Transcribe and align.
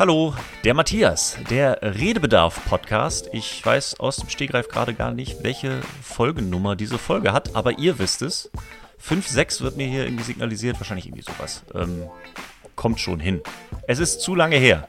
Hallo, 0.00 0.32
der 0.64 0.72
Matthias, 0.72 1.36
der 1.50 1.82
Redebedarf-Podcast. 1.82 3.28
Ich 3.34 3.62
weiß 3.62 4.00
aus 4.00 4.16
dem 4.16 4.30
Stegreif 4.30 4.68
gerade 4.68 4.94
gar 4.94 5.10
nicht, 5.10 5.42
welche 5.42 5.82
Folgennummer 6.02 6.74
diese 6.74 6.96
Folge 6.96 7.34
hat, 7.34 7.54
aber 7.54 7.78
ihr 7.78 7.98
wisst 7.98 8.22
es. 8.22 8.50
5, 8.96 9.28
6 9.28 9.60
wird 9.60 9.76
mir 9.76 9.86
hier 9.86 10.04
irgendwie 10.06 10.24
signalisiert, 10.24 10.80
wahrscheinlich 10.80 11.04
irgendwie 11.04 11.30
sowas. 11.30 11.64
Ähm, 11.74 12.08
kommt 12.76 12.98
schon 12.98 13.20
hin. 13.20 13.42
Es 13.88 13.98
ist 13.98 14.22
zu 14.22 14.34
lange 14.34 14.56
her. 14.56 14.88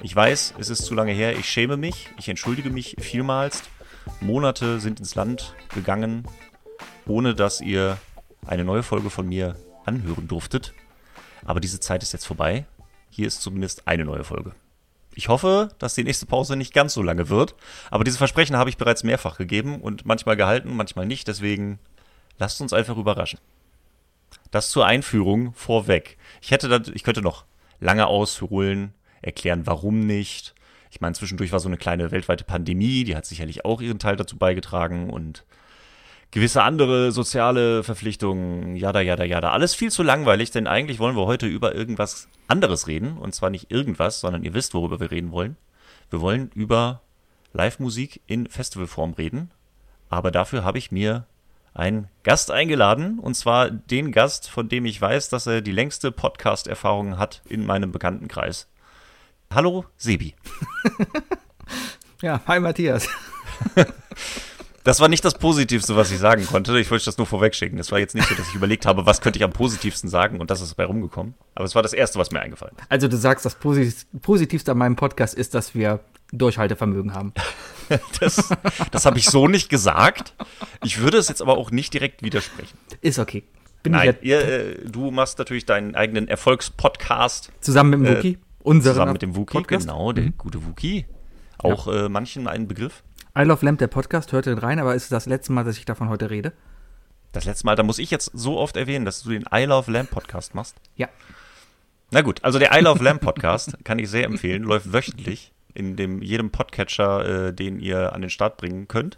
Ich 0.00 0.14
weiß, 0.14 0.54
es 0.56 0.70
ist 0.70 0.84
zu 0.84 0.94
lange 0.94 1.10
her. 1.10 1.36
Ich 1.36 1.48
schäme 1.48 1.76
mich. 1.76 2.10
Ich 2.16 2.28
entschuldige 2.28 2.70
mich 2.70 2.94
vielmals. 3.00 3.64
Monate 4.20 4.78
sind 4.78 5.00
ins 5.00 5.16
Land 5.16 5.56
gegangen, 5.74 6.24
ohne 7.08 7.34
dass 7.34 7.60
ihr 7.60 7.98
eine 8.46 8.62
neue 8.62 8.84
Folge 8.84 9.10
von 9.10 9.28
mir 9.28 9.56
anhören 9.86 10.28
durftet. 10.28 10.72
Aber 11.44 11.58
diese 11.58 11.80
Zeit 11.80 12.04
ist 12.04 12.12
jetzt 12.12 12.26
vorbei. 12.26 12.64
Hier 13.14 13.26
ist 13.26 13.42
zumindest 13.42 13.86
eine 13.86 14.06
neue 14.06 14.24
Folge. 14.24 14.54
Ich 15.14 15.28
hoffe, 15.28 15.68
dass 15.78 15.94
die 15.94 16.04
nächste 16.04 16.26
Pause 16.26 16.56
nicht 16.56 16.72
ganz 16.72 16.94
so 16.94 17.02
lange 17.02 17.28
wird. 17.28 17.54
Aber 17.90 18.04
diese 18.04 18.18
Versprechen 18.18 18.56
habe 18.56 18.70
ich 18.70 18.78
bereits 18.78 19.04
mehrfach 19.04 19.36
gegeben 19.36 19.80
und 19.80 20.06
manchmal 20.06 20.36
gehalten, 20.36 20.74
manchmal 20.74 21.06
nicht. 21.06 21.28
Deswegen 21.28 21.78
lasst 22.38 22.60
uns 22.60 22.72
einfach 22.72 22.96
überraschen. 22.96 23.38
Das 24.50 24.70
zur 24.70 24.86
Einführung 24.86 25.52
vorweg. 25.54 26.16
Ich 26.40 26.50
hätte 26.50 26.68
das, 26.68 26.88
ich 26.88 27.02
könnte 27.02 27.22
noch 27.22 27.44
lange 27.80 28.06
ausholen, 28.06 28.94
erklären, 29.20 29.66
warum 29.66 30.00
nicht. 30.00 30.54
Ich 30.90 31.00
meine, 31.00 31.14
zwischendurch 31.14 31.52
war 31.52 31.60
so 31.60 31.68
eine 31.68 31.78
kleine 31.78 32.10
weltweite 32.10 32.44
Pandemie, 32.44 33.04
die 33.04 33.16
hat 33.16 33.24
sicherlich 33.24 33.64
auch 33.64 33.80
ihren 33.80 33.98
Teil 33.98 34.16
dazu 34.16 34.36
beigetragen 34.36 35.10
und 35.10 35.44
gewisse 36.32 36.62
andere 36.62 37.12
soziale 37.12 37.84
Verpflichtungen, 37.84 38.74
jada, 38.74 39.00
jada, 39.00 39.24
jada. 39.24 39.52
Alles 39.52 39.74
viel 39.74 39.92
zu 39.92 40.02
langweilig, 40.02 40.50
denn 40.50 40.66
eigentlich 40.66 40.98
wollen 40.98 41.14
wir 41.14 41.26
heute 41.26 41.46
über 41.46 41.74
irgendwas 41.74 42.26
anderes 42.48 42.88
reden. 42.88 43.18
Und 43.18 43.34
zwar 43.34 43.50
nicht 43.50 43.70
irgendwas, 43.70 44.20
sondern 44.20 44.42
ihr 44.42 44.54
wisst, 44.54 44.74
worüber 44.74 44.98
wir 44.98 45.10
reden 45.10 45.30
wollen. 45.30 45.56
Wir 46.10 46.20
wollen 46.20 46.50
über 46.54 47.02
Live-Musik 47.52 48.22
in 48.26 48.48
Festivalform 48.48 49.12
reden. 49.12 49.50
Aber 50.08 50.30
dafür 50.30 50.64
habe 50.64 50.78
ich 50.78 50.90
mir 50.90 51.26
einen 51.74 52.08
Gast 52.22 52.50
eingeladen. 52.50 53.18
Und 53.18 53.34
zwar 53.34 53.70
den 53.70 54.10
Gast, 54.10 54.48
von 54.48 54.70
dem 54.70 54.86
ich 54.86 55.00
weiß, 55.00 55.28
dass 55.28 55.46
er 55.46 55.60
die 55.60 55.72
längste 55.72 56.10
Podcast-Erfahrung 56.12 57.18
hat 57.18 57.42
in 57.46 57.66
meinem 57.66 57.92
Bekanntenkreis. 57.92 58.68
Hallo, 59.54 59.84
Sebi. 59.98 60.34
ja, 62.22 62.40
hi 62.46 62.58
Matthias. 62.58 63.06
Das 64.84 64.98
war 64.98 65.08
nicht 65.08 65.24
das 65.24 65.34
Positivste, 65.34 65.94
was 65.94 66.10
ich 66.10 66.18
sagen 66.18 66.44
konnte. 66.46 66.78
Ich 66.78 66.90
wollte 66.90 67.04
das 67.04 67.16
nur 67.16 67.26
vorwegschicken. 67.26 67.78
Das 67.78 67.92
war 67.92 68.00
jetzt 68.00 68.14
nicht 68.14 68.28
so, 68.28 68.34
dass 68.34 68.48
ich 68.48 68.54
überlegt 68.54 68.84
habe, 68.84 69.06
was 69.06 69.20
könnte 69.20 69.38
ich 69.38 69.44
am 69.44 69.52
positivsten 69.52 70.10
sagen 70.10 70.40
und 70.40 70.50
das 70.50 70.60
ist 70.60 70.70
dabei 70.70 70.86
rumgekommen. 70.86 71.34
Aber 71.54 71.64
es 71.64 71.74
war 71.74 71.82
das 71.82 71.92
Erste, 71.92 72.18
was 72.18 72.32
mir 72.32 72.40
eingefallen 72.40 72.74
ist. 72.76 72.86
Also 72.90 73.08
du 73.08 73.16
sagst, 73.16 73.44
das 73.44 73.54
Positivste 73.54 74.72
an 74.72 74.78
meinem 74.78 74.96
Podcast 74.96 75.34
ist, 75.34 75.54
dass 75.54 75.74
wir 75.74 76.00
Durchhaltevermögen 76.32 77.14
haben. 77.14 77.32
das 78.20 78.48
das 78.90 79.06
habe 79.06 79.18
ich 79.18 79.26
so 79.26 79.48
nicht 79.48 79.68
gesagt. 79.68 80.34
Ich 80.82 81.00
würde 81.00 81.18
es 81.18 81.28
jetzt 81.28 81.42
aber 81.42 81.58
auch 81.58 81.70
nicht 81.70 81.94
direkt 81.94 82.22
widersprechen. 82.22 82.76
Ist 83.02 83.18
okay. 83.18 83.44
Bin 83.82 83.92
Nein, 83.92 84.16
ihr, 84.22 84.40
äh, 84.40 84.76
du 84.84 85.10
machst 85.10 85.38
natürlich 85.38 85.66
deinen 85.66 85.94
eigenen 85.94 86.28
Erfolgspodcast. 86.28 87.50
Zusammen 87.60 88.00
mit 88.00 88.08
dem 88.08 88.16
Wookie. 88.16 88.38
Äh, 88.64 88.80
zusammen 88.80 89.12
mit 89.12 89.22
dem 89.22 89.36
Wookie, 89.36 89.62
genau, 89.64 90.12
der 90.12 90.24
mhm. 90.24 90.34
gute 90.38 90.64
Wookie. 90.64 91.04
Auch 91.58 91.86
ja. 91.86 92.06
äh, 92.06 92.08
manchen 92.08 92.48
einen 92.48 92.68
Begriff. 92.68 93.02
I 93.34 93.44
Love 93.44 93.64
Lamp, 93.64 93.78
der 93.78 93.86
Podcast, 93.86 94.32
hörte 94.32 94.62
rein, 94.62 94.78
aber 94.78 94.94
ist 94.94 95.04
es 95.04 95.08
das 95.08 95.24
letzte 95.24 95.54
Mal, 95.54 95.64
dass 95.64 95.78
ich 95.78 95.86
davon 95.86 96.10
heute 96.10 96.28
rede? 96.28 96.52
Das 97.32 97.46
letzte 97.46 97.64
Mal, 97.64 97.76
da 97.76 97.82
muss 97.82 97.98
ich 97.98 98.10
jetzt 98.10 98.30
so 98.34 98.58
oft 98.58 98.76
erwähnen, 98.76 99.06
dass 99.06 99.22
du 99.22 99.30
den 99.30 99.46
I 99.50 99.64
Love 99.64 99.90
Lamp 99.90 100.10
Podcast 100.10 100.54
machst. 100.54 100.76
Ja. 100.96 101.08
Na 102.10 102.20
gut, 102.20 102.44
also 102.44 102.58
der 102.58 102.78
I 102.78 102.82
Love 102.82 103.02
Lamp 103.02 103.22
Podcast 103.22 103.78
kann 103.84 103.98
ich 103.98 104.10
sehr 104.10 104.24
empfehlen, 104.24 104.64
läuft 104.64 104.92
wöchentlich 104.92 105.50
in 105.72 105.96
dem 105.96 106.20
jedem 106.20 106.50
Podcatcher, 106.50 107.46
äh, 107.46 107.54
den 107.54 107.80
ihr 107.80 108.12
an 108.12 108.20
den 108.20 108.28
Start 108.28 108.58
bringen 108.58 108.86
könnt. 108.86 109.16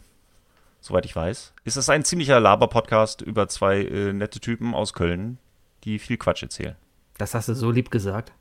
Soweit 0.81 1.07
ich 1.07 1.17
weiß. 1.17 1.53
Ist 1.65 1.77
es 1.77 1.89
ein 1.89 2.05
ziemlicher 2.05 2.39
Laber-Podcast 2.39 3.21
über 3.21 3.49
zwei 3.49 3.81
äh, 3.81 4.13
nette 4.13 4.39
Typen 4.39 4.75
aus 4.75 4.93
Köln, 4.93 5.39
die 5.83 5.99
viel 5.99 6.19
Quatsch 6.19 6.45
erzählen. 6.45 6.77
Das 7.19 7.35
hast 7.35 7.49
du 7.49 7.55
so 7.55 7.73
lieb 7.73 7.91
gesagt. 7.91 8.33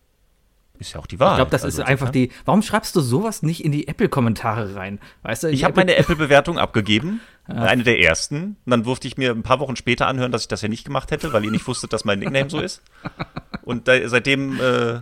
Ist 0.80 0.94
ja 0.94 1.00
auch 1.00 1.06
die 1.06 1.20
Wahrheit. 1.20 1.34
Ich 1.34 1.38
glaube, 1.38 1.52
das 1.52 1.64
also 1.64 1.82
ist 1.82 1.88
einfach 1.88 2.10
die. 2.10 2.32
Warum 2.46 2.62
schreibst 2.62 2.96
du 2.96 3.02
sowas 3.02 3.44
nicht 3.44 3.64
in 3.64 3.72
die 3.72 3.88
Apple-Kommentare 3.88 4.76
rein? 4.76 5.00
Weißt 5.22 5.44
du, 5.44 5.48
ich 5.50 5.64
habe 5.64 5.76
meine 5.76 5.96
Apple-Bewertung 5.96 6.58
abgegeben, 6.58 7.22
ja. 7.48 7.56
eine 7.56 7.84
der 7.84 8.00
ersten. 8.00 8.58
Und 8.66 8.72
dann 8.72 8.84
durfte 8.84 9.08
ich 9.08 9.16
mir 9.16 9.32
ein 9.32 9.44
paar 9.44 9.60
Wochen 9.60 9.76
später 9.76 10.08
anhören, 10.08 10.32
dass 10.32 10.42
ich 10.42 10.48
das 10.48 10.62
ja 10.62 10.70
nicht 10.70 10.84
gemacht 10.84 11.12
hätte, 11.12 11.32
weil 11.32 11.46
ihr 11.46 11.52
nicht 11.52 11.68
wusstet, 11.68 11.94
dass 11.94 12.06
mein 12.06 12.20
Nickname 12.20 12.50
so 12.50 12.60
ist. 12.60 12.82
Und 13.62 13.88
da, 13.88 14.10
seitdem 14.10 14.60
äh, 14.60 15.02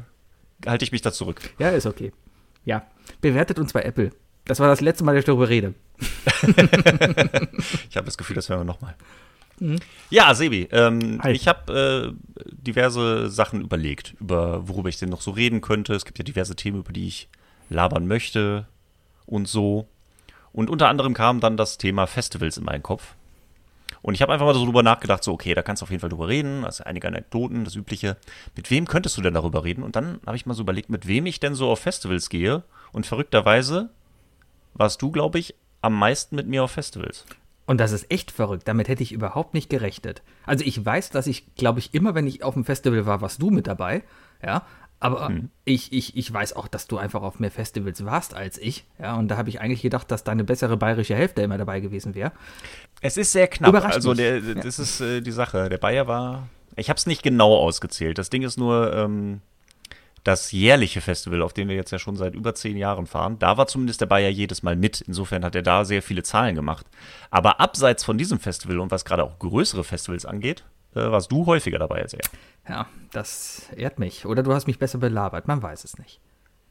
halte 0.66 0.84
ich 0.84 0.92
mich 0.92 1.02
da 1.02 1.12
zurück. 1.12 1.42
Ja, 1.58 1.70
ist 1.70 1.86
okay. 1.86 2.12
Ja, 2.66 2.86
bewertet 3.22 3.58
uns 3.58 3.74
bei 3.74 3.82
Apple. 3.82 4.12
Das 4.46 4.59
war 4.59 4.68
das 4.68 4.82
letzte 4.82 5.03
Mal, 5.03 5.14
dass 5.14 5.22
ich 5.22 5.26
darüber 5.26 5.50
rede. 5.50 5.74
ich 7.90 7.96
habe 7.96 8.06
das 8.06 8.18
Gefühl, 8.18 8.36
das 8.36 8.50
hören 8.50 8.59
wir 8.59 8.66
nochmal. 8.66 8.96
Mhm. 9.60 9.80
Ja, 10.10 10.34
Sebi, 10.34 10.68
ähm, 10.72 11.22
ich 11.28 11.48
habe 11.48 12.16
äh, 12.16 12.44
diverse 12.52 13.30
Sachen 13.30 13.62
überlegt, 13.62 14.16
über 14.20 14.68
worüber 14.68 14.90
ich 14.90 14.98
denn 14.98 15.10
noch 15.10 15.22
so 15.22 15.32
reden 15.32 15.62
könnte. 15.62 15.94
Es 15.94 16.06
gibt 16.06 16.18
ja 16.18 16.24
diverse 16.24 16.56
Themen, 16.56 16.80
über 16.80 16.94
die 16.94 17.08
ich 17.08 17.30
labern 17.70 18.08
möchte 18.08 18.68
und 19.26 19.48
so. 19.48 19.88
Und 20.54 20.70
unter 20.70 20.90
anderem 20.90 21.14
kam 21.14 21.40
dann 21.40 21.58
das 21.58 21.78
Thema 21.78 22.08
Festivals 22.08 22.58
in 22.58 22.66
meinen 22.66 22.84
Kopf. 22.84 23.16
Und 24.02 24.16
ich 24.16 24.22
habe 24.22 24.34
einfach 24.34 24.46
mal 24.46 24.56
so 24.56 24.66
drüber 24.66 24.84
nachgedacht, 24.84 25.24
so, 25.24 25.32
okay, 25.32 25.54
da 25.54 25.62
kannst 25.62 25.82
du 25.82 25.86
auf 25.86 25.92
jeden 25.92 26.02
Fall 26.02 26.10
drüber 26.10 26.28
reden, 26.28 26.66
also 26.66 26.84
einige 26.84 27.08
Anekdoten, 27.08 27.64
das 27.64 27.76
Übliche. 27.76 28.18
Mit 28.56 28.72
wem 28.72 28.88
könntest 28.88 29.16
du 29.18 29.22
denn 29.22 29.36
darüber 29.36 29.64
reden? 29.64 29.84
Und 29.84 29.96
dann 29.96 30.20
habe 30.26 30.36
ich 30.36 30.46
mal 30.46 30.56
so 30.56 30.64
überlegt, 30.64 30.90
mit 30.90 31.08
wem 31.08 31.26
ich 31.28 31.40
denn 31.40 31.54
so 31.54 31.70
auf 31.70 31.80
Festivals 31.80 32.30
gehe. 32.30 32.64
Und 32.92 33.06
verrückterweise 33.06 33.90
warst 34.74 35.02
du, 35.02 35.12
glaube 35.12 35.40
ich, 35.40 35.56
am 35.82 35.98
meisten 35.98 36.36
mit 36.36 36.48
mir 36.48 36.64
auf 36.64 36.72
Festivals. 36.72 37.26
Und 37.66 37.80
das 37.80 37.92
ist 37.92 38.12
echt 38.12 38.32
verrückt. 38.32 38.68
Damit 38.68 38.88
hätte 38.88 39.04
ich 39.04 39.12
überhaupt 39.12 39.54
nicht 39.54 39.70
gerechnet. 39.70 40.22
Also 40.46 40.66
ich 40.66 40.84
weiß, 40.84 41.10
dass 41.12 41.28
ich, 41.28 41.56
glaube 41.56 41.80
ich, 41.80 41.94
immer, 41.94 42.16
wenn 42.16 42.28
ich 42.28 42.44
auf 42.44 42.56
dem 42.56 42.66
Festival 42.66 43.06
war, 43.06 43.22
warst 43.22 43.42
du 43.42 43.50
mit 43.50 43.68
dabei. 43.68 44.04
Ja. 44.44 44.66
Aber 45.00 45.30
hm. 45.30 45.50
ich, 45.66 45.92
ich, 45.94 46.16
ich 46.16 46.32
weiß 46.32 46.54
auch, 46.54 46.68
dass 46.68 46.88
du 46.88 46.98
einfach 46.98 47.24
auf 47.24 47.40
mehr 47.40 47.50
Festivals 47.50 48.06
warst 48.06 48.36
als 48.36 48.60
ich. 48.60 48.86
Ja, 49.00 49.16
und 49.16 49.30
da 49.30 49.38
habe 49.38 49.50
ich 49.50 49.60
eigentlich 49.60 49.82
gedacht, 49.82 50.12
dass 50.12 50.24
deine 50.24 50.44
bessere 50.44 50.78
bayerische 50.78 51.16
Hälfte 51.16 51.42
immer 51.42 51.58
dabei 51.58 51.80
gewesen 51.80 52.14
wäre. 52.14 52.32
Es 53.02 53.18
ist 53.18 53.32
sehr 53.32 53.48
knapp. 53.48 53.70
Überrascht 53.70 53.96
also 53.96 54.14
der, 54.14 54.42
das 54.42 54.78
ja. 54.78 54.84
ist 54.84 55.02
äh, 55.02 55.22
die 55.22 55.32
Sache. 55.32 55.70
Der 55.70 55.80
Bayer 55.80 56.08
war. 56.08 56.50
Ich 56.76 56.90
habe 56.90 56.98
es 56.98 57.08
nicht 57.08 57.24
genau 57.24 57.56
ausgezählt. 57.56 58.20
Das 58.20 58.30
Ding 58.30 58.44
ist 58.44 58.58
nur, 58.58 58.94
ähm, 58.94 59.42
das 60.24 60.52
jährliche 60.52 61.02
Festival, 61.02 61.42
auf 61.42 61.54
dem 61.54 61.68
wir 61.68 61.76
jetzt 61.76 61.92
ja 61.92 62.00
schon 62.00 62.16
seit 62.16 62.36
über 62.36 62.54
zehn 62.54 62.78
Jahren 62.78 63.08
fahren, 63.08 63.40
da 63.40 63.58
war 63.58 63.68
zumindest 63.68 64.02
der 64.02 64.06
Bayer 64.06 64.30
jedes 64.30 64.62
Mal 64.62 64.76
mit. 64.76 65.02
Insofern 65.02 65.44
hat 65.44 65.56
er 65.56 65.64
da 65.64 65.84
sehr 65.84 66.02
viele 66.02 66.24
Zahlen 66.24 66.56
gemacht. 66.56 66.86
Aber 67.32 67.59
abseits 67.59 68.04
von 68.04 68.18
diesem 68.18 68.40
Festival 68.40 68.80
und 68.80 68.92
was 68.92 69.06
gerade 69.06 69.24
auch 69.24 69.40
größere 69.40 69.84
Festivals 69.84 70.26
angeht, 70.26 70.64
äh, 70.94 71.00
warst 71.00 71.32
du 71.32 71.46
häufiger 71.46 71.80
dabei 71.80 72.02
als 72.02 72.14
er. 72.14 72.22
Ja, 72.68 72.86
das 73.12 73.68
ehrt 73.76 73.98
mich. 73.98 74.26
Oder 74.26 74.44
du 74.44 74.54
hast 74.54 74.68
mich 74.68 74.78
besser 74.78 75.00
belabert, 75.00 75.48
man 75.48 75.64
weiß 75.64 75.84
es 75.84 75.98
nicht. 75.98 76.20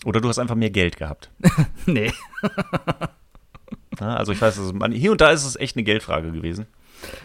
Oder 0.05 0.21
du 0.21 0.29
hast 0.29 0.39
einfach 0.39 0.55
mehr 0.55 0.71
Geld 0.71 0.97
gehabt. 0.97 1.31
nee. 1.87 2.13
ja, 4.01 4.17
also 4.17 4.33
ich 4.33 4.41
weiß, 4.41 4.59
also 4.59 4.73
man, 4.73 4.93
hier 4.93 5.11
und 5.13 5.21
da 5.21 5.31
ist 5.31 5.45
es 5.45 5.57
echt 5.57 5.77
eine 5.77 5.83
Geldfrage 5.83 6.31
gewesen. 6.31 6.67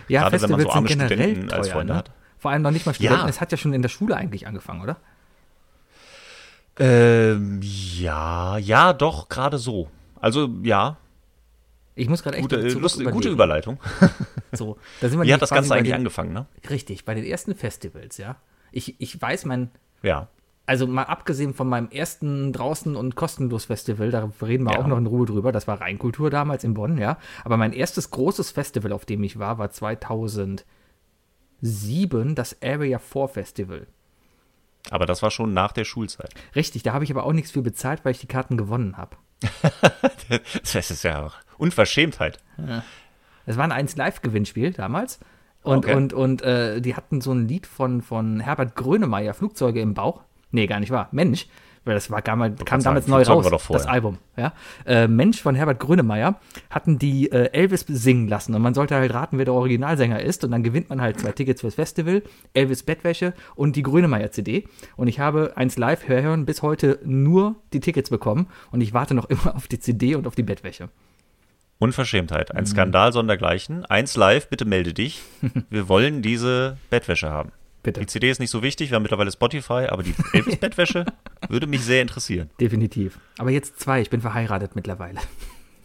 Ja, 0.07 0.21
Gerade 0.21 0.39
Festivals 0.39 0.59
wenn 0.59 0.65
man 0.65 0.71
so 0.71 0.77
arme 0.77 0.87
Studenten 0.89 1.47
teuer, 1.49 1.57
als 1.57 1.69
Freunde 1.69 1.93
ne? 1.93 1.99
hat. 1.99 2.11
Vor 2.39 2.51
allem 2.51 2.63
noch 2.63 2.71
nicht 2.71 2.85
mal 2.85 2.93
Studenten. 2.93 3.21
Ja. 3.21 3.29
Es 3.29 3.41
hat 3.41 3.51
ja 3.51 3.57
schon 3.57 3.73
in 3.73 3.81
der 3.81 3.89
Schule 3.89 4.15
eigentlich 4.15 4.47
angefangen, 4.47 4.81
oder? 4.81 4.97
Ähm, 6.77 7.61
ja, 7.61 8.57
ja, 8.57 8.93
doch, 8.93 9.29
gerade 9.29 9.57
so. 9.57 9.89
Also, 10.19 10.49
ja. 10.63 10.97
Ich 11.95 12.09
muss 12.09 12.23
gerade 12.23 12.37
echt 12.37 12.49
gute, 12.49 12.67
Lust, 12.67 13.03
gute 13.05 13.29
Überleitung. 13.29 13.79
so, 14.51 14.77
da 14.99 15.07
sind 15.07 15.17
wir 15.19 15.25
Wie 15.25 15.33
hat 15.33 15.41
das 15.41 15.49
Ganze 15.49 15.73
eigentlich 15.73 15.91
den, 15.91 15.99
angefangen, 15.99 16.33
ne? 16.33 16.45
Richtig, 16.69 17.05
bei 17.05 17.13
den 17.13 17.23
ersten 17.23 17.55
Festivals, 17.55 18.17
ja. 18.17 18.35
Ich, 18.71 18.99
ich 18.99 19.21
weiß, 19.21 19.45
mein. 19.45 19.71
Ja. 20.03 20.27
Also 20.65 20.87
mal 20.87 21.03
abgesehen 21.03 21.53
von 21.53 21.69
meinem 21.69 21.89
ersten 21.89 22.51
draußen 22.51 22.95
und 22.95 23.15
kostenlos 23.15 23.65
Festival, 23.65 24.09
da 24.09 24.29
reden 24.41 24.65
wir 24.65 24.73
ja. 24.73 24.79
auch 24.79 24.87
noch 24.87 24.97
in 24.97 25.05
Ruhe 25.05 25.27
drüber, 25.27 25.51
das 25.51 25.67
war 25.67 25.79
Rheinkultur 25.79 26.31
damals 26.31 26.63
in 26.63 26.73
Bonn, 26.73 26.97
ja. 26.97 27.19
Aber 27.43 27.55
mein 27.55 27.71
erstes 27.71 28.09
großes 28.09 28.49
Festival, 28.51 28.91
auf 28.91 29.05
dem 29.05 29.23
ich 29.23 29.37
war, 29.37 29.59
war 29.59 29.69
2007, 29.69 30.65
das 32.33 32.61
Area 32.63 32.97
4 32.97 33.27
Festival. 33.27 33.87
Aber 34.91 35.05
das 35.05 35.21
war 35.21 35.31
schon 35.31 35.53
nach 35.53 35.71
der 35.71 35.85
Schulzeit. 35.85 36.33
Richtig, 36.55 36.83
da 36.83 36.93
habe 36.93 37.03
ich 37.03 37.11
aber 37.11 37.23
auch 37.23 37.33
nichts 37.33 37.51
für 37.51 37.61
bezahlt, 37.61 38.05
weil 38.05 38.11
ich 38.11 38.19
die 38.19 38.27
Karten 38.27 38.57
gewonnen 38.57 38.97
habe. 38.97 39.17
das 40.73 40.91
ist 40.91 41.03
ja 41.03 41.25
auch 41.25 41.35
Unverschämtheit. 41.57 42.39
Ja. 42.57 42.83
War 43.45 43.71
ein 43.71 43.87
1-Live-Gewinnspiel 43.87 44.73
damals. 44.73 45.19
Und, 45.61 45.85
okay. 45.85 45.95
und, 45.95 46.13
und 46.13 46.41
äh, 46.43 46.79
die 46.79 46.95
hatten 46.95 47.21
so 47.21 47.31
ein 47.31 47.47
Lied 47.47 47.65
von, 47.65 48.01
von 48.01 48.39
Herbert 48.39 48.75
Grönemeyer, 48.75 49.33
Flugzeuge 49.33 49.81
im 49.81 49.95
Bauch. 49.95 50.21
Nee, 50.51 50.67
gar 50.67 50.79
nicht 50.79 50.91
wahr. 50.91 51.09
Mensch, 51.11 51.47
weil 51.85 51.93
das 51.93 52.11
war 52.11 52.21
kam, 52.21 52.39
kam 52.65 52.81
sagen, 52.81 52.83
damals 52.83 53.07
neu 53.07 53.23
raus, 53.23 53.67
das 53.69 53.85
Album. 53.85 54.17
Ja? 54.35 54.53
Äh, 54.85 55.07
Mensch 55.07 55.41
von 55.41 55.55
Herbert 55.55 55.79
Grönemeyer 55.79 56.39
hatten 56.69 56.99
die 56.99 57.31
äh, 57.31 57.51
Elvis 57.53 57.85
singen 57.87 58.27
lassen 58.27 58.53
und 58.55 58.61
man 58.61 58.73
sollte 58.73 58.95
halt 58.95 59.13
raten, 59.13 59.37
wer 59.37 59.45
der 59.45 59.53
Originalsänger 59.53 60.19
ist 60.21 60.43
und 60.43 60.51
dann 60.51 60.63
gewinnt 60.63 60.89
man 60.89 60.99
halt 61.01 61.19
zwei 61.19 61.31
Tickets 61.31 61.61
fürs 61.61 61.75
Festival, 61.75 62.23
Elvis 62.53 62.83
Bettwäsche 62.83 63.33
und 63.55 63.75
die 63.75 63.83
Grönemeyer 63.83 64.31
CD 64.31 64.67
und 64.97 65.07
ich 65.07 65.19
habe 65.19 65.53
eins 65.55 65.77
live 65.77 66.07
hören 66.07 66.45
bis 66.45 66.61
heute 66.61 66.99
nur 67.05 67.55
die 67.73 67.79
Tickets 67.79 68.09
bekommen 68.09 68.47
und 68.71 68.81
ich 68.81 68.93
warte 68.93 69.13
noch 69.13 69.29
immer 69.29 69.55
auf 69.55 69.67
die 69.67 69.79
CD 69.79 70.15
und 70.15 70.27
auf 70.27 70.35
die 70.35 70.43
Bettwäsche. 70.43 70.89
Unverschämtheit, 71.77 72.51
Mhm. 72.53 72.59
ein 72.59 72.65
Skandal 72.65 73.11
sondergleichen. 73.13 73.85
Eins 73.85 74.15
live, 74.15 74.47
bitte 74.49 74.65
melde 74.65 74.93
dich. 74.93 75.21
Wir 75.69 75.89
wollen 75.89 76.21
diese 76.21 76.77
Bettwäsche 76.89 77.29
haben. 77.29 77.51
Bitte. 77.85 77.99
Die 77.99 78.07
CD 78.07 78.31
ist 78.31 78.39
nicht 78.39 78.49
so 78.49 78.63
wichtig, 78.63 78.89
wir 78.89 78.95
haben 78.95 79.03
mittlerweile 79.03 79.31
Spotify, 79.31 79.87
aber 79.89 80.01
die 80.01 80.15
Elvis-Bettwäsche 80.33 81.05
würde 81.49 81.67
mich 81.67 81.81
sehr 81.81 82.01
interessieren. 82.01 82.49
Definitiv. 82.59 83.19
Aber 83.37 83.51
jetzt 83.51 83.79
zwei, 83.79 84.01
ich 84.01 84.09
bin 84.09 84.21
verheiratet 84.21 84.75
mittlerweile. 84.75 85.19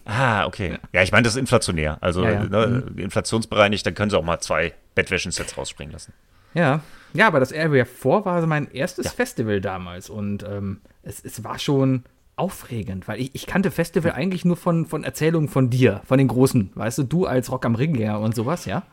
Ah, 0.06 0.46
okay. 0.46 0.78
Ja, 0.92 1.02
ich 1.02 1.12
meine, 1.12 1.24
das 1.24 1.34
ist 1.34 1.40
inflationär. 1.40 1.98
Also 2.00 2.24
Ja, 2.24 2.30
ja. 2.30 2.44
Ne, 2.44 2.84
inflationsbereinigt, 2.96 3.84
dann 3.86 3.94
können 3.94 4.10
sie 4.10 4.18
auch 4.18 4.24
mal 4.24 4.40
zwei 4.40 4.72
Bettwäschen-Sets 4.94 5.58
rausspringen 5.58 5.92
lassen. 5.92 6.14
Ja, 6.54 6.80
ja, 7.12 7.26
aber 7.26 7.38
das 7.38 7.52
Area 7.52 7.84
4 7.84 8.24
war 8.24 8.46
mein 8.46 8.70
erstes 8.72 9.12
Festival 9.12 9.60
damals 9.60 10.08
und 10.08 10.42
ähm, 10.42 10.80
es, 11.02 11.22
es 11.22 11.44
war 11.44 11.58
schon 11.58 12.04
aufregend, 12.36 13.08
weil 13.08 13.20
ich, 13.20 13.34
ich 13.34 13.46
kannte 13.46 13.70
Festival 13.70 14.12
eigentlich 14.12 14.46
nur 14.46 14.56
von, 14.56 14.86
von 14.86 15.04
Erzählungen 15.04 15.48
von 15.48 15.68
dir, 15.68 16.00
von 16.06 16.16
den 16.16 16.28
Großen, 16.28 16.70
weißt 16.74 16.98
du, 16.98 17.02
du 17.02 17.26
als 17.26 17.52
Rock 17.52 17.66
am 17.66 17.74
Ringgänger 17.74 18.18
und 18.18 18.34
sowas, 18.34 18.64
ja? 18.64 18.84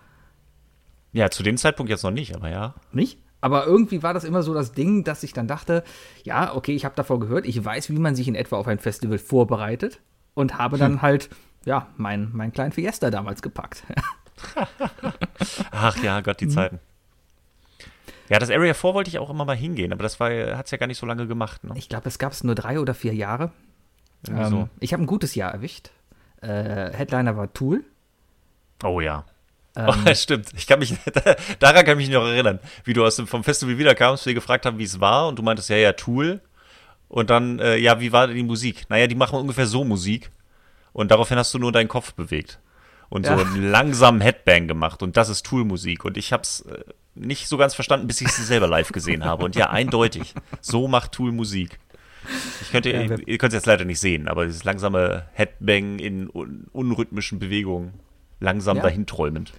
Ja, 1.14 1.30
zu 1.30 1.44
dem 1.44 1.58
Zeitpunkt 1.58 1.90
jetzt 1.90 2.04
noch 2.04 2.12
nicht, 2.12 2.36
aber 2.36 2.50
ja. 2.50 2.76
Nicht? 2.92 3.20
Aber 3.40 3.66
irgendwie 3.66 4.04
war 4.04 4.14
das 4.14 4.24
immer 4.24 4.42
so 4.44 4.54
das 4.54 4.72
Ding, 4.72 5.04
dass 5.04 5.24
ich 5.24 5.32
dann 5.34 5.48
dachte, 5.48 5.84
ja, 6.24 6.56
okay, 6.56 6.74
ich 6.76 6.86
habe 6.86 6.96
davor 6.96 7.20
gehört, 7.20 7.46
ich 7.46 7.64
weiß, 7.64 7.90
wie 7.90 8.00
man 8.00 8.16
sich 8.16 8.28
in 8.28 8.36
etwa 8.36 8.58
auf 8.58 8.68
ein 8.68 8.80
Festival 8.80 9.18
vorbereitet 9.20 10.00
und 10.34 10.58
habe 10.58 10.78
dann 10.78 11.02
halt, 11.02 11.30
ja, 11.66 11.88
mein, 11.98 12.30
mein 12.34 12.52
kleinen 12.52 12.72
Fiesta 12.72 13.10
damals 13.12 13.42
gepackt. 13.42 13.84
Ach 15.72 15.98
ja, 16.04 16.22
Gott, 16.22 16.40
die 16.42 16.46
Mhm. 16.48 16.52
Zeiten. 16.52 16.80
Ja, 18.30 18.40
das 18.40 18.50
Area 18.50 18.74
4 18.74 18.94
wollte 18.94 19.10
ich 19.10 19.20
auch 19.20 19.30
immer 19.30 19.46
mal 19.46 19.56
hingehen, 19.56 19.94
aber 19.94 20.04
das 20.04 20.20
hat 20.20 20.66
es 20.66 20.72
ja 20.72 20.78
gar 20.78 20.88
nicht 20.88 20.98
so 20.98 21.06
lange 21.06 21.28
gemacht. 21.28 21.64
Ne? 21.64 21.74
Ich 21.76 21.88
glaube, 21.88 22.10
es 22.10 22.20
gab 22.20 22.34
es 22.34 22.44
nur 22.44 22.56
drei 22.56 22.80
oder 22.80 22.94
vier 22.94 23.14
Jahre. 23.14 23.52
Ähm, 24.28 24.46
so. 24.50 24.70
Ich 24.80 24.92
habe 24.94 25.04
ein 25.04 25.08
gutes 25.08 25.36
Jahr 25.36 25.54
erwischt. 25.54 25.92
Äh, 26.42 26.92
Headliner 26.92 27.38
war 27.38 27.54
Tool. 27.54 27.84
Oh 28.84 29.00
ja. 29.00 29.26
Ähm, 29.88 29.94
Oh, 30.08 30.14
stimmt. 30.16 30.48
Ich 30.58 30.66
kann 30.68 30.80
mich, 30.80 30.96
daran 31.60 31.86
kann 31.86 32.00
ich 32.00 32.08
mich 32.08 32.10
noch 32.16 32.26
erinnern, 32.26 32.60
wie 32.84 32.94
du 32.94 33.06
aus 33.06 33.16
dem, 33.18 33.28
vom 33.28 33.44
Festival 33.44 33.78
wiederkamst, 33.78 34.26
wir 34.26 34.34
gefragt 34.34 34.66
haben, 34.66 34.80
wie 34.80 34.84
es 34.84 35.00
war, 35.00 35.28
und 35.28 35.38
du 35.38 35.44
meintest, 35.44 35.70
ja, 35.70 35.78
ja, 35.78 35.94
Tool. 35.94 36.42
Und 37.10 37.30
dann, 37.30 37.60
äh, 37.60 37.78
ja, 37.78 38.00
wie 38.00 38.12
war 38.12 38.28
denn 38.28 38.36
die 38.36 38.44
Musik? 38.44 38.86
Naja, 38.90 39.08
die 39.08 39.16
machen 39.16 39.38
ungefähr 39.40 39.68
so 39.68 39.84
Musik. 39.84 40.32
Und 40.94 41.12
daraufhin 41.12 41.38
hast 41.38 41.54
du 41.54 41.60
nur 41.60 41.72
deinen 41.72 41.88
Kopf 41.88 42.14
bewegt. 42.16 42.60
Und 43.10 43.26
so 43.26 43.32
Ja. 43.34 43.38
einen 43.38 43.70
langsamen 43.72 44.20
Headbang 44.20 44.68
gemacht. 44.68 45.02
Und 45.04 45.16
das 45.16 45.30
ist 45.30 45.46
Tool-Musik. 45.46 46.04
Und 46.04 46.18
ich 46.18 46.34
hab's 46.34 46.62
äh, 46.62 46.84
nicht 47.16 47.48
so 47.48 47.56
ganz 47.58 47.76
verstanden, 47.76 48.08
bis 48.08 48.20
ich 48.20 48.30
sie 48.30 48.44
selber 48.44 48.68
live 48.68 48.92
gesehen 48.92 49.24
habe. 49.24 49.46
Und 49.46 49.56
ja, 49.56 49.70
eindeutig. 49.70 50.34
So 50.60 50.88
macht 50.88 51.14
Tool 51.14 51.32
Musik. 51.32 51.80
Ich 52.62 52.72
könnte, 52.72 52.92
Ja, 52.92 53.02
ihr, 53.04 53.28
ihr 53.28 53.38
könnt 53.38 53.54
es 53.54 53.58
jetzt 53.60 53.68
leider 53.68 53.86
nicht 53.86 54.00
sehen, 54.02 54.28
aber 54.28 54.46
dieses 54.46 54.66
langsame 54.66 55.28
Headbang 55.34 56.00
in 56.00 56.30
un 56.30 56.66
unrhythmischen 56.74 57.40
Bewegungen, 57.40 57.94
langsam 58.40 58.78
Ja. 58.78 58.84
dahinträumend. 58.84 59.54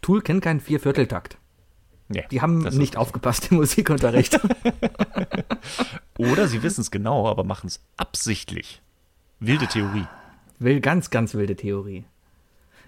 Tool 0.00 0.22
kennt 0.22 0.42
keinen 0.42 0.60
Viervierteltakt. 0.60 1.38
Nee, 2.08 2.24
Die 2.30 2.42
haben 2.42 2.58
nicht 2.58 2.96
aufgepasst 2.96 3.50
im 3.50 3.56
Musikunterricht. 3.58 4.38
Oder 6.18 6.46
sie 6.48 6.62
wissen 6.62 6.80
es 6.82 6.90
genau, 6.90 7.28
aber 7.28 7.44
machen 7.44 7.66
es 7.68 7.80
absichtlich. 7.96 8.82
Wilde 9.40 9.66
Theorie. 9.66 10.06
Will 10.58 10.80
ganz, 10.80 11.10
ganz 11.10 11.34
wilde 11.34 11.56
Theorie. 11.56 12.04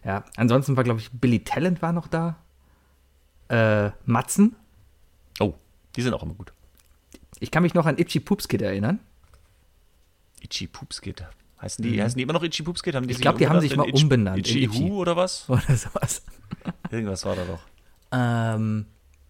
Ja, 0.05 0.25
ansonsten 0.37 0.77
war, 0.77 0.85
glaube 0.85 1.01
ich, 1.01 1.11
Billy 1.13 1.43
Talent 1.43 1.81
war 1.81 1.93
noch 1.93 2.07
da. 2.09 2.37
Äh, 3.49 3.91
Matzen. 4.05 4.55
Oh, 5.41 5.55
die 5.97 6.03
sind 6.03 6.13
auch 6.15 6.23
immer 6.23 6.35
gut. 6.35 6.53
Ich 7.41 7.51
kann 7.51 7.63
mich 7.63 7.75
noch 7.75 7.87
an 7.87 7.97
Itchy 7.99 8.21
Poops 8.21 8.49
Kid 8.49 8.63
erinnern. 8.63 9.01
Itchy 10.43 10.67
Poops 10.67 11.01
Kid. 11.01 11.27
Heißen 11.65 11.83
die, 11.83 12.03
heißen 12.03 12.19
die 12.19 12.23
immer 12.25 12.35
noch 12.35 12.43
Itchy 12.43 12.63
Poops 12.63 12.83
Kid? 12.83 12.95
Haben 12.95 13.09
die 13.09 13.15
Mhm. 13.15 13.17
Ich 13.17 13.23
glaub, 13.23 13.39
die 13.39 13.49
haben 13.49 13.61
sich 13.61 13.75
mal 13.75 13.91
umbenannt 13.91 14.39
Itchy 14.39 14.65
Itchy. 14.65 14.81
Who 14.81 14.99
oder 14.99 15.17
was? 15.17 15.47
Oder 15.49 15.63
sowas. 15.77 16.23
Irgendwas 16.91 17.25
war 17.25 17.37
da 17.37 17.45
doch. 17.45 17.61
Ähm, 18.13 18.85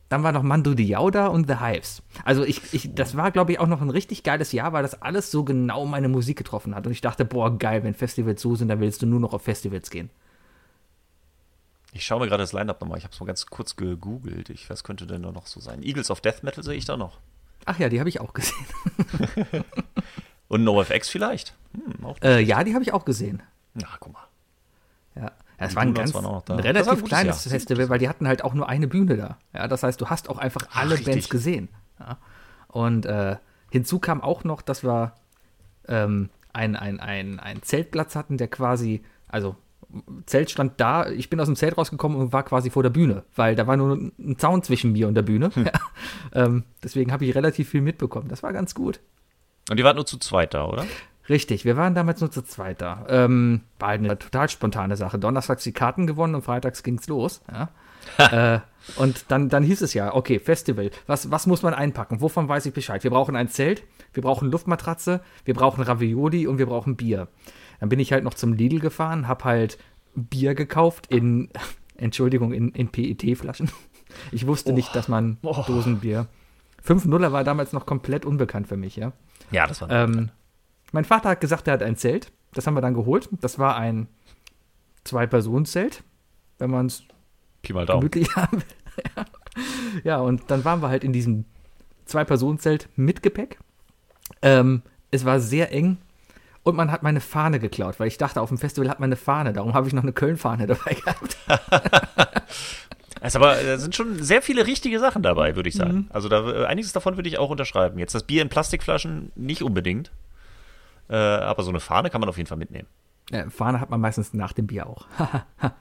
dann 0.08 0.22
war 0.24 0.32
noch 0.32 0.42
Mandu 0.42 0.74
Diao 0.74 1.10
da 1.10 1.28
und 1.28 1.46
The 1.46 1.60
Hives. 1.60 2.02
Also 2.24 2.42
ich, 2.42 2.74
ich, 2.74 2.92
das 2.92 3.16
war, 3.16 3.30
glaube 3.30 3.52
ich, 3.52 3.60
auch 3.60 3.68
noch 3.68 3.80
ein 3.80 3.90
richtig 3.90 4.24
geiles 4.24 4.50
Jahr, 4.50 4.72
weil 4.72 4.82
das 4.82 5.00
alles 5.00 5.30
so 5.30 5.44
genau 5.44 5.86
meine 5.86 6.08
Musik 6.08 6.36
getroffen 6.36 6.74
hat. 6.74 6.86
Und 6.86 6.92
ich 6.92 7.00
dachte, 7.00 7.24
boah, 7.24 7.56
geil, 7.56 7.84
wenn 7.84 7.94
Festivals 7.94 8.42
so 8.42 8.56
sind, 8.56 8.66
dann 8.66 8.80
willst 8.80 9.00
du 9.00 9.06
nur 9.06 9.20
noch 9.20 9.32
auf 9.32 9.42
Festivals 9.42 9.88
gehen. 9.90 10.10
Ich 11.92 12.04
schaue 12.04 12.18
mir 12.18 12.26
gerade 12.26 12.42
das 12.42 12.52
Line-Up 12.52 12.80
nochmal. 12.80 12.98
Ich 12.98 13.04
habe 13.04 13.14
es 13.14 13.20
mal 13.20 13.26
ganz 13.26 13.46
kurz 13.46 13.76
gegoogelt. 13.76 14.50
Ich, 14.50 14.68
was 14.68 14.82
könnte 14.82 15.06
denn 15.06 15.22
da 15.22 15.30
noch 15.30 15.46
so 15.46 15.60
sein? 15.60 15.84
Eagles 15.84 16.10
of 16.10 16.20
Death 16.20 16.42
Metal 16.42 16.64
sehe 16.64 16.74
ich 16.74 16.84
da 16.84 16.96
noch. 16.96 17.20
Ach 17.64 17.78
ja, 17.78 17.88
die 17.88 18.00
habe 18.00 18.08
ich 18.08 18.20
auch 18.20 18.32
gesehen. 18.32 18.66
Und 20.54 20.62
NoFX 20.62 21.08
vielleicht. 21.08 21.52
Hm, 21.72 22.04
auch. 22.04 22.16
Äh, 22.22 22.40
ja, 22.40 22.62
die 22.62 22.74
habe 22.74 22.84
ich 22.84 22.92
auch 22.92 23.04
gesehen. 23.04 23.42
Na, 23.74 23.88
guck 23.98 24.12
mal. 24.12 24.22
Ja, 25.16 25.32
Die 25.68 25.74
war 25.74 25.82
ein 25.82 25.94
ganz 25.94 26.14
ein 26.14 26.22
Das 26.22 26.24
war 26.24 26.48
ein 26.48 26.60
relativ 26.60 26.90
gutes 26.92 27.08
kleines 27.08 27.44
Jahr. 27.44 27.50
Festival, 27.50 27.88
weil 27.88 27.98
die 27.98 28.08
hatten 28.08 28.28
halt 28.28 28.44
auch 28.44 28.54
nur 28.54 28.68
eine 28.68 28.86
Bühne 28.86 29.16
da. 29.16 29.38
Ja, 29.52 29.66
das 29.66 29.82
heißt, 29.82 30.00
du 30.00 30.10
hast 30.10 30.30
auch 30.30 30.38
einfach 30.38 30.68
alle 30.72 30.92
richtig. 30.92 31.06
Bands 31.06 31.28
gesehen. 31.28 31.70
Ja. 31.98 32.18
Und 32.68 33.04
äh, 33.04 33.34
hinzu 33.72 33.98
kam 33.98 34.20
auch 34.20 34.44
noch, 34.44 34.62
dass 34.62 34.84
wir 34.84 35.14
ähm, 35.88 36.30
ein, 36.52 36.76
ein, 36.76 37.00
ein, 37.00 37.40
ein 37.40 37.60
Zeltplatz 37.62 38.14
hatten, 38.14 38.36
der 38.36 38.46
quasi, 38.46 39.02
also 39.26 39.56
Zelt 40.26 40.52
stand 40.52 40.80
da, 40.80 41.08
ich 41.08 41.30
bin 41.30 41.40
aus 41.40 41.46
dem 41.46 41.56
Zelt 41.56 41.76
rausgekommen 41.76 42.16
und 42.16 42.32
war 42.32 42.44
quasi 42.44 42.70
vor 42.70 42.84
der 42.84 42.90
Bühne, 42.90 43.24
weil 43.34 43.56
da 43.56 43.66
war 43.66 43.76
nur 43.76 43.96
ein 43.96 44.38
Zaun 44.38 44.62
zwischen 44.62 44.92
mir 44.92 45.08
und 45.08 45.14
der 45.14 45.22
Bühne. 45.22 45.50
Hm. 45.52 45.64
Ja. 46.34 46.44
Ähm, 46.44 46.62
deswegen 46.82 47.10
habe 47.10 47.24
ich 47.24 47.34
relativ 47.34 47.70
viel 47.70 47.80
mitbekommen. 47.80 48.28
Das 48.28 48.44
war 48.44 48.52
ganz 48.52 48.74
gut. 48.74 49.00
Und 49.70 49.78
die 49.78 49.84
waren 49.84 49.96
nur 49.96 50.06
zu 50.06 50.18
zweit 50.18 50.54
da, 50.54 50.66
oder? 50.66 50.84
Richtig, 51.28 51.64
wir 51.64 51.76
waren 51.76 51.94
damals 51.94 52.20
nur 52.20 52.30
zu 52.30 52.42
zweit 52.42 52.82
da. 52.82 53.06
Ähm, 53.08 53.62
war 53.78 53.90
halt 53.90 54.00
eine 54.00 54.18
total 54.18 54.48
spontane 54.50 54.96
Sache. 54.96 55.18
Donnerstags 55.18 55.64
die 55.64 55.72
Karten 55.72 56.06
gewonnen 56.06 56.34
und 56.34 56.42
freitags 56.42 56.82
ging's 56.82 57.08
los. 57.08 57.40
Ja. 57.50 57.70
äh, 58.56 58.60
und 58.96 59.24
dann, 59.28 59.48
dann 59.48 59.62
hieß 59.62 59.80
es 59.80 59.94
ja, 59.94 60.14
okay, 60.14 60.38
Festival, 60.38 60.90
was, 61.06 61.30
was 61.30 61.46
muss 61.46 61.62
man 61.62 61.72
einpacken? 61.72 62.20
Wovon 62.20 62.48
weiß 62.48 62.66
ich 62.66 62.74
Bescheid? 62.74 63.02
Wir 63.02 63.10
brauchen 63.10 63.36
ein 63.36 63.48
Zelt, 63.48 63.82
wir 64.12 64.22
brauchen 64.22 64.50
Luftmatratze, 64.50 65.22
wir 65.46 65.54
brauchen 65.54 65.82
Ravioli 65.82 66.46
und 66.46 66.58
wir 66.58 66.66
brauchen 66.66 66.96
Bier. 66.96 67.28
Dann 67.80 67.88
bin 67.88 68.00
ich 68.00 68.12
halt 68.12 68.24
noch 68.24 68.34
zum 68.34 68.52
Lidl 68.52 68.80
gefahren, 68.80 69.26
hab 69.26 69.44
halt 69.44 69.78
Bier 70.14 70.54
gekauft 70.54 71.06
in, 71.08 71.48
Entschuldigung, 71.96 72.52
in, 72.52 72.70
in 72.72 72.88
PET-Flaschen. 72.88 73.70
Ich 74.30 74.46
wusste 74.46 74.72
nicht, 74.72 74.94
dass 74.94 75.08
man 75.08 75.38
Oh. 75.42 75.64
Dosenbier. 75.66 76.28
5-0er 76.86 77.32
war 77.32 77.44
damals 77.44 77.72
noch 77.72 77.86
komplett 77.86 78.26
unbekannt 78.26 78.68
für 78.68 78.76
mich, 78.76 78.96
ja. 78.96 79.12
Ja, 79.54 79.68
das 79.68 79.80
war 79.80 79.88
Ähm, 79.90 80.30
mein 80.90 81.04
Vater 81.04 81.30
hat 81.30 81.40
gesagt, 81.40 81.68
er 81.68 81.74
hat 81.74 81.82
ein 81.82 81.96
Zelt. 81.96 82.32
Das 82.52 82.66
haben 82.66 82.74
wir 82.74 82.80
dann 82.80 82.94
geholt. 82.94 83.28
Das 83.40 83.58
war 83.58 83.76
ein 83.76 84.08
Zwei-Personen-Zelt, 85.04 86.02
wenn 86.58 86.70
man 86.70 86.86
es 86.86 87.04
gemütlich 87.62 88.34
haben 88.36 88.62
will. 88.62 89.24
ja, 90.02 90.18
und 90.18 90.50
dann 90.50 90.64
waren 90.64 90.82
wir 90.82 90.88
halt 90.88 91.04
in 91.04 91.12
diesem 91.12 91.44
Zwei-Personen-Zelt 92.04 92.88
mit 92.96 93.22
Gepäck. 93.22 93.58
Ähm, 94.42 94.82
es 95.10 95.24
war 95.24 95.38
sehr 95.38 95.72
eng 95.72 95.98
und 96.64 96.74
man 96.74 96.90
hat 96.90 97.02
meine 97.02 97.20
Fahne 97.20 97.60
geklaut, 97.60 98.00
weil 98.00 98.08
ich 98.08 98.18
dachte, 98.18 98.40
auf 98.40 98.48
dem 98.48 98.58
Festival 98.58 98.88
hat 98.88 98.98
man 98.98 99.08
eine 99.08 99.16
Fahne. 99.16 99.52
Darum 99.52 99.74
habe 99.74 99.86
ich 99.86 99.92
noch 99.92 100.02
eine 100.02 100.12
Köln-Fahne 100.12 100.66
dabei 100.66 100.94
gehabt. 100.94 101.36
Also 103.24 103.38
aber 103.38 103.54
da 103.56 103.78
sind 103.78 103.94
schon 103.96 104.22
sehr 104.22 104.42
viele 104.42 104.66
richtige 104.66 105.00
Sachen 105.00 105.22
dabei, 105.22 105.56
würde 105.56 105.68
ich 105.68 105.74
Mhm. 105.76 105.78
sagen. 105.78 106.08
Also 106.12 106.28
da, 106.28 106.46
äh, 106.50 106.66
einiges 106.66 106.92
davon 106.92 107.16
würde 107.16 107.28
ich 107.28 107.38
auch 107.38 107.48
unterschreiben. 107.50 107.98
Jetzt 107.98 108.14
das 108.14 108.24
Bier 108.24 108.42
in 108.42 108.48
Plastikflaschen 108.50 109.32
nicht 109.34 109.62
unbedingt. 109.62 110.10
Äh, 111.08 111.16
aber 111.16 111.62
so 111.62 111.70
eine 111.70 111.80
Fahne 111.80 112.10
kann 112.10 112.20
man 112.20 112.28
auf 112.30 112.36
jeden 112.36 112.48
Fall 112.48 112.58
mitnehmen. 112.58 112.86
Äh, 113.30 113.48
Fahne 113.50 113.80
hat 113.80 113.88
man 113.90 114.00
meistens 114.00 114.34
nach 114.34 114.52
dem 114.52 114.66
Bier 114.66 114.86
auch. 114.86 115.06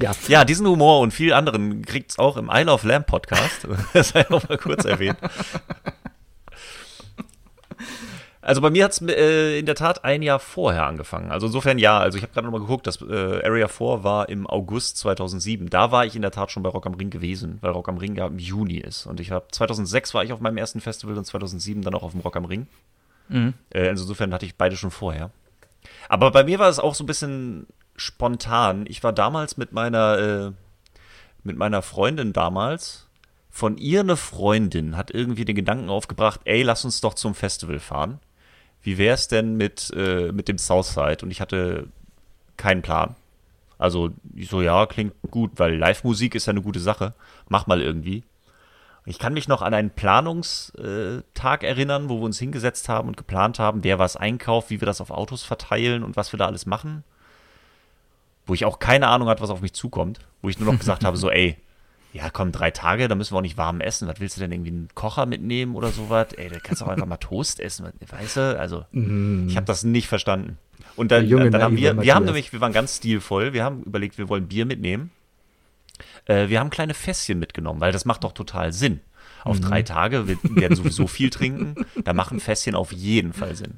Ja, 0.00 0.12
Ja, 0.26 0.44
diesen 0.44 0.66
Humor 0.66 1.00
und 1.00 1.12
viel 1.12 1.32
anderen 1.32 1.82
kriegt's 1.84 2.18
auch 2.18 2.36
im 2.36 2.50
Isle 2.52 2.72
of 2.72 2.84
Lamb 2.84 3.06
Podcast. 3.06 3.66
Das 3.92 4.10
sei 4.10 4.28
auch 4.30 4.48
mal 4.48 4.58
kurz 4.58 4.84
erwähnt. 4.84 5.16
Also 8.48 8.62
bei 8.62 8.70
mir 8.70 8.84
hat's 8.84 9.02
äh, 9.02 9.58
in 9.58 9.66
der 9.66 9.74
Tat 9.74 10.04
ein 10.04 10.22
Jahr 10.22 10.38
vorher 10.38 10.86
angefangen. 10.86 11.30
Also 11.30 11.48
insofern 11.48 11.78
ja. 11.78 11.98
Also 11.98 12.16
ich 12.16 12.22
habe 12.22 12.32
gerade 12.32 12.46
nochmal 12.46 12.62
geguckt, 12.62 12.86
das 12.86 12.98
äh, 13.02 13.44
Area 13.44 13.68
4 13.68 14.04
war 14.04 14.30
im 14.30 14.46
August 14.46 14.96
2007. 14.96 15.68
Da 15.68 15.92
war 15.92 16.06
ich 16.06 16.16
in 16.16 16.22
der 16.22 16.30
Tat 16.30 16.50
schon 16.50 16.62
bei 16.62 16.70
Rock 16.70 16.86
am 16.86 16.94
Ring 16.94 17.10
gewesen, 17.10 17.58
weil 17.60 17.72
Rock 17.72 17.90
am 17.90 17.98
Ring 17.98 18.16
ja 18.16 18.26
im 18.26 18.38
Juni 18.38 18.78
ist. 18.78 19.04
Und 19.04 19.20
ich 19.20 19.32
habe 19.32 19.48
2006 19.52 20.14
war 20.14 20.24
ich 20.24 20.32
auf 20.32 20.40
meinem 20.40 20.56
ersten 20.56 20.80
Festival 20.80 21.18
und 21.18 21.26
2007 21.26 21.82
dann 21.82 21.94
auch 21.94 22.02
auf 22.02 22.12
dem 22.12 22.22
Rock 22.22 22.36
am 22.36 22.46
Ring. 22.46 22.68
Äh, 23.68 23.88
also 23.90 24.04
insofern 24.04 24.32
hatte 24.32 24.46
ich 24.46 24.56
beide 24.56 24.78
schon 24.78 24.92
vorher. 24.92 25.30
Aber 26.08 26.30
bei 26.30 26.42
mir 26.42 26.58
war 26.58 26.70
es 26.70 26.78
auch 26.78 26.94
so 26.94 27.04
ein 27.04 27.06
bisschen 27.06 27.66
spontan. 27.96 28.86
Ich 28.88 29.04
war 29.04 29.12
damals 29.12 29.58
mit 29.58 29.74
meiner, 29.74 30.18
äh, 30.18 30.52
mit 31.44 31.58
meiner 31.58 31.82
Freundin 31.82 32.32
damals 32.32 33.08
von 33.50 33.76
ihr 33.76 34.00
eine 34.00 34.16
Freundin 34.16 34.96
hat 34.96 35.10
irgendwie 35.10 35.44
den 35.44 35.56
Gedanken 35.56 35.90
aufgebracht, 35.90 36.40
ey, 36.44 36.62
lass 36.62 36.86
uns 36.86 37.02
doch 37.02 37.12
zum 37.12 37.34
Festival 37.34 37.80
fahren. 37.80 38.20
Wie 38.82 38.98
wäre 38.98 39.14
es 39.14 39.28
denn 39.28 39.56
mit, 39.56 39.92
äh, 39.96 40.32
mit 40.32 40.48
dem 40.48 40.58
Southside? 40.58 41.18
Und 41.22 41.30
ich 41.30 41.40
hatte 41.40 41.88
keinen 42.56 42.82
Plan. 42.82 43.16
Also 43.78 44.10
ich 44.34 44.48
so, 44.48 44.60
ja, 44.60 44.86
klingt 44.86 45.14
gut, 45.30 45.52
weil 45.56 45.76
Live-Musik 45.76 46.34
ist 46.34 46.46
ja 46.46 46.50
eine 46.50 46.62
gute 46.62 46.80
Sache. 46.80 47.14
Mach 47.48 47.66
mal 47.66 47.80
irgendwie. 47.80 48.24
Ich 49.06 49.18
kann 49.18 49.32
mich 49.32 49.48
noch 49.48 49.62
an 49.62 49.72
einen 49.72 49.90
Planungstag 49.90 51.62
erinnern, 51.62 52.10
wo 52.10 52.18
wir 52.18 52.24
uns 52.24 52.38
hingesetzt 52.38 52.90
haben 52.90 53.08
und 53.08 53.16
geplant 53.16 53.58
haben, 53.58 53.82
wer 53.84 53.98
was 53.98 54.16
einkauft, 54.16 54.68
wie 54.68 54.80
wir 54.82 54.86
das 54.86 55.00
auf 55.00 55.10
Autos 55.10 55.44
verteilen 55.44 56.02
und 56.02 56.16
was 56.16 56.32
wir 56.32 56.38
da 56.38 56.46
alles 56.46 56.66
machen. 56.66 57.04
Wo 58.44 58.52
ich 58.52 58.64
auch 58.64 58.80
keine 58.80 59.08
Ahnung 59.08 59.28
hatte, 59.28 59.42
was 59.42 59.50
auf 59.50 59.62
mich 59.62 59.72
zukommt. 59.72 60.20
Wo 60.42 60.48
ich 60.48 60.58
nur 60.58 60.70
noch 60.70 60.78
gesagt 60.78 61.04
habe, 61.06 61.16
so, 61.16 61.30
ey, 61.30 61.56
ja, 62.12 62.30
komm, 62.30 62.52
drei 62.52 62.70
Tage, 62.70 63.06
da 63.08 63.14
müssen 63.14 63.34
wir 63.34 63.38
auch 63.38 63.42
nicht 63.42 63.58
warm 63.58 63.80
essen. 63.80 64.08
Was 64.08 64.18
willst 64.20 64.36
du 64.36 64.40
denn 64.40 64.50
irgendwie 64.50 64.70
einen 64.70 64.88
Kocher 64.94 65.26
mitnehmen 65.26 65.74
oder 65.74 65.90
sowas? 65.90 66.32
Ey, 66.36 66.48
da 66.48 66.58
kannst 66.58 66.80
du 66.80 66.86
auch 66.86 66.90
einfach 66.90 67.06
mal 67.06 67.16
Toast 67.18 67.60
essen, 67.60 67.86
weißt 68.10 68.36
du? 68.36 68.58
Also, 68.58 68.84
ich 69.48 69.56
habe 69.56 69.66
das 69.66 69.84
nicht 69.84 70.08
verstanden. 70.08 70.58
Und 70.96 71.12
dann, 71.12 71.26
Junge, 71.28 71.50
dann 71.50 71.62
haben 71.62 71.76
wir, 71.76 72.00
wir 72.00 72.14
haben 72.14 72.24
nämlich, 72.24 72.52
wir 72.52 72.60
waren 72.60 72.72
ganz 72.72 72.96
stilvoll. 72.96 73.52
Wir 73.52 73.62
haben 73.62 73.82
überlegt, 73.82 74.18
wir 74.18 74.28
wollen 74.28 74.48
Bier 74.48 74.64
mitnehmen. 74.66 75.10
Äh, 76.24 76.48
wir 76.48 76.60
haben 76.60 76.70
kleine 76.70 76.94
Fässchen 76.94 77.38
mitgenommen, 77.38 77.80
weil 77.80 77.92
das 77.92 78.04
macht 78.04 78.24
doch 78.24 78.32
total 78.32 78.72
Sinn. 78.72 79.00
Auf 79.44 79.60
drei 79.60 79.82
Tage, 79.82 80.26
wir 80.26 80.36
werden 80.42 80.76
sowieso 80.76 81.06
viel 81.06 81.30
trinken, 81.30 81.74
da 82.04 82.12
machen 82.12 82.40
Fässchen 82.40 82.74
auf 82.74 82.92
jeden 82.92 83.32
Fall 83.32 83.54
Sinn. 83.54 83.76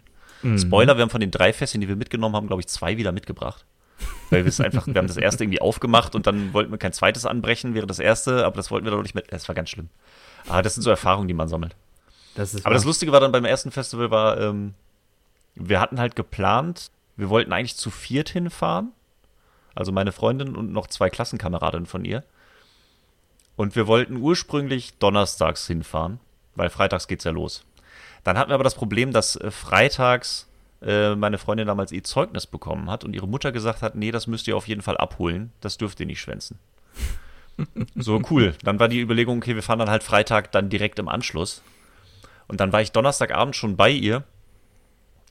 Spoiler, 0.59 0.97
wir 0.97 1.03
haben 1.03 1.11
von 1.11 1.21
den 1.21 1.31
drei 1.31 1.53
Fässchen, 1.53 1.81
die 1.81 1.89
wir 1.89 1.97
mitgenommen 1.97 2.35
haben, 2.35 2.47
glaube 2.47 2.63
ich, 2.63 2.67
zwei 2.69 2.97
wieder 2.97 3.13
mitgebracht. 3.13 3.67
Weil 4.30 4.45
wir 4.45 4.49
es 4.49 4.61
einfach, 4.61 4.87
wir 4.87 4.95
haben 4.95 5.07
das 5.09 5.16
erste 5.16 5.45
irgendwie 5.45 5.61
aufgemacht 5.61 6.14
und 6.14 6.26
dann 6.26 6.52
wollten 6.52 6.71
wir 6.71 6.78
kein 6.78 6.92
zweites 6.92 7.26
anbrechen, 7.26 7.75
wäre 7.75 7.87
das 7.87 7.99
erste, 7.99 8.47
aber 8.47 8.57
das 8.57 8.71
wollten 8.71 8.87
wir 8.87 8.92
doch 8.92 9.02
nicht 9.02 9.14
mit. 9.14 9.33
Das 9.33 9.49
war 9.49 9.54
ganz 9.54 9.71
schlimm. 9.71 9.88
Aber 10.49 10.62
das 10.62 10.75
sind 10.75 10.83
so 10.83 10.90
Erfahrungen, 10.90 11.28
die 11.28 11.35
man 11.35 11.49
sammelt. 11.49 11.75
Das 12.35 12.54
ist 12.54 12.64
Aber 12.64 12.75
das. 12.75 12.85
Lustige 12.85 13.12
war 13.12 13.21
dann 13.21 13.33
beim 13.33 13.45
ersten 13.45 13.71
Festival 13.71 14.11
war, 14.11 14.40
ähm, 14.40 14.75
wir 15.54 15.80
hatten 15.80 15.99
halt 15.99 16.16
geplant, 16.16 16.90
wir 17.16 17.28
wollten 17.28 17.52
eigentlich 17.52 17.76
zu 17.76 17.90
viert 17.90 18.28
hinfahren. 18.30 18.92
Also 19.75 19.92
meine 19.92 20.12
Freundin 20.12 20.57
und 20.57 20.73
noch 20.73 20.87
zwei 20.87 21.11
Klassenkameradinnen 21.11 21.87
von 21.87 22.04
ihr. 22.04 22.25
Und 23.57 23.76
wir 23.76 23.87
wollten 23.87 24.16
ursprünglich 24.16 24.99
donnerstags 24.99 25.66
hinfahren, 25.66 26.19
weil 26.54 26.71
freitags 26.71 27.09
geht's 27.09 27.25
ja 27.25 27.30
los. 27.30 27.64
Dann 28.25 28.38
hatten 28.38 28.50
wir 28.50 28.54
aber 28.54 28.64
das 28.64 28.75
Problem, 28.75 29.12
dass 29.12 29.37
äh, 29.37 29.50
freitags 29.50 30.49
äh, 30.83 31.15
meine 31.15 31.39
Freundin 31.39 31.67
damals 31.67 31.93
ihr 31.93 32.05
Zeugnis 32.05 32.47
bekommen 32.47 32.91
hat 32.91 33.05
und 33.05 33.15
ihre 33.15 33.29
Mutter 33.29 33.53
gesagt 33.53 33.83
hat, 33.83 33.95
nee, 33.95 34.11
das 34.11 34.27
müsst 34.27 34.49
ihr 34.49 34.57
auf 34.57 34.69
jeden 34.69 34.83
Fall 34.83 34.97
abholen, 34.97 35.53
das 35.61 35.79
dürft 35.79 36.01
ihr 36.01 36.07
nicht 36.07 36.21
schwänzen. 36.21 36.59
So 37.95 38.23
cool. 38.31 38.55
Dann 38.65 38.81
war 38.81 38.89
die 38.89 39.01
Überlegung, 39.01 39.37
okay, 39.37 39.55
wir 39.55 39.63
fahren 39.63 39.81
dann 39.81 39.91
halt 39.91 40.03
Freitag 40.03 40.51
dann 40.51 40.71
direkt 40.71 40.99
im 40.99 41.09
Anschluss. 41.09 41.63
Und 42.49 42.59
dann 42.59 42.73
war 42.73 42.81
ich 42.81 42.93
Donnerstagabend 42.93 43.55
schon 43.55 43.77
bei 43.77 43.91
ihr 43.91 44.25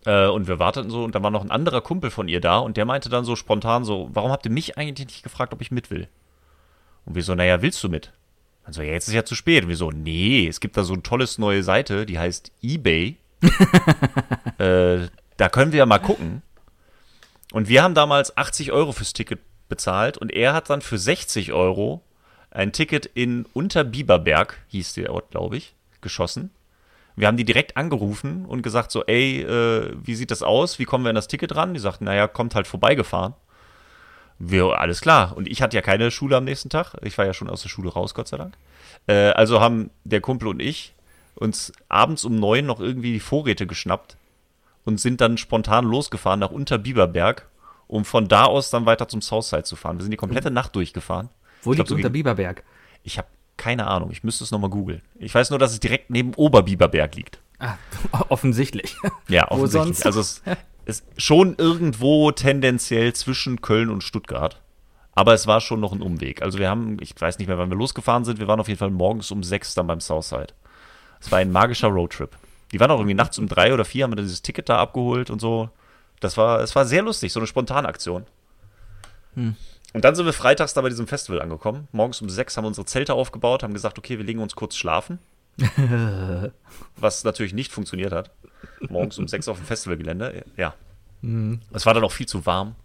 äh, 0.05 0.27
und 0.27 0.47
wir 0.47 0.59
warteten 0.59 0.91
so 0.91 1.03
und 1.03 1.15
dann 1.15 1.23
war 1.23 1.31
noch 1.31 1.43
ein 1.43 1.49
anderer 1.49 1.81
Kumpel 1.81 2.11
von 2.11 2.27
ihr 2.27 2.39
da 2.39 2.59
und 2.59 2.77
der 2.77 2.85
meinte 2.85 3.09
dann 3.09 3.25
so 3.25 3.35
spontan 3.35 3.83
so, 3.83 4.09
warum 4.13 4.31
habt 4.31 4.45
ihr 4.45 4.51
mich 4.51 4.77
eigentlich 4.77 5.07
nicht 5.07 5.23
gefragt, 5.23 5.53
ob 5.53 5.61
ich 5.61 5.71
mit 5.71 5.89
will? 5.89 6.07
Und 7.05 7.15
wir 7.15 7.23
so, 7.23 7.33
naja, 7.33 7.61
willst 7.61 7.83
du 7.83 7.89
mit? 7.89 8.13
Dann 8.63 8.73
so, 8.73 8.81
ja, 8.81 8.91
jetzt 8.91 9.07
ist 9.07 9.15
ja 9.15 9.25
zu 9.25 9.35
spät. 9.35 9.63
Und 9.63 9.69
wir 9.69 9.75
so, 9.75 9.89
nee, 9.89 10.47
es 10.47 10.59
gibt 10.59 10.77
da 10.77 10.83
so 10.83 10.93
eine 10.93 11.03
tolle 11.03 11.25
neue 11.37 11.63
Seite, 11.63 12.05
die 12.05 12.19
heißt 12.19 12.51
eBay. 12.61 13.17
äh, 14.59 15.07
da 15.39 15.47
können 15.47 15.71
wir 15.71 15.79
ja 15.79 15.85
mal 15.85 15.99
gucken. 15.99 16.41
Und 17.53 17.69
wir 17.69 17.81
haben 17.81 17.93
damals 17.95 18.35
80 18.35 18.71
Euro 18.71 18.91
fürs 18.91 19.13
Ticket 19.13 19.39
bezahlt 19.69 20.17
und 20.17 20.31
er 20.31 20.53
hat 20.53 20.69
dann 20.69 20.81
für 20.81 20.97
60 20.97 21.53
Euro 21.53 22.03
ein 22.51 22.73
Ticket 22.73 23.05
in 23.05 23.45
Unterbiberberg, 23.53 24.57
hieß 24.67 24.93
der 24.93 25.13
Ort, 25.13 25.31
glaube 25.31 25.57
ich, 25.57 25.75
geschossen. 26.01 26.51
Wir 27.15 27.27
haben 27.27 27.37
die 27.37 27.45
direkt 27.45 27.77
angerufen 27.77 28.45
und 28.45 28.63
gesagt 28.63 28.91
so, 28.91 29.05
ey, 29.05 29.41
äh, 29.41 29.93
wie 30.03 30.15
sieht 30.15 30.31
das 30.31 30.43
aus? 30.43 30.77
Wie 30.77 30.85
kommen 30.85 31.05
wir 31.05 31.09
an 31.09 31.15
das 31.15 31.27
Ticket 31.27 31.55
ran? 31.55 31.73
Die 31.73 31.79
sagten, 31.79 32.05
naja, 32.05 32.27
kommt 32.27 32.55
halt 32.55 32.67
vorbeigefahren. 32.67 33.33
Wir, 34.39 34.79
alles 34.79 35.01
klar. 35.01 35.35
Und 35.35 35.47
ich 35.47 35.61
hatte 35.61 35.75
ja 35.75 35.81
keine 35.81 36.11
Schule 36.11 36.37
am 36.37 36.45
nächsten 36.45 36.69
Tag. 36.69 36.95
Ich 37.01 37.17
war 37.17 37.25
ja 37.25 37.33
schon 37.33 37.49
aus 37.49 37.61
der 37.61 37.69
Schule 37.69 37.91
raus, 37.91 38.13
Gott 38.13 38.27
sei 38.27 38.37
Dank. 38.37 38.55
Äh, 39.07 39.31
also 39.31 39.61
haben 39.61 39.89
der 40.03 40.21
Kumpel 40.21 40.49
und 40.49 40.61
ich 40.61 40.93
uns 41.35 41.71
abends 41.87 42.25
um 42.25 42.35
neun 42.35 42.65
noch 42.65 42.79
irgendwie 42.81 43.13
die 43.13 43.19
Vorräte 43.19 43.67
geschnappt 43.67 44.17
und 44.85 44.99
sind 44.99 45.21
dann 45.21 45.37
spontan 45.37 45.85
losgefahren 45.85 46.39
nach 46.39 46.51
Unterbiberberg, 46.51 47.47
um 47.87 48.05
von 48.05 48.27
da 48.27 48.45
aus 48.45 48.69
dann 48.69 48.85
weiter 48.85 49.07
zum 49.07 49.21
Southside 49.21 49.63
zu 49.63 49.75
fahren. 49.75 49.97
Wir 49.97 50.03
sind 50.03 50.11
die 50.11 50.17
komplette 50.17 50.51
Nacht 50.51 50.75
durchgefahren. 50.75 51.29
Wo 51.63 51.71
Ich 51.71 51.75
glaub, 51.75 51.77
liegt 51.77 51.89
so 51.89 51.95
unter 51.95 52.03
gegen- 52.09 52.13
Biberberg? 52.13 52.63
Ich 53.03 53.17
habe 53.17 53.27
keine 53.57 53.87
Ahnung. 53.87 54.11
Ich 54.11 54.23
müsste 54.23 54.43
es 54.43 54.51
nochmal 54.51 54.69
googeln. 54.69 55.01
Ich 55.17 55.33
weiß 55.35 55.49
nur, 55.49 55.59
dass 55.59 55.71
es 55.73 55.79
direkt 55.79 56.09
neben 56.09 56.33
Oberbiberberg 56.33 57.15
liegt. 57.15 57.39
Ah, 57.59 57.75
offensichtlich. 58.29 58.95
Ja, 59.27 59.49
offensichtlich. 59.51 60.05
Also 60.05 60.21
es 60.21 60.41
ist 60.85 61.05
schon 61.17 61.55
irgendwo 61.57 62.31
tendenziell 62.31 63.13
zwischen 63.13 63.61
Köln 63.61 63.89
und 63.89 64.01
Stuttgart. 64.03 64.61
Aber 65.13 65.33
es 65.33 65.45
war 65.47 65.59
schon 65.59 65.81
noch 65.81 65.91
ein 65.91 66.01
Umweg. 66.01 66.41
Also 66.41 66.57
wir 66.59 66.69
haben, 66.69 66.97
ich 67.01 67.13
weiß 67.19 67.39
nicht 67.39 67.47
mehr, 67.47 67.57
wann 67.57 67.69
wir 67.69 67.75
losgefahren 67.77 68.23
sind. 68.23 68.39
Wir 68.39 68.47
waren 68.47 68.61
auf 68.61 68.69
jeden 68.69 68.77
Fall 68.79 68.91
morgens 68.91 69.29
um 69.31 69.43
sechs 69.43 69.73
dann 69.73 69.87
beim 69.87 69.99
Southside. 69.99 70.53
Es 71.19 71.29
war 71.31 71.39
ein 71.39 71.51
magischer 71.51 71.89
Roadtrip. 71.89 72.37
Die 72.71 72.79
waren 72.79 72.91
auch 72.91 72.99
irgendwie 72.99 73.15
nachts 73.15 73.39
um 73.39 73.47
drei 73.47 73.73
oder 73.73 73.85
vier, 73.85 74.03
haben 74.03 74.11
wir 74.11 74.17
dann 74.17 74.25
dieses 74.25 74.41
Ticket 74.41 74.69
da 74.69 74.77
abgeholt 74.77 75.29
und 75.29 75.39
so. 75.39 75.69
Das 76.19 76.37
war, 76.37 76.59
es 76.59 76.75
war 76.75 76.85
sehr 76.85 77.01
lustig, 77.01 77.33
so 77.33 77.39
eine 77.39 77.47
Spontanaktion. 77.47 78.25
Hm. 79.35 79.55
Und 79.93 80.05
dann 80.05 80.15
sind 80.15 80.25
wir 80.25 80.33
freitags 80.33 80.73
da 80.73 80.81
bei 80.81 80.89
diesem 80.89 81.07
Festival 81.07 81.41
angekommen. 81.41 81.87
Morgens 81.91 82.21
um 82.21 82.29
sechs 82.29 82.55
haben 82.55 82.63
wir 82.63 82.67
unsere 82.67 82.85
Zelte 82.85 83.13
aufgebaut, 83.13 83.63
haben 83.63 83.73
gesagt, 83.73 83.97
okay, 83.97 84.17
wir 84.17 84.25
legen 84.25 84.39
uns 84.39 84.55
kurz 84.55 84.75
schlafen. 84.75 85.19
Was 86.95 87.23
natürlich 87.23 87.53
nicht 87.53 87.71
funktioniert 87.71 88.13
hat. 88.13 88.31
Morgens 88.87 89.17
um 89.17 89.27
sechs 89.27 89.47
auf 89.47 89.57
dem 89.57 89.65
Festivalgelände. 89.65 90.45
Ja. 90.57 90.75
Es 91.71 91.85
war 91.85 91.93
dann 91.93 92.03
auch 92.03 92.11
viel 92.11 92.27
zu 92.27 92.45
warm. 92.45 92.75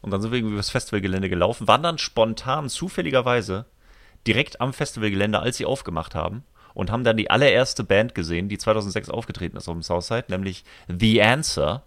Und 0.00 0.10
dann 0.10 0.20
sind 0.20 0.32
wir 0.32 0.38
irgendwie 0.38 0.54
übers 0.54 0.70
Festivalgelände 0.70 1.28
gelaufen, 1.28 1.68
waren 1.68 1.82
dann 1.82 1.98
spontan, 1.98 2.68
zufälligerweise, 2.68 3.66
direkt 4.26 4.60
am 4.60 4.72
Festivalgelände, 4.72 5.38
als 5.38 5.56
sie 5.56 5.64
aufgemacht 5.64 6.14
haben. 6.14 6.44
Und 6.74 6.90
haben 6.90 7.04
dann 7.04 7.16
die 7.16 7.30
allererste 7.30 7.84
Band 7.84 8.14
gesehen, 8.14 8.48
die 8.48 8.58
2006 8.58 9.08
aufgetreten 9.08 9.56
ist 9.56 9.68
auf 9.68 9.74
dem 9.74 9.82
Southside, 9.82 10.24
nämlich 10.28 10.64
The 10.88 11.22
Answer. 11.22 11.84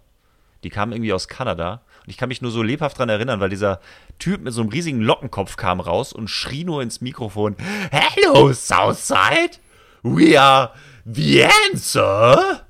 Die 0.64 0.70
kamen 0.70 0.92
irgendwie 0.92 1.12
aus 1.12 1.28
Kanada. 1.28 1.82
Und 2.04 2.10
ich 2.10 2.16
kann 2.16 2.28
mich 2.28 2.40
nur 2.40 2.50
so 2.50 2.62
lebhaft 2.62 2.98
dran 2.98 3.10
erinnern, 3.10 3.38
weil 3.40 3.50
dieser 3.50 3.80
Typ 4.18 4.40
mit 4.40 4.52
so 4.54 4.62
einem 4.62 4.70
riesigen 4.70 5.00
Lockenkopf 5.00 5.56
kam 5.56 5.80
raus 5.80 6.12
und 6.12 6.28
schrie 6.28 6.64
nur 6.64 6.82
ins 6.82 7.00
Mikrofon: 7.00 7.54
Hello, 7.90 8.52
Southside! 8.52 9.58
We 10.02 10.40
are 10.40 10.72
The 11.04 11.44
Answer! 11.70 12.62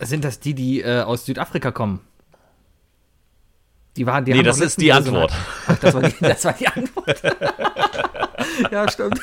Sind 0.00 0.24
das 0.24 0.40
die, 0.40 0.54
die 0.54 0.82
äh, 0.82 1.00
aus 1.00 1.24
Südafrika 1.24 1.70
kommen? 1.70 2.00
Die 3.96 4.06
waren, 4.06 4.24
die 4.24 4.32
Nee, 4.32 4.42
das 4.42 4.60
ist 4.60 4.80
die 4.80 4.92
Antwort. 4.92 5.32
Ach, 5.68 5.78
das, 5.78 5.94
war 5.94 6.02
die, 6.02 6.14
das 6.20 6.44
war 6.44 6.52
die 6.52 6.66
Antwort. 6.66 7.22
ja, 8.72 8.90
stimmt. 8.90 9.20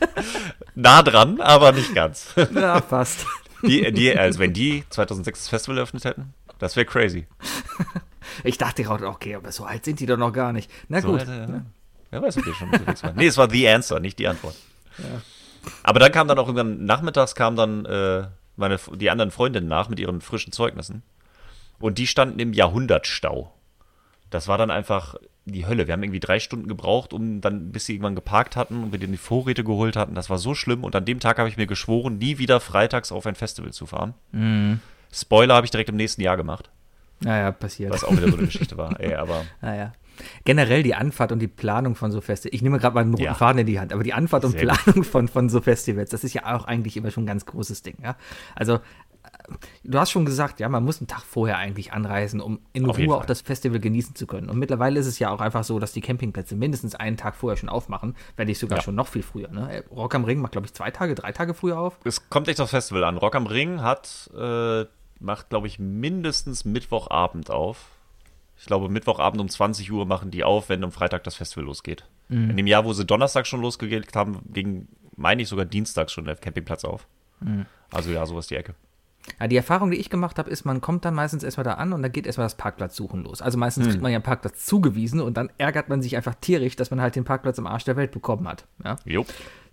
Nah 0.74 1.02
dran, 1.02 1.40
aber 1.40 1.72
nicht 1.72 1.94
ganz. 1.94 2.34
Ja, 2.54 2.80
fast. 2.80 3.26
Die, 3.62 3.90
die, 3.92 4.16
also 4.16 4.38
wenn 4.38 4.52
die 4.52 4.84
2006 4.90 5.40
das 5.40 5.48
Festival 5.48 5.78
eröffnet 5.78 6.04
hätten, 6.04 6.34
das 6.60 6.76
wäre 6.76 6.86
crazy. 6.86 7.26
Ich 8.44 8.58
dachte 8.58 8.84
gerade, 8.84 9.08
okay, 9.08 9.34
aber 9.34 9.50
so 9.50 9.64
alt 9.64 9.84
sind 9.84 9.98
die 9.98 10.06
doch 10.06 10.16
noch 10.16 10.32
gar 10.32 10.52
nicht. 10.52 10.70
Na 10.88 11.00
So, 11.00 11.08
gut. 11.08 11.20
Alter, 11.20 11.40
ja. 11.40 11.62
Wer 12.10 12.22
weiß, 12.22 12.36
ob 12.38 12.44
die 12.44 12.52
schon 12.52 12.70
unterwegs 12.70 13.02
waren. 13.02 13.16
Nee, 13.16 13.26
es 13.26 13.36
war 13.36 13.50
The 13.50 13.68
Answer, 13.68 13.98
nicht 14.00 14.18
die 14.18 14.28
Antwort. 14.28 14.54
Aber 15.82 15.98
dann 15.98 16.12
kam 16.12 16.28
dann 16.28 16.38
auch 16.38 16.46
irgendwann, 16.46 16.84
nachmittags 16.84 17.34
kam 17.34 17.56
dann 17.56 17.84
äh, 17.84 18.28
meine, 18.56 18.78
die 18.94 19.10
anderen 19.10 19.30
Freundinnen 19.30 19.68
nach 19.68 19.88
mit 19.88 19.98
ihren 19.98 20.20
frischen 20.20 20.52
Zeugnissen. 20.52 21.02
Und 21.80 21.98
die 21.98 22.06
standen 22.06 22.38
im 22.38 22.52
Jahrhundertstau. 22.52 23.52
Das 24.30 24.46
war 24.48 24.58
dann 24.58 24.70
einfach 24.70 25.16
die 25.52 25.66
Hölle. 25.66 25.86
Wir 25.86 25.92
haben 25.94 26.02
irgendwie 26.02 26.20
drei 26.20 26.38
Stunden 26.40 26.68
gebraucht, 26.68 27.12
um 27.12 27.40
dann, 27.40 27.72
bis 27.72 27.86
sie 27.86 27.92
irgendwann 27.94 28.14
geparkt 28.14 28.56
hatten 28.56 28.82
und 28.82 28.92
wir 28.92 28.98
dann 28.98 29.12
die 29.12 29.16
Vorräte 29.18 29.64
geholt 29.64 29.96
hatten. 29.96 30.14
Das 30.14 30.30
war 30.30 30.38
so 30.38 30.54
schlimm. 30.54 30.84
Und 30.84 30.94
an 30.96 31.04
dem 31.04 31.20
Tag 31.20 31.38
habe 31.38 31.48
ich 31.48 31.56
mir 31.56 31.66
geschworen, 31.66 32.18
nie 32.18 32.38
wieder 32.38 32.60
freitags 32.60 33.12
auf 33.12 33.26
ein 33.26 33.34
Festival 33.34 33.72
zu 33.72 33.86
fahren. 33.86 34.14
Spoiler 35.12 35.54
habe 35.54 35.64
ich 35.64 35.70
direkt 35.70 35.88
im 35.90 35.96
nächsten 35.96 36.20
Jahr 36.22 36.36
gemacht, 36.36 36.70
Naja, 37.20 37.50
passiert. 37.52 37.92
was 37.92 38.04
auch 38.04 38.12
wieder 38.16 38.28
so 38.30 38.36
eine 38.36 38.46
Geschichte 38.46 38.76
war. 38.76 38.98
Ey, 39.00 39.14
aber 39.14 39.44
Naja. 39.60 39.92
Generell 40.44 40.82
die 40.82 40.96
Anfahrt 40.96 41.30
und 41.30 41.38
die 41.38 41.46
Planung 41.46 41.94
von 41.94 42.10
so 42.10 42.20
Festivals. 42.20 42.52
Ich 42.54 42.62
nehme 42.62 42.78
gerade 42.80 42.94
mal 42.94 43.02
einen 43.02 43.12
roten 43.12 43.22
Ja. 43.24 43.34
Faden 43.34 43.60
in 43.60 43.66
die 43.66 43.78
Hand, 43.78 43.92
aber 43.92 44.02
die 44.02 44.12
Anfahrt 44.14 44.44
und 44.44 44.50
Sehr 44.52 44.66
gut. 44.66 44.76
Planung 44.84 45.04
von, 45.04 45.28
von 45.28 45.48
so 45.48 45.60
Festivals, 45.60 46.10
das 46.10 46.24
ist 46.24 46.34
ja 46.34 46.56
auch 46.56 46.64
eigentlich 46.64 46.96
immer 46.96 47.10
schon 47.12 47.22
ein 47.22 47.26
ganz 47.28 47.46
großes 47.46 47.82
Ding. 47.82 47.96
Ja? 48.02 48.16
Also, 48.56 48.80
du 49.84 49.98
hast 49.98 50.10
schon 50.10 50.24
gesagt, 50.24 50.60
ja, 50.60 50.68
man 50.68 50.84
muss 50.84 51.00
einen 51.00 51.06
Tag 51.08 51.22
vorher 51.22 51.58
eigentlich 51.58 51.92
anreisen, 51.92 52.40
um 52.40 52.60
in 52.72 52.88
Auf 52.88 52.98
Ruhe 52.98 53.16
auch 53.16 53.24
das 53.24 53.40
Festival 53.40 53.80
genießen 53.80 54.14
zu 54.14 54.26
können. 54.26 54.48
Und 54.50 54.58
mittlerweile 54.58 54.98
ist 55.00 55.06
es 55.06 55.18
ja 55.18 55.30
auch 55.30 55.40
einfach 55.40 55.64
so, 55.64 55.78
dass 55.78 55.92
die 55.92 56.00
Campingplätze 56.00 56.54
mindestens 56.56 56.94
einen 56.94 57.16
Tag 57.16 57.34
vorher 57.36 57.56
schon 57.56 57.68
aufmachen, 57.68 58.14
wenn 58.36 58.46
nicht 58.46 58.58
sogar 58.58 58.78
Ja. 58.78 58.82
schon 58.84 58.94
noch 58.94 59.08
viel 59.08 59.22
früher. 59.22 59.48
Ne? 59.48 59.70
Äh, 59.72 59.82
Rock 59.90 60.14
am 60.14 60.24
Ring 60.24 60.40
macht, 60.40 60.52
glaube 60.52 60.66
ich, 60.66 60.74
zwei 60.74 60.90
Tage, 60.90 61.14
drei 61.14 61.32
Tage 61.32 61.54
früher 61.54 61.78
auf. 61.78 61.98
es 62.04 62.28
kommt 62.30 62.48
echt 62.48 62.60
aufs 62.60 62.70
Festival 62.70 63.04
an. 63.04 63.16
Rock 63.16 63.34
am 63.36 63.46
Ring 63.46 63.82
hat, 63.82 64.30
äh, 64.38 64.84
macht, 65.20 65.48
glaube 65.50 65.66
ich, 65.66 65.78
mindestens 65.78 66.64
Mittwochabend 66.64 67.50
auf. 67.50 67.86
Ich 68.60 68.66
glaube, 68.66 68.88
Mittwochabend 68.88 69.40
um 69.40 69.48
20 69.48 69.90
Uhr 69.92 70.04
machen 70.04 70.30
die 70.30 70.42
auf, 70.44 70.68
wenn 70.68 70.82
am 70.82 70.90
Freitag 70.92 71.22
das 71.24 71.36
Festival 71.36 71.64
losgeht. 71.64 72.04
In 72.28 72.56
dem 72.56 72.66
Jahr, 72.66 72.84
wo 72.84 72.92
sie 72.92 73.06
Donnerstag 73.06 73.46
schon 73.46 73.62
losgelegt 73.62 74.14
haben, 74.14 74.40
ging 74.52 74.86
meine 75.16 75.40
ich, 75.42 75.48
sogar 75.48 75.64
dienstags 75.64 76.12
schon 76.12 76.24
der 76.26 76.36
Campingplatz 76.36 76.84
auf. 76.84 77.06
Mhm. 77.40 77.64
Also 77.90 78.10
ja, 78.10 78.26
sowas 78.26 78.48
die 78.48 78.56
Ecke. 78.56 78.74
Ja, 79.40 79.46
die 79.46 79.56
Erfahrung, 79.56 79.90
die 79.90 79.96
ich 79.96 80.10
gemacht 80.10 80.38
habe, 80.38 80.50
ist, 80.50 80.64
man 80.64 80.80
kommt 80.80 81.04
dann 81.04 81.14
meistens 81.14 81.42
erstmal 81.42 81.64
da 81.64 81.74
an 81.74 81.92
und 81.92 82.02
dann 82.02 82.12
geht 82.12 82.26
erstmal 82.26 82.46
das 82.46 82.56
Parkplatzsuchen 82.56 83.24
los. 83.24 83.42
Also 83.42 83.58
meistens 83.58 83.84
hm. 83.84 83.90
kriegt 83.90 84.02
man 84.02 84.12
ja 84.12 84.16
einen 84.16 84.24
Parkplatz 84.24 84.66
zugewiesen 84.66 85.20
und 85.20 85.36
dann 85.36 85.50
ärgert 85.58 85.88
man 85.88 86.02
sich 86.02 86.16
einfach 86.16 86.34
tierisch, 86.40 86.76
dass 86.76 86.90
man 86.90 87.00
halt 87.00 87.16
den 87.16 87.24
Parkplatz 87.24 87.58
im 87.58 87.66
Arsch 87.66 87.84
der 87.84 87.96
Welt 87.96 88.10
bekommen 88.10 88.48
hat. 88.48 88.66
Ja? 88.84 88.96
Jo. 89.04 89.24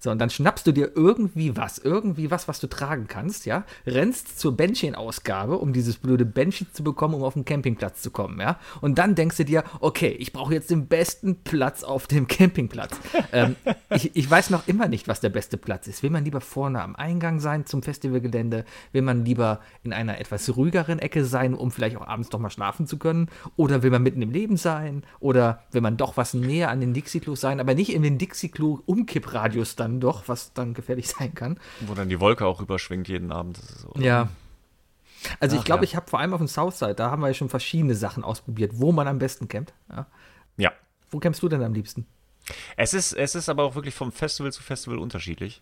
So, 0.06 0.12
und 0.12 0.20
dann 0.20 0.30
schnappst 0.30 0.68
du 0.68 0.72
dir 0.72 0.92
irgendwie 0.94 1.58
was, 1.58 1.80
irgendwie 1.80 2.30
was, 2.30 2.48
was 2.48 2.60
du 2.60 2.68
tragen 2.68 3.08
kannst, 3.08 3.48
ja, 3.48 3.64
rennst 3.88 4.40
zur 4.40 4.56
Bändchenausgabe, 4.56 5.58
um 5.58 5.74
dieses 5.74 5.98
blöde 5.98 6.26
Bändchen 6.26 6.68
zu 6.72 6.84
bekommen, 6.84 7.16
um 7.16 7.24
auf 7.24 7.34
den 7.34 7.44
Campingplatz 7.44 8.04
zu 8.04 8.12
kommen, 8.12 8.40
ja. 8.40 8.60
Und 8.82 9.00
dann 9.00 9.16
denkst 9.16 9.38
du 9.38 9.46
dir, 9.46 9.64
okay, 9.80 10.10
ich 10.20 10.32
brauche 10.32 10.54
jetzt 10.54 10.70
den 10.70 10.86
besten 10.86 11.38
Platz 11.44 11.84
auf 11.84 12.06
dem 12.06 12.28
Campingplatz. 12.28 13.00
ähm, 13.34 13.56
ich, 13.90 14.16
ich 14.16 14.30
weiß 14.30 14.52
noch 14.52 14.68
immer 14.68 14.88
nicht, 14.88 15.08
was 15.08 15.22
der 15.22 15.30
beste 15.30 15.58
Platz 15.58 15.88
ist. 15.88 16.04
Will 16.04 16.12
man 16.12 16.24
lieber 16.24 16.40
vorne 16.40 16.84
am 16.84 16.96
Eingang 16.96 17.40
sein 17.40 17.66
zum 17.66 17.82
Festivalgelände? 17.82 18.64
Will 18.92 19.02
man 19.02 19.26
lieber 19.26 19.60
in 19.82 19.92
einer 19.92 20.20
etwas 20.20 20.56
ruhigeren 20.56 21.00
Ecke 21.00 21.26
sein, 21.26 21.56
um 21.56 21.72
vielleicht 21.72 21.98
auch 21.98 22.08
abends 22.08 22.30
doch 22.30 22.38
mal 22.38 22.52
schlafen 22.52 22.86
zu 22.86 23.00
können? 23.00 23.28
Oder 23.56 23.82
will 23.82 23.90
man 23.90 24.04
mitten 24.04 24.22
im 24.22 24.30
Leben 24.30 24.58
sein? 24.58 25.04
Oder 25.20 25.64
will 25.72 25.82
man 25.82 25.98
doch 25.98 26.16
was 26.16 26.36
näher 26.36 26.70
an 26.70 26.80
den 26.80 26.94
Dixie-Klos 26.94 27.42
sein, 27.42 27.60
aber 27.60 27.74
nicht 27.74 27.92
in 27.92 28.04
den 28.04 28.20
Dixie-Klo-Umkippradius 28.20 29.76
dann 29.76 29.95
doch, 30.00 30.28
was 30.28 30.54
dann 30.54 30.74
gefährlich 30.74 31.08
sein 31.20 31.34
kann. 31.34 31.60
Wo 31.82 31.94
dann 31.94 32.10
die 32.10 32.20
Wolke 32.20 32.46
auch 32.46 32.62
rüberschwingt 32.62 33.08
jeden 33.08 33.32
Abend. 33.32 33.58
So. 33.58 33.94
Ja. 34.00 34.30
Also 35.40 35.56
Ach, 35.56 35.60
ich 35.60 35.66
glaube, 35.66 35.84
ja. 35.84 35.90
ich 35.90 35.96
habe 35.96 36.10
vor 36.10 36.20
allem 36.20 36.34
auf 36.34 36.40
dem 36.40 36.48
Southside, 36.48 36.96
da 36.96 37.10
haben 37.10 37.22
wir 37.22 37.28
ja 37.28 37.34
schon 37.34 37.50
verschiedene 37.50 37.96
Sachen 37.96 38.24
ausprobiert, 38.24 38.72
wo 38.76 38.92
man 38.92 39.08
am 39.08 39.20
besten 39.20 39.48
campt. 39.48 39.74
Ja. 39.90 40.06
ja. 40.58 40.72
Wo 41.10 41.20
campst 41.20 41.42
du 41.42 41.50
denn 41.50 41.64
am 41.64 41.74
liebsten? 41.74 42.06
Es 42.78 42.94
ist, 42.94 43.14
es 43.14 43.36
ist 43.36 43.50
aber 43.50 43.64
auch 43.64 43.76
wirklich 43.76 43.96
vom 43.96 44.12
Festival 44.12 44.52
zu 44.52 44.62
Festival 44.62 45.00
unterschiedlich. 45.00 45.62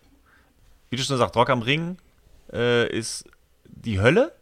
Wie 0.90 0.96
du 0.96 1.02
schon 1.02 1.16
sagst, 1.16 1.36
Rock 1.36 1.50
am 1.50 1.62
Ring 1.62 1.96
äh, 2.52 2.88
ist 2.88 3.24
die 3.64 4.00
Hölle. 4.00 4.32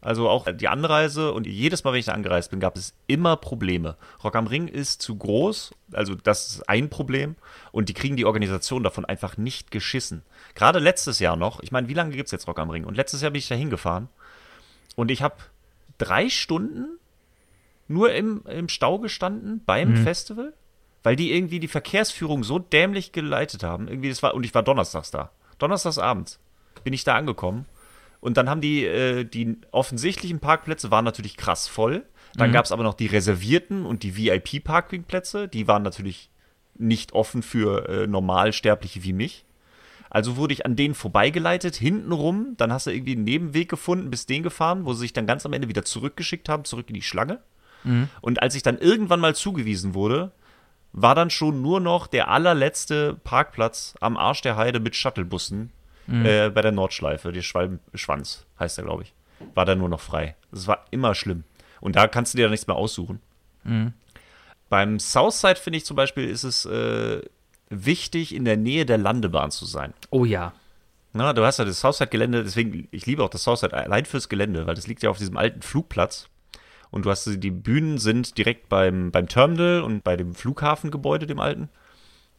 Also 0.00 0.28
auch 0.28 0.46
die 0.52 0.68
Anreise 0.68 1.32
und 1.32 1.46
jedes 1.46 1.82
Mal, 1.82 1.92
wenn 1.92 2.00
ich 2.00 2.06
da 2.06 2.12
angereist 2.12 2.50
bin, 2.50 2.60
gab 2.60 2.76
es 2.76 2.94
immer 3.06 3.36
Probleme. 3.36 3.96
Rock 4.22 4.36
am 4.36 4.46
Ring 4.46 4.68
ist 4.68 5.02
zu 5.02 5.16
groß, 5.16 5.74
also 5.92 6.14
das 6.14 6.48
ist 6.48 6.68
ein 6.68 6.90
Problem. 6.90 7.34
Und 7.72 7.88
die 7.88 7.94
kriegen 7.94 8.16
die 8.16 8.24
Organisation 8.24 8.84
davon 8.84 9.04
einfach 9.04 9.36
nicht 9.36 9.70
geschissen. 9.70 10.22
Gerade 10.54 10.78
letztes 10.78 11.18
Jahr 11.18 11.36
noch, 11.36 11.60
ich 11.60 11.72
meine, 11.72 11.88
wie 11.88 11.94
lange 11.94 12.14
gibt 12.14 12.26
es 12.26 12.32
jetzt 12.32 12.46
Rock 12.46 12.58
am 12.58 12.70
Ring? 12.70 12.84
Und 12.84 12.96
letztes 12.96 13.22
Jahr 13.22 13.30
bin 13.30 13.38
ich 13.38 13.48
da 13.48 13.54
hingefahren 13.54 14.08
und 14.94 15.10
ich 15.10 15.22
habe 15.22 15.36
drei 15.98 16.28
Stunden 16.28 16.98
nur 17.88 18.12
im, 18.12 18.42
im 18.46 18.68
Stau 18.68 18.98
gestanden 18.98 19.62
beim 19.64 19.90
mhm. 19.90 19.96
Festival, 20.04 20.52
weil 21.02 21.16
die 21.16 21.32
irgendwie 21.32 21.60
die 21.60 21.68
Verkehrsführung 21.68 22.44
so 22.44 22.58
dämlich 22.58 23.12
geleitet 23.12 23.62
haben. 23.62 23.88
Irgendwie 23.88 24.08
das 24.08 24.22
war, 24.22 24.34
und 24.34 24.44
ich 24.44 24.54
war 24.54 24.62
donnerstags 24.62 25.10
da. 25.10 25.30
Donnerstagsabends 25.58 26.38
bin 26.84 26.92
ich 26.92 27.04
da 27.04 27.14
angekommen 27.14 27.66
und 28.20 28.36
dann 28.36 28.48
haben 28.48 28.60
die, 28.60 28.84
äh, 28.84 29.24
die 29.24 29.58
offensichtlichen 29.70 30.40
Parkplätze 30.40 30.90
waren 30.90 31.04
natürlich 31.04 31.36
krass 31.36 31.68
voll. 31.68 32.04
Dann 32.34 32.50
mhm. 32.50 32.54
gab 32.54 32.64
es 32.64 32.72
aber 32.72 32.82
noch 32.82 32.94
die 32.94 33.06
reservierten 33.06 33.86
und 33.86 34.02
die 34.02 34.16
VIP-Parkplätze. 34.16 35.48
Die 35.48 35.68
waren 35.68 35.82
natürlich 35.82 36.30
nicht 36.74 37.12
offen 37.12 37.42
für 37.42 37.88
äh, 37.88 38.06
Normalsterbliche 38.06 39.02
wie 39.02 39.12
mich. 39.12 39.44
Also 40.10 40.36
wurde 40.36 40.54
ich 40.54 40.64
an 40.64 40.76
denen 40.76 40.94
vorbeigeleitet, 40.94 41.76
hintenrum. 41.76 42.54
Dann 42.56 42.72
hast 42.72 42.86
du 42.86 42.90
irgendwie 42.90 43.12
einen 43.12 43.24
Nebenweg 43.24 43.68
gefunden, 43.68 44.10
bis 44.10 44.26
den 44.26 44.42
gefahren, 44.42 44.84
wo 44.84 44.92
sie 44.92 45.00
sich 45.00 45.12
dann 45.12 45.26
ganz 45.26 45.44
am 45.46 45.52
Ende 45.52 45.68
wieder 45.68 45.84
zurückgeschickt 45.84 46.48
haben, 46.48 46.64
zurück 46.64 46.88
in 46.88 46.94
die 46.94 47.02
Schlange. 47.02 47.40
Mhm. 47.84 48.08
Und 48.20 48.42
als 48.42 48.54
ich 48.54 48.62
dann 48.62 48.78
irgendwann 48.78 49.20
mal 49.20 49.34
zugewiesen 49.34 49.94
wurde, 49.94 50.32
war 50.92 51.14
dann 51.14 51.30
schon 51.30 51.60
nur 51.60 51.80
noch 51.80 52.06
der 52.06 52.28
allerletzte 52.28 53.14
Parkplatz 53.24 53.94
am 54.00 54.16
Arsch 54.16 54.42
der 54.42 54.56
Heide 54.56 54.80
mit 54.80 54.96
Shuttlebussen 54.96 55.70
mhm. 56.06 56.26
äh, 56.26 56.50
bei 56.50 56.62
der 56.62 56.72
Nordschleife, 56.72 57.32
die 57.32 57.42
Schwalbenschwanz 57.42 58.46
heißt 58.58 58.78
er, 58.78 58.84
glaube 58.84 59.04
ich, 59.04 59.14
war 59.54 59.64
da 59.64 59.74
nur 59.74 59.88
noch 59.88 60.00
frei. 60.00 60.36
Das 60.50 60.66
war 60.66 60.84
immer 60.90 61.14
schlimm. 61.14 61.44
Und 61.80 61.96
da 61.96 62.08
kannst 62.08 62.34
du 62.34 62.36
dir 62.36 62.44
dann 62.44 62.52
nichts 62.52 62.66
mehr 62.66 62.76
aussuchen. 62.76 63.20
Mhm. 63.64 63.92
Beim 64.68 64.98
Southside 64.98 65.56
finde 65.56 65.78
ich 65.78 65.84
zum 65.84 65.96
Beispiel, 65.96 66.28
ist 66.28 66.44
es 66.44 66.64
äh, 66.64 67.20
wichtig, 67.68 68.34
in 68.34 68.44
der 68.44 68.56
Nähe 68.56 68.86
der 68.86 68.98
Landebahn 68.98 69.50
zu 69.50 69.64
sein. 69.64 69.94
Oh 70.10 70.24
ja. 70.24 70.52
Na, 71.12 71.32
du 71.32 71.44
hast 71.44 71.58
ja 71.58 71.64
das 71.64 71.80
Southside-Gelände, 71.80 72.44
deswegen, 72.44 72.88
ich 72.90 73.06
liebe 73.06 73.22
auch 73.22 73.30
das 73.30 73.44
Southside 73.44 73.74
allein 73.74 74.04
fürs 74.04 74.28
Gelände, 74.28 74.66
weil 74.66 74.74
das 74.74 74.86
liegt 74.86 75.02
ja 75.02 75.10
auf 75.10 75.18
diesem 75.18 75.36
alten 75.36 75.62
Flugplatz. 75.62 76.28
Und 76.90 77.04
du 77.04 77.10
hast 77.10 77.26
die 77.26 77.50
Bühnen 77.50 77.98
sind 77.98 78.38
direkt 78.38 78.68
beim, 78.68 79.10
beim 79.10 79.28
Terminal 79.28 79.82
und 79.82 80.04
bei 80.04 80.16
dem 80.16 80.34
Flughafengebäude, 80.34 81.26
dem 81.26 81.40
alten. 81.40 81.68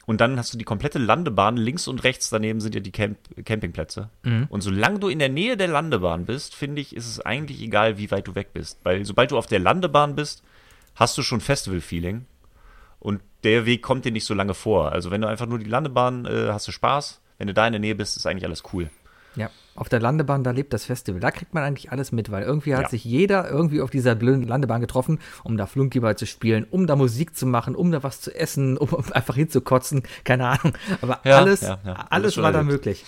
Und 0.08 0.22
dann 0.22 0.40
hast 0.40 0.54
du 0.54 0.58
die 0.58 0.64
komplette 0.64 1.00
Landebahn. 1.00 1.58
Links 1.58 1.86
und 1.86 2.06
rechts 2.06 2.30
daneben 2.30 2.62
sind 2.62 2.74
ja 2.74 2.80
die 2.80 2.94
Camp 2.94 3.18
Campingplätze. 3.44 4.10
Mhm. 4.24 4.48
Und 4.50 4.62
solange 4.62 5.00
du 5.00 5.10
in 5.10 5.20
der 5.20 5.28
Nähe 5.28 5.58
der 5.58 5.68
Landebahn 5.68 6.26
bist, 6.26 6.56
finde 6.56 6.82
ich, 6.82 6.96
ist 6.96 7.08
es 7.08 7.20
eigentlich 7.20 7.62
egal, 7.62 7.98
wie 7.98 8.10
weit 8.10 8.26
du 8.26 8.34
weg 8.34 8.54
bist. 8.54 8.80
Weil 8.84 9.04
sobald 9.04 9.32
du 9.32 9.38
auf 9.38 9.48
der 9.48 9.60
Landebahn 9.60 10.16
bist, 10.16 10.44
hast 10.96 11.18
du 11.18 11.24
schon 11.24 11.42
Festival-Feeling. 11.42 12.26
Und 13.00 13.22
der 13.44 13.66
Weg 13.66 13.82
kommt 13.84 14.06
dir 14.06 14.14
nicht 14.14 14.24
so 14.24 14.34
lange 14.34 14.54
vor. 14.54 14.94
Also 14.94 15.12
wenn 15.12 15.20
du 15.20 15.28
einfach 15.28 15.46
nur 15.46 15.60
die 15.60 15.70
Landebahn 15.70 16.26
äh, 16.26 16.48
hast 16.54 16.70
du 16.70 16.72
Spaß. 16.72 17.20
Wenn 17.38 17.48
du 17.48 17.54
da 17.54 17.68
in 17.68 17.74
der 17.74 17.82
Nähe 17.82 17.94
bist, 17.94 18.16
ist 18.16 18.26
eigentlich 18.26 18.46
alles 18.46 18.64
cool. 18.72 18.90
Ja, 19.38 19.50
auf 19.76 19.88
der 19.88 20.00
Landebahn, 20.02 20.44
da 20.44 20.52
lebt 20.52 20.74
das 20.74 20.86
Festival. 20.86 21.22
Da 21.22 21.32
kriegt 21.32 21.54
man 21.54 21.64
eigentlich 21.64 21.92
alles 21.92 22.12
mit, 22.12 22.32
weil 22.32 22.44
irgendwie 22.44 22.74
hat 22.74 22.84
ja. 22.84 22.90
sich 22.90 23.06
jeder 23.06 23.50
irgendwie 23.50 23.82
auf 23.82 23.92
dieser 23.92 24.16
blöden 24.16 24.44
Landebahn 24.48 24.82
getroffen, 24.82 25.20
um 25.44 25.56
da 25.56 25.68
Flunkyball 25.68 26.18
zu 26.18 26.26
spielen, 26.26 26.66
um 26.70 26.88
da 26.88 26.96
Musik 26.96 27.36
zu 27.36 27.46
machen, 27.46 27.76
um 27.76 27.92
da 27.92 28.04
was 28.04 28.20
zu 28.20 28.34
essen, 28.34 28.78
um 28.78 28.90
einfach 29.12 29.36
hinzukotzen, 29.36 30.04
keine 30.24 30.48
Ahnung. 30.48 30.74
Aber 31.02 31.20
ja, 31.24 31.38
alles, 31.38 31.62
ja, 31.62 31.80
alles, 31.84 32.08
alles 32.10 32.38
war 32.38 32.52
da 32.52 32.64
möglich. 32.64 33.06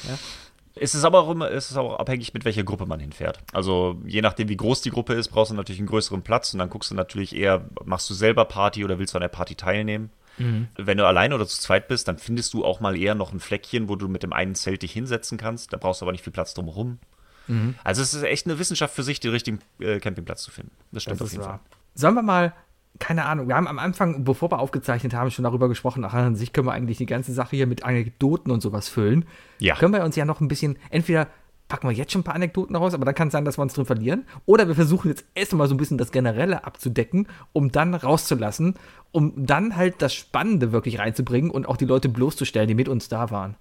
Es 0.75 0.95
ist 0.95 1.03
aber 1.03 1.19
auch 1.23 1.31
immer, 1.31 1.51
es 1.51 1.71
ist 1.71 1.77
auch 1.77 1.97
abhängig, 1.97 2.33
mit 2.33 2.45
welcher 2.45 2.63
Gruppe 2.63 2.85
man 2.85 2.99
hinfährt. 2.99 3.39
Also 3.51 3.99
je 4.05 4.21
nachdem, 4.21 4.47
wie 4.47 4.55
groß 4.55 4.81
die 4.81 4.91
Gruppe 4.91 5.13
ist, 5.13 5.29
brauchst 5.29 5.51
du 5.51 5.55
natürlich 5.55 5.79
einen 5.79 5.89
größeren 5.89 6.21
Platz 6.21 6.53
und 6.53 6.59
dann 6.59 6.69
guckst 6.69 6.91
du 6.91 6.95
natürlich 6.95 7.35
eher, 7.35 7.65
machst 7.83 8.09
du 8.09 8.13
selber 8.13 8.45
Party 8.45 8.85
oder 8.85 8.99
willst 8.99 9.13
du 9.13 9.17
an 9.17 9.21
der 9.21 9.29
Party 9.29 9.55
teilnehmen. 9.55 10.11
Mhm. 10.39 10.67
Wenn 10.75 10.97
du 10.97 11.05
allein 11.05 11.33
oder 11.33 11.45
zu 11.45 11.59
zweit 11.59 11.87
bist, 11.87 12.07
dann 12.07 12.17
findest 12.17 12.53
du 12.53 12.65
auch 12.65 12.79
mal 12.79 12.97
eher 12.97 13.15
noch 13.15 13.33
ein 13.33 13.39
Fleckchen, 13.39 13.89
wo 13.89 13.95
du 13.95 14.07
mit 14.07 14.23
dem 14.23 14.33
einen 14.33 14.55
Zelt 14.55 14.81
dich 14.81 14.91
hinsetzen 14.91 15.37
kannst. 15.37 15.73
Da 15.73 15.77
brauchst 15.77 16.01
du 16.01 16.05
aber 16.05 16.11
nicht 16.11 16.23
viel 16.23 16.33
Platz 16.33 16.53
drumherum. 16.53 16.99
Mhm. 17.47 17.75
Also 17.83 18.01
es 18.01 18.13
ist 18.13 18.23
echt 18.23 18.45
eine 18.45 18.59
Wissenschaft 18.59 18.95
für 18.95 19.03
sich, 19.03 19.19
den 19.19 19.31
richtigen 19.31 19.59
äh, 19.79 19.99
Campingplatz 19.99 20.43
zu 20.43 20.51
finden. 20.51 20.71
Das 20.91 21.03
stimmt 21.03 21.19
das 21.21 21.27
auf 21.27 21.31
jeden 21.31 21.43
wahr. 21.43 21.59
Fall. 21.59 21.77
Sollen 21.95 22.15
wir 22.15 22.21
mal 22.21 22.53
keine 22.97 23.25
Ahnung, 23.25 23.47
wir 23.47 23.55
haben 23.55 23.67
am 23.67 23.79
Anfang, 23.79 24.23
bevor 24.23 24.51
wir 24.51 24.59
aufgezeichnet 24.59 25.13
haben, 25.13 25.31
schon 25.31 25.43
darüber 25.43 25.69
gesprochen, 25.69 26.03
ach, 26.03 26.13
an 26.13 26.35
sich 26.35 26.53
können 26.53 26.67
wir 26.67 26.73
eigentlich 26.73 26.97
die 26.97 27.05
ganze 27.05 27.31
Sache 27.33 27.55
hier 27.55 27.67
mit 27.67 27.83
Anekdoten 27.83 28.51
und 28.51 28.61
sowas 28.61 28.89
füllen. 28.89 29.25
Ja. 29.59 29.75
Können 29.75 29.93
wir 29.93 30.03
uns 30.03 30.15
ja 30.15 30.25
noch 30.25 30.41
ein 30.41 30.47
bisschen, 30.47 30.77
entweder 30.89 31.27
packen 31.69 31.87
wir 31.87 31.95
jetzt 31.95 32.11
schon 32.11 32.21
ein 32.21 32.25
paar 32.25 32.35
Anekdoten 32.35 32.75
raus, 32.75 32.93
aber 32.93 33.05
dann 33.05 33.15
kann 33.15 33.29
es 33.29 33.31
sein, 33.31 33.45
dass 33.45 33.57
wir 33.57 33.61
uns 33.61 33.73
drin 33.73 33.85
verlieren. 33.85 34.25
Oder 34.45 34.67
wir 34.67 34.75
versuchen 34.75 35.07
jetzt 35.07 35.23
erst 35.35 35.53
mal 35.53 35.67
so 35.67 35.75
ein 35.75 35.77
bisschen 35.77 35.97
das 35.97 36.11
Generelle 36.11 36.65
abzudecken, 36.65 37.27
um 37.53 37.71
dann 37.71 37.93
rauszulassen, 37.93 38.73
um 39.11 39.45
dann 39.45 39.77
halt 39.77 40.01
das 40.01 40.13
Spannende 40.13 40.71
wirklich 40.71 40.99
reinzubringen 40.99 41.51
und 41.51 41.67
auch 41.69 41.77
die 41.77 41.85
Leute 41.85 42.09
bloßzustellen, 42.09 42.67
die 42.67 42.73
mit 42.73 42.89
uns 42.89 43.07
da 43.07 43.29
waren. 43.29 43.55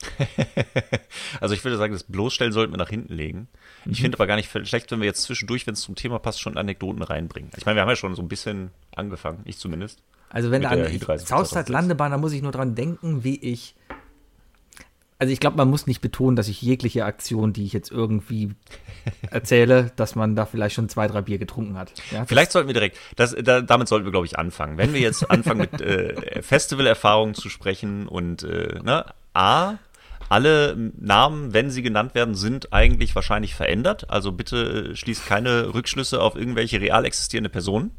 also 1.40 1.54
ich 1.54 1.64
würde 1.64 1.76
sagen, 1.76 1.92
das 1.92 2.04
Bloßstellen 2.04 2.52
sollten 2.52 2.72
wir 2.72 2.78
nach 2.78 2.90
hinten 2.90 3.14
legen. 3.14 3.48
Mhm. 3.84 3.92
Ich 3.92 4.00
finde 4.02 4.16
aber 4.16 4.26
gar 4.26 4.36
nicht 4.36 4.50
schlecht, 4.68 4.92
wenn 4.92 5.00
wir 5.00 5.06
jetzt 5.06 5.22
zwischendurch, 5.22 5.66
wenn 5.66 5.74
es 5.74 5.80
zum 5.80 5.96
Thema 5.96 6.18
passt, 6.18 6.40
schon 6.40 6.56
Anekdoten 6.56 7.02
reinbringen. 7.02 7.50
Ich 7.56 7.66
meine, 7.66 7.76
wir 7.76 7.82
haben 7.82 7.88
ja 7.88 7.96
schon 7.96 8.14
so 8.14 8.22
ein 8.22 8.28
bisschen 8.28 8.70
angefangen, 8.94 9.40
ich 9.44 9.58
zumindest. 9.58 10.02
Also 10.30 10.50
wenn 10.50 10.62
da 10.62 10.68
an 10.68 10.86
Southside 11.18 11.72
Landebahn, 11.72 12.12
da 12.12 12.18
muss 12.18 12.32
ich 12.32 12.42
nur 12.42 12.52
dran 12.52 12.74
denken, 12.74 13.24
wie 13.24 13.40
ich 13.40 13.74
also 15.18 15.32
ich 15.32 15.40
glaube, 15.40 15.56
man 15.56 15.68
muss 15.68 15.86
nicht 15.86 16.00
betonen, 16.00 16.36
dass 16.36 16.48
ich 16.48 16.62
jegliche 16.62 17.04
Aktion, 17.04 17.52
die 17.52 17.64
ich 17.64 17.72
jetzt 17.72 17.90
irgendwie 17.90 18.54
erzähle, 19.30 19.90
dass 19.96 20.14
man 20.14 20.36
da 20.36 20.46
vielleicht 20.46 20.76
schon 20.76 20.88
zwei, 20.88 21.08
drei 21.08 21.22
Bier 21.22 21.38
getrunken 21.38 21.76
hat. 21.76 21.92
Ja, 22.12 22.24
vielleicht 22.24 22.52
sollten 22.52 22.68
wir 22.68 22.74
direkt, 22.74 22.98
das, 23.16 23.34
da, 23.42 23.60
damit 23.60 23.88
sollten 23.88 24.06
wir, 24.06 24.12
glaube 24.12 24.26
ich, 24.26 24.38
anfangen. 24.38 24.78
Wenn 24.78 24.94
wir 24.94 25.00
jetzt 25.00 25.28
anfangen 25.30 25.60
mit 25.60 25.80
äh, 25.80 26.42
Festivalerfahrungen 26.42 27.34
zu 27.34 27.48
sprechen 27.48 28.06
und 28.06 28.44
äh, 28.44 28.78
ne, 28.82 29.06
A, 29.34 29.78
alle 30.28 30.76
Namen, 30.98 31.52
wenn 31.52 31.70
sie 31.70 31.82
genannt 31.82 32.14
werden, 32.14 32.34
sind 32.34 32.72
eigentlich 32.72 33.14
wahrscheinlich 33.14 33.54
verändert. 33.54 34.10
Also 34.10 34.30
bitte 34.30 34.94
schließt 34.94 35.26
keine 35.26 35.74
Rückschlüsse 35.74 36.20
auf 36.20 36.36
irgendwelche 36.36 36.80
real 36.80 37.04
existierende 37.04 37.48
Personen. 37.48 37.90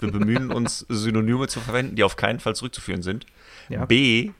Wir 0.00 0.10
bemühen 0.10 0.50
uns, 0.50 0.84
Synonyme 0.88 1.46
zu 1.46 1.60
verwenden, 1.60 1.94
die 1.94 2.04
auf 2.04 2.16
keinen 2.16 2.40
Fall 2.40 2.56
zurückzuführen 2.56 3.02
sind. 3.02 3.26
Ja. 3.68 3.84
B, 3.84 4.32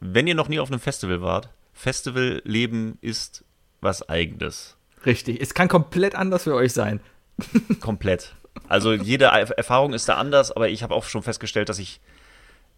wenn 0.00 0.26
ihr 0.26 0.34
noch 0.34 0.48
nie 0.48 0.60
auf 0.60 0.70
einem 0.70 0.80
Festival 0.80 1.20
wart, 1.20 1.50
Festivalleben 1.78 2.98
ist 3.02 3.44
was 3.80 4.08
Eigenes. 4.08 4.76
Richtig. 5.06 5.40
Es 5.40 5.54
kann 5.54 5.68
komplett 5.68 6.16
anders 6.16 6.42
für 6.42 6.54
euch 6.54 6.72
sein. 6.72 6.98
komplett. 7.80 8.34
Also 8.68 8.92
jede 8.92 9.26
Erfahrung 9.26 9.92
ist 9.94 10.08
da 10.08 10.16
anders, 10.16 10.50
aber 10.50 10.68
ich 10.68 10.82
habe 10.82 10.92
auch 10.92 11.04
schon 11.04 11.22
festgestellt, 11.22 11.68
dass 11.68 11.78
ich 11.78 12.00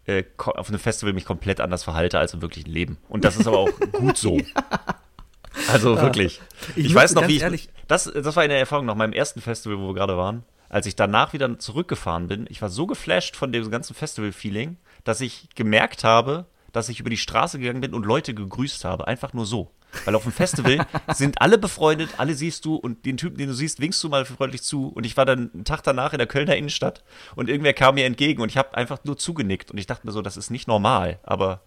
äh, 0.04 0.24
auf 0.36 0.68
einem 0.68 0.78
Festival 0.78 1.14
mich 1.14 1.24
komplett 1.24 1.62
anders 1.62 1.82
verhalte 1.82 2.18
als 2.18 2.34
im 2.34 2.42
wirklichen 2.42 2.70
Leben. 2.70 2.98
Und 3.08 3.24
das 3.24 3.38
ist 3.38 3.46
aber 3.46 3.56
auch 3.56 3.70
gut 3.92 4.18
so. 4.18 4.36
ja. 4.36 4.44
Also 5.72 5.98
wirklich. 5.98 6.42
Ich, 6.76 6.84
ich 6.84 6.94
weiß 6.94 7.14
noch, 7.14 7.26
wie 7.26 7.36
ich. 7.36 7.42
Ehrlich, 7.42 7.70
das, 7.88 8.04
das 8.04 8.36
war 8.36 8.42
eine 8.42 8.58
Erfahrung 8.58 8.84
nach 8.84 8.96
meinem 8.96 9.14
ersten 9.14 9.40
Festival, 9.40 9.78
wo 9.78 9.88
wir 9.88 9.94
gerade 9.94 10.18
waren. 10.18 10.44
Als 10.68 10.84
ich 10.84 10.94
danach 10.94 11.32
wieder 11.32 11.58
zurückgefahren 11.58 12.28
bin, 12.28 12.46
ich 12.50 12.60
war 12.60 12.68
so 12.68 12.86
geflasht 12.86 13.34
von 13.34 13.50
dem 13.50 13.70
ganzen 13.70 13.94
Festival-Feeling, 13.94 14.76
dass 15.04 15.22
ich 15.22 15.48
gemerkt 15.54 16.04
habe, 16.04 16.44
dass 16.72 16.88
ich 16.88 17.00
über 17.00 17.10
die 17.10 17.16
Straße 17.16 17.58
gegangen 17.58 17.80
bin 17.80 17.94
und 17.94 18.06
Leute 18.06 18.34
gegrüßt 18.34 18.84
habe. 18.84 19.06
Einfach 19.06 19.32
nur 19.32 19.46
so. 19.46 19.70
Weil 20.04 20.14
auf 20.14 20.22
dem 20.22 20.32
Festival 20.32 20.86
sind 21.14 21.40
alle 21.40 21.58
befreundet, 21.58 22.10
alle 22.18 22.34
siehst 22.34 22.64
du 22.64 22.76
und 22.76 23.04
den 23.04 23.16
Typen, 23.16 23.38
den 23.38 23.48
du 23.48 23.54
siehst, 23.54 23.80
winkst 23.80 24.02
du 24.02 24.08
mal 24.08 24.24
freundlich 24.24 24.62
zu. 24.62 24.88
Und 24.88 25.04
ich 25.04 25.16
war 25.16 25.24
dann 25.24 25.50
einen 25.52 25.64
Tag 25.64 25.82
danach 25.82 26.12
in 26.12 26.18
der 26.18 26.26
Kölner 26.26 26.56
Innenstadt 26.56 27.02
und 27.34 27.48
irgendwer 27.48 27.72
kam 27.72 27.96
mir 27.96 28.04
entgegen 28.04 28.40
und 28.42 28.48
ich 28.48 28.56
habe 28.56 28.76
einfach 28.76 29.04
nur 29.04 29.16
zugenickt. 29.16 29.70
Und 29.70 29.78
ich 29.78 29.86
dachte 29.86 30.06
mir 30.06 30.12
so, 30.12 30.22
das 30.22 30.36
ist 30.36 30.50
nicht 30.50 30.68
normal. 30.68 31.18
Aber 31.22 31.60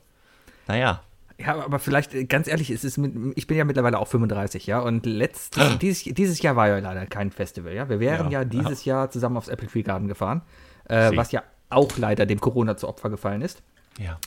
naja. 0.67 1.01
Ja, 1.39 1.63
aber 1.63 1.79
vielleicht, 1.79 2.13
äh, 2.13 2.25
ganz 2.25 2.47
ehrlich, 2.47 2.69
es 2.69 2.83
ist 2.83 2.97
mit, 2.97 3.13
ich 3.35 3.47
bin 3.47 3.57
ja 3.57 3.65
mittlerweile 3.65 3.99
auch 3.99 4.07
35, 4.07 4.67
ja, 4.67 4.79
und 4.79 5.05
letztes, 5.05 5.77
dieses, 5.81 6.03
dieses 6.13 6.41
Jahr 6.41 6.55
war 6.55 6.69
ja 6.69 6.77
leider 6.77 7.05
kein 7.07 7.31
Festival, 7.31 7.73
ja. 7.73 7.89
Wir 7.89 7.99
wären 7.99 8.31
ja, 8.31 8.41
ja 8.41 8.45
dieses 8.45 8.85
ja. 8.85 8.97
Jahr 8.97 9.09
zusammen 9.09 9.37
aufs 9.37 9.47
Apple 9.47 9.67
Tree 9.67 9.81
Garden 9.81 10.07
gefahren, 10.07 10.43
äh, 10.85 11.11
was 11.15 11.31
ja 11.31 11.43
auch 11.69 11.97
leider 11.97 12.25
dem 12.25 12.39
Corona 12.39 12.77
zu 12.77 12.87
Opfer 12.87 13.09
gefallen 13.09 13.41
ist. 13.41 13.63
Ja. 13.99 14.19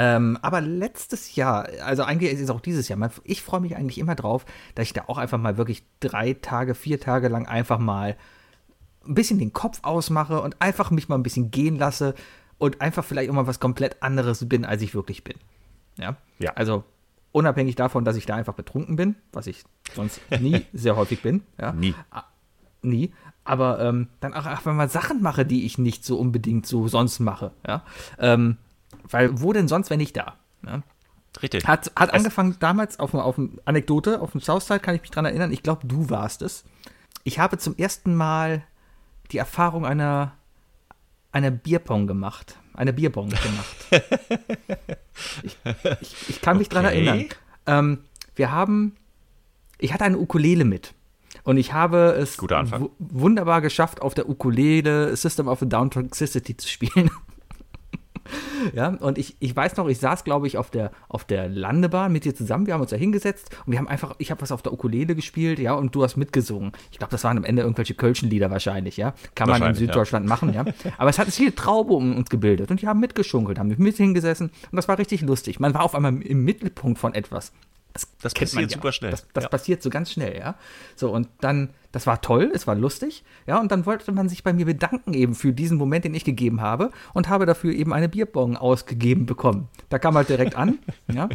Ähm, 0.00 0.38
aber 0.42 0.60
letztes 0.60 1.34
Jahr, 1.34 1.68
also 1.84 2.04
eigentlich 2.04 2.32
ist 2.32 2.40
es 2.40 2.50
auch 2.50 2.60
dieses 2.60 2.86
Jahr, 2.86 3.10
ich 3.24 3.42
freue 3.42 3.58
mich 3.58 3.74
eigentlich 3.74 3.98
immer 3.98 4.14
drauf, 4.14 4.46
dass 4.76 4.86
ich 4.86 4.92
da 4.92 5.02
auch 5.08 5.18
einfach 5.18 5.38
mal 5.38 5.56
wirklich 5.56 5.82
drei 5.98 6.34
Tage, 6.34 6.76
vier 6.76 7.00
Tage 7.00 7.26
lang 7.26 7.48
einfach 7.48 7.80
mal 7.80 8.16
ein 9.04 9.14
bisschen 9.14 9.40
den 9.40 9.52
Kopf 9.52 9.80
ausmache 9.82 10.40
und 10.40 10.54
einfach 10.62 10.92
mich 10.92 11.08
mal 11.08 11.16
ein 11.16 11.24
bisschen 11.24 11.50
gehen 11.50 11.74
lasse 11.74 12.14
und 12.58 12.80
einfach 12.80 13.04
vielleicht 13.04 13.28
auch 13.28 13.34
mal 13.34 13.48
was 13.48 13.58
komplett 13.58 14.00
anderes 14.00 14.48
bin, 14.48 14.64
als 14.64 14.82
ich 14.82 14.94
wirklich 14.94 15.24
bin. 15.24 15.34
Ja. 15.96 16.16
ja. 16.38 16.52
Also 16.52 16.84
unabhängig 17.32 17.74
davon, 17.74 18.04
dass 18.04 18.14
ich 18.14 18.24
da 18.24 18.36
einfach 18.36 18.54
betrunken 18.54 18.94
bin, 18.94 19.16
was 19.32 19.48
ich 19.48 19.64
sonst 19.96 20.20
nie 20.38 20.64
sehr 20.72 20.94
häufig 20.94 21.22
bin. 21.22 21.42
Ja. 21.60 21.72
Nie. 21.72 21.96
Ah, 22.12 22.22
nie. 22.82 23.12
Aber 23.42 23.80
ähm, 23.80 24.06
dann 24.20 24.32
auch 24.34 24.46
einfach 24.46 24.72
mal 24.72 24.88
Sachen 24.88 25.22
mache, 25.22 25.44
die 25.44 25.66
ich 25.66 25.76
nicht 25.76 26.04
so 26.04 26.20
unbedingt 26.20 26.66
so 26.66 26.86
sonst 26.86 27.18
mache. 27.18 27.50
Ja. 27.66 27.82
Ähm, 28.20 28.58
weil 29.10 29.40
wo 29.40 29.52
denn 29.52 29.68
sonst, 29.68 29.90
wenn 29.90 29.98
nicht 29.98 30.16
da? 30.16 30.36
Ja. 30.64 30.82
Richtig. 31.42 31.66
Hat, 31.66 31.92
hat 31.94 32.14
angefangen 32.14 32.56
damals 32.58 32.98
auf, 32.98 33.14
eine 33.14 33.50
Anekdote, 33.64 34.20
auf 34.20 34.32
dem 34.32 34.40
Southside 34.40 34.80
kann 34.80 34.94
ich 34.94 35.02
mich 35.02 35.10
dran 35.10 35.24
erinnern. 35.24 35.52
Ich 35.52 35.62
glaube, 35.62 35.86
du 35.86 36.10
warst 36.10 36.42
es. 36.42 36.64
Ich 37.22 37.38
habe 37.38 37.58
zum 37.58 37.76
ersten 37.76 38.14
Mal 38.14 38.64
die 39.30 39.38
Erfahrung 39.38 39.84
einer, 39.84 40.32
einer 41.30 41.50
Bierpong 41.50 42.06
gemacht 42.06 42.56
eine 42.78 42.92
Bierbong 42.92 43.28
gemacht. 43.28 43.76
ich, 45.42 45.56
ich, 46.00 46.28
ich, 46.28 46.40
kann 46.40 46.58
mich 46.58 46.68
okay. 46.68 46.74
daran 46.74 46.92
erinnern. 46.92 47.24
Ähm, 47.66 47.98
wir 48.36 48.52
haben, 48.52 48.94
ich 49.78 49.92
hatte 49.92 50.04
eine 50.04 50.16
Ukulele 50.16 50.64
mit. 50.64 50.94
Und 51.42 51.56
ich 51.56 51.72
habe 51.72 52.14
es 52.18 52.38
wunderbar 52.98 53.62
geschafft, 53.62 54.00
auf 54.00 54.14
der 54.14 54.28
Ukulele 54.28 55.16
System 55.16 55.48
of 55.48 55.60
a 55.62 55.64
Down 55.64 55.90
Toxicity 55.90 56.56
zu 56.56 56.68
spielen. 56.68 57.10
Ja, 58.74 58.88
und 58.88 59.18
ich, 59.18 59.36
ich 59.40 59.54
weiß 59.54 59.76
noch, 59.76 59.88
ich 59.88 59.98
saß, 59.98 60.24
glaube 60.24 60.46
ich, 60.46 60.58
auf 60.58 60.70
der, 60.70 60.90
auf 61.08 61.24
der 61.24 61.48
Landebahn 61.48 62.12
mit 62.12 62.24
dir 62.24 62.34
zusammen. 62.34 62.66
Wir 62.66 62.74
haben 62.74 62.80
uns 62.80 62.90
da 62.90 62.96
hingesetzt 62.96 63.56
und 63.66 63.72
wir 63.72 63.78
haben 63.78 63.88
einfach, 63.88 64.14
ich 64.18 64.30
habe 64.30 64.40
was 64.42 64.52
auf 64.52 64.62
der 64.62 64.72
Ukulele 64.72 65.14
gespielt, 65.14 65.58
ja, 65.58 65.74
und 65.74 65.94
du 65.94 66.02
hast 66.02 66.16
mitgesungen. 66.16 66.72
Ich 66.90 66.98
glaube, 66.98 67.10
das 67.10 67.24
waren 67.24 67.38
am 67.38 67.44
Ende 67.44 67.62
irgendwelche 67.62 67.94
Kölschen 67.94 68.30
Lieder 68.30 68.50
wahrscheinlich, 68.50 68.96
ja. 68.96 69.14
Kann 69.34 69.48
man 69.48 69.62
in 69.62 69.74
Süddeutschland 69.74 70.26
ja. 70.26 70.28
machen, 70.28 70.52
ja. 70.52 70.64
Aber 70.98 71.10
es 71.10 71.18
hat 71.18 71.26
sich 71.26 71.36
viel 71.36 71.52
Traube 71.52 71.94
um 71.94 72.16
uns 72.16 72.30
gebildet 72.30 72.70
und 72.70 72.82
die 72.82 72.88
haben 72.88 73.00
mitgeschunkelt, 73.00 73.58
haben 73.58 73.74
mit 73.76 73.96
hingesessen 73.96 74.50
und 74.70 74.76
das 74.76 74.88
war 74.88 74.98
richtig 74.98 75.22
lustig. 75.22 75.60
Man 75.60 75.74
war 75.74 75.82
auf 75.82 75.94
einmal 75.94 76.20
im 76.22 76.44
Mittelpunkt 76.44 76.98
von 76.98 77.14
etwas. 77.14 77.52
Das, 77.98 78.08
das 78.22 78.34
passiert 78.34 78.70
ja. 78.70 78.76
super 78.76 78.92
schnell. 78.92 79.10
Das, 79.10 79.26
das 79.32 79.44
ja. 79.44 79.50
passiert 79.50 79.82
so 79.82 79.90
ganz 79.90 80.12
schnell, 80.12 80.38
ja. 80.38 80.54
So, 80.94 81.10
und 81.10 81.28
dann, 81.40 81.70
das 81.90 82.06
war 82.06 82.20
toll, 82.20 82.52
es 82.54 82.66
war 82.66 82.74
lustig, 82.76 83.24
ja, 83.46 83.58
und 83.58 83.72
dann 83.72 83.86
wollte 83.86 84.12
man 84.12 84.28
sich 84.28 84.44
bei 84.44 84.52
mir 84.52 84.66
bedanken 84.66 85.14
eben 85.14 85.34
für 85.34 85.52
diesen 85.52 85.78
Moment, 85.78 86.04
den 86.04 86.14
ich 86.14 86.24
gegeben 86.24 86.60
habe 86.60 86.90
und 87.14 87.28
habe 87.28 87.46
dafür 87.46 87.72
eben 87.72 87.92
eine 87.92 88.08
Bierbong 88.08 88.56
ausgegeben 88.56 89.26
bekommen. 89.26 89.68
Da 89.88 89.98
kam 89.98 90.14
halt 90.14 90.28
direkt 90.28 90.54
an, 90.54 90.78
ja. 91.12 91.28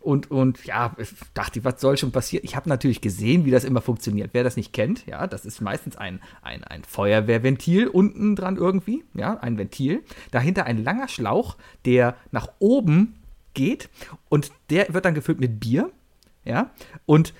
Und, 0.00 0.32
und 0.32 0.64
ja, 0.64 0.94
ich 0.98 1.10
dachte, 1.32 1.64
was 1.64 1.80
soll 1.80 1.96
schon 1.96 2.10
passieren? 2.10 2.44
Ich 2.44 2.56
habe 2.56 2.68
natürlich 2.68 3.00
gesehen, 3.00 3.44
wie 3.44 3.52
das 3.52 3.62
immer 3.62 3.80
funktioniert. 3.80 4.30
Wer 4.32 4.42
das 4.42 4.56
nicht 4.56 4.72
kennt, 4.72 5.06
ja, 5.06 5.28
das 5.28 5.44
ist 5.44 5.60
meistens 5.60 5.96
ein, 5.96 6.20
ein, 6.42 6.64
ein 6.64 6.82
Feuerwehrventil 6.82 7.86
unten 7.86 8.34
dran 8.34 8.56
irgendwie, 8.56 9.04
ja, 9.14 9.38
ein 9.38 9.58
Ventil. 9.58 10.02
Dahinter 10.32 10.64
ein 10.66 10.82
langer 10.82 11.06
Schlauch, 11.06 11.56
der 11.84 12.16
nach 12.32 12.48
oben 12.58 13.14
geht 13.54 13.88
und 14.28 14.52
der 14.70 14.92
wird 14.92 15.04
dann 15.04 15.14
gefüllt 15.14 15.40
mit 15.40 15.60
Bier, 15.60 15.90
ja, 16.44 16.70
und 17.06 17.34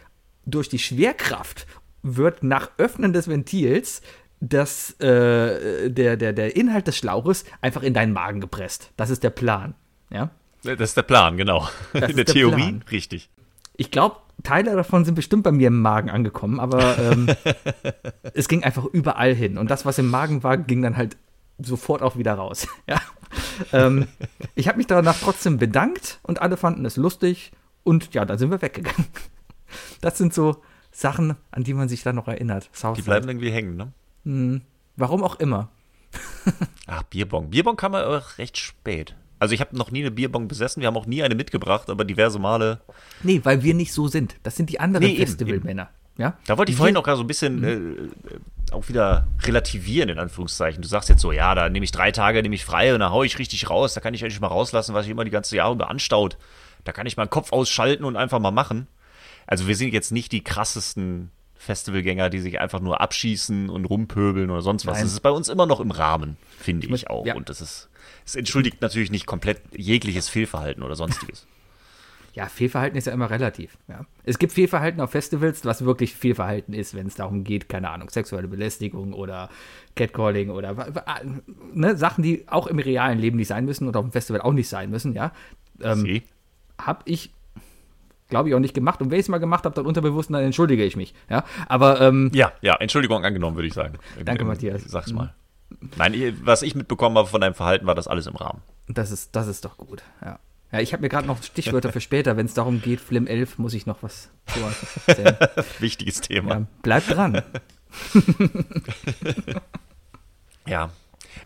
durch 0.44 0.68
die 0.68 0.78
Schwerkraft 0.78 1.66
wird 2.02 2.42
nach 2.42 2.70
Öffnen 2.78 3.12
des 3.12 3.28
Ventils 3.28 4.02
das, 4.40 4.98
äh, 5.00 5.88
der, 5.90 6.16
der, 6.16 6.32
der 6.32 6.56
Inhalt 6.56 6.88
des 6.88 6.96
Schlauches 6.96 7.44
einfach 7.60 7.82
in 7.82 7.94
deinen 7.94 8.12
Magen 8.12 8.40
gepresst. 8.40 8.90
Das 8.96 9.08
ist 9.08 9.22
der 9.22 9.30
Plan, 9.30 9.74
ja. 10.10 10.30
Das 10.64 10.80
ist 10.80 10.96
der 10.96 11.02
Plan, 11.02 11.36
genau. 11.36 11.68
Das 11.92 12.02
in 12.10 12.16
der, 12.16 12.24
der 12.24 12.34
Theorie, 12.34 12.62
Plan. 12.62 12.84
richtig. 12.90 13.30
Ich 13.76 13.90
glaube, 13.90 14.16
Teile 14.42 14.74
davon 14.74 15.04
sind 15.04 15.14
bestimmt 15.14 15.44
bei 15.44 15.52
mir 15.52 15.68
im 15.68 15.80
Magen 15.80 16.10
angekommen, 16.10 16.58
aber 16.58 16.98
ähm, 16.98 17.28
es 18.34 18.48
ging 18.48 18.64
einfach 18.64 18.84
überall 18.86 19.34
hin. 19.34 19.58
Und 19.58 19.70
das, 19.70 19.86
was 19.86 19.98
im 19.98 20.08
Magen 20.10 20.42
war, 20.42 20.56
ging 20.56 20.82
dann 20.82 20.96
halt 20.96 21.16
sofort 21.58 22.02
auch 22.02 22.16
wieder 22.16 22.34
raus. 22.34 22.66
ja. 22.88 23.00
Ähm, 23.72 24.06
ich 24.54 24.68
habe 24.68 24.78
mich 24.78 24.86
danach 24.86 25.18
trotzdem 25.18 25.58
bedankt 25.58 26.20
und 26.22 26.40
alle 26.40 26.56
fanden 26.56 26.84
es 26.84 26.96
lustig 26.96 27.52
und 27.84 28.14
ja, 28.14 28.24
dann 28.24 28.38
sind 28.38 28.50
wir 28.50 28.62
weggegangen. 28.62 29.06
Das 30.00 30.18
sind 30.18 30.34
so 30.34 30.62
Sachen, 30.90 31.36
an 31.50 31.64
die 31.64 31.72
man 31.72 31.88
sich 31.88 32.02
dann 32.02 32.16
noch 32.16 32.28
erinnert. 32.28 32.68
Southside. 32.72 32.96
Die 32.96 33.02
bleiben 33.02 33.28
irgendwie 33.28 33.50
hängen, 33.50 33.76
ne? 33.76 33.92
Hm, 34.24 34.60
warum 34.96 35.22
auch 35.24 35.40
immer. 35.40 35.70
Ach, 36.86 37.02
Bierbong. 37.04 37.50
Bierbong 37.50 37.76
kam 37.76 37.94
ja 37.94 38.06
auch 38.06 38.38
recht 38.38 38.58
spät. 38.58 39.16
Also 39.38 39.54
ich 39.54 39.60
habe 39.60 39.76
noch 39.76 39.90
nie 39.90 40.00
eine 40.00 40.10
Bierbong 40.10 40.46
besessen, 40.46 40.82
wir 40.82 40.86
haben 40.86 40.96
auch 40.96 41.06
nie 41.06 41.22
eine 41.22 41.34
mitgebracht, 41.34 41.90
aber 41.90 42.04
diverse 42.04 42.38
Male. 42.38 42.80
Nee, 43.22 43.40
weil 43.42 43.62
wir 43.62 43.74
nicht 43.74 43.92
so 43.92 44.06
sind. 44.06 44.36
Das 44.44 44.56
sind 44.56 44.70
die 44.70 44.78
anderen 44.78 45.06
nee, 45.06 45.16
Festivalmänner. 45.16 45.90
Ja? 46.18 46.36
Da 46.46 46.58
wollte 46.58 46.72
ich 46.72 46.78
vorhin 46.78 46.96
auch 46.96 47.02
gerade 47.02 47.16
so 47.16 47.24
ein 47.24 47.26
bisschen 47.26 47.60
mhm. 47.60 48.10
äh, 48.28 48.72
auch 48.72 48.88
wieder 48.88 49.26
relativieren, 49.42 50.08
in 50.08 50.18
Anführungszeichen. 50.18 50.82
Du 50.82 50.88
sagst 50.88 51.08
jetzt 51.08 51.20
so, 51.20 51.32
ja, 51.32 51.54
da 51.54 51.68
nehme 51.68 51.84
ich 51.84 51.92
drei 51.92 52.12
Tage, 52.12 52.42
nehme 52.42 52.54
ich 52.54 52.64
frei 52.64 52.94
und 52.94 53.00
da 53.00 53.10
haue 53.10 53.26
ich 53.26 53.38
richtig 53.38 53.68
raus. 53.70 53.94
Da 53.94 54.00
kann 54.00 54.14
ich 54.14 54.22
endlich 54.22 54.40
mal 54.40 54.48
rauslassen, 54.48 54.94
was 54.94 55.06
ich 55.06 55.10
immer 55.10 55.24
die 55.24 55.30
ganze 55.30 55.56
Jahre 55.56 55.74
über 55.74 55.90
anstaut. 55.90 56.36
Da 56.84 56.92
kann 56.92 57.06
ich 57.06 57.16
mal 57.16 57.26
den 57.26 57.30
Kopf 57.30 57.52
ausschalten 57.52 58.04
und 58.04 58.16
einfach 58.16 58.38
mal 58.38 58.50
machen. 58.50 58.88
Also 59.46 59.66
wir 59.68 59.76
sind 59.76 59.92
jetzt 59.92 60.12
nicht 60.12 60.32
die 60.32 60.42
krassesten 60.42 61.30
Festivalgänger, 61.54 62.28
die 62.28 62.40
sich 62.40 62.60
einfach 62.60 62.80
nur 62.80 63.00
abschießen 63.00 63.68
und 63.68 63.84
rumpöbeln 63.84 64.50
oder 64.50 64.62
sonst 64.62 64.84
was. 64.86 64.94
Nein. 64.94 65.04
Das 65.04 65.12
ist 65.12 65.20
bei 65.20 65.30
uns 65.30 65.48
immer 65.48 65.66
noch 65.66 65.80
im 65.80 65.92
Rahmen, 65.92 66.36
finde 66.58 66.86
ich, 66.88 66.92
ich 66.92 67.10
auch. 67.10 67.24
Ja. 67.24 67.34
Und 67.34 67.48
das 67.48 67.60
ist, 67.60 67.88
es 68.26 68.34
entschuldigt 68.34 68.80
natürlich 68.80 69.10
nicht 69.10 69.26
komplett 69.26 69.60
jegliches 69.76 70.28
Fehlverhalten 70.28 70.82
oder 70.82 70.96
sonstiges. 70.96 71.46
Ja, 72.34 72.46
Fehlverhalten 72.46 72.96
ist 72.96 73.06
ja 73.06 73.12
immer 73.12 73.28
relativ. 73.28 73.76
Ja. 73.88 74.06
Es 74.24 74.38
gibt 74.38 74.54
Fehlverhalten 74.54 75.00
auf 75.00 75.10
Festivals, 75.10 75.64
was 75.66 75.84
wirklich 75.84 76.14
Fehlverhalten 76.14 76.72
ist, 76.72 76.94
wenn 76.94 77.06
es 77.06 77.14
darum 77.14 77.44
geht, 77.44 77.68
keine 77.68 77.90
Ahnung, 77.90 78.08
sexuelle 78.08 78.48
Belästigung 78.48 79.12
oder 79.12 79.50
Catcalling 79.96 80.48
oder 80.48 80.74
ne, 81.74 81.96
Sachen, 81.96 82.22
die 82.22 82.48
auch 82.48 82.66
im 82.66 82.78
realen 82.78 83.18
Leben 83.18 83.36
nicht 83.36 83.48
sein 83.48 83.66
müssen 83.66 83.86
und 83.86 83.96
auf 83.96 84.04
dem 84.04 84.12
Festival 84.12 84.40
auch 84.40 84.52
nicht 84.52 84.68
sein 84.68 84.90
müssen, 84.90 85.12
ja. 85.12 85.32
Ähm, 85.82 86.22
habe 86.80 87.02
ich, 87.04 87.32
glaube 88.30 88.48
ich, 88.48 88.54
auch 88.54 88.60
nicht 88.60 88.74
gemacht. 88.74 89.02
Und 89.02 89.10
wenn 89.10 89.18
ich 89.18 89.26
es 89.26 89.28
mal 89.28 89.38
gemacht 89.38 89.64
habe, 89.64 89.74
dann 89.74 89.84
unterbewusst, 89.84 90.30
dann 90.30 90.42
entschuldige 90.42 90.84
ich 90.84 90.96
mich. 90.96 91.14
Ja, 91.28 91.44
aber. 91.68 92.00
Ähm, 92.00 92.30
ja, 92.32 92.52
ja, 92.62 92.76
Entschuldigung 92.76 93.24
angenommen, 93.24 93.56
würde 93.56 93.68
ich 93.68 93.74
sagen. 93.74 93.98
Danke, 94.24 94.44
Matthias. 94.44 94.82
Sag's 94.84 95.12
mal. 95.12 95.34
Nein, 95.96 96.38
was 96.44 96.62
ich 96.62 96.74
mitbekommen 96.74 97.16
habe 97.16 97.28
von 97.28 97.40
deinem 97.40 97.54
Verhalten, 97.54 97.86
war 97.86 97.94
das 97.94 98.08
alles 98.08 98.26
im 98.26 98.36
Rahmen. 98.36 98.62
Das 98.88 99.10
ist, 99.10 99.34
das 99.36 99.48
ist 99.48 99.64
doch 99.64 99.76
gut, 99.76 100.02
ja. 100.22 100.38
Ja, 100.72 100.80
ich 100.80 100.94
habe 100.94 101.02
mir 101.02 101.10
gerade 101.10 101.26
noch 101.26 101.42
Stichwörter 101.42 101.92
für 101.92 102.00
später. 102.00 102.38
Wenn 102.38 102.46
es 102.46 102.54
darum 102.54 102.80
geht, 102.80 103.00
Flim 103.00 103.26
11, 103.26 103.58
muss 103.58 103.74
ich 103.74 103.84
noch 103.84 104.02
was 104.02 104.30
erzählen. 105.06 105.36
Wichtiges 105.78 106.22
Thema. 106.22 106.54
Ja, 106.54 106.66
bleib 106.80 107.06
dran. 107.06 107.42
ja, 110.66 110.90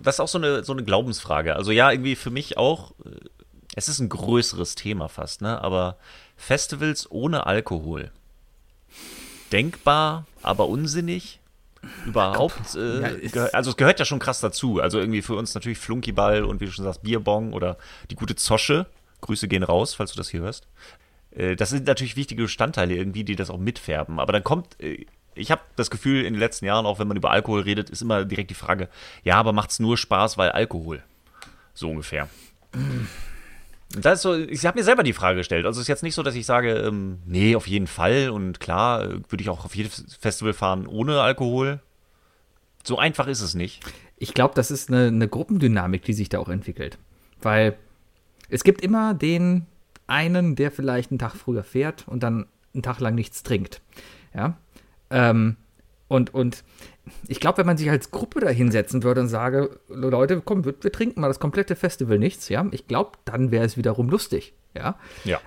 das 0.01 0.17
ist 0.17 0.21
auch 0.21 0.29
so 0.29 0.39
eine, 0.39 0.63
so 0.63 0.73
eine 0.73 0.85
Glaubensfrage. 0.85 1.57
Also 1.57 1.73
ja, 1.73 1.91
irgendwie 1.91 2.15
für 2.15 2.31
mich 2.31 2.57
auch, 2.57 2.93
äh, 3.05 3.11
es 3.75 3.89
ist 3.89 3.99
ein 3.99 4.09
größeres 4.09 4.77
Thema 4.77 5.09
fast, 5.09 5.43
ne? 5.43 5.61
Aber 5.61 5.97
Festivals 6.37 7.11
ohne 7.11 7.47
Alkohol. 7.47 8.13
Denkbar, 9.51 10.27
aber 10.43 10.69
unsinnig. 10.69 11.41
Überhaupt, 12.05 12.75
äh, 12.75 13.27
ja, 13.29 13.45
also 13.53 13.71
es 13.71 13.77
gehört 13.77 13.99
ja 13.99 14.05
schon 14.05 14.19
krass 14.19 14.41
dazu. 14.41 14.81
Also 14.81 14.99
irgendwie 14.99 15.23
für 15.23 15.35
uns 15.35 15.55
natürlich 15.55 15.79
Flunkyball 15.79 16.45
und 16.45 16.61
wie 16.61 16.67
du 16.67 16.73
schon 16.73 16.85
sagst, 16.85 17.03
Bierbong 17.03 17.53
oder 17.53 17.77
die 18.11 18.17
gute 18.17 18.37
Zosche. 18.37 18.87
Grüße 19.21 19.49
gehen 19.49 19.63
raus, 19.63 19.95
falls 19.95 20.13
du 20.13 20.17
das 20.17 20.29
hier 20.29 20.41
hörst. 20.41 20.67
Äh, 21.31 21.57
das 21.57 21.71
sind 21.71 21.87
natürlich 21.87 22.17
wichtige 22.17 22.43
Bestandteile 22.43 22.95
irgendwie, 22.95 23.25
die 23.25 23.37
das 23.37 23.51
auch 23.51 23.59
mitfärben. 23.59 24.19
Aber 24.19 24.33
dann 24.33 24.45
kommt, 24.45 24.81
äh, 24.81 25.07
ich 25.35 25.51
habe 25.51 25.63
das 25.77 25.91
Gefühl, 25.91 26.25
in 26.25 26.35
den 26.35 26.41
letzten 26.41 26.65
Jahren, 26.65 26.87
auch 26.87 26.99
wenn 26.99 27.09
man 27.09 27.17
über 27.17 27.31
Alkohol 27.31 27.63
redet, 27.63 27.91
ist 27.91 28.03
immer 28.03 28.25
direkt 28.25 28.51
die 28.51 28.55
Frage, 28.55 28.89
ja, 29.23 29.37
aber 29.37 29.53
macht 29.53 29.71
es 29.71 29.79
nur 29.79 29.97
Spaß, 29.97 30.39
weil 30.39 30.51
Alkohol? 30.51 31.03
So 31.75 31.91
ungefähr. 31.91 32.29
Das 33.91 34.15
ist 34.15 34.23
so, 34.23 34.35
ich 34.35 34.67
habe 34.67 34.79
mir 34.79 34.85
selber 34.85 35.03
die 35.03 35.13
Frage 35.13 35.39
gestellt. 35.39 35.67
Also 35.67 35.79
es 35.79 35.85
ist 35.85 35.89
jetzt 35.89 36.03
nicht 36.03 36.15
so, 36.15 36.23
dass 36.23 36.35
ich 36.35 36.47
sage, 36.47 36.73
ähm, 36.73 37.19
nee, 37.27 37.55
auf 37.55 37.69
jeden 37.69 37.87
Fall 37.87 38.31
und 38.31 38.61
klar, 38.61 39.05
äh, 39.05 39.21
würde 39.29 39.43
ich 39.43 39.49
auch 39.49 39.65
auf 39.65 39.77
jedes 39.77 40.17
Festival 40.19 40.55
fahren 40.55 40.87
ohne 40.87 41.21
Alkohol. 41.21 41.81
So 42.83 42.99
einfach 42.99 43.27
ist 43.27 43.43
es 43.43 43.55
nicht. 43.55 43.83
Ich 44.17 44.33
glaube, 44.33 44.55
das 44.55 44.71
ist 44.71 44.91
eine, 44.91 45.09
eine 45.09 45.29
Gruppendynamik, 45.29 46.03
die 46.03 46.15
sich 46.15 46.29
da 46.29 46.39
auch 46.39 46.49
entwickelt. 46.49 46.99
Weil 47.43 47.77
es 48.49 48.65
gibt 48.65 48.81
immer 48.81 49.15
den 49.15 49.67
einen, 50.07 50.55
der 50.55 50.71
vielleicht 50.71 51.11
einen 51.11 51.19
Tag 51.19 51.35
früher 51.35 51.65
fährt 51.65 52.07
und 52.07 52.23
dann 52.23 52.47
einen 52.75 52.83
Tag 52.83 53.01
lang 53.01 53.15
nichts 53.15 53.43
trinkt. 53.43 53.83
Ja. 54.35 54.57
Ähm, 55.11 55.57
und, 56.09 56.33
und 56.35 56.63
ich 57.27 57.41
glaube, 57.41 57.59
wenn 57.59 57.67
man 57.67 57.77
sich 57.77 57.91
als 57.91 58.11
Gruppe 58.11 58.41
da 58.41 58.49
hinsetzen 58.49 59.03
würde 59.03 59.21
und 59.21 59.29
sage, 59.29 59.81
Leute, 59.89 60.41
komm, 60.45 60.65
wir, 60.65 60.75
wir 60.81 60.93
trinken 60.93 61.21
mal 61.21 61.29
das 61.29 61.41
komplette 61.41 61.77
Festival 61.77 62.19
nichts, 62.19 62.49
ja, 62.49 62.67
ich 62.71 62.87
glaube, 62.87 63.13
dann 63.25 63.51
wäre 63.51 63.65
es 63.65 63.77
wiederum 63.77 64.09
lustig, 64.09 64.55
ja. 64.75 64.97
Ja. 65.25 65.41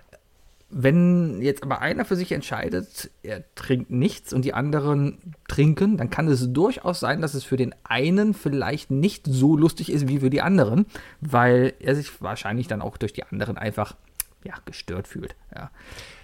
Wenn 0.71 1.41
jetzt 1.41 1.63
aber 1.63 1.81
einer 1.81 2.05
für 2.05 2.15
sich 2.15 2.31
entscheidet, 2.31 3.09
er 3.23 3.43
trinkt 3.55 3.89
nichts 3.89 4.33
und 4.33 4.45
die 4.45 4.53
anderen 4.53 5.17
trinken, 5.47 5.97
dann 5.97 6.11
kann 6.11 6.27
es 6.27 6.53
durchaus 6.53 6.99
sein, 6.99 7.21
dass 7.21 7.33
es 7.33 7.43
für 7.43 7.57
den 7.57 7.73
einen 7.83 8.35
vielleicht 8.35 8.91
nicht 8.91 9.25
so 9.27 9.57
lustig 9.57 9.91
ist 9.91 10.07
wie 10.07 10.19
für 10.19 10.29
die 10.29 10.41
anderen, 10.41 10.85
weil 11.21 11.73
er 11.79 11.95
sich 11.95 12.21
wahrscheinlich 12.21 12.67
dann 12.67 12.83
auch 12.83 12.97
durch 12.97 13.13
die 13.13 13.23
anderen 13.23 13.57
einfach 13.57 13.95
ja, 14.43 14.53
gestört 14.65 15.07
fühlt. 15.07 15.35
Ja. 15.55 15.71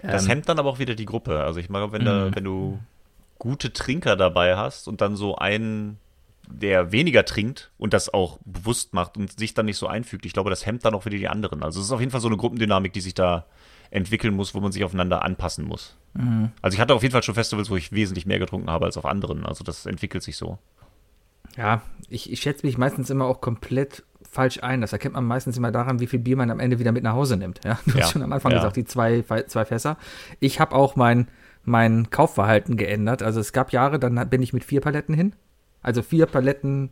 Das 0.02 0.24
ähm, 0.24 0.30
hemmt 0.30 0.50
dann 0.50 0.60
aber 0.60 0.70
auch 0.70 0.80
wieder 0.80 0.96
die 0.96 1.06
Gruppe. 1.06 1.44
Also 1.44 1.60
ich 1.60 1.70
meine, 1.70 1.92
wenn, 1.92 2.06
da, 2.06 2.26
mhm. 2.26 2.36
wenn 2.36 2.44
du 2.44 2.80
gute 3.40 3.74
Trinker 3.74 4.16
dabei 4.16 4.56
hast 4.58 4.88
und 4.88 5.02
dann 5.02 5.16
so 5.16 5.36
einen, 5.36 5.98
der 6.48 6.92
weniger 6.92 7.26
trinkt 7.26 7.72
und 7.78 7.94
das 7.94 8.14
auch 8.14 8.38
bewusst 8.46 8.94
macht 8.94 9.18
und 9.18 9.38
sich 9.40 9.54
dann 9.54 9.66
nicht 9.66 9.78
so 9.78 9.88
einfügt, 9.88 10.26
ich 10.26 10.34
glaube, 10.34 10.50
das 10.50 10.66
hemmt 10.66 10.86
dann 10.86 10.94
auch 10.94 11.06
wieder 11.06 11.18
die 11.18 11.28
anderen. 11.28 11.64
Also 11.64 11.80
es 11.80 11.88
ist 11.88 11.92
auf 11.92 12.00
jeden 12.00 12.12
Fall 12.12 12.22
so 12.22 12.28
eine 12.28 12.38
Gruppendynamik, 12.38 12.94
die 12.94 13.02
sich 13.02 13.16
da 13.16 13.46
entwickeln 13.96 14.36
muss, 14.36 14.54
wo 14.54 14.60
man 14.60 14.72
sich 14.72 14.84
aufeinander 14.84 15.24
anpassen 15.24 15.66
muss. 15.66 15.96
Mhm. 16.14 16.52
Also 16.62 16.76
ich 16.76 16.82
hatte 16.82 16.94
auf 16.94 17.02
jeden 17.02 17.14
Fall 17.14 17.24
schon 17.24 17.36
Festivals, 17.36 17.70
wo 17.70 17.76
ich 17.76 17.92
wesentlich 17.92 18.26
mehr 18.26 18.40
getrunken 18.40 18.70
habe 18.70 18.86
als 18.86 18.98
auf 18.98 19.06
anderen. 19.06 19.46
Also 19.46 19.64
das 19.64 19.86
entwickelt 19.86 20.24
sich 20.24 20.38
so. 20.38 20.60
Ja, 21.56 21.82
ich, 22.10 22.32
ich 22.32 22.42
schätze 22.42 22.66
mich 22.66 22.78
meistens 22.78 23.10
immer 23.10 23.26
auch 23.26 23.40
komplett 23.40 24.04
falsch 24.30 24.62
ein. 24.62 24.82
Das 24.82 24.92
erkennt 24.92 25.16
man 25.16 25.26
meistens 25.26 25.56
immer 25.56 25.72
daran, 25.72 26.00
wie 26.00 26.08
viel 26.08 26.20
Bier 26.20 26.36
man 26.36 26.52
am 26.52 26.60
Ende 26.60 26.80
wieder 26.80 26.92
mit 26.92 27.04
nach 27.04 27.14
Hause 27.14 27.38
nimmt. 27.38 27.62
Ja? 27.64 27.80
Du 27.86 27.98
ja. 27.98 28.04
hast 28.04 28.12
schon 28.12 28.22
am 28.22 28.34
Anfang 28.34 28.52
ja. 28.52 28.58
gesagt, 28.58 28.76
die 28.76 28.86
zwei, 28.86 29.22
zwei 29.22 29.66
Fässer. 29.66 29.98
Ich 30.42 30.60
habe 30.60 30.76
auch 30.76 30.98
mein, 30.98 31.30
mein 31.64 32.10
Kaufverhalten 32.10 32.76
geändert. 32.76 33.24
Also 33.24 33.40
es 33.40 33.54
gab 33.54 33.72
Jahre, 33.72 33.98
dann 33.98 34.30
bin 34.30 34.42
ich 34.42 34.52
mit 34.52 34.66
vier 34.66 34.82
Paletten 34.82 35.16
hin. 35.16 35.34
Also 35.82 36.02
vier 36.02 36.26
Paletten 36.26 36.90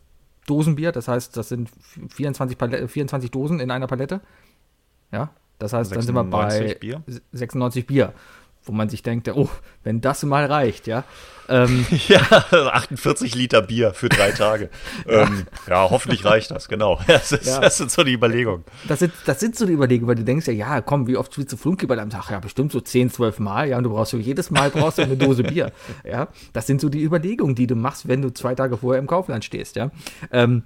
Dosenbier, 0.48 0.92
das 0.92 1.08
heißt, 1.08 1.36
das 1.36 1.50
sind 1.50 1.70
24, 2.10 2.58
Palette, 2.58 2.88
24 2.88 3.32
Dosen 3.32 3.60
in 3.60 3.72
einer 3.72 3.88
Palette. 3.88 4.22
Ja, 5.12 5.32
das 5.64 5.72
heißt, 5.72 5.96
dann 5.96 6.02
sind 6.02 6.14
wir 6.14 6.26
bei 6.26 6.76
Bier? 6.76 7.02
96 7.32 7.88
Bier, 7.88 8.14
wo 8.66 8.74
man 8.74 8.90
sich 8.90 9.02
denkt, 9.02 9.30
oh, 9.30 9.50
wenn 9.86 10.02
das 10.02 10.24
mal 10.24 10.46
reicht, 10.46 10.88
ja. 10.88 11.06
Ähm, 11.48 11.86
ja, 12.10 12.20
48 12.20 13.34
Liter 13.34 13.62
Bier 13.62 13.94
für 13.94 14.10
drei 14.10 14.32
Tage. 14.32 14.70
ja. 15.08 15.24
Ähm, 15.24 15.46
ja, 15.70 15.90
hoffentlich 15.90 16.26
reicht 16.26 16.52
das, 16.52 16.68
genau. 16.68 17.00
Das, 17.08 17.32
ist, 17.32 17.46
ja. 17.46 17.62
das 17.62 17.78
sind 17.78 17.92
so 17.92 18.04
die 18.04 18.12
Überlegungen. 18.12 18.66
Das 18.90 19.00
sind, 19.00 19.14
das 19.26 19.40
sind 19.40 19.56
so 19.56 19.66
die 19.66 19.72
Überlegungen, 19.72 20.10
weil 20.10 20.16
du 20.16 20.26
denkst 20.26 20.48
ja, 20.48 20.54
ja, 20.54 20.82
komm, 20.82 21.08
wie 21.08 21.16
oft 21.16 21.38
willst 21.38 21.54
du 21.54 21.58
Flunkyball 21.58 22.00
am 22.00 22.10
Tag? 22.10 22.30
Ja, 22.30 22.40
bestimmt 22.40 22.74
so 22.74 22.82
10, 22.82 23.10
12 23.10 23.40
Mal, 23.40 23.70
ja, 23.70 23.78
und 23.78 23.86
du 23.86 23.90
brauchst 23.92 24.12
so 24.12 24.18
jedes 24.18 24.52
Mal 24.52 24.70
brauchst 24.70 24.98
du 24.98 25.04
eine 25.04 25.16
Dose 25.16 25.44
Bier. 25.44 25.72
Ja, 26.04 26.28
das 26.52 26.68
sind 26.68 26.82
so 26.82 26.90
die 26.90 27.02
Überlegungen, 27.02 27.56
die 27.56 27.68
du 27.68 27.76
machst, 27.76 28.10
wenn 28.10 28.22
du 28.22 28.34
zwei 28.34 28.54
Tage 28.54 28.78
vorher 28.78 29.00
im 29.00 29.08
Kaufland 29.08 29.46
stehst, 29.46 29.78
ja. 29.78 29.92
Ähm, 30.30 30.64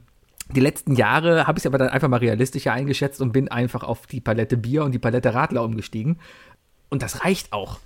die 0.52 0.60
letzten 0.60 0.96
Jahre 0.96 1.48
habe 1.48 1.58
ich 1.58 1.64
es 1.64 1.68
aber 1.68 1.78
dann 1.78 1.90
einfach 1.90 2.08
mal 2.08 2.18
realistischer 2.18 2.74
eingeschätzt 2.74 3.22
und 3.22 3.32
bin 3.32 3.50
einfach 3.50 3.84
auf 3.84 4.08
die 4.08 4.22
Palette 4.22 4.58
Bier 4.58 4.84
und 4.84 4.92
die 4.92 5.00
Palette 5.00 5.34
Radler 5.34 5.64
umgestiegen. 5.64 6.20
Und 6.90 7.02
das 7.02 7.24
reicht 7.24 7.54
auch. 7.54 7.80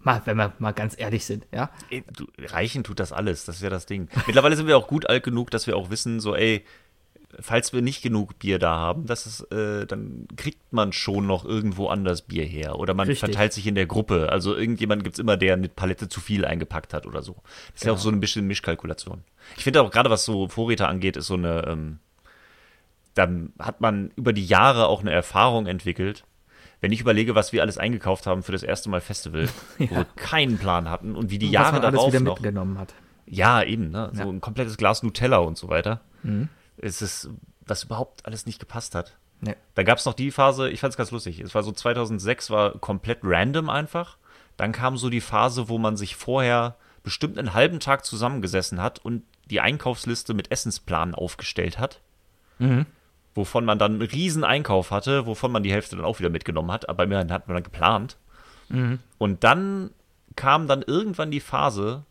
Mal, 0.00 0.22
wenn 0.24 0.36
wir 0.36 0.52
mal 0.58 0.72
ganz 0.72 0.94
ehrlich 0.98 1.24
sind, 1.24 1.46
ja. 1.52 1.70
Reichen 2.38 2.84
tut 2.84 3.00
das 3.00 3.12
alles, 3.12 3.44
das 3.44 3.56
ist 3.56 3.62
ja 3.62 3.70
das 3.70 3.86
Ding. 3.86 4.08
Mittlerweile 4.26 4.54
sind 4.54 4.68
wir 4.68 4.76
auch 4.76 4.86
gut 4.86 5.08
alt 5.08 5.24
genug, 5.24 5.50
dass 5.50 5.66
wir 5.66 5.76
auch 5.76 5.90
wissen, 5.90 6.20
so, 6.20 6.36
ey, 6.36 6.64
falls 7.40 7.72
wir 7.72 7.82
nicht 7.82 8.02
genug 8.02 8.38
Bier 8.38 8.58
da 8.58 8.76
haben, 8.76 9.06
das 9.06 9.26
ist, 9.26 9.52
äh, 9.52 9.86
dann 9.86 10.26
kriegt 10.36 10.72
man 10.72 10.92
schon 10.92 11.26
noch 11.26 11.44
irgendwo 11.44 11.88
anders 11.88 12.22
Bier 12.22 12.44
her. 12.44 12.78
Oder 12.78 12.94
man 12.94 13.08
Richtig. 13.08 13.30
verteilt 13.30 13.52
sich 13.52 13.66
in 13.66 13.74
der 13.74 13.86
Gruppe. 13.86 14.30
Also 14.30 14.56
irgendjemand 14.56 15.04
gibt 15.04 15.16
es 15.16 15.18
immer, 15.18 15.36
der 15.36 15.54
eine 15.54 15.68
Palette 15.68 16.08
zu 16.08 16.20
viel 16.20 16.44
eingepackt 16.44 16.94
hat 16.94 17.06
oder 17.06 17.22
so. 17.22 17.34
Das 17.34 17.76
ist 17.76 17.80
genau. 17.82 17.94
ja 17.94 17.98
auch 17.98 18.02
so 18.02 18.10
ein 18.10 18.20
bisschen 18.20 18.46
Mischkalkulation. 18.46 19.24
Ich 19.56 19.64
finde 19.64 19.82
auch 19.82 19.90
gerade, 19.90 20.10
was 20.10 20.24
so 20.24 20.48
Vorräte 20.48 20.88
angeht, 20.88 21.16
ist 21.16 21.26
so 21.26 21.34
eine, 21.34 21.66
ähm, 21.66 21.98
da 23.14 23.28
hat 23.58 23.80
man 23.80 24.10
über 24.16 24.32
die 24.32 24.44
Jahre 24.44 24.86
auch 24.86 25.00
eine 25.00 25.12
Erfahrung 25.12 25.66
entwickelt, 25.66 26.24
wenn 26.80 26.92
ich 26.92 27.00
überlege, 27.00 27.34
was 27.34 27.52
wir 27.52 27.62
alles 27.62 27.78
eingekauft 27.78 28.26
haben 28.26 28.42
für 28.42 28.52
das 28.52 28.62
erste 28.62 28.90
Mal 28.90 29.00
Festival, 29.00 29.48
ja. 29.78 29.90
wo 29.90 29.96
wir 29.96 30.06
keinen 30.16 30.58
Plan 30.58 30.90
hatten 30.90 31.14
und 31.14 31.30
wie 31.30 31.38
die 31.38 31.46
und 31.46 31.52
Jahre 31.52 31.80
darauf 31.80 32.00
alles 32.00 32.14
wieder 32.14 32.24
noch, 32.24 32.36
mitgenommen 32.36 32.78
hat. 32.78 32.94
Ja, 33.26 33.62
eben, 33.62 33.90
ne? 33.90 34.10
so 34.12 34.22
ja. 34.22 34.28
ein 34.28 34.40
komplettes 34.40 34.76
Glas 34.76 35.02
Nutella 35.02 35.38
und 35.38 35.58
so 35.58 35.68
weiter. 35.68 36.00
Mhm. 36.22 36.48
Es 36.78 37.02
ist, 37.02 37.30
was 37.66 37.84
überhaupt 37.84 38.26
alles 38.26 38.46
nicht 38.46 38.58
gepasst 38.58 38.94
hat. 38.94 39.16
Nee. 39.40 39.56
Da 39.74 39.82
gab 39.82 39.98
es 39.98 40.04
noch 40.04 40.14
die 40.14 40.30
Phase, 40.30 40.70
ich 40.70 40.80
fand 40.80 40.92
es 40.92 40.96
ganz 40.96 41.10
lustig. 41.10 41.40
Es 41.40 41.54
war 41.54 41.62
so 41.62 41.72
2006, 41.72 42.50
war 42.50 42.78
komplett 42.78 43.18
random 43.22 43.68
einfach. 43.68 44.16
Dann 44.56 44.72
kam 44.72 44.96
so 44.96 45.10
die 45.10 45.20
Phase, 45.20 45.68
wo 45.68 45.78
man 45.78 45.96
sich 45.96 46.16
vorher 46.16 46.76
bestimmt 47.02 47.38
einen 47.38 47.54
halben 47.54 47.78
Tag 47.78 48.04
zusammengesessen 48.04 48.82
hat 48.82 48.98
und 48.98 49.22
die 49.50 49.60
Einkaufsliste 49.60 50.34
mit 50.34 50.50
Essensplan 50.50 51.14
aufgestellt 51.14 51.78
hat. 51.78 52.00
Mhm 52.58 52.86
wovon 53.36 53.64
man 53.64 53.78
dann 53.78 53.92
einen 53.92 54.02
riesen 54.02 54.44
Einkauf 54.44 54.90
hatte, 54.90 55.26
wovon 55.26 55.52
man 55.52 55.62
die 55.62 55.72
Hälfte 55.72 55.94
dann 55.94 56.04
auch 56.04 56.18
wieder 56.18 56.30
mitgenommen 56.30 56.72
hat, 56.72 56.88
aber 56.88 57.04
immerhin 57.04 57.30
hat 57.30 57.46
man 57.46 57.54
dann 57.54 57.62
geplant. 57.62 58.16
Mhm. 58.68 58.98
Und 59.18 59.44
dann 59.44 59.90
kam 60.34 60.66
dann 60.66 60.82
irgendwann 60.82 61.30
die 61.30 61.40
Phase, 61.40 62.04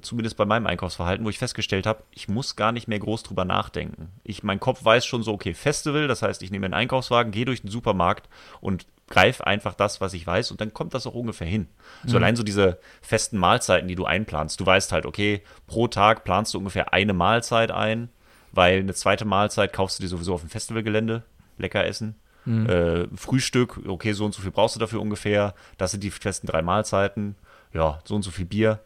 zumindest 0.00 0.36
bei 0.36 0.44
meinem 0.44 0.66
Einkaufsverhalten, 0.66 1.24
wo 1.24 1.30
ich 1.30 1.38
festgestellt 1.38 1.86
habe, 1.86 2.02
ich 2.10 2.28
muss 2.28 2.56
gar 2.56 2.72
nicht 2.72 2.88
mehr 2.88 2.98
groß 2.98 3.22
drüber 3.22 3.44
nachdenken. 3.44 4.08
Ich, 4.24 4.42
mein 4.42 4.60
Kopf 4.60 4.84
weiß 4.84 5.04
schon 5.04 5.22
so, 5.22 5.32
okay, 5.32 5.54
Festival, 5.54 6.08
das 6.08 6.22
heißt, 6.22 6.42
ich 6.42 6.50
nehme 6.50 6.66
einen 6.66 6.74
Einkaufswagen, 6.74 7.32
gehe 7.32 7.44
durch 7.44 7.62
den 7.62 7.70
Supermarkt 7.70 8.28
und 8.60 8.86
greife 9.08 9.46
einfach 9.46 9.74
das, 9.74 10.00
was 10.00 10.14
ich 10.14 10.26
weiß 10.26 10.50
und 10.50 10.60
dann 10.60 10.72
kommt 10.72 10.94
das 10.94 11.06
auch 11.06 11.14
ungefähr 11.14 11.46
hin. 11.46 11.68
Mhm. 12.02 12.08
So 12.08 12.16
allein 12.16 12.36
so 12.36 12.42
diese 12.42 12.78
festen 13.02 13.36
Mahlzeiten, 13.36 13.88
die 13.88 13.94
du 13.94 14.06
einplanst. 14.06 14.58
Du 14.58 14.64
weißt 14.64 14.92
halt, 14.92 15.04
okay, 15.04 15.42
pro 15.66 15.88
Tag 15.88 16.24
planst 16.24 16.54
du 16.54 16.58
ungefähr 16.58 16.92
eine 16.92 17.12
Mahlzeit 17.12 17.70
ein 17.70 18.08
weil 18.52 18.78
eine 18.80 18.94
zweite 18.94 19.24
Mahlzeit 19.24 19.72
kaufst 19.72 19.98
du 19.98 20.02
dir 20.02 20.08
sowieso 20.08 20.34
auf 20.34 20.42
dem 20.42 20.50
Festivalgelände, 20.50 21.24
lecker 21.58 21.84
essen. 21.84 22.14
Mhm. 22.44 22.66
Äh, 22.66 23.06
Frühstück, 23.16 23.80
okay, 23.86 24.12
so 24.12 24.24
und 24.24 24.34
so 24.34 24.42
viel 24.42 24.50
brauchst 24.50 24.76
du 24.76 24.80
dafür 24.80 25.00
ungefähr. 25.00 25.54
Das 25.78 25.90
sind 25.90 26.04
die 26.04 26.10
festen 26.10 26.46
drei 26.46 26.62
Mahlzeiten. 26.62 27.36
Ja, 27.72 28.00
so 28.04 28.14
und 28.14 28.22
so 28.22 28.30
viel 28.30 28.44
Bier. 28.44 28.80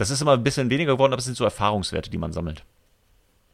Das 0.00 0.08
ist 0.08 0.22
immer 0.22 0.32
ein 0.32 0.42
bisschen 0.42 0.70
weniger 0.70 0.94
geworden, 0.94 1.12
aber 1.12 1.18
es 1.18 1.26
sind 1.26 1.36
so 1.36 1.44
Erfahrungswerte, 1.44 2.08
die 2.08 2.16
man 2.16 2.32
sammelt. 2.32 2.64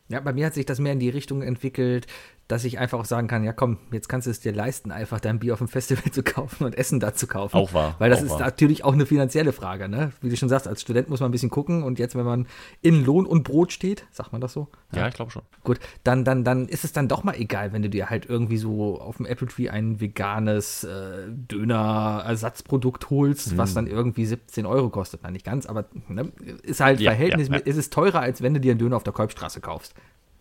Ja, 0.08 0.20
bei 0.20 0.32
mir 0.32 0.46
hat 0.46 0.54
sich 0.54 0.64
das 0.64 0.78
mehr 0.78 0.92
in 0.92 1.00
die 1.00 1.08
Richtung 1.08 1.42
entwickelt, 1.42 2.06
dass 2.48 2.64
ich 2.64 2.78
einfach 2.78 3.00
auch 3.00 3.04
sagen 3.04 3.26
kann, 3.26 3.42
ja 3.42 3.52
komm, 3.52 3.78
jetzt 3.90 4.08
kannst 4.08 4.26
du 4.26 4.30
es 4.30 4.40
dir 4.40 4.52
leisten, 4.52 4.92
einfach 4.92 5.18
dein 5.18 5.40
Bier 5.40 5.54
auf 5.54 5.58
dem 5.58 5.68
Festival 5.68 6.04
zu 6.12 6.22
kaufen 6.22 6.64
und 6.64 6.78
Essen 6.78 7.00
da 7.00 7.12
zu 7.12 7.26
kaufen. 7.26 7.56
Auch 7.56 7.74
wahr. 7.74 7.96
Weil 7.98 8.10
das 8.10 8.22
ist 8.22 8.30
wahr. 8.30 8.40
natürlich 8.40 8.84
auch 8.84 8.92
eine 8.92 9.06
finanzielle 9.06 9.52
Frage, 9.52 9.88
ne? 9.88 10.12
Wie 10.20 10.28
du 10.28 10.36
schon 10.36 10.48
sagst, 10.48 10.68
als 10.68 10.82
Student 10.82 11.08
muss 11.08 11.20
man 11.20 11.30
ein 11.30 11.32
bisschen 11.32 11.50
gucken 11.50 11.82
und 11.82 11.98
jetzt, 11.98 12.14
wenn 12.14 12.24
man 12.24 12.46
in 12.82 13.04
Lohn 13.04 13.26
und 13.26 13.42
Brot 13.42 13.72
steht, 13.72 14.06
sagt 14.12 14.32
man 14.32 14.40
das 14.40 14.52
so? 14.52 14.68
Ja, 14.92 15.00
ja 15.00 15.08
ich 15.08 15.14
glaube 15.14 15.32
schon. 15.32 15.42
Gut, 15.64 15.80
dann, 16.04 16.24
dann, 16.24 16.44
dann 16.44 16.68
ist 16.68 16.84
es 16.84 16.92
dann 16.92 17.08
doch 17.08 17.24
mal 17.24 17.34
egal, 17.34 17.72
wenn 17.72 17.82
du 17.82 17.90
dir 17.90 18.10
halt 18.10 18.26
irgendwie 18.26 18.58
so 18.58 19.00
auf 19.00 19.16
dem 19.16 19.26
Apple 19.26 19.48
Tree 19.48 19.68
ein 19.68 20.00
veganes 20.00 20.84
äh, 20.84 21.28
Döner-Ersatzprodukt 21.28 23.10
holst, 23.10 23.50
hm. 23.50 23.58
was 23.58 23.74
dann 23.74 23.88
irgendwie 23.88 24.24
17 24.24 24.66
Euro 24.66 24.90
kostet. 24.90 25.20
Na, 25.24 25.30
nicht 25.30 25.44
ganz, 25.44 25.66
aber 25.66 25.86
ne? 26.08 26.32
ist 26.62 26.80
halt 26.80 27.00
ja, 27.00 27.10
verhältnismäßig, 27.10 27.66
ja, 27.66 27.72
ja. 27.72 27.76
ist 27.78 27.78
es 27.78 27.90
teurer, 27.90 28.20
als 28.20 28.40
wenn 28.40 28.54
du 28.54 28.60
dir 28.60 28.72
einen 28.72 28.78
Döner 28.78 28.96
auf 28.96 29.02
der 29.02 29.12
Kolbstraße 29.12 29.60
kaufst 29.60 29.94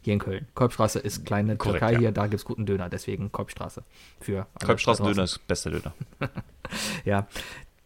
hier 0.05 0.13
in 0.13 0.19
Köln. 0.19 0.47
Kolbstraße 0.55 0.99
ist 0.99 1.25
kleine 1.25 1.57
Korrekt, 1.57 1.79
Türkei 1.79 1.93
ja. 1.93 1.99
hier, 1.99 2.11
da 2.11 2.23
gibt 2.23 2.35
es 2.35 2.45
guten 2.45 2.65
Döner, 2.65 2.89
deswegen 2.89 3.31
Kolbstraße. 3.31 3.83
Für 4.21 4.47
Kolbstraßendöner 4.63 5.23
ist 5.23 5.45
bester 5.47 5.71
Döner. 5.71 5.93
ja. 7.05 7.27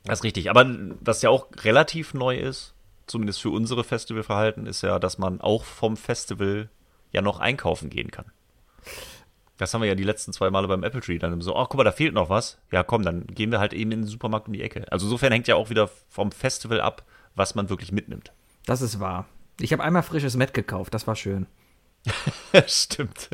Das 0.04 0.20
ist 0.20 0.24
richtig. 0.24 0.50
Aber 0.50 0.66
was 1.02 1.22
ja 1.22 1.30
auch 1.30 1.48
relativ 1.64 2.14
neu 2.14 2.38
ist, 2.38 2.74
zumindest 3.08 3.42
für 3.42 3.50
unsere 3.50 3.84
Festivalverhalten, 3.84 4.66
ist 4.66 4.82
ja, 4.82 5.00
dass 5.00 5.18
man 5.18 5.42
auch 5.42 5.64
vom 5.64 5.98
Festival 5.98 6.70
ja 7.12 7.22
noch 7.22 7.40
einkaufen 7.40 7.90
gehen 7.90 8.12
kann. 8.12 8.26
Das 9.58 9.74
haben 9.74 9.82
wir 9.82 9.90
ja 9.90 9.96
die 9.96 10.04
letzten 10.04 10.32
zwei 10.32 10.50
Male 10.50 10.68
beim 10.68 10.84
Apple 10.84 11.02
Tree 11.02 11.18
dann 11.18 11.42
so, 11.42 11.56
ach 11.56 11.68
guck 11.68 11.78
mal, 11.78 11.84
da 11.84 11.92
fehlt 11.92 12.14
noch 12.14 12.30
was. 12.30 12.60
Ja, 12.72 12.84
komm, 12.84 13.04
dann 13.04 13.28
gehen 13.28 13.52
wir 13.52 13.60
halt 13.60 13.74
eben 13.74 13.92
in 13.92 14.02
den 14.02 14.08
Supermarkt 14.08 14.48
um 14.48 14.54
die 14.54 14.62
Ecke. 14.62 14.90
Also 14.92 15.06
insofern 15.08 15.34
hängt 15.34 15.48
ja 15.48 15.56
auch 15.56 15.70
wieder 15.70 15.90
vom 16.10 16.32
Festival 16.32 16.80
ab, 16.80 17.04
was 17.36 17.56
man 17.56 17.70
wirklich 17.70 17.92
mitnimmt. 17.92 18.32
Das 18.66 18.82
ist 18.82 19.00
wahr. 19.00 19.26
Ich 19.60 19.74
habe 19.74 19.84
einmal 19.84 20.04
frisches 20.04 20.38
Met 20.38 20.54
gekauft, 20.54 20.94
das 20.94 21.08
war 21.08 21.16
schön. 21.16 21.46
Stimmt. 22.68 23.30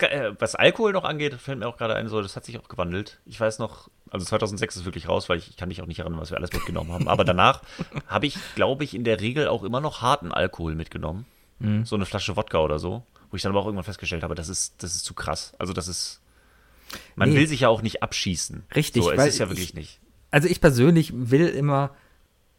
Äh, 0.00 0.32
was 0.38 0.54
Alkohol 0.54 0.92
noch 0.92 1.04
angeht, 1.04 1.34
fällt 1.34 1.58
mir 1.58 1.68
auch 1.68 1.76
gerade 1.76 1.94
ein, 1.94 2.08
so, 2.08 2.20
das 2.20 2.34
hat 2.34 2.44
sich 2.44 2.58
auch 2.58 2.68
gewandelt. 2.68 3.20
Ich 3.24 3.38
weiß 3.38 3.58
noch, 3.58 3.88
also 4.10 4.26
2006 4.26 4.76
ist 4.76 4.84
wirklich 4.84 5.08
raus, 5.08 5.28
weil 5.28 5.38
ich, 5.38 5.50
ich 5.50 5.56
kann 5.56 5.68
mich 5.68 5.80
auch 5.80 5.86
nicht 5.86 6.00
erinnern, 6.00 6.20
was 6.20 6.30
wir 6.30 6.38
alles 6.38 6.52
mitgenommen 6.52 6.92
haben. 6.92 7.08
Aber 7.08 7.24
danach 7.24 7.62
habe 8.06 8.26
ich, 8.26 8.36
glaube 8.54 8.84
ich, 8.84 8.94
in 8.94 9.04
der 9.04 9.20
Regel 9.20 9.48
auch 9.48 9.62
immer 9.62 9.80
noch 9.80 10.02
harten 10.02 10.32
Alkohol 10.32 10.74
mitgenommen. 10.74 11.26
Mhm. 11.60 11.84
So 11.84 11.96
eine 11.96 12.06
Flasche 12.06 12.36
Wodka 12.36 12.58
oder 12.58 12.78
so. 12.78 13.04
Wo 13.30 13.36
ich 13.36 13.42
dann 13.42 13.52
aber 13.52 13.60
auch 13.60 13.66
irgendwann 13.66 13.84
festgestellt 13.84 14.24
habe, 14.24 14.34
das 14.34 14.48
ist, 14.48 14.82
das 14.82 14.94
ist 14.94 15.04
zu 15.04 15.14
krass. 15.14 15.54
Also 15.58 15.72
das 15.72 15.88
ist, 15.88 16.20
man 17.14 17.30
nee. 17.30 17.36
will 17.36 17.46
sich 17.46 17.60
ja 17.60 17.68
auch 17.68 17.80
nicht 17.80 18.02
abschießen. 18.02 18.64
Richtig. 18.74 19.02
So, 19.02 19.10
es 19.10 19.26
ist 19.26 19.38
ja 19.38 19.48
wirklich 19.48 19.70
ich, 19.70 19.74
nicht. 19.74 20.00
Also 20.30 20.48
ich 20.48 20.60
persönlich 20.60 21.12
will 21.14 21.48
immer 21.48 21.90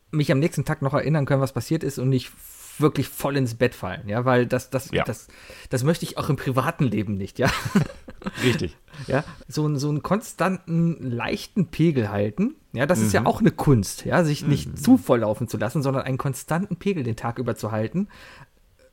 mich 0.09 0.31
am 0.31 0.39
nächsten 0.39 0.65
Tag 0.65 0.81
noch 0.81 0.93
erinnern 0.93 1.25
können, 1.25 1.41
was 1.41 1.53
passiert 1.53 1.83
ist 1.83 1.99
und 1.99 2.09
nicht 2.09 2.31
wirklich 2.79 3.07
voll 3.09 3.37
ins 3.37 3.55
Bett 3.55 3.75
fallen, 3.75 4.07
ja, 4.07 4.25
weil 4.25 4.45
das, 4.45 4.69
das, 4.69 4.91
Ja. 4.91 5.03
das, 5.03 5.27
das 5.69 5.83
möchte 5.83 6.05
ich 6.05 6.17
auch 6.17 6.29
im 6.29 6.35
privaten 6.35 6.85
Leben 6.85 7.15
nicht, 7.15 7.39
ja. 7.39 7.49
Richtig. 8.43 8.77
ja, 9.07 9.23
so, 9.47 9.65
einen- 9.65 9.77
so 9.77 9.89
einen 9.89 10.01
konstanten, 10.03 11.11
leichten 11.11 11.67
Pegel 11.67 12.09
halten. 12.09 12.55
Ja, 12.71 12.85
das 12.85 12.99
ist 12.99 13.09
Mhm. 13.09 13.13
ja 13.13 13.25
auch 13.25 13.39
eine 13.41 13.51
Kunst, 13.51 14.05
ja, 14.05 14.23
sich 14.23 14.45
nicht 14.47 14.77
zu 14.79 14.97
voll 14.97 15.19
laufen 15.19 15.47
zu 15.47 15.57
lassen, 15.57 15.83
sondern 15.83 16.03
einen 16.03 16.17
konstanten 16.17 16.77
Pegel 16.77 17.03
den 17.03 17.15
Tag 17.15 17.37
über 17.37 17.55
zu 17.55 17.71
halten, 17.71 18.07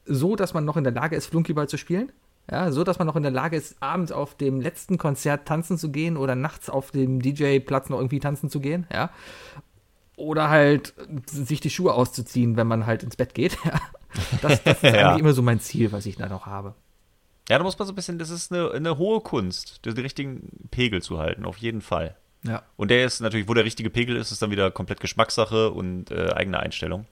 so 0.04 0.36
dass 0.36 0.52
man 0.54 0.64
noch 0.64 0.76
in 0.76 0.84
der 0.84 0.92
Lage 0.92 1.16
ist, 1.16 1.26
Flunkyball 1.26 1.68
zu 1.68 1.78
spielen. 1.78 2.12
Ja, 2.50 2.72
so 2.72 2.82
dass 2.82 2.98
man 2.98 3.06
noch 3.06 3.14
in 3.16 3.22
der 3.22 3.30
Lage 3.30 3.56
ist, 3.56 3.76
abends 3.80 4.10
auf 4.10 4.34
dem 4.34 4.60
letzten 4.60 4.98
Konzert 4.98 5.46
tanzen 5.46 5.78
zu 5.78 5.92
gehen 5.92 6.16
oder 6.16 6.34
nachts 6.34 6.68
auf 6.68 6.90
dem 6.90 7.22
DJ-Platz 7.22 7.88
noch 7.90 7.98
irgendwie 7.98 8.18
tanzen 8.18 8.50
zu 8.50 8.58
gehen, 8.60 8.86
ja. 8.92 9.10
Oder 10.20 10.50
halt 10.50 10.92
sich 11.26 11.61
die 11.61 11.70
Schuhe 11.70 11.94
auszuziehen, 11.94 12.56
wenn 12.56 12.66
man 12.66 12.87
halt 12.87 13.02
ins 13.02 13.16
Bett 13.16 13.35
geht. 13.35 13.56
Das, 14.42 14.61
das 14.64 14.83
ist 14.83 14.83
Ja. 14.83 15.11
eigentlich 15.11 15.20
immer 15.20 15.33
so 15.35 15.40
mein 15.42 15.61
Ziel, 15.61 15.92
was 15.92 16.04
ich 16.04 16.16
da 16.16 16.28
noch 16.28 16.44
habe. 16.46 16.74
Ja, 17.48 17.59
da 17.59 17.62
muss 17.64 17.78
man 17.78 17.87
so 17.87 17.92
ein 17.92 17.94
bisschen, 17.94 18.18
das 18.18 18.28
ist 18.30 18.50
eine, 18.52 18.72
eine 18.72 18.98
hohe 18.98 19.20
Kunst, 19.20 19.87
den 19.87 19.96
richtigen 19.98 20.68
Pegel 20.72 21.00
zu 21.00 21.20
halten, 21.20 21.44
auf 21.44 21.59
jeden 21.59 21.80
Fall. 21.80 22.16
Ja. 22.42 22.62
Und 22.76 22.90
der 22.90 23.04
ist 23.04 23.20
natürlich, 23.20 23.46
wo 23.46 23.54
der 23.54 23.64
richtige 23.64 23.88
Pegel 23.88 24.16
ist, 24.16 24.33
ist 24.33 24.42
dann 24.42 24.50
wieder 24.50 24.72
komplett 24.72 24.98
Geschmackssache 24.98 25.70
und 25.70 26.11
äh, 26.11 26.33
eigene 26.33 26.59
Einstellung. 26.59 27.06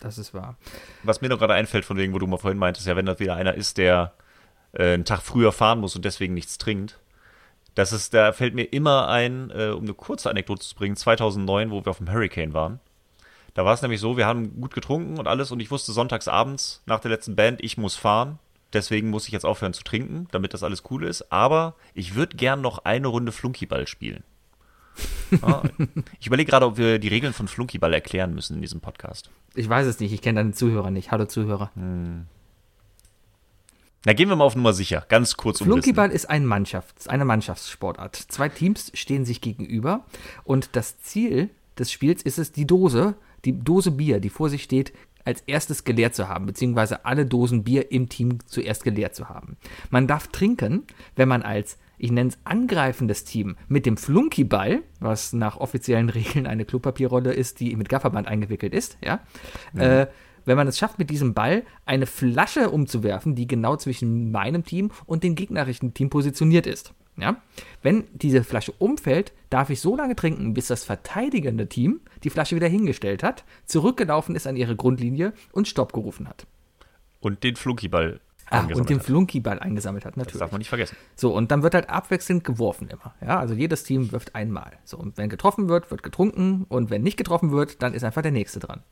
Das 0.00 0.18
ist 0.18 0.34
wahr. 0.34 0.56
Was 1.02 1.22
mir 1.22 1.30
noch 1.30 1.38
gerade 1.38 1.54
einfällt, 1.54 1.86
von 1.86 1.96
wegen, 1.96 2.12
wo 2.12 2.18
du 2.18 2.26
mal 2.26 2.36
vorhin 2.36 2.58
meintest, 2.58 2.86
ja, 2.86 2.94
wenn 2.94 3.06
das 3.06 3.20
wieder 3.20 3.36
einer 3.36 3.54
ist, 3.54 3.78
der 3.78 4.12
äh, 4.72 4.92
einen 4.92 5.06
Tag 5.06 5.22
früher 5.22 5.50
fahren 5.50 5.80
muss 5.80 5.96
und 5.96 6.04
deswegen 6.04 6.34
nichts 6.34 6.58
trinkt, 6.58 6.98
das 7.74 7.92
ist, 7.92 8.14
da 8.14 8.32
fällt 8.32 8.54
mir 8.54 8.64
immer 8.64 9.08
ein, 9.08 9.50
äh, 9.50 9.68
um 9.68 9.82
eine 9.82 9.94
kurze 9.94 10.30
Anekdote 10.30 10.62
zu 10.62 10.74
bringen, 10.74 10.96
2009, 10.96 11.70
wo 11.70 11.84
wir 11.84 11.90
auf 11.90 11.98
dem 11.98 12.10
Hurricane 12.10 12.54
waren. 12.54 12.80
Da 13.54 13.64
war 13.64 13.74
es 13.74 13.82
nämlich 13.82 14.00
so, 14.00 14.16
wir 14.16 14.26
haben 14.26 14.60
gut 14.60 14.74
getrunken 14.74 15.18
und 15.18 15.28
alles 15.28 15.52
und 15.52 15.60
ich 15.60 15.70
wusste 15.70 15.92
sonntags 15.92 16.28
abends 16.28 16.82
nach 16.86 17.00
der 17.00 17.10
letzten 17.10 17.36
Band, 17.36 17.62
ich 17.62 17.76
muss 17.76 17.96
fahren. 17.96 18.38
Deswegen 18.72 19.10
muss 19.10 19.26
ich 19.26 19.32
jetzt 19.32 19.46
aufhören 19.46 19.72
zu 19.72 19.84
trinken, 19.84 20.26
damit 20.32 20.52
das 20.52 20.64
alles 20.64 20.82
cool 20.90 21.04
ist. 21.04 21.30
Aber 21.30 21.76
ich 21.94 22.16
würde 22.16 22.36
gern 22.36 22.60
noch 22.60 22.78
eine 22.84 23.06
Runde 23.06 23.32
Flunkyball 23.32 23.86
spielen. 23.86 24.24
Ah, 25.42 25.62
ich 26.20 26.28
überlege 26.28 26.48
gerade, 26.48 26.64
ob 26.64 26.76
wir 26.76 27.00
die 27.00 27.08
Regeln 27.08 27.32
von 27.32 27.48
Flunkyball 27.48 27.92
erklären 27.92 28.34
müssen 28.34 28.54
in 28.54 28.60
diesem 28.60 28.80
Podcast. 28.80 29.30
Ich 29.56 29.68
weiß 29.68 29.84
es 29.84 29.98
nicht, 29.98 30.12
ich 30.12 30.22
kenne 30.22 30.38
deine 30.38 30.52
Zuhörer 30.52 30.92
nicht. 30.92 31.10
Hallo 31.10 31.24
Zuhörer. 31.24 31.72
Na, 34.06 34.12
gehen 34.12 34.28
wir 34.28 34.36
mal 34.36 34.44
auf 34.44 34.54
Nummer 34.54 34.74
sicher. 34.74 35.04
Ganz 35.08 35.36
kurz 35.36 35.60
umrissen. 35.60 35.82
Flunkyball 35.82 36.10
ist 36.10 36.28
ein 36.28 36.44
Mannschafts-, 36.44 37.08
eine 37.08 37.24
Mannschaftssportart. 37.24 38.16
Zwei 38.16 38.48
Teams 38.50 38.92
stehen 38.94 39.24
sich 39.24 39.40
gegenüber 39.40 40.04
und 40.44 40.70
das 40.76 40.98
Ziel 41.00 41.50
des 41.78 41.90
Spiels 41.90 42.22
ist 42.22 42.38
es, 42.38 42.52
die 42.52 42.66
Dose, 42.66 43.14
die 43.44 43.58
Dose 43.58 43.90
Bier, 43.90 44.20
die 44.20 44.28
vor 44.28 44.50
sich 44.50 44.62
steht, 44.62 44.92
als 45.24 45.40
erstes 45.46 45.84
geleert 45.84 46.14
zu 46.14 46.28
haben, 46.28 46.44
beziehungsweise 46.44 47.06
alle 47.06 47.24
Dosen 47.24 47.64
Bier 47.64 47.90
im 47.90 48.10
Team 48.10 48.38
zuerst 48.46 48.84
geleert 48.84 49.14
zu 49.14 49.30
haben. 49.30 49.56
Man 49.88 50.06
darf 50.06 50.28
trinken, 50.28 50.82
wenn 51.16 51.28
man 51.28 51.42
als, 51.42 51.78
ich 51.96 52.12
nenne 52.12 52.28
es 52.28 52.38
angreifendes 52.44 53.24
Team, 53.24 53.56
mit 53.66 53.86
dem 53.86 53.96
Flunkyball, 53.96 54.82
was 55.00 55.32
nach 55.32 55.56
offiziellen 55.56 56.10
Regeln 56.10 56.46
eine 56.46 56.66
Klopapierrolle 56.66 57.32
ist, 57.32 57.60
die 57.60 57.74
mit 57.74 57.88
Gafferband 57.88 58.28
eingewickelt 58.28 58.74
ist, 58.74 58.98
ja, 59.02 59.20
äh, 59.74 60.06
wenn 60.44 60.56
man 60.56 60.68
es 60.68 60.78
schafft, 60.78 60.98
mit 60.98 61.10
diesem 61.10 61.34
Ball 61.34 61.62
eine 61.86 62.06
Flasche 62.06 62.70
umzuwerfen, 62.70 63.34
die 63.34 63.46
genau 63.46 63.76
zwischen 63.76 64.30
meinem 64.30 64.64
Team 64.64 64.90
und 65.06 65.22
dem 65.24 65.34
gegnerischen 65.34 65.94
Team 65.94 66.10
positioniert 66.10 66.66
ist. 66.66 66.92
Ja? 67.16 67.36
Wenn 67.82 68.04
diese 68.12 68.44
Flasche 68.44 68.72
umfällt, 68.78 69.32
darf 69.50 69.70
ich 69.70 69.80
so 69.80 69.96
lange 69.96 70.16
trinken, 70.16 70.54
bis 70.54 70.66
das 70.68 70.84
verteidigende 70.84 71.68
Team 71.68 72.00
die 72.24 72.30
Flasche 72.30 72.56
wieder 72.56 72.68
hingestellt 72.68 73.22
hat, 73.22 73.44
zurückgelaufen 73.66 74.34
ist 74.36 74.46
an 74.46 74.56
ihre 74.56 74.76
Grundlinie 74.76 75.32
und 75.52 75.68
Stopp 75.68 75.92
gerufen 75.92 76.28
hat. 76.28 76.46
Und 77.20 77.42
den 77.42 77.56
Flunkyball 77.56 78.20
Ah, 78.50 78.66
und 78.74 78.90
den. 78.90 79.00
Flunkyball 79.00 79.58
eingesammelt 79.58 80.04
hat, 80.04 80.12
Das 80.12 80.18
natürlich. 80.18 80.38
darf 80.40 80.52
man 80.52 80.58
nicht 80.58 80.68
vergessen. 80.68 80.96
So, 81.16 81.34
und 81.34 81.50
dann 81.50 81.62
wird 81.62 81.74
halt 81.74 81.88
abwechselnd 81.88 82.44
geworfen 82.44 82.88
immer. 82.88 83.14
Ja, 83.22 83.38
also 83.40 83.54
jedes 83.54 83.84
Team 83.84 84.12
wirft 84.12 84.34
einmal. 84.34 84.72
So, 84.84 84.98
und 84.98 85.16
wenn 85.16 85.30
getroffen 85.30 85.68
wird, 85.68 85.90
wird 85.90 86.02
getrunken. 86.02 86.66
Und 86.68 86.90
wenn 86.90 87.02
nicht 87.02 87.16
getroffen 87.16 87.52
wird, 87.52 87.82
dann 87.82 87.94
ist 87.94 88.04
einfach 88.04 88.20
der 88.22 88.32
nächste 88.32 88.60
dran. 88.60 88.82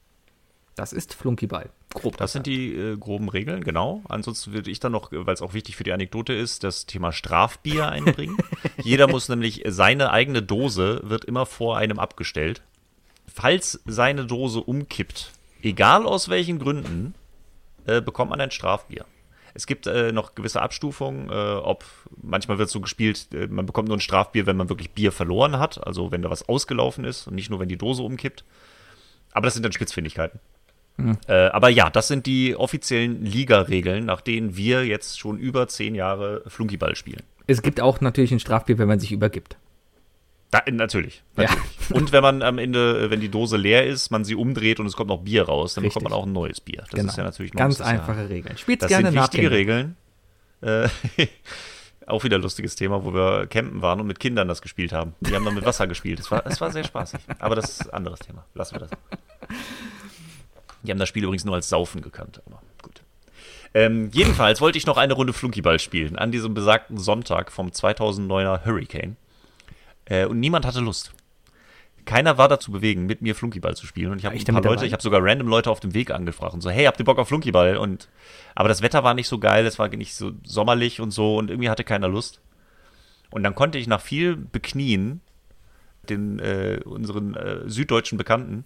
Das 0.75 0.93
ist 0.93 1.13
Flunkyball. 1.15 1.71
Grob 1.93 2.17
Das 2.17 2.33
sind 2.33 2.47
die 2.47 2.75
äh, 2.75 2.97
groben 2.97 3.29
Regeln, 3.29 3.63
genau. 3.63 4.03
Ansonsten 4.09 4.53
würde 4.53 4.71
ich 4.71 4.81
dann 4.81 4.93
noch, 4.93 5.13
weil 5.13 5.35
es 5.35 5.43
auch 5.43 5.53
wichtig 5.53 5.77
für 5.77 5.85
die 5.85 5.93
Anekdote 5.93 6.33
ist, 6.33 6.65
das 6.65 6.87
Thema 6.87 7.13
Strafbier 7.13 7.89
einbringen. 7.89 8.39
Jeder 8.83 9.07
muss 9.07 9.29
nämlich 9.29 9.63
seine 9.67 10.11
eigene 10.11 10.43
Dose 10.43 11.01
wird 11.05 11.27
immer 11.27 11.45
vor 11.45 11.77
einem 11.77 11.99
abgestellt. 11.99 12.63
Falls 13.27 13.81
seine 13.85 14.25
Dose 14.25 14.61
umkippt, 14.61 15.33
egal 15.63 16.07
aus 16.07 16.31
welchen 16.31 16.59
Gründen, 16.59 17.15
äh, 17.87 18.01
bekommt 18.01 18.31
man 18.31 18.41
ein 18.41 18.51
Strafbier. 18.51 19.05
Es 19.55 19.67
gibt 19.67 19.87
äh, 19.87 20.13
noch 20.13 20.35
gewisse 20.35 20.63
Abstufungen, 20.63 21.29
äh, 21.29 21.33
ob 21.33 21.85
manchmal 22.23 22.59
wird 22.59 22.71
so 22.71 22.81
gespielt, 22.81 23.29
äh, 23.35 23.47
man 23.49 23.67
bekommt 23.67 23.89
nur 23.89 23.97
ein 23.99 24.01
Strafbier, 24.01 24.47
wenn 24.47 24.57
man 24.57 24.71
wirklich 24.71 24.93
Bier 24.93 25.13
verloren 25.13 25.59
hat, 25.59 25.87
also 25.87 26.11
wenn 26.11 26.23
da 26.23 26.31
was 26.31 26.49
ausgelaufen 26.49 27.05
ist 27.05 27.27
und 27.27 27.35
nicht 27.35 27.51
nur, 27.51 27.61
wenn 27.61 27.69
die 27.69 27.77
Dose 27.77 28.03
umkippt. 28.03 28.45
Aber 29.33 29.47
das 29.47 29.55
sind 29.55 29.63
dann 29.63 29.73
Spitzfindigkeiten. 29.73 30.41
Äh, 31.27 31.33
aber 31.33 31.69
ja, 31.69 31.91
das 31.91 32.09
sind 32.09 32.27
die 32.27 32.55
offiziellen 32.55 33.25
Liga-Regeln, 33.25 34.05
nach 34.05 34.21
denen 34.21 34.57
wir 34.57 34.85
jetzt 34.87 35.19
schon 35.19 35.39
über 35.39 35.67
zehn 35.69 35.95
Jahre 35.95 36.43
Flunkyball 36.47 36.95
spielen. 36.95 37.23
Es 37.47 37.63
gibt 37.63 37.81
auch 37.81 38.01
natürlich 38.01 38.31
ein 38.33 38.39
Strafbier, 38.41 38.79
wenn 38.79 38.89
man 38.89 39.01
sich 39.01 39.11
übergibt. 39.11 39.57
Da, 40.53 40.59
äh, 40.61 40.71
natürlich. 40.71 41.23
Ja. 41.37 41.45
natürlich. 41.45 41.63
Und 41.91 42.13
wenn 42.13 42.23
man 42.23 42.43
am 42.43 42.59
Ende, 42.59 43.01
äh, 43.07 43.11
wenn 43.11 43.21
die 43.21 43.31
Dose 43.31 43.57
leer 43.57 43.87
ist, 43.87 44.11
man 44.11 44.25
sie 44.25 44.35
umdreht 44.35 44.79
und 44.81 44.87
es 44.87 44.95
kommt 44.95 45.09
noch 45.09 45.23
Bier 45.23 45.45
raus, 45.45 45.75
dann 45.75 45.83
bekommt 45.83 46.05
Richtig. 46.05 46.11
man 46.11 46.19
auch 46.21 46.27
ein 46.27 46.33
neues 46.33 46.61
Bier. 46.61 46.85
Das 46.91 47.03
ist 47.03 47.17
ja 47.17 47.25
natürlich 47.25 47.53
Genau. 47.53 47.65
Ganz 47.65 47.81
einfache 47.81 48.21
Ja, 48.23 48.27
Regeln. 48.27 48.57
Spielt 48.59 48.81
gerne 48.87 49.07
sind 49.07 49.15
nach. 49.15 49.25
wichtige. 49.25 49.51
Regeln. 49.51 49.97
Äh, 50.61 50.89
auch 52.07 52.23
wieder 52.23 52.37
ein 52.37 52.43
lustiges 52.43 52.77
Thema, 52.77 53.05
wo 53.05 53.15
wir 53.15 53.47
campen 53.47 53.81
waren 53.83 54.01
und 54.01 54.07
mit 54.07 54.21
Kindern 54.21 54.47
das 54.47 54.61
gespielt 54.63 54.93
haben. 54.93 55.15
Die 55.21 55.35
haben 55.35 55.45
dann 55.45 55.55
mit 55.55 55.65
Wasser 55.65 55.87
gespielt. 55.87 56.21
Es 56.21 56.31
war, 56.31 56.47
es 56.47 56.61
war 56.61 56.71
sehr 56.71 56.85
spaßig. 56.85 57.21
Aber 57.39 57.57
das 57.57 57.81
ist 57.81 57.87
ein 57.87 57.95
anderes 57.95 58.21
Thema. 58.21 58.45
Lassen 58.55 58.75
wir 58.75 58.81
das. 58.81 58.91
Die 60.83 60.91
haben 60.91 60.99
das 60.99 61.09
Spiel 61.09 61.25
übrigens 61.25 61.45
nur 61.45 61.55
als 61.55 61.69
Saufen 61.69 62.03
gekannt, 62.03 62.43
aber 62.47 62.63
gut. 62.83 63.03
Ähm, 63.75 64.11
jedenfalls 64.13 64.61
wollte 64.61 64.79
ich 64.79 64.87
noch 64.87 64.97
eine 64.97 65.15
Runde 65.15 65.33
Flunkyball 65.33 65.79
spielen 65.79 66.17
an 66.17 66.31
diesem 66.31 66.55
besagten 66.55 66.99
Sonntag 66.99 67.51
vom 67.51 67.69
2009er 67.69 68.65
Hurricane. 68.65 69.17
Äh, 70.05 70.27
und 70.27 70.41
niemand 70.41 70.67
hatte 70.67 70.81
Lust. 70.81 71.13
Keiner 72.05 72.37
war 72.37 72.49
dazu 72.49 72.73
bewegen, 72.73 73.07
mit 73.07 73.23
mir 73.23 73.35
Flunkyball 73.35 73.77
zu 73.77 73.87
spielen. 73.87 74.11
Und 74.11 74.19
ich 74.19 74.27
habe 74.27 74.35
ein 74.35 74.45
paar 74.45 74.55
Leute, 74.57 74.69
dabei? 74.69 74.87
ich 74.87 74.93
habe 74.93 75.03
sogar 75.03 75.23
random 75.23 75.47
Leute 75.47 75.71
auf 75.71 75.79
dem 75.79 75.95
Weg 75.95 76.11
angefragt 76.11 76.53
und 76.53 76.61
so, 76.61 76.69
hey, 76.69 76.85
habt 76.85 76.99
ihr 76.99 77.05
Bock 77.05 77.19
auf 77.19 77.29
Flunkyball? 77.29 77.77
Und 77.77 78.09
aber 78.55 78.69
das 78.69 78.83
Wetter 78.83 79.05
war 79.05 79.15
nicht 79.15 79.29
so 79.29 79.39
geil, 79.39 79.65
es 79.65 79.79
war 79.79 79.89
nicht 79.89 80.15
so 80.15 80.33
sommerlich 80.43 81.01
und 81.01 81.13
so 81.13 81.37
und 81.37 81.49
irgendwie 81.49 81.71
hatte 81.71 81.85
keiner 81.85 82.09
Lust. 82.09 82.41
Und 83.31 83.45
dann 83.45 83.55
konnte 83.55 83.79
ich 83.79 83.87
nach 83.87 84.01
viel 84.01 84.37
Beknien 84.37 85.21
den 86.09 86.41
äh, 86.41 86.81
unseren 86.85 87.35
äh, 87.35 87.69
süddeutschen 87.69 88.19
Bekannten 88.19 88.65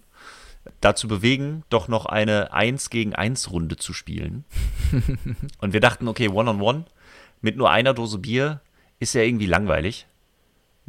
dazu 0.81 1.07
bewegen, 1.07 1.63
doch 1.69 1.87
noch 1.87 2.05
eine 2.05 2.53
1 2.53 2.89
gegen 2.89 3.15
1 3.15 3.51
Runde 3.51 3.75
zu 3.77 3.93
spielen. 3.93 4.45
und 5.59 5.73
wir 5.73 5.79
dachten, 5.79 6.07
okay, 6.07 6.29
One-on-One 6.29 6.85
mit 7.41 7.57
nur 7.57 7.69
einer 7.69 7.93
Dose 7.93 8.19
Bier 8.19 8.61
ist 8.99 9.13
ja 9.13 9.21
irgendwie 9.21 9.45
langweilig. 9.45 10.07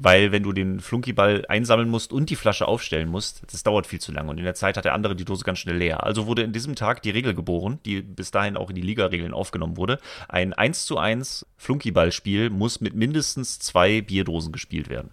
Weil 0.00 0.30
wenn 0.30 0.44
du 0.44 0.52
den 0.52 0.78
Flunkyball 0.78 1.44
einsammeln 1.48 1.88
musst 1.88 2.12
und 2.12 2.30
die 2.30 2.36
Flasche 2.36 2.68
aufstellen 2.68 3.08
musst, 3.08 3.42
das 3.52 3.64
dauert 3.64 3.88
viel 3.88 4.00
zu 4.00 4.12
lange. 4.12 4.30
Und 4.30 4.38
in 4.38 4.44
der 4.44 4.54
Zeit 4.54 4.76
hat 4.76 4.84
der 4.84 4.94
andere 4.94 5.16
die 5.16 5.24
Dose 5.24 5.42
ganz 5.44 5.58
schnell 5.58 5.76
leer. 5.76 6.04
Also 6.04 6.28
wurde 6.28 6.42
in 6.42 6.52
diesem 6.52 6.76
Tag 6.76 7.02
die 7.02 7.10
Regel 7.10 7.34
geboren, 7.34 7.80
die 7.84 8.00
bis 8.00 8.30
dahin 8.30 8.56
auch 8.56 8.70
in 8.70 8.76
die 8.76 8.82
Liga-Regeln 8.82 9.34
aufgenommen 9.34 9.76
wurde. 9.76 9.98
Ein 10.28 10.52
1 10.52 10.86
zu 10.86 10.98
1 10.98 11.46
Flunkyballspiel 11.56 12.48
muss 12.48 12.80
mit 12.80 12.94
mindestens 12.94 13.58
zwei 13.58 14.00
Bierdosen 14.00 14.52
gespielt 14.52 14.88
werden. 14.88 15.10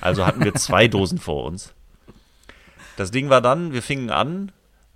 Also 0.00 0.24
hatten 0.24 0.42
wir 0.42 0.54
zwei 0.54 0.88
Dosen 0.88 1.18
vor 1.18 1.44
uns. 1.44 1.74
Das 2.98 3.12
Ding 3.12 3.30
war 3.30 3.40
dann, 3.40 3.72
wir 3.72 3.80
fingen 3.80 4.10
an. 4.10 4.50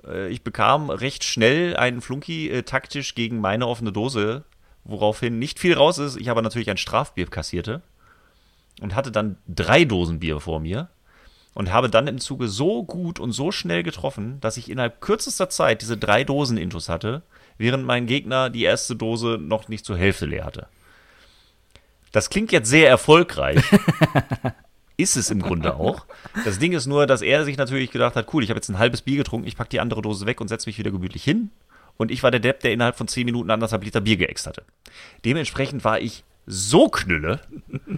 äh, 0.04 0.28
Ich 0.28 0.42
bekam 0.42 0.90
recht 0.90 1.22
schnell 1.22 1.76
einen 1.76 2.00
Flunky 2.00 2.50
äh, 2.50 2.64
taktisch 2.64 3.14
gegen 3.14 3.38
meine 3.38 3.68
offene 3.68 3.92
Dose, 3.92 4.42
woraufhin 4.82 5.38
nicht 5.38 5.60
viel 5.60 5.74
raus 5.74 5.98
ist. 5.98 6.16
Ich 6.16 6.28
aber 6.28 6.42
natürlich 6.42 6.68
ein 6.68 6.76
Strafbier 6.78 7.28
kassierte 7.28 7.80
und 8.80 8.96
hatte 8.96 9.12
dann 9.12 9.36
drei 9.46 9.84
Dosen 9.84 10.18
Bier 10.18 10.40
vor 10.40 10.58
mir 10.58 10.88
und 11.54 11.72
habe 11.72 11.88
dann 11.88 12.08
im 12.08 12.18
Zuge 12.18 12.48
so 12.48 12.82
gut 12.82 13.20
und 13.20 13.30
so 13.30 13.52
schnell 13.52 13.84
getroffen, 13.84 14.40
dass 14.40 14.56
ich 14.56 14.68
innerhalb 14.68 15.00
kürzester 15.00 15.48
Zeit 15.48 15.80
diese 15.80 15.96
drei 15.96 16.24
Dosen 16.24 16.58
Intus 16.58 16.88
hatte, 16.88 17.22
während 17.56 17.86
mein 17.86 18.06
Gegner 18.06 18.50
die 18.50 18.64
erste 18.64 18.96
Dose 18.96 19.38
noch 19.40 19.68
nicht 19.68 19.84
zur 19.84 19.96
Hälfte 19.96 20.26
leer 20.26 20.44
hatte. 20.44 20.66
Das 22.10 22.30
klingt 22.30 22.50
jetzt 22.50 22.68
sehr 22.68 22.88
erfolgreich. 22.88 23.62
ist 25.02 25.16
es 25.16 25.30
im 25.30 25.42
Grunde 25.42 25.76
auch. 25.76 26.06
Das 26.44 26.58
Ding 26.58 26.72
ist 26.72 26.86
nur, 26.86 27.06
dass 27.06 27.22
er 27.22 27.44
sich 27.44 27.56
natürlich 27.56 27.90
gedacht 27.90 28.16
hat, 28.16 28.32
cool, 28.32 28.42
ich 28.42 28.50
habe 28.50 28.58
jetzt 28.58 28.68
ein 28.68 28.78
halbes 28.78 29.02
Bier 29.02 29.16
getrunken, 29.16 29.46
ich 29.46 29.56
packe 29.56 29.70
die 29.70 29.80
andere 29.80 30.02
Dose 30.02 30.26
weg 30.26 30.40
und 30.40 30.48
setze 30.48 30.68
mich 30.68 30.78
wieder 30.78 30.90
gemütlich 30.90 31.24
hin. 31.24 31.50
Und 31.96 32.10
ich 32.10 32.22
war 32.22 32.30
der 32.30 32.40
Depp, 32.40 32.60
der 32.60 32.72
innerhalb 32.72 32.96
von 32.96 33.08
10 33.08 33.24
Minuten 33.24 33.50
anderthalb 33.50 33.84
Liter 33.84 34.00
Bier 34.00 34.16
geäxt 34.16 34.46
hatte. 34.46 34.64
Dementsprechend 35.24 35.84
war 35.84 36.00
ich 36.00 36.24
so 36.46 36.88
knülle. 36.88 37.40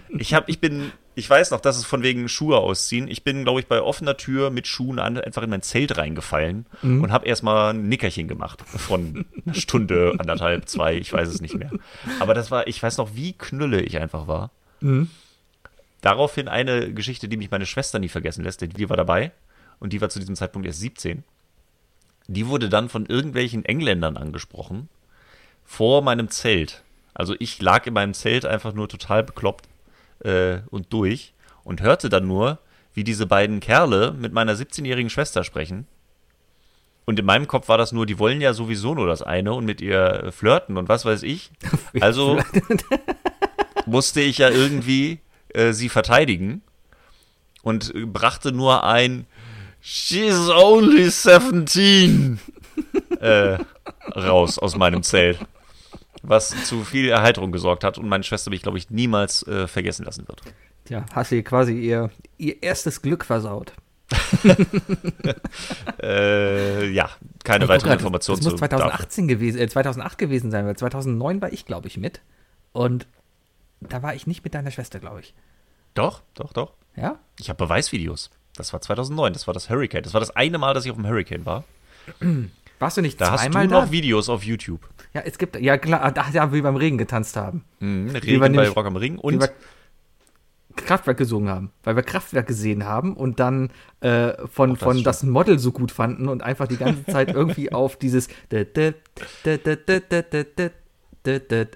Ich, 0.09 0.33
hab, 0.33 0.49
ich 0.49 0.59
bin 0.59 0.91
ich 1.15 1.29
weiß 1.29 1.51
noch, 1.51 1.61
dass 1.61 1.77
es 1.77 1.85
von 1.85 2.03
wegen 2.03 2.27
Schuhe 2.27 2.57
ausziehen. 2.57 3.07
Ich 3.07 3.23
bin, 3.23 3.43
glaube 3.43 3.61
ich, 3.61 3.67
bei 3.67 3.81
offener 3.81 4.17
Tür 4.17 4.49
mit 4.49 4.67
Schuhen 4.67 4.99
an 4.99 5.17
einfach 5.17 5.41
in 5.41 5.49
mein 5.49 5.61
Zelt 5.61 5.97
reingefallen 5.97 6.65
mhm. 6.81 7.03
und 7.03 7.11
habe 7.11 7.25
erstmal 7.25 7.73
ein 7.73 7.87
Nickerchen 7.87 8.27
gemacht 8.27 8.61
von 8.67 9.25
einer 9.45 9.55
Stunde, 9.55 10.15
anderthalb, 10.17 10.67
zwei, 10.67 10.95
ich 10.95 11.11
weiß 11.11 11.29
es 11.29 11.41
nicht 11.41 11.55
mehr. 11.55 11.71
Aber 12.19 12.33
das 12.33 12.51
war, 12.51 12.67
ich 12.67 12.83
weiß 12.83 12.97
noch, 12.97 13.15
wie 13.15 13.33
knülle 13.33 13.81
ich 13.81 13.97
einfach 13.97 14.27
war. 14.27 14.51
Mhm. 14.81 15.09
Daraufhin 16.01 16.47
eine 16.47 16.93
Geschichte, 16.93 17.27
die 17.27 17.37
mich 17.37 17.51
meine 17.51 17.65
Schwester 17.65 17.99
nie 17.99 18.09
vergessen 18.09 18.43
lässt, 18.43 18.61
denn 18.61 18.69
die 18.69 18.89
war 18.89 18.97
dabei 18.97 19.31
und 19.79 19.93
die 19.93 20.01
war 20.01 20.09
zu 20.09 20.19
diesem 20.19 20.35
Zeitpunkt 20.35 20.67
erst 20.67 20.79
17. 20.79 21.23
Die 22.27 22.47
wurde 22.47 22.69
dann 22.69 22.89
von 22.89 23.05
irgendwelchen 23.05 23.65
Engländern 23.65 24.17
angesprochen 24.17 24.89
vor 25.63 26.01
meinem 26.01 26.29
Zelt. 26.29 26.83
Also 27.13 27.35
ich 27.39 27.61
lag 27.61 27.85
in 27.87 27.93
meinem 27.93 28.13
Zelt 28.13 28.45
einfach 28.45 28.73
nur 28.73 28.89
total 28.89 29.23
bekloppt 29.23 29.67
äh, 30.19 30.59
und 30.69 30.91
durch 30.93 31.33
und 31.63 31.81
hörte 31.81 32.09
dann 32.09 32.27
nur, 32.27 32.59
wie 32.93 33.03
diese 33.03 33.25
beiden 33.25 33.59
Kerle 33.59 34.13
mit 34.13 34.33
meiner 34.33 34.53
17-jährigen 34.53 35.09
Schwester 35.09 35.43
sprechen. 35.43 35.87
Und 37.05 37.19
in 37.19 37.25
meinem 37.25 37.47
Kopf 37.47 37.67
war 37.67 37.77
das 37.77 37.91
nur, 37.91 38.05
die 38.05 38.17
wollen 38.17 38.41
ja 38.41 38.53
sowieso 38.53 38.95
nur 38.95 39.07
das 39.07 39.21
eine 39.21 39.53
und 39.53 39.65
mit 39.65 39.81
ihr 39.81 40.31
flirten 40.31 40.77
und 40.77 40.89
was 40.89 41.05
weiß 41.05 41.23
ich. 41.23 41.51
Also 42.01 42.39
musste 43.85 44.21
ich 44.21 44.39
ja 44.39 44.49
irgendwie 44.49 45.19
äh, 45.55 45.73
sie 45.73 45.89
verteidigen 45.89 46.61
und 47.63 47.93
brachte 48.11 48.51
nur 48.51 48.83
ein 48.83 49.25
She's 49.81 50.49
only 50.49 51.09
17 51.09 52.39
äh, 53.19 53.57
raus 54.15 54.57
aus 54.59 54.75
meinem 54.75 55.03
Zelt 55.03 55.39
was 56.29 56.49
zu 56.65 56.83
viel 56.83 57.09
Erheiterung 57.09 57.51
gesorgt 57.51 57.83
hat 57.83 57.97
und 57.97 58.07
meine 58.07 58.23
Schwester 58.23 58.49
mich, 58.49 58.61
glaube 58.61 58.77
ich, 58.77 58.89
niemals 58.89 59.45
äh, 59.47 59.67
vergessen 59.67 60.05
lassen 60.05 60.27
wird. 60.27 60.41
Ja, 60.89 61.05
hast 61.13 61.31
du 61.31 61.41
quasi 61.43 61.73
ihr, 61.73 62.11
ihr 62.37 62.61
erstes 62.61 63.01
Glück 63.01 63.25
versaut. 63.25 63.73
äh, 66.01 66.87
ja, 66.89 67.09
keine 67.43 67.67
weitere 67.67 67.93
Information. 67.93 68.37
Das 68.37 68.45
muss 68.45 68.55
2018 68.57 69.27
gewesen, 69.27 69.59
äh, 69.59 69.67
2008 69.67 70.17
gewesen 70.17 70.51
sein, 70.51 70.65
weil 70.65 70.75
2009 70.75 71.41
war 71.41 71.51
ich, 71.51 71.65
glaube 71.65 71.87
ich, 71.87 71.97
mit. 71.97 72.21
Und 72.71 73.07
da 73.81 74.01
war 74.03 74.15
ich 74.15 74.27
nicht 74.27 74.43
mit 74.43 74.53
deiner 74.53 74.71
Schwester, 74.71 74.99
glaube 74.99 75.21
ich. 75.21 75.33
Doch, 75.93 76.21
doch, 76.33 76.53
doch. 76.53 76.73
Ja? 76.95 77.19
Ich 77.39 77.49
habe 77.49 77.57
Beweisvideos. 77.57 78.29
Das 78.55 78.73
war 78.73 78.81
2009, 78.81 79.33
das 79.33 79.47
war 79.47 79.53
das 79.53 79.69
Hurricane. 79.69 80.03
Das 80.03 80.13
war 80.13 80.19
das 80.19 80.31
eine 80.31 80.57
Mal, 80.57 80.73
dass 80.73 80.85
ich 80.85 80.91
auf 80.91 80.97
dem 80.97 81.07
Hurricane 81.07 81.45
war. 81.45 81.63
Warst 82.79 82.97
du 82.97 83.01
nicht 83.01 83.19
da 83.19 83.37
zweimal 83.37 83.63
hast 83.63 83.71
du 83.71 83.75
noch 83.75 83.91
Videos 83.91 84.29
auf 84.29 84.43
YouTube. 84.43 84.81
Ja, 85.13 85.21
es 85.21 85.37
gibt, 85.37 85.55
ja 85.59 85.77
klar, 85.77 86.11
da, 86.11 86.25
ja, 86.31 86.51
wie 86.51 86.61
beim 86.61 86.75
Regen 86.75 86.97
getanzt 86.97 87.37
haben. 87.37 87.63
Mhm, 87.79 88.09
Regen 88.09 88.39
bei 88.39 88.49
nämlich, 88.49 88.75
Rock 88.75 88.85
am 88.85 88.97
Ring 88.97 89.17
und 89.17 89.39
wir 89.39 89.49
Kraftwerk 90.75 91.17
gesungen 91.17 91.49
haben, 91.49 91.71
weil 91.83 91.95
wir 91.95 92.03
Kraftwerk 92.03 92.47
gesehen 92.47 92.83
haben 92.85 93.15
und 93.15 93.39
dann 93.39 93.71
äh, 94.01 94.33
von, 94.47 94.71
das, 94.71 94.83
von 94.83 95.03
das 95.03 95.23
Model 95.23 95.57
so 95.57 95.71
gut 95.71 95.91
fanden 95.91 96.27
und 96.27 96.43
einfach 96.43 96.67
die 96.67 96.75
ganze 96.77 97.05
Zeit 97.05 97.33
irgendwie 97.33 97.71
auf 97.71 97.95
dieses 97.95 98.27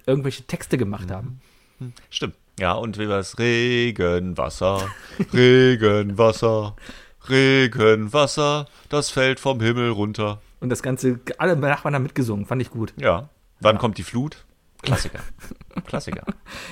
irgendwelche 0.06 0.44
Texte 0.44 0.78
gemacht 0.78 1.12
haben. 1.12 1.40
Stimmt. 2.10 2.36
Ja, 2.60 2.74
und 2.74 2.98
wie 3.00 3.08
war 3.08 3.20
es? 3.20 3.40
Regenwasser, 3.40 4.90
Regenwasser, 5.34 6.76
Regenwasser, 7.30 8.66
das 8.90 9.10
fällt 9.10 9.40
vom 9.40 9.62
Himmel 9.62 9.92
runter. 9.92 10.42
Und 10.60 10.70
das 10.70 10.84
Ganze, 10.84 11.20
alle 11.38 11.56
Nachbarn 11.56 11.96
haben 11.96 12.04
mitgesungen, 12.04 12.46
fand 12.46 12.62
ich 12.62 12.70
gut. 12.70 12.94
Ja. 12.98 13.30
Wann 13.62 13.76
ja. 13.76 13.80
kommt 13.80 13.98
die 13.98 14.04
Flut? 14.04 14.46
Klassiker. 14.82 15.20
Klassiker. 15.86 16.24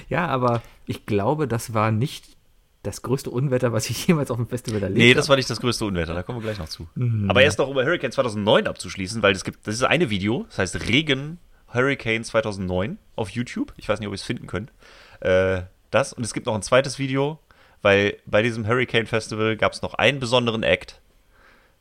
Ja, 0.09 0.27
aber 0.27 0.61
ich 0.85 1.05
glaube, 1.05 1.47
das 1.47 1.73
war 1.73 1.91
nicht 1.91 2.37
das 2.83 3.01
größte 3.01 3.29
Unwetter, 3.29 3.73
was 3.73 3.89
ich 3.89 4.07
jemals 4.07 4.31
auf 4.31 4.37
dem 4.37 4.47
Festival 4.47 4.81
erlebt 4.81 4.99
habe. 4.99 5.07
Nee, 5.07 5.13
das 5.13 5.29
war 5.29 5.35
nicht 5.35 5.49
das 5.49 5.59
größte 5.59 5.85
Unwetter, 5.85 6.13
da 6.13 6.23
kommen 6.23 6.39
wir 6.39 6.43
gleich 6.43 6.59
noch 6.59 6.69
zu. 6.69 6.87
Mhm. 6.95 7.29
Aber 7.29 7.41
erst 7.41 7.59
noch 7.59 7.69
über 7.69 7.85
Hurricane 7.85 8.11
2009 8.11 8.67
abzuschließen, 8.67 9.21
weil 9.21 9.33
es 9.33 9.43
gibt, 9.43 9.65
das 9.67 9.75
ist 9.75 9.83
eine 9.83 10.09
Video, 10.09 10.45
das 10.49 10.59
heißt 10.59 10.87
Regen 10.87 11.39
Hurricane 11.73 12.23
2009 12.23 12.97
auf 13.15 13.29
YouTube. 13.29 13.73
Ich 13.77 13.89
weiß 13.89 13.99
nicht, 13.99 14.07
ob 14.07 14.13
ihr 14.13 14.15
es 14.15 14.23
finden 14.23 14.47
könnt. 14.47 14.71
Äh, 15.19 15.61
das 15.91 16.13
und 16.13 16.23
es 16.23 16.33
gibt 16.33 16.45
noch 16.45 16.55
ein 16.55 16.61
zweites 16.61 16.99
Video, 16.99 17.39
weil 17.81 18.17
bei 18.25 18.41
diesem 18.41 18.67
Hurricane 18.67 19.05
Festival 19.05 19.57
gab 19.57 19.73
es 19.73 19.81
noch 19.81 19.93
einen 19.93 20.19
besonderen 20.19 20.63
Act, 20.63 21.01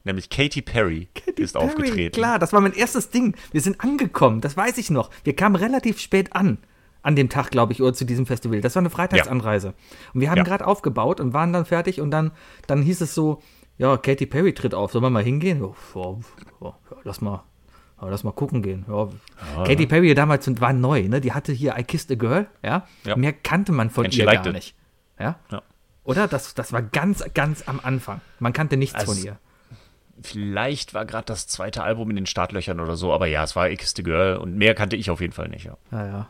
nämlich 0.04 0.30
Katy 0.30 0.62
Perry 0.62 1.08
Katy 1.14 1.42
ist 1.42 1.54
Perry, 1.54 1.64
aufgetreten. 1.64 2.14
Klar, 2.14 2.38
das 2.38 2.52
war 2.52 2.60
mein 2.60 2.72
erstes 2.72 3.10
Ding. 3.10 3.34
Wir 3.52 3.60
sind 3.60 3.80
angekommen, 3.80 4.40
das 4.40 4.56
weiß 4.56 4.78
ich 4.78 4.90
noch. 4.90 5.10
Wir 5.24 5.34
kamen 5.34 5.56
relativ 5.56 6.00
spät 6.00 6.34
an. 6.34 6.58
An 7.02 7.14
dem 7.14 7.28
Tag, 7.28 7.52
glaube 7.52 7.72
ich, 7.72 7.80
oder 7.80 7.94
zu 7.94 8.04
diesem 8.04 8.26
Festival. 8.26 8.60
Das 8.60 8.74
war 8.74 8.80
eine 8.80 8.90
Freitagsanreise. 8.90 9.68
Ja. 9.68 9.74
Und 10.12 10.20
wir 10.22 10.28
haben 10.28 10.38
ja. 10.38 10.42
gerade 10.42 10.66
aufgebaut 10.66 11.20
und 11.20 11.32
waren 11.34 11.52
dann 11.52 11.64
fertig 11.64 12.00
und 12.00 12.10
dann, 12.10 12.32
dann 12.66 12.82
hieß 12.82 13.00
es 13.00 13.14
so, 13.14 13.40
ja, 13.78 13.96
Katy 13.96 14.26
Perry 14.26 14.54
tritt 14.54 14.74
auf. 14.74 14.90
Sollen 14.90 15.04
wir 15.04 15.10
mal 15.10 15.22
hingehen? 15.22 15.62
Ja, 15.94 16.16
ja, 16.60 16.74
lass 17.04 17.20
mal, 17.20 17.44
aber 17.96 18.10
lass 18.10 18.24
mal 18.24 18.32
gucken 18.32 18.62
gehen. 18.62 18.84
Ja. 18.88 19.08
Ah, 19.56 19.64
Katy 19.64 19.86
Perry 19.86 20.14
damals 20.14 20.48
war 20.60 20.72
neu, 20.72 21.08
ne? 21.08 21.20
Die 21.20 21.32
hatte 21.32 21.52
hier 21.52 21.76
I 21.78 21.82
Kissed 21.82 22.10
a 22.10 22.14
Girl, 22.14 22.46
ja. 22.62 22.86
ja. 23.04 23.16
Mehr 23.16 23.32
kannte 23.32 23.72
man 23.72 23.90
von 23.90 24.10
ihr 24.10 24.26
gar 24.26 24.52
nicht. 24.52 24.74
Ja? 25.18 25.36
ja. 25.50 25.62
Oder? 26.04 26.28
Das, 26.28 26.54
das 26.54 26.72
war 26.72 26.82
ganz, 26.82 27.24
ganz 27.34 27.66
am 27.66 27.80
Anfang. 27.82 28.20
Man 28.38 28.52
kannte 28.52 28.76
nichts 28.76 28.94
also, 28.94 29.12
von 29.12 29.22
ihr. 29.22 29.38
Vielleicht 30.22 30.94
war 30.94 31.04
gerade 31.04 31.26
das 31.26 31.46
zweite 31.46 31.82
Album 31.82 32.10
in 32.10 32.16
den 32.16 32.26
Startlöchern 32.26 32.80
oder 32.80 32.96
so, 32.96 33.12
aber 33.12 33.26
ja, 33.26 33.44
es 33.44 33.56
war 33.56 33.70
X 33.70 33.92
the 33.96 34.02
Girl 34.02 34.36
und 34.36 34.56
mehr 34.56 34.74
kannte 34.74 34.96
ich 34.96 35.10
auf 35.10 35.20
jeden 35.20 35.32
Fall 35.32 35.48
nicht, 35.48 35.64
ja. 35.64 35.76
Ja, 35.90 36.06
ja. 36.06 36.28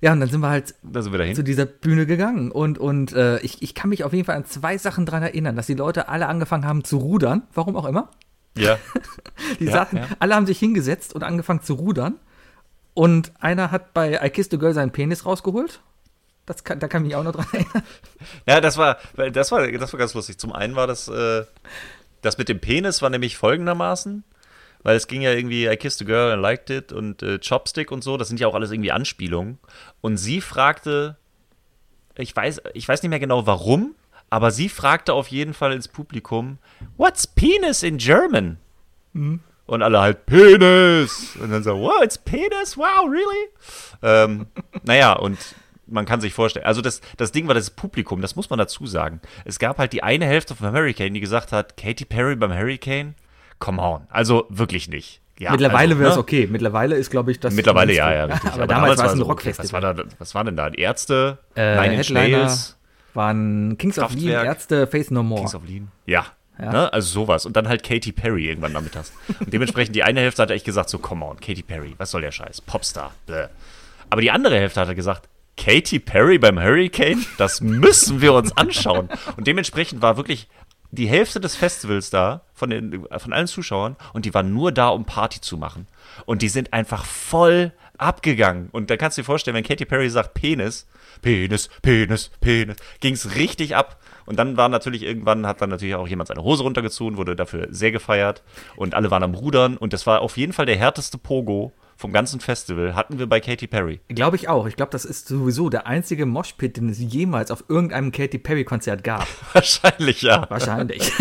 Ja, 0.00 0.12
und 0.12 0.20
dann 0.20 0.28
sind 0.28 0.40
wir 0.40 0.50
halt 0.50 0.74
sind 0.82 1.12
wir 1.12 1.34
zu 1.34 1.42
dieser 1.42 1.64
Bühne 1.64 2.04
gegangen. 2.04 2.50
Und, 2.50 2.76
und 2.76 3.14
äh, 3.14 3.38
ich, 3.38 3.62
ich 3.62 3.74
kann 3.74 3.88
mich 3.88 4.04
auf 4.04 4.12
jeden 4.12 4.26
Fall 4.26 4.36
an 4.36 4.44
zwei 4.44 4.76
Sachen 4.76 5.06
dran 5.06 5.22
erinnern, 5.22 5.56
dass 5.56 5.66
die 5.66 5.74
Leute 5.74 6.08
alle 6.08 6.26
angefangen 6.26 6.66
haben 6.66 6.84
zu 6.84 6.98
rudern, 6.98 7.44
warum 7.54 7.74
auch 7.74 7.86
immer. 7.86 8.10
Ja. 8.56 8.78
die 9.60 9.66
ja, 9.66 9.72
Sachen, 9.72 9.98
ja. 9.98 10.08
alle 10.18 10.34
haben 10.34 10.46
sich 10.46 10.58
hingesetzt 10.58 11.14
und 11.14 11.22
angefangen 11.22 11.62
zu 11.62 11.74
rudern. 11.74 12.16
Und 12.94 13.32
einer 13.40 13.70
hat 13.70 13.92
bei 13.92 14.24
I 14.24 14.30
Kissed 14.30 14.54
a 14.54 14.56
Girl 14.56 14.72
seinen 14.72 14.92
Penis 14.92 15.26
rausgeholt. 15.26 15.80
Das 16.46 16.62
kann, 16.62 16.78
da 16.78 16.88
kann 16.88 17.02
ich 17.02 17.08
mich 17.08 17.16
auch 17.16 17.24
noch 17.24 17.32
dran 17.32 17.46
erinnern. 17.52 17.82
Ja, 18.46 18.60
das 18.60 18.76
war, 18.76 18.98
das 19.32 19.50
war, 19.50 19.66
das 19.66 19.92
war 19.92 19.98
ganz 19.98 20.14
lustig. 20.14 20.38
Zum 20.38 20.52
einen 20.52 20.76
war 20.76 20.86
das, 20.86 21.08
äh, 21.08 21.44
das 22.22 22.38
mit 22.38 22.48
dem 22.48 22.60
Penis 22.60 23.02
war 23.02 23.10
nämlich 23.10 23.36
folgendermaßen, 23.36 24.24
weil 24.82 24.96
es 24.96 25.08
ging 25.08 25.22
ja 25.22 25.32
irgendwie 25.32 25.66
I 25.66 25.76
kissed 25.76 26.02
a 26.02 26.04
girl 26.04 26.32
and 26.32 26.42
liked 26.42 26.70
it 26.70 26.92
und 26.92 27.22
äh, 27.22 27.38
Chopstick 27.38 27.90
und 27.90 28.04
so, 28.04 28.16
das 28.16 28.28
sind 28.28 28.40
ja 28.40 28.46
auch 28.46 28.54
alles 28.54 28.70
irgendwie 28.70 28.92
Anspielungen. 28.92 29.58
Und 30.00 30.18
sie 30.18 30.40
fragte, 30.40 31.16
ich 32.16 32.34
weiß, 32.36 32.60
ich 32.74 32.86
weiß 32.86 33.02
nicht 33.02 33.10
mehr 33.10 33.18
genau 33.18 33.46
warum, 33.46 33.94
aber 34.34 34.50
sie 34.50 34.68
fragte 34.68 35.12
auf 35.12 35.28
jeden 35.28 35.54
Fall 35.54 35.72
ins 35.72 35.86
Publikum, 35.86 36.58
What's 36.96 37.24
penis 37.24 37.84
in 37.84 37.98
German? 37.98 38.58
Mhm. 39.12 39.38
Und 39.66 39.80
alle 39.80 40.00
halt, 40.00 40.26
Penis! 40.26 41.36
Und 41.40 41.52
dann 41.52 41.62
so, 41.62 41.78
wow, 41.78 42.02
it's 42.02 42.18
penis? 42.18 42.76
Wow, 42.76 43.08
really? 43.08 43.48
ähm, 44.02 44.46
naja, 44.82 45.12
und 45.12 45.38
man 45.86 46.04
kann 46.04 46.20
sich 46.20 46.34
vorstellen, 46.34 46.66
also 46.66 46.82
das, 46.82 47.00
das 47.16 47.30
Ding 47.30 47.46
war 47.46 47.54
das 47.54 47.70
Publikum, 47.70 48.22
das 48.22 48.34
muss 48.34 48.50
man 48.50 48.58
dazu 48.58 48.86
sagen. 48.86 49.20
Es 49.44 49.60
gab 49.60 49.78
halt 49.78 49.92
die 49.92 50.02
eine 50.02 50.26
Hälfte 50.26 50.56
vom 50.56 50.72
Hurricane, 50.72 51.14
die 51.14 51.20
gesagt 51.20 51.52
hat, 51.52 51.76
Katy 51.76 52.04
Perry 52.04 52.34
beim 52.34 52.52
Hurricane, 52.52 53.14
come 53.60 53.80
on, 53.80 54.08
also 54.10 54.46
wirklich 54.48 54.88
nicht. 54.88 55.20
Ja, 55.38 55.52
Mittlerweile 55.52 55.92
also, 55.92 56.00
wäre 56.00 56.10
es 56.10 56.16
ne? 56.16 56.22
okay. 56.22 56.48
Mittlerweile 56.50 56.96
ist, 56.96 57.10
glaube 57.10 57.30
ich, 57.30 57.38
das. 57.38 57.54
Mittlerweile 57.54 57.92
ja, 57.92 58.12
ja, 58.12 58.24
richtig. 58.24 58.50
Aber, 58.50 58.64
aber 58.64 58.66
damals, 58.66 58.96
damals 58.96 58.98
war 58.98 59.06
es 59.06 59.12
ein 59.12 59.18
so, 59.18 59.24
Rockfestival. 59.24 59.84
Okay, 59.84 59.88
was, 59.88 59.96
war 59.96 60.04
da, 60.04 60.10
was 60.18 60.34
war 60.34 60.44
denn 60.44 60.56
da? 60.56 60.70
Die 60.70 60.80
Ärzte, 60.80 61.38
äh, 61.54 61.76
Nine 61.76 61.94
Inch 61.94 62.10
Nails, 62.10 62.76
waren 63.14 63.78
Kings 63.78 63.98
of 63.98 64.14
Lean, 64.14 64.44
Ärzte, 64.44 64.86
Face 64.86 65.10
No 65.10 65.22
More. 65.22 65.40
Kings 65.40 65.54
of 65.54 65.66
Lean, 65.66 65.88
ja. 66.06 66.26
ja. 66.58 66.72
Ne? 66.72 66.92
Also 66.92 67.20
sowas. 67.20 67.46
Und 67.46 67.56
dann 67.56 67.68
halt 67.68 67.82
Katy 67.82 68.12
Perry 68.12 68.48
irgendwann 68.48 68.72
nachmittags. 68.72 69.12
Und 69.40 69.52
dementsprechend 69.52 69.96
die 69.96 70.02
eine 70.02 70.20
Hälfte 70.20 70.42
hat 70.42 70.50
echt 70.50 70.64
gesagt, 70.64 70.88
so, 70.90 70.98
come 70.98 71.24
on, 71.24 71.40
Katy 71.40 71.62
Perry, 71.62 71.94
was 71.98 72.10
soll 72.10 72.20
der 72.20 72.32
Scheiß? 72.32 72.60
Popstar, 72.60 73.12
bläh. 73.26 73.48
Aber 74.10 74.20
die 74.20 74.30
andere 74.30 74.56
Hälfte 74.56 74.80
hat 74.80 74.88
er 74.88 74.94
gesagt, 74.94 75.28
Katy 75.56 76.00
Perry 76.00 76.38
beim 76.38 76.60
Hurricane? 76.60 77.24
Das 77.38 77.60
müssen 77.60 78.20
wir 78.20 78.34
uns 78.34 78.56
anschauen. 78.56 79.08
Und 79.36 79.46
dementsprechend 79.46 80.02
war 80.02 80.16
wirklich 80.16 80.48
die 80.90 81.08
Hälfte 81.08 81.40
des 81.40 81.56
Festivals 81.56 82.10
da, 82.10 82.42
von, 82.54 82.70
den, 82.70 83.06
von 83.16 83.32
allen 83.32 83.46
Zuschauern, 83.46 83.96
und 84.12 84.24
die 84.24 84.34
waren 84.34 84.52
nur 84.52 84.72
da, 84.72 84.88
um 84.88 85.04
Party 85.04 85.40
zu 85.40 85.56
machen. 85.56 85.86
Und 86.26 86.42
die 86.42 86.48
sind 86.48 86.72
einfach 86.72 87.04
voll 87.04 87.72
abgegangen. 87.98 88.68
Und 88.72 88.90
da 88.90 88.96
kannst 88.96 89.16
du 89.16 89.22
dir 89.22 89.26
vorstellen, 89.26 89.56
wenn 89.56 89.64
Katy 89.64 89.84
Perry 89.84 90.10
sagt 90.10 90.34
Penis, 90.34 90.86
Penis, 91.22 91.68
Penis, 91.82 92.30
Penis, 92.40 92.76
ging 93.00 93.14
es 93.14 93.36
richtig 93.36 93.76
ab. 93.76 94.00
Und 94.26 94.38
dann 94.38 94.56
war 94.56 94.68
natürlich 94.68 95.02
irgendwann, 95.02 95.46
hat 95.46 95.60
dann 95.60 95.70
natürlich 95.70 95.94
auch 95.94 96.08
jemand 96.08 96.28
seine 96.28 96.42
Hose 96.42 96.62
runtergezogen, 96.62 97.16
wurde 97.16 97.36
dafür 97.36 97.68
sehr 97.70 97.92
gefeiert. 97.92 98.42
Und 98.76 98.94
alle 98.94 99.10
waren 99.10 99.22
am 99.22 99.34
Rudern. 99.34 99.76
Und 99.76 99.92
das 99.92 100.06
war 100.06 100.20
auf 100.20 100.36
jeden 100.36 100.52
Fall 100.52 100.66
der 100.66 100.76
härteste 100.76 101.18
Pogo, 101.18 101.72
vom 101.96 102.12
ganzen 102.12 102.40
Festival 102.40 102.94
hatten 102.94 103.18
wir 103.18 103.28
bei 103.28 103.40
Katy 103.40 103.66
Perry. 103.66 104.00
Glaube 104.08 104.36
ich 104.36 104.48
auch. 104.48 104.66
Ich 104.66 104.76
glaube, 104.76 104.90
das 104.90 105.04
ist 105.04 105.28
sowieso 105.28 105.70
der 105.70 105.86
einzige 105.86 106.26
Moshpit, 106.26 106.76
den 106.76 106.88
es 106.88 106.98
jemals 106.98 107.50
auf 107.50 107.64
irgendeinem 107.68 108.12
Katy 108.12 108.38
Perry 108.38 108.64
Konzert 108.64 109.04
gab. 109.04 109.26
Wahrscheinlich, 109.54 110.22
ja. 110.22 110.48
Wahrscheinlich. 110.50 111.08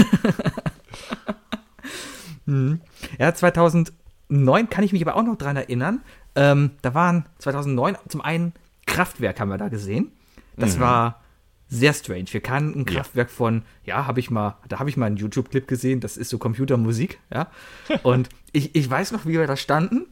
hm. 2.45 2.81
Ja, 3.19 3.33
2009 3.33 4.69
kann 4.69 4.83
ich 4.83 4.93
mich 4.93 5.01
aber 5.03 5.15
auch 5.15 5.23
noch 5.23 5.37
dran 5.37 5.55
erinnern. 5.55 6.01
Ähm, 6.35 6.71
da 6.81 6.93
waren 6.93 7.25
2009 7.39 7.97
zum 8.07 8.21
einen 8.21 8.53
Kraftwerk 8.85 9.39
haben 9.39 9.49
wir 9.49 9.57
da 9.57 9.69
gesehen. 9.69 10.11
Das 10.57 10.77
mhm. 10.77 10.81
war 10.81 11.23
sehr 11.69 11.93
strange. 11.93 12.25
Wir 12.29 12.41
kannten 12.41 12.85
Kraftwerk 12.85 13.29
ja. 13.29 13.35
von, 13.35 13.63
ja, 13.83 14.05
habe 14.05 14.19
ich 14.19 14.29
mal, 14.29 14.57
da 14.67 14.79
habe 14.79 14.89
ich 14.89 14.97
mal 14.97 15.07
einen 15.07 15.17
YouTube-Clip 15.17 15.67
gesehen, 15.67 15.99
das 15.99 16.17
ist 16.17 16.29
so 16.29 16.37
Computermusik, 16.37 17.19
ja. 17.33 17.49
Und 18.03 18.29
ich, 18.51 18.75
ich 18.75 18.89
weiß 18.89 19.11
noch, 19.11 19.25
wie 19.25 19.33
wir 19.33 19.47
da 19.47 19.57
standen 19.57 20.07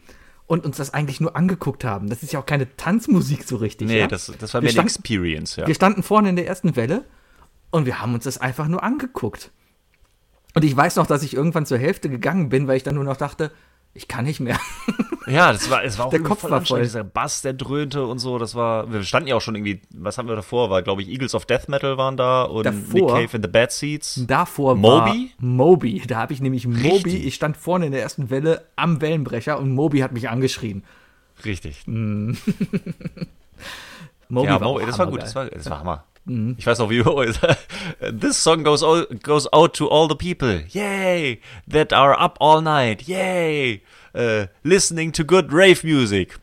und 0.47 0.65
uns 0.65 0.78
das 0.78 0.93
eigentlich 0.93 1.22
nur 1.22 1.36
angeguckt 1.36 1.86
haben. 1.86 2.09
Das 2.09 2.24
ist 2.24 2.34
ja 2.34 2.39
auch 2.39 2.45
keine 2.45 2.76
Tanzmusik 2.76 3.43
so 3.43 3.57
richtig. 3.57 3.88
Nee, 3.88 3.99
ja? 3.99 4.07
das, 4.07 4.32
das 4.39 4.53
war 4.53 4.61
mehr 4.61 4.72
eine 4.72 4.82
Experience, 4.82 5.55
ja. 5.55 5.67
Wir 5.67 5.76
standen 5.76 6.03
vorne 6.03 6.30
in 6.30 6.36
der 6.36 6.47
ersten 6.47 6.76
Welle 6.76 7.05
und 7.69 7.86
wir 7.86 8.01
haben 8.01 8.13
uns 8.15 8.24
das 8.24 8.39
einfach 8.39 8.67
nur 8.67 8.84
angeguckt. 8.84 9.51
Und 10.53 10.65
ich 10.65 10.76
weiß 10.76 10.97
noch, 10.97 11.07
dass 11.07 11.24
ich 11.24 11.36
irgendwann 11.36 11.65
zur 11.65 11.78
Hälfte 11.78 12.09
gegangen 12.09 12.49
bin, 12.49 12.67
weil 12.67 12.76
ich 12.76 12.84
dann 12.84 12.95
nur 12.95 13.05
noch 13.05 13.15
dachte, 13.15 13.51
ich 13.94 14.08
kann 14.08 14.26
nicht 14.26 14.39
mehr. 14.39 14.60
Ja, 15.28 15.52
das 15.52 15.70
war, 15.70 15.84
es 15.84 16.00
war 16.00 16.08
auch 16.08 16.10
der 16.10 16.24
Kopf 16.24 16.44
war 16.50 16.66
voll. 16.66 16.82
Dieser 16.82 17.04
Bass, 17.04 17.44
der 17.44 17.54
dröhnte 17.54 18.06
und 18.06 18.18
so, 18.18 18.39
das 18.39 18.56
war, 18.56 18.92
wir 18.92 19.04
standen 19.04 19.30
ja 19.30 19.36
auch 19.36 19.42
schon 19.42 19.54
irgendwie, 19.56 19.82
was 19.94 20.18
haben 20.18 20.28
wir 20.28 20.36
davor? 20.36 20.72
War, 20.72 20.82
glaube 20.82 21.04
ich, 21.04 21.10
Eagles 21.10 21.36
of 21.36 21.46
Death 21.46 21.70
Metal 21.70 21.96
waren 21.98 22.18
da 22.18 22.44
und 22.44 22.66
davor, 22.66 23.20
Nick 23.20 23.30
Cave 23.30 23.38
in 23.38 23.44
the 23.44 23.48
Bad 23.48 23.72
Seats. 23.72 24.24
Davor 24.26 24.76
Moby? 24.76 25.32
war 25.38 25.46
Moby. 25.48 26.02
Da 26.08 26.18
habe 26.18 26.34
ich 26.34 26.42
nämlich 26.42 26.68
Moby, 26.68 26.89
Richtig. 26.89 27.26
ich 27.26 27.36
stand 27.36 27.56
vorne 27.56 27.86
in 27.86 27.92
der 27.92 28.02
ersten 28.02 28.32
Welle 28.32 28.66
am 28.76 29.00
Wellenbrecher 29.00 29.60
und 29.60 29.72
Moby 29.74 30.00
hat 30.00 30.12
mich 30.12 30.28
angeschrien. 30.28 30.84
Richtig. 31.46 31.84
Mm. 31.86 32.32
Moby 34.28 34.48
ja, 34.48 34.60
war 34.60 34.68
Moby, 34.68 34.86
das 34.86 34.98
war 34.98 35.08
gut, 35.08 35.22
das 35.22 35.36
war, 35.36 35.46
das 35.46 35.70
war 35.70 35.80
Hammer. 35.80 36.04
Mhm. 36.26 36.55
Ich 36.57 36.65
weiß 36.65 36.80
noch, 36.80 36.89
wie 36.89 37.03
This 38.19 38.43
song 38.43 38.63
goes, 38.63 38.84
all, 38.84 39.07
goes 39.24 39.51
out 39.51 39.74
to 39.76 39.89
all 39.89 40.07
the 40.07 40.15
people. 40.15 40.63
Yay! 40.69 41.39
That 41.67 41.93
are 41.93 42.19
up 42.19 42.38
all 42.39 42.61
night. 42.61 43.07
Yay! 43.07 43.82
Uh, 44.13 44.47
listening 44.63 45.11
to 45.13 45.24
good 45.24 45.51
rave 45.51 45.84
music. 45.84 46.38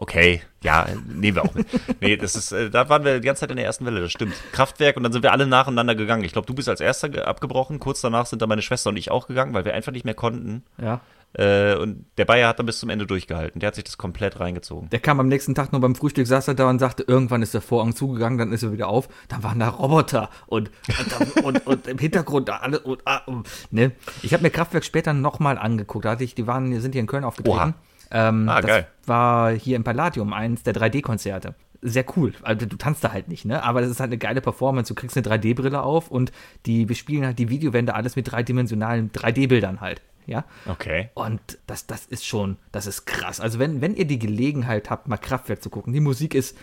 Okay, 0.00 0.42
ja, 0.62 0.86
nehmen 1.08 1.34
wir 1.36 1.44
auch 1.44 1.54
mit. 1.54 1.66
nee, 2.00 2.16
das 2.16 2.36
ist, 2.36 2.52
äh, 2.52 2.70
da 2.70 2.88
waren 2.88 3.04
wir 3.04 3.18
die 3.18 3.26
ganze 3.26 3.40
Zeit 3.40 3.50
in 3.50 3.56
der 3.56 3.66
ersten 3.66 3.84
Welle, 3.84 4.00
das 4.00 4.12
stimmt. 4.12 4.34
Kraftwerk 4.52 4.96
und 4.96 5.02
dann 5.02 5.12
sind 5.12 5.24
wir 5.24 5.32
alle 5.32 5.48
nacheinander 5.48 5.96
gegangen. 5.96 6.22
Ich 6.22 6.32
glaube, 6.32 6.46
du 6.46 6.54
bist 6.54 6.68
als 6.68 6.80
erster 6.80 7.26
abgebrochen, 7.26 7.80
kurz 7.80 8.00
danach 8.00 8.26
sind 8.26 8.40
dann 8.40 8.48
meine 8.48 8.62
Schwester 8.62 8.90
und 8.90 8.96
ich 8.96 9.10
auch 9.10 9.26
gegangen, 9.26 9.54
weil 9.54 9.64
wir 9.64 9.74
einfach 9.74 9.90
nicht 9.90 10.04
mehr 10.04 10.14
konnten. 10.14 10.62
Ja. 10.80 11.00
Äh, 11.34 11.76
und 11.76 12.06
der 12.16 12.24
Bayer 12.24 12.48
hat 12.48 12.58
dann 12.58 12.66
bis 12.66 12.80
zum 12.80 12.88
Ende 12.88 13.06
durchgehalten. 13.06 13.60
Der 13.60 13.68
hat 13.68 13.74
sich 13.74 13.84
das 13.84 13.98
komplett 13.98 14.40
reingezogen. 14.40 14.88
Der 14.90 14.98
kam 14.98 15.20
am 15.20 15.28
nächsten 15.28 15.54
Tag 15.54 15.72
nur 15.72 15.80
beim 15.80 15.94
Frühstück, 15.94 16.26
saß 16.26 16.48
er 16.48 16.54
da 16.54 16.68
und 16.68 16.78
sagte, 16.78 17.04
irgendwann 17.06 17.42
ist 17.42 17.54
der 17.54 17.60
Vorhang 17.60 17.94
zugegangen, 17.94 18.38
dann 18.38 18.52
ist 18.52 18.62
er 18.62 18.72
wieder 18.72 18.88
auf. 18.88 19.08
Dann 19.28 19.42
waren 19.42 19.58
da 19.58 19.68
Roboter 19.68 20.30
und, 20.46 20.70
und, 21.18 21.44
und, 21.44 21.66
und 21.66 21.86
im 21.86 21.98
Hintergrund 21.98 22.50
alle. 22.50 22.80
Und, 22.80 23.02
ah, 23.04 23.22
ne? 23.70 23.92
Ich 24.22 24.32
habe 24.32 24.42
mir 24.42 24.50
Kraftwerk 24.50 24.84
später 24.84 25.12
nochmal 25.12 25.58
angeguckt. 25.58 26.06
Da 26.06 26.10
hatte 26.10 26.24
ich, 26.24 26.34
die 26.34 26.46
waren, 26.46 26.80
sind 26.80 26.92
hier 26.92 27.00
in 27.00 27.06
Köln 27.06 27.24
aufgetreten. 27.24 27.74
Ähm, 28.10 28.48
ah, 28.48 28.62
das 28.62 28.68
geil. 28.70 28.86
war 29.04 29.50
hier 29.52 29.76
im 29.76 29.84
Palladium, 29.84 30.32
eins 30.32 30.62
der 30.62 30.74
3D-Konzerte 30.74 31.54
sehr 31.80 32.04
cool. 32.16 32.32
Also 32.42 32.66
du 32.66 32.76
tanzt 32.76 33.04
da 33.04 33.12
halt 33.12 33.28
nicht, 33.28 33.44
ne? 33.44 33.62
Aber 33.62 33.80
das 33.80 33.90
ist 33.90 34.00
halt 34.00 34.08
eine 34.08 34.18
geile 34.18 34.40
Performance. 34.40 34.92
Du 34.92 35.00
kriegst 35.00 35.16
eine 35.16 35.24
3D-Brille 35.24 35.80
auf 35.80 36.10
und 36.10 36.32
die 36.66 36.86
bespielen 36.86 37.24
halt 37.24 37.38
die 37.38 37.50
Videowände 37.50 37.94
alles 37.94 38.16
mit 38.16 38.32
dreidimensionalen 38.32 39.12
3D-Bildern 39.12 39.80
halt 39.80 40.02
ja. 40.28 40.44
Okay. 40.66 41.10
Und 41.14 41.40
das, 41.66 41.86
das 41.86 42.04
ist 42.06 42.26
schon, 42.26 42.58
das 42.70 42.86
ist 42.86 43.06
krass. 43.06 43.40
Also 43.40 43.58
wenn, 43.58 43.80
wenn 43.80 43.96
ihr 43.96 44.04
die 44.04 44.18
Gelegenheit 44.18 44.90
habt, 44.90 45.08
mal 45.08 45.16
Kraftwerk 45.16 45.62
zu 45.62 45.70
gucken, 45.70 45.92
die 45.92 46.00
Musik 46.00 46.34
ist, 46.34 46.56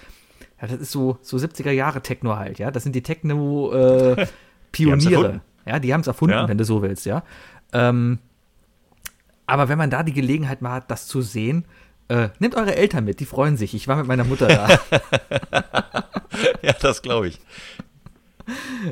ja, 0.61 0.67
das 0.67 0.79
ist 0.79 0.91
so, 0.91 1.17
so 1.21 1.37
70er 1.37 1.71
Jahre 1.71 2.01
Techno 2.01 2.37
halt, 2.37 2.59
ja. 2.59 2.71
Das 2.71 2.83
sind 2.83 2.95
die 2.95 3.03
Techno-Pioniere. 3.03 5.31
Äh, 5.33 5.39
ja, 5.69 5.79
die 5.79 5.93
haben 5.93 6.01
es 6.01 6.07
erfunden, 6.07 6.35
ja. 6.35 6.47
wenn 6.47 6.57
du 6.57 6.63
so 6.63 6.81
willst, 6.81 7.05
ja. 7.05 7.23
Ähm, 7.73 8.19
aber 9.47 9.67
wenn 9.67 9.77
man 9.77 9.89
da 9.89 10.03
die 10.03 10.13
Gelegenheit 10.13 10.61
mal 10.61 10.71
hat, 10.73 10.91
das 10.91 11.07
zu 11.07 11.21
sehen, 11.21 11.65
äh, 12.07 12.29
nehmt 12.39 12.55
eure 12.55 12.75
Eltern 12.75 13.05
mit, 13.05 13.19
die 13.19 13.25
freuen 13.25 13.57
sich. 13.57 13.73
Ich 13.73 13.87
war 13.87 13.95
mit 13.95 14.05
meiner 14.07 14.23
Mutter 14.23 14.47
da. 14.47 14.69
ja, 16.61 16.73
das 16.73 17.01
glaube 17.01 17.29
ich. 17.29 17.39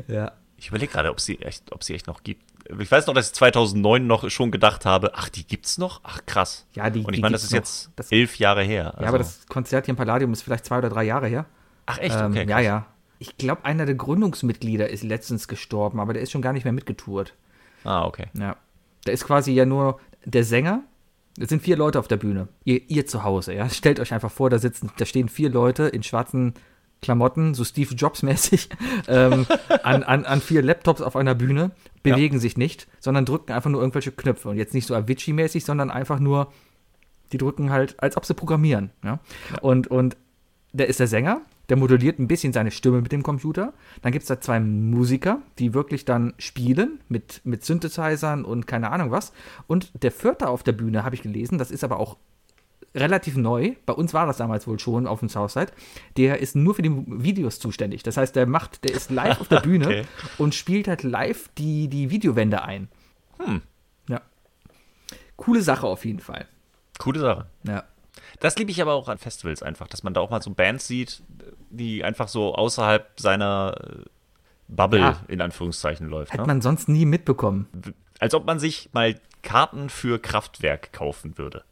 Ja. 0.08 0.32
Ich 0.56 0.68
überlege 0.68 0.92
gerade, 0.92 1.10
ob 1.10 1.20
sie 1.20 1.38
echt, 1.40 1.70
ob 1.72 1.84
sie 1.84 1.94
echt 1.94 2.08
noch 2.08 2.24
gibt 2.24 2.42
ich 2.78 2.90
weiß 2.90 3.06
noch, 3.06 3.14
dass 3.14 3.28
ich 3.28 3.34
2009 3.34 4.06
noch 4.06 4.28
schon 4.30 4.50
gedacht 4.50 4.86
habe, 4.86 5.12
ach, 5.14 5.28
die 5.28 5.46
gibt's 5.46 5.78
noch? 5.78 6.00
Ach, 6.02 6.20
krass. 6.26 6.66
Ja, 6.72 6.88
die 6.90 7.04
Und 7.04 7.14
ich 7.14 7.20
meine, 7.20 7.32
das 7.32 7.44
ist 7.44 7.50
noch. 7.50 7.58
jetzt 7.58 7.90
das, 7.96 8.10
elf 8.10 8.38
Jahre 8.38 8.62
her. 8.62 8.92
Also. 8.92 9.02
Ja, 9.02 9.08
aber 9.08 9.18
das 9.18 9.46
Konzert 9.48 9.86
hier 9.86 9.92
im 9.92 9.96
Palladium 9.96 10.32
ist 10.32 10.42
vielleicht 10.42 10.64
zwei 10.64 10.78
oder 10.78 10.88
drei 10.88 11.04
Jahre 11.04 11.28
her. 11.28 11.46
Ach, 11.86 11.98
echt? 11.98 12.16
Ähm, 12.16 12.32
okay, 12.32 12.46
ja, 12.48 12.60
ja. 12.60 12.86
Ich 13.18 13.36
glaube, 13.36 13.64
einer 13.64 13.86
der 13.86 13.94
Gründungsmitglieder 13.94 14.88
ist 14.88 15.02
letztens 15.02 15.48
gestorben, 15.48 16.00
aber 16.00 16.14
der 16.14 16.22
ist 16.22 16.30
schon 16.30 16.42
gar 16.42 16.52
nicht 16.52 16.64
mehr 16.64 16.72
mitgetourt. 16.72 17.34
Ah, 17.84 18.04
okay. 18.06 18.26
Ja. 18.34 18.56
Da 19.04 19.12
ist 19.12 19.24
quasi 19.24 19.52
ja 19.52 19.66
nur 19.66 20.00
der 20.24 20.44
Sänger. 20.44 20.82
Es 21.38 21.48
sind 21.48 21.62
vier 21.62 21.76
Leute 21.76 21.98
auf 21.98 22.08
der 22.08 22.16
Bühne. 22.16 22.48
Ihr, 22.64 22.80
ihr 22.88 23.06
zu 23.06 23.24
Hause, 23.24 23.54
ja. 23.54 23.68
Stellt 23.68 24.00
euch 24.00 24.14
einfach 24.14 24.30
vor, 24.30 24.50
da 24.50 24.58
sitzen, 24.58 24.90
da 24.96 25.04
stehen 25.04 25.28
vier 25.28 25.50
Leute 25.50 25.84
in 25.84 26.02
schwarzen 26.02 26.54
Klamotten, 27.04 27.54
so 27.54 27.64
Steve 27.64 27.94
Jobs-mäßig, 27.94 28.70
ähm, 29.08 29.46
an, 29.82 30.02
an, 30.02 30.24
an 30.24 30.40
vier 30.40 30.62
Laptops 30.62 31.02
auf 31.02 31.16
einer 31.16 31.34
Bühne, 31.34 31.70
bewegen 32.02 32.36
ja. 32.36 32.40
sich 32.40 32.56
nicht, 32.56 32.88
sondern 32.98 33.26
drücken 33.26 33.52
einfach 33.52 33.70
nur 33.70 33.80
irgendwelche 33.80 34.10
Knöpfe. 34.10 34.48
Und 34.48 34.56
jetzt 34.56 34.74
nicht 34.74 34.86
so 34.86 34.94
Avicii-mäßig, 34.94 35.64
sondern 35.64 35.90
einfach 35.90 36.18
nur, 36.18 36.50
die 37.32 37.38
drücken 37.38 37.70
halt, 37.70 37.94
als 38.02 38.16
ob 38.16 38.24
sie 38.24 38.34
programmieren. 38.34 38.90
Ja? 39.02 39.20
ja. 39.50 39.58
Und, 39.60 39.88
und 39.88 40.16
der 40.72 40.88
ist 40.88 40.98
der 40.98 41.06
Sänger, 41.06 41.42
der 41.68 41.76
modelliert 41.76 42.18
ein 42.18 42.28
bisschen 42.28 42.52
seine 42.52 42.70
Stimme 42.70 43.00
mit 43.00 43.12
dem 43.12 43.22
Computer. 43.22 43.74
Dann 44.02 44.12
gibt 44.12 44.22
es 44.22 44.28
da 44.28 44.40
zwei 44.40 44.60
Musiker, 44.60 45.40
die 45.58 45.74
wirklich 45.74 46.04
dann 46.04 46.34
spielen 46.38 47.00
mit, 47.08 47.42
mit 47.44 47.64
Synthesizern 47.64 48.44
und 48.44 48.66
keine 48.66 48.90
Ahnung 48.90 49.10
was. 49.10 49.32
Und 49.66 49.92
der 50.02 50.10
vierte 50.10 50.48
auf 50.48 50.62
der 50.62 50.72
Bühne, 50.72 51.04
habe 51.04 51.14
ich 51.14 51.22
gelesen, 51.22 51.58
das 51.58 51.70
ist 51.70 51.84
aber 51.84 51.98
auch 51.98 52.16
relativ 52.94 53.36
neu. 53.36 53.74
Bei 53.86 53.92
uns 53.92 54.14
war 54.14 54.26
das 54.26 54.36
damals 54.36 54.66
wohl 54.66 54.78
schon 54.78 55.06
auf 55.06 55.20
dem 55.20 55.28
Southside. 55.28 55.72
Der 56.16 56.40
ist 56.40 56.56
nur 56.56 56.74
für 56.74 56.82
die 56.82 56.92
Videos 57.06 57.58
zuständig. 57.58 58.02
Das 58.02 58.16
heißt, 58.16 58.36
der 58.36 58.46
macht, 58.46 58.84
der 58.84 58.94
ist 58.94 59.10
live 59.10 59.40
auf 59.40 59.48
der 59.48 59.60
Bühne 59.62 59.86
okay. 59.86 60.04
und 60.38 60.54
spielt 60.54 60.88
halt 60.88 61.02
live 61.02 61.48
die, 61.58 61.88
die 61.88 62.10
Videowände 62.10 62.62
ein. 62.62 62.88
Hm. 63.38 63.62
Ja. 64.08 64.20
Coole 65.36 65.62
Sache 65.62 65.86
auf 65.86 66.04
jeden 66.04 66.20
Fall. 66.20 66.46
Coole 66.98 67.20
Sache. 67.20 67.46
Ja. 67.64 67.84
Das 68.40 68.56
liebe 68.56 68.70
ich 68.70 68.80
aber 68.80 68.94
auch 68.94 69.08
an 69.08 69.18
Festivals 69.18 69.62
einfach, 69.62 69.88
dass 69.88 70.02
man 70.02 70.14
da 70.14 70.20
auch 70.20 70.30
mal 70.30 70.42
so 70.42 70.50
Bands 70.50 70.86
sieht, 70.86 71.22
die 71.70 72.04
einfach 72.04 72.28
so 72.28 72.54
außerhalb 72.54 73.18
seiner 73.18 73.74
äh, 73.80 74.04
Bubble 74.68 75.00
ja. 75.00 75.20
in 75.28 75.40
Anführungszeichen 75.40 76.08
läuft. 76.08 76.32
Hat 76.32 76.40
ne? 76.40 76.46
man 76.46 76.62
sonst 76.62 76.88
nie 76.88 77.06
mitbekommen. 77.06 77.66
Als 78.20 78.34
ob 78.34 78.46
man 78.46 78.58
sich 78.58 78.90
mal 78.92 79.20
Karten 79.42 79.90
für 79.90 80.18
Kraftwerk 80.20 80.92
kaufen 80.92 81.36
würde. 81.38 81.64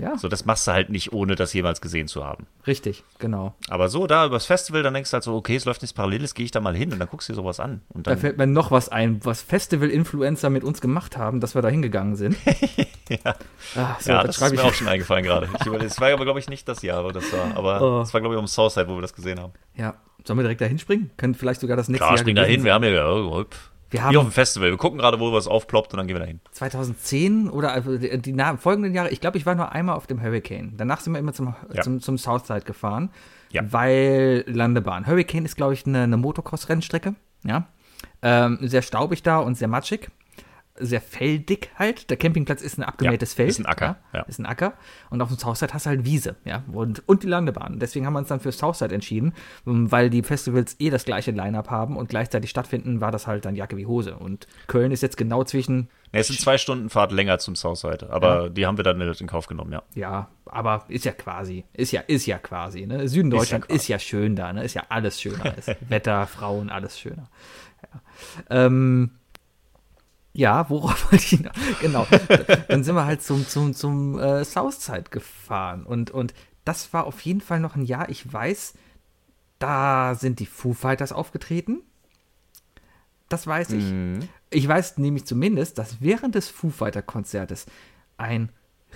Ja. 0.00 0.16
So, 0.16 0.28
das 0.28 0.44
machst 0.44 0.66
du 0.66 0.72
halt 0.72 0.90
nicht, 0.90 1.12
ohne 1.12 1.34
das 1.34 1.52
jemals 1.52 1.80
gesehen 1.80 2.08
zu 2.08 2.24
haben. 2.24 2.46
Richtig, 2.66 3.04
genau. 3.18 3.54
Aber 3.68 3.88
so, 3.88 4.06
da 4.06 4.26
übers 4.26 4.46
Festival, 4.46 4.82
dann 4.82 4.94
denkst 4.94 5.10
du 5.10 5.14
halt 5.14 5.24
so, 5.24 5.34
okay, 5.34 5.56
es 5.56 5.64
läuft 5.64 5.82
nichts 5.82 5.92
Paralleles, 5.92 6.34
gehe 6.34 6.44
ich 6.44 6.50
da 6.50 6.60
mal 6.60 6.74
hin 6.74 6.92
und 6.92 6.98
dann 6.98 7.08
guckst 7.08 7.28
du 7.28 7.32
dir 7.32 7.36
sowas 7.36 7.60
an. 7.60 7.82
Und 7.90 8.06
dann 8.06 8.14
da 8.14 8.20
fällt 8.20 8.38
mir 8.38 8.46
noch 8.46 8.70
was 8.70 8.88
ein, 8.88 9.24
was 9.24 9.42
Festival-Influencer 9.42 10.48
mit 10.50 10.64
uns 10.64 10.80
gemacht 10.80 11.16
haben, 11.16 11.40
dass 11.40 11.54
wir 11.54 11.62
da 11.62 11.68
hingegangen 11.68 12.16
sind. 12.16 12.36
ja, 13.08 13.34
Ach, 13.76 14.00
so, 14.00 14.10
ja 14.10 14.22
das, 14.22 14.38
das 14.38 14.52
ist 14.52 14.56
mir 14.56 14.64
auch 14.64 14.74
schon 14.74 14.88
eingefallen 14.88 15.24
gerade. 15.24 15.48
Es 15.84 16.00
war 16.00 16.12
aber, 16.12 16.24
glaube 16.24 16.38
ich, 16.38 16.48
nicht 16.48 16.66
das 16.66 16.82
Jahr, 16.82 17.04
wo 17.04 17.10
das 17.10 17.32
war. 17.32 17.56
Aber 17.56 18.00
es 18.02 18.10
oh. 18.10 18.14
war, 18.14 18.20
glaube 18.20 18.34
ich, 18.34 18.38
um 18.38 18.46
Southside, 18.46 18.88
wo 18.88 18.94
wir 18.94 19.02
das 19.02 19.14
gesehen 19.14 19.38
haben. 19.38 19.52
Ja, 19.76 19.94
sollen 20.24 20.38
wir 20.38 20.42
direkt 20.42 20.60
da 20.60 20.66
hinspringen? 20.66 21.10
Können 21.16 21.34
vielleicht 21.34 21.60
sogar 21.60 21.76
das 21.76 21.88
nächste 21.88 22.04
Klar, 22.04 22.10
Jahr 22.12 22.18
spring 22.18 22.36
da 22.36 22.44
hin, 22.44 22.64
wir 22.64 22.74
haben 22.74 22.84
ja, 22.84 23.10
oh, 23.10 23.44
wir 23.90 24.02
haben, 24.02 24.12
Wie 24.12 24.18
auf 24.18 24.24
dem 24.24 24.32
Festival. 24.32 24.70
Wir 24.70 24.76
gucken 24.76 24.98
gerade, 24.98 25.18
wo 25.18 25.32
was 25.32 25.46
aufploppt 25.46 25.92
und 25.92 25.98
dann 25.98 26.06
gehen 26.06 26.16
wir 26.16 26.20
dahin. 26.20 26.40
2010 26.52 27.50
oder 27.50 27.72
also 27.72 27.98
die, 27.98 28.16
die 28.18 28.36
folgenden 28.58 28.94
Jahre, 28.94 29.10
ich 29.10 29.20
glaube, 29.20 29.36
ich 29.36 29.46
war 29.46 29.54
nur 29.54 29.72
einmal 29.72 29.96
auf 29.96 30.06
dem 30.06 30.22
Hurricane. 30.22 30.74
Danach 30.76 31.00
sind 31.00 31.12
wir 31.12 31.18
immer 31.18 31.32
zum, 31.32 31.54
ja. 31.72 31.82
zum, 31.82 32.00
zum 32.00 32.16
Southside 32.16 32.62
gefahren, 32.62 33.10
ja. 33.50 33.62
weil 33.70 34.44
Landebahn. 34.46 35.06
Hurricane 35.06 35.44
ist, 35.44 35.56
glaube 35.56 35.74
ich, 35.74 35.86
eine, 35.86 36.02
eine 36.02 36.16
Motocross-Rennstrecke. 36.16 37.14
Ja. 37.44 37.66
Ähm, 38.22 38.58
sehr 38.62 38.82
staubig 38.82 39.22
da 39.22 39.38
und 39.38 39.56
sehr 39.56 39.68
matschig 39.68 40.10
sehr 40.80 41.00
feldig 41.00 41.70
halt. 41.76 42.10
Der 42.10 42.16
Campingplatz 42.16 42.62
ist 42.62 42.78
ein 42.78 42.82
abgemähtes 42.82 43.32
ja, 43.32 43.36
Feld. 43.36 43.50
Ist 43.50 43.58
ein 43.60 43.66
Acker. 43.66 43.98
Ja. 44.12 44.22
Ist 44.22 44.38
ein 44.38 44.46
Acker. 44.46 44.74
Und 45.10 45.20
auf 45.20 45.28
dem 45.28 45.38
Southside 45.38 45.72
hast 45.72 45.86
du 45.86 45.90
halt 45.90 46.04
Wiese, 46.04 46.36
ja. 46.44 46.64
Und, 46.72 47.06
und 47.08 47.22
die 47.22 47.26
Landebahn. 47.26 47.78
Deswegen 47.78 48.06
haben 48.06 48.14
wir 48.14 48.20
uns 48.20 48.28
dann 48.28 48.40
für 48.40 48.52
Southside 48.52 48.94
entschieden, 48.94 49.34
ähm, 49.66 49.90
weil 49.92 50.10
die 50.10 50.22
Festivals 50.22 50.76
eh 50.78 50.90
das 50.90 51.04
gleiche 51.04 51.30
Line-Up 51.30 51.70
haben 51.70 51.96
und 51.96 52.08
gleichzeitig 52.08 52.50
stattfinden, 52.50 53.00
war 53.00 53.12
das 53.12 53.26
halt 53.26 53.44
dann 53.44 53.56
Jacke 53.56 53.76
wie 53.76 53.86
Hose. 53.86 54.16
Und 54.16 54.46
Köln 54.66 54.92
ist 54.92 55.02
jetzt 55.02 55.16
genau 55.16 55.44
zwischen. 55.44 55.88
Ja, 56.12 56.20
es 56.20 56.26
sind 56.26 56.40
zwei 56.40 56.58
Stunden 56.58 56.90
Fahrt 56.90 57.12
länger 57.12 57.38
zum 57.38 57.54
Southside, 57.54 58.10
aber 58.10 58.44
ja. 58.44 58.48
die 58.48 58.66
haben 58.66 58.76
wir 58.76 58.84
dann 58.84 59.00
in 59.00 59.26
Kauf 59.26 59.46
genommen, 59.46 59.72
ja. 59.72 59.82
Ja, 59.94 60.28
aber 60.46 60.84
ist 60.88 61.04
ja 61.04 61.12
quasi, 61.12 61.64
ist 61.72 61.92
ja, 61.92 62.00
ist 62.00 62.26
ja 62.26 62.38
quasi, 62.38 62.86
ne? 62.86 63.08
Süden 63.08 63.30
Deutschland 63.30 63.66
ist 63.66 63.70
ja, 63.70 63.76
ist 63.76 63.88
ja 63.88 63.98
schön 64.00 64.34
da, 64.34 64.52
ne? 64.52 64.64
Ist 64.64 64.74
ja 64.74 64.82
alles 64.88 65.20
schöner. 65.20 65.54
Wetter, 65.88 66.26
Frauen, 66.26 66.70
alles 66.70 66.98
schöner. 66.98 67.28
Ähm, 68.48 69.10
ja, 70.32 70.68
worauf 70.70 71.04
wollte 71.12 71.24
ich 71.24 71.40
noch? 71.40 71.52
Genau. 71.80 72.06
Dann 72.68 72.84
sind 72.84 72.94
wir 72.94 73.04
halt 73.04 73.22
zum, 73.22 73.46
zum, 73.46 73.74
zum 73.74 74.18
äh, 74.18 74.44
Southside 74.44 75.04
gefahren. 75.10 75.84
Und, 75.84 76.10
und 76.10 76.34
das 76.64 76.92
war 76.92 77.04
auf 77.04 77.20
jeden 77.22 77.40
Fall 77.40 77.60
noch 77.60 77.76
ein 77.76 77.82
Jahr. 77.82 78.08
Ich 78.08 78.30
weiß, 78.32 78.74
da 79.58 80.14
sind 80.14 80.40
die 80.40 80.46
Foo 80.46 80.72
Fighters 80.72 81.12
aufgetreten. 81.12 81.82
Das 83.28 83.46
weiß 83.46 83.70
ich. 83.72 83.84
Mhm. 83.84 84.28
Ich 84.50 84.66
weiß 84.66 84.98
nämlich 84.98 85.24
zumindest, 85.24 85.78
dass 85.78 86.00
während 86.00 86.34
des 86.34 86.48
Foo 86.48 86.70
Fighter 86.70 87.02
Konzertes 87.02 87.66
ein 88.16 88.50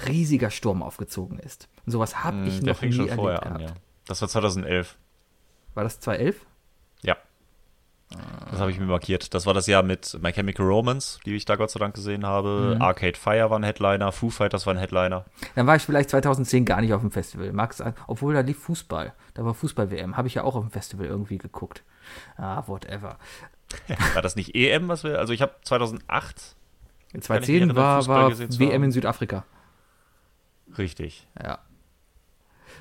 riesiger 0.07 0.51
Sturm 0.51 0.82
aufgezogen 0.82 1.39
ist. 1.39 1.68
Und 1.87 1.93
sowas 1.93 2.24
habe 2.24 2.39
mhm, 2.39 2.47
ich 2.47 2.62
noch 2.62 2.82
nie 2.82 3.09
erlebt 3.09 3.43
an, 3.45 3.61
ja. 3.61 3.74
Das 4.07 4.20
war 4.20 4.28
2011. 4.28 4.97
War 5.74 5.85
das 5.85 6.01
2011? 6.01 6.45
Ja. 7.03 7.16
Das 8.50 8.60
habe 8.60 8.70
ich 8.70 8.78
mir 8.78 8.86
markiert. 8.86 9.34
Das 9.34 9.46
war 9.46 9.54
das 9.54 9.66
Jahr 9.66 9.82
mit 9.82 10.18
My 10.22 10.32
Chemical 10.32 10.66
Romance, 10.66 11.18
die 11.24 11.34
ich 11.34 11.44
da 11.44 11.56
Gott 11.56 11.70
sei 11.70 11.80
Dank 11.80 11.94
gesehen 11.94 12.24
habe. 12.24 12.74
Mhm. 12.76 12.82
Arcade 12.82 13.18
Fire 13.18 13.50
war 13.50 13.58
ein 13.58 13.64
Headliner, 13.64 14.12
Foo 14.12 14.30
Fighters 14.30 14.66
war 14.66 14.74
ein 14.74 14.78
Headliner. 14.78 15.24
Dann 15.54 15.66
war 15.66 15.76
ich 15.76 15.82
vielleicht 15.82 16.10
2010 16.10 16.64
gar 16.64 16.80
nicht 16.80 16.92
auf 16.92 17.00
dem 17.00 17.10
Festival. 17.10 17.52
Mag's, 17.52 17.82
obwohl 18.06 18.34
da 18.34 18.40
lief 18.40 18.58
Fußball. 18.58 19.12
Da 19.34 19.44
war 19.44 19.54
Fußball-WM. 19.54 20.16
Habe 20.16 20.28
ich 20.28 20.34
ja 20.34 20.44
auch 20.44 20.54
auf 20.54 20.64
dem 20.64 20.70
Festival 20.70 21.06
irgendwie 21.06 21.38
geguckt. 21.38 21.82
Ah, 22.36 22.62
whatever. 22.66 23.18
war 24.14 24.22
das 24.22 24.36
nicht 24.36 24.54
EM, 24.54 24.88
was 24.88 25.04
wir. 25.04 25.18
Also 25.18 25.32
ich 25.32 25.42
habe 25.42 25.54
2008. 25.62 26.54
In 27.12 27.22
2010 27.22 27.76
war, 27.76 28.06
war 28.06 28.38
WM 28.38 28.84
in 28.84 28.92
Südafrika. 28.92 29.44
Richtig. 30.76 31.26
Ja. 31.42 31.60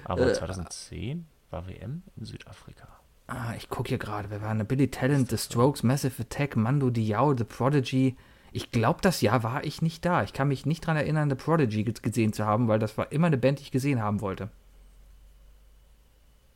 Aber 0.05 0.27
äh, 0.27 0.33
2010 0.33 1.25
war 1.49 1.67
WM 1.67 2.03
in 2.15 2.25
Südafrika. 2.25 2.87
Ah, 3.35 3.55
ich 3.57 3.67
gucke 3.67 3.89
hier 3.89 3.97
gerade. 3.97 4.29
Wer 4.29 4.43
war 4.43 4.51
eine 4.51 4.63
Billy 4.63 4.89
Talent, 4.89 5.31
The 5.31 5.39
Strokes, 5.39 5.81
Massive 5.81 6.21
Attack, 6.21 6.55
Mando 6.55 6.91
Diao, 6.91 7.35
The 7.35 7.43
Prodigy. 7.43 8.15
Ich 8.51 8.69
glaube, 8.69 8.99
das 9.01 9.21
Jahr 9.21 9.41
war 9.41 9.63
ich 9.63 9.81
nicht 9.81 10.05
da. 10.05 10.21
Ich 10.21 10.33
kann 10.33 10.49
mich 10.49 10.67
nicht 10.67 10.83
daran 10.83 10.97
erinnern, 10.97 11.31
The 11.31 11.35
Prodigy 11.35 11.83
gesehen 11.83 12.31
zu 12.33 12.45
haben, 12.45 12.67
weil 12.67 12.77
das 12.77 12.95
war 12.95 13.11
immer 13.11 13.25
eine 13.27 13.39
Band, 13.39 13.57
die 13.57 13.63
ich 13.63 13.71
gesehen 13.71 14.03
haben 14.03 14.21
wollte. 14.21 14.49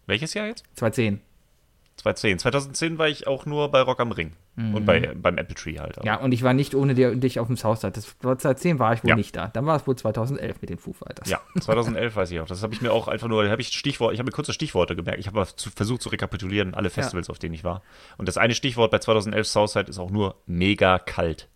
Welches 0.05 0.36
Jahr 0.36 0.45
jetzt? 0.45 0.65
2010. 0.75 1.19
2010. 1.98 2.39
2010 2.39 2.98
war 2.98 3.08
ich 3.08 3.28
auch 3.28 3.45
nur 3.45 3.70
bei 3.70 3.82
Rock 3.82 4.00
am 4.00 4.12
Ring. 4.12 4.34
Mhm. 4.56 4.76
Und 4.76 4.86
bei, 4.86 5.14
beim 5.16 5.38
Apple 5.38 5.56
Tree 5.56 5.80
halt. 5.80 5.98
Ja, 6.04 6.16
und 6.20 6.32
ich 6.32 6.43
war 6.43 6.54
nicht 6.54 6.74
ohne 6.76 6.93
dir, 6.93 7.16
dich 7.16 7.39
auf 7.39 7.48
dem 7.48 7.58
Southside. 7.58 7.93
Das, 7.93 8.18
2010 8.20 8.80
war 8.80 8.93
ich 8.93 9.04
wohl 9.04 9.10
ja. 9.10 9.16
nicht 9.16 9.36
da. 9.36 9.48
Dann 9.48 9.66
war 9.66 9.76
es 9.76 9.86
wohl 9.88 9.95
2011 9.95 10.62
mit 10.62 10.70
den 10.70 10.78
Foo 10.78 10.93
Fighters. 10.93 11.30
Ja, 11.30 11.41
2011 11.60 12.16
weiß 12.16 12.32
ich 12.32 12.39
auch. 12.39 12.48
Das 12.48 12.64
habe 12.64 12.74
ich 12.74 12.82
mir 12.82 12.91
auch 12.91 13.08
einfach 13.08 13.28
nur, 13.28 13.43
da 13.43 13.50
habe 13.50 13.62
ich 13.62 13.70
Stichwort, 13.70 14.14
ich 14.14 14.20
habe 14.20 14.28
mir 14.28 14.32
kurze 14.32 14.54
Stichworte 14.54 14.95
gemerkt. 14.95 15.20
Ich 15.20 15.28
habe 15.28 15.45
versucht 15.76 16.02
zu 16.02 16.10
rekapitulieren, 16.10 16.74
alle 16.74 16.89
Festivals, 16.89 17.28
ja. 17.28 17.32
auf 17.32 17.39
denen 17.39 17.56
ich 17.56 17.64
war. 17.64 17.82
Und 18.18 18.28
das 18.28 18.38
eine 18.38 18.54
Stichwort 18.54 18.91
bei 18.91 19.00
2011 19.00 19.48
Southside 19.48 19.89
ist 19.89 20.00
auch 20.00 20.12
nur 20.12 20.36
mega 20.45 21.00
kalt. 21.00 21.50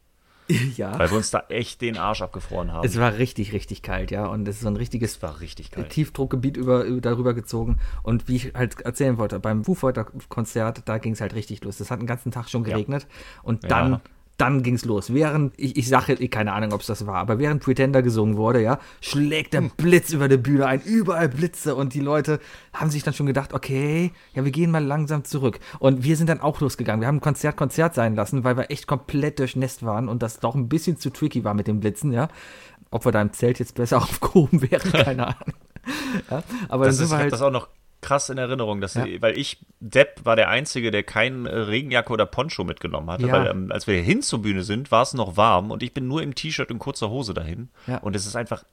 Ja. 0.77 0.97
Weil 0.97 1.09
wir 1.09 1.17
uns 1.17 1.31
da 1.31 1.43
echt 1.49 1.81
den 1.81 1.97
Arsch 1.97 2.21
abgefroren 2.21 2.71
haben. 2.71 2.85
Es 2.85 2.97
war 2.97 3.17
richtig, 3.17 3.53
richtig 3.53 3.81
kalt, 3.81 4.11
ja. 4.11 4.25
Und 4.25 4.47
es 4.47 4.55
ist 4.55 4.61
so 4.61 4.67
ein 4.67 4.75
richtiges 4.75 5.21
war 5.21 5.41
richtig 5.41 5.71
kalt. 5.71 5.89
Tiefdruckgebiet 5.89 6.57
über, 6.57 6.85
darüber 7.01 7.33
gezogen. 7.33 7.79
Und 8.03 8.27
wie 8.27 8.37
ich 8.37 8.53
halt 8.53 8.81
erzählen 8.81 9.17
wollte, 9.17 9.39
beim 9.39 9.63
Foo 9.63 9.75
Fighter 9.75 10.05
Konzert, 10.29 10.83
da 10.85 10.97
ging 10.97 11.13
es 11.13 11.21
halt 11.21 11.35
richtig 11.35 11.63
los. 11.63 11.77
Das 11.77 11.91
hat 11.91 11.99
den 11.99 12.07
ganzen 12.07 12.31
Tag 12.31 12.49
schon 12.49 12.63
geregnet. 12.63 13.03
Ja. 13.03 13.39
Und 13.43 13.69
dann 13.69 13.91
ja 13.93 14.01
dann 14.41 14.63
ging 14.63 14.73
es 14.73 14.85
los. 14.85 15.13
Während, 15.13 15.53
ich, 15.57 15.77
ich 15.77 15.87
sage, 15.87 16.15
keine 16.27 16.53
Ahnung, 16.53 16.73
ob 16.73 16.81
es 16.81 16.87
das 16.87 17.05
war, 17.05 17.17
aber 17.17 17.37
während 17.37 17.61
Pretender 17.61 18.01
gesungen 18.01 18.37
wurde, 18.37 18.59
ja, 18.59 18.79
schlägt 18.99 19.53
der 19.53 19.61
hm. 19.61 19.71
Blitz 19.77 20.11
über 20.11 20.27
die 20.27 20.37
Bühne 20.37 20.65
ein, 20.65 20.81
überall 20.81 21.29
Blitze 21.29 21.75
und 21.75 21.93
die 21.93 21.99
Leute 21.99 22.39
haben 22.73 22.89
sich 22.89 23.03
dann 23.03 23.13
schon 23.13 23.27
gedacht, 23.27 23.53
okay, 23.53 24.11
ja, 24.33 24.43
wir 24.43 24.51
gehen 24.51 24.71
mal 24.71 24.83
langsam 24.83 25.23
zurück. 25.25 25.59
Und 25.77 26.03
wir 26.03 26.17
sind 26.17 26.27
dann 26.27 26.41
auch 26.41 26.59
losgegangen. 26.59 27.01
Wir 27.01 27.07
haben 27.07 27.21
Konzert 27.21 27.55
Konzert 27.55 27.93
sein 27.93 28.15
lassen, 28.15 28.43
weil 28.43 28.57
wir 28.57 28.71
echt 28.71 28.87
komplett 28.87 29.37
durchnässt 29.37 29.85
waren 29.85 30.09
und 30.09 30.23
das 30.23 30.39
doch 30.39 30.55
ein 30.55 30.67
bisschen 30.67 30.97
zu 30.97 31.11
tricky 31.11 31.43
war 31.43 31.53
mit 31.53 31.67
den 31.67 31.79
Blitzen, 31.79 32.11
ja. 32.11 32.27
Ob 32.89 33.05
wir 33.05 33.11
da 33.11 33.21
im 33.21 33.33
Zelt 33.33 33.59
jetzt 33.59 33.75
besser 33.75 33.97
aufgehoben 34.01 34.63
wären, 34.63 34.91
keine 34.91 35.27
Ahnung. 35.27 35.53
ja, 36.31 36.43
aber 36.67 36.85
das 36.85 36.97
dann 36.97 37.05
sind 37.05 37.05
ist, 37.05 37.11
wir 37.11 37.17
halt, 37.19 37.31
das 37.31 37.41
auch 37.43 37.51
noch 37.51 37.67
krass 38.01 38.29
in 38.29 38.37
Erinnerung, 38.37 38.81
dass 38.81 38.95
ja. 38.95 39.05
weil 39.19 39.37
ich, 39.37 39.59
Depp 39.79 40.21
war 40.23 40.35
der 40.35 40.49
Einzige, 40.49 40.91
der 40.91 41.03
keinen 41.03 41.45
Regenjacke 41.45 42.11
oder 42.11 42.25
Poncho 42.25 42.63
mitgenommen 42.63 43.09
hatte, 43.09 43.27
ja. 43.27 43.33
weil 43.33 43.47
ähm, 43.47 43.71
als 43.71 43.87
wir 43.87 44.01
hin 44.01 44.21
zur 44.21 44.41
Bühne 44.41 44.63
sind, 44.63 44.91
war 44.91 45.03
es 45.03 45.13
noch 45.13 45.37
warm 45.37 45.71
und 45.71 45.83
ich 45.83 45.93
bin 45.93 46.07
nur 46.07 46.21
im 46.21 46.35
T-Shirt 46.35 46.71
und 46.71 46.79
kurzer 46.79 47.09
Hose 47.09 47.33
dahin 47.33 47.69
ja. 47.87 47.97
und 47.97 48.15
es 48.15 48.25
ist 48.25 48.35
einfach 48.35 48.63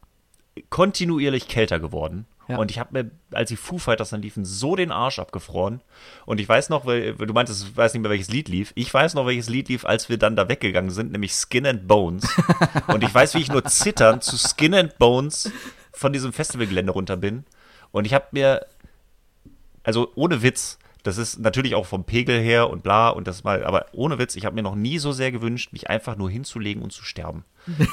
kontinuierlich 0.71 1.49
kälter 1.49 1.79
geworden. 1.79 2.27
Und 2.57 2.71
ich 2.71 2.79
habe 2.79 2.89
mir, 2.93 3.11
als 3.31 3.51
die 3.51 3.57
Foo 3.57 3.77
Fighters 3.77 4.09
dann 4.09 4.23
liefen, 4.23 4.47
so 4.47 4.75
den 4.75 4.91
Arsch 4.91 5.19
abgefroren. 5.19 5.83
Und 6.25 6.41
ich 6.41 6.49
weiß 6.49 6.71
noch, 6.71 6.87
weil 6.87 7.15
du 7.15 7.35
meintest, 7.35 7.69
ich 7.69 7.77
weiß 7.77 7.93
nicht 7.93 8.01
mehr, 8.01 8.11
welches 8.11 8.31
Lied 8.31 8.49
lief. 8.49 8.73
Ich 8.75 8.93
weiß 8.93 9.13
noch, 9.15 9.27
welches 9.27 9.51
Lied 9.51 9.69
lief, 9.69 9.85
als 9.85 10.09
wir 10.09 10.17
dann 10.17 10.35
da 10.35 10.49
weggegangen 10.49 10.91
sind, 10.91 11.13
nämlich 11.13 11.33
Skin 11.35 11.67
and 11.67 11.87
Bones. 11.87 12.27
und 12.87 13.05
ich 13.05 13.15
weiß, 13.15 13.35
wie 13.35 13.41
ich 13.41 13.53
nur 13.53 13.65
zitternd 13.65 14.25
zu 14.25 14.39
Skin 14.39 14.75
and 14.75 14.97
Bones 14.99 15.53
von 15.93 16.15
diesem 16.15 16.33
Festivalgelände 16.33 16.93
runter 16.93 17.19
bin. 17.19 17.45
Und 17.91 18.07
ich 18.07 18.15
habe 18.15 18.29
mir 18.33 18.67
also 19.83 20.13
ohne 20.15 20.43
Witz, 20.43 20.79
das 21.03 21.17
ist 21.17 21.39
natürlich 21.39 21.75
auch 21.75 21.87
vom 21.87 22.05
Pegel 22.05 22.41
her 22.41 22.71
und 22.71 22.83
bla 22.83 23.09
und 23.09 23.27
das 23.27 23.45
mal, 23.45 23.65
aber 23.65 23.87
ohne 23.93 24.19
Witz, 24.19 24.37
ich 24.37 24.45
habe 24.45 24.55
mir 24.55 24.63
noch 24.63 24.75
nie 24.75 24.99
so 24.99 25.13
sehr 25.13 25.33
gewünscht, 25.33 25.73
mich 25.73 25.89
einfach 25.89 26.17
nur 26.17 26.31
hinzulegen 26.31 26.83
und 26.83 26.93
zu 26.93 27.05
sterben. 27.05 27.45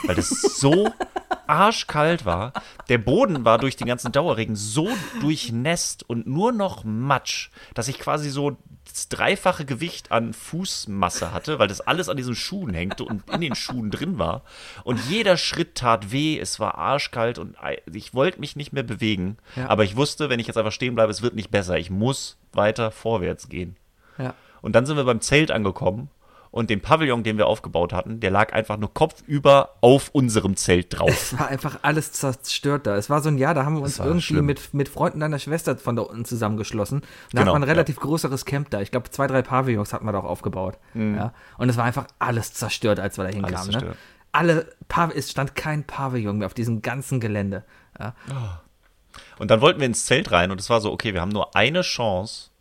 Weil 0.05 0.15
das 0.15 0.29
so 0.29 0.91
arschkalt 1.47 2.25
war. 2.25 2.53
Der 2.89 2.97
Boden 2.97 3.45
war 3.45 3.57
durch 3.57 3.75
den 3.75 3.87
ganzen 3.87 4.11
Dauerregen 4.11 4.55
so 4.55 4.89
durchnässt 5.21 6.07
und 6.09 6.27
nur 6.27 6.51
noch 6.51 6.83
Matsch, 6.83 7.49
dass 7.73 7.87
ich 7.87 7.99
quasi 7.99 8.29
so 8.29 8.57
das 8.95 9.09
dreifache 9.09 9.65
Gewicht 9.65 10.13
an 10.13 10.33
Fußmasse 10.33 11.33
hatte, 11.33 11.59
weil 11.59 11.67
das 11.67 11.81
alles 11.81 12.07
an 12.07 12.15
diesen 12.15 12.33
Schuhen 12.33 12.73
hängte 12.73 13.03
und 13.03 13.29
in 13.29 13.41
den 13.41 13.53
Schuhen 13.53 13.91
drin 13.91 14.17
war. 14.17 14.43
Und 14.85 15.01
jeder 15.09 15.35
Schritt 15.35 15.75
tat 15.75 16.13
weh, 16.13 16.39
es 16.39 16.61
war 16.61 16.75
arschkalt 16.77 17.37
und 17.37 17.57
ich 17.91 18.13
wollte 18.13 18.39
mich 18.39 18.55
nicht 18.55 18.71
mehr 18.71 18.83
bewegen. 18.83 19.35
Ja. 19.57 19.67
Aber 19.67 19.83
ich 19.83 19.97
wusste, 19.97 20.29
wenn 20.29 20.39
ich 20.39 20.47
jetzt 20.47 20.55
einfach 20.57 20.71
stehen 20.71 20.95
bleibe, 20.95 21.11
es 21.11 21.21
wird 21.21 21.35
nicht 21.35 21.51
besser. 21.51 21.77
Ich 21.77 21.89
muss 21.89 22.37
weiter 22.53 22.89
vorwärts 22.89 23.49
gehen. 23.49 23.75
Ja. 24.17 24.33
Und 24.61 24.77
dann 24.77 24.85
sind 24.85 24.95
wir 24.95 25.03
beim 25.03 25.19
Zelt 25.19 25.51
angekommen 25.51 26.09
und 26.55 26.69
den 26.69 26.79
Pavillon, 26.79 27.21
den 27.23 27.37
wir 27.37 27.47
aufgebaut 27.47 27.91
hatten, 27.91 28.21
der 28.21 28.31
lag 28.31 28.53
einfach 28.53 28.77
nur 28.77 28.93
kopfüber 28.93 29.75
auf 29.81 30.07
unserem 30.13 30.55
Zelt 30.55 30.97
drauf. 30.97 31.09
Es 31.09 31.37
war 31.37 31.49
einfach 31.49 31.79
alles 31.81 32.13
zerstört 32.13 32.87
da. 32.87 32.95
Es 32.95 33.09
war 33.09 33.21
so 33.21 33.27
ein 33.27 33.37
Jahr, 33.37 33.53
da 33.53 33.65
haben 33.65 33.75
wir 33.75 33.81
uns 33.81 33.99
irgendwie 33.99 34.41
mit, 34.41 34.73
mit 34.73 34.87
Freunden 34.87 35.19
deiner 35.19 35.37
Schwester 35.37 35.75
von 35.75 35.97
da 35.97 36.03
unten 36.03 36.23
zusammengeschlossen. 36.23 37.01
da 37.01 37.07
genau, 37.41 37.41
hat 37.41 37.53
man 37.55 37.63
ein 37.63 37.69
relativ 37.69 37.97
ja. 37.97 38.03
größeres 38.03 38.45
Camp 38.45 38.69
da. 38.69 38.79
Ich 38.79 38.91
glaube, 38.91 39.09
zwei, 39.09 39.27
drei 39.27 39.41
Pavillons 39.41 39.91
hat 39.91 40.01
man 40.01 40.13
da 40.13 40.21
auch 40.21 40.23
aufgebaut. 40.23 40.77
Mhm. 40.93 41.17
Ja. 41.17 41.33
Und 41.57 41.67
es 41.67 41.75
war 41.75 41.83
einfach 41.83 42.07
alles 42.19 42.53
zerstört, 42.53 43.01
als 43.01 43.17
wir 43.17 43.25
da 43.25 43.31
hinkamen. 43.31 43.71
Ne? 43.71 43.95
Alle, 44.31 44.69
es 45.13 45.31
stand 45.31 45.55
kein 45.55 45.83
Pavillon 45.83 46.37
mehr 46.37 46.45
auf 46.45 46.53
diesem 46.53 46.81
ganzen 46.81 47.19
Gelände. 47.19 47.65
Ja. 47.99 48.15
Oh. 48.29 49.39
Und 49.39 49.51
dann 49.51 49.59
wollten 49.59 49.81
wir 49.81 49.87
ins 49.87 50.05
Zelt 50.05 50.31
rein 50.31 50.51
und 50.51 50.61
es 50.61 50.69
war 50.69 50.79
so, 50.79 50.93
okay, 50.93 51.13
wir 51.13 51.19
haben 51.19 51.33
nur 51.33 51.53
eine 51.53 51.81
Chance, 51.81 52.51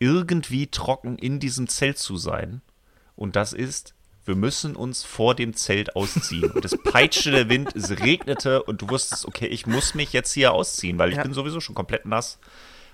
irgendwie 0.00 0.66
trocken 0.66 1.18
in 1.18 1.38
diesem 1.38 1.68
Zelt 1.68 1.96
zu 1.96 2.16
sein. 2.16 2.62
Und 3.20 3.36
das 3.36 3.52
ist, 3.52 3.92
wir 4.24 4.34
müssen 4.34 4.74
uns 4.74 5.02
vor 5.02 5.34
dem 5.34 5.52
Zelt 5.54 5.94
ausziehen. 5.94 6.50
Und 6.52 6.64
es 6.64 6.74
peitschte 6.82 7.30
der 7.30 7.50
Wind, 7.50 7.76
es 7.76 7.90
regnete 7.90 8.62
und 8.62 8.80
du 8.80 8.88
wusstest, 8.88 9.28
okay, 9.28 9.44
ich 9.44 9.66
muss 9.66 9.94
mich 9.94 10.14
jetzt 10.14 10.32
hier 10.32 10.54
ausziehen, 10.54 10.98
weil 10.98 11.10
ich 11.10 11.16
ja. 11.16 11.22
bin 11.22 11.34
sowieso 11.34 11.60
schon 11.60 11.74
komplett 11.74 12.06
nass. 12.06 12.38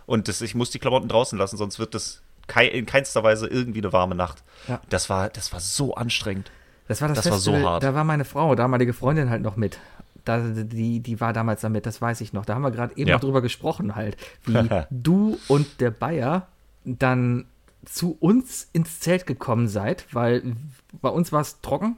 Und 0.04 0.26
das, 0.26 0.40
ich 0.40 0.56
muss 0.56 0.70
die 0.70 0.80
Klamotten 0.80 1.06
draußen 1.06 1.38
lassen, 1.38 1.56
sonst 1.56 1.78
wird 1.78 1.94
das 1.94 2.22
in 2.60 2.86
keinster 2.86 3.22
Weise 3.22 3.46
irgendwie 3.46 3.78
eine 3.78 3.92
warme 3.92 4.16
Nacht. 4.16 4.42
Ja. 4.66 4.80
Das, 4.88 5.08
war, 5.08 5.28
das 5.28 5.52
war 5.52 5.60
so 5.60 5.94
anstrengend. 5.94 6.50
Das 6.88 7.00
war 7.00 7.08
das, 7.08 7.18
das 7.18 7.28
Festival, 7.28 7.62
war 7.62 7.62
so 7.62 7.70
hart. 7.70 7.82
Da 7.84 7.94
war 7.94 8.02
meine 8.02 8.24
Frau, 8.24 8.56
damalige 8.56 8.94
Freundin 8.94 9.30
halt 9.30 9.42
noch 9.42 9.56
mit. 9.56 9.78
Da, 10.24 10.40
die, 10.40 10.98
die 10.98 11.20
war 11.20 11.32
damals 11.32 11.60
damit, 11.60 11.86
das 11.86 12.02
weiß 12.02 12.20
ich 12.20 12.32
noch. 12.32 12.44
Da 12.44 12.56
haben 12.56 12.62
wir 12.62 12.72
gerade 12.72 12.96
eben 12.96 13.10
ja. 13.10 13.14
noch 13.14 13.20
drüber 13.20 13.42
gesprochen, 13.42 13.94
halt, 13.94 14.16
wie 14.44 14.68
du 14.90 15.38
und 15.46 15.80
der 15.80 15.92
Bayer 15.92 16.48
dann 16.84 17.44
zu 17.86 18.16
uns 18.20 18.68
ins 18.72 19.00
Zelt 19.00 19.26
gekommen 19.26 19.68
seid, 19.68 20.06
weil 20.12 20.54
bei 21.00 21.08
uns 21.08 21.32
war 21.32 21.40
es 21.40 21.60
trocken. 21.60 21.96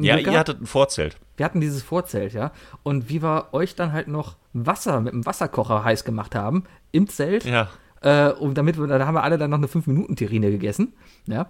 ja, 0.00 0.16
ihr 0.16 0.38
hattet 0.38 0.60
ein 0.60 0.66
Vorzelt. 0.66 1.18
Wir 1.36 1.46
hatten 1.46 1.60
dieses 1.60 1.82
Vorzelt, 1.82 2.32
ja. 2.32 2.52
Und 2.82 3.08
wie 3.08 3.22
wir 3.22 3.48
euch 3.52 3.74
dann 3.74 3.92
halt 3.92 4.08
noch 4.08 4.36
Wasser 4.52 5.00
mit 5.00 5.12
dem 5.12 5.24
Wasserkocher 5.24 5.84
heiß 5.84 6.04
gemacht 6.04 6.34
haben 6.34 6.64
im 6.92 7.08
Zelt. 7.08 7.44
Ja. 7.44 7.68
Äh, 8.00 8.32
und 8.32 8.58
damit 8.58 8.78
wir, 8.78 8.86
da 8.86 9.06
haben 9.06 9.14
wir 9.14 9.22
alle 9.22 9.38
dann 9.38 9.50
noch 9.50 9.58
eine 9.58 9.66
5-Minuten-Terrine 9.66 10.50
gegessen, 10.50 10.92
ja. 11.26 11.48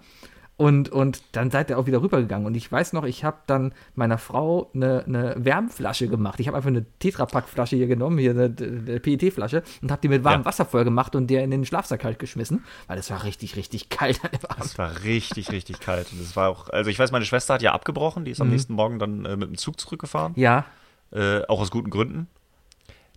Und, 0.56 0.90
und 0.90 1.22
dann 1.32 1.50
seid 1.50 1.70
ihr 1.70 1.78
auch 1.78 1.86
wieder 1.86 2.02
rübergegangen. 2.02 2.46
Und 2.46 2.54
ich 2.54 2.70
weiß 2.70 2.92
noch, 2.92 3.04
ich 3.04 3.24
habe 3.24 3.38
dann 3.46 3.74
meiner 3.94 4.18
Frau 4.18 4.70
eine, 4.74 5.02
eine 5.06 5.34
Wärmflasche 5.38 6.08
gemacht. 6.08 6.38
Ich 6.40 6.46
habe 6.46 6.56
einfach 6.56 6.68
eine 6.68 6.84
Tetrapack-Flasche 6.98 7.76
hier 7.76 7.86
genommen, 7.86 8.18
hier 8.18 8.32
eine, 8.32 8.44
eine 8.44 9.00
PET-Flasche, 9.00 9.62
und 9.80 9.90
habe 9.90 10.00
die 10.02 10.08
mit 10.08 10.24
warmem 10.24 10.42
ja. 10.42 10.44
Wasser 10.44 10.64
voll 10.64 10.84
gemacht 10.84 11.16
und 11.16 11.28
der 11.28 11.42
in 11.42 11.50
den 11.50 11.64
Schlafsack 11.64 12.04
halt 12.04 12.18
geschmissen, 12.18 12.64
weil 12.86 12.98
es 12.98 13.10
war 13.10 13.24
richtig, 13.24 13.56
richtig 13.56 13.88
kalt. 13.88 14.20
Es 14.62 14.78
war 14.78 15.02
richtig, 15.02 15.50
richtig 15.50 15.80
kalt. 15.80 16.12
Und 16.12 16.20
es 16.20 16.36
war 16.36 16.48
auch, 16.48 16.68
also 16.68 16.90
ich 16.90 16.98
weiß, 16.98 17.10
meine 17.10 17.24
Schwester 17.24 17.54
hat 17.54 17.62
ja 17.62 17.72
abgebrochen, 17.72 18.24
die 18.24 18.30
ist 18.30 18.40
am 18.40 18.48
mhm. 18.48 18.52
nächsten 18.52 18.74
Morgen 18.74 18.98
dann 18.98 19.24
äh, 19.24 19.36
mit 19.36 19.48
dem 19.48 19.56
Zug 19.56 19.80
zurückgefahren. 19.80 20.34
Ja. 20.36 20.66
Äh, 21.10 21.42
auch 21.46 21.60
aus 21.60 21.70
guten 21.70 21.90
Gründen. 21.90 22.28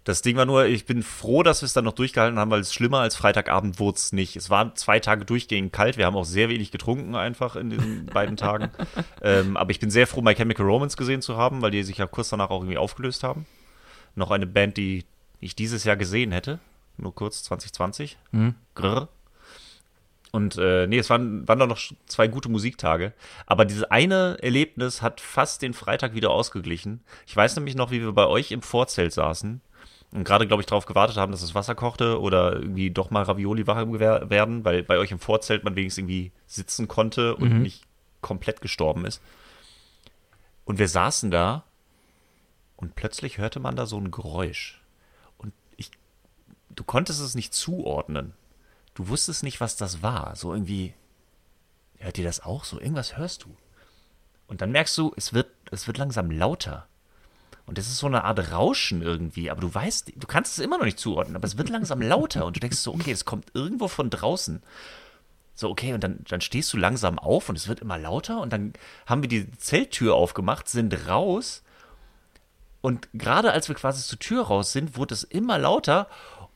Das 0.06 0.22
Ding 0.22 0.38
war 0.38 0.46
nur, 0.46 0.68
ich 0.68 0.86
bin 0.86 1.02
froh, 1.02 1.42
dass 1.42 1.64
wir 1.64 1.66
es 1.66 1.74
dann 1.74 1.84
noch 1.84 1.94
durchgehalten 1.94 2.38
haben, 2.38 2.52
weil 2.52 2.60
es 2.60 2.72
schlimmer 2.72 3.00
als 3.00 3.16
Freitagabend 3.16 3.80
wurde 3.80 3.98
es 3.98 4.14
nicht. 4.14 4.36
Es 4.36 4.52
waren 4.52 4.76
zwei 4.76 5.00
Tage 5.00 5.26
durchgehend 5.26 5.74
kalt. 5.74 5.98
Wir 5.98 6.06
haben 6.06 6.16
auch 6.16 6.26
sehr 6.26 6.48
wenig 6.48 6.70
getrunken 6.70 7.16
einfach 7.16 7.56
in 7.56 7.72
diesen 7.72 8.06
beiden 8.14 8.38
Tagen. 8.38 8.70
Ähm, 9.24 9.58
aber 9.58 9.72
ich 9.72 9.80
bin 9.80 9.90
sehr 9.90 10.06
froh, 10.06 10.22
My 10.22 10.36
Chemical 10.36 10.64
Romance 10.64 10.96
gesehen 10.96 11.24
zu 11.24 11.38
haben, 11.38 11.64
weil 11.64 11.72
die 11.72 11.82
sich 11.82 11.98
ja 11.98 12.06
kurz 12.06 12.30
danach 12.30 12.52
auch 12.52 12.62
irgendwie 12.62 12.78
aufgelöst 12.78 13.24
haben. 13.24 13.48
Noch 14.14 14.30
eine 14.30 14.46
Band, 14.46 14.78
die 14.78 15.06
ich 15.40 15.56
dieses 15.56 15.84
Jahr 15.86 15.98
gesehen 15.98 16.32
hätte. 16.32 16.60
Nur 16.98 17.16
kurz, 17.16 17.44
2020. 17.44 18.16
Mhm. 18.32 18.54
Grrr. 18.76 19.10
Und 20.32 20.56
äh, 20.60 20.86
nee, 20.86 21.00
es 21.00 21.10
waren, 21.10 21.48
waren 21.48 21.58
doch 21.58 21.68
noch 21.68 21.80
zwei 22.06 22.28
gute 22.28 22.50
Musiktage. 22.50 23.12
Aber 23.48 23.66
dieses 23.66 23.86
eine 23.86 24.38
Erlebnis 24.40 25.02
hat 25.02 25.20
fast 25.20 25.64
den 25.64 25.74
Freitag 25.74 26.14
wieder 26.14 26.30
ausgeglichen. 26.30 27.02
Ich 27.26 27.36
weiß 27.36 27.56
nämlich 27.56 27.74
noch, 27.74 27.90
wie 27.90 28.02
wir 28.02 28.12
bei 28.12 28.28
euch 28.28 28.52
im 28.52 28.62
Vorzelt 28.62 29.12
saßen 29.12 29.62
und 30.16 30.24
gerade, 30.24 30.48
glaube 30.48 30.62
ich, 30.62 30.68
darauf 30.68 30.86
gewartet 30.86 31.18
haben, 31.18 31.34
dass 31.34 31.42
das 31.42 31.56
Wasser 31.56 31.76
kochte 31.76 32.22
oder 32.22 32.54
irgendwie 32.54 32.90
doch 32.90 33.12
mal 33.12 33.24
Ravioli 33.24 33.68
warm 33.68 34.00
werden, 34.00 34.64
weil 34.64 34.82
bei 34.82 34.98
euch 34.98 35.12
im 35.12 35.20
Vorzelt 35.20 35.66
man 35.66 35.76
wenigstens 35.76 36.04
irgendwie 36.04 36.32
sitzen 36.48 36.88
konnte 36.88 37.36
und 37.36 37.52
mhm. 37.52 37.62
nicht 37.62 37.84
komplett 38.22 38.62
gestorben 38.62 39.06
ist. 39.06 39.22
Und 40.64 40.80
wir 40.80 40.88
saßen 40.88 41.32
da 41.32 41.66
und 42.78 42.96
plötzlich 42.96 43.40
hörte 43.40 43.60
man 43.60 43.76
da 43.76 43.86
so 43.86 43.98
ein 44.00 44.10
Geräusch. 44.10 44.82
Und 45.38 45.52
ich, 45.76 45.92
du 46.70 46.86
konntest 46.86 47.20
es 47.20 47.36
nicht 47.36 47.54
zuordnen. 47.54 48.34
Du 48.94 49.10
wusstest 49.10 49.44
nicht, 49.44 49.60
was 49.60 49.76
das 49.76 50.02
war. 50.02 50.38
So 50.38 50.54
irgendwie, 50.54 50.94
hört 51.98 52.18
ihr 52.18 52.24
das 52.24 52.40
auch 52.40 52.64
so? 52.64 52.80
Irgendwas 52.80 53.18
hörst 53.18 53.44
du. 53.44 53.56
Und 54.48 54.62
dann 54.62 54.72
merkst 54.72 54.98
du, 54.98 55.14
es 55.18 55.34
wird, 55.34 55.52
es 55.72 55.88
wird 55.88 55.98
langsam 55.98 56.32
lauter. 56.32 56.88
Und 57.66 57.78
das 57.78 57.88
ist 57.88 57.98
so 57.98 58.08
eine 58.08 58.24
Art 58.24 58.52
Rauschen 58.52 59.02
irgendwie, 59.02 59.50
aber 59.50 59.62
du 59.62 59.74
weißt, 59.74 60.14
du 60.16 60.28
kannst 60.28 60.58
es 60.58 60.64
immer 60.64 60.78
noch 60.78 60.86
nicht 60.86 61.00
zuordnen, 61.00 61.36
aber 61.36 61.46
es 61.46 61.58
wird 61.58 61.70
langsam 61.70 62.02
lauter 62.02 62.46
und 62.46 62.56
du 62.56 62.60
denkst 62.60 62.78
so, 62.78 62.94
okay, 62.94 63.12
es 63.12 63.26
kommt 63.26 63.48
irgendwo 63.54 63.88
von 63.88 64.10
draußen. 64.10 64.62
So, 65.56 65.70
okay, 65.70 65.94
und 65.94 66.04
dann, 66.04 66.20
dann 66.28 66.42
stehst 66.42 66.72
du 66.74 66.78
langsam 66.78 67.18
auf 67.18 67.50
und 67.50 67.56
es 67.56 67.68
wird 67.68 67.80
immer 67.80 67.98
lauter 67.98 68.42
und 68.42 68.54
dann 68.54 68.74
haben 69.08 69.24
wir 69.24 69.30
die 69.30 69.50
Zelttür 69.54 70.14
aufgemacht, 70.14 70.68
sind 70.68 71.08
raus 71.08 71.64
und 72.82 73.10
gerade 73.14 73.52
als 73.52 73.68
wir 73.68 73.76
quasi 73.76 74.04
zur 74.04 74.20
Tür 74.20 74.44
raus 74.44 74.72
sind, 74.72 74.96
wurde 74.96 75.16
es 75.16 75.24
immer 75.24 75.58
lauter 75.58 76.08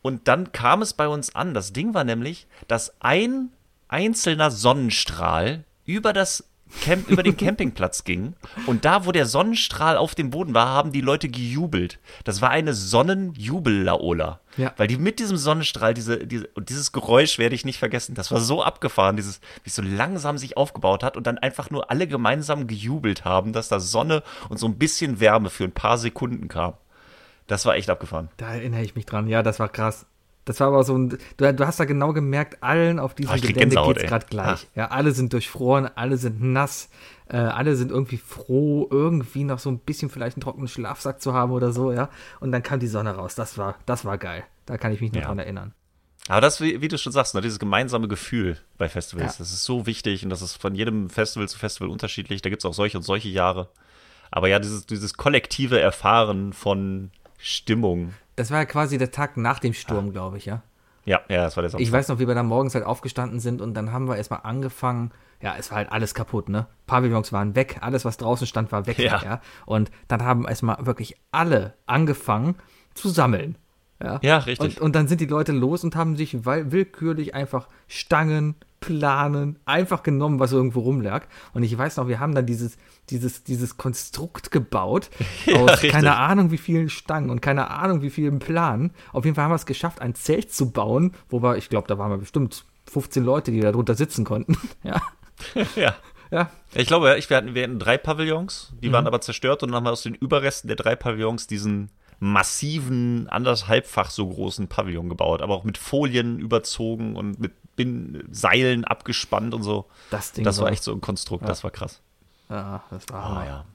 und 0.03 0.27
dann 0.27 0.51
kam 0.51 0.83
es 0.83 0.93
bei 0.93 1.07
uns 1.07 1.33
an. 1.33 1.55
Das 1.55 1.73
Ding 1.73 1.95
war 1.95 2.03
nämlich, 2.03 2.45
dass 2.67 2.93
ein 3.01 3.51
einzelner 3.87 4.51
Sonnenstrahl 4.51 5.63
über 5.85 6.13
das 6.13 6.48
Camp, 6.81 7.09
über 7.09 7.23
den 7.23 7.35
Campingplatz 7.37 8.03
ging. 8.03 8.35
Und 8.65 8.85
da, 8.85 9.05
wo 9.05 9.11
der 9.11 9.25
Sonnenstrahl 9.25 9.97
auf 9.97 10.15
dem 10.15 10.29
Boden 10.29 10.53
war, 10.53 10.67
haben 10.67 10.91
die 10.91 11.01
Leute 11.01 11.29
gejubelt. 11.29 11.99
Das 12.23 12.41
war 12.41 12.49
eine 12.49 12.73
Sonnenjubel-Laola. 12.73 14.39
Ja. 14.57 14.73
Weil 14.77 14.87
die 14.87 14.97
mit 14.97 15.19
diesem 15.19 15.37
Sonnenstrahl, 15.37 15.93
diese, 15.93 16.25
diese, 16.25 16.47
und 16.53 16.69
dieses 16.69 16.91
Geräusch 16.91 17.37
werde 17.39 17.55
ich 17.55 17.65
nicht 17.65 17.79
vergessen, 17.79 18.15
das 18.15 18.31
war 18.31 18.39
so 18.39 18.63
abgefahren, 18.63 19.15
dieses, 19.15 19.39
wie 19.63 19.69
es 19.69 19.75
so 19.75 19.81
langsam 19.81 20.37
sich 20.37 20.57
aufgebaut 20.57 21.03
hat 21.03 21.17
und 21.17 21.27
dann 21.27 21.37
einfach 21.37 21.69
nur 21.69 21.89
alle 21.91 22.07
gemeinsam 22.07 22.67
gejubelt 22.67 23.25
haben, 23.25 23.53
dass 23.53 23.69
da 23.69 23.79
Sonne 23.79 24.23
und 24.49 24.57
so 24.57 24.67
ein 24.67 24.77
bisschen 24.77 25.19
Wärme 25.19 25.49
für 25.49 25.63
ein 25.63 25.71
paar 25.71 25.97
Sekunden 25.97 26.47
kam. 26.47 26.73
Das 27.47 27.65
war 27.65 27.75
echt 27.75 27.89
abgefahren. 27.89 28.29
Da 28.37 28.53
erinnere 28.53 28.83
ich 28.83 28.95
mich 28.95 29.05
dran. 29.05 29.27
Ja, 29.27 29.41
das 29.41 29.59
war 29.59 29.69
krass. 29.69 30.05
Das 30.45 30.59
war 30.59 30.67
aber 30.67 30.83
so 30.83 30.97
ein, 30.97 31.09
du, 31.37 31.53
du 31.53 31.67
hast 31.67 31.79
da 31.79 31.85
genau 31.85 32.13
gemerkt, 32.13 32.63
allen 32.63 32.99
auf 32.99 33.13
diesem 33.13 33.35
oh, 33.35 33.39
Gelände 33.39 33.75
geht 33.75 33.97
es 33.97 34.03
gerade 34.03 34.25
gleich. 34.25 34.67
Ja. 34.75 34.83
ja. 34.83 34.87
alle 34.87 35.11
sind 35.11 35.33
durchfroren, 35.33 35.89
alle 35.95 36.17
sind 36.17 36.41
nass, 36.41 36.89
äh, 37.27 37.37
alle 37.37 37.75
sind 37.75 37.91
irgendwie 37.91 38.17
froh, 38.17 38.87
irgendwie 38.89 39.43
noch 39.43 39.59
so 39.59 39.69
ein 39.69 39.79
bisschen 39.79 40.09
vielleicht 40.09 40.37
einen 40.37 40.41
trockenen 40.41 40.67
Schlafsack 40.67 41.21
zu 41.21 41.33
haben 41.33 41.51
oder 41.51 41.71
so, 41.71 41.91
ja. 41.91 42.09
Und 42.39 42.51
dann 42.51 42.63
kam 42.63 42.79
die 42.79 42.87
Sonne 42.87 43.11
raus. 43.11 43.35
Das 43.35 43.57
war, 43.57 43.75
das 43.85 44.05
war 44.05 44.17
geil. 44.17 44.43
Da 44.65 44.77
kann 44.77 44.91
ich 44.91 45.01
mich 45.01 45.11
noch 45.11 45.21
ja. 45.21 45.27
dran 45.27 45.39
erinnern. 45.39 45.73
Aber 46.27 46.41
das, 46.41 46.61
wie, 46.61 46.79
wie, 46.81 46.87
du 46.87 46.97
schon 46.97 47.11
sagst, 47.11 47.33
ne, 47.33 47.41
dieses 47.41 47.59
gemeinsame 47.59 48.07
Gefühl 48.07 48.57
bei 48.77 48.87
Festivals, 48.87 49.33
ja. 49.33 49.39
das 49.39 49.51
ist 49.51 49.63
so 49.63 49.87
wichtig 49.87 50.23
und 50.23 50.29
das 50.29 50.41
ist 50.41 50.55
von 50.55 50.75
jedem 50.75 51.09
Festival 51.09 51.49
zu 51.49 51.57
Festival 51.57 51.89
unterschiedlich. 51.89 52.41
Da 52.41 52.49
gibt 52.49 52.61
es 52.61 52.65
auch 52.65 52.73
solche 52.73 52.97
und 52.97 53.03
solche 53.03 53.29
Jahre. 53.29 53.69
Aber 54.31 54.47
ja, 54.47 54.59
dieses, 54.59 54.85
dieses 54.85 55.15
kollektive 55.15 55.79
Erfahren 55.79 56.53
von 56.53 57.09
Stimmung, 57.39 58.13
das 58.39 58.51
war 58.51 58.59
ja 58.59 58.65
quasi 58.65 58.97
der 58.97 59.11
Tag 59.11 59.37
nach 59.37 59.59
dem 59.59 59.73
Sturm, 59.73 60.09
ah. 60.09 60.11
glaube 60.11 60.37
ich, 60.37 60.45
ja. 60.45 60.61
Ja, 61.05 61.21
ja, 61.27 61.43
das 61.43 61.57
war 61.57 61.61
der 61.61 61.69
Samstag. 61.69 61.87
Ich 61.87 61.91
weiß 61.91 62.07
noch, 62.09 62.19
wie 62.19 62.27
wir 62.27 62.35
da 62.35 62.43
morgens 62.43 62.75
halt 62.75 62.85
aufgestanden 62.85 63.39
sind 63.39 63.61
und 63.61 63.73
dann 63.73 63.91
haben 63.91 64.07
wir 64.07 64.15
erstmal 64.15 64.41
angefangen. 64.43 65.11
Ja, 65.41 65.55
es 65.57 65.71
war 65.71 65.77
halt 65.77 65.91
alles 65.91 66.13
kaputt, 66.13 66.49
ne? 66.49 66.67
Pavillons 66.85 67.31
waren 67.31 67.55
weg, 67.55 67.77
alles, 67.81 68.05
was 68.05 68.17
draußen 68.17 68.45
stand, 68.45 68.71
war 68.71 68.85
weg, 68.85 68.99
ja. 68.99 69.21
ja? 69.23 69.41
Und 69.65 69.91
dann 70.07 70.23
haben 70.23 70.47
erstmal 70.47 70.85
wirklich 70.85 71.15
alle 71.31 71.73
angefangen 71.85 72.55
zu 72.93 73.09
sammeln. 73.09 73.57
Ja, 74.01 74.19
ja 74.21 74.37
richtig. 74.37 74.77
Und, 74.77 74.81
und 74.81 74.95
dann 74.95 75.07
sind 75.07 75.21
die 75.21 75.25
Leute 75.25 75.51
los 75.51 75.83
und 75.83 75.95
haben 75.95 76.15
sich 76.15 76.45
willkürlich 76.45 77.33
einfach 77.33 77.67
Stangen, 77.87 78.55
Planen, 78.79 79.59
einfach 79.65 80.03
genommen, 80.03 80.39
was 80.39 80.51
irgendwo 80.51 80.81
rumlag. 80.81 81.27
Und 81.53 81.63
ich 81.63 81.77
weiß 81.77 81.97
noch, 81.97 82.07
wir 82.07 82.19
haben 82.19 82.33
dann 82.33 82.45
dieses, 82.45 82.77
dieses, 83.09 83.43
dieses 83.43 83.77
Konstrukt 83.77 84.51
gebaut 84.51 85.09
ja, 85.45 85.57
aus 85.57 85.71
richtig. 85.71 85.91
keine 85.91 86.15
Ahnung 86.15 86.51
wie 86.51 86.57
vielen 86.57 86.89
Stangen 86.89 87.29
und 87.29 87.41
keine 87.41 87.69
Ahnung 87.71 88.01
wie 88.01 88.09
vielen 88.09 88.39
Planen. 88.39 88.91
Auf 89.11 89.25
jeden 89.25 89.35
Fall 89.35 89.45
haben 89.45 89.51
wir 89.51 89.55
es 89.55 89.65
geschafft, 89.65 90.01
ein 90.01 90.15
Zelt 90.15 90.53
zu 90.53 90.71
bauen, 90.71 91.13
wo 91.29 91.41
wir, 91.41 91.57
ich 91.57 91.69
glaube, 91.69 91.87
da 91.87 91.97
waren 91.97 92.11
wir 92.11 92.17
bestimmt 92.17 92.65
15 92.89 93.23
Leute, 93.23 93.51
die 93.51 93.59
da 93.59 93.71
drunter 93.71 93.95
sitzen 93.95 94.25
konnten. 94.25 94.57
ja. 94.83 95.01
ja. 95.75 95.95
Ja. 96.31 96.51
Ich 96.75 96.85
glaube, 96.85 97.17
ich, 97.17 97.27
wir, 97.31 97.37
hatten, 97.37 97.55
wir 97.55 97.63
hatten 97.63 97.79
drei 97.79 97.97
Pavillons, 97.97 98.71
die 98.83 98.89
mhm. 98.89 98.93
waren 98.93 99.07
aber 99.07 99.19
zerstört 99.19 99.63
und 99.63 99.69
dann 99.69 99.77
haben 99.77 99.85
wir 99.85 99.91
aus 99.91 100.03
den 100.03 100.13
Überresten 100.13 100.67
der 100.67 100.77
drei 100.77 100.95
Pavillons 100.95 101.47
diesen 101.47 101.89
massiven, 102.19 103.27
anderthalbfach 103.29 104.11
so 104.11 104.27
großen 104.27 104.67
Pavillon 104.67 105.09
gebaut, 105.09 105.41
aber 105.41 105.55
auch 105.55 105.63
mit 105.63 105.77
Folien 105.77 106.39
überzogen 106.39 107.15
und 107.15 107.39
mit 107.39 107.53
Bin 107.79 108.27
Seilen 108.29 108.83
abgespannt 108.83 109.53
und 109.53 109.63
so. 109.63 109.85
Das 110.11 110.33
Ding. 110.33 110.43
Das 110.43 110.57
war, 110.57 110.65
war 110.65 110.73
echt 110.73 110.83
so 110.83 110.91
ein 110.91 110.99
Konstrukt, 110.99 111.43
ja. 111.43 111.47
das 111.47 111.63
war 111.63 111.71
krass. 111.71 112.01
Ja, 112.49 112.83
das 112.89 113.07
war. 113.09 113.41
Oh, 113.41 113.47
ja. 113.47 113.65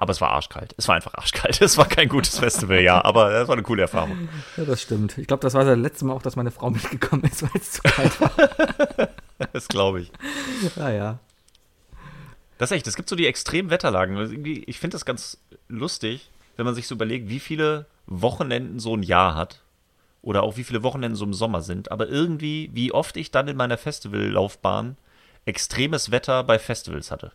Aber 0.00 0.10
es 0.10 0.20
war 0.20 0.30
arschkalt. 0.30 0.74
Es 0.76 0.88
war 0.88 0.96
einfach 0.96 1.14
arschkalt. 1.14 1.60
Es 1.62 1.78
war 1.78 1.86
kein 1.86 2.08
gutes 2.08 2.38
Festival, 2.38 2.80
ja, 2.80 3.04
aber 3.04 3.32
es 3.32 3.46
war 3.46 3.54
eine 3.54 3.62
coole 3.62 3.82
Erfahrung. 3.82 4.28
Ja, 4.56 4.64
das 4.64 4.82
stimmt. 4.82 5.16
Ich 5.18 5.28
glaube, 5.28 5.42
das 5.42 5.54
war 5.54 5.64
das 5.64 5.78
letzte 5.78 6.04
Mal 6.04 6.14
auch, 6.14 6.22
dass 6.22 6.34
meine 6.34 6.50
Frau 6.50 6.70
mitgekommen 6.70 7.22
ist, 7.24 7.42
weil 7.44 7.50
es 7.54 7.70
zu 7.70 7.82
kalt 7.82 8.20
war. 8.20 8.32
das 9.52 9.68
glaube 9.68 10.00
ich. 10.00 10.12
Ja, 10.76 10.90
ja. 10.90 11.18
Das 12.58 12.70
ist 12.70 12.76
echt, 12.76 12.86
es 12.86 12.96
gibt 12.96 13.08
so 13.08 13.14
die 13.14 13.26
extremen 13.26 13.70
Wetterlagen. 13.70 14.44
Ich 14.66 14.78
finde 14.78 14.94
das 14.94 15.04
ganz 15.04 15.38
lustig, 15.68 16.30
wenn 16.56 16.66
man 16.66 16.74
sich 16.74 16.86
so 16.86 16.94
überlegt, 16.96 17.28
wie 17.28 17.40
viele 17.40 17.86
Wochenenden 18.06 18.80
so 18.80 18.96
ein 18.96 19.02
Jahr 19.02 19.34
hat. 19.34 19.60
Oder 20.24 20.42
auch 20.42 20.56
wie 20.56 20.64
viele 20.64 20.82
Wochenenden 20.82 21.16
so 21.16 21.26
im 21.26 21.34
Sommer 21.34 21.60
sind. 21.60 21.92
Aber 21.92 22.08
irgendwie, 22.08 22.70
wie 22.72 22.92
oft 22.92 23.16
ich 23.18 23.30
dann 23.30 23.46
in 23.46 23.58
meiner 23.58 23.76
Festivallaufbahn 23.76 24.96
extremes 25.44 26.10
Wetter 26.10 26.42
bei 26.44 26.58
Festivals 26.58 27.10
hatte. 27.10 27.32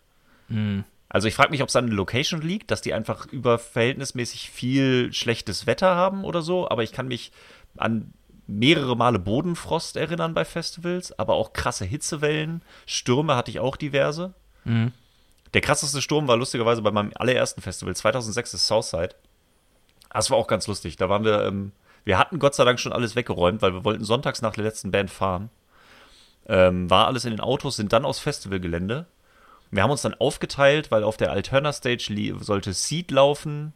Mhm. 0.47 0.83
Also 1.07 1.27
ich 1.27 1.35
frage 1.35 1.51
mich, 1.51 1.61
ob 1.61 1.69
es 1.69 1.75
an 1.75 1.85
der 1.85 1.95
Location 1.95 2.41
liegt, 2.41 2.71
dass 2.71 2.81
die 2.81 2.95
einfach 2.95 3.27
über 3.27 3.59
verhältnismäßig 3.59 4.49
viel 4.49 5.13
schlechtes 5.13 5.67
Wetter 5.67 5.95
haben 5.95 6.23
oder 6.23 6.41
so, 6.41 6.67
aber 6.67 6.81
ich 6.81 6.91
kann 6.91 7.07
mich 7.07 7.31
an 7.77 8.11
mehrere 8.47 8.97
Male 8.97 9.19
Bodenfrost 9.19 9.95
erinnern 9.95 10.33
bei 10.33 10.43
Festivals, 10.43 11.17
aber 11.17 11.35
auch 11.35 11.53
krasse 11.53 11.85
Hitzewellen, 11.85 12.63
Stürme 12.87 13.35
hatte 13.35 13.51
ich 13.51 13.59
auch 13.59 13.75
diverse. 13.75 14.33
Mhm. 14.65 14.91
Der 15.53 15.61
krasseste 15.61 16.01
Sturm 16.01 16.27
war 16.27 16.37
lustigerweise 16.37 16.81
bei 16.81 16.91
meinem 16.91 17.11
allerersten 17.15 17.61
Festival, 17.61 17.95
2006 17.95 18.55
ist 18.55 18.67
Southside. 18.67 19.15
Das 20.11 20.31
war 20.31 20.37
auch 20.37 20.47
ganz 20.47 20.65
lustig. 20.65 20.95
Da 20.95 21.09
waren 21.09 21.23
wir, 21.23 21.45
ähm, 21.45 21.71
wir 22.05 22.17
hatten 22.17 22.39
Gott 22.39 22.55
sei 22.55 22.65
Dank 22.65 22.79
schon 22.79 22.93
alles 22.93 23.15
weggeräumt, 23.15 23.61
weil 23.61 23.73
wir 23.73 23.85
wollten 23.85 24.03
sonntags 24.03 24.41
nach 24.41 24.53
der 24.53 24.63
letzten 24.63 24.91
Band 24.91 25.11
fahren. 25.11 25.49
Ähm, 26.47 26.89
war 26.89 27.07
alles 27.07 27.25
in 27.25 27.31
den 27.31 27.41
Autos, 27.41 27.75
sind 27.75 27.93
dann 27.93 28.05
aufs 28.05 28.19
Festivalgelände 28.19 29.05
wir 29.71 29.83
haben 29.83 29.91
uns 29.91 30.01
dann 30.01 30.15
aufgeteilt, 30.15 30.91
weil 30.91 31.03
auf 31.03 31.17
der 31.17 31.31
Alterna 31.31 31.71
Stage 31.73 32.35
sollte 32.39 32.73
Seed 32.73 33.11
laufen. 33.11 33.73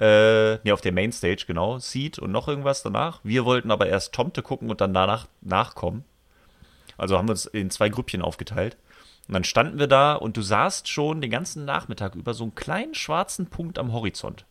Äh, 0.00 0.56
nee, 0.64 0.72
auf 0.72 0.80
der 0.80 0.92
Main 0.92 1.12
Stage, 1.12 1.44
genau. 1.46 1.78
Seed 1.78 2.18
und 2.18 2.32
noch 2.32 2.48
irgendwas 2.48 2.82
danach. 2.82 3.20
Wir 3.22 3.44
wollten 3.44 3.70
aber 3.70 3.86
erst 3.86 4.12
Tomte 4.14 4.42
gucken 4.42 4.70
und 4.70 4.80
dann 4.80 4.94
danach 4.94 5.28
nachkommen. 5.40 6.04
Also 6.96 7.16
haben 7.16 7.28
wir 7.28 7.32
uns 7.32 7.46
in 7.46 7.70
zwei 7.70 7.88
Grüppchen 7.88 8.22
aufgeteilt. 8.22 8.76
Und 9.28 9.34
dann 9.34 9.44
standen 9.44 9.78
wir 9.78 9.86
da 9.86 10.14
und 10.14 10.36
du 10.36 10.42
sahst 10.42 10.88
schon 10.88 11.20
den 11.20 11.30
ganzen 11.30 11.64
Nachmittag 11.64 12.16
über 12.16 12.34
so 12.34 12.44
einen 12.44 12.54
kleinen 12.56 12.94
schwarzen 12.94 13.46
Punkt 13.46 13.78
am 13.78 13.92
Horizont. 13.92 14.44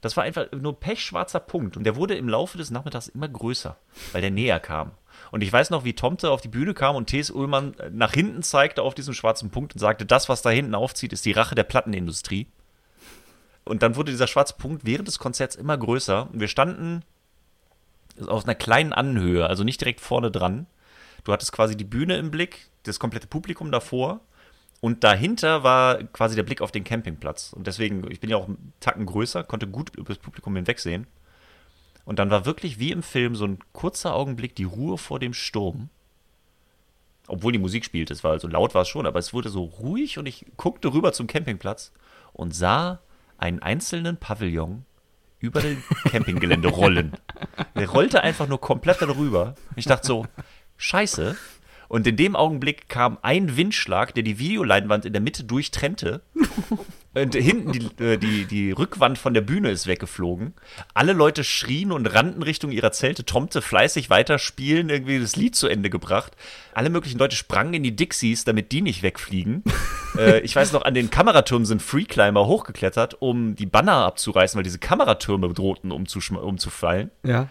Das 0.00 0.16
war 0.16 0.24
einfach 0.24 0.46
nur 0.52 0.78
pechschwarzer 0.78 1.40
Punkt. 1.40 1.76
Und 1.76 1.84
der 1.84 1.96
wurde 1.96 2.14
im 2.14 2.28
Laufe 2.28 2.58
des 2.58 2.70
Nachmittags 2.70 3.08
immer 3.08 3.28
größer, 3.28 3.76
weil 4.12 4.20
der 4.20 4.30
näher 4.30 4.60
kam. 4.60 4.92
Und 5.32 5.42
ich 5.42 5.52
weiß 5.52 5.70
noch, 5.70 5.84
wie 5.84 5.94
Tomte 5.94 6.30
auf 6.30 6.40
die 6.40 6.48
Bühne 6.48 6.74
kam 6.74 6.94
und 6.94 7.06
T.S. 7.06 7.30
Ullmann 7.30 7.74
nach 7.90 8.12
hinten 8.12 8.42
zeigte 8.42 8.82
auf 8.82 8.94
diesem 8.94 9.14
schwarzen 9.14 9.50
Punkt 9.50 9.74
und 9.74 9.80
sagte, 9.80 10.06
das, 10.06 10.28
was 10.28 10.42
da 10.42 10.50
hinten 10.50 10.74
aufzieht, 10.74 11.12
ist 11.12 11.24
die 11.24 11.32
Rache 11.32 11.54
der 11.54 11.64
Plattenindustrie. 11.64 12.46
Und 13.64 13.82
dann 13.82 13.96
wurde 13.96 14.12
dieser 14.12 14.28
schwarze 14.28 14.54
Punkt 14.56 14.86
während 14.86 15.08
des 15.08 15.18
Konzerts 15.18 15.56
immer 15.56 15.76
größer. 15.76 16.28
Und 16.32 16.40
wir 16.40 16.48
standen 16.48 17.02
auf 18.26 18.44
einer 18.44 18.54
kleinen 18.54 18.92
Anhöhe, 18.92 19.46
also 19.46 19.64
nicht 19.64 19.80
direkt 19.80 20.00
vorne 20.00 20.30
dran. 20.30 20.66
Du 21.24 21.32
hattest 21.32 21.52
quasi 21.52 21.76
die 21.76 21.84
Bühne 21.84 22.16
im 22.16 22.30
Blick, 22.30 22.70
das 22.84 22.98
komplette 22.98 23.26
Publikum 23.26 23.70
davor. 23.70 24.20
Und 24.80 25.02
dahinter 25.02 25.64
war 25.64 26.02
quasi 26.04 26.36
der 26.36 26.44
Blick 26.44 26.60
auf 26.60 26.70
den 26.70 26.84
Campingplatz. 26.84 27.52
Und 27.52 27.66
deswegen, 27.66 28.08
ich 28.10 28.20
bin 28.20 28.30
ja 28.30 28.36
auch 28.36 28.46
einen 28.46 28.72
Tacken 28.80 29.06
größer, 29.06 29.42
konnte 29.42 29.66
gut 29.66 29.96
über 29.96 30.08
das 30.08 30.18
Publikum 30.18 30.54
hinwegsehen. 30.54 31.06
Und 32.04 32.18
dann 32.18 32.30
war 32.30 32.46
wirklich 32.46 32.78
wie 32.78 32.92
im 32.92 33.02
Film 33.02 33.34
so 33.34 33.44
ein 33.44 33.58
kurzer 33.72 34.14
Augenblick 34.14 34.54
die 34.54 34.64
Ruhe 34.64 34.96
vor 34.96 35.18
dem 35.18 35.34
Sturm. 35.34 35.90
Obwohl 37.26 37.52
die 37.52 37.58
Musik 37.58 37.84
spielte, 37.84 38.14
es 38.14 38.24
war 38.24 38.30
also 38.32 38.48
laut 38.48 38.74
war 38.74 38.82
es 38.82 38.88
schon, 38.88 39.04
aber 39.04 39.18
es 39.18 39.34
wurde 39.34 39.50
so 39.50 39.64
ruhig 39.64 40.16
und 40.16 40.26
ich 40.26 40.46
guckte 40.56 40.92
rüber 40.92 41.12
zum 41.12 41.26
Campingplatz 41.26 41.92
und 42.32 42.54
sah 42.54 43.00
einen 43.36 43.60
einzelnen 43.60 44.16
Pavillon 44.16 44.86
über 45.38 45.60
dem 45.60 45.82
Campinggelände 46.04 46.68
rollen. 46.68 47.12
Der 47.76 47.90
rollte 47.90 48.22
einfach 48.22 48.48
nur 48.48 48.60
komplett 48.60 49.02
darüber. 49.02 49.54
Ich 49.76 49.84
dachte 49.84 50.06
so, 50.06 50.26
scheiße. 50.76 51.36
Und 51.88 52.06
in 52.06 52.16
dem 52.16 52.36
Augenblick 52.36 52.88
kam 52.88 53.18
ein 53.22 53.56
Windschlag, 53.56 54.14
der 54.14 54.22
die 54.22 54.38
Videoleinwand 54.38 55.04
in 55.04 55.12
der 55.12 55.22
Mitte 55.22 55.44
durchtrennte. 55.44 56.20
Und 57.14 57.34
hinten 57.34 57.72
die, 57.72 58.04
äh, 58.04 58.16
die, 58.18 58.44
die 58.44 58.70
Rückwand 58.70 59.18
von 59.18 59.34
der 59.34 59.40
Bühne 59.40 59.70
ist 59.70 59.86
weggeflogen. 59.86 60.52
Alle 60.94 61.14
Leute 61.14 61.42
schrien 61.42 61.90
und 61.90 62.06
rannten 62.06 62.42
Richtung 62.42 62.70
ihrer 62.70 62.92
Zelte. 62.92 63.24
Tomte 63.24 63.62
fleißig 63.62 64.10
weiter 64.10 64.38
spielen, 64.38 64.88
irgendwie 64.88 65.18
das 65.18 65.34
Lied 65.34 65.56
zu 65.56 65.68
Ende 65.68 65.90
gebracht. 65.90 66.36
Alle 66.74 66.90
möglichen 66.90 67.18
Leute 67.18 67.34
sprangen 67.34 67.74
in 67.74 67.82
die 67.82 67.96
Dixies, 67.96 68.44
damit 68.44 68.72
die 68.72 68.82
nicht 68.82 69.02
wegfliegen. 69.02 69.64
äh, 70.18 70.40
ich 70.40 70.54
weiß 70.54 70.72
noch, 70.72 70.82
an 70.82 70.94
den 70.94 71.10
Kameratürmen 71.10 71.66
sind 71.66 71.82
Freeclimber 71.82 72.46
hochgeklettert, 72.46 73.20
um 73.20 73.56
die 73.56 73.66
Banner 73.66 74.04
abzureißen, 74.04 74.56
weil 74.56 74.64
diese 74.64 74.78
Kameratürme 74.78 75.52
drohten 75.52 75.90
umzufallen. 75.90 77.10
Ja. 77.24 77.48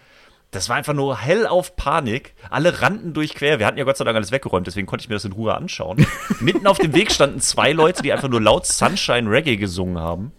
Das 0.50 0.70
war 0.70 0.76
einfach 0.76 0.94
nur 0.94 1.18
hell 1.18 1.46
auf 1.46 1.76
Panik. 1.76 2.34
Alle 2.48 2.80
rannten 2.80 3.12
durchquer. 3.12 3.58
Wir 3.58 3.66
hatten 3.66 3.76
ja 3.76 3.84
Gott 3.84 3.98
sei 3.98 4.04
Dank 4.04 4.16
alles 4.16 4.32
weggeräumt, 4.32 4.66
deswegen 4.66 4.86
konnte 4.86 5.02
ich 5.02 5.08
mir 5.08 5.16
das 5.16 5.26
in 5.26 5.32
Ruhe 5.32 5.54
anschauen. 5.54 6.06
Mitten 6.40 6.66
auf 6.66 6.78
dem 6.78 6.94
Weg 6.94 7.12
standen 7.12 7.40
zwei 7.40 7.72
Leute, 7.72 8.02
die 8.02 8.12
einfach 8.12 8.28
nur 8.28 8.40
laut 8.40 8.66
Sunshine 8.66 9.30
Reggae 9.30 9.56
gesungen 9.56 9.98
haben. 9.98 10.32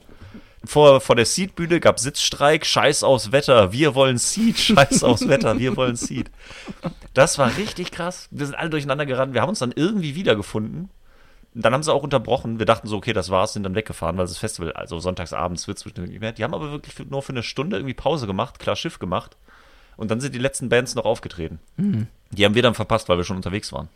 Vor, 0.65 0.99
vor 0.99 1.15
der 1.15 1.25
Seed-Bühne 1.25 1.79
gab 1.79 1.99
Sitzstreik, 1.99 2.65
Scheiß 2.65 3.03
aufs 3.03 3.31
Wetter, 3.31 3.71
wir 3.71 3.95
wollen 3.95 4.17
Seed, 4.17 4.57
Scheiß 4.57 5.03
aufs 5.03 5.27
Wetter, 5.27 5.57
wir 5.57 5.77
wollen 5.77 5.95
Seed. 5.95 6.31
Das 7.13 7.37
war 7.37 7.55
richtig 7.55 7.91
krass. 7.91 8.27
Wir 8.31 8.45
sind 8.45 8.55
alle 8.55 8.69
durcheinander 8.69 9.05
gerannt. 9.05 9.33
Wir 9.33 9.41
haben 9.41 9.49
uns 9.49 9.59
dann 9.59 9.71
irgendwie 9.73 10.15
wiedergefunden. 10.15 10.89
Dann 11.53 11.73
haben 11.73 11.83
sie 11.83 11.93
auch 11.93 12.03
unterbrochen. 12.03 12.59
Wir 12.59 12.65
dachten 12.65 12.87
so, 12.87 12.97
okay, 12.97 13.13
das 13.13 13.29
war's, 13.29 13.53
sind 13.53 13.63
dann 13.63 13.75
weggefahren, 13.75 14.17
weil 14.17 14.25
das 14.25 14.37
Festival, 14.37 14.73
also 14.73 14.99
sonntagsabends 14.99 15.67
wird 15.67 15.77
es 15.77 15.83
bestimmt 15.83 16.09
nicht 16.09 16.19
mehr. 16.19 16.31
Die 16.31 16.43
haben 16.43 16.53
aber 16.53 16.71
wirklich 16.71 17.09
nur 17.09 17.21
für 17.21 17.31
eine 17.31 17.43
Stunde 17.43 17.77
irgendwie 17.77 17.93
Pause 17.93 18.27
gemacht, 18.27 18.59
klar 18.59 18.75
Schiff 18.75 18.99
gemacht. 18.99 19.37
Und 19.99 20.09
dann 20.09 20.21
sind 20.21 20.33
die 20.33 20.39
letzten 20.39 20.69
Bands 20.69 20.95
noch 20.95 21.05
aufgetreten. 21.05 21.59
Mhm. 21.75 22.07
Die 22.31 22.45
haben 22.45 22.55
wir 22.55 22.61
dann 22.61 22.73
verpasst, 22.73 23.09
weil 23.09 23.17
wir 23.17 23.25
schon 23.25 23.35
unterwegs 23.35 23.73
waren. 23.73 23.89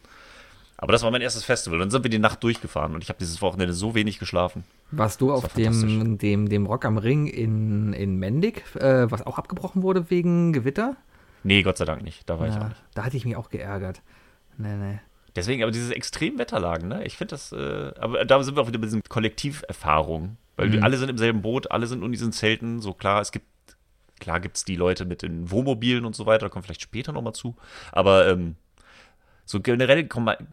Aber 0.76 0.92
das 0.92 1.02
war 1.02 1.12
mein 1.12 1.22
erstes 1.22 1.46
Festival. 1.46 1.80
Dann 1.80 1.92
sind 1.92 2.04
wir 2.04 2.10
die 2.10 2.20
Nacht 2.20 2.44
durchgefahren 2.44 2.94
und 2.94 3.02
ich 3.02 3.08
habe 3.08 3.18
dieses 3.18 3.42
Wochenende 3.42 3.74
so 3.74 3.96
wenig 3.96 4.20
geschlafen. 4.20 4.66
Warst 4.92 5.22
du 5.22 5.32
auf 5.32 5.48
dem, 5.54 6.18
dem, 6.18 6.50
dem 6.50 6.66
Rock 6.66 6.84
am 6.84 6.98
Ring 6.98 7.28
in, 7.28 7.94
in 7.94 8.18
Mendig, 8.18 8.64
äh, 8.76 9.10
was 9.10 9.26
auch 9.26 9.38
abgebrochen 9.38 9.82
wurde 9.82 10.10
wegen 10.10 10.52
Gewitter? 10.52 10.98
Nee, 11.44 11.64
Gott 11.64 11.78
sei 11.78 11.86
Dank 11.86 12.04
nicht. 12.04 12.30
Da 12.30 12.38
war 12.38 12.48
ja, 12.48 12.54
ich 12.54 12.60
auch 12.60 12.68
nicht. 12.68 12.84
Da 12.96 13.06
hatte 13.06 13.16
ich 13.16 13.24
mich 13.24 13.38
auch 13.38 13.50
geärgert. 13.50 14.02
Nee, 14.58 14.76
nee. 14.76 15.00
Deswegen, 15.38 15.64
aber 15.64 15.72
diese 15.72 15.96
extremen 15.96 16.38
Wetterlagen, 16.38 16.90
ne? 16.90 17.06
Ich 17.06 17.16
finde 17.16 17.32
das, 17.32 17.54
äh, 17.54 17.92
aber 17.98 18.26
da 18.26 18.44
sind 18.44 18.58
wir 18.58 18.62
auch 18.62 18.68
wieder 18.68 18.80
bei 18.80 18.86
diesen 18.86 19.04
Kollektiverfahrungen. 19.04 20.38
Weil 20.58 20.70
mhm. 20.70 20.84
alle 20.84 20.98
sind 20.98 21.10
im 21.10 21.18
selben 21.18 21.42
Boot, 21.42 21.72
alle 21.72 21.88
sind 21.88 22.04
in 22.04 22.12
diesen 22.12 22.34
Zelten. 22.34 22.82
So 22.82 22.94
klar, 22.94 23.22
es 23.22 23.32
gibt 23.32 23.46
Klar 24.20 24.40
gibt 24.40 24.58
es 24.58 24.66
die 24.66 24.76
Leute 24.76 25.06
mit 25.06 25.22
den 25.22 25.52
Wohnmobilen 25.52 26.06
und 26.06 26.16
so 26.16 26.26
weiter, 26.26 26.46
da 26.46 26.50
kommen 26.50 26.64
vielleicht 26.64 26.82
später 26.82 27.12
nochmal 27.12 27.34
zu. 27.34 27.56
Aber 27.92 28.28
ähm, 28.28 28.56
so 29.46 29.60
generell 29.60 30.08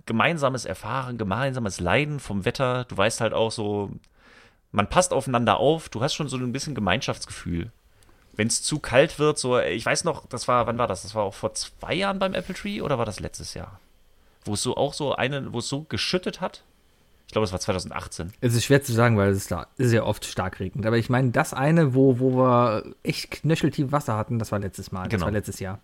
gemeinsames 0.07 0.65
Erfahren, 0.65 1.19
gemeinsames 1.19 1.81
Leiden 1.81 2.21
vom 2.21 2.45
Wetter, 2.45 2.85
du 2.85 2.97
weißt 2.97 3.21
halt 3.21 3.33
auch 3.33 3.53
so, 3.53 3.91
man 4.73 4.89
passt 4.89 5.13
aufeinander 5.13 5.59
auf, 5.59 5.89
du 5.89 6.01
hast 6.03 6.15
schon 6.15 6.29
so 6.29 6.37
ein 6.37 6.53
bisschen 6.53 6.75
Gemeinschaftsgefühl. 6.75 7.71
Wenn 8.33 8.47
es 8.49 8.63
zu 8.63 8.79
kalt 8.79 9.19
wird, 9.19 9.39
so, 9.39 9.59
ich 9.59 9.85
weiß 9.85 10.05
noch, 10.05 10.27
das 10.27 10.49
war, 10.49 10.67
wann 10.67 10.79
war 10.79 10.87
das? 10.87 11.03
Das 11.03 11.15
war 11.15 11.25
auch 11.25 11.35
vor 11.35 11.55
zwei 11.55 11.95
Jahren 11.95 12.19
beim 12.19 12.35
Apple 12.35 12.55
Tree 12.55 12.81
oder 12.81 12.99
war 12.99 13.05
das 13.05 13.21
letztes 13.21 13.55
Jahr? 13.55 13.81
Wo 14.45 14.55
es 14.55 14.63
so 14.63 14.77
auch 14.77 14.95
so 14.95 15.15
eine, 15.15 15.53
wo 15.53 15.59
es 15.59 15.69
so 15.69 15.83
geschüttet 15.83 16.41
hat 16.41 16.63
ich 17.31 17.33
glaube, 17.33 17.45
es 17.45 17.53
war 17.53 17.61
2018. 17.61 18.33
Es 18.41 18.57
ist 18.57 18.65
schwer 18.65 18.83
zu 18.83 18.93
sagen, 18.93 19.17
weil 19.17 19.31
es 19.31 19.49
ist, 19.77 19.93
ja 19.93 20.03
oft 20.03 20.25
stark 20.25 20.59
regnet. 20.59 20.85
Aber 20.85 20.99
ich 20.99 21.09
meine, 21.11 21.31
das 21.31 21.55
eine, 21.55 21.95
wo, 21.95 22.19
wo 22.19 22.37
wir 22.37 22.83
echt 23.05 23.31
knöcheltief 23.31 23.93
Wasser 23.93 24.17
hatten, 24.17 24.41
das 24.41 24.51
war 24.51 24.59
letztes 24.59 24.91
Mal. 24.91 25.05
Das 25.05 25.11
genau. 25.11 25.27
war 25.27 25.31
letztes 25.31 25.61
Jahr. 25.61 25.79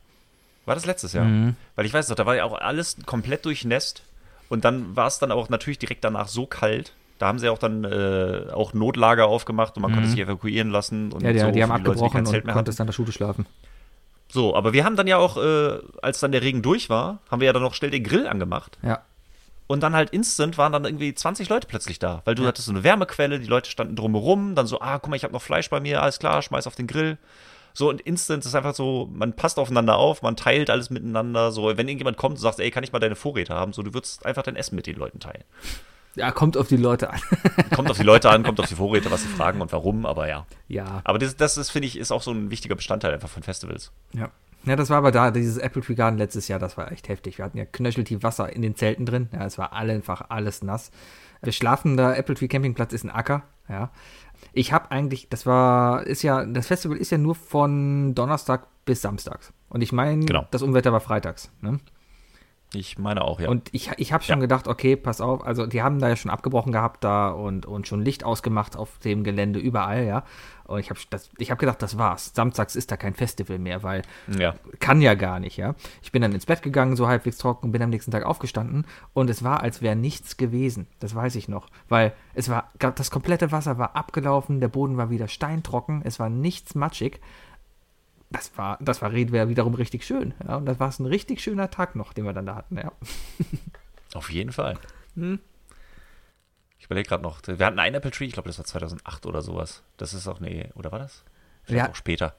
War 0.64 0.74
das 0.74 0.86
letztes 0.86 1.12
Jahr? 1.12 1.24
Mhm. 1.24 1.54
Weil 1.76 1.86
ich 1.86 1.94
weiß 1.94 2.08
noch, 2.08 2.16
da 2.16 2.26
war 2.26 2.34
ja 2.34 2.42
auch 2.42 2.58
alles 2.58 2.96
komplett 3.06 3.44
durchnässt. 3.44 4.02
Und 4.48 4.64
dann 4.64 4.96
war 4.96 5.06
es 5.06 5.20
dann 5.20 5.30
auch 5.30 5.48
natürlich 5.48 5.78
direkt 5.78 6.02
danach 6.02 6.26
so 6.26 6.46
kalt. 6.46 6.94
Da 7.20 7.28
haben 7.28 7.38
sie 7.38 7.48
auch 7.48 7.58
dann 7.58 7.84
äh, 7.84 8.50
auch 8.52 8.74
Notlager 8.74 9.28
aufgemacht 9.28 9.76
und 9.76 9.82
man 9.82 9.92
mhm. 9.92 9.94
konnte 9.94 10.10
sich 10.10 10.18
evakuieren 10.18 10.70
lassen. 10.70 11.12
Und 11.12 11.22
ja, 11.22 11.32
die, 11.32 11.38
so 11.38 11.52
die 11.52 11.62
haben 11.62 11.70
abgebrochen 11.70 12.24
Leute, 12.24 12.40
die 12.40 12.48
und 12.48 12.54
konnte 12.54 12.72
dann 12.72 12.86
in 12.86 12.86
der 12.88 12.92
Schule 12.92 13.12
schlafen. 13.12 13.46
So, 14.26 14.56
aber 14.56 14.72
wir 14.72 14.84
haben 14.84 14.96
dann 14.96 15.06
ja 15.06 15.18
auch, 15.18 15.36
äh, 15.36 15.78
als 16.02 16.18
dann 16.18 16.32
der 16.32 16.42
Regen 16.42 16.62
durch 16.62 16.90
war, 16.90 17.20
haben 17.30 17.40
wir 17.40 17.46
ja 17.46 17.52
dann 17.52 17.62
noch 17.62 17.74
schnell 17.74 17.92
den 17.92 18.02
Grill 18.02 18.26
angemacht. 18.26 18.78
Ja. 18.82 19.02
Und 19.66 19.82
dann 19.82 19.94
halt 19.94 20.10
instant 20.10 20.58
waren 20.58 20.72
dann 20.72 20.84
irgendwie 20.84 21.14
20 21.14 21.48
Leute 21.48 21.66
plötzlich 21.66 21.98
da, 21.98 22.22
weil 22.24 22.34
du 22.34 22.42
ja. 22.42 22.48
hattest 22.48 22.66
so 22.66 22.72
eine 22.72 22.84
Wärmequelle, 22.84 23.40
die 23.40 23.46
Leute 23.46 23.70
standen 23.70 23.96
drumherum, 23.96 24.54
dann 24.54 24.66
so, 24.66 24.80
ah, 24.80 24.98
guck 24.98 25.10
mal, 25.10 25.16
ich 25.16 25.24
habe 25.24 25.32
noch 25.32 25.42
Fleisch 25.42 25.70
bei 25.70 25.80
mir, 25.80 26.02
alles 26.02 26.18
klar, 26.18 26.40
schmeiß 26.40 26.66
auf 26.66 26.76
den 26.76 26.86
Grill. 26.86 27.18
So, 27.74 27.90
und 27.90 28.00
instant 28.00 28.46
ist 28.46 28.54
einfach 28.54 28.74
so, 28.74 29.10
man 29.12 29.34
passt 29.34 29.58
aufeinander 29.58 29.96
auf, 29.96 30.22
man 30.22 30.34
teilt 30.34 30.70
alles 30.70 30.88
miteinander. 30.88 31.52
So, 31.52 31.66
wenn 31.76 31.88
irgendjemand 31.88 32.16
kommt 32.16 32.36
und 32.36 32.40
sagt, 32.40 32.58
ey, 32.58 32.70
kann 32.70 32.82
ich 32.84 32.92
mal 32.92 33.00
deine 33.00 33.16
Vorräte 33.16 33.52
haben? 33.52 33.74
So, 33.74 33.82
du 33.82 33.92
würdest 33.92 34.24
einfach 34.24 34.42
dein 34.42 34.56
Essen 34.56 34.76
mit 34.76 34.86
den 34.86 34.96
Leuten 34.96 35.20
teilen. 35.20 35.44
Ja, 36.14 36.30
kommt 36.30 36.56
auf 36.56 36.68
die 36.68 36.78
Leute 36.78 37.10
an. 37.10 37.20
kommt 37.74 37.90
auf 37.90 37.98
die 37.98 38.02
Leute 38.02 38.30
an, 38.30 38.44
kommt 38.44 38.58
auf 38.60 38.66
die 38.66 38.76
Vorräte, 38.76 39.10
was 39.10 39.22
sie 39.22 39.28
fragen 39.28 39.60
und 39.60 39.72
warum, 39.72 40.06
aber 40.06 40.26
ja. 40.26 40.46
Ja. 40.68 41.02
Aber 41.04 41.18
das, 41.18 41.36
das 41.36 41.58
ist, 41.58 41.68
finde 41.68 41.88
ich, 41.88 41.98
ist 41.98 42.12
auch 42.12 42.22
so 42.22 42.30
ein 42.30 42.50
wichtiger 42.50 42.76
Bestandteil 42.76 43.12
einfach 43.12 43.28
von 43.28 43.42
Festivals. 43.42 43.92
Ja. 44.14 44.30
Ja, 44.66 44.74
das 44.74 44.90
war 44.90 44.98
aber 44.98 45.12
da, 45.12 45.30
dieses 45.30 45.58
Apple 45.58 45.80
Tree 45.80 45.94
Garden 45.94 46.18
letztes 46.18 46.48
Jahr, 46.48 46.58
das 46.58 46.76
war 46.76 46.90
echt 46.90 47.08
heftig. 47.08 47.38
Wir 47.38 47.44
hatten 47.44 47.56
ja 47.56 47.64
knöcheltief 47.64 48.22
Wasser 48.24 48.52
in 48.52 48.62
den 48.62 48.74
Zelten 48.74 49.06
drin. 49.06 49.28
Ja, 49.32 49.46
es 49.46 49.58
war 49.58 49.72
einfach 49.72 50.26
alles 50.28 50.62
nass. 50.62 50.90
Der 51.44 51.52
schlafende 51.52 52.16
Apple 52.16 52.34
Tree 52.34 52.48
Campingplatz 52.48 52.92
ist 52.92 53.04
ein 53.04 53.10
Acker, 53.10 53.44
ja. 53.68 53.90
Ich 54.52 54.72
habe 54.72 54.90
eigentlich, 54.90 55.28
das 55.28 55.46
war, 55.46 56.06
ist 56.06 56.22
ja, 56.22 56.44
das 56.44 56.66
Festival 56.66 56.96
ist 56.96 57.10
ja 57.10 57.18
nur 57.18 57.34
von 57.34 58.14
Donnerstag 58.14 58.66
bis 58.84 59.02
Samstags. 59.02 59.52
Und 59.68 59.82
ich 59.82 59.92
meine, 59.92 60.24
genau. 60.24 60.46
das 60.50 60.62
Unwetter 60.62 60.92
war 60.92 61.00
freitags. 61.00 61.50
Ne? 61.60 61.78
Ich 62.76 62.98
meine 62.98 63.22
auch, 63.22 63.40
ja. 63.40 63.48
Und 63.48 63.70
ich, 63.72 63.90
ich 63.96 64.12
habe 64.12 64.22
schon 64.22 64.36
ja. 64.36 64.40
gedacht, 64.42 64.68
okay, 64.68 64.96
pass 64.96 65.22
auf, 65.22 65.44
also 65.46 65.66
die 65.66 65.82
haben 65.82 65.98
da 65.98 66.08
ja 66.08 66.16
schon 66.16 66.30
abgebrochen 66.30 66.72
gehabt 66.72 67.02
da 67.02 67.30
und, 67.30 67.64
und 67.64 67.88
schon 67.88 68.02
Licht 68.02 68.22
ausgemacht 68.22 68.76
auf 68.76 68.98
dem 68.98 69.24
Gelände 69.24 69.58
überall, 69.58 70.04
ja. 70.04 70.24
Und 70.64 70.80
ich 70.80 70.90
habe 70.90 71.00
hab 71.00 71.58
gedacht, 71.58 71.80
das 71.80 71.96
war's. 71.96 72.32
Samstags 72.34 72.76
ist 72.76 72.90
da 72.90 72.96
kein 72.96 73.14
Festival 73.14 73.58
mehr, 73.58 73.82
weil 73.82 74.02
ja. 74.36 74.54
kann 74.78 75.00
ja 75.00 75.14
gar 75.14 75.40
nicht, 75.40 75.56
ja. 75.56 75.74
Ich 76.02 76.12
bin 76.12 76.20
dann 76.20 76.32
ins 76.32 76.44
Bett 76.44 76.62
gegangen, 76.62 76.96
so 76.96 77.06
halbwegs 77.06 77.38
trocken, 77.38 77.66
und 77.66 77.72
bin 77.72 77.82
am 77.82 77.90
nächsten 77.90 78.10
Tag 78.10 78.24
aufgestanden 78.24 78.84
und 79.14 79.30
es 79.30 79.42
war, 79.42 79.62
als 79.62 79.80
wäre 79.80 79.96
nichts 79.96 80.36
gewesen. 80.36 80.86
Das 80.98 81.14
weiß 81.14 81.36
ich 81.36 81.48
noch, 81.48 81.68
weil 81.88 82.12
es 82.34 82.50
war, 82.50 82.70
das 82.78 83.10
komplette 83.10 83.52
Wasser 83.52 83.78
war 83.78 83.96
abgelaufen, 83.96 84.60
der 84.60 84.68
Boden 84.68 84.98
war 84.98 85.08
wieder 85.08 85.28
steintrocken, 85.28 86.02
es 86.04 86.18
war 86.18 86.28
nichts 86.28 86.74
matschig 86.74 87.20
das 88.30 88.56
war, 88.56 88.78
das 88.80 89.02
war 89.02 89.12
wiederum 89.12 89.74
richtig 89.74 90.04
schön. 90.04 90.34
Ja, 90.46 90.56
und 90.56 90.66
das 90.66 90.80
war 90.80 90.92
ein 90.98 91.06
richtig 91.06 91.40
schöner 91.40 91.70
Tag 91.70 91.94
noch, 91.96 92.12
den 92.12 92.24
wir 92.24 92.32
dann 92.32 92.46
da 92.46 92.56
hatten, 92.56 92.76
ja. 92.76 92.92
Auf 94.14 94.30
jeden 94.30 94.52
Fall. 94.52 94.78
Hm. 95.14 95.40
Ich 96.78 96.86
überlege 96.86 97.08
gerade 97.08 97.22
noch. 97.22 97.40
Wir 97.46 97.66
hatten 97.66 97.78
ein 97.78 97.94
Apple 97.94 98.10
Tree, 98.10 98.26
ich 98.26 98.32
glaube, 98.32 98.48
das 98.48 98.58
war 98.58 98.64
2008 98.64 99.26
oder 99.26 99.42
sowas. 99.42 99.82
Das 99.96 100.14
ist 100.14 100.28
auch, 100.28 100.40
nee, 100.40 100.70
oder 100.74 100.92
war 100.92 100.98
das? 100.98 101.24
Vielleicht 101.64 101.86
ja. 101.86 101.90
auch 101.90 101.96
später. 101.96 102.36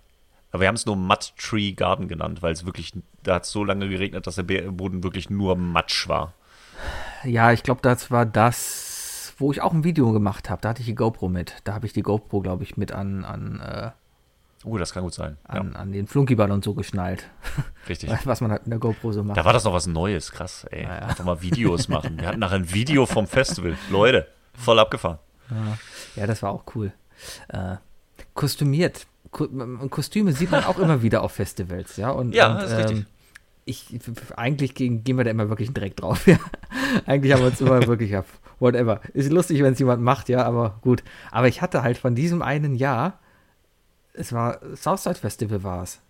Aber 0.51 0.61
wir 0.61 0.67
haben 0.67 0.75
es 0.75 0.85
nur 0.85 0.95
Mud 0.95 1.33
Tree 1.37 1.73
Garden 1.73 2.07
genannt, 2.07 2.41
weil 2.41 2.53
es 2.53 2.65
wirklich, 2.65 2.93
da 3.23 3.35
hat 3.35 3.43
es 3.43 3.51
so 3.51 3.63
lange 3.63 3.89
geregnet, 3.89 4.27
dass 4.27 4.35
der 4.35 4.43
Boden 4.43 5.03
wirklich 5.03 5.29
nur 5.29 5.55
Matsch 5.55 6.07
war. 6.07 6.33
Ja, 7.23 7.51
ich 7.51 7.63
glaube, 7.63 7.81
das 7.81 8.11
war 8.11 8.25
das, 8.25 9.33
wo 9.37 9.51
ich 9.51 9.61
auch 9.61 9.73
ein 9.73 9.83
Video 9.83 10.11
gemacht 10.13 10.49
habe. 10.49 10.61
Da 10.61 10.69
hatte 10.69 10.81
ich 10.81 10.85
die 10.85 10.95
GoPro 10.95 11.27
mit. 11.27 11.55
Da 11.63 11.73
habe 11.73 11.85
ich 11.85 11.93
die 11.93 12.03
GoPro, 12.03 12.41
glaube 12.41 12.63
ich, 12.63 12.77
mit 12.77 12.91
an, 12.91 13.25
an 13.25 13.59
äh, 13.59 13.91
Oh, 14.63 14.77
das 14.77 14.93
kann 14.93 15.03
gut 15.03 15.13
sein. 15.13 15.37
An, 15.43 15.71
ja. 15.71 15.79
an 15.79 15.91
den 15.91 16.07
Flunkyball 16.07 16.51
und 16.51 16.63
so 16.63 16.73
geschnallt. 16.73 17.29
Richtig. 17.87 18.11
Was 18.25 18.41
man 18.41 18.51
halt 18.51 18.63
in 18.65 18.71
der 18.71 18.79
GoPro 18.79 19.11
so 19.11 19.23
macht. 19.23 19.37
Da 19.37 19.45
war 19.45 19.53
das 19.53 19.63
noch 19.63 19.73
was 19.73 19.87
Neues, 19.87 20.31
krass, 20.31 20.65
ey. 20.71 20.83
Ja, 20.83 20.95
ja. 20.95 21.01
Einfach 21.07 21.23
mal 21.23 21.41
Videos 21.41 21.87
machen. 21.87 22.19
Wir 22.19 22.27
hatten 22.27 22.39
nachher 22.39 22.55
ein 22.55 22.73
Video 22.73 23.05
vom 23.05 23.27
Festival. 23.27 23.77
Leute, 23.89 24.27
voll 24.53 24.79
abgefahren. 24.79 25.19
Ja, 26.15 26.27
das 26.27 26.43
war 26.43 26.51
auch 26.51 26.63
cool. 26.75 26.91
Äh, 27.47 27.77
kostümiert. 28.33 29.07
Kostüme 29.89 30.33
sieht 30.33 30.51
man 30.51 30.63
auch 30.63 30.79
immer 30.79 31.01
wieder 31.01 31.21
auf 31.21 31.33
Festivals, 31.33 31.97
ja. 31.97 32.11
Und, 32.11 32.33
ja, 32.33 32.51
und, 32.51 32.61
das 32.61 32.71
ist 32.71 32.77
richtig. 32.77 32.97
Ähm, 32.97 33.05
ich, 33.65 33.85
eigentlich 34.37 34.75
gehen, 34.75 35.03
gehen 35.03 35.17
wir 35.17 35.25
da 35.25 35.31
immer 35.31 35.49
wirklich 35.49 35.73
direkt 35.73 36.01
drauf, 36.01 36.25
ja. 36.27 36.37
eigentlich 37.05 37.33
haben 37.33 37.41
wir 37.41 37.47
uns 37.47 37.59
immer 37.59 37.85
wirklich 37.85 38.15
auf 38.15 38.25
whatever. 38.59 39.01
Ist 39.13 39.31
lustig, 39.31 39.61
wenn 39.61 39.73
es 39.73 39.79
jemand 39.79 40.01
macht, 40.01 40.29
ja, 40.29 40.45
aber 40.45 40.79
gut. 40.81 41.03
Aber 41.31 41.47
ich 41.47 41.61
hatte 41.61 41.83
halt 41.83 41.97
von 41.97 42.15
diesem 42.15 42.41
einen 42.41 42.75
Jahr 42.75 43.19
es 44.17 44.33
war 44.33 44.59
Southside 44.75 45.15
Festival 45.15 45.63
war 45.63 45.83
es, 45.83 46.01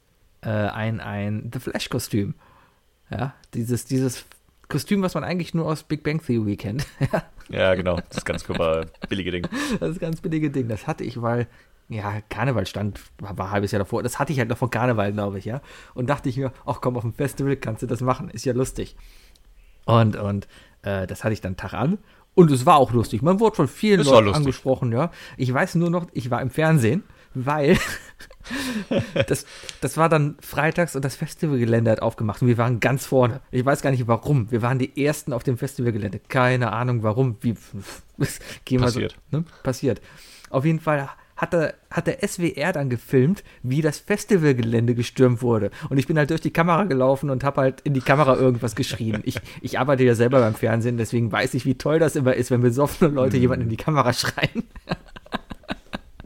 äh, 0.41 0.49
ein, 0.49 0.99
ein 0.99 1.51
The 1.53 1.59
Flash-Kostüm. 1.59 2.35
Ja, 3.09 3.33
dieses, 3.53 3.85
dieses 3.85 4.25
Kostüm, 4.67 5.01
was 5.01 5.13
man 5.13 5.23
eigentlich 5.23 5.53
nur 5.53 5.65
aus 5.65 5.83
Big 5.83 6.03
Bang 6.03 6.21
Theory 6.21 6.57
kennt. 6.57 6.85
ja, 7.49 7.73
genau. 7.75 7.99
Das 8.09 8.25
ganz 8.25 8.43
billige 9.07 9.31
Ding. 9.31 9.47
Das 9.79 9.91
ist 9.91 9.99
ganz 9.99 10.19
billige 10.19 10.49
Ding. 10.49 10.67
Das 10.67 10.87
hatte 10.87 11.03
ich, 11.03 11.21
weil, 11.21 11.47
ja, 11.87 12.19
Karneval 12.29 12.65
stand, 12.65 12.99
war, 13.19 13.37
war 13.37 13.45
ein 13.47 13.51
halbes 13.51 13.71
Jahr 13.71 13.79
davor. 13.79 14.03
Das 14.03 14.19
hatte 14.19 14.33
ich 14.33 14.39
halt 14.39 14.49
noch 14.49 14.57
von 14.57 14.69
Karneval, 14.69 15.13
glaube 15.13 15.39
ich, 15.39 15.45
ja. 15.45 15.61
Und 15.93 16.09
dachte 16.09 16.27
ich 16.27 16.37
mir, 16.37 16.51
ach 16.65 16.81
komm, 16.81 16.97
auf 16.97 17.03
dem 17.03 17.13
Festival 17.13 17.55
kannst 17.55 17.81
du 17.81 17.87
das 17.87 18.01
machen. 18.01 18.29
Ist 18.29 18.45
ja 18.45 18.53
lustig. 18.53 18.97
Und, 19.85 20.17
und 20.17 20.49
äh, 20.81 21.07
das 21.07 21.23
hatte 21.23 21.33
ich 21.33 21.39
dann 21.41 21.55
Tag 21.55 21.73
an. 21.73 21.97
Und 22.35 22.51
es 22.51 22.65
war 22.65 22.75
auch 22.75 22.91
lustig. 22.91 23.21
Man 23.21 23.39
wurde 23.39 23.55
von 23.55 23.67
vielen 23.69 24.03
Leuten 24.03 24.33
angesprochen, 24.33 24.91
ja. 24.91 25.11
Ich 25.37 25.51
weiß 25.51 25.75
nur 25.75 25.89
noch, 25.89 26.07
ich 26.11 26.29
war 26.29 26.41
im 26.41 26.49
Fernsehen 26.49 27.03
weil 27.33 27.77
das, 29.27 29.45
das 29.81 29.97
war 29.97 30.09
dann 30.09 30.37
freitags 30.41 30.95
und 30.95 31.03
das 31.05 31.15
Festivalgelände 31.15 31.91
hat 31.91 32.01
aufgemacht 32.01 32.41
und 32.41 32.47
wir 32.47 32.57
waren 32.57 32.79
ganz 32.79 33.05
vorne. 33.05 33.41
Ich 33.51 33.65
weiß 33.65 33.81
gar 33.81 33.91
nicht 33.91 34.07
warum. 34.07 34.51
Wir 34.51 34.61
waren 34.61 34.79
die 34.79 35.03
Ersten 35.03 35.33
auf 35.33 35.43
dem 35.43 35.57
Festivalgelände. 35.57 36.19
Keine 36.27 36.71
Ahnung 36.71 37.03
warum. 37.03 37.37
Wie 37.41 37.55
gehen 38.65 38.81
Passiert. 38.81 39.15
So, 39.31 39.37
ne? 39.37 39.45
Passiert. 39.63 40.01
Auf 40.49 40.65
jeden 40.65 40.79
Fall 40.79 41.09
hat 41.37 41.53
der, 41.53 41.75
hat 41.91 42.07
der 42.07 42.27
SWR 42.27 42.73
dann 42.73 42.89
gefilmt, 42.89 43.43
wie 43.61 43.81
das 43.81 43.99
Festivalgelände 43.99 44.95
gestürmt 44.95 45.41
wurde. 45.41 45.69
Und 45.89 45.99
ich 45.99 46.07
bin 46.07 46.17
halt 46.17 46.31
durch 46.31 46.41
die 46.41 46.51
Kamera 46.51 46.83
gelaufen 46.85 47.29
und 47.29 47.43
habe 47.43 47.61
halt 47.61 47.81
in 47.81 47.93
die 47.93 48.01
Kamera 48.01 48.35
irgendwas 48.35 48.75
geschrien. 48.75 49.21
Ich, 49.23 49.39
ich 49.61 49.79
arbeite 49.79 50.03
ja 50.03 50.15
selber 50.15 50.39
beim 50.39 50.55
Fernsehen, 50.55 50.97
deswegen 50.97 51.31
weiß 51.31 51.53
ich, 51.53 51.65
wie 51.65 51.75
toll 51.75 51.99
das 51.99 52.15
immer 52.15 52.33
ist, 52.33 52.49
wenn 52.49 52.61
besoffene 52.61 53.11
Leute 53.11 53.37
mhm. 53.37 53.41
jemanden 53.41 53.63
in 53.65 53.69
die 53.69 53.77
Kamera 53.77 54.11
schreien. 54.13 54.63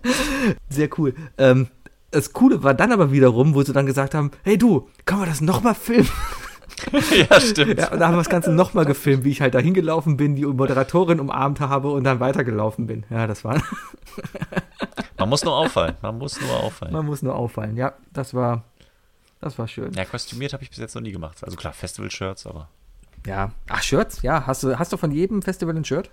Sehr 0.69 0.89
cool. 0.97 1.13
Ähm, 1.37 1.67
das 2.11 2.33
Coole 2.33 2.63
war 2.63 2.73
dann 2.73 2.91
aber 2.91 3.11
wiederum, 3.11 3.55
wo 3.55 3.63
sie 3.63 3.73
dann 3.73 3.85
gesagt 3.85 4.13
haben, 4.13 4.31
hey 4.43 4.57
du, 4.57 4.89
können 5.05 5.21
wir 5.21 5.27
das 5.27 5.41
nochmal 5.41 5.75
filmen? 5.75 6.09
ja, 7.11 7.39
stimmt. 7.39 7.79
Ja, 7.79 7.91
und 7.91 7.99
da 7.99 8.07
haben 8.07 8.13
wir 8.13 8.19
das 8.19 8.29
Ganze 8.29 8.51
nochmal 8.51 8.85
gefilmt, 8.85 9.23
wie 9.23 9.31
ich 9.31 9.41
halt 9.41 9.53
da 9.53 9.59
hingelaufen 9.59 10.17
bin, 10.17 10.35
die 10.35 10.45
Moderatorin 10.45 11.19
umarmt 11.19 11.59
habe 11.59 11.91
und 11.91 12.03
dann 12.03 12.19
weitergelaufen 12.19 12.87
bin. 12.87 13.05
Ja, 13.09 13.27
das 13.27 13.43
war. 13.43 13.61
Man 15.17 15.29
muss 15.29 15.43
nur 15.43 15.55
auffallen. 15.55 15.95
Man 16.01 16.17
muss 16.17 16.41
nur 16.41 16.51
auffallen. 16.51 16.93
Man 16.93 17.05
muss 17.05 17.21
nur 17.21 17.35
auffallen. 17.35 17.77
Ja, 17.77 17.93
das 18.11 18.33
war, 18.33 18.63
das 19.39 19.59
war 19.59 19.67
schön. 19.67 19.93
Ja, 19.93 20.05
kostümiert 20.05 20.53
habe 20.53 20.63
ich 20.63 20.69
bis 20.69 20.79
jetzt 20.79 20.95
noch 20.95 21.01
nie 21.01 21.11
gemacht. 21.11 21.43
Also 21.43 21.55
klar, 21.57 21.73
Festival-Shirts, 21.73 22.47
aber. 22.47 22.69
Ja. 23.25 23.51
Ach, 23.69 23.83
Shirts? 23.83 24.23
Ja. 24.23 24.47
Hast 24.47 24.63
du, 24.63 24.79
hast 24.79 24.91
du 24.91 24.97
von 24.97 25.11
jedem 25.11 25.43
Festival 25.43 25.75
ein 25.75 25.85
Shirt? 25.85 26.09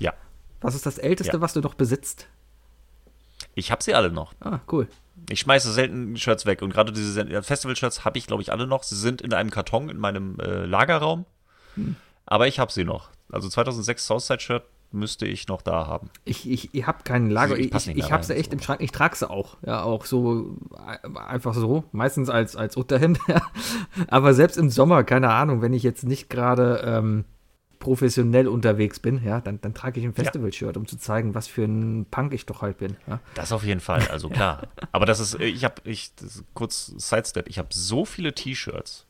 Ja. 0.00 0.14
Was 0.62 0.74
ist 0.74 0.86
das 0.86 0.96
älteste, 0.98 1.34
ja. 1.34 1.40
was 1.40 1.52
du 1.52 1.60
noch 1.60 1.74
besitzt? 1.74 2.28
Ich 3.54 3.70
habe 3.70 3.82
sie 3.82 3.94
alle 3.94 4.10
noch. 4.10 4.34
Ah, 4.40 4.60
cool. 4.70 4.88
Ich 5.28 5.40
schmeiße 5.40 5.72
selten 5.72 6.16
Shirts 6.16 6.46
weg 6.46 6.62
und 6.62 6.72
gerade 6.72 6.92
diese 6.92 7.42
Festival-Shirts 7.42 8.04
habe 8.04 8.18
ich, 8.18 8.26
glaube 8.26 8.42
ich, 8.42 8.52
alle 8.52 8.66
noch. 8.66 8.82
Sie 8.82 8.96
sind 8.96 9.20
in 9.20 9.34
einem 9.34 9.50
Karton 9.50 9.88
in 9.88 9.98
meinem 9.98 10.38
äh, 10.40 10.64
Lagerraum, 10.64 11.26
hm. 11.74 11.96
aber 12.26 12.48
ich 12.48 12.58
habe 12.58 12.72
sie 12.72 12.84
noch. 12.84 13.10
Also 13.30 13.48
2006 13.48 14.06
Southside-Shirt 14.06 14.64
müsste 14.92 15.26
ich 15.26 15.46
noch 15.48 15.62
da 15.62 15.86
haben. 15.86 16.10
Ich, 16.24 16.50
ich, 16.50 16.74
ich 16.74 16.86
habe 16.86 17.04
keinen 17.04 17.30
Lager. 17.30 17.56
Ich 17.56 17.72
ich, 17.72 17.96
ich 17.96 18.12
habe 18.12 18.24
sie 18.24 18.34
echt 18.34 18.52
im 18.52 18.60
Schrank. 18.60 18.80
Ich 18.80 18.90
trage 18.92 19.16
sie 19.16 19.28
auch. 19.28 19.56
Ja, 19.64 19.82
auch 19.82 20.04
so 20.04 20.56
einfach 21.14 21.54
so. 21.54 21.84
Meistens 21.92 22.28
als, 22.28 22.56
als 22.56 22.76
Unterhemd. 22.76 23.20
aber 24.08 24.34
selbst 24.34 24.56
im 24.56 24.70
Sommer, 24.70 25.04
keine 25.04 25.30
Ahnung, 25.32 25.62
wenn 25.62 25.72
ich 25.72 25.82
jetzt 25.82 26.04
nicht 26.04 26.28
gerade 26.28 26.82
ähm, 26.84 27.24
professionell 27.80 28.46
unterwegs 28.46 29.00
bin, 29.00 29.24
ja, 29.24 29.40
dann, 29.40 29.60
dann 29.60 29.74
trage 29.74 29.98
ich 29.98 30.06
ein 30.06 30.12
Festival-Shirt, 30.12 30.76
um 30.76 30.86
zu 30.86 30.96
zeigen, 30.96 31.34
was 31.34 31.48
für 31.48 31.64
ein 31.64 32.06
Punk 32.10 32.32
ich 32.34 32.46
doch 32.46 32.62
halt 32.62 32.78
bin. 32.78 32.96
Ja. 33.08 33.20
Das 33.34 33.50
auf 33.52 33.64
jeden 33.64 33.80
Fall, 33.80 34.06
also 34.08 34.28
klar. 34.28 34.68
Aber 34.92 35.06
das 35.06 35.18
ist, 35.18 35.40
ich 35.40 35.64
habe, 35.64 35.76
ich, 35.84 36.12
kurz 36.54 36.86
Sidestep, 36.86 37.48
ich 37.48 37.58
habe 37.58 37.68
so 37.72 38.04
viele 38.04 38.34
T-Shirts. 38.34 39.06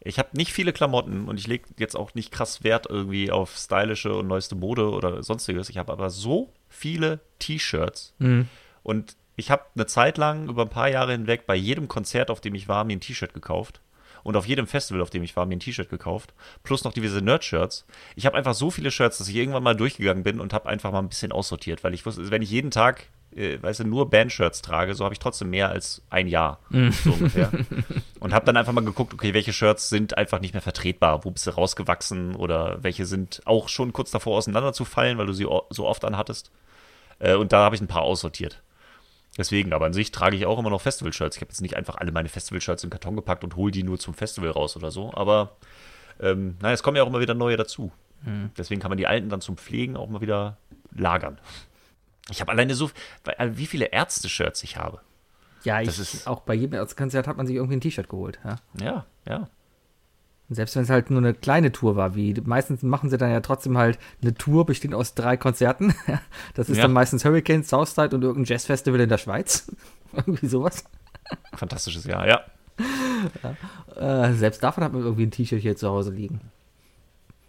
Ich 0.00 0.18
habe 0.18 0.28
nicht 0.34 0.52
viele 0.52 0.74
Klamotten 0.74 1.28
und 1.28 1.40
ich 1.40 1.46
lege 1.46 1.64
jetzt 1.78 1.96
auch 1.96 2.14
nicht 2.14 2.30
krass 2.30 2.62
Wert 2.62 2.86
irgendwie 2.90 3.30
auf 3.30 3.56
stylische 3.56 4.14
und 4.14 4.28
neueste 4.28 4.54
Mode 4.54 4.90
oder 4.90 5.22
sonstiges. 5.22 5.70
Ich 5.70 5.78
habe 5.78 5.90
aber 5.90 6.10
so 6.10 6.52
viele 6.68 7.20
T-Shirts 7.38 8.14
mhm. 8.18 8.48
und 8.82 9.16
ich 9.36 9.50
habe 9.50 9.64
eine 9.74 9.86
Zeit 9.86 10.18
lang 10.18 10.48
über 10.50 10.62
ein 10.62 10.68
paar 10.68 10.90
Jahre 10.90 11.12
hinweg 11.12 11.46
bei 11.46 11.56
jedem 11.56 11.88
Konzert, 11.88 12.30
auf 12.30 12.42
dem 12.42 12.54
ich 12.54 12.68
war, 12.68 12.84
mir 12.84 12.96
ein 12.96 13.00
T-Shirt 13.00 13.32
gekauft 13.32 13.80
und 14.24 14.36
auf 14.36 14.46
jedem 14.46 14.66
Festival, 14.66 15.02
auf 15.02 15.10
dem 15.10 15.22
ich 15.22 15.36
war, 15.36 15.46
mir 15.46 15.54
ein 15.54 15.60
T-Shirt 15.60 15.88
gekauft. 15.88 16.34
Plus 16.64 16.82
noch 16.82 16.92
diverse 16.92 17.20
Nerd-Shirts. 17.20 17.86
Ich 18.16 18.26
habe 18.26 18.36
einfach 18.36 18.54
so 18.54 18.70
viele 18.70 18.90
Shirts, 18.90 19.18
dass 19.18 19.28
ich 19.28 19.36
irgendwann 19.36 19.62
mal 19.62 19.76
durchgegangen 19.76 20.24
bin 20.24 20.40
und 20.40 20.52
habe 20.52 20.68
einfach 20.68 20.90
mal 20.90 20.98
ein 20.98 21.08
bisschen 21.08 21.30
aussortiert, 21.30 21.84
weil 21.84 21.94
ich 21.94 22.04
wusste, 22.04 22.30
wenn 22.32 22.42
ich 22.42 22.50
jeden 22.50 22.72
Tag 22.72 23.06
äh, 23.36 23.60
weißt 23.62 23.80
du, 23.80 23.84
nur 23.84 24.10
Bandshirts 24.10 24.62
trage, 24.62 24.94
so 24.94 25.04
habe 25.04 25.12
ich 25.12 25.18
trotzdem 25.18 25.50
mehr 25.50 25.68
als 25.68 26.02
ein 26.10 26.28
Jahr. 26.28 26.60
Mm. 26.70 26.90
so 26.90 27.12
ungefähr. 27.12 27.50
Und 28.20 28.32
habe 28.32 28.46
dann 28.46 28.56
einfach 28.56 28.72
mal 28.72 28.84
geguckt, 28.84 29.12
okay, 29.12 29.34
welche 29.34 29.52
Shirts 29.52 29.88
sind 29.88 30.16
einfach 30.16 30.40
nicht 30.40 30.54
mehr 30.54 30.62
vertretbar, 30.62 31.24
wo 31.24 31.30
bist 31.30 31.46
du 31.46 31.50
rausgewachsen 31.50 32.34
oder 32.36 32.82
welche 32.82 33.06
sind 33.06 33.42
auch 33.44 33.68
schon 33.68 33.92
kurz 33.92 34.10
davor 34.10 34.38
auseinanderzufallen, 34.38 35.18
weil 35.18 35.26
du 35.26 35.32
sie 35.32 35.46
so 35.70 35.86
oft 35.86 36.04
anhattest. 36.04 36.50
Äh, 37.18 37.34
und 37.34 37.52
da 37.52 37.64
habe 37.64 37.74
ich 37.74 37.82
ein 37.82 37.88
paar 37.88 38.02
aussortiert. 38.02 38.62
Deswegen, 39.36 39.72
aber 39.72 39.86
an 39.86 39.92
sich 39.92 40.12
trage 40.12 40.36
ich 40.36 40.46
auch 40.46 40.58
immer 40.58 40.70
noch 40.70 40.80
Festival-Shirts. 40.80 41.36
Ich 41.36 41.42
habe 41.42 41.50
jetzt 41.50 41.60
nicht 41.60 41.76
einfach 41.76 41.96
alle 41.96 42.12
meine 42.12 42.28
Festival-Shirts 42.28 42.84
in 42.84 42.88
den 42.88 42.92
Karton 42.92 43.16
gepackt 43.16 43.42
und 43.42 43.56
hole 43.56 43.72
die 43.72 43.82
nur 43.82 43.98
zum 43.98 44.14
Festival 44.14 44.50
raus 44.50 44.76
oder 44.76 44.90
so. 44.90 45.12
Aber 45.12 45.56
ähm, 46.20 46.56
naja, 46.60 46.74
es 46.74 46.82
kommen 46.82 46.96
ja 46.96 47.02
auch 47.02 47.08
immer 47.08 47.20
wieder 47.20 47.34
neue 47.34 47.56
dazu. 47.56 47.90
Mhm. 48.22 48.50
Deswegen 48.56 48.80
kann 48.80 48.90
man 48.90 48.98
die 48.98 49.06
alten 49.06 49.28
dann 49.28 49.40
zum 49.40 49.56
Pflegen 49.56 49.96
auch 49.96 50.08
mal 50.08 50.20
wieder 50.20 50.56
lagern. 50.94 51.40
Ich 52.30 52.40
habe 52.40 52.52
alleine 52.52 52.74
so, 52.74 52.90
äh, 53.24 53.50
wie 53.54 53.66
viele 53.66 53.86
Ärzte-Shirts 53.86 54.62
ich 54.62 54.76
habe. 54.76 55.00
Ja, 55.64 55.80
ich, 55.80 55.98
ist, 55.98 56.26
auch 56.28 56.40
bei 56.40 56.54
jedem 56.54 56.74
Ärztekonzert 56.74 57.26
hat 57.26 57.36
man 57.36 57.46
sich 57.46 57.56
irgendwie 57.56 57.76
ein 57.76 57.80
T-Shirt 57.80 58.08
geholt. 58.08 58.38
Ja, 58.44 58.56
ja. 58.80 59.06
ja. 59.26 59.48
Selbst 60.50 60.76
wenn 60.76 60.82
es 60.82 60.90
halt 60.90 61.10
nur 61.10 61.20
eine 61.20 61.32
kleine 61.32 61.72
Tour 61.72 61.96
war, 61.96 62.14
wie 62.14 62.34
meistens 62.44 62.82
machen 62.82 63.08
sie 63.08 63.16
dann 63.16 63.30
ja 63.30 63.40
trotzdem 63.40 63.78
halt 63.78 63.98
eine 64.20 64.34
Tour, 64.34 64.66
bestehend 64.66 64.94
aus 64.94 65.14
drei 65.14 65.36
Konzerten. 65.36 65.94
Das 66.54 66.68
ist 66.68 66.76
ja. 66.76 66.82
dann 66.82 66.92
meistens 66.92 67.24
Hurricane, 67.24 67.64
Southside 67.64 68.14
und 68.14 68.22
irgendein 68.22 68.44
Jazzfestival 68.44 69.00
in 69.00 69.08
der 69.08 69.18
Schweiz. 69.18 69.72
irgendwie 70.12 70.46
sowas. 70.46 70.84
Fantastisches 71.54 72.04
Jahr, 72.04 72.28
ja. 72.28 72.40
ja. 73.42 74.26
Äh, 74.28 74.34
selbst 74.34 74.62
davon 74.62 74.84
hat 74.84 74.92
man 74.92 75.02
irgendwie 75.02 75.26
ein 75.26 75.30
T-Shirt 75.30 75.60
hier 75.60 75.76
zu 75.76 75.88
Hause 75.88 76.12
liegen. 76.12 76.40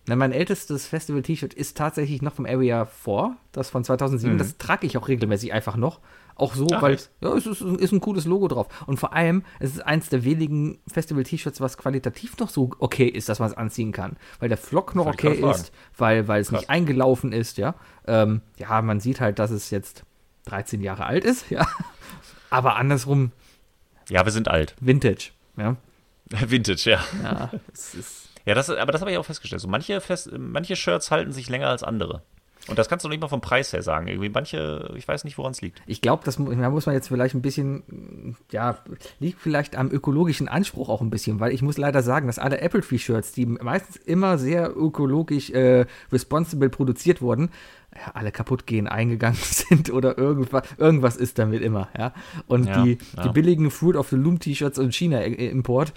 Na, 0.07 0.15
mein 0.15 0.31
ältestes 0.31 0.87
Festival-T-Shirt 0.87 1.53
ist 1.53 1.77
tatsächlich 1.77 2.21
noch 2.21 2.33
vom 2.33 2.45
Area 2.45 2.85
4, 2.85 3.35
das 3.51 3.69
von 3.69 3.83
2007. 3.83 4.33
Mhm. 4.33 4.37
Das 4.37 4.57
trage 4.57 4.85
ich 4.85 4.97
auch 4.97 5.07
regelmäßig 5.07 5.51
einfach 5.51 5.77
noch. 5.77 5.99
Auch 6.37 6.53
so, 6.53 6.67
Ach, 6.73 6.81
weil 6.81 6.97
ja, 7.21 7.33
es 7.33 7.45
ist, 7.45 7.61
ist, 7.61 7.93
ein 7.93 8.01
cooles 8.01 8.25
Logo 8.25 8.49
drauf. 8.49 8.67
Und 8.87 8.97
vor 8.99 9.13
allem, 9.13 9.43
es 9.59 9.71
ist 9.71 9.79
eins 9.79 10.09
der 10.09 10.25
wenigen 10.25 10.79
Festival-T-Shirts, 10.87 11.61
was 11.61 11.77
qualitativ 11.77 12.37
noch 12.37 12.49
so 12.49 12.71
okay 12.79 13.07
ist, 13.07 13.29
dass 13.29 13.39
man 13.39 13.49
es 13.49 13.55
anziehen 13.55 13.93
kann. 13.93 14.17
Weil 14.39 14.49
der 14.49 14.57
Flock 14.57 14.95
noch 14.95 15.05
okay 15.05 15.41
ist, 15.49 15.71
weil, 15.97 16.27
weil 16.27 16.41
es 16.41 16.49
Krass. 16.49 16.61
nicht 16.61 16.69
eingelaufen 16.69 17.31
ist, 17.31 17.57
ja. 17.57 17.75
Ähm, 18.05 18.41
ja, 18.57 18.81
man 18.81 18.99
sieht 18.99 19.21
halt, 19.21 19.39
dass 19.39 19.49
es 19.49 19.69
jetzt 19.69 20.03
13 20.45 20.81
Jahre 20.81 21.05
alt 21.05 21.23
ist, 21.23 21.49
ja. 21.49 21.65
Aber 22.49 22.75
andersrum. 22.75 23.31
Ja, 24.09 24.25
wir 24.25 24.31
sind 24.31 24.49
alt. 24.49 24.75
Vintage, 24.81 25.31
ja. 25.57 25.77
Vintage, 26.29 26.89
ja. 26.89 26.99
Ja, 27.23 27.51
es 27.71 27.95
ist. 27.95 28.29
Ja, 28.45 28.53
das, 28.53 28.69
aber 28.69 28.91
das 28.91 29.01
habe 29.01 29.11
ich 29.11 29.17
auch 29.17 29.25
festgestellt. 29.25 29.61
So 29.61 29.67
manche, 29.67 30.01
Fest, 30.01 30.29
manche 30.37 30.75
Shirts 30.75 31.09
halten 31.11 31.31
sich 31.31 31.49
länger 31.49 31.69
als 31.69 31.81
andere. 31.81 32.21
Und 32.67 32.79
das 32.79 32.89
kannst 32.89 33.05
du 33.05 33.09
nicht 33.09 33.21
mal 33.21 33.27
vom 33.27 33.41
Preis 33.41 33.73
her 33.73 33.83
sagen. 33.83 34.07
Irgendwie 34.07 34.29
manche, 34.29 34.91
ich 34.95 35.07
weiß 35.07 35.23
nicht, 35.23 35.37
woran 35.37 35.51
es 35.51 35.61
liegt. 35.61 35.81
Ich 35.85 36.01
glaube, 36.01 36.23
da 36.25 36.69
muss 36.69 36.85
man 36.85 36.95
jetzt 36.95 37.07
vielleicht 37.07 37.35
ein 37.35 37.41
bisschen, 37.41 38.35
ja, 38.51 38.79
liegt 39.19 39.39
vielleicht 39.39 39.75
am 39.75 39.91
ökologischen 39.91 40.47
Anspruch 40.47 40.89
auch 40.89 41.01
ein 41.01 41.09
bisschen, 41.09 41.39
weil 41.39 41.53
ich 41.53 41.61
muss 41.61 41.77
leider 41.77 42.01
sagen, 42.01 42.27
dass 42.27 42.39
alle 42.39 42.61
Apple 42.61 42.81
Tree 42.81 42.97
Shirts, 42.97 43.33
die 43.33 43.45
meistens 43.45 43.97
immer 43.97 44.37
sehr 44.37 44.75
ökologisch 44.75 45.51
äh, 45.51 45.85
responsible 46.11 46.69
produziert 46.69 47.21
wurden, 47.21 47.49
ja, 47.93 48.11
alle 48.13 48.31
kaputt 48.31 48.65
gehen, 48.65 48.87
eingegangen 48.87 49.37
sind 49.41 49.91
oder 49.91 50.17
irgendwas, 50.17 50.63
irgendwas 50.77 51.15
ist 51.17 51.37
damit 51.37 51.61
immer, 51.61 51.89
ja. 51.97 52.13
Und 52.47 52.65
ja, 52.65 52.83
die, 52.83 52.97
ja. 53.15 53.23
die 53.23 53.29
billigen 53.29 53.69
Fruit 53.69 53.95
of 53.95 54.09
the 54.09 54.15
Loom 54.15 54.39
T-Shirts 54.39 54.79
und 54.79 54.93
China-Import, 54.93 55.93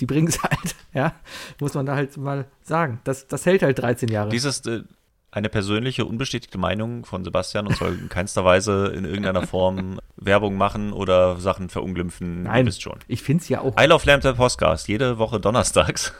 die 0.00 0.06
bringen 0.06 0.28
es 0.28 0.42
halt, 0.42 0.74
ja, 0.92 1.14
muss 1.60 1.74
man 1.74 1.86
da 1.86 1.94
halt 1.94 2.16
mal 2.16 2.46
sagen. 2.62 3.00
Das, 3.04 3.26
das 3.28 3.46
hält 3.46 3.62
halt 3.62 3.78
13 3.78 4.08
Jahre. 4.08 4.30
Dieses, 4.30 4.64
äh, 4.66 4.82
eine 5.30 5.48
persönliche, 5.48 6.04
unbestätigte 6.04 6.58
Meinung 6.58 7.04
von 7.04 7.22
Sebastian 7.22 7.66
und 7.66 7.76
soll 7.76 7.98
in 7.98 8.08
keinster 8.08 8.44
Weise 8.44 8.86
in 8.94 9.04
irgendeiner 9.04 9.46
Form 9.46 10.00
Werbung 10.16 10.56
machen 10.56 10.92
oder 10.92 11.36
Sachen 11.36 11.68
verunglimpfen. 11.68 12.44
Nein, 12.44 12.66
du 12.66 12.72
schon. 12.72 12.98
ich 13.08 13.22
finde 13.22 13.42
es 13.42 13.48
ja 13.48 13.60
auch. 13.60 13.78
I 13.80 13.84
Love 13.86 14.06
Lamp, 14.06 14.22
der 14.22 14.32
Podcast, 14.32 14.88
jede 14.88 15.18
Woche 15.18 15.38
donnerstags. 15.38 16.14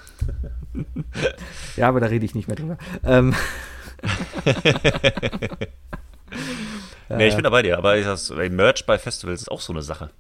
ja, 1.77 1.89
aber 1.89 2.01
da 2.01 2.07
rede 2.07 2.25
ich 2.25 2.35
nicht 2.35 2.49
mehr 2.49 2.57
drüber. 2.57 2.77
Ähm. 3.03 3.35
nee, 7.09 7.29
ich 7.29 7.35
bin 7.35 7.45
da 7.45 7.51
bei 7.51 7.63
dir, 7.63 7.79
aber 7.79 7.99
das, 7.99 8.31
Merch 8.31 8.85
bei 8.87 8.99
Festivals 8.99 9.43
ist 9.43 9.51
auch 9.51 9.61
so 9.61 9.73
eine 9.73 9.83
Sache. 9.83 10.11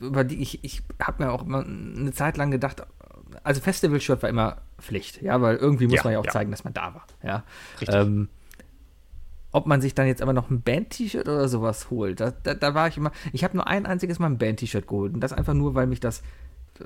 Über 0.00 0.24
die 0.24 0.42
ich, 0.42 0.62
ich 0.64 0.82
habe 1.00 1.24
mir 1.24 1.32
auch 1.32 1.44
mal 1.44 1.64
eine 1.64 2.12
Zeit 2.12 2.36
lang 2.36 2.50
gedacht, 2.50 2.82
also 3.44 3.60
Festival-Shirt 3.60 4.22
war 4.22 4.30
immer 4.30 4.58
Pflicht, 4.78 5.22
ja, 5.22 5.40
weil 5.40 5.56
irgendwie 5.56 5.86
muss 5.86 5.96
ja, 5.96 6.04
man 6.04 6.12
ja 6.14 6.18
auch 6.18 6.26
ja. 6.26 6.32
zeigen, 6.32 6.50
dass 6.50 6.64
man 6.64 6.72
da 6.72 6.94
war, 6.94 7.06
ja. 7.22 7.44
Richtig. 7.80 7.94
Ähm, 7.94 8.28
ob 9.52 9.66
man 9.66 9.82
sich 9.82 9.94
dann 9.94 10.06
jetzt 10.06 10.22
aber 10.22 10.32
noch 10.32 10.50
ein 10.50 10.62
Band-T-Shirt 10.62 11.28
oder 11.28 11.48
sowas 11.48 11.90
holt, 11.90 12.20
da, 12.20 12.30
da, 12.30 12.54
da, 12.54 12.74
war 12.74 12.88
ich 12.88 12.96
immer, 12.96 13.12
ich 13.32 13.44
habe 13.44 13.56
nur 13.56 13.66
ein 13.66 13.84
einziges 13.86 14.18
Mal 14.18 14.26
ein 14.26 14.38
Band-T-Shirt 14.38 14.86
geholt 14.86 15.14
und 15.14 15.20
das 15.20 15.32
einfach 15.32 15.54
nur, 15.54 15.74
weil 15.74 15.86
mich 15.86 16.00
das, 16.00 16.22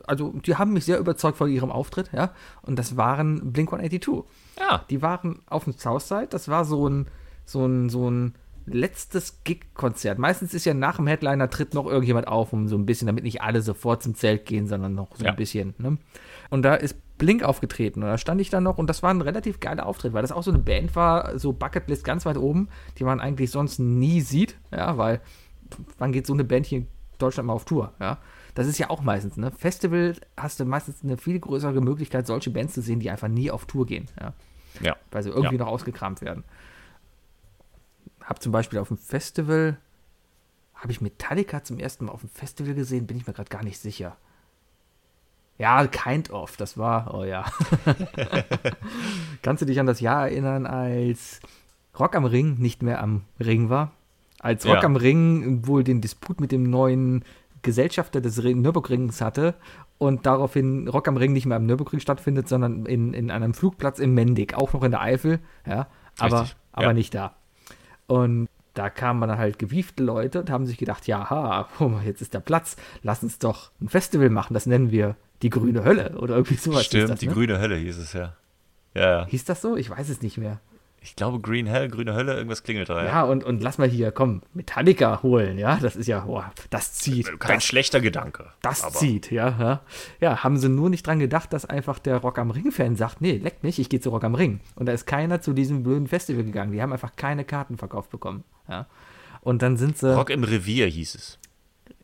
also 0.07 0.33
die 0.33 0.57
haben 0.57 0.73
mich 0.73 0.85
sehr 0.85 0.99
überzeugt 0.99 1.39
von 1.39 1.51
ihrem 1.51 1.71
Auftritt, 1.71 2.11
ja, 2.13 2.33
und 2.63 2.77
das 2.77 2.97
waren 2.97 3.53
Blink-182. 3.53 4.25
Ja. 4.59 4.85
Die 4.91 5.01
waren 5.01 5.41
auf 5.47 5.65
dem 5.65 5.75
Southside, 5.75 6.27
das 6.29 6.49
war 6.49 6.65
so 6.65 6.89
ein, 6.89 7.07
so 7.45 7.65
ein, 7.65 7.89
so 7.89 8.11
ein 8.11 8.35
letztes 8.67 9.45
Gig-Konzert. 9.45 10.19
Meistens 10.19 10.53
ist 10.53 10.67
ja 10.67 10.75
nach 10.75 10.97
dem 10.97 11.07
Headliner 11.07 11.49
tritt 11.49 11.73
noch 11.73 11.87
irgendjemand 11.87 12.27
auf, 12.27 12.53
um 12.53 12.69
so 12.69 12.77
ein 12.77 12.85
bisschen, 12.85 13.07
damit 13.07 13.25
nicht 13.25 13.41
alle 13.41 13.63
sofort 13.63 14.03
zum 14.03 14.15
Zelt 14.15 14.45
gehen, 14.45 14.67
sondern 14.67 14.95
noch 14.95 15.17
so 15.17 15.25
ja. 15.25 15.31
ein 15.31 15.37
bisschen. 15.37 15.75
Ne? 15.79 15.99
Und 16.51 16.62
da 16.62 16.74
ist 16.74 16.97
Blink 17.18 17.42
aufgetreten 17.42 18.03
und 18.03 18.09
da 18.09 18.18
stand 18.18 18.40
ich 18.40 18.51
dann 18.51 18.62
noch 18.62 18.78
und 18.78 18.88
das 18.88 19.03
war 19.03 19.11
ein 19.11 19.22
relativ 19.22 19.59
geiler 19.61 19.86
Auftritt, 19.86 20.12
weil 20.12 20.22
das 20.22 20.32
auch 20.32 20.42
so 20.42 20.51
eine 20.51 20.61
Band 20.61 20.94
war, 20.94 21.38
so 21.38 21.53
Bucketlist 21.53 22.05
ganz 22.05 22.26
weit 22.26 22.36
oben, 22.36 22.68
die 22.99 23.05
man 23.05 23.20
eigentlich 23.20 23.51
sonst 23.51 23.78
nie 23.78 24.20
sieht, 24.20 24.57
ja, 24.70 24.99
weil 24.99 25.20
wann 25.99 26.12
geht 26.12 26.26
so 26.26 26.34
eine 26.34 26.44
Band 26.44 26.66
hier 26.66 26.84
Deutschland 27.18 27.47
mal 27.47 27.55
auf 27.55 27.64
Tour, 27.64 27.92
ja. 28.01 28.18
Das 28.55 28.66
ist 28.66 28.78
ja 28.78 28.90
auch 28.90 29.03
meistens, 29.03 29.36
ne? 29.36 29.51
Festival 29.51 30.14
hast 30.36 30.61
du 30.61 30.64
meistens 30.64 31.03
eine 31.03 31.16
viel 31.16 31.38
größere 31.40 31.80
Möglichkeit, 31.80 32.26
solche 32.26 32.51
Bands 32.51 32.74
zu 32.74 32.82
sehen, 32.82 33.01
die 33.01 33.11
einfach 33.11 33.28
nie 33.28 33.51
auf 33.51 33.64
Tour 33.66 33.86
gehen, 33.86 34.09
ja. 34.20 34.32
Ja. 34.80 34.97
Weil 35.11 35.22
sie 35.22 35.30
irgendwie 35.30 35.57
Ja. 35.57 35.64
noch 35.64 35.72
ausgekramt 35.72 36.20
werden. 36.20 36.44
Hab 38.22 38.42
zum 38.42 38.53
Beispiel 38.53 38.78
auf 38.78 38.88
dem 38.88 38.99
Festival, 38.99 39.78
habe 40.74 40.92
ich 40.92 41.01
Metallica 41.01 41.64
zum 41.64 41.78
ersten 41.78 42.07
Mal 42.07 42.12
auf 42.12 42.20
dem 42.20 42.30
Festival 42.30 42.74
gesehen, 42.74 43.07
bin 43.07 43.16
ich 43.16 43.26
mir 43.26 43.32
gerade 43.32 43.49
gar 43.49 43.62
nicht 43.64 43.78
sicher. 43.78 44.16
Ja, 45.59 45.87
kind 45.87 46.31
of, 46.31 46.57
das 46.57 46.77
war, 46.77 47.15
oh 47.15 47.25
ja. 47.25 47.45
Kannst 49.43 49.63
du 49.63 49.67
dich 49.67 49.81
an 49.81 49.87
das 49.87 50.01
Jahr 50.01 50.29
erinnern, 50.29 50.67
als 50.67 51.41
Rock 51.99 52.15
am 52.15 52.25
Ring 52.25 52.57
nicht 52.59 52.83
mehr 52.83 53.03
am 53.03 53.23
Ring 53.41 53.71
war? 53.71 53.93
Als 54.41 54.67
Rock 54.67 54.77
Ja. 54.77 54.83
am 54.83 54.97
Ring 54.97 55.67
wohl 55.67 55.83
den 55.83 56.01
Disput 56.01 56.41
mit 56.41 56.53
dem 56.53 56.65
neuen 56.65 57.25
Gesellschafter 57.63 58.21
des 58.21 58.43
Ring- 58.45 58.61
Nürburgrings 58.61 59.21
hatte 59.21 59.55
und 59.99 60.27
daraufhin 60.27 60.89
Rock 60.89 61.09
am 61.09 61.17
Ring 61.17 61.33
nicht 61.33 61.47
mehr 61.47 61.57
am 61.57 61.67
Nürburgring 61.67 62.01
stattfindet, 62.01 62.49
sondern 62.49 62.85
in, 62.87 63.15
in 63.15 63.31
einem 63.31 63.55
Flugplatz 63.55 63.99
in 63.99 64.13
Mendig, 64.13 64.55
auch 64.55 64.73
noch 64.73 64.83
in 64.85 64.91
der 64.91 65.01
Eifel, 65.01 65.41
ja, 65.67 65.87
aber, 66.19 66.43
Richtig, 66.43 66.57
aber 66.73 66.87
ja. 66.89 66.93
nicht 66.93 67.15
da. 67.15 67.35
Und 68.07 68.49
da 68.75 68.91
kamen 68.91 69.27
dann 69.27 69.39
halt 69.39 69.59
gewiefte 69.59 70.03
Leute 70.05 70.39
und 70.41 70.51
haben 70.51 70.67
sich 70.67 70.77
gedacht, 70.77 71.07
ja, 71.07 71.31
ha, 71.31 71.67
jetzt 72.05 72.21
ist 72.21 72.35
der 72.35 72.41
Platz, 72.41 72.77
lass 73.03 73.23
uns 73.23 73.39
doch 73.39 73.71
ein 73.81 73.89
Festival 73.89 74.29
machen, 74.29 74.53
das 74.55 74.67
nennen 74.67 74.91
wir 74.91 75.17
die 75.43 75.51
grüne 75.51 75.84
Hölle 75.84 76.16
oder 76.18 76.37
irgendwie 76.37 76.57
sowas. 76.57 76.84
Stimmt, 76.84 77.11
das, 77.11 77.20
die 77.20 77.28
ne? 77.28 77.34
grüne 77.34 77.59
Hölle 77.59 77.76
hieß 77.76 77.99
es 77.99 78.12
ja. 78.12 78.34
Ja, 78.95 79.20
ja. 79.20 79.26
Hieß 79.26 79.45
das 79.45 79.61
so? 79.61 79.76
Ich 79.76 79.91
weiß 79.91 80.09
es 80.09 80.22
nicht 80.22 80.39
mehr. 80.39 80.61
Ich 81.07 81.14
glaube 81.14 81.39
Green 81.39 81.66
Hell, 81.66 81.89
grüne 81.89 82.14
Hölle, 82.14 82.34
irgendwas 82.34 82.64
klingelt 82.64 82.89
da. 82.89 83.05
Ja, 83.05 83.22
und, 83.22 83.45
und 83.45 83.62
lass 83.62 83.78
mal 83.78 83.89
hier, 83.89 84.11
komm, 84.11 84.43
Metallica 84.55 85.22
holen, 85.22 85.57
ja, 85.57 85.76
das 85.76 85.95
ist 85.95 86.09
ja, 86.09 86.20
boah, 86.20 86.51
das 86.70 86.95
zieht. 86.95 87.39
Kein 87.39 87.59
das, 87.59 87.64
schlechter 87.64 88.01
Gedanke. 88.01 88.47
das 88.61 88.82
aber 88.82 88.97
zieht, 88.97 89.30
ja, 89.30 89.51
ja. 89.57 89.80
Ja, 90.20 90.43
haben 90.43 90.57
sie 90.57 90.68
nur 90.68 90.91
nicht 90.91 91.07
dran 91.07 91.20
gedacht, 91.20 91.53
dass 91.53 91.64
einfach 91.64 92.01
der 92.01 92.16
Rock 92.16 92.41
am 92.41 92.51
Ring-Fan 92.51 92.97
sagt, 92.97 93.20
nee, 93.20 93.37
leck 93.37 93.62
mich, 93.62 93.78
ich 93.78 93.89
gehe 93.89 94.01
zu 94.01 94.11
Rock 94.11 94.24
am 94.24 94.34
Ring. 94.34 94.59
Und 94.74 94.87
da 94.87 94.93
ist 94.93 95.07
keiner 95.07 95.41
zu 95.41 95.53
diesem 95.53 95.84
blöden 95.84 96.09
Festival 96.09 96.43
gegangen. 96.43 96.72
Die 96.72 96.82
haben 96.82 96.93
einfach 96.93 97.14
keine 97.14 97.45
Karten 97.45 97.78
verkauft 97.78 98.11
bekommen, 98.11 98.43
ja. 98.68 98.87
Und 99.43 99.62
dann 99.62 99.76
sind 99.76 99.97
sie. 99.97 100.12
Rock 100.12 100.30
im 100.30 100.43
Revier 100.43 100.89
hieß 100.89 101.14
es. 101.14 101.39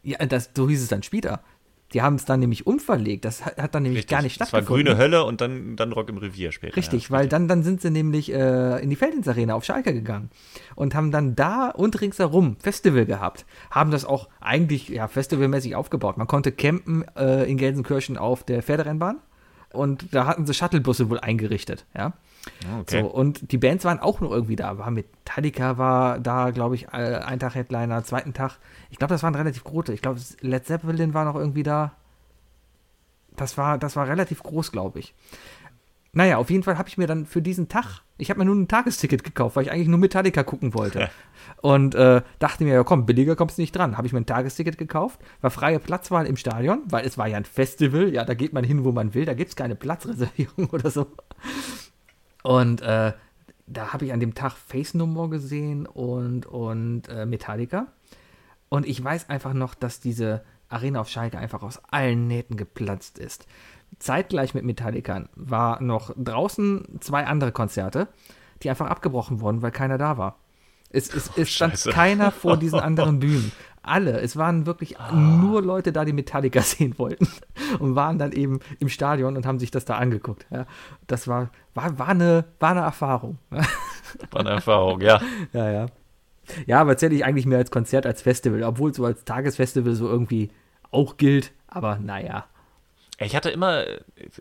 Ja, 0.04 0.24
das, 0.26 0.50
so 0.56 0.68
hieß 0.68 0.80
es 0.80 0.88
dann 0.88 1.02
später. 1.02 1.42
Die 1.92 2.02
haben 2.02 2.16
es 2.16 2.24
dann 2.24 2.40
nämlich 2.40 2.66
umverlegt. 2.66 3.24
Das 3.24 3.44
hat, 3.44 3.56
hat 3.56 3.74
dann 3.74 3.82
nämlich 3.82 4.06
gar 4.06 4.22
nicht 4.22 4.40
Das 4.40 4.52
war 4.52 4.60
stattgefunden. 4.60 4.94
grüne 4.94 4.98
Hölle 4.98 5.24
und 5.24 5.40
dann, 5.40 5.76
dann 5.76 5.92
Rock 5.92 6.08
im 6.08 6.18
Revier 6.18 6.52
später. 6.52 6.76
Richtig, 6.76 7.04
ja. 7.04 7.10
weil 7.10 7.28
dann, 7.28 7.48
dann 7.48 7.62
sind 7.62 7.80
sie 7.80 7.90
nämlich 7.90 8.32
äh, 8.32 8.82
in 8.82 8.90
die 8.90 8.96
Feldins-Arena 8.96 9.54
auf 9.54 9.64
Schalke 9.64 9.92
gegangen 9.92 10.30
und 10.74 10.94
haben 10.94 11.10
dann 11.10 11.34
da 11.34 11.68
und 11.68 12.00
ringsherum 12.00 12.56
Festival 12.60 13.06
gehabt. 13.06 13.44
Haben 13.70 13.90
das 13.90 14.04
auch 14.04 14.28
eigentlich 14.40 14.88
ja, 14.88 15.08
festivalmäßig 15.08 15.76
aufgebaut. 15.76 16.16
Man 16.16 16.26
konnte 16.26 16.52
campen 16.52 17.04
äh, 17.16 17.50
in 17.50 17.56
Gelsenkirchen 17.56 18.16
auf 18.16 18.44
der 18.44 18.62
Pferderennbahn 18.62 19.18
und 19.72 20.14
da 20.14 20.26
hatten 20.26 20.46
sie 20.46 20.54
Shuttlebusse 20.54 21.10
wohl 21.10 21.20
eingerichtet, 21.20 21.86
ja. 21.96 22.12
Ah, 22.68 22.80
Okay. 22.80 23.02
So, 23.02 23.08
und 23.08 23.52
die 23.52 23.58
Bands 23.58 23.84
waren 23.84 24.00
auch 24.00 24.20
noch 24.20 24.30
irgendwie 24.30 24.56
da. 24.56 24.78
War 24.78 24.90
Metallica 24.90 25.78
war 25.78 26.18
da, 26.18 26.50
glaube 26.50 26.74
ich, 26.74 26.88
äh, 26.88 27.20
ein 27.24 27.38
Tag 27.38 27.54
Headliner, 27.54 28.02
zweiten 28.04 28.34
Tag. 28.34 28.58
Ich 28.90 28.98
glaube, 28.98 29.14
das 29.14 29.22
waren 29.22 29.34
relativ 29.34 29.64
große. 29.64 29.92
Ich 29.92 30.02
glaube, 30.02 30.20
Led 30.40 30.66
Zeppelin 30.66 31.14
war 31.14 31.24
noch 31.24 31.36
irgendwie 31.36 31.62
da. 31.62 31.92
Das 33.36 33.56
war, 33.56 33.78
das 33.78 33.96
war 33.96 34.08
relativ 34.08 34.42
groß, 34.42 34.72
glaube 34.72 34.98
ich. 34.98 35.14
Naja, 36.14 36.36
auf 36.36 36.50
jeden 36.50 36.62
Fall 36.62 36.76
habe 36.76 36.90
ich 36.90 36.98
mir 36.98 37.06
dann 37.06 37.24
für 37.24 37.40
diesen 37.40 37.68
Tag, 37.68 38.02
ich 38.18 38.28
habe 38.28 38.38
mir 38.38 38.44
nur 38.44 38.54
ein 38.54 38.68
Tagesticket 38.68 39.24
gekauft, 39.24 39.56
weil 39.56 39.62
ich 39.64 39.72
eigentlich 39.72 39.88
nur 39.88 39.98
Metallica 39.98 40.42
gucken 40.42 40.74
wollte. 40.74 40.98
Und 41.62 41.94
äh, 41.94 42.20
dachte 42.38 42.64
mir, 42.64 42.74
ja 42.74 42.84
komm, 42.84 43.06
billiger 43.06 43.34
kommst 43.34 43.56
du 43.56 43.62
nicht 43.62 43.74
dran. 43.74 43.96
Habe 43.96 44.06
ich 44.06 44.12
mir 44.12 44.20
ein 44.20 44.26
Tagesticket 44.26 44.76
gekauft, 44.76 45.20
war 45.40 45.50
freie 45.50 45.78
Platzwahl 45.78 46.26
im 46.26 46.36
Stadion, 46.36 46.82
weil 46.90 47.06
es 47.06 47.16
war 47.16 47.28
ja 47.28 47.38
ein 47.38 47.46
Festival, 47.46 48.12
ja, 48.12 48.24
da 48.26 48.34
geht 48.34 48.52
man 48.52 48.62
hin, 48.62 48.84
wo 48.84 48.92
man 48.92 49.14
will, 49.14 49.24
da 49.24 49.32
gibt 49.32 49.48
es 49.50 49.56
keine 49.56 49.74
Platzreservierung 49.74 50.66
oder 50.72 50.90
so. 50.90 51.06
Und 52.42 52.80
äh, 52.82 53.12
da 53.66 53.92
habe 53.92 54.04
ich 54.04 54.12
an 54.12 54.20
dem 54.20 54.34
Tag 54.34 54.52
Face 54.52 54.94
No 54.94 55.06
More 55.06 55.28
gesehen 55.28 55.86
und, 55.86 56.46
und 56.46 57.08
äh, 57.08 57.26
Metallica. 57.26 57.86
Und 58.68 58.86
ich 58.86 59.02
weiß 59.02 59.28
einfach 59.28 59.52
noch, 59.52 59.74
dass 59.74 60.00
diese 60.00 60.44
Arena 60.68 61.00
auf 61.00 61.08
Schalke 61.08 61.38
einfach 61.38 61.62
aus 61.62 61.80
allen 61.90 62.26
Nähten 62.26 62.56
geplatzt 62.56 63.18
ist. 63.18 63.46
Zeitgleich 63.98 64.54
mit 64.54 64.64
Metallica 64.64 65.28
war 65.34 65.82
noch 65.82 66.14
draußen 66.16 66.98
zwei 67.00 67.26
andere 67.26 67.52
Konzerte, 67.52 68.08
die 68.62 68.70
einfach 68.70 68.86
abgebrochen 68.86 69.40
wurden, 69.40 69.62
weil 69.62 69.70
keiner 69.70 69.98
da 69.98 70.16
war. 70.16 70.38
Es, 70.90 71.12
es, 71.12 71.30
es 71.36 71.50
stand 71.50 71.74
Scheiße. 71.74 71.90
keiner 71.90 72.30
vor 72.30 72.56
diesen 72.56 72.80
anderen 72.80 73.18
Bühnen. 73.18 73.52
Alle. 73.82 74.20
Es 74.20 74.36
waren 74.36 74.66
wirklich 74.66 74.96
nur 75.12 75.62
Leute 75.62 75.92
da, 75.92 76.04
die 76.04 76.12
Metallica 76.12 76.60
sehen 76.62 76.98
wollten. 76.98 77.28
Und 77.78 77.96
waren 77.96 78.18
dann 78.18 78.32
eben 78.32 78.60
im 78.78 78.88
Stadion 78.88 79.36
und 79.36 79.46
haben 79.46 79.58
sich 79.58 79.70
das 79.70 79.84
da 79.84 79.96
angeguckt. 79.96 80.46
Ja, 80.50 80.66
das 81.06 81.26
war, 81.26 81.50
war, 81.74 81.98
war, 81.98 82.08
eine, 82.08 82.44
war 82.60 82.70
eine 82.70 82.80
Erfahrung. 82.80 83.38
War 84.30 84.40
eine 84.40 84.50
Erfahrung, 84.50 85.00
ja. 85.00 85.20
Ja, 85.52 85.70
ja. 85.70 85.86
Ja, 86.66 86.80
aber 86.80 86.96
zähle 86.96 87.14
ich 87.14 87.24
eigentlich 87.24 87.46
mehr 87.46 87.58
als 87.58 87.70
Konzert 87.70 88.04
als 88.04 88.22
Festival, 88.22 88.62
obwohl 88.64 88.90
es 88.90 88.96
so 88.96 89.04
als 89.04 89.24
Tagesfestival 89.24 89.94
so 89.94 90.08
irgendwie 90.08 90.50
auch 90.90 91.16
gilt. 91.16 91.52
Aber 91.68 91.98
naja. 91.98 92.46
Ich 93.18 93.36
hatte 93.36 93.50
immer, 93.50 93.84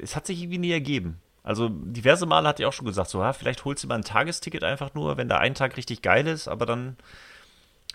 es 0.01 0.15
hat 0.15 0.25
sich 0.25 0.41
irgendwie 0.41 0.57
nie 0.57 0.71
ergeben. 0.71 1.19
Also 1.43 1.69
diverse 1.69 2.25
Male 2.25 2.47
hat 2.47 2.59
ich 2.59 2.65
auch 2.65 2.73
schon 2.73 2.85
gesagt, 2.85 3.09
so, 3.09 3.21
ja, 3.21 3.33
vielleicht 3.33 3.65
holst 3.65 3.83
du 3.83 3.87
mal 3.87 3.95
ein 3.95 4.03
Tagesticket 4.03 4.63
einfach 4.63 4.93
nur, 4.93 5.17
wenn 5.17 5.29
da 5.29 5.37
ein 5.37 5.55
Tag 5.55 5.77
richtig 5.77 6.01
geil 6.01 6.27
ist, 6.27 6.47
aber 6.47 6.65
dann 6.65 6.97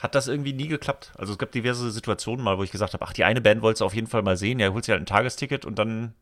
hat 0.06 0.14
das 0.14 0.28
irgendwie 0.28 0.52
nie 0.52 0.68
geklappt. 0.68 1.12
Also 1.18 1.32
es 1.32 1.38
gab 1.38 1.52
diverse 1.52 1.90
Situationen 1.90 2.42
mal, 2.44 2.56
wo 2.58 2.62
ich 2.62 2.70
gesagt 2.72 2.94
habe, 2.94 3.04
ach, 3.06 3.12
die 3.12 3.24
eine 3.24 3.40
Band 3.40 3.60
wolltest 3.62 3.80
du 3.82 3.84
auf 3.84 3.94
jeden 3.94 4.06
Fall 4.06 4.22
mal 4.22 4.36
sehen, 4.36 4.58
ja, 4.58 4.72
holst 4.72 4.88
dir 4.88 4.92
halt 4.92 5.02
ein 5.02 5.06
Tagesticket 5.06 5.64
und 5.64 5.78
dann 5.78 6.14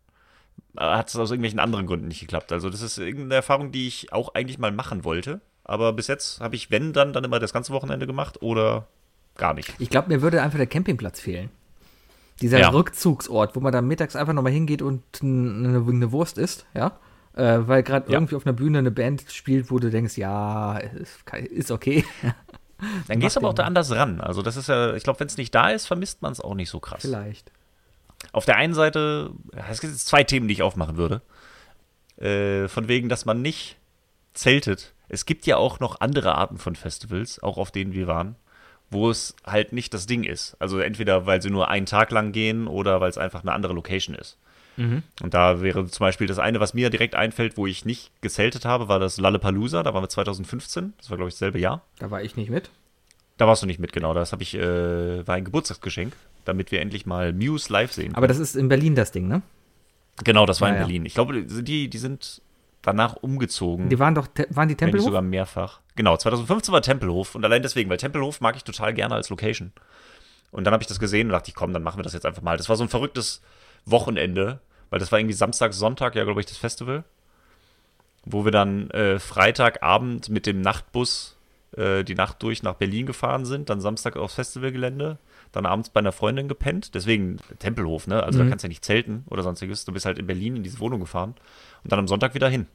hat 0.77 1.09
es 1.09 1.17
aus 1.17 1.31
irgendwelchen 1.31 1.61
anderen 1.61 1.87
Gründen 1.87 2.09
nicht 2.09 2.21
geklappt. 2.21 2.51
Also 2.53 2.71
das 2.71 2.83
ist 2.83 2.99
irgendeine 2.99 3.35
Erfahrung, 3.37 3.71
die 3.73 3.87
ich 3.87 4.13
auch 4.13 4.35
eigentlich 4.35 4.59
mal 4.59 4.73
machen 4.73 5.05
wollte, 5.05 5.41
aber 5.65 5.93
bis 5.93 6.07
jetzt 6.09 6.41
habe 6.41 6.57
ich, 6.57 6.71
wenn 6.71 6.93
dann, 6.93 7.13
dann 7.13 7.25
immer 7.25 7.39
das 7.39 7.53
ganze 7.53 7.73
Wochenende 7.73 8.07
gemacht 8.07 8.43
oder 8.43 8.87
gar 9.37 9.55
nicht. 9.55 9.73
Ich 9.79 9.91
glaube, 9.91 10.09
mir 10.09 10.23
würde 10.23 10.43
einfach 10.43 10.59
der 10.59 10.67
Campingplatz 10.67 11.21
fehlen. 11.21 11.51
Dieser 12.41 12.59
Ja. 12.59 12.69
Rückzugsort, 12.71 13.55
wo 13.55 13.61
man 13.61 13.73
dann 13.73 13.87
mittags 13.87 14.17
einfach 14.17 14.33
nochmal 14.33 14.53
hingeht 14.53 14.83
und 14.83 15.03
eine, 15.23 15.79
eine 15.87 16.13
Wurst 16.13 16.39
isst, 16.39 16.67
ja. 16.75 16.99
Äh, 17.37 17.61
weil 17.67 17.83
gerade 17.83 18.11
Ja. 18.11 18.19
irgendwie 18.19 18.37
auf 18.37 18.47
einer 18.47 18.53
Bühne 18.53 18.79
eine 18.79 18.91
Band 18.93 19.25
spielt, 19.29 19.71
wo 19.71 19.79
du 19.79 19.91
denkst, 19.91 20.17
ja, 20.17 20.79
ist, 20.79 21.19
ist 21.51 21.71
okay. 21.71 22.05
Dann 23.09 23.21
gehst 23.21 23.37
du 23.37 23.41
aber 23.41 23.51
auch 23.51 23.55
da 23.55 23.65
anders 23.65 23.91
ran. 23.93 24.21
Also 24.21 24.43
das 24.43 24.57
ist 24.57 24.69
ja, 24.69 24.95
ich 24.95 25.03
glaube, 25.05 25.21
wenn 25.21 25.27
es 25.27 25.37
nicht 25.37 25.55
da 25.55 25.71
ist, 25.71 25.87
vermisst 25.87 26.23
man 26.23 26.33
es 26.33 26.41
auch 26.41 26.55
nicht 26.55 26.71
so 26.71 26.81
krass. 26.81 27.03
Vielleicht. 27.03 27.51
Auf 28.33 28.45
der 28.45 28.57
einen 28.57 28.75
Seite, 28.75 29.31
es 29.71 29.81
gibt 29.81 29.93
jetzt 29.93 30.07
zwei 30.07 30.25
Themen, 30.25 30.49
die 30.49 30.55
ich 30.55 30.63
aufmachen 30.63 30.97
würde. 30.97 31.23
Äh, 32.17 32.69
von 32.69 32.89
wegen, 32.89 33.09
dass 33.09 33.25
man 33.25 33.43
nicht 33.43 33.77
zeltet. 34.33 34.95
Es 35.09 35.27
gibt 35.27 35.47
ja 35.47 35.57
auch 35.57 35.81
noch 35.81 36.01
andere 36.01 36.35
Arten 36.35 36.59
von 36.59 36.77
Festivals, 36.77 37.43
auch 37.43 37.59
auf 37.59 37.71
denen 37.71 37.93
wir 37.93 38.07
waren, 38.07 38.37
wo 38.91 39.11
es 39.11 39.35
halt 39.45 39.73
nicht 39.73 39.95
das 39.95 40.07
Ding 40.07 40.25
ist. 40.25 40.57
Also 40.59 40.79
entweder, 40.79 41.27
weil 41.27 41.43
sie 41.43 41.51
nur 41.51 41.69
einen 41.69 41.87
Tag 41.87 42.11
lang 42.11 42.33
gehen 42.33 42.67
oder 42.67 43.01
weil 43.01 43.11
es 43.11 43.19
einfach 43.19 43.43
eine 43.43 43.53
andere 43.53 43.73
Location 43.73 44.15
ist. 44.17 44.39
Und 44.77 45.35
da 45.35 45.61
wäre 45.61 45.87
zum 45.87 46.05
Beispiel 46.05 46.27
das 46.27 46.39
eine, 46.39 46.61
was 46.61 46.75
mir 46.75 46.91
direkt 46.91 47.15
einfällt, 47.15 47.57
wo 47.57 47.67
ich 47.67 47.85
nicht 47.85 48.11
gezeltet 48.21 48.65
habe, 48.65 48.89
war 48.89 48.99
das 48.99 49.19
Lollapalooza. 49.19 49.83
Da 49.83 49.95
waren 49.95 50.03
wir 50.03 50.09
2015. 50.09 50.95
Das 50.99 51.11
war, 51.11 51.17
glaube 51.17 51.29
ich, 51.29 51.35
dasselbe 51.35 51.59
Jahr. 51.59 51.83
Da 51.99 52.11
war 52.11 52.23
ich 52.23 52.37
nicht 52.37 52.51
mit. 52.51 52.71
Da 53.37 53.47
warst 53.47 53.63
du 53.63 53.67
nicht 53.67 53.81
mit, 53.81 53.93
genau. 53.93 54.15
Das 54.15 54.33
habe 54.33 54.43
ich, 54.43 54.55
äh, 54.55 55.27
war 55.27 55.35
ein 55.35 55.45
Geburtstagsgeschenk, 55.45 56.15
damit 56.45 56.71
wir 56.73 56.81
endlich 56.81 57.07
mal 57.07 57.33
Muse 57.33 57.73
live 57.73 57.93
sehen. 57.93 58.15
Aber 58.15 58.29
das 58.29 58.39
ist 58.39 58.55
in 58.55 58.69
Berlin 58.69 58.95
das 58.95 59.13
Ding, 59.13 59.27
ne? 59.29 59.43
Genau, 60.23 60.47
das 60.47 60.61
war 60.61 60.69
Ja, 60.69 60.75
in 60.75 60.81
ja. 60.81 60.87
Berlin. 60.87 61.07
Ich 61.07 61.15
glaube, 61.15 61.43
die, 61.45 61.89
die 61.89 61.99
sind 61.99 62.43
danach 62.83 63.17
umgezogen. 63.17 63.89
Die 63.89 63.99
waren 63.99 64.15
doch, 64.15 64.29
waren 64.51 64.69
die 64.69 64.77
Tempelhof? 64.77 65.07
sogar 65.07 65.23
mehrfach. 65.23 65.81
Genau, 65.97 66.17
2015 66.17 66.73
war 66.73 66.83
Tempelhof 66.83 67.35
und 67.35 67.45
allein 67.45 67.63
deswegen, 67.63 67.91
weil 67.91 67.97
Tempelhof 67.97 68.41
mag 68.41 68.57
ich 68.57 68.65
total 68.65 68.95
gerne 68.95 69.15
als 69.15 69.31
Location. 69.31 69.73
Und 70.51 70.65
dann 70.65 70.73
habe 70.73 70.83
ich 70.83 70.87
das 70.87 71.01
gesehen 71.01 71.29
und 71.29 71.33
dachte 71.33 71.49
ich, 71.49 71.55
komm, 71.57 71.73
dann 71.73 71.83
machen 71.83 71.99
wir 71.99 72.05
das 72.05 72.13
jetzt 72.13 72.27
einfach 72.27 72.43
mal. 72.43 72.57
Das 72.57 72.69
war 72.69 72.77
so 72.77 72.85
ein 72.85 72.89
verrücktes 72.89 73.43
Wochenende, 73.87 74.61
weil 74.91 74.99
das 74.99 75.13
war 75.13 75.19
irgendwie 75.19 75.35
Samstag, 75.35 75.73
Sonntag, 75.75 76.15
ja, 76.15 76.25
glaube 76.25 76.41
ich, 76.41 76.47
das 76.47 76.57
Festival. 76.57 77.05
Wo 78.27 78.45
wir 78.47 78.53
dann 78.53 78.89
äh, 78.91 79.19
Freitagabend 79.19 80.31
mit 80.31 80.47
dem 80.47 80.63
Nachtbus 80.63 81.37
äh, 81.77 82.05
die 82.05 82.15
Nacht 82.15 82.43
durch 82.43 82.63
nach 82.63 82.75
Berlin 82.75 83.05
gefahren 83.05 83.45
sind, 83.45 83.69
dann 83.69 83.83
Samstag 83.83 84.17
aufs 84.17 84.35
Festivalgelände, 84.37 85.19
dann 85.53 85.67
abends 85.67 85.91
bei 85.91 86.01
einer 86.01 86.13
Freundin 86.13 86.49
gepennt. 86.49 86.95
Deswegen 86.95 87.37
Tempelhof, 87.59 88.07
ne? 88.07 88.23
Also 88.23 88.39
da 88.39 88.49
kannst 88.49 88.63
du 88.65 88.67
ja 88.67 88.71
nicht 88.71 88.85
zelten 88.85 89.25
oder 89.29 89.43
sonstiges. 89.43 89.85
Du 89.85 89.93
bist 89.93 90.07
halt 90.07 90.19
in 90.19 90.27
Berlin 90.27 90.57
in 90.57 90.63
diese 90.63 90.81
Wohnung 90.81 91.01
gefahren 91.01 91.35
und 91.83 91.93
dann 91.93 91.99
am 91.99 92.09
Sonntag 92.09 92.35
wieder 92.35 92.49
hin. 92.49 92.67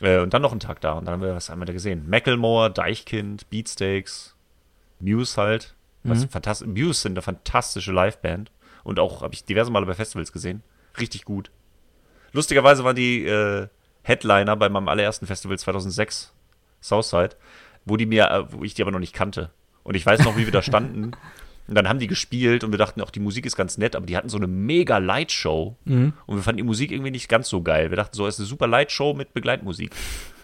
Äh, 0.00 0.20
und 0.20 0.32
dann 0.32 0.42
noch 0.42 0.52
einen 0.52 0.60
Tag 0.60 0.80
da. 0.80 0.92
Und 0.92 1.06
dann 1.06 1.14
haben 1.14 1.22
wir, 1.22 1.34
was 1.34 1.50
haben 1.50 1.58
wir 1.60 1.66
da 1.66 1.72
gesehen? 1.72 2.08
Macklemore, 2.08 2.70
Deichkind, 2.70 3.50
Beatsteaks, 3.50 4.36
Muse 5.00 5.36
halt. 5.40 5.74
Was 6.04 6.24
fantast- 6.26 6.66
Muse 6.66 7.00
sind 7.00 7.12
eine 7.14 7.22
fantastische 7.22 7.90
Liveband. 7.92 8.50
Und 8.84 8.98
auch 8.98 9.22
habe 9.22 9.34
ich 9.34 9.44
diverse 9.44 9.70
Male 9.70 9.86
bei 9.86 9.94
Festivals 9.94 10.32
gesehen. 10.32 10.62
Richtig 10.98 11.24
gut. 11.24 11.50
Lustigerweise 12.32 12.84
waren 12.84 12.96
die 12.96 13.26
äh, 13.26 13.68
Headliner 14.02 14.56
bei 14.56 14.68
meinem 14.68 14.88
allerersten 14.88 15.26
Festival 15.26 15.58
2006, 15.58 16.32
Southside, 16.80 17.36
wo 17.84 17.96
die 17.96 18.06
mir, 18.06 18.30
äh, 18.30 18.52
wo 18.52 18.64
ich 18.64 18.74
die 18.74 18.82
aber 18.82 18.90
noch 18.90 18.98
nicht 18.98 19.14
kannte. 19.14 19.50
Und 19.82 19.94
ich 19.94 20.06
weiß 20.06 20.24
noch, 20.24 20.36
wie 20.36 20.44
wir 20.44 20.52
da 20.52 20.62
standen. 20.62 21.12
Und 21.70 21.76
dann 21.76 21.88
haben 21.88 22.00
die 22.00 22.08
gespielt 22.08 22.64
und 22.64 22.72
wir 22.72 22.78
dachten 22.78 23.00
auch, 23.00 23.10
die 23.10 23.20
Musik 23.20 23.46
ist 23.46 23.54
ganz 23.54 23.78
nett, 23.78 23.94
aber 23.94 24.04
die 24.04 24.16
hatten 24.16 24.28
so 24.28 24.38
eine 24.38 24.48
mega 24.48 24.98
Lightshow 24.98 25.76
mhm. 25.84 26.14
und 26.26 26.36
wir 26.36 26.42
fanden 26.42 26.56
die 26.56 26.64
Musik 26.64 26.90
irgendwie 26.90 27.12
nicht 27.12 27.28
ganz 27.28 27.48
so 27.48 27.62
geil. 27.62 27.90
Wir 27.90 27.96
dachten 27.96 28.16
so, 28.16 28.26
es 28.26 28.34
ist 28.34 28.40
eine 28.40 28.48
super 28.48 28.66
Lightshow 28.66 29.14
mit 29.14 29.34
Begleitmusik. 29.34 29.94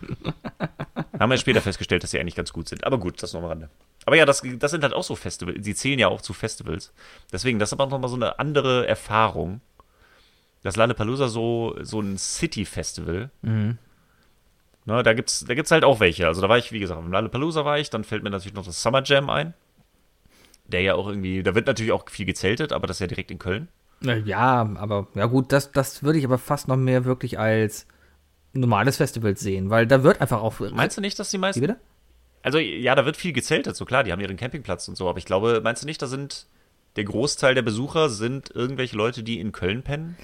haben 1.18 1.30
wir 1.30 1.38
später 1.38 1.60
festgestellt, 1.60 2.02
dass 2.02 2.10
sie 2.10 2.20
eigentlich 2.20 2.34
ganz 2.34 2.52
gut 2.52 2.68
sind. 2.68 2.84
Aber 2.84 2.98
gut, 2.98 3.22
das 3.22 3.32
noch 3.32 3.42
am 3.42 3.46
Rande. 3.46 3.70
Aber 4.04 4.16
ja, 4.16 4.24
das, 4.24 4.42
das 4.58 4.70
sind 4.70 4.82
halt 4.82 4.92
auch 4.92 5.04
so 5.04 5.16
Festivals. 5.16 5.58
Die 5.60 5.74
zählen 5.74 5.98
ja 5.98 6.08
auch 6.08 6.20
zu 6.20 6.32
Festivals. 6.32 6.92
Deswegen, 7.32 7.58
das 7.58 7.70
ist 7.70 7.72
aber 7.72 7.86
nochmal 7.86 8.10
so 8.10 8.16
eine 8.16 8.38
andere 8.38 8.86
Erfahrung. 8.86 9.60
Das 10.62 10.76
Lollapalooza 10.76 11.28
so, 11.28 11.76
so 11.80 12.00
ein 12.00 12.18
City-Festival. 12.18 13.30
Mhm. 13.42 13.78
Ne, 14.84 15.02
da 15.02 15.12
gibt's, 15.14 15.44
da 15.46 15.54
gibt's 15.54 15.70
halt 15.70 15.84
auch 15.84 16.00
welche. 16.00 16.26
Also 16.26 16.40
da 16.40 16.48
war 16.48 16.58
ich, 16.58 16.72
wie 16.72 16.78
gesagt, 16.78 17.00
im 17.00 17.10
Lollapalooza 17.10 17.64
war 17.64 17.78
ich, 17.78 17.90
dann 17.90 18.04
fällt 18.04 18.22
mir 18.22 18.30
natürlich 18.30 18.54
noch 18.54 18.64
das 18.64 18.82
Summer 18.82 19.02
Jam 19.04 19.30
ein 19.30 19.54
der 20.68 20.82
ja 20.82 20.94
auch 20.94 21.08
irgendwie, 21.08 21.42
da 21.42 21.54
wird 21.54 21.66
natürlich 21.66 21.92
auch 21.92 22.08
viel 22.08 22.26
gezeltet, 22.26 22.72
aber 22.72 22.86
das 22.86 22.96
ist 22.96 23.00
ja 23.00 23.06
direkt 23.06 23.30
in 23.30 23.38
Köln. 23.38 23.68
Ja, 24.02 24.68
aber 24.76 25.06
ja 25.14 25.26
gut, 25.26 25.52
das, 25.52 25.72
das 25.72 26.02
würde 26.02 26.18
ich 26.18 26.24
aber 26.24 26.38
fast 26.38 26.68
noch 26.68 26.76
mehr 26.76 27.04
wirklich 27.04 27.38
als 27.38 27.86
normales 28.56 28.96
Festival 28.96 29.36
sehen, 29.36 29.70
weil 29.70 29.86
da 29.86 30.02
wird 30.02 30.20
einfach 30.20 30.40
auch. 30.42 30.60
Meinst 30.60 30.96
du 30.96 31.00
nicht, 31.00 31.18
dass 31.18 31.30
die 31.30 31.38
meisten. 31.38 31.60
Wie 31.62 31.66
bitte? 31.66 31.80
Also 32.42 32.58
ja, 32.58 32.94
da 32.94 33.04
wird 33.04 33.16
viel 33.16 33.32
gezeltet, 33.32 33.74
so 33.74 33.84
klar, 33.84 34.04
die 34.04 34.12
haben 34.12 34.20
ihren 34.20 34.36
Campingplatz 34.36 34.86
und 34.86 34.96
so, 34.96 35.08
aber 35.08 35.18
ich 35.18 35.24
glaube, 35.24 35.60
meinst 35.64 35.82
du 35.82 35.86
nicht, 35.86 36.00
da 36.00 36.06
sind 36.06 36.46
der 36.94 37.04
Großteil 37.04 37.54
der 37.54 37.62
Besucher 37.62 38.08
sind 38.08 38.50
irgendwelche 38.54 38.96
Leute, 38.96 39.22
die 39.22 39.40
in 39.40 39.52
Köln 39.52 39.82
pennen? 39.82 40.16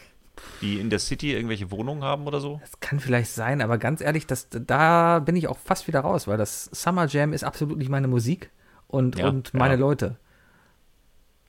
Die 0.63 0.79
in 0.79 0.89
der 0.89 0.99
City 0.99 1.33
irgendwelche 1.33 1.71
Wohnungen 1.71 2.03
haben 2.03 2.27
oder 2.27 2.41
so? 2.41 2.61
Das 2.63 2.81
kann 2.81 3.01
vielleicht 3.01 3.31
sein, 3.31 3.61
aber 3.61 3.77
ganz 3.77 4.01
ehrlich, 4.01 4.27
das, 4.27 4.49
da 4.51 5.19
bin 5.19 5.37
ich 5.37 5.49
auch 5.49 5.59
fast 5.59 5.89
wieder 5.89 6.01
raus, 6.01 6.27
weil 6.27 6.39
das 6.39 6.71
Summer 6.73 7.07
Jam 7.07 7.33
ist 7.33 7.45
absolut 7.45 7.77
nicht 7.77 7.91
meine 7.91 8.09
Musik 8.09 8.51
und, 8.87 9.19
ja, 9.19 9.29
und 9.29 9.53
meine 9.53 9.75
ja. 9.75 9.81
Leute. 9.81 10.17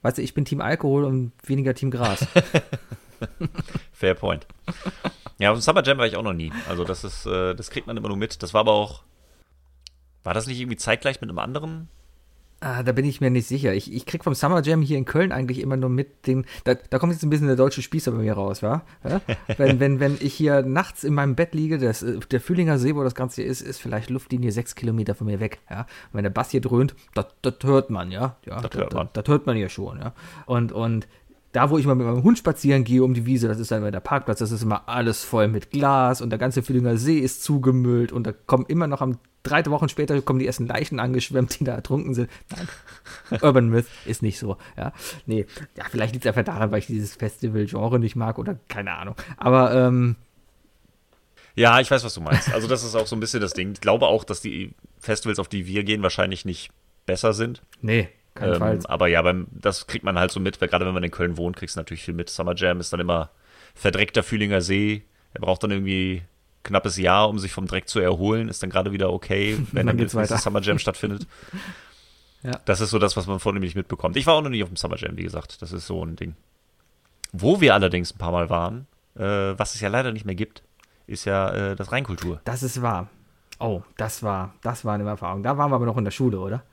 Weißt 0.02 0.18
du, 0.18 0.22
ich 0.22 0.34
bin 0.34 0.44
Team 0.44 0.60
Alkohol 0.60 1.06
und 1.06 1.32
weniger 1.46 1.74
Team 1.74 1.92
Gras. 1.92 2.28
Fair 3.94 4.16
point. 4.16 4.48
Ja, 5.40 5.52
auf 5.52 5.58
dem 5.58 5.62
Summer 5.62 5.84
Jam 5.84 5.98
war 5.98 6.08
ich 6.08 6.16
auch 6.16 6.24
noch 6.24 6.34
nie. 6.34 6.52
Also 6.70 6.84
das 6.84 7.04
ist, 7.04 7.26
äh, 7.26 7.56
das 7.56 7.70
kriegt 7.70 7.88
man 7.88 7.98
immer 7.98 8.08
nur 8.08 8.18
mit. 8.18 8.44
Das 8.44 8.54
war 8.54 8.62
aber 8.62 8.74
auch, 8.74 9.04
war 10.24 10.34
das 10.34 10.48
nicht 10.48 10.60
irgendwie 10.60 10.78
zeitgleich 10.78 11.22
mit 11.22 11.30
einem 11.30 11.40
anderen 11.40 11.90
Ah, 12.64 12.82
da 12.82 12.94
bin 12.94 13.04
ich 13.04 13.20
mir 13.20 13.30
nicht 13.30 13.46
sicher. 13.46 13.74
Ich, 13.74 13.92
ich 13.92 14.06
krieg 14.06 14.24
vom 14.24 14.34
Summer 14.34 14.62
Jam 14.64 14.82
hier 14.82 14.98
in 14.98 15.04
Köln 15.04 15.34
eigentlich 15.34 15.60
immer 15.60 15.76
nur 15.76 15.90
mit 15.90 16.26
den. 16.28 16.46
Da, 16.64 16.76
da 16.76 16.98
kommt 16.98 17.12
jetzt 17.12 17.22
ein 17.22 17.30
bisschen 17.30 17.48
der 17.48 17.58
deutsche 17.58 17.82
Spießer 17.82 18.14
bei 18.14 18.20
mir 18.20 18.36
raus, 18.36 18.64
wa? 18.64 18.84
Ja? 19.04 19.20
wenn, 19.58 19.82
wenn, 19.82 20.00
wenn 20.00 20.18
ich 20.22 20.34
hier 20.34 20.62
nachts 20.62 21.04
in 21.04 21.14
meinem 21.14 21.36
Bett 21.36 21.54
liege, 21.54 21.78
das, 21.78 22.06
der 22.32 22.40
Fühlinger 22.40 22.80
See, 22.80 22.96
wo 22.96 23.04
das 23.04 23.16
Ganze 23.16 23.44
ist, 23.44 23.60
ist 23.60 23.82
vielleicht 23.82 24.10
Luftlinie 24.10 24.54
sechs 24.54 24.76
Kilometer 24.76 25.14
von 25.14 25.28
mir 25.28 25.42
weg. 25.42 25.60
Ja? 25.70 25.82
Und 25.82 26.14
wenn 26.14 26.24
der 26.24 26.30
Bass 26.30 26.52
hier 26.52 26.62
dröhnt, 26.62 26.96
das 27.14 27.26
hört 27.64 27.90
man, 27.90 28.12
ja. 28.12 28.38
ja 28.46 28.62
das, 28.62 28.80
hört 28.80 28.94
man. 28.94 29.10
Das, 29.12 29.28
hört 29.28 29.46
man 29.46 29.58
ja 29.58 29.68
schon, 29.68 30.00
ja. 30.00 30.14
Und, 30.46 30.72
und 30.72 31.06
da, 31.54 31.70
wo 31.70 31.78
ich 31.78 31.86
mal 31.86 31.96
mit 31.96 32.06
meinem 32.06 32.24
Hund 32.24 32.38
spazieren 32.38 32.84
gehe 32.84 33.04
um 33.04 33.14
die 33.14 33.26
Wiese, 33.26 33.48
das 33.48 33.60
ist 33.60 33.72
dann 33.72 33.80
immer 33.80 33.92
der 33.92 34.00
Parkplatz, 34.00 34.40
das 34.40 34.52
ist 34.52 34.64
immer 34.64 34.90
alles 34.90 35.24
voll 35.24 35.48
mit 35.48 35.70
Glas 35.72 36.20
und 36.20 36.32
der 36.32 36.40
ganze 36.40 36.64
Fühlinger 36.64 36.98
See 36.98 37.20
ist 37.20 37.44
zugemüllt 37.44 38.12
und 38.12 38.28
da 38.28 38.32
kommen 38.32 38.66
immer 38.68 38.88
noch 38.88 39.02
am 39.02 39.20
drei 39.44 39.64
Wochen 39.68 39.88
später 39.88 40.20
kommen 40.22 40.40
die 40.40 40.48
ersten 40.48 40.68
Leichen 40.68 41.00
angeschwemmt, 41.00 41.60
die 41.60 41.64
da 41.64 41.76
ertrunken 41.76 42.14
sind. 42.16 42.30
Nein. 42.50 43.42
Urban 43.42 43.70
Myth 43.70 43.86
ist 44.06 44.24
nicht 44.24 44.40
so, 44.40 44.58
ja. 44.78 44.94
Nee, 45.26 45.46
ja, 45.78 45.86
vielleicht 45.90 46.14
liegt 46.14 46.26
es 46.26 46.30
einfach 46.30 46.44
daran, 46.44 46.72
weil 46.72 46.80
ich 46.80 46.88
dieses 46.88 47.16
Festival-Genre 47.16 48.00
nicht 48.00 48.16
mag 48.16 48.40
oder 48.40 48.58
keine 48.68 48.94
Ahnung. 48.94 49.16
Aber, 49.38 49.74
ähm, 49.76 50.16
ja, 51.56 51.80
ich 51.80 51.92
weiß, 51.92 52.04
was 52.04 52.16
du 52.16 52.22
meinst. 52.22 52.52
Also, 52.52 52.68
das 52.68 52.84
ist 52.84 52.96
auch 52.96 53.06
so 53.06 53.16
ein 53.16 53.20
bisschen 53.20 53.42
das 53.42 53.54
Ding. 53.54 53.74
Ich 53.74 53.82
glaube 53.82 54.08
auch, 54.08 54.24
dass 54.24 54.42
die 54.42 54.74
Festivals, 54.98 55.38
auf 55.38 55.48
die 55.48 55.68
wir 55.68 55.84
gehen, 55.84 56.02
wahrscheinlich 56.02 56.46
nicht 56.46 56.72
besser 57.06 57.34
sind. 57.34 57.62
Nee. 57.80 58.10
Ähm, 58.40 58.80
aber 58.86 59.08
ja, 59.08 59.22
beim, 59.22 59.48
das 59.52 59.88
kriegt 59.88 60.04
man 60.04 60.18
halt 60.18 60.32
so 60.32 60.40
mit, 60.40 60.60
weil 60.60 60.68
gerade 60.68 60.86
wenn 60.86 60.94
man 60.94 61.04
in 61.04 61.12
Köln 61.12 61.38
wohnt, 61.38 61.56
kriegst 61.56 61.76
du 61.76 61.80
natürlich 61.80 62.04
viel 62.04 62.14
mit. 62.14 62.30
Summer 62.30 62.56
Jam 62.56 62.80
ist 62.80 62.92
dann 62.92 63.00
immer 63.00 63.30
verdreckter 63.76 64.24
Fühlinger 64.24 64.62
See. 64.62 65.04
Er 65.34 65.42
braucht 65.42 65.64
dann 65.64 65.72
irgendwie 65.72 66.24
knappes 66.64 66.98
Jahr, 66.98 67.30
um 67.30 67.38
sich 67.40 67.52
vom 67.52 67.68
Dreck 67.68 67.88
zu 67.88 68.00
erholen, 68.00 68.50
ist 68.50 68.64
dann 68.64 68.70
gerade 68.70 68.92
wieder 68.92 69.12
okay, 69.12 69.58
wenn 69.72 69.88
dann, 69.88 69.98
dann 69.98 70.28
das 70.28 70.44
Summer 70.44 70.62
Jam 70.62 70.80
stattfindet. 70.80 71.28
Ja. 72.46 72.60
Das 72.66 72.82
ist 72.82 72.90
so 72.90 73.00
das, 73.00 73.16
was 73.16 73.26
man 73.26 73.40
vornehmlich 73.40 73.74
mitbekommt. 73.74 74.18
Ich 74.18 74.28
war 74.28 74.34
auch 74.34 74.42
noch 74.42 74.50
nie 74.50 74.62
auf 74.62 74.68
dem 74.68 74.76
Summer 74.76 74.98
Jam, 74.98 75.16
wie 75.16 75.24
gesagt. 75.24 75.62
Das 75.62 75.72
ist 75.72 75.88
so 75.88 76.04
ein 76.04 76.18
Ding. 76.18 76.36
Wo 77.32 77.62
wir 77.62 77.74
allerdings 77.74 78.14
ein 78.14 78.18
paar 78.18 78.34
Mal 78.34 78.50
waren, 78.50 78.86
äh, 79.16 79.58
was 79.58 79.76
es 79.76 79.80
ja 79.80 79.88
leider 79.88 80.12
nicht 80.12 80.26
mehr 80.26 80.36
gibt, 80.36 80.62
ist 81.08 81.24
ja 81.24 81.72
äh, 81.72 81.76
das 81.78 81.94
Rheinkultur. 81.94 82.42
Das 82.44 82.62
ist 82.62 82.82
wahr. 82.82 83.08
Oh, 83.60 83.82
das 83.96 84.24
war, 84.24 84.56
das 84.62 84.84
war 84.84 84.96
eine 84.96 85.06
Erfahrung. 85.06 85.42
Da 85.42 85.58
waren 85.58 85.72
wir 85.72 85.76
aber 85.76 85.86
noch 85.86 85.96
in 85.96 86.04
der 86.04 86.12
Schule, 86.12 86.38
oder? 86.38 86.64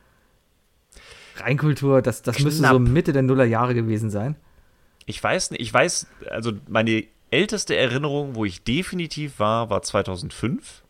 Reinkultur, 1.41 2.03
das, 2.03 2.23
das 2.23 2.39
müsste 2.41 2.67
so 2.67 2.79
Mitte 2.79 3.13
der 3.13 3.23
Nullerjahre 3.23 3.75
gewesen 3.75 4.11
sein. 4.11 4.37
Ich 5.07 5.23
weiß 5.23 5.53
nicht, 5.53 5.61
ich 5.61 5.73
weiß, 5.73 6.07
also 6.31 6.53
meine 6.69 7.05
älteste 7.31 7.77
Erinnerung, 7.77 8.35
wo 8.35 8.45
ich 8.45 8.63
definitiv 8.63 9.39
war, 9.39 9.71
war 9.71 9.83
2005. 9.83 10.83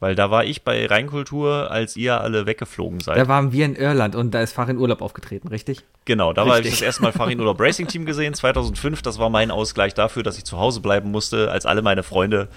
Weil 0.00 0.14
da 0.14 0.30
war 0.30 0.44
ich 0.44 0.62
bei 0.62 0.86
Rheinkultur, 0.86 1.72
als 1.72 1.96
ihr 1.96 2.20
alle 2.20 2.46
weggeflogen 2.46 3.00
seid. 3.00 3.16
Da 3.16 3.26
waren 3.26 3.50
wir 3.50 3.64
in 3.64 3.74
Irland 3.74 4.14
und 4.14 4.32
da 4.32 4.40
ist 4.40 4.52
Farin 4.52 4.78
Urlaub 4.78 5.02
aufgetreten, 5.02 5.48
richtig? 5.48 5.84
Genau, 6.04 6.32
da 6.32 6.46
habe 6.46 6.60
ich 6.60 6.70
das 6.70 6.82
erste 6.82 7.02
Mal 7.02 7.10
Farin 7.10 7.40
Urlaub 7.40 7.60
Racing 7.60 7.88
Team 7.88 8.06
gesehen, 8.06 8.32
2005. 8.34 9.02
Das 9.02 9.18
war 9.18 9.28
mein 9.28 9.50
Ausgleich 9.50 9.94
dafür, 9.94 10.22
dass 10.22 10.38
ich 10.38 10.44
zu 10.44 10.56
Hause 10.56 10.80
bleiben 10.80 11.10
musste, 11.10 11.50
als 11.50 11.66
alle 11.66 11.82
meine 11.82 12.04
Freunde 12.04 12.48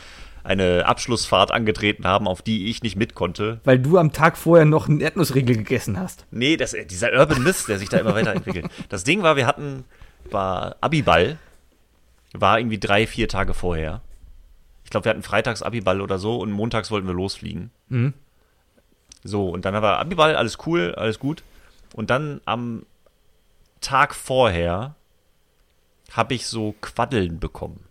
eine 0.43 0.85
Abschlussfahrt 0.85 1.51
angetreten 1.51 2.05
haben, 2.05 2.27
auf 2.27 2.41
die 2.41 2.69
ich 2.69 2.83
nicht 2.83 2.95
mit 2.95 3.15
konnte. 3.15 3.59
Weil 3.63 3.79
du 3.79 3.97
am 3.97 4.11
Tag 4.11 4.37
vorher 4.37 4.65
noch 4.65 4.89
einen 4.89 4.99
Erdnussriegel 4.99 5.57
gegessen 5.57 5.99
hast. 5.99 6.25
Nee, 6.31 6.57
das, 6.57 6.75
dieser 6.89 7.13
Urban 7.13 7.43
Mist, 7.43 7.67
der 7.67 7.79
sich 7.79 7.89
da 7.89 7.97
immer 7.97 8.15
weiterentwickelt. 8.15 8.67
Das 8.89 9.03
Ding 9.03 9.23
war, 9.23 9.35
wir 9.35 9.45
hatten, 9.45 9.85
war 10.29 10.75
Abiball, 10.81 11.37
war 12.33 12.59
irgendwie 12.59 12.79
drei, 12.79 13.07
vier 13.07 13.27
Tage 13.27 13.53
vorher. 13.53 14.01
Ich 14.83 14.89
glaube, 14.89 15.05
wir 15.05 15.11
hatten 15.11 15.23
freitags 15.23 15.61
Abiball 15.61 16.01
oder 16.01 16.17
so 16.17 16.37
und 16.37 16.51
montags 16.51 16.91
wollten 16.91 17.07
wir 17.07 17.13
losfliegen. 17.13 17.71
Mhm. 17.89 18.13
So, 19.23 19.49
und 19.49 19.65
dann 19.65 19.73
war 19.81 19.99
Abiball, 19.99 20.35
alles 20.35 20.57
cool, 20.65 20.95
alles 20.95 21.19
gut. 21.19 21.43
Und 21.93 22.09
dann 22.09 22.41
am 22.45 22.85
Tag 23.79 24.15
vorher 24.15 24.95
habe 26.11 26.33
ich 26.33 26.47
so 26.47 26.75
Quaddeln 26.81 27.39
bekommen. 27.39 27.83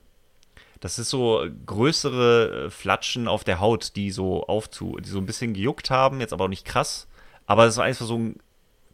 Das 0.80 0.98
ist 0.98 1.10
so 1.10 1.46
größere 1.66 2.66
äh, 2.66 2.70
Flatschen 2.70 3.28
auf 3.28 3.44
der 3.44 3.60
Haut, 3.60 3.96
die 3.96 4.10
so 4.10 4.46
aufzu, 4.46 4.96
die 4.98 5.08
so 5.08 5.18
ein 5.18 5.26
bisschen 5.26 5.52
gejuckt 5.52 5.90
haben, 5.90 6.20
jetzt 6.20 6.32
aber 6.32 6.44
auch 6.44 6.48
nicht 6.48 6.64
krass. 6.64 7.06
Aber 7.46 7.66
es 7.66 7.76
war 7.76 7.84
einfach 7.84 8.06
so 8.06 8.18
ein 8.18 8.36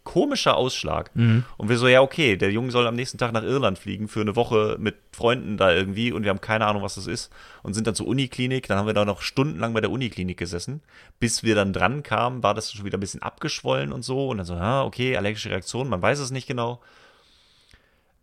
komischer 0.06 0.56
Ausschlag. 0.56 1.14
Mhm. 1.14 1.44
Und 1.58 1.68
wir 1.68 1.76
so, 1.76 1.88
ja, 1.88 2.00
okay, 2.00 2.36
der 2.36 2.50
Junge 2.50 2.70
soll 2.70 2.86
am 2.86 2.94
nächsten 2.94 3.18
Tag 3.18 3.32
nach 3.32 3.42
Irland 3.42 3.78
fliegen 3.78 4.08
für 4.08 4.22
eine 4.22 4.36
Woche 4.36 4.76
mit 4.78 4.96
Freunden 5.12 5.58
da 5.58 5.72
irgendwie 5.72 6.12
und 6.12 6.22
wir 6.22 6.30
haben 6.30 6.40
keine 6.40 6.64
Ahnung, 6.66 6.82
was 6.82 6.94
das 6.94 7.06
ist. 7.06 7.30
Und 7.62 7.74
sind 7.74 7.86
dann 7.86 7.94
zur 7.94 8.06
Uniklinik. 8.06 8.66
Dann 8.68 8.78
haben 8.78 8.86
wir 8.86 8.94
da 8.94 9.04
noch 9.04 9.20
stundenlang 9.20 9.74
bei 9.74 9.80
der 9.80 9.90
Uniklinik 9.90 10.38
gesessen. 10.38 10.80
Bis 11.18 11.42
wir 11.42 11.54
dann 11.54 11.72
dran 11.72 12.02
kamen, 12.02 12.42
war 12.42 12.54
das 12.54 12.72
schon 12.72 12.86
wieder 12.86 12.96
ein 12.96 13.00
bisschen 13.00 13.20
abgeschwollen 13.20 13.92
und 13.92 14.02
so. 14.02 14.28
Und 14.28 14.38
dann 14.38 14.46
so, 14.46 14.54
ah, 14.54 14.84
okay, 14.84 15.16
allergische 15.16 15.50
Reaktion, 15.50 15.88
man 15.88 16.00
weiß 16.00 16.20
es 16.20 16.30
nicht 16.30 16.46
genau. 16.46 16.80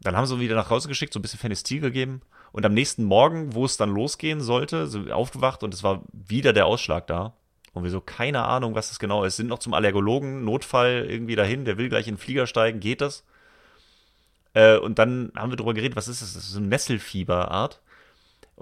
Dann 0.02 0.18
haben 0.18 0.26
sie 0.26 0.40
wieder 0.40 0.56
nach 0.56 0.70
Hause 0.70 0.88
geschickt, 0.88 1.14
so 1.14 1.20
ein 1.20 1.22
bisschen 1.22 1.40
Phenestil 1.40 1.82
gegeben. 1.82 2.22
Und 2.54 2.66
am 2.68 2.74
nächsten 2.76 3.04
Morgen, 3.04 3.56
wo 3.56 3.66
es 3.66 3.78
dann 3.78 3.90
losgehen 3.90 4.40
sollte, 4.40 4.86
sind 4.86 5.08
wir 5.08 5.18
aufgewacht 5.18 5.64
und 5.64 5.74
es 5.74 5.84
war 5.84 6.04
wieder 6.14 6.54
der 6.54 6.68
Ausschlag 6.68 7.08
da. 7.08 7.34
Und 7.74 7.84
wir 7.84 7.90
so, 7.90 8.00
keine 8.00 8.44
Ahnung, 8.44 8.76
was 8.76 8.90
das 8.90 9.00
genau 9.00 9.24
ist. 9.24 9.38
Sind 9.38 9.48
noch 9.48 9.58
zum 9.58 9.74
Allergologen, 9.74 10.46
Notfall 10.46 11.08
irgendwie 11.10 11.36
dahin, 11.36 11.66
der 11.66 11.80
will 11.80 11.90
gleich 11.90 12.08
in 12.08 12.14
den 12.14 12.20
Flieger 12.22 12.46
steigen, 12.46 12.80
geht 12.80 13.02
das? 13.02 13.24
Äh, 14.54 14.78
und 14.78 15.00
dann 15.00 15.32
haben 15.36 15.52
wir 15.52 15.56
darüber 15.56 15.74
geredet, 15.74 15.96
was 15.96 16.08
ist 16.08 16.22
das? 16.22 16.36
Das 16.36 16.44
ist 16.44 16.52
so 16.52 16.60
eine 16.60 16.68
Nesselfieberart. 16.68 17.82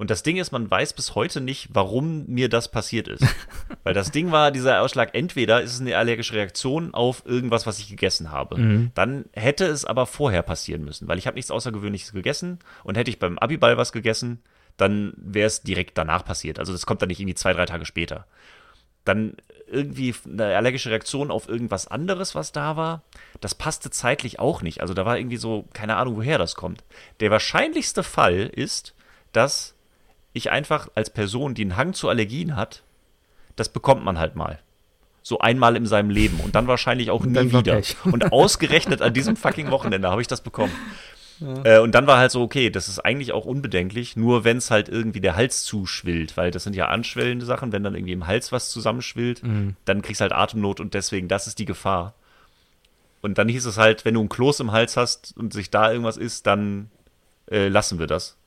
Und 0.01 0.09
das 0.09 0.23
Ding 0.23 0.37
ist, 0.37 0.51
man 0.51 0.71
weiß 0.71 0.93
bis 0.93 1.13
heute 1.13 1.41
nicht, 1.41 1.69
warum 1.73 2.25
mir 2.25 2.49
das 2.49 2.71
passiert 2.71 3.07
ist. 3.07 3.23
Weil 3.83 3.93
das 3.93 4.09
Ding 4.09 4.31
war, 4.31 4.49
dieser 4.49 4.81
Ausschlag, 4.81 5.13
entweder 5.13 5.61
ist 5.61 5.75
es 5.75 5.79
eine 5.79 5.95
allergische 5.95 6.33
Reaktion 6.33 6.95
auf 6.95 7.21
irgendwas, 7.27 7.67
was 7.67 7.77
ich 7.77 7.87
gegessen 7.87 8.31
habe. 8.31 8.57
Mhm. 8.57 8.91
Dann 8.95 9.25
hätte 9.33 9.67
es 9.67 9.85
aber 9.85 10.07
vorher 10.07 10.41
passieren 10.41 10.83
müssen, 10.83 11.07
weil 11.07 11.19
ich 11.19 11.27
habe 11.27 11.35
nichts 11.35 11.51
Außergewöhnliches 11.51 12.13
gegessen 12.13 12.57
und 12.83 12.97
hätte 12.97 13.11
ich 13.11 13.19
beim 13.19 13.37
Abiball 13.37 13.77
was 13.77 13.91
gegessen, 13.91 14.41
dann 14.75 15.13
wäre 15.17 15.45
es 15.45 15.61
direkt 15.61 15.99
danach 15.99 16.25
passiert. 16.25 16.57
Also 16.57 16.71
das 16.71 16.87
kommt 16.87 17.03
dann 17.03 17.09
nicht 17.09 17.19
irgendwie 17.19 17.35
zwei, 17.35 17.53
drei 17.53 17.67
Tage 17.67 17.85
später. 17.85 18.25
Dann 19.05 19.35
irgendwie 19.67 20.15
eine 20.25 20.57
allergische 20.57 20.89
Reaktion 20.89 21.29
auf 21.29 21.47
irgendwas 21.47 21.87
anderes, 21.87 22.33
was 22.33 22.51
da 22.51 22.75
war. 22.75 23.03
Das 23.39 23.53
passte 23.53 23.91
zeitlich 23.91 24.39
auch 24.39 24.63
nicht. 24.63 24.81
Also 24.81 24.95
da 24.95 25.05
war 25.05 25.19
irgendwie 25.19 25.37
so, 25.37 25.67
keine 25.73 25.97
Ahnung, 25.97 26.15
woher 26.15 26.39
das 26.39 26.55
kommt. 26.55 26.83
Der 27.19 27.29
wahrscheinlichste 27.29 28.01
Fall 28.01 28.49
ist, 28.51 28.95
dass 29.31 29.75
ich 30.33 30.51
einfach 30.51 30.89
als 30.95 31.09
Person, 31.09 31.53
die 31.53 31.63
einen 31.63 31.77
Hang 31.77 31.93
zu 31.93 32.09
Allergien 32.09 32.55
hat, 32.55 32.83
das 33.55 33.69
bekommt 33.69 34.03
man 34.03 34.17
halt 34.19 34.35
mal. 34.35 34.59
So 35.23 35.39
einmal 35.39 35.75
in 35.75 35.85
seinem 35.85 36.09
Leben 36.09 36.39
und 36.39 36.55
dann 36.55 36.67
wahrscheinlich 36.67 37.11
auch 37.11 37.23
nie 37.23 37.51
wieder. 37.51 37.81
Und 38.05 38.31
ausgerechnet 38.31 39.01
an 39.01 39.13
diesem 39.13 39.35
fucking 39.35 39.69
Wochenende 39.69 40.09
habe 40.09 40.21
ich 40.21 40.27
das 40.27 40.41
bekommen. 40.41 40.73
Ja. 41.41 41.77
Äh, 41.77 41.79
und 41.79 41.93
dann 41.93 42.07
war 42.07 42.17
halt 42.17 42.31
so, 42.31 42.41
okay, 42.41 42.69
das 42.69 42.87
ist 42.87 42.99
eigentlich 42.99 43.31
auch 43.31 43.45
unbedenklich, 43.45 44.15
nur 44.15 44.43
wenn 44.43 44.57
es 44.57 44.69
halt 44.69 44.89
irgendwie 44.89 45.21
der 45.21 45.35
Hals 45.35 45.63
zuschwillt, 45.63 46.37
weil 46.37 46.51
das 46.51 46.63
sind 46.63 46.75
ja 46.75 46.87
anschwellende 46.87 47.45
Sachen, 47.45 47.71
wenn 47.71 47.83
dann 47.83 47.95
irgendwie 47.95 48.13
im 48.13 48.27
Hals 48.27 48.51
was 48.51 48.69
zusammenschwillt, 48.69 49.43
mhm. 49.43 49.75
dann 49.85 50.01
kriegst 50.01 50.21
du 50.21 50.23
halt 50.23 50.33
Atemnot 50.33 50.79
und 50.79 50.93
deswegen, 50.93 51.27
das 51.27 51.47
ist 51.47 51.57
die 51.57 51.65
Gefahr. 51.65 52.13
Und 53.21 53.37
dann 53.37 53.47
hieß 53.47 53.65
es 53.65 53.77
halt, 53.77 54.05
wenn 54.05 54.15
du 54.15 54.21
ein 54.21 54.29
Kloß 54.29 54.59
im 54.59 54.71
Hals 54.71 54.97
hast 54.97 55.35
und 55.35 55.53
sich 55.53 55.69
da 55.69 55.91
irgendwas 55.91 56.17
ist, 56.17 56.47
dann 56.47 56.89
äh, 57.49 57.67
lassen 57.67 57.99
wir 57.99 58.07
das. 58.07 58.37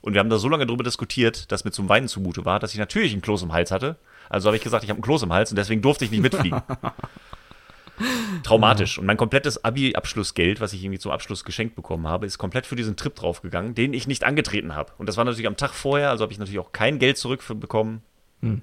Und 0.00 0.14
wir 0.14 0.20
haben 0.20 0.30
da 0.30 0.38
so 0.38 0.48
lange 0.48 0.66
drüber 0.66 0.84
diskutiert, 0.84 1.50
dass 1.50 1.64
mir 1.64 1.70
zum 1.70 1.88
Weinen 1.88 2.08
zumute 2.08 2.44
war, 2.44 2.58
dass 2.58 2.72
ich 2.72 2.78
natürlich 2.78 3.12
ein 3.14 3.22
Kloß 3.22 3.42
im 3.42 3.52
Hals 3.52 3.70
hatte. 3.70 3.96
Also 4.28 4.46
habe 4.48 4.56
ich 4.56 4.62
gesagt, 4.62 4.84
ich 4.84 4.90
habe 4.90 5.00
ein 5.00 5.02
Kloß 5.02 5.22
im 5.22 5.32
Hals 5.32 5.50
und 5.50 5.56
deswegen 5.56 5.82
durfte 5.82 6.04
ich 6.04 6.10
nicht 6.10 6.22
mitfliegen. 6.22 6.62
Traumatisch. 8.42 8.98
Und 8.98 9.06
mein 9.06 9.16
komplettes 9.16 9.64
Abi-Abschlussgeld, 9.64 10.60
was 10.60 10.72
ich 10.72 10.84
irgendwie 10.84 11.00
zum 11.00 11.10
Abschluss 11.10 11.44
geschenkt 11.44 11.74
bekommen 11.74 12.06
habe, 12.06 12.26
ist 12.26 12.38
komplett 12.38 12.66
für 12.66 12.76
diesen 12.76 12.96
Trip 12.96 13.14
draufgegangen, 13.14 13.74
den 13.74 13.92
ich 13.92 14.06
nicht 14.06 14.24
angetreten 14.24 14.74
habe. 14.74 14.92
Und 14.98 15.08
das 15.08 15.16
war 15.16 15.24
natürlich 15.24 15.46
am 15.46 15.56
Tag 15.56 15.72
vorher, 15.72 16.10
also 16.10 16.22
habe 16.22 16.32
ich 16.32 16.38
natürlich 16.38 16.60
auch 16.60 16.72
kein 16.72 16.98
Geld 16.98 17.18
zurückbekommen. 17.18 18.02
Hm. 18.40 18.62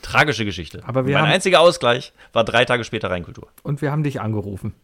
Tragische 0.00 0.44
Geschichte. 0.44 0.82
Aber 0.86 1.06
wir 1.06 1.18
mein 1.18 1.30
einziger 1.30 1.60
Ausgleich 1.60 2.12
war 2.32 2.44
drei 2.44 2.64
Tage 2.64 2.84
später 2.84 3.10
Rheinkultur. 3.10 3.48
Und 3.62 3.82
wir 3.82 3.92
haben 3.92 4.02
dich 4.02 4.20
angerufen. 4.20 4.74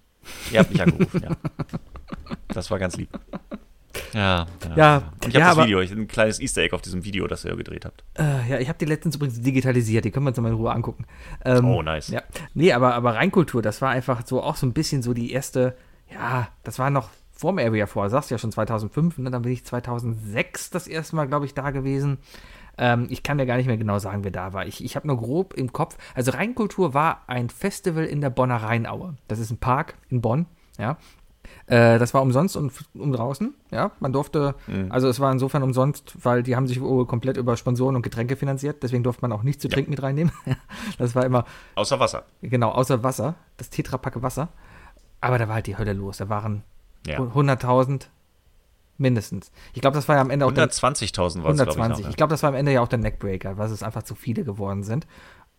Ihr 0.52 0.60
habt 0.60 0.70
mich 0.70 0.82
angerufen, 0.82 1.22
ja. 1.22 1.30
Das 2.48 2.70
war 2.70 2.78
ganz 2.78 2.96
lieb. 2.96 3.08
Ja, 4.12 4.46
ja. 4.68 4.76
Ja, 4.76 4.96
Und 5.24 5.28
ich 5.28 5.34
ja, 5.34 5.46
habe 5.46 5.56
das 5.56 5.66
Video, 5.66 5.80
ich, 5.80 5.92
ein 5.92 6.08
kleines 6.08 6.40
Easter 6.40 6.62
Egg 6.62 6.74
auf 6.74 6.82
diesem 6.82 7.04
Video, 7.04 7.26
das 7.26 7.44
ihr 7.44 7.56
gedreht 7.56 7.84
habt. 7.84 8.04
Äh, 8.18 8.50
ja, 8.50 8.58
ich 8.58 8.68
habe 8.68 8.78
die 8.78 8.84
letztens 8.84 9.16
übrigens 9.16 9.40
digitalisiert, 9.40 10.04
die 10.04 10.10
können 10.10 10.24
wir 10.26 10.30
uns 10.30 10.40
mal 10.40 10.48
in 10.48 10.54
Ruhe 10.54 10.72
angucken. 10.72 11.04
Ähm, 11.44 11.64
Oh, 11.64 11.82
nice. 11.82 12.08
Ja. 12.08 12.22
Nee, 12.54 12.72
aber, 12.72 12.94
aber 12.94 13.14
Rheinkultur, 13.14 13.62
das 13.62 13.80
war 13.82 13.90
einfach 13.90 14.26
so 14.26 14.42
auch 14.42 14.56
so 14.56 14.66
ein 14.66 14.72
bisschen 14.72 15.02
so 15.02 15.14
die 15.14 15.32
erste, 15.32 15.76
ja, 16.12 16.48
das 16.64 16.78
war 16.78 16.90
noch 16.90 17.10
vor 17.32 17.52
dem 17.52 17.58
Area 17.58 17.86
4, 17.86 18.10
sagst 18.10 18.30
du 18.30 18.34
ja 18.34 18.38
schon 18.38 18.52
2005, 18.52 19.18
ne? 19.18 19.30
dann 19.30 19.42
bin 19.42 19.52
ich 19.52 19.64
2006 19.64 20.70
das 20.70 20.88
erste 20.88 21.14
Mal, 21.16 21.28
glaube 21.28 21.46
ich, 21.46 21.54
da 21.54 21.70
gewesen. 21.70 22.18
Ähm, 22.78 23.06
ich 23.10 23.22
kann 23.22 23.38
dir 23.38 23.46
gar 23.46 23.56
nicht 23.56 23.66
mehr 23.66 23.76
genau 23.76 23.98
sagen, 23.98 24.24
wer 24.24 24.30
da 24.30 24.52
war. 24.52 24.66
Ich, 24.66 24.84
ich 24.84 24.96
habe 24.96 25.06
nur 25.06 25.18
grob 25.18 25.54
im 25.54 25.72
Kopf, 25.72 25.96
also 26.14 26.30
Rheinkultur 26.32 26.94
war 26.94 27.22
ein 27.26 27.50
Festival 27.50 28.04
in 28.04 28.20
der 28.20 28.30
Bonner 28.30 28.56
Rheinaue. 28.62 29.14
Das 29.26 29.38
ist 29.38 29.50
ein 29.50 29.58
Park 29.58 29.94
in 30.08 30.20
Bonn, 30.20 30.46
ja. 30.78 30.96
Äh, 31.68 31.98
das 31.98 32.14
war 32.14 32.22
umsonst 32.22 32.56
und 32.56 32.72
um 32.94 33.12
draußen, 33.12 33.54
ja. 33.70 33.90
Man 34.00 34.12
durfte, 34.12 34.54
also 34.88 35.08
es 35.08 35.20
war 35.20 35.30
insofern 35.30 35.62
umsonst, 35.62 36.14
weil 36.22 36.42
die 36.42 36.56
haben 36.56 36.66
sich 36.66 36.80
wohl 36.80 37.06
komplett 37.06 37.36
über 37.36 37.56
Sponsoren 37.56 37.94
und 37.94 38.02
Getränke 38.02 38.36
finanziert, 38.36 38.82
deswegen 38.82 39.02
durfte 39.02 39.22
man 39.22 39.32
auch 39.32 39.42
nichts 39.42 39.62
zu 39.62 39.68
trinken 39.68 39.90
mit 39.90 40.02
reinnehmen. 40.02 40.32
das 40.98 41.14
war 41.14 41.24
immer, 41.26 41.44
Außer 41.74 42.00
Wasser. 42.00 42.24
Genau, 42.42 42.70
außer 42.70 43.02
Wasser, 43.02 43.34
das 43.58 43.70
Tetrapacke 43.70 44.22
Wasser. 44.22 44.48
Aber 45.20 45.38
da 45.38 45.48
war 45.48 45.56
halt 45.56 45.66
die 45.66 45.76
Hölle 45.76 45.92
los. 45.92 46.18
Da 46.18 46.28
waren 46.28 46.62
Ja. 47.06 47.18
100.000 47.18 48.06
mindestens. 48.98 49.52
Ich 49.74 49.80
glaube, 49.80 49.94
das 49.94 50.08
war 50.08 50.16
ja 50.16 50.20
am 50.22 50.30
Ende 50.30 50.44
auch 50.46 50.52
der 50.52 50.68
120.000 50.68 51.42
war 51.42 51.50
es, 51.50 51.56
glaube 51.56 51.70
ich, 51.70 51.76
120. 51.76 52.04
noch. 52.04 52.10
Ich 52.10 52.16
glaube, 52.16 52.30
das 52.30 52.42
war 52.42 52.48
am 52.48 52.56
Ende 52.56 52.72
ja 52.72 52.80
auch 52.80 52.88
der 52.88 52.98
Neckbreaker, 52.98 53.56
weil 53.56 53.70
es 53.70 53.82
einfach 53.82 54.02
zu 54.02 54.14
viele 54.14 54.44
geworden 54.44 54.82
sind. 54.82 55.06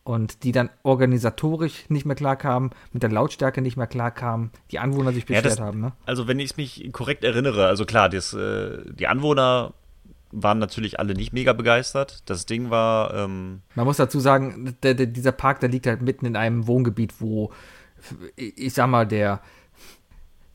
Und 0.03 0.43
die 0.43 0.51
dann 0.51 0.69
organisatorisch 0.81 1.87
nicht 1.89 2.05
mehr 2.05 2.15
klarkamen, 2.15 2.71
mit 2.93 3.03
der 3.03 3.11
Lautstärke 3.11 3.61
nicht 3.61 3.77
mehr 3.77 3.85
klarkamen, 3.85 4.49
die 4.71 4.79
Anwohner 4.79 5.11
sich 5.11 5.23
Ja, 5.23 5.27
beschwert 5.27 5.45
das- 5.45 5.59
haben. 5.59 5.81
Ne? 5.81 5.91
Also, 6.05 6.27
wenn 6.27 6.39
ich 6.39 6.57
mich 6.57 6.89
korrekt 6.91 7.23
erinnere, 7.23 7.67
also 7.67 7.85
klar, 7.85 8.09
das, 8.09 8.33
äh, 8.33 8.79
die 8.91 9.07
Anwohner 9.07 9.73
waren 10.31 10.59
natürlich 10.59 10.99
alle 10.99 11.13
nicht 11.13 11.33
mega 11.33 11.53
begeistert. 11.53 12.21
Das 12.29 12.45
Ding 12.45 12.69
war, 12.69 13.13
ähm, 13.13 13.61
Man 13.75 13.85
muss 13.85 13.97
dazu 13.97 14.19
sagen, 14.19 14.75
der, 14.83 14.93
der, 14.93 15.07
dieser 15.07 15.31
Park, 15.31 15.59
der 15.59 15.69
liegt 15.69 15.85
halt 15.87 16.01
mitten 16.01 16.25
in 16.25 16.35
einem 16.35 16.65
Wohngebiet, 16.67 17.19
wo, 17.19 17.51
ich 18.35 18.73
sag 18.73 18.87
mal, 18.87 19.07
der, 19.07 19.41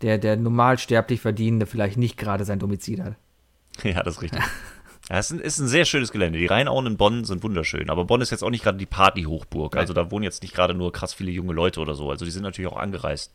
der, 0.02 0.18
der 0.18 0.36
normalsterblich 0.36 1.20
Verdienende 1.20 1.66
vielleicht 1.66 1.96
nicht 1.96 2.16
gerade 2.16 2.44
sein 2.44 2.58
Domizil 2.58 3.02
hat. 3.04 3.14
ja, 3.84 4.02
das 4.02 4.16
ist 4.16 4.22
richtig. 4.22 4.42
Ja, 5.10 5.18
es 5.18 5.30
ist 5.30 5.58
ein, 5.58 5.68
sehr 5.68 5.84
schönes 5.84 6.12
Gelände. 6.12 6.38
Die 6.38 6.46
Rheinauen 6.46 6.86
in 6.86 6.96
Bonn 6.96 7.24
sind 7.24 7.42
wunderschön. 7.42 7.90
Aber 7.90 8.04
Bonn 8.04 8.22
ist 8.22 8.30
jetzt 8.30 8.42
auch 8.42 8.50
nicht 8.50 8.64
gerade 8.64 8.78
die 8.78 8.86
Party-Hochburg. 8.86 9.76
Also 9.76 9.92
da 9.92 10.10
wohnen 10.10 10.24
jetzt 10.24 10.42
nicht 10.42 10.54
gerade 10.54 10.72
nur 10.74 10.92
krass 10.92 11.12
viele 11.12 11.30
junge 11.30 11.52
Leute 11.52 11.80
oder 11.80 11.94
so. 11.94 12.10
Also 12.10 12.24
die 12.24 12.30
sind 12.30 12.42
natürlich 12.42 12.70
auch 12.70 12.78
angereist. 12.78 13.34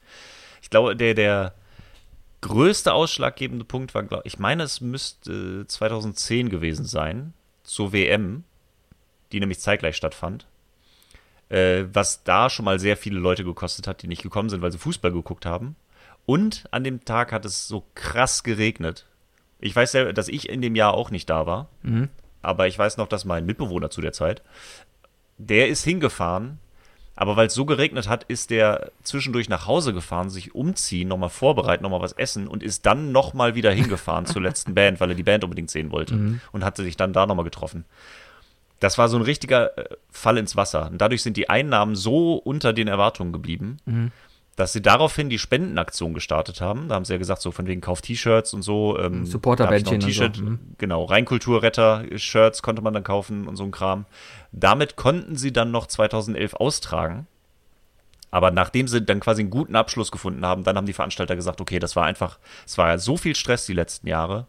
Ich 0.63 0.71
glaube, 0.71 0.95
der, 0.95 1.13
der 1.13 1.53
größte 2.41 2.93
ausschlaggebende 2.93 3.65
Punkt 3.65 3.93
war, 3.93 4.03
glaub, 4.03 4.25
ich 4.25 4.39
meine, 4.39 4.63
es 4.63 4.81
müsste 4.81 5.65
2010 5.67 6.49
gewesen 6.49 6.85
sein, 6.85 7.33
zur 7.63 7.93
WM, 7.93 8.45
die 9.31 9.39
nämlich 9.39 9.59
zeitgleich 9.59 9.95
stattfand. 9.95 10.47
Äh, 11.49 11.85
was 11.93 12.23
da 12.23 12.49
schon 12.49 12.65
mal 12.65 12.79
sehr 12.79 12.97
viele 12.97 13.19
Leute 13.19 13.43
gekostet 13.43 13.87
hat, 13.87 14.01
die 14.01 14.07
nicht 14.07 14.23
gekommen 14.23 14.49
sind, 14.49 14.61
weil 14.61 14.71
sie 14.71 14.77
Fußball 14.77 15.11
geguckt 15.11 15.45
haben. 15.45 15.75
Und 16.25 16.65
an 16.71 16.83
dem 16.83 17.05
Tag 17.05 17.31
hat 17.31 17.45
es 17.45 17.67
so 17.67 17.85
krass 17.95 18.43
geregnet. 18.43 19.05
Ich 19.59 19.75
weiß 19.75 19.93
ja, 19.93 20.11
dass 20.13 20.27
ich 20.27 20.49
in 20.49 20.61
dem 20.61 20.75
Jahr 20.75 20.93
auch 20.93 21.11
nicht 21.11 21.29
da 21.29 21.45
war. 21.45 21.67
Aber 22.41 22.67
ich 22.67 22.79
weiß 22.79 22.97
noch, 22.97 23.07
dass 23.07 23.25
mein 23.25 23.45
Mitbewohner 23.45 23.89
zu 23.89 24.01
der 24.01 24.13
Zeit, 24.13 24.41
der 25.37 25.67
ist 25.67 25.83
hingefahren. 25.83 26.59
Aber 27.15 27.35
weil 27.35 27.47
es 27.47 27.53
so 27.53 27.65
geregnet 27.65 28.07
hat, 28.07 28.23
ist 28.23 28.49
der 28.49 28.91
zwischendurch 29.03 29.49
nach 29.49 29.67
Hause 29.67 29.93
gefahren, 29.93 30.29
sich 30.29 30.55
umziehen, 30.55 31.09
nochmal 31.09 31.27
vorbereiten, 31.27 31.83
nochmal 31.83 31.99
was 31.99 32.13
essen 32.13 32.47
und 32.47 32.63
ist 32.63 32.85
dann 32.85 33.11
nochmal 33.11 33.55
wieder 33.55 33.71
hingefahren 33.71 34.25
zur 34.25 34.41
letzten 34.41 34.73
Band, 34.73 35.01
weil 35.01 35.09
er 35.09 35.15
die 35.15 35.23
Band 35.23 35.43
unbedingt 35.43 35.69
sehen 35.69 35.91
wollte. 35.91 36.15
Und 36.53 36.63
hatte 36.63 36.81
sich 36.83 36.95
dann 36.95 37.11
da 37.11 37.25
nochmal 37.25 37.43
getroffen. 37.43 37.83
Das 38.79 38.97
war 38.97 39.09
so 39.09 39.17
ein 39.17 39.23
richtiger 39.23 39.77
äh, 39.77 39.97
Fall 40.09 40.37
ins 40.37 40.55
Wasser. 40.55 40.89
Und 40.89 40.99
dadurch 41.01 41.21
sind 41.21 41.35
die 41.35 41.49
Einnahmen 41.49 41.95
so 41.95 42.35
unter 42.35 42.71
den 42.71 42.87
Erwartungen 42.87 43.33
geblieben, 43.33 44.11
dass 44.59 44.73
sie 44.73 44.81
daraufhin 44.81 45.29
die 45.29 45.39
Spendenaktion 45.39 46.13
gestartet 46.13 46.59
haben. 46.59 46.89
Da 46.89 46.95
haben 46.95 47.05
sie 47.05 47.13
ja 47.13 47.17
gesagt, 47.17 47.41
so 47.41 47.51
von 47.51 47.65
wegen 47.65 47.79
Kauf 47.79 48.01
T-Shirts 48.01 48.53
und 48.53 48.61
so. 48.61 48.99
Ähm, 48.99 49.25
Supporterbändchen 49.25 50.01
ein 50.01 50.03
und 50.03 50.35
so, 50.35 50.43
mhm. 50.43 50.59
genau, 50.77 51.05
Rheinkulturretter-Shirts 51.05 52.61
konnte 52.61 52.81
man 52.81 52.93
dann 52.93 53.05
kaufen 53.05 53.47
und 53.47 53.55
so 53.55 53.63
ein 53.63 53.71
Kram. 53.71 54.05
Damit 54.51 54.97
konnten 54.97 55.37
sie 55.37 55.53
dann 55.53 55.71
noch 55.71 55.87
2011 55.87 56.55
austragen. 56.55 57.25
Aber 58.31 58.51
nachdem 58.51 58.89
sie 58.89 59.01
dann 59.01 59.21
quasi 59.21 59.43
einen 59.43 59.49
guten 59.49 59.77
Abschluss 59.77 60.11
gefunden 60.11 60.45
haben, 60.45 60.65
dann 60.65 60.75
haben 60.75 60.85
die 60.85 60.93
Veranstalter 60.93 61.37
gesagt, 61.37 61.61
okay, 61.61 61.79
das 61.79 61.95
war 61.95 62.05
einfach, 62.05 62.37
es 62.65 62.77
war 62.77 62.89
ja 62.89 62.97
so 62.97 63.15
viel 63.15 63.35
Stress 63.37 63.65
die 63.65 63.73
letzten 63.73 64.07
Jahre. 64.07 64.45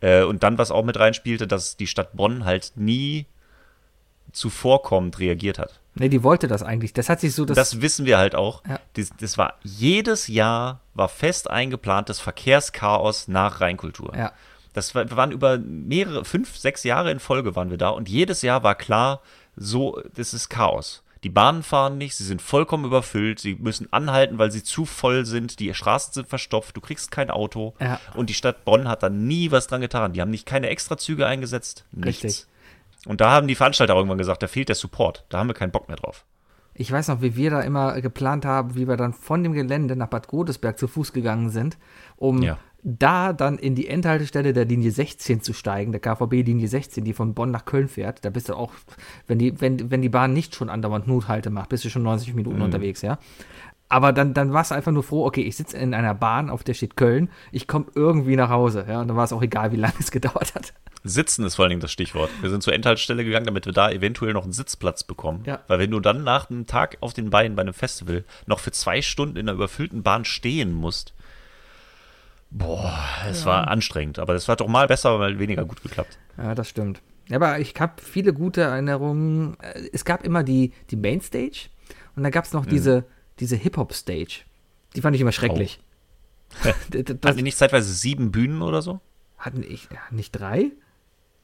Äh, 0.00 0.24
und 0.24 0.42
dann, 0.42 0.58
was 0.58 0.72
auch 0.72 0.84
mit 0.84 0.98
reinspielte, 0.98 1.46
dass 1.46 1.76
die 1.76 1.86
Stadt 1.86 2.16
Bonn 2.16 2.44
halt 2.44 2.72
nie 2.74 3.26
zuvorkommend 4.32 5.20
reagiert 5.20 5.60
hat. 5.60 5.80
Nee, 5.98 6.08
die 6.08 6.22
wollte 6.22 6.48
das 6.48 6.62
eigentlich. 6.62 6.92
Das 6.92 7.08
hat 7.08 7.20
sich 7.20 7.34
so 7.34 7.44
das. 7.44 7.56
Das 7.56 7.80
wissen 7.80 8.06
wir 8.06 8.18
halt 8.18 8.34
auch. 8.34 8.62
Ja. 8.68 8.80
Das, 8.94 9.10
das 9.18 9.38
war 9.38 9.54
jedes 9.62 10.28
Jahr 10.28 10.80
war 10.94 11.08
fest 11.08 11.50
eingeplantes 11.50 12.20
Verkehrschaos 12.20 13.28
nach 13.28 13.60
Rheinkultur. 13.60 14.14
ja. 14.16 14.32
Das 14.74 14.94
war, 14.94 15.08
wir 15.08 15.16
waren 15.16 15.32
über 15.32 15.58
mehrere, 15.58 16.24
fünf, 16.24 16.56
sechs 16.56 16.84
Jahre 16.84 17.10
in 17.10 17.18
Folge 17.18 17.56
waren 17.56 17.70
wir 17.70 17.78
da 17.78 17.88
und 17.88 18.08
jedes 18.08 18.42
Jahr 18.42 18.62
war 18.62 18.76
klar, 18.76 19.22
so, 19.56 20.00
das 20.14 20.34
ist 20.34 20.50
Chaos. 20.50 21.02
Die 21.24 21.30
Bahnen 21.30 21.64
fahren 21.64 21.98
nicht, 21.98 22.14
sie 22.14 22.22
sind 22.22 22.40
vollkommen 22.40 22.84
überfüllt, 22.84 23.40
sie 23.40 23.56
müssen 23.56 23.92
anhalten, 23.92 24.38
weil 24.38 24.52
sie 24.52 24.62
zu 24.62 24.84
voll 24.84 25.24
sind, 25.24 25.58
die 25.58 25.74
Straßen 25.74 26.12
sind 26.12 26.28
verstopft, 26.28 26.76
du 26.76 26.80
kriegst 26.80 27.10
kein 27.10 27.30
Auto. 27.30 27.74
Ja. 27.80 27.98
Und 28.14 28.30
die 28.30 28.34
Stadt 28.34 28.64
Bonn 28.64 28.86
hat 28.86 29.02
da 29.02 29.08
nie 29.08 29.50
was 29.50 29.66
dran 29.66 29.80
getan. 29.80 30.12
Die 30.12 30.20
haben 30.20 30.30
nicht 30.30 30.46
keine 30.46 30.68
Extrazüge 30.68 31.26
eingesetzt, 31.26 31.84
nichts. 31.90 32.22
Richtig. 32.22 32.46
Und 33.06 33.20
da 33.20 33.30
haben 33.30 33.46
die 33.48 33.54
Veranstalter 33.54 33.94
irgendwann 33.94 34.18
gesagt, 34.18 34.42
da 34.42 34.46
fehlt 34.48 34.68
der 34.68 34.76
Support, 34.76 35.24
da 35.28 35.38
haben 35.38 35.48
wir 35.48 35.54
keinen 35.54 35.70
Bock 35.72 35.88
mehr 35.88 35.96
drauf. 35.96 36.24
Ich 36.74 36.92
weiß 36.92 37.08
noch, 37.08 37.22
wie 37.22 37.34
wir 37.36 37.50
da 37.50 37.60
immer 37.62 38.00
geplant 38.00 38.44
haben, 38.44 38.76
wie 38.76 38.86
wir 38.86 38.96
dann 38.96 39.12
von 39.12 39.42
dem 39.42 39.52
Gelände 39.52 39.96
nach 39.96 40.06
Bad 40.08 40.28
Godesberg 40.28 40.78
zu 40.78 40.86
Fuß 40.86 41.12
gegangen 41.12 41.50
sind, 41.50 41.76
um 42.16 42.40
Ja. 42.42 42.56
da 42.84 43.32
dann 43.32 43.58
in 43.58 43.74
die 43.74 43.88
Endhaltestelle 43.88 44.52
der 44.52 44.64
Linie 44.64 44.92
16 44.92 45.40
zu 45.40 45.52
steigen, 45.52 45.90
der 45.90 46.00
KVB-Linie 46.00 46.68
16, 46.68 47.02
die 47.04 47.14
von 47.14 47.34
Bonn 47.34 47.50
nach 47.50 47.64
Köln 47.64 47.88
fährt. 47.88 48.24
Da 48.24 48.30
bist 48.30 48.48
du 48.48 48.54
auch, 48.54 48.72
wenn 49.26 49.40
die, 49.40 49.60
wenn, 49.60 49.90
wenn 49.90 50.02
die 50.02 50.08
Bahn 50.08 50.32
nicht 50.32 50.54
schon 50.54 50.68
andauernd 50.70 51.08
Nothalte 51.08 51.50
macht, 51.50 51.70
bist 51.70 51.84
du 51.84 51.90
schon 51.90 52.04
90 52.04 52.34
Minuten 52.34 52.62
unterwegs, 52.62 53.02
ja. 53.02 53.18
Aber 53.90 54.12
dann, 54.12 54.34
dann 54.34 54.52
warst 54.52 54.70
du 54.70 54.74
einfach 54.74 54.92
nur 54.92 55.02
froh, 55.02 55.24
okay, 55.24 55.40
ich 55.42 55.56
sitze 55.56 55.78
in 55.78 55.94
einer 55.94 56.14
Bahn, 56.14 56.50
auf 56.50 56.62
der 56.62 56.74
steht 56.74 56.96
Köln, 56.96 57.30
ich 57.52 57.66
komme 57.66 57.86
irgendwie 57.94 58.36
nach 58.36 58.50
Hause, 58.50 58.84
ja, 58.86 59.00
und 59.00 59.08
dann 59.08 59.16
war 59.16 59.24
es 59.24 59.32
auch 59.32 59.40
egal, 59.42 59.72
wie 59.72 59.76
lange 59.76 59.94
es 59.98 60.10
gedauert 60.10 60.54
hat. 60.54 60.74
Sitzen 61.04 61.44
ist 61.46 61.54
vor 61.54 61.62
allen 61.64 61.70
Dingen 61.70 61.80
das 61.80 61.92
Stichwort. 61.92 62.28
Wir 62.42 62.50
sind 62.50 62.62
zur 62.62 62.74
Endhaltestelle 62.74 63.24
gegangen, 63.24 63.46
damit 63.46 63.64
wir 63.64 63.72
da 63.72 63.90
eventuell 63.90 64.34
noch 64.34 64.42
einen 64.42 64.52
Sitzplatz 64.52 65.04
bekommen. 65.04 65.42
Ja. 65.46 65.60
Weil 65.68 65.78
wenn 65.78 65.90
du 65.90 66.00
dann 66.00 66.22
nach 66.24 66.50
einem 66.50 66.66
Tag 66.66 66.98
auf 67.00 67.14
den 67.14 67.30
Beinen 67.30 67.56
bei 67.56 67.62
einem 67.62 67.72
Festival 67.72 68.24
noch 68.46 68.58
für 68.58 68.72
zwei 68.72 69.00
Stunden 69.00 69.36
in 69.36 69.48
einer 69.48 69.56
überfüllten 69.56 70.02
Bahn 70.02 70.24
stehen 70.26 70.72
musst, 70.74 71.14
boah, 72.50 72.98
es 73.30 73.46
war 73.46 73.68
anstrengend. 73.68 74.18
Aber 74.18 74.32
das 74.34 74.48
war 74.48 74.56
doch 74.56 74.68
mal 74.68 74.86
besser, 74.86 75.18
weil 75.20 75.38
weniger 75.38 75.64
gut 75.64 75.82
geklappt. 75.82 76.18
Ja, 76.36 76.54
das 76.54 76.68
stimmt. 76.68 77.00
Ja, 77.28 77.36
aber 77.36 77.58
ich 77.58 77.74
habe 77.78 78.02
viele 78.02 78.32
gute 78.32 78.62
Erinnerungen. 78.62 79.56
Äh, 79.60 79.88
Es 79.92 80.04
gab 80.04 80.24
immer 80.24 80.42
die, 80.42 80.72
die 80.90 80.96
Mainstage 80.96 81.68
und 82.16 82.22
dann 82.22 82.32
gab 82.32 82.44
es 82.44 82.52
noch 82.52 82.64
Mhm. 82.64 82.70
diese, 82.70 83.04
diese 83.40 83.56
Hip-Hop-Stage. 83.56 84.40
Die 84.96 85.00
fand 85.00 85.14
ich 85.16 85.20
immer 85.22 85.32
schrecklich. 85.32 85.80
Das 86.62 86.74
Hatten 86.74 87.36
die 87.36 87.42
nicht 87.42 87.58
zeitweise 87.58 87.92
sieben 87.92 88.32
Bühnen 88.32 88.62
oder 88.62 88.80
so? 88.80 89.00
hatten 89.36 89.62
ich 89.62 89.88
nicht 90.10 90.32
drei? 90.32 90.70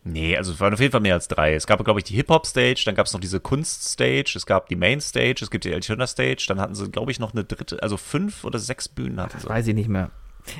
Nee, 0.02 0.36
also 0.36 0.52
es 0.52 0.60
waren 0.60 0.72
auf 0.74 0.80
jeden 0.80 0.92
Fall 0.92 1.00
mehr 1.02 1.14
als 1.14 1.28
drei. 1.28 1.54
Es 1.54 1.66
gab, 1.66 1.82
glaube 1.84 2.00
ich, 2.00 2.04
die 2.04 2.14
Hip-Hop-Stage, 2.14 2.82
dann 2.86 2.94
gab 2.94 3.06
es 3.06 3.12
noch 3.12 3.20
diese 3.20 3.38
Kunst-Stage, 3.38 4.32
es 4.36 4.46
gab 4.46 4.68
die 4.68 4.76
Main-Stage, 4.76 5.36
es 5.42 5.50
gibt 5.50 5.64
die 5.64 5.72
Altona-Stage, 5.74 6.44
dann 6.48 6.58
hatten 6.60 6.74
sie, 6.74 6.90
glaube 6.90 7.10
ich, 7.12 7.20
noch 7.20 7.32
eine 7.34 7.44
dritte, 7.44 7.82
also 7.82 7.96
fünf 7.98 8.44
oder 8.44 8.58
sechs 8.58 8.88
Bühnen 8.88 9.20
hatten 9.20 9.38
sie. 9.38 9.48
Weiß 9.48 9.66
ich 9.66 9.74
nicht 9.74 9.88
mehr. 9.88 10.10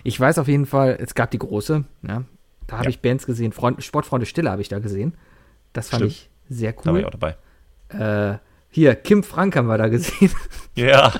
Ich 0.02 0.18
weiß 0.20 0.38
auf 0.38 0.48
jeden 0.48 0.66
Fall, 0.66 0.96
es 1.00 1.14
gab 1.14 1.30
die 1.30 1.38
große. 1.38 1.84
Ja, 2.06 2.24
da 2.66 2.76
habe 2.76 2.84
Ja. 2.84 2.90
ich 2.90 3.00
Bands 3.00 3.26
gesehen. 3.26 3.52
Freund, 3.52 3.82
Sportfreunde 3.82 4.26
Stille 4.26 4.50
habe 4.50 4.62
ich 4.62 4.68
da 4.68 4.78
gesehen. 4.78 5.14
Das 5.72 5.88
fand 5.88 6.02
Stimmt. 6.02 6.12
ich 6.12 6.30
sehr 6.48 6.72
Da 6.72 6.84
war 6.86 6.96
ich 6.98 7.04
cool. 7.04 7.06
auch 7.06 7.18
dabei. 7.18 7.36
Äh, 8.34 8.38
Hier, 8.74 8.96
Kim 8.96 9.22
Frank 9.22 9.54
haben 9.54 9.68
wir 9.68 9.78
da 9.78 9.86
gesehen. 9.86 10.30
Ja, 10.76 11.14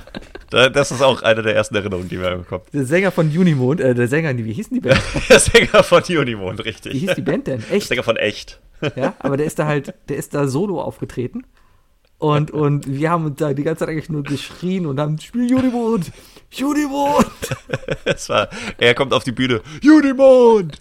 das 0.51 0.91
ist 0.91 1.01
auch 1.01 1.23
eine 1.23 1.43
der 1.43 1.55
ersten 1.55 1.77
Erinnerungen, 1.77 2.09
die 2.09 2.17
mir 2.17 2.45
kommt. 2.49 2.65
Der 2.75 2.85
Sänger 2.85 3.13
von 3.13 3.29
Unimond, 3.29 3.81
äh, 3.81 3.95
der 3.95 4.09
Sänger, 4.09 4.37
wie 4.37 4.53
hieß 4.53 4.71
denn 4.71 4.81
die 4.81 4.89
Band? 4.89 5.01
der 5.29 5.39
Sänger 5.39 5.85
von 5.85 6.03
Unimond, 6.03 6.65
richtig. 6.65 6.93
Wie 6.93 6.99
hieß 6.99 7.15
die 7.15 7.23
Band 7.23 7.47
denn? 7.47 7.61
Echt? 7.61 7.71
Der 7.71 7.81
Sänger 7.83 8.03
von 8.03 8.17
Echt. 8.17 8.59
Ja, 8.97 9.15
aber 9.21 9.37
der 9.37 9.47
ist 9.47 9.61
da 9.61 9.67
halt, 9.67 9.95
der 10.09 10.17
ist 10.17 10.35
da 10.35 10.49
solo 10.49 10.81
aufgetreten. 10.81 11.45
Und, 12.25 12.53
und 12.53 12.87
wir 12.87 13.11
haben 13.11 13.27
uns 13.27 13.37
da 13.37 13.53
die 13.53 13.65
ganze 13.65 13.81
Zeit 13.81 13.91
eigentlich 13.91 14.09
nur 14.09 14.23
geschrien 14.23 14.87
und 14.87 14.99
haben 14.99 15.21
Spiel 15.21 15.55
Unimond, 15.55 16.11
Unimond. 16.59 17.27
es 18.07 18.31
war, 18.31 18.49
er 18.79 18.95
kommt 18.95 19.13
auf 19.13 19.25
die 19.25 19.33
Bühne, 19.33 19.61
Unimond. 19.85 20.81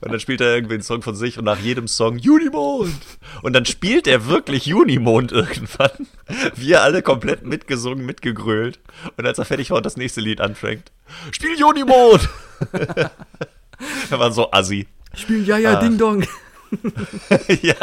Und 0.00 0.12
dann 0.12 0.20
spielt 0.20 0.40
er 0.40 0.54
irgendwie 0.54 0.74
einen 0.74 0.84
Song 0.84 1.02
von 1.02 1.16
sich 1.16 1.36
und 1.36 1.46
nach 1.46 1.58
jedem 1.58 1.88
Song 1.88 2.20
Unimond. 2.24 2.94
Und 3.42 3.52
dann 3.54 3.66
spielt 3.66 4.06
er 4.06 4.26
wirklich 4.26 4.72
Unimond 4.72 5.32
irgendwann. 5.32 6.06
Wir 6.54 6.82
alle 6.84 7.02
komplett 7.02 7.44
mitgesungen, 7.44 8.06
mitgegrölt. 8.06 8.78
Und 9.16 9.26
als 9.26 9.40
er 9.40 9.46
fertig 9.46 9.70
war 9.70 9.78
und 9.78 9.86
das 9.86 9.96
nächste 9.96 10.20
Lied 10.20 10.40
anfängt, 10.40 10.92
Spiel 11.32 11.60
Unimond. 11.64 12.28
er 12.70 13.10
war 14.20 14.30
so 14.30 14.52
assi. 14.52 14.86
Spiel 15.16 15.44
Ja, 15.44 15.58
ja, 15.58 15.72
ah. 15.72 15.80
Ding 15.80 15.98
Dong. 15.98 16.24
ja. 17.62 17.74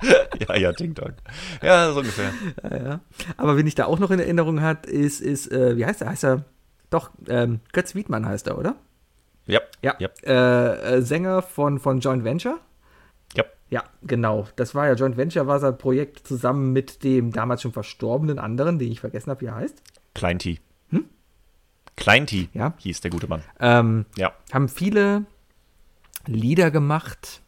ja, 0.48 0.56
ja, 0.56 0.72
Dong. 0.72 1.14
Ja, 1.62 1.92
so 1.92 2.00
ungefähr. 2.00 2.32
Ja, 2.62 2.76
ja. 2.76 3.00
Aber 3.36 3.56
wen 3.56 3.66
ich 3.66 3.74
da 3.74 3.86
auch 3.86 3.98
noch 3.98 4.10
in 4.10 4.20
Erinnerung 4.20 4.60
hat, 4.60 4.86
ist, 4.86 5.20
ist 5.20 5.50
äh, 5.50 5.76
wie 5.76 5.84
heißt 5.84 6.02
er? 6.02 6.10
Heißt 6.10 6.24
er, 6.24 6.44
doch, 6.90 7.10
ähm, 7.28 7.60
Götz 7.72 7.94
Wiedmann 7.94 8.26
heißt 8.26 8.46
er, 8.46 8.58
oder? 8.58 8.76
Ja. 9.46 9.60
Ja. 9.82 9.96
ja. 9.98 10.08
Äh, 10.24 10.96
äh, 10.96 11.02
Sänger 11.02 11.42
von, 11.42 11.78
von 11.78 12.00
Joint 12.00 12.24
Venture. 12.24 12.58
Ja. 13.34 13.44
Ja, 13.70 13.84
genau. 14.02 14.46
Das 14.56 14.74
war 14.74 14.86
ja 14.86 14.94
Joint 14.94 15.16
Venture, 15.16 15.46
war 15.46 15.58
sein 15.58 15.76
Projekt 15.76 16.26
zusammen 16.26 16.72
mit 16.72 17.02
dem 17.04 17.32
damals 17.32 17.62
schon 17.62 17.72
verstorbenen 17.72 18.38
anderen, 18.38 18.78
den 18.78 18.92
ich 18.92 19.00
vergessen 19.00 19.30
habe, 19.30 19.40
wie 19.42 19.46
er 19.46 19.56
heißt. 19.56 19.82
Klein 20.14 20.38
T. 20.38 20.60
Hm? 20.90 21.04
Klein 21.96 22.26
T 22.26 22.48
ja. 22.54 22.74
hieß 22.78 23.00
der 23.00 23.10
gute 23.10 23.26
Mann. 23.26 23.42
Ähm, 23.60 24.06
ja. 24.16 24.32
Haben 24.52 24.68
viele 24.68 25.26
Lieder 26.26 26.70
gemacht 26.70 27.42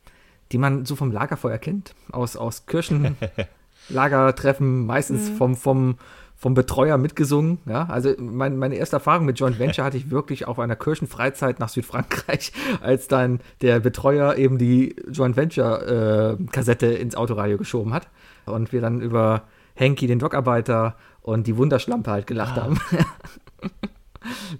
die 0.52 0.58
man 0.58 0.84
so 0.84 0.94
vom 0.96 1.12
Lagerfeuer 1.12 1.58
kennt, 1.58 1.94
aus, 2.12 2.36
aus 2.36 2.66
Kirchenlagertreffen, 2.66 4.86
meistens 4.86 5.30
mhm. 5.30 5.36
vom, 5.36 5.56
vom, 5.56 5.96
vom 6.36 6.54
Betreuer 6.54 6.98
mitgesungen. 6.98 7.58
Ja? 7.66 7.86
Also 7.86 8.14
mein, 8.18 8.56
meine 8.56 8.76
erste 8.76 8.96
Erfahrung 8.96 9.26
mit 9.26 9.38
Joint 9.38 9.58
Venture 9.58 9.84
hatte 9.84 9.96
ich 9.96 10.10
wirklich 10.10 10.48
auf 10.48 10.58
einer 10.58 10.76
Kirchenfreizeit 10.76 11.60
nach 11.60 11.68
Südfrankreich, 11.68 12.52
als 12.82 13.08
dann 13.08 13.40
der 13.60 13.80
Betreuer 13.80 14.36
eben 14.36 14.58
die 14.58 14.96
Joint 15.10 15.36
Venture-Kassette 15.36 16.86
äh, 16.86 17.00
ins 17.00 17.14
Autoradio 17.14 17.58
geschoben 17.58 17.92
hat 17.92 18.08
und 18.46 18.72
wir 18.72 18.80
dann 18.80 19.00
über 19.00 19.42
Henky, 19.74 20.06
den 20.06 20.18
Dockarbeiter 20.18 20.96
und 21.22 21.46
die 21.46 21.56
Wunderschlampe 21.56 22.10
halt 22.10 22.26
gelacht 22.26 22.58
ah. 22.58 22.64
haben. 22.64 22.80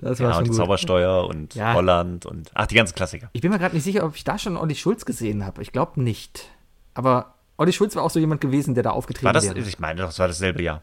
Das 0.01 0.21
war 0.21 0.29
ja, 0.29 0.33
schon 0.35 0.45
und 0.45 0.49
die 0.49 0.57
Zaubersteuer 0.57 1.27
und 1.27 1.55
ja. 1.55 1.75
Holland 1.75 2.27
und 2.27 2.51
ach, 2.55 2.67
die 2.67 2.75
ganzen 2.75 2.95
Klassiker. 2.95 3.29
Ich 3.33 3.41
bin 3.41 3.51
mir 3.51 3.59
gerade 3.59 3.75
nicht 3.75 3.85
sicher, 3.85 4.05
ob 4.05 4.17
ich 4.17 4.25
da 4.25 4.39
schon 4.39 4.57
Olli 4.57 4.75
Schulz 4.75 5.05
gesehen 5.05 5.45
habe. 5.45 5.63
Ich 5.63 5.73
glaube 5.73 6.01
nicht. 6.03 6.49
Aber 6.95 7.35
Olli 7.57 7.73
Schulz 7.73 7.95
war 7.97 8.03
auch 8.03 8.11
so 8.11 8.19
jemand 8.19 8.41
gewesen, 8.41 8.75
der 8.75 8.83
da 8.83 8.91
aufgetreten 8.91 9.27
war 9.27 9.33
das, 9.33 9.45
wäre. 9.45 9.59
Ich 9.59 9.79
meine, 9.79 10.03
das 10.03 10.19
war 10.19 10.29
dasselbe 10.29 10.63
Jahr. 10.63 10.83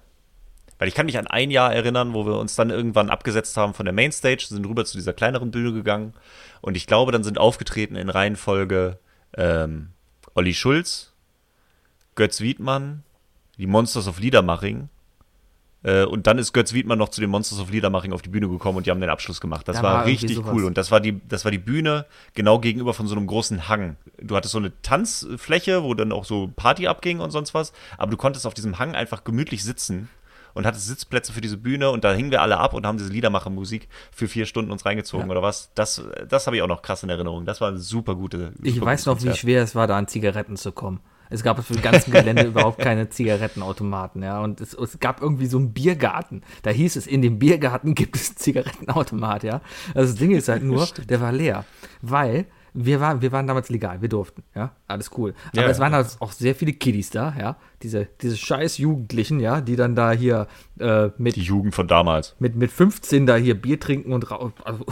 Weil 0.80 0.88
ich 0.88 0.94
kann 0.94 1.08
mich 1.08 1.18
an 1.18 1.26
ein 1.26 1.50
Jahr 1.50 1.74
erinnern, 1.74 2.14
wo 2.14 2.26
wir 2.26 2.38
uns 2.38 2.56
dann 2.56 2.70
irgendwann 2.70 3.10
abgesetzt 3.10 3.58
haben 3.58 3.74
von 3.74 3.86
der 3.86 3.94
Mainstage, 3.94 4.46
sind 4.48 4.66
rüber 4.68 4.86
zu 4.86 4.96
dieser 4.96 5.14
kleineren 5.14 5.50
Bühne 5.50 5.74
gegangen. 5.74 6.14
Und 6.62 6.78
ich 6.78 6.86
glaube, 6.86 7.12
dann 7.12 7.24
sind 7.24 7.40
aufgetreten 7.40 7.96
in 7.96 8.10
Reihenfolge 8.10 9.00
ähm, 9.36 9.90
Olli 10.36 10.54
Schulz, 10.54 11.14
Götz 12.14 12.42
Wiedmann, 12.42 13.04
die 13.58 13.66
Monsters 13.66 14.08
of 14.08 14.20
Liedermaching 14.20 14.90
äh, 15.88 16.04
und 16.04 16.28
dann 16.28 16.38
ist 16.38 16.52
Götz 16.52 16.74
Wiedmann 16.74 16.98
noch 16.98 17.08
zu 17.08 17.22
den 17.22 17.30
Monsters 17.30 17.62
of 17.62 17.72
Liedermaching 17.72 18.12
auf 18.12 18.22
die 18.22 18.28
Bühne 18.28 18.50
gekommen 18.50 18.78
und 18.78 18.86
die 18.86 18.92
haben 18.92 19.00
den 19.00 19.10
Abschluss 19.10 19.40
gemacht. 19.40 19.70
Das 19.70 19.78
da 19.78 19.84
war, 19.84 19.94
war 20.00 20.06
richtig 20.06 20.38
cool. 20.46 20.66
Und 20.66 20.78
das 20.78 20.92
war, 20.92 21.00
die, 21.00 21.22
das 21.30 21.46
war 21.46 21.52
die 21.52 21.60
Bühne 21.60 22.06
genau 22.34 22.60
gegenüber 22.60 22.94
von 22.94 23.08
so 23.08 23.16
einem 23.16 23.26
großen 23.26 23.70
Hang. 23.70 23.96
Du 24.22 24.36
hattest 24.36 24.52
so 24.52 24.58
eine 24.58 24.74
Tanzfläche, 24.82 25.84
wo 25.84 25.94
dann 25.94 26.12
auch 26.12 26.26
so 26.26 26.52
Party 26.54 26.88
abging 26.88 27.22
und 27.22 27.32
sonst 27.32 27.54
was. 27.54 27.72
Aber 27.98 28.12
du 28.12 28.18
konntest 28.18 28.46
auf 28.46 28.54
diesem 28.54 28.80
Hang 28.80 28.96
einfach 28.96 29.24
gemütlich 29.24 29.64
sitzen 29.64 30.10
und 30.56 30.66
hattest 30.66 30.88
Sitzplätze 30.88 31.32
für 31.32 31.40
diese 31.40 31.56
Bühne 31.56 31.90
und 31.90 32.04
da 32.04 32.12
hingen 32.12 32.32
wir 32.32 32.42
alle 32.42 32.58
ab 32.58 32.74
und 32.74 32.86
haben 32.86 32.98
diese 32.98 33.12
Liedermachermusik 33.14 33.88
für 34.12 34.28
vier 34.28 34.46
Stunden 34.46 34.72
uns 34.72 34.86
reingezogen 34.86 35.28
ja. 35.28 35.32
oder 35.32 35.42
was. 35.42 35.72
Das, 35.74 36.04
das 36.28 36.48
habe 36.48 36.58
ich 36.58 36.64
auch 36.64 36.68
noch 36.68 36.82
krass 36.82 37.02
in 37.04 37.10
Erinnerung. 37.10 37.46
Das 37.46 37.62
war 37.62 37.70
eine 37.70 37.80
super 37.80 38.16
gute. 38.16 38.52
Super 38.56 38.68
ich 38.68 38.82
weiß 38.82 39.06
noch, 39.06 39.14
Konzert. 39.14 39.36
wie 39.36 39.40
schwer 39.40 39.64
es 39.64 39.74
war, 39.74 39.88
da 39.88 39.98
an 39.98 40.10
Zigaretten 40.10 40.58
zu 40.58 40.74
kommen. 40.74 41.00
Es 41.30 41.44
gab 41.44 41.60
auf 41.60 41.68
dem 41.68 41.82
ganzen 41.82 42.12
Gelände 42.12 42.44
überhaupt 42.48 42.80
keine 42.80 43.10
Zigarettenautomaten, 43.10 44.24
ja. 44.24 44.42
Und 44.42 44.62
es, 44.62 44.74
es, 44.74 45.00
gab 45.00 45.22
irgendwie 45.22 45.48
so 45.48 45.58
einen 45.58 45.74
Biergarten. 45.74 46.42
Da 46.64 46.72
hieß 46.72 46.96
es, 46.96 47.08
in 47.08 47.22
dem 47.22 47.40
Biergarten 47.40 47.96
gibt 47.96 48.16
es 48.16 48.30
einen 48.30 48.38
Zigarettenautomat, 48.38 49.44
ja. 49.44 49.62
Also 49.94 50.12
das 50.12 50.16
Ding 50.16 50.32
ist 50.32 50.50
halt 50.50 50.64
nur, 50.64 50.88
der 51.10 51.22
war 51.22 51.32
leer. 51.32 51.66
Weil 52.02 52.46
wir, 52.80 53.00
war, 53.00 53.22
wir 53.22 53.32
waren 53.32 53.48
damals 53.48 53.70
legal, 53.70 54.02
wir 54.02 54.10
durften, 54.10 54.44
ja, 54.54 54.72
alles 54.88 55.10
cool. 55.18 55.34
Aber 55.52 55.64
ja, 55.64 55.68
es 55.70 55.80
waren 55.80 55.94
halt 55.94 56.16
auch 56.20 56.32
sehr 56.32 56.54
viele 56.54 56.74
Kiddies 56.74 57.10
da, 57.10 57.36
ja, 57.38 57.58
diese, 57.82 58.08
diese 58.22 58.38
scheiß 58.38 58.78
Jugendlichen, 58.78 59.40
ja, 59.40 59.62
die 59.62 59.76
dann 59.76 59.96
da 59.96 60.12
hier 60.12 60.48
äh, 60.80 61.10
mit. 61.18 61.36
Die 61.36 61.42
Jugend 61.42 61.74
von 61.74 61.88
damals. 61.88 62.36
Mit, 62.40 62.56
mit 62.56 62.72
15 62.72 63.26
da 63.26 63.36
hier 63.36 63.60
Bier 63.60 63.80
trinken 63.80 64.14
und. 64.14 64.28
Also, 64.64 64.86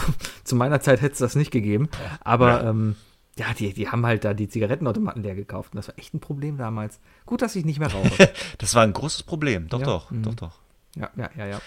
zu 0.44 0.56
meiner 0.56 0.80
Zeit 0.80 1.02
hätte 1.02 1.14
es 1.14 1.20
das 1.20 1.36
nicht 1.36 1.52
gegeben. 1.52 1.90
Aber 2.22 2.64
ja. 2.64 2.70
ähm, 2.70 2.96
ja, 3.38 3.54
die, 3.54 3.74
die 3.74 3.90
haben 3.90 4.06
halt 4.06 4.24
da 4.24 4.34
die 4.34 4.48
Zigarettenautomaten 4.48 5.22
leer 5.22 5.36
gekauft. 5.36 5.74
Und 5.74 5.78
das 5.78 5.90
war 5.90 5.98
echt 5.98 6.14
ein 6.14 6.20
Problem 6.20 6.58
damals. 6.58 7.00
Gut, 7.26 7.42
dass 7.42 7.56
ich 7.56 7.66
nicht 7.66 7.80
mehr 7.80 7.92
rauche. 7.92 8.32
das 8.58 8.76
war 8.76 8.84
ein 8.84 8.94
großes 8.94 9.24
Problem. 9.24 9.68
Doch, 9.68 9.80
ja. 9.80 9.86
doch, 9.86 10.12
mhm. 10.12 10.24
doch, 10.24 10.36
doch. 10.36 10.60
Ja, 10.96 11.10
ja, 11.18 11.30
ja, 11.38 11.46
ja. 11.46 11.62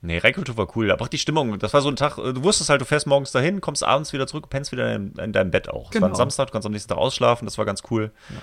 Nee, 0.00 0.18
Reinkultur 0.18 0.56
war 0.56 0.76
cool. 0.76 0.90
Aber 0.90 1.04
auch 1.04 1.08
die 1.08 1.18
Stimmung, 1.18 1.58
das 1.58 1.74
war 1.74 1.80
so 1.80 1.88
ein 1.88 1.96
Tag, 1.96 2.16
du 2.16 2.42
wusstest 2.42 2.70
halt, 2.70 2.80
du 2.80 2.84
fährst 2.84 3.06
morgens 3.06 3.32
dahin, 3.32 3.60
kommst 3.60 3.84
abends 3.84 4.12
wieder 4.12 4.26
zurück, 4.26 4.48
pennst 4.48 4.72
wieder 4.72 4.94
in, 4.94 5.12
in 5.14 5.32
deinem 5.32 5.50
Bett 5.50 5.68
auch. 5.68 5.86
Es 5.86 5.90
genau. 5.90 6.02
war 6.02 6.08
ein 6.08 6.12
genau. 6.12 6.18
Samstag, 6.18 6.48
du 6.48 6.52
kannst 6.52 6.66
am 6.66 6.72
nächsten 6.72 6.88
Tag 6.88 6.98
ausschlafen, 6.98 7.46
das 7.46 7.58
war 7.58 7.64
ganz 7.64 7.82
cool. 7.90 8.12
Ja. 8.30 8.36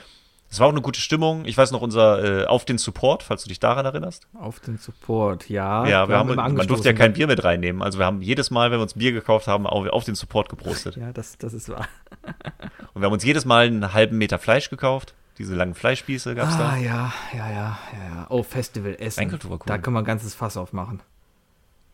Es 0.49 0.59
war 0.59 0.67
auch 0.67 0.71
eine 0.71 0.81
gute 0.81 0.99
Stimmung. 0.99 1.45
Ich 1.45 1.57
weiß 1.57 1.71
noch 1.71 1.81
unser 1.81 2.43
äh, 2.43 2.45
Auf 2.45 2.65
den 2.65 2.77
Support, 2.77 3.23
falls 3.23 3.43
du 3.43 3.49
dich 3.49 3.59
daran 3.59 3.85
erinnerst. 3.85 4.27
Auf 4.33 4.59
den 4.59 4.77
Support, 4.77 5.49
ja. 5.49 5.85
Ja, 5.85 6.07
wir, 6.07 6.17
haben, 6.17 6.39
haben 6.39 6.55
man 6.55 6.67
durfte 6.67 6.87
ja 6.87 6.93
kein 6.93 7.13
Bier 7.13 7.27
mit 7.27 7.43
reinnehmen. 7.43 7.81
Also 7.81 7.99
wir 7.99 8.05
haben 8.05 8.21
jedes 8.21 8.51
Mal, 8.51 8.71
wenn 8.71 8.79
wir 8.79 8.83
uns 8.83 8.93
Bier 8.93 9.11
gekauft 9.11 9.47
haben, 9.47 9.67
auf, 9.67 9.87
auf 9.87 10.03
den 10.03 10.15
Support 10.15 10.49
geprostet. 10.49 10.95
Ja, 10.95 11.11
das, 11.11 11.37
das 11.37 11.53
ist 11.53 11.69
wahr. 11.69 11.87
Und 12.93 13.01
wir 13.01 13.05
haben 13.05 13.13
uns 13.13 13.23
jedes 13.23 13.45
Mal 13.45 13.67
einen 13.67 13.93
halben 13.93 14.17
Meter 14.17 14.39
Fleisch 14.39 14.69
gekauft. 14.69 15.13
Diese 15.37 15.55
langen 15.55 15.73
Fleischspieße 15.73 16.33
gab 16.35 16.47
es 16.47 16.55
ah, 16.55 16.57
da. 16.59 16.69
Ah, 16.69 16.77
ja, 16.77 17.13
ja, 17.33 17.49
ja, 17.49 17.51
ja, 17.51 18.15
ja. 18.15 18.25
Oh, 18.29 18.41
Festival 18.41 18.95
Essen. 18.97 19.37
Cool. 19.43 19.59
Da 19.65 19.77
kann 19.77 19.93
man 19.93 20.03
ein 20.03 20.05
ganzes 20.05 20.33
Fass 20.33 20.55
aufmachen. 20.55 21.01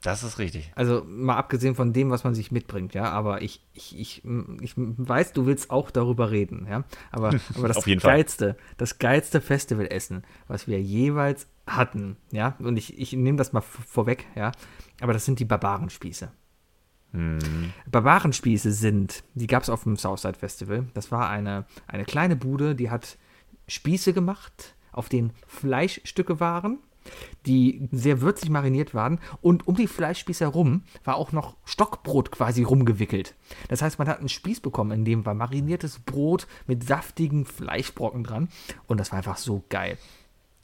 Das 0.02 0.24
ist 0.24 0.40
richtig. 0.40 0.72
Also 0.76 1.04
mal 1.08 1.38
abgesehen 1.38 1.76
von 1.76 1.94
dem, 1.94 2.10
was 2.10 2.24
man 2.24 2.34
sich 2.34 2.52
mitbringt, 2.52 2.96
ja, 2.96 3.10
aber 3.12 3.44
ich, 3.44 3.62
ich, 3.74 3.98
ich, 4.00 4.24
ich 4.62 4.74
weiß, 4.76 5.34
du 5.34 5.46
willst 5.46 5.70
auch 5.70 5.92
darüber 5.92 6.32
reden, 6.32 6.66
ja. 6.68 6.84
Aber, 7.12 7.30
aber 7.56 7.68
das 7.68 7.86
geilste, 7.86 8.56
Fall. 8.56 8.64
das 8.78 8.98
geilste 8.98 9.42
Festivalessen, 9.42 10.24
was 10.48 10.68
wir 10.68 10.82
jeweils 10.82 11.48
hatten, 11.68 12.18
ja, 12.32 12.56
und 12.60 12.78
ich, 12.78 13.00
ich 13.00 13.14
nehme 13.14 13.38
das 13.38 13.54
mal 13.54 13.62
vorweg, 13.62 14.26
ja, 14.36 14.52
aber 15.02 15.14
das 15.14 15.26
sind 15.26 15.40
die 15.40 15.46
Barbarenspieße. 15.46 16.32
Hm. 17.12 17.74
Barbarenspieße 17.92 18.72
sind, 18.72 19.24
die 19.36 19.48
gab 19.48 19.62
es 19.62 19.70
auf 19.70 19.84
dem 19.84 19.98
Southside 19.98 20.40
Festival. 20.40 20.88
Das 20.94 21.12
war 21.12 21.30
eine, 21.30 21.66
eine 21.86 22.06
kleine 22.06 22.36
Bude, 22.36 22.74
die 22.74 22.90
hat 22.90 23.18
Spieße 23.68 24.14
gemacht, 24.14 24.76
auf 24.92 25.10
denen 25.10 25.34
Fleischstücke 25.46 26.40
waren 26.40 26.80
die 27.46 27.88
sehr 27.92 28.22
würzig 28.22 28.50
mariniert 28.50 28.94
waren. 28.94 29.20
Und 29.42 29.68
um 29.68 29.76
die 29.76 29.88
Fleischspieße 29.88 30.46
herum 30.46 30.84
war 31.04 31.16
auch 31.16 31.32
noch 31.32 31.56
Stockbrot 31.66 32.32
quasi 32.32 32.64
rumgewickelt. 32.64 33.36
Das 33.68 33.82
heißt, 33.82 34.00
man 34.00 34.08
hat 34.08 34.20
einen 34.20 34.30
Spieß 34.30 34.60
bekommen, 34.60 34.92
in 34.92 35.06
dem 35.06 35.26
war 35.26 35.34
mariniertes 35.34 36.00
Brot 36.00 36.48
mit 36.68 36.84
saftigen 36.84 37.46
Fleischbrocken 37.46 38.24
dran. 38.24 38.50
Und 38.88 39.00
das 39.00 39.12
war 39.12 39.18
einfach 39.18 39.38
so 39.38 39.64
geil. 39.70 39.98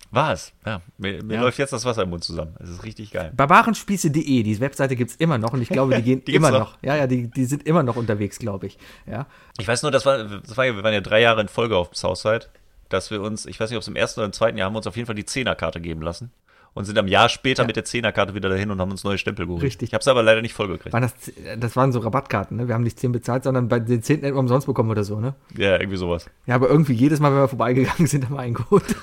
War 0.09 0.31
es? 0.31 0.53
Ja, 0.65 0.81
mir, 0.97 1.22
mir 1.22 1.35
ja. 1.35 1.41
läuft 1.41 1.57
jetzt 1.57 1.73
das 1.73 1.84
Wasser 1.84 2.03
im 2.03 2.11
Mund 2.11 2.23
zusammen. 2.23 2.55
Es 2.59 2.69
ist 2.69 2.84
richtig 2.84 3.11
geil. 3.11 3.34
Barbarenspieße.de, 3.35 4.43
die 4.43 4.59
Webseite 4.61 4.95
gibt 4.95 5.11
es 5.11 5.18
immer 5.18 5.38
noch 5.38 5.51
und 5.51 5.61
ich 5.61 5.68
glaube, 5.68 5.95
die 5.95 6.01
gehen 6.01 6.23
die 6.27 6.34
immer 6.34 6.51
noch. 6.51 6.59
noch. 6.59 6.77
Ja, 6.81 6.95
ja, 6.95 7.07
die, 7.07 7.30
die 7.30 7.45
sind 7.45 7.68
immer 7.68 7.84
noch 7.84 7.97
unterwegs, 7.97 8.39
glaube 8.39 8.68
ich. 8.68 8.77
Ja. 9.05 9.27
Ich 9.59 9.68
weiß 9.68 9.81
nur, 9.81 9.91
das 9.91 10.05
war, 10.05 10.23
das 10.23 10.55
war, 10.55 10.65
wir 10.65 10.84
waren 10.84 10.93
ja 10.93 11.01
drei 11.01 11.22
Jahre 11.22 11.41
in 11.41 11.49
Folge 11.49 11.76
auf 11.76 11.89
Southside 11.93 12.45
dass 12.89 13.11
wir 13.11 13.22
uns, 13.22 13.45
ich 13.45 13.59
weiß 13.59 13.69
nicht, 13.69 13.77
ob 13.77 13.81
es 13.81 13.88
im 13.88 13.95
ersten 13.95 14.19
oder 14.19 14.26
im 14.26 14.34
zweiten 14.34 14.57
Jahr, 14.57 14.68
haben 14.68 14.73
wir 14.73 14.77
uns 14.77 14.88
auf 14.88 14.95
jeden 14.95 15.05
Fall 15.05 15.15
die 15.15 15.26
Zehnerkarte 15.26 15.81
geben 15.81 16.01
lassen 16.01 16.31
und 16.77 16.85
sind 16.85 16.97
am 16.97 17.07
Jahr 17.07 17.27
später 17.27 17.64
ja. 17.64 17.68
mit 17.68 17.76
der 17.76 17.85
Zehnerkarte 17.85 18.35
wieder 18.35 18.49
dahin 18.49 18.69
und 18.69 18.80
haben 18.80 18.91
uns 18.91 19.03
neue 19.03 19.18
Stempel 19.18 19.47
geholt. 19.47 19.64
Richtig. 19.64 19.89
Ich 19.89 19.93
habe 19.93 20.01
es 20.01 20.07
aber 20.07 20.22
leider 20.22 20.43
nicht 20.43 20.53
vollgekriegt. 20.53 20.93
War 20.93 21.01
das, 21.01 21.14
das 21.57 21.76
waren 21.76 21.91
so 21.91 21.99
Rabattkarten, 21.99 22.55
ne? 22.55 22.68
Wir 22.68 22.76
haben 22.76 22.84
nicht 22.84 22.99
10 22.99 23.11
bezahlt, 23.11 23.43
sondern 23.43 23.68
bei 23.68 23.80
den 23.80 24.03
10 24.03 24.22
hätten 24.22 24.35
wir 24.35 24.39
umsonst 24.39 24.68
bekommen 24.68 24.91
oder 24.91 25.03
so, 25.03 25.19
ne? 25.19 25.34
Ja, 25.57 25.80
irgendwie 25.80 25.97
sowas. 25.97 26.30
Ja, 26.45 26.55
aber 26.55 26.69
irgendwie 26.69 26.93
jedes 26.93 27.19
Mal, 27.19 27.31
wenn 27.31 27.39
wir 27.39 27.47
vorbeigegangen 27.47 28.05
sind, 28.05 28.26
haben 28.26 28.35
wir 28.35 28.41
eingeholt. 28.41 28.84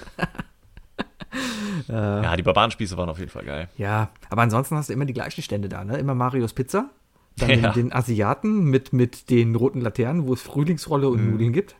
ja, 1.88 2.36
die 2.36 2.42
Barbarenspieße 2.42 2.96
waren 2.96 3.08
auf 3.08 3.18
jeden 3.18 3.30
Fall 3.30 3.44
geil. 3.44 3.68
Ja, 3.76 4.10
aber 4.30 4.42
ansonsten 4.42 4.76
hast 4.76 4.88
du 4.88 4.92
immer 4.92 5.04
die 5.04 5.12
gleichen 5.12 5.42
Stände 5.42 5.68
da, 5.68 5.84
ne? 5.84 5.98
Immer 5.98 6.14
Marios 6.14 6.52
Pizza, 6.52 6.90
dann 7.38 7.50
ja. 7.60 7.72
den, 7.72 7.72
den, 7.72 7.92
Asiaten 7.92 8.64
mit, 8.64 8.92
mit 8.92 9.30
den 9.30 9.56
roten 9.56 9.80
Laternen, 9.80 10.28
wo 10.28 10.34
es 10.34 10.42
Frühlingsrolle 10.42 11.08
und 11.08 11.24
mhm. 11.24 11.32
Nudeln 11.32 11.52
gibt. 11.52 11.74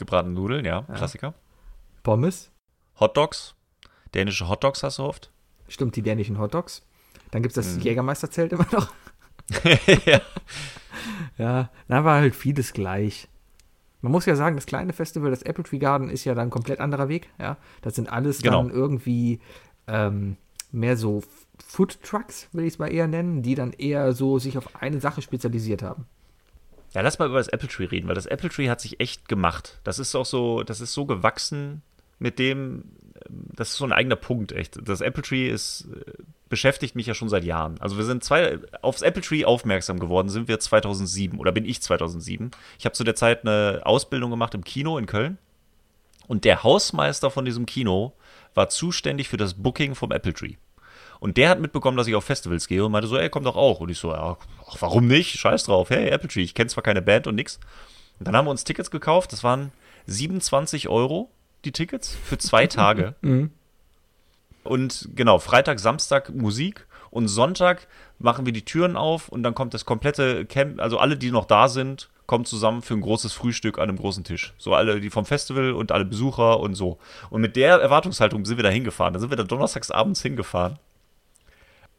Gebratene 0.00 0.34
Nudeln, 0.34 0.64
ja, 0.64 0.84
ja. 0.88 0.94
Klassiker. 0.94 1.34
Pommes. 2.02 2.50
Hotdogs. 2.98 3.54
Dänische 4.14 4.48
Hotdogs 4.48 4.82
hast 4.82 4.98
du 4.98 5.04
oft. 5.04 5.30
Stimmt, 5.68 5.94
die 5.94 6.02
dänischen 6.02 6.38
Hotdogs. 6.38 6.82
Dann 7.30 7.42
gibt 7.42 7.56
es 7.56 7.64
das 7.64 7.76
mhm. 7.76 7.82
Jägermeisterzelt 7.82 8.52
immer 8.52 8.66
noch. 8.72 8.92
ja. 10.06 10.20
Ja, 11.38 11.70
da 11.88 12.04
war 12.04 12.20
halt 12.20 12.34
vieles 12.34 12.72
gleich. 12.72 13.28
Man 14.02 14.12
muss 14.12 14.26
ja 14.26 14.34
sagen, 14.34 14.56
das 14.56 14.66
kleine 14.66 14.92
Festival, 14.92 15.30
das 15.30 15.42
Apple 15.42 15.64
Tree 15.64 15.78
Garden, 15.78 16.08
ist 16.08 16.24
ja 16.24 16.34
dann 16.34 16.48
ein 16.48 16.50
komplett 16.50 16.80
anderer 16.80 17.08
Weg. 17.08 17.28
Ja, 17.38 17.56
das 17.82 17.94
sind 17.94 18.10
alles 18.10 18.42
genau. 18.42 18.62
dann 18.62 18.70
irgendwie 18.72 19.40
ähm, 19.86 20.36
mehr 20.72 20.96
so 20.96 21.22
Food 21.64 22.02
Trucks, 22.02 22.48
will 22.52 22.64
ich 22.64 22.74
es 22.74 22.78
mal 22.78 22.92
eher 22.92 23.06
nennen, 23.06 23.42
die 23.42 23.54
dann 23.54 23.72
eher 23.72 24.12
so 24.12 24.38
sich 24.38 24.56
auf 24.56 24.82
eine 24.82 25.00
Sache 25.00 25.22
spezialisiert 25.22 25.82
haben. 25.82 26.06
Ja, 26.92 27.02
lass 27.02 27.18
mal 27.18 27.28
über 27.28 27.38
das 27.38 27.48
Apple 27.48 27.68
Tree 27.68 27.84
reden, 27.84 28.08
weil 28.08 28.14
das 28.14 28.26
Apple 28.26 28.50
Tree 28.50 28.68
hat 28.68 28.80
sich 28.80 29.00
echt 29.00 29.28
gemacht. 29.28 29.78
Das 29.84 29.98
ist 29.98 30.14
auch 30.14 30.26
so, 30.26 30.62
das 30.62 30.80
ist 30.80 30.92
so 30.92 31.06
gewachsen 31.06 31.82
mit 32.18 32.38
dem, 32.38 32.84
das 33.28 33.70
ist 33.70 33.76
so 33.76 33.84
ein 33.84 33.92
eigener 33.92 34.16
Punkt, 34.16 34.52
echt. 34.52 34.78
Das 34.86 35.00
Apple 35.00 35.22
Tree 35.22 35.48
ist, 35.48 35.88
äh, 35.94 36.12
beschäftigt 36.48 36.96
mich 36.96 37.06
ja 37.06 37.14
schon 37.14 37.28
seit 37.28 37.44
Jahren. 37.44 37.80
Also 37.80 37.96
wir 37.96 38.04
sind 38.04 38.24
zwei, 38.24 38.58
aufs 38.82 39.02
Apple 39.02 39.22
Tree 39.22 39.44
aufmerksam 39.44 40.00
geworden, 40.00 40.28
sind 40.28 40.48
wir 40.48 40.58
2007 40.58 41.38
oder 41.38 41.52
bin 41.52 41.64
ich 41.64 41.80
2007. 41.80 42.50
Ich 42.78 42.84
habe 42.84 42.92
zu 42.92 43.04
der 43.04 43.14
Zeit 43.14 43.46
eine 43.46 43.82
Ausbildung 43.84 44.30
gemacht 44.30 44.54
im 44.54 44.64
Kino 44.64 44.98
in 44.98 45.06
Köln 45.06 45.38
und 46.26 46.44
der 46.44 46.64
Hausmeister 46.64 47.30
von 47.30 47.44
diesem 47.44 47.66
Kino 47.66 48.12
war 48.54 48.68
zuständig 48.68 49.28
für 49.28 49.36
das 49.36 49.54
Booking 49.54 49.94
vom 49.94 50.10
Apple 50.10 50.34
Tree. 50.34 50.54
Und 51.20 51.36
der 51.36 51.50
hat 51.50 51.60
mitbekommen, 51.60 51.98
dass 51.98 52.06
ich 52.06 52.14
auf 52.14 52.24
Festivals 52.24 52.66
gehe 52.66 52.84
und 52.84 52.92
meinte 52.92 53.06
so, 53.06 53.18
ey, 53.18 53.28
komm 53.28 53.44
doch 53.44 53.56
auch. 53.56 53.80
Und 53.80 53.90
ich 53.90 53.98
so, 53.98 54.10
ja, 54.10 54.38
ach, 54.66 54.76
warum 54.80 55.06
nicht? 55.06 55.38
Scheiß 55.38 55.64
drauf. 55.64 55.90
Hey, 55.90 56.08
Apple 56.08 56.28
Tree, 56.28 56.42
ich 56.42 56.54
kenne 56.54 56.68
zwar 56.68 56.82
keine 56.82 57.02
Band 57.02 57.26
und 57.26 57.34
nix. 57.34 57.60
Und 58.18 58.26
dann 58.26 58.34
haben 58.34 58.46
wir 58.46 58.50
uns 58.50 58.64
Tickets 58.64 58.90
gekauft. 58.90 59.32
Das 59.32 59.44
waren 59.44 59.70
27 60.06 60.88
Euro, 60.88 61.30
die 61.66 61.72
Tickets, 61.72 62.16
für 62.24 62.38
zwei 62.38 62.66
Tage. 62.66 63.14
Mhm. 63.20 63.50
Und 64.64 65.10
genau, 65.14 65.38
Freitag, 65.38 65.78
Samstag 65.78 66.34
Musik 66.34 66.86
und 67.10 67.28
Sonntag 67.28 67.86
machen 68.18 68.46
wir 68.46 68.52
die 68.52 68.64
Türen 68.64 68.96
auf 68.96 69.28
und 69.28 69.42
dann 69.42 69.54
kommt 69.54 69.74
das 69.74 69.84
komplette 69.84 70.44
Camp, 70.46 70.80
also 70.80 70.98
alle, 70.98 71.16
die 71.16 71.30
noch 71.30 71.46
da 71.46 71.68
sind, 71.68 72.10
kommen 72.26 72.44
zusammen 72.44 72.82
für 72.82 72.94
ein 72.94 73.00
großes 73.00 73.32
Frühstück 73.32 73.78
an 73.78 73.88
einem 73.88 73.96
großen 73.96 74.22
Tisch. 74.22 74.54
So 74.58 74.74
alle, 74.74 75.00
die 75.00 75.10
vom 75.10 75.24
Festival 75.24 75.72
und 75.72 75.92
alle 75.92 76.04
Besucher 76.04 76.60
und 76.60 76.74
so. 76.74 76.98
Und 77.30 77.40
mit 77.40 77.56
der 77.56 77.76
Erwartungshaltung 77.76 78.44
sind 78.44 78.56
wir 78.58 78.62
da 78.62 78.68
hingefahren. 78.68 79.14
Dann 79.14 79.20
sind 79.20 79.30
wir 79.30 79.36
da 79.36 79.44
donnerstags 79.44 79.90
abends 79.90 80.22
hingefahren 80.22 80.78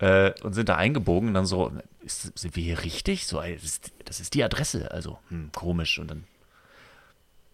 äh, 0.01 0.33
und 0.41 0.53
sind 0.53 0.67
da 0.67 0.75
eingebogen 0.75 1.29
und 1.29 1.35
dann 1.35 1.45
so, 1.45 1.71
ist, 2.01 2.37
sind 2.37 2.55
wir 2.55 2.63
hier 2.63 2.83
richtig? 2.83 3.27
So, 3.27 3.39
das 3.39 3.63
ist, 3.63 3.91
das 4.05 4.19
ist 4.19 4.33
die 4.33 4.43
Adresse. 4.43 4.91
Also, 4.91 5.19
hm, 5.29 5.51
komisch. 5.53 5.99
Und 5.99 6.09
dann, 6.09 6.23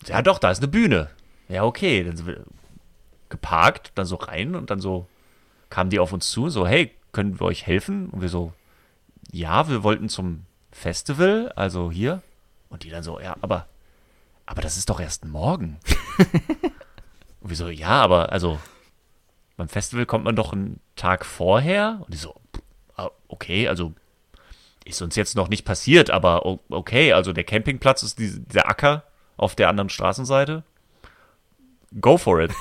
ja 0.07 0.21
doch, 0.21 0.39
da 0.39 0.49
ist 0.49 0.59
eine 0.59 0.69
Bühne. 0.69 1.09
Ja, 1.49 1.63
okay. 1.65 2.03
Dann 2.03 2.15
sind 2.15 2.25
wir 2.25 2.43
geparkt, 3.29 3.91
dann 3.95 4.05
so 4.05 4.15
rein 4.15 4.55
und 4.55 4.71
dann 4.71 4.79
so 4.79 5.07
kamen 5.69 5.89
die 5.89 5.99
auf 5.99 6.13
uns 6.13 6.31
zu, 6.31 6.47
so, 6.47 6.65
hey, 6.65 6.93
können 7.11 7.39
wir 7.41 7.45
euch 7.45 7.67
helfen? 7.67 8.09
Und 8.09 8.21
wir 8.21 8.29
so, 8.29 8.53
ja, 9.31 9.67
wir 9.67 9.83
wollten 9.83 10.07
zum 10.07 10.45
Festival, 10.71 11.51
also 11.57 11.91
hier. 11.91 12.21
Und 12.69 12.83
die 12.83 12.89
dann 12.89 13.03
so, 13.03 13.19
ja, 13.19 13.35
aber, 13.41 13.67
aber 14.45 14.61
das 14.61 14.77
ist 14.77 14.89
doch 14.89 15.01
erst 15.01 15.25
morgen. 15.25 15.79
und 17.41 17.49
wir 17.49 17.57
so, 17.57 17.67
ja, 17.67 17.89
aber, 17.89 18.31
also, 18.31 18.57
beim 19.57 19.67
Festival 19.67 20.05
kommt 20.05 20.23
man 20.23 20.35
doch 20.35 20.53
einen 20.53 20.79
Tag 20.95 21.25
vorher. 21.25 21.99
Und 22.01 22.13
die 22.13 22.17
so, 22.17 22.35
ah, 22.95 23.09
okay, 23.27 23.67
also 23.67 23.93
ist 24.85 25.01
uns 25.01 25.15
jetzt 25.15 25.35
noch 25.35 25.49
nicht 25.49 25.65
passiert, 25.65 26.09
aber 26.09 26.45
okay, 26.69 27.11
also 27.11 27.33
der 27.33 27.43
Campingplatz 27.43 28.03
ist 28.03 28.19
die, 28.19 28.39
der 28.39 28.69
Acker 28.69 29.03
auf 29.35 29.55
der 29.55 29.67
anderen 29.67 29.89
Straßenseite. 29.89 30.63
Go 31.99 32.17
for 32.17 32.39
it. 32.39 32.51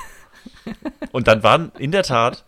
Und 1.11 1.27
dann 1.27 1.43
waren 1.43 1.71
in 1.77 1.91
der 1.91 2.03
Tat 2.03 2.43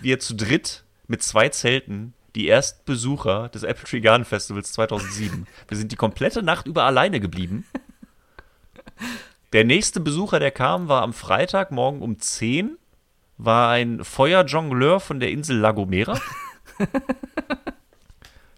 wir 0.00 0.18
zu 0.18 0.34
dritt 0.34 0.84
mit 1.06 1.22
zwei 1.22 1.48
Zelten 1.50 2.14
die 2.34 2.48
ersten 2.48 2.84
Besucher 2.84 3.48
des 3.50 3.62
Apple 3.62 3.84
Tree 3.84 4.00
Garden 4.00 4.24
Festivals 4.24 4.72
2007. 4.72 5.46
Wir 5.68 5.76
sind 5.76 5.92
die 5.92 5.96
komplette 5.96 6.42
Nacht 6.42 6.66
über 6.66 6.84
alleine 6.84 7.20
geblieben. 7.20 7.66
Der 9.52 9.64
nächste 9.64 10.00
Besucher, 10.00 10.38
der 10.38 10.50
kam, 10.50 10.88
war 10.88 11.02
am 11.02 11.12
Freitag 11.12 11.72
morgen 11.72 12.00
um 12.00 12.18
10 12.18 12.78
war 13.44 13.70
ein 13.70 14.04
Feuerjongleur 14.04 15.00
von 15.00 15.20
der 15.20 15.30
Insel 15.30 15.58
La 15.58 15.72
Gomera. 15.72 16.20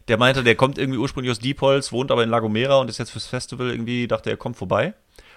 der 0.08 0.18
meinte, 0.18 0.44
der 0.44 0.54
kommt 0.54 0.78
irgendwie 0.78 0.98
ursprünglich 0.98 1.30
aus 1.30 1.38
Diepholz, 1.38 1.92
wohnt 1.92 2.10
aber 2.10 2.22
in 2.22 2.30
La 2.30 2.40
Gomera 2.40 2.78
und 2.78 2.90
ist 2.90 2.98
jetzt 2.98 3.10
fürs 3.10 3.26
Festival 3.26 3.70
irgendwie, 3.70 4.06
dachte 4.06 4.30
er 4.30 4.36
kommt 4.36 4.56
vorbei. 4.56 4.94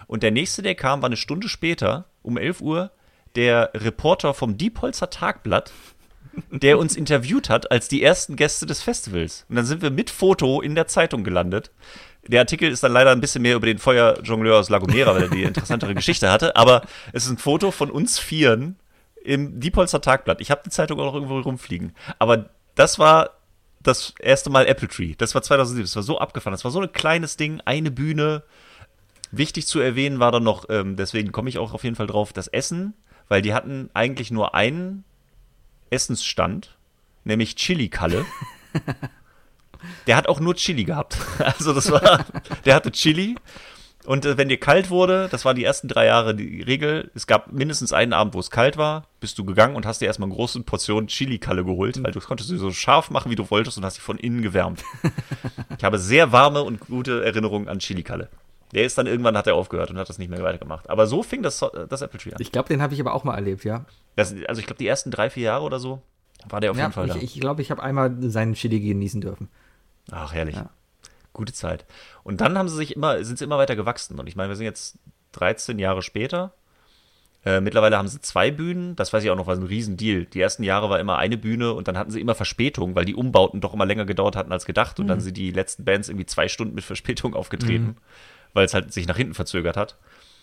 Und 0.08 0.24
der 0.24 0.32
nächste, 0.32 0.62
der 0.62 0.76
kam, 0.76 1.02
war 1.02 1.08
eine 1.08 1.18
Stunde 1.18 1.50
später, 1.50 2.06
um 2.22 2.38
11 2.38 2.62
Uhr, 2.62 2.92
der 3.36 3.72
Reporter 3.74 4.34
vom 4.34 4.58
Diepholzer 4.58 5.10
Tagblatt, 5.10 5.72
der 6.52 6.78
uns 6.78 6.96
interviewt 6.96 7.50
hat 7.50 7.72
als 7.72 7.88
die 7.88 8.04
ersten 8.04 8.36
Gäste 8.36 8.66
des 8.66 8.82
Festivals. 8.84 9.46
Und 9.50 9.56
dann 9.56 9.66
sind 9.66 9.82
wir 9.82 9.90
mit 9.90 10.10
Foto 10.10 10.62
in 10.62 10.76
der 10.76 10.88
Zeitung 10.88 11.24
gelandet. 11.24 11.72
Der 12.28 12.42
Artikel 12.42 12.70
ist 12.70 12.84
dann 12.84 12.92
leider 12.92 13.12
ein 13.12 13.22
bisschen 13.22 13.42
mehr 13.42 13.56
über 13.56 13.66
den 13.66 13.80
Feuerjongleur 13.80 14.60
aus 14.60 14.70
La 14.70 14.80
Gomera, 14.80 15.16
weil 15.16 15.24
er 15.24 15.30
die 15.30 15.44
interessantere 15.44 15.96
Geschichte 15.96 16.30
hatte. 16.30 16.56
Aber 16.56 16.82
es 17.14 17.26
ist 17.26 17.32
ein 17.32 17.38
Foto 17.38 17.72
von 17.72 17.90
uns 17.90 18.20
Vieren 18.20 18.78
im 19.28 19.60
Diepholzer 19.60 20.00
Tagblatt. 20.00 20.40
Ich 20.40 20.52
habe 20.52 20.62
die 20.64 20.70
Zeitung 20.70 21.00
auch 21.00 21.06
noch 21.06 21.14
irgendwo 21.14 21.38
rumfliegen. 21.40 21.94
Aber 22.18 22.50
das 22.76 22.98
war 22.98 23.32
das 23.84 24.14
erste 24.20 24.50
Mal 24.50 24.66
Apple 24.66 24.88
Tree. 24.88 25.16
Das 25.18 25.36
war 25.36 25.42
2007. 25.42 25.84
Das 25.84 25.96
war 25.98 26.04
so 26.04 26.18
abgefahren. 26.18 26.54
Das 26.54 26.64
war 26.64 26.72
so 26.72 26.80
ein 26.80 26.92
kleines 26.94 27.36
Ding, 27.36 27.62
eine 27.66 27.92
Bühne. 27.92 28.44
Wichtig 29.32 29.68
zu 29.68 29.82
erwähnen 29.82 30.20
war 30.20 30.32
dann 30.32 30.44
noch, 30.44 30.70
ähm, 30.70 30.96
deswegen 30.96 31.34
komme 31.34 31.50
ich 31.50 31.58
auch 31.58 31.74
auf 31.74 31.84
jeden 31.84 31.98
Fall 31.98 32.08
drauf, 32.08 32.32
das 32.32 32.48
Essen, 32.48 32.94
weil 33.28 33.42
die 33.42 33.54
hatten 33.54 33.90
eigentlich 33.94 34.32
nur 34.32 34.56
einen 34.56 35.04
Essensstand, 35.90 36.78
nämlich 37.26 37.56
Chili-Kalle. 37.56 38.26
der 40.08 40.16
hat 40.16 40.30
auch 40.30 40.40
nur 40.40 40.56
Chili 40.56 40.86
gehabt. 40.86 41.18
Also 41.40 41.74
das 41.74 41.92
war, 41.92 42.26
der 42.64 42.76
hatte 42.76 42.92
Chili 42.92 43.36
und 44.08 44.26
äh, 44.26 44.38
wenn 44.38 44.48
dir 44.48 44.58
kalt 44.58 44.90
wurde, 44.90 45.28
das 45.30 45.44
waren 45.44 45.58
die 45.58 45.66
ersten 45.66 45.90
drei 45.90 46.06
Jahre 46.06 46.34
die 46.34 46.62
Regel, 46.62 47.12
es 47.14 47.28
gab 47.28 47.52
mindestens 47.52 47.92
einen 47.92 48.14
Abend, 48.14 48.34
wo 48.36 48.40
es 48.40 48.50
kalt 48.50 48.78
war, 48.78 49.04
bist 49.20 49.38
du 49.38 49.44
gegangen 49.44 49.76
und 49.76 49.86
hast 49.86 50.00
dir 50.00 50.06
erstmal 50.06 50.28
eine 50.28 50.36
große 50.36 50.64
Portion 50.64 51.08
Chili-Kalle 51.08 51.66
geholt, 51.66 52.02
weil 52.02 52.14
du 52.14 52.22
konntest 52.22 52.48
sie 52.48 52.58
so 52.58 52.72
scharf 52.72 53.10
machen, 53.12 53.30
wie 53.30 53.36
du 53.36 53.52
wolltest 53.52 53.78
und 53.78 53.84
hast 53.84 53.96
sie 53.96 54.02
von 54.02 54.18
innen 54.18 54.42
gewärmt. 54.42 54.82
ich 55.78 55.84
habe 55.84 56.00
sehr 56.00 56.32
warme 56.32 56.64
und 56.64 56.80
gute 56.88 57.26
Erinnerungen 57.26 57.68
an 57.68 57.80
Chili-Kalle. 57.80 58.30
Der 58.74 58.86
ist 58.86 58.98
dann 58.98 59.08
irgendwann, 59.08 59.36
hat 59.36 59.48
er 59.48 59.56
aufgehört 59.56 59.92
und 59.92 59.98
hat 59.98 60.08
das 60.08 60.20
nicht 60.20 60.30
mehr 60.30 60.42
weitergemacht. 60.42 60.90
Aber 60.90 61.06
so 61.06 61.22
fing 61.22 61.44
das, 61.44 61.60
das 61.90 62.02
Apple 62.02 62.18
Tree 62.18 62.32
an. 62.32 62.38
Ich 62.40 62.54
glaube, 62.54 62.70
den 62.70 62.82
habe 62.82 62.94
ich 62.94 63.02
aber 63.02 63.14
auch 63.14 63.26
mal 63.26 63.36
erlebt, 63.36 63.66
ja. 63.66 63.84
Das, 64.16 64.34
also 64.48 64.62
ich 64.62 64.68
glaube, 64.68 64.80
die 64.80 64.88
ersten 64.88 65.12
drei, 65.12 65.30
vier 65.30 65.44
Jahre 65.44 65.66
oder 65.66 65.80
so 65.80 66.02
war 66.48 66.62
der 66.62 66.72
auf 66.72 66.78
ja, 66.78 66.84
jeden 66.84 66.94
Fall 66.94 67.08
ich, 67.08 67.14
da. 67.14 67.20
Ich 67.20 67.40
glaube, 67.42 67.62
ich 67.62 67.72
habe 67.72 67.84
einmal 67.84 68.16
seinen 68.22 68.54
Chili 68.54 68.80
genießen 68.80 69.20
dürfen. 69.20 69.50
Ach, 70.12 70.34
herrlich. 70.34 70.56
Ja 70.56 70.70
gute 71.38 71.54
Zeit. 71.54 71.86
Und 72.24 72.42
dann 72.42 72.58
haben 72.58 72.68
sie 72.68 72.76
sich 72.76 72.96
immer, 72.96 73.24
sind 73.24 73.40
sie 73.40 73.46
immer 73.46 73.58
weiter 73.58 73.76
gewachsen. 73.76 74.20
Und 74.20 74.28
ich 74.28 74.36
meine, 74.36 74.50
wir 74.50 74.56
sind 74.56 74.66
jetzt 74.66 75.00
13 75.34 75.80
Jahre 75.80 76.02
später. 76.02 76.54
Äh, 77.46 77.62
mittlerweile 77.62 77.98
haben 77.98 78.10
sie 78.10 78.20
zwei 78.20 78.52
Bühnen. 78.52 78.96
Das 78.98 79.14
weiß 79.14 79.24
ich 79.24 79.30
auch 79.30 79.36
noch, 79.38 79.48
war 79.48 79.56
ein 79.56 79.64
Riesendeal. 79.64 80.26
Die 80.26 80.42
ersten 80.42 80.64
Jahre 80.64 80.90
war 80.90 81.00
immer 81.00 81.18
eine 81.18 81.38
Bühne 81.38 81.72
und 81.74 81.88
dann 81.88 81.98
hatten 81.98 82.12
sie 82.12 82.20
immer 82.20 82.36
Verspätung, 82.36 82.96
weil 82.96 83.06
die 83.06 83.16
Umbauten 83.16 83.62
doch 83.62 83.74
immer 83.74 83.86
länger 83.86 84.06
gedauert 84.06 84.36
hatten 84.36 84.52
als 84.52 84.66
gedacht. 84.66 85.00
Und 85.00 85.06
mhm. 85.06 85.10
dann 85.10 85.20
sind 85.22 85.38
die 85.38 85.52
letzten 85.52 85.86
Bands 85.86 86.10
irgendwie 86.10 86.26
zwei 86.26 86.50
Stunden 86.50 86.76
mit 86.76 86.84
Verspätung 86.84 87.36
aufgetreten, 87.36 87.86
mhm. 87.86 87.98
weil 88.54 88.66
es 88.66 88.74
halt 88.74 88.92
sich 88.92 89.08
nach 89.08 89.16
hinten 89.16 89.34
verzögert 89.34 89.78
hat. 89.78 89.98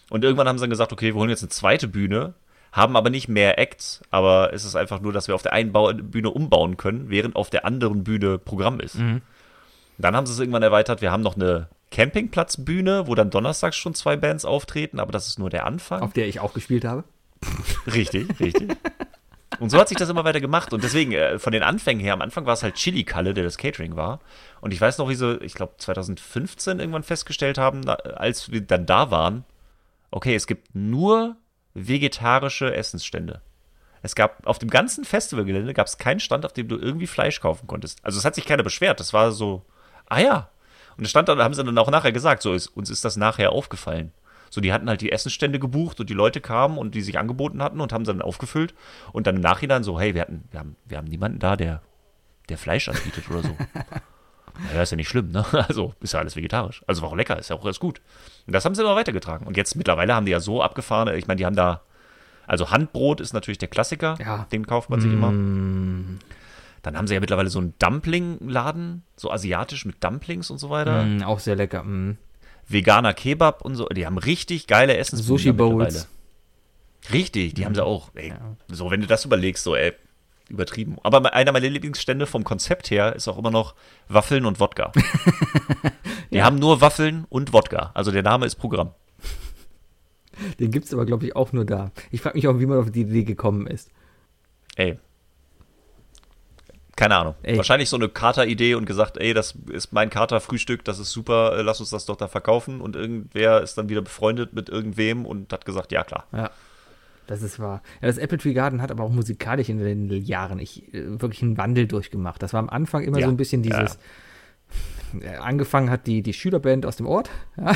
Und 0.09 0.25
irgendwann 0.25 0.49
haben 0.49 0.59
sie 0.59 0.63
dann 0.63 0.71
gesagt, 0.71 0.93
okay, 0.93 1.09
wir 1.09 1.21
holen 1.21 1.31
jetzt 1.31 1.43
eine 1.43 1.51
zweite 1.51 1.89
Bühne, 1.89 2.35
haben 2.73 2.97
aber 2.97 3.11
nicht 3.11 3.29
mehr 3.29 3.59
Acts, 3.59 4.03
aber 4.11 4.53
es 4.53 4.65
ist 4.65 4.75
einfach 4.75 5.01
nur, 5.01 5.13
dass 5.13 5.29
wir 5.29 5.35
auf 5.35 5.43
der 5.43 5.53
einen 5.53 5.73
Bühne 6.11 6.31
umbauen 6.31 6.77
können, 6.77 7.09
während 7.09 7.37
auf 7.37 7.51
der 7.51 7.65
anderen 7.65 8.05
Bühne 8.05 8.39
Programm 8.39 8.81
ist. 8.81 8.99
Mhm. 8.99 9.23
Dann 9.99 10.17
haben 10.17 10.27
sie 10.27 10.33
es 10.33 10.41
irgendwann 10.41 10.63
erweitert. 10.63 11.01
Wir 11.01 11.13
haben 11.13 11.23
noch 11.23 11.37
eine 11.37 11.69
Campingplatzbühne, 11.91 13.07
wo 13.07 13.15
dann 13.15 13.31
donnerstags 13.31 13.77
schon 13.77 13.95
zwei 13.95 14.17
Bands 14.17 14.45
auftreten, 14.45 14.99
aber 14.99 15.13
das 15.13 15.29
ist 15.29 15.39
nur 15.39 15.51
der 15.51 15.67
Anfang. 15.67 16.03
Auf 16.03 16.13
der 16.13 16.27
ich 16.27 16.41
auch 16.41 16.55
gespielt 16.55 16.85
habe. 16.85 17.05
Richtig, 17.87 18.41
richtig. 18.41 18.77
Und 19.61 19.71
so 19.71 19.79
hat 19.79 19.89
sich 19.89 19.99
das 19.99 20.09
immer 20.09 20.25
weiter 20.25 20.41
gemacht. 20.41 20.73
Und 20.73 20.83
deswegen, 20.83 21.13
äh, 21.13 21.39
von 21.39 21.53
den 21.53 21.63
Anfängen 21.63 22.03
her, 22.03 22.15
am 22.15 22.23
Anfang 22.23 22.47
war 22.47 22.55
es 22.55 22.63
halt 22.63 22.75
Chili 22.75 23.05
Kalle, 23.05 23.35
der 23.35 23.45
das 23.45 23.59
Catering 23.59 23.97
war. 23.97 24.21
Und 24.61 24.73
ich 24.73 24.81
weiß 24.81 24.99
noch, 24.99 25.09
wie 25.09 25.15
sie, 25.15 25.37
ich 25.43 25.55
glaube, 25.55 25.75
2015 25.79 26.81
irgendwann 26.81 27.03
festgestellt 27.03 27.59
haben, 27.59 27.89
als 27.89 28.51
wir 28.51 28.63
dann 28.63 28.87
da 28.87 29.11
waren, 29.11 29.45
okay, 30.11 30.35
es 30.35 30.47
gibt 30.47 30.75
nur 30.75 31.37
vegetarische 31.75 32.75
Essensstände. 32.75 33.43
Es 34.03 34.15
gab 34.15 34.47
auf 34.47 34.59
dem 34.59 34.71
ganzen 34.71 35.05
Festivalgelände 35.05 35.73
gab 35.73 35.87
es 35.87 35.99
keinen 35.99 36.21
Stand, 36.21 36.45
auf 36.45 36.53
dem 36.53 36.69
du 36.69 36.77
irgendwie 36.77 37.07
Fleisch 37.07 37.41
kaufen 37.41 37.67
konntest. 37.67 38.05
Also 38.05 38.19
es 38.19 38.25
hat 38.25 38.35
sich 38.35 38.45
keiner 38.45 38.63
beschwert. 38.63 39.01
Das 39.01 39.13
war 39.13 39.33
so, 39.33 39.65
ah 40.09 40.21
ja. 40.21 40.51
Und 40.97 41.05
es 41.05 41.11
stand 41.11 41.29
dann, 41.29 41.39
haben 41.41 41.55
sie 41.55 41.65
dann 41.65 41.77
auch 41.79 41.91
nachher 41.91 42.13
gesagt, 42.13 42.43
so 42.43 42.53
ist, 42.53 42.69
uns 42.69 42.91
ist 42.91 43.05
das 43.05 43.17
nachher 43.17 43.53
aufgefallen. 43.53 44.13
So, 44.51 44.61
die 44.61 44.73
hatten 44.73 44.89
halt 44.89 45.01
die 45.01 45.11
Essensstände 45.11 45.59
gebucht 45.59 45.99
und 45.99 46.09
die 46.09 46.15
Leute 46.15 46.41
kamen 46.41 46.79
und 46.79 46.95
die 46.95 47.03
sich 47.03 47.19
angeboten 47.19 47.61
hatten 47.61 47.81
und 47.81 47.93
haben 47.93 48.05
sie 48.05 48.13
dann 48.13 48.23
aufgefüllt. 48.23 48.75
Und 49.13 49.27
dann 49.27 49.37
im 49.37 49.43
Nachhinein 49.43 49.83
so, 49.83 49.99
hey, 49.99 50.15
wir 50.15 50.21
hatten, 50.21 50.45
wir 50.53 50.61
haben, 50.61 50.77
wir 50.85 50.99
haben 50.99 51.09
niemanden 51.09 51.41
da, 51.41 51.57
der, 51.57 51.83
der 52.49 52.59
Fleisch 52.59 52.89
anbietet 52.89 53.29
oder 53.31 53.43
so. 53.43 53.57
Naja, 54.69 54.83
ist 54.83 54.91
ja 54.91 54.97
nicht 54.97 55.09
schlimm, 55.09 55.33
ne? 55.33 55.45
Also 55.69 55.95
ist 56.01 56.13
ja 56.13 56.21
alles 56.21 56.37
vegetarisch. 56.37 56.85
Also 56.87 57.03
war 57.03 57.09
auch 57.09 57.17
lecker, 57.17 57.39
ist 57.39 57.51
ja 57.51 57.57
auch 57.57 57.65
alles 57.65 57.81
gut. 57.81 58.01
Und 58.47 58.53
das 58.53 58.65
haben 58.65 58.77
sie 58.77 58.83
immer 58.83 58.95
weitergetragen. 58.95 59.47
Und 59.47 59.57
jetzt 59.57 59.75
mittlerweile 59.75 60.15
haben 60.15 60.27
die 60.27 60.33
ja 60.33 60.39
so 60.41 60.63
abgefahren, 60.63 61.13
ich 61.17 61.27
meine, 61.27 61.39
die 61.39 61.47
haben 61.47 61.57
da 61.57 61.83
Also 62.47 62.71
Handbrot 62.71 63.21
ist 63.21 63.33
natürlich 63.33 63.59
der 63.59 63.69
Klassiker. 63.69 64.17
Ja. 64.21 64.47
Den 64.53 64.65
kauft 64.67 64.91
man 64.91 65.01
sich 65.01 65.13
immer. 65.13 65.33
Mm, 66.85 66.93
Dann 66.93 66.97
haben 66.99 67.07
sie 67.07 67.15
ja 67.15 67.21
mittlerweile 67.21 67.51
so 67.51 67.59
einen 67.59 67.75
Dumpling-Laden, 67.79 69.03
so 69.17 69.31
asiatisch 69.31 69.85
mit 69.85 70.03
Dumplings 70.03 70.51
und 70.51 70.59
so 70.59 70.71
weiter. 70.71 71.03
mm, 71.05 71.23
auch 71.23 71.39
sehr 71.41 71.57
lecker. 71.57 71.83
Mm. 71.83 72.19
Veganer 72.69 73.13
Kebab 73.15 73.63
und 73.63 73.75
so. 73.75 73.87
Die 73.89 74.07
haben 74.07 74.19
richtig 74.19 74.67
geile 74.67 74.97
Essensbuden 74.97 75.39
Sushi 75.39 75.53
Bowls. 75.53 76.09
Richtig, 77.13 77.55
die 77.55 77.67
haben 77.67 77.75
sie 77.75 77.85
auch. 77.85 78.11
Ey, 78.15 78.33
So, 78.69 78.91
wenn 78.91 79.03
du 79.03 79.07
das 79.07 79.25
überlegst, 79.27 79.63
so, 79.63 79.77
ey, 79.77 79.93
übertrieben. 80.49 80.97
Aber 81.03 81.35
einer 81.35 81.53
meiner 81.53 81.69
Lieblingsstände 81.69 82.27
vom 82.27 82.45
Konzept 82.45 82.91
her 82.91 83.15
ist 83.15 83.29
auch 83.29 83.37
immer 83.37 83.51
noch 83.51 83.75
Waffeln 84.09 84.47
und 84.47 84.61
Wodka. 84.61 84.93
Die 86.31 86.43
haben 86.43 86.57
nur 86.59 86.81
Waffeln 86.81 87.27
und 87.29 87.53
Wodka. 87.53 87.91
Also 87.95 88.11
der 88.11 88.23
Name 88.23 88.47
ist 88.47 88.57
Programm. 88.57 88.93
Den 90.59 90.71
gibt 90.71 90.87
es 90.87 90.93
aber, 90.95 91.07
glaube 91.07 91.27
ich, 91.27 91.37
auch 91.37 91.53
nur 91.53 91.65
da. 91.65 91.93
Ich 92.11 92.21
frage 92.23 92.37
mich 92.37 92.49
auch, 92.49 92.59
wie 92.59 92.67
man 92.67 92.79
auf 92.79 92.91
die 92.91 93.03
Idee 93.03 93.25
gekommen 93.25 93.67
ist. 93.67 93.91
Ey. 94.77 94.99
Keine 96.97 97.17
Ahnung. 97.17 97.35
Ey. 97.43 97.57
Wahrscheinlich 97.57 97.89
so 97.89 97.97
eine 97.97 98.09
Kater-Idee 98.09 98.75
und 98.77 98.85
gesagt, 98.87 99.17
ey, 99.19 99.35
das 99.35 99.55
ist 99.73 99.93
mein 99.93 100.11
Kater-Frühstück, 100.11 100.85
das 100.85 100.99
ist 101.01 101.11
super, 101.11 101.59
äh, 101.59 101.63
lass 101.63 101.81
uns 101.81 101.91
das 101.91 102.07
doch 102.07 102.17
da 102.17 102.29
verkaufen. 102.29 102.81
Und 102.81 102.95
irgendwer 102.95 103.63
ist 103.63 103.77
dann 103.77 103.89
wieder 103.89 104.03
befreundet 104.03 104.53
mit 104.53 104.69
irgendwem 104.69 105.27
und 105.27 105.53
hat 105.53 105.65
gesagt, 105.65 105.91
ja 105.93 106.05
klar. 106.05 106.27
Ja. 106.33 106.51
Das 107.27 107.41
ist 107.43 107.59
wahr. 107.59 107.83
Ja, 108.03 108.09
das 108.09 108.19
Apple 108.19 108.37
Tree 108.39 108.53
Garden 108.53 108.83
hat 108.83 108.91
aber 108.91 109.03
auch 109.03 109.11
musikalisch 109.11 109.71
in 109.71 109.79
den 109.79 110.11
Jahren 110.25 110.59
ich, 110.59 110.93
äh, 110.95 111.21
wirklich 111.21 111.43
einen 111.43 111.57
Wandel 111.57 111.87
durchgemacht. 111.87 112.43
Das 112.43 112.53
war 112.53 112.61
am 112.61 112.69
Anfang 112.69 113.03
immer 113.03 113.19
Ja. 113.19 113.27
so 113.27 113.33
ein 113.33 113.37
bisschen 113.39 113.63
dieses. 113.63 113.99
Äh, 115.21 115.37
Angefangen 115.37 115.91
hat 115.91 116.07
die, 116.07 116.23
die 116.23 116.33
Schülerband 116.35 116.85
aus 116.87 116.97
dem 116.97 117.07
Ort. 117.07 117.31
Ja. 117.57 117.73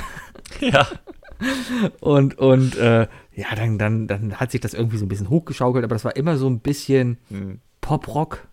Ja. 0.60 0.86
Und, 2.00 2.36
und 2.38 2.76
äh, 2.78 3.06
ja, 3.32 3.46
dann, 3.54 3.78
dann, 3.78 4.08
dann 4.08 4.34
hat 4.40 4.50
sich 4.50 4.60
das 4.60 4.74
irgendwie 4.74 4.96
so 4.96 5.04
ein 5.04 5.08
bisschen 5.08 5.30
hochgeschaukelt, 5.30 5.84
aber 5.84 5.94
das 5.94 6.04
war 6.04 6.16
immer 6.16 6.36
so 6.36 6.48
ein 6.50 6.58
bisschen 6.58 7.18
Hm. 7.28 7.60
Pop-Rock. 7.80 8.48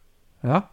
Ja. 0.45 0.69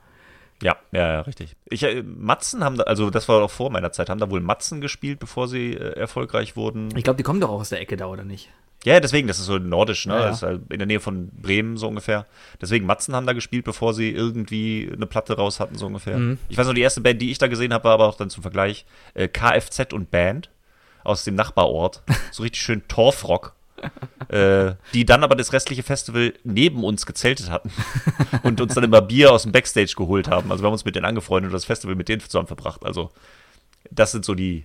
Ja, 0.62 0.77
ja, 0.93 1.15
ja, 1.15 1.20
richtig. 1.23 1.57
Ich, 1.69 1.82
äh, 1.82 2.03
Matzen 2.03 2.62
haben 2.62 2.77
da, 2.77 2.85
also 2.85 3.11
das 3.11 3.28
war 3.28 3.43
auch 3.43 3.51
vor 3.51 3.70
meiner 3.70 3.90
Zeit, 3.90 4.09
haben 4.09 4.20
da 4.20 4.31
wohl 4.31 4.40
Matzen 4.40 4.81
gespielt, 4.81 5.19
bevor 5.19 5.49
sie 5.49 5.73
äh, 5.73 5.99
erfolgreich 5.99 6.55
wurden. 6.55 6.97
Ich 6.97 7.03
glaube, 7.03 7.16
die 7.16 7.24
kommen 7.24 7.40
doch 7.40 7.51
auch 7.51 7.61
aus 7.61 7.70
der 7.70 7.81
Ecke 7.81 7.97
da, 7.97 8.07
oder 8.07 8.24
nicht? 8.24 8.49
Ja, 8.85 8.99
deswegen, 8.99 9.28
das 9.28 9.39
ist 9.39 9.47
so 9.47 9.59
nordisch, 9.59 10.07
ne? 10.07 10.15
Ja, 10.15 10.20
ja. 10.20 10.27
Das 10.28 10.36
ist 10.39 10.43
halt 10.43 10.61
in 10.70 10.78
der 10.78 10.86
Nähe 10.86 11.01
von 11.01 11.31
Bremen 11.31 11.77
so 11.77 11.89
ungefähr. 11.89 12.27
Deswegen, 12.61 12.86
Matzen 12.86 13.15
haben 13.15 13.27
da 13.27 13.32
gespielt, 13.32 13.65
bevor 13.65 13.94
sie 13.94 14.11
irgendwie 14.11 14.90
eine 14.93 15.07
Platte 15.07 15.36
raus 15.36 15.61
hatten, 15.61 15.77
so 15.77 15.86
ungefähr. 15.86 16.16
Mhm. 16.16 16.39
Ich 16.49 16.59
weiß 16.59 16.66
noch, 16.66 16.74
die 16.74 16.81
erste 16.81 17.01
Band, 17.01 17.20
die 17.23 17.31
ich 17.31 17.39
da 17.39 17.47
gesehen 17.49 17.73
habe, 17.73 17.85
war 17.85 17.94
aber 17.94 18.09
auch 18.09 18.16
dann 18.16 18.31
zum 18.31 18.43
Vergleich 18.43 18.85
äh, 19.15 19.28
Kfz 19.28 19.93
und 19.93 20.11
Band 20.11 20.51
aus 21.05 21.24
dem 21.24 21.35
Nachbarort. 21.35 22.03
So 22.32 22.43
richtig 22.44 22.62
schön 22.62 22.86
Torfrock. 22.89 23.55
äh, 24.28 24.74
die 24.94 25.04
dann 25.04 25.24
aber 25.24 25.34
das 25.34 25.52
restliche 25.52 25.82
Festival 25.82 26.34
neben 26.44 26.84
uns 26.84 27.06
gezeltet 27.06 27.50
hatten 27.50 27.70
und 28.42 28.60
uns 28.60 28.74
dann 28.74 28.84
immer 28.84 29.02
Bier 29.02 29.32
aus 29.32 29.42
dem 29.42 29.52
Backstage 29.52 29.94
geholt 29.96 30.28
haben. 30.28 30.50
Also 30.50 30.62
wir 30.62 30.66
haben 30.66 30.72
uns 30.72 30.84
mit 30.84 30.96
denen 30.96 31.06
angefreundet 31.06 31.50
und 31.50 31.54
das 31.54 31.64
Festival 31.64 31.94
mit 31.94 32.09
denen 32.09 32.20
zusammen 32.20 32.46
verbracht. 32.46 32.84
Also 32.84 33.10
das 33.90 34.12
sind 34.12 34.24
so 34.24 34.34
die, 34.34 34.64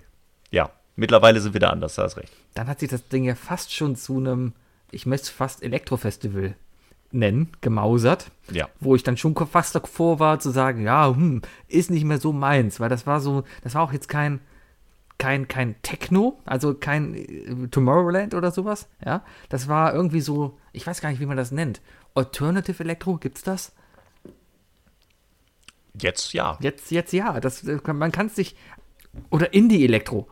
ja, 0.51 0.69
mittlerweile 0.95 1.39
sind 1.41 1.53
wir 1.53 1.59
da 1.59 1.69
anders, 1.69 1.95
da 1.95 2.03
hast 2.03 2.17
recht. 2.17 2.31
Dann 2.53 2.67
hat 2.67 2.79
sich 2.79 2.89
das 2.89 3.07
Ding 3.07 3.23
ja 3.23 3.35
fast 3.35 3.73
schon 3.73 3.95
zu 3.95 4.17
einem, 4.17 4.53
ich 4.91 5.05
möchte 5.05 5.25
es 5.25 5.29
fast 5.29 5.63
Elektrofestival 5.63 6.55
nennen, 7.11 7.49
gemausert. 7.61 8.31
Ja. 8.51 8.69
wo 8.79 8.95
ich 8.95 9.03
dann 9.03 9.17
schon 9.17 9.35
fast 9.35 9.75
davor 9.75 10.19
war 10.19 10.39
zu 10.39 10.51
sagen, 10.51 10.83
ja, 10.83 11.07
hm, 11.07 11.41
ist 11.67 11.91
nicht 11.91 12.05
mehr 12.05 12.19
so 12.19 12.31
meins, 12.31 12.79
weil 12.79 12.89
das 12.89 13.05
war 13.05 13.19
so, 13.19 13.43
das 13.61 13.75
war 13.75 13.81
auch 13.81 13.91
jetzt 13.91 14.07
kein, 14.07 14.39
kein, 15.17 15.47
kein 15.47 15.81
Techno, 15.81 16.39
also 16.45 16.73
kein 16.73 17.15
äh, 17.15 17.67
Tomorrowland 17.69 18.33
oder 18.33 18.51
sowas, 18.51 18.87
ja. 19.03 19.23
Das 19.49 19.67
war 19.67 19.93
irgendwie 19.93 20.21
so, 20.21 20.57
ich 20.73 20.85
weiß 20.85 21.01
gar 21.01 21.09
nicht, 21.09 21.19
wie 21.19 21.25
man 21.25 21.37
das 21.37 21.51
nennt. 21.51 21.81
Alternative 22.15 22.83
Electro, 22.83 23.17
gibt's 23.17 23.43
das? 23.43 23.73
Jetzt 25.99 26.33
ja. 26.33 26.57
Jetzt, 26.61 26.91
jetzt 26.91 27.13
ja, 27.13 27.39
das, 27.39 27.63
äh, 27.63 27.79
man 27.93 28.11
kann 28.11 28.27
es 28.27 28.35
sich, 28.35 28.55
oder 29.31 29.53
Indie 29.53 29.83
Elektro. 29.83 30.27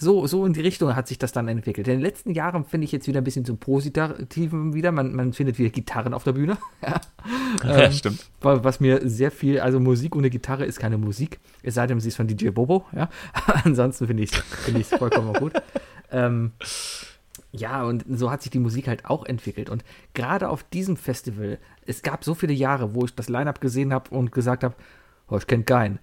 So, 0.00 0.26
so 0.28 0.46
in 0.46 0.52
die 0.52 0.60
Richtung 0.60 0.94
hat 0.94 1.08
sich 1.08 1.18
das 1.18 1.32
dann 1.32 1.48
entwickelt. 1.48 1.88
In 1.88 1.94
den 1.94 2.00
letzten 2.00 2.30
Jahren 2.30 2.64
finde 2.64 2.84
ich 2.84 2.92
jetzt 2.92 3.08
wieder 3.08 3.20
ein 3.20 3.24
bisschen 3.24 3.44
zum 3.44 3.58
Positiven 3.58 4.72
wieder. 4.72 4.92
Man, 4.92 5.14
man 5.14 5.32
findet 5.32 5.58
wieder 5.58 5.70
Gitarren 5.70 6.14
auf 6.14 6.22
der 6.22 6.32
Bühne. 6.32 6.56
ja. 6.82 7.00
Ähm, 7.64 7.92
Stimmt. 7.92 8.26
Wa- 8.40 8.62
Was 8.62 8.78
mir 8.78 9.00
sehr 9.08 9.30
viel, 9.32 9.58
also 9.60 9.80
Musik 9.80 10.14
ohne 10.14 10.30
Gitarre 10.30 10.64
ist 10.64 10.78
keine 10.78 10.98
Musik, 10.98 11.40
es 11.64 11.74
sei 11.74 11.86
denn, 11.88 11.98
sie 12.00 12.08
ist 12.08 12.16
von 12.16 12.28
DJ 12.28 12.50
Bobo, 12.50 12.86
ja. 12.94 13.08
Ansonsten 13.64 14.06
finde 14.06 14.22
ich 14.22 14.30
es 14.32 14.38
find 14.38 14.86
vollkommen 14.86 15.32
gut. 15.34 15.52
Ähm, 16.12 16.52
ja, 17.50 17.82
und 17.82 18.04
so 18.08 18.30
hat 18.30 18.42
sich 18.42 18.50
die 18.50 18.58
Musik 18.60 18.88
halt 18.88 19.04
auch 19.06 19.24
entwickelt. 19.26 19.68
Und 19.70 19.82
gerade 20.14 20.48
auf 20.48 20.62
diesem 20.62 20.96
Festival, 20.96 21.58
es 21.86 22.02
gab 22.02 22.24
so 22.24 22.34
viele 22.34 22.52
Jahre, 22.52 22.94
wo 22.94 23.04
ich 23.04 23.14
das 23.14 23.28
Line-Up 23.28 23.60
gesehen 23.60 23.92
habe 23.92 24.10
und 24.14 24.30
gesagt 24.32 24.62
habe, 24.62 24.74
oh, 25.28 25.38
ich 25.38 25.46
kenne 25.46 25.64
keinen. 25.64 25.98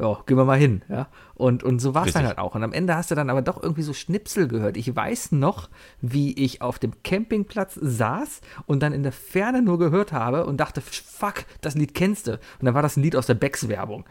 Ja, 0.00 0.18
gehen 0.24 0.38
wir 0.38 0.46
mal 0.46 0.58
hin, 0.58 0.80
ja. 0.88 1.08
Und, 1.34 1.62
und 1.62 1.78
so 1.78 1.94
war 1.94 2.06
es 2.06 2.14
dann 2.14 2.26
halt 2.26 2.38
auch. 2.38 2.54
Und 2.54 2.62
am 2.64 2.72
Ende 2.72 2.96
hast 2.96 3.10
du 3.10 3.14
dann 3.14 3.28
aber 3.28 3.42
doch 3.42 3.62
irgendwie 3.62 3.82
so 3.82 3.92
Schnipsel 3.92 4.48
gehört. 4.48 4.78
Ich 4.78 4.94
weiß 4.96 5.32
noch, 5.32 5.68
wie 6.00 6.32
ich 6.42 6.62
auf 6.62 6.78
dem 6.78 6.92
Campingplatz 7.02 7.74
saß 7.80 8.40
und 8.66 8.82
dann 8.82 8.94
in 8.94 9.02
der 9.02 9.12
Ferne 9.12 9.60
nur 9.60 9.78
gehört 9.78 10.12
habe 10.12 10.46
und 10.46 10.56
dachte, 10.58 10.80
fuck, 10.80 11.44
das 11.60 11.74
Lied 11.74 11.94
kennst 11.94 12.28
du. 12.28 12.32
Und 12.32 12.40
dann 12.62 12.74
war 12.74 12.80
das 12.82 12.96
ein 12.96 13.02
Lied 13.02 13.14
aus 13.14 13.26
der 13.26 13.34
Becks-Werbung. 13.34 14.04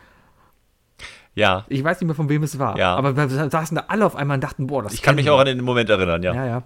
Ja. 1.36 1.66
Ich 1.70 1.84
weiß 1.84 2.00
nicht 2.02 2.08
mehr, 2.08 2.16
von 2.16 2.30
wem 2.30 2.44
es 2.44 2.60
war. 2.60 2.78
Ja. 2.78 2.96
Aber 2.96 3.16
wir 3.16 3.50
saßen 3.50 3.76
da 3.76 3.86
alle 3.88 4.06
auf 4.06 4.16
einmal 4.16 4.36
und 4.36 4.44
dachten, 4.44 4.68
boah, 4.68 4.84
das 4.84 4.94
Ich 4.94 5.02
kann 5.02 5.16
mich 5.16 5.26
wir. 5.26 5.34
auch 5.34 5.40
an 5.40 5.46
den 5.48 5.62
Moment 5.64 5.90
erinnern, 5.90 6.22
ja. 6.22 6.34
Ja, 6.34 6.46
ja. 6.46 6.64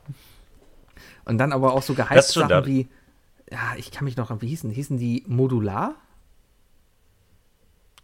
Und 1.25 1.37
dann 1.37 1.53
aber 1.53 1.73
auch 1.73 1.81
so 1.83 1.93
Das 1.93 2.05
ist 2.05 2.09
gehypt 2.09 2.33
schon 2.33 2.41
Sachen 2.49 2.63
da- 2.63 2.65
wie, 2.65 2.89
ja, 3.51 3.59
ich 3.77 3.91
kann 3.91 4.03
mich 4.05 4.17
noch 4.17 4.31
an, 4.31 4.41
wie 4.41 4.47
hießen, 4.47 4.69
hießen 4.69 4.97
die 4.97 5.23
Modular? 5.27 5.95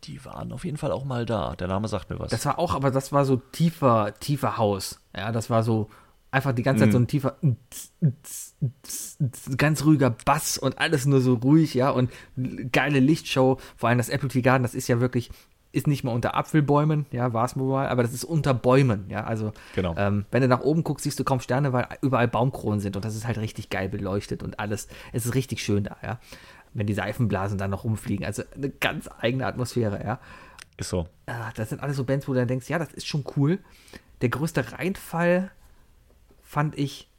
Die 0.06 0.24
waren 0.26 0.52
auf 0.52 0.64
jeden 0.66 0.78
Fall 0.78 0.92
auch 0.92 1.04
mal 1.06 1.26
da. 1.26 1.56
Der 1.56 1.68
Name 1.68 1.88
sagt 1.88 2.10
mir 2.10 2.20
was. 2.20 2.32
Das 2.32 2.46
war 2.46 2.58
auch, 2.60 2.74
aber 2.74 2.90
das 2.92 3.12
war 3.12 3.26
so 3.26 3.36
tiefer, 3.38 4.14
tiefer 4.20 4.58
Haus. 4.58 5.02
Ja, 5.16 5.32
das 5.32 5.50
war 5.50 5.64
so 5.64 5.90
einfach 6.32 6.54
die 6.54 6.64
ganze 6.64 6.84
Zeit 6.84 6.92
so 6.92 7.00
ein 7.00 7.08
tiefer, 7.08 7.36
ganz 9.58 9.84
ruhiger 9.86 10.10
Bass 10.12 10.58
und 10.58 10.78
alles 10.80 11.06
nur 11.06 11.22
so 11.22 11.36
ruhig, 11.36 11.74
ja, 11.74 11.90
und 11.90 12.12
geile 12.72 13.00
Lichtshow. 13.00 13.58
Vor 13.76 13.90
allem 13.90 13.98
das 13.98 14.10
Apple 14.10 14.30
Tree 14.30 14.42
Garden, 14.42 14.64
das 14.64 14.76
ist 14.76 14.88
ja 14.88 15.00
wirklich, 15.00 15.32
ist 15.72 15.88
nicht 15.88 16.04
mal 16.04 16.12
unter 16.12 16.36
Apfelbäumen, 16.36 17.06
ja, 17.12 17.34
war 17.34 17.46
es 17.46 17.56
mal, 17.56 17.88
aber 17.90 18.02
das 18.04 18.14
ist 18.14 18.24
unter 18.24 18.54
Bäumen, 18.54 19.06
ja, 19.10 19.24
also 19.24 19.54
Genau. 19.76 19.96
ähm, 19.98 20.26
wenn 20.32 20.42
du 20.42 20.48
nach 20.48 20.62
oben 20.62 20.84
guckst, 20.84 21.04
siehst 21.04 21.20
du 21.20 21.24
kaum 21.24 21.40
Sterne, 21.40 21.74
weil 21.74 21.88
überall 22.02 22.28
Baumkronen 22.28 22.80
sind 22.80 22.96
und 22.96 23.06
das 23.06 23.16
ist 23.16 23.28
halt 23.28 23.38
richtig 23.38 23.70
geil 23.70 23.88
beleuchtet 23.90 24.42
und 24.42 24.60
alles, 24.60 24.88
es 25.14 25.26
ist 25.28 25.36
richtig 25.36 25.64
schön 25.64 25.84
da, 25.84 25.98
ja, 26.04 26.20
wenn 26.74 26.88
die 26.88 26.94
Seifenblasen 26.94 27.58
dann 27.58 27.72
noch 27.72 27.84
rumfliegen, 27.84 28.26
also 28.26 28.44
eine 28.56 28.70
ganz 28.70 29.10
eigene 29.20 29.46
Atmosphäre, 29.46 30.04
ja. 30.04 30.20
ist 30.78 30.90
so. 30.90 31.08
Ah, 31.26 31.52
das 31.56 31.70
sind 31.70 31.82
alles 31.82 31.98
so 31.98 32.04
Bands, 32.04 32.28
wo 32.28 32.34
du 32.34 32.40
dann 32.40 32.48
denkst, 32.48 32.70
ja, 32.70 32.80
das 32.80 32.94
ist 32.94 33.08
schon 33.08 33.24
cool. 33.36 33.60
Der 34.22 34.30
größte 34.30 34.74
Reinfall 34.74 35.52
fand 36.42 36.78
ich, 36.78 37.10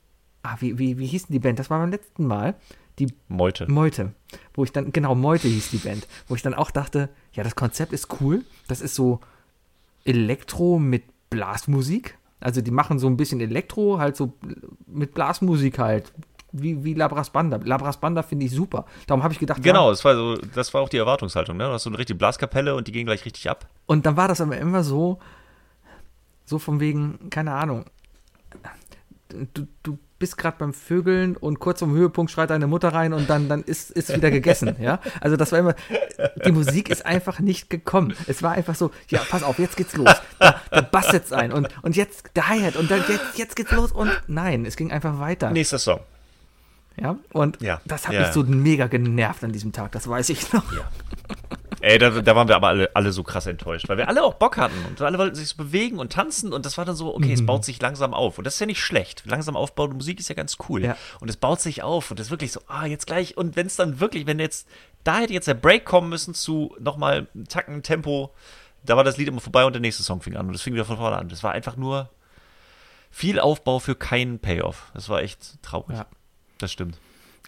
ah, 0.43 0.57
wie, 0.61 0.79
wie, 0.79 0.99
wie 0.99 1.07
hieß 1.07 1.27
denn 1.27 1.35
die 1.35 1.41
Band? 1.41 1.59
Das 1.59 1.71
war 1.71 1.79
beim 1.79 1.91
letzten 1.91 2.27
Mal. 2.27 2.55
Die 2.99 3.13
Meute. 3.29 3.71
Meute. 3.71 4.13
Wo 4.55 4.65
ich 4.65 4.73
dann, 4.73 4.93
genau, 4.93 5.15
Meute 5.15 5.49
hieß 5.49 5.71
die 5.71 5.79
Band. 5.79 6.07
Wo 6.29 6.35
ich 6.35 6.43
dann 6.43 6.55
auch 6.55 6.71
dachte, 6.71 7.09
ja, 7.33 7.43
das 7.43 7.57
Konzept 7.57 7.93
ist 7.93 8.21
cool. 8.21 8.45
Das 8.69 8.81
ist 8.81 8.95
so 8.95 9.21
Elektro 10.05 10.79
mit 10.79 11.05
Blasmusik. 11.31 12.19
Also 12.41 12.61
die 12.61 12.71
machen 12.71 12.99
so 12.99 13.07
ein 13.07 13.17
bisschen 13.17 13.41
Elektro, 13.41 13.99
halt 13.99 14.17
so 14.17 14.33
mit 14.87 15.15
Blasmusik 15.15 15.79
halt. 15.79 16.13
Wie, 16.53 16.83
wie 16.85 16.95
Labras 16.95 17.31
Banda. 17.31 17.61
Labras 17.63 17.99
Banda 17.99 18.23
finde 18.23 18.47
ich 18.47 18.53
super. 18.53 18.87
Darum 19.07 19.23
habe 19.23 19.33
ich 19.33 19.39
gedacht, 19.39 19.59
ja, 19.59 19.73
Genau, 19.73 19.91
das 19.91 20.05
war, 20.05 20.15
so, 20.15 20.37
das 20.55 20.73
war 20.75 20.83
auch 20.83 20.89
die 20.89 20.99
Erwartungshaltung. 20.99 21.57
Ne? 21.57 21.65
Du 21.65 21.71
hast 21.71 21.85
so 21.85 21.91
eine 21.91 21.99
richtige 21.99 22.19
Blaskapelle 22.19 22.75
und 22.75 22.89
die 22.89 22.93
gehen 22.93 23.07
gleich 23.07 23.25
richtig 23.25 23.49
ab. 23.49 23.67
Und 23.87 24.07
dann 24.07 24.17
war 24.17 24.29
das 24.29 24.41
aber 24.41 24.57
immer 24.59 24.83
so, 24.83 25.19
so 26.45 26.59
von 26.59 26.81
wegen, 26.81 27.31
keine 27.31 27.53
Ahnung, 27.53 27.85
du, 29.55 29.67
du 29.83 29.99
bist 30.19 30.37
gerade 30.37 30.57
beim 30.59 30.75
Vögeln 30.75 31.37
und 31.37 31.61
kurz 31.61 31.79
vom 31.79 31.93
Höhepunkt 31.93 32.31
schreit 32.31 32.51
deine 32.51 32.67
Mutter 32.67 32.91
rein 32.93 33.15
und 33.15 33.31
dann, 33.31 33.49
dann 33.49 33.63
ist, 33.63 33.91
ist 33.91 34.15
wieder 34.15 34.31
gegessen, 34.31 34.77
ja. 34.79 35.01
Also 35.21 35.37
das 35.37 35.51
war 35.51 35.59
immer, 35.59 35.75
die 36.45 36.53
Musik 36.53 36.91
ist 36.91 37.07
einfach 37.07 37.41
nicht 37.41 37.71
gekommen. 37.71 38.15
Es 38.27 38.43
war 38.43 38.53
einfach 38.53 38.75
so, 38.75 38.91
ja, 39.09 39.23
pass 39.29 39.43
auf, 39.43 39.59
jetzt 39.59 39.77
geht's 39.77 39.97
los. 39.97 40.11
Da, 40.39 40.61
da 40.71 40.83
Bass 40.83 41.09
setzt 41.09 41.33
ein 41.33 41.53
und, 41.53 41.69
und 41.83 41.97
jetzt 41.97 42.31
der 42.37 42.49
Hi-Hat 42.49 42.77
und 42.77 42.91
dann 42.91 43.03
jetzt, 43.09 43.39
jetzt 43.39 43.57
geht's 43.57 43.73
los 43.73 43.93
und 43.93 44.11
nein, 44.27 44.67
es 44.67 44.77
ging 44.77 44.93
einfach 44.93 45.19
weiter. 45.19 45.51
Nächster 45.51 45.79
Song. 45.79 46.01
Ja, 47.01 47.17
und 47.33 47.61
Ja, 47.63 47.81
das 47.87 48.07
hat 48.07 48.15
ja, 48.15 48.21
mich 48.21 48.29
ja. 48.29 48.33
so 48.33 48.43
mega 48.45 48.87
genervt 48.87 49.43
an 49.45 49.53
diesem 49.53 49.73
Tag, 49.73 49.93
das 49.93 50.09
weiß 50.09 50.29
ich 50.31 50.53
noch. 50.53 50.65
Ey, 51.83 51.97
da, 51.99 52.11
da 52.11 52.37
waren 52.37 52.47
wir 52.47 52.57
aber 52.57 52.69
alle, 52.69 52.91
alle 52.95 53.11
so 53.11 53.23
krass 53.23 53.47
enttäuscht, 53.47 53.89
weil 53.89 53.97
wir 53.97 54.07
alle 54.07 54.23
auch 54.23 54.35
Bock 54.35 54.59
hatten 54.59 54.75
und 54.87 55.01
alle 55.01 55.17
wollten 55.17 55.35
sich 55.35 55.49
so 55.49 55.57
bewegen 55.57 55.99
und 55.99 56.13
tanzen 56.13 56.53
und 56.53 56.67
das 56.67 56.77
war 56.77 56.85
dann 56.85 56.95
so, 56.95 57.15
okay, 57.15 57.29
Mhm. 57.29 57.33
es 57.33 57.47
baut 57.47 57.65
sich 57.65 57.81
langsam 57.81 58.13
auf 58.13 58.37
und 58.37 58.45
das 58.45 58.55
ist 58.55 58.61
ja 58.61 58.67
nicht 58.67 58.83
schlecht. 58.83 59.23
Langsam 59.25 59.57
aufbauen, 59.57 59.95
Musik 59.95 60.21
ist 60.21 60.29
ja 60.29 60.35
ganz 60.35 60.59
cool. 60.69 60.85
Ja. 60.85 60.97
Und 61.21 61.31
es 61.31 61.39
baut 61.39 61.61
sich 61.63 61.83
auf 61.83 62.11
und 62.11 62.21
das 62.21 62.27
ist 62.27 62.31
wirklich 62.31 62.53
so, 62.53 62.61
ah, 62.67 62.85
jetzt 62.85 63.07
gleich 63.07 63.39
und 63.39 63.57
wenn 63.57 63.67
es 63.67 63.77
dann 63.77 63.99
wirklich, 63.99 64.27
wenn 64.27 64.39
jetzt, 64.39 64.69
da 65.05 65.21
hätte 65.21 65.33
jetzt 65.33 65.49
der 65.49 65.55
Break 65.55 65.87
kommen 65.87 66.11
müssen 66.11 66.35
zu 66.35 66.77
nochmal 66.81 67.29
Tacken 67.49 67.83
Tempo, 67.83 68.35
da 68.85 68.97
war 68.99 69.05
das 69.05 69.17
Lied 69.17 69.29
immer 69.29 69.41
vorbei 69.41 69.65
und 69.65 69.73
der 69.73 69.81
nächste 69.81 70.03
Song 70.03 70.21
fing 70.21 70.37
an 70.37 70.49
und 70.49 70.53
das 70.53 70.61
fing 70.61 70.75
wieder 70.75 70.85
von 70.85 70.99
vorne 70.99 71.17
an. 71.17 71.29
Das 71.31 71.43
war 71.43 71.53
einfach 71.53 71.77
nur 71.77 72.11
viel 73.11 73.41
Aufbau 73.41 73.79
für 73.79 73.95
keinen 73.95 74.39
Payoff. 74.39 74.91
Das 74.93 75.09
war 75.09 75.23
echt 75.23 75.63
traurig. 75.63 75.97
Ja. 75.97 76.07
Das 76.61 76.71
stimmt. 76.73 76.99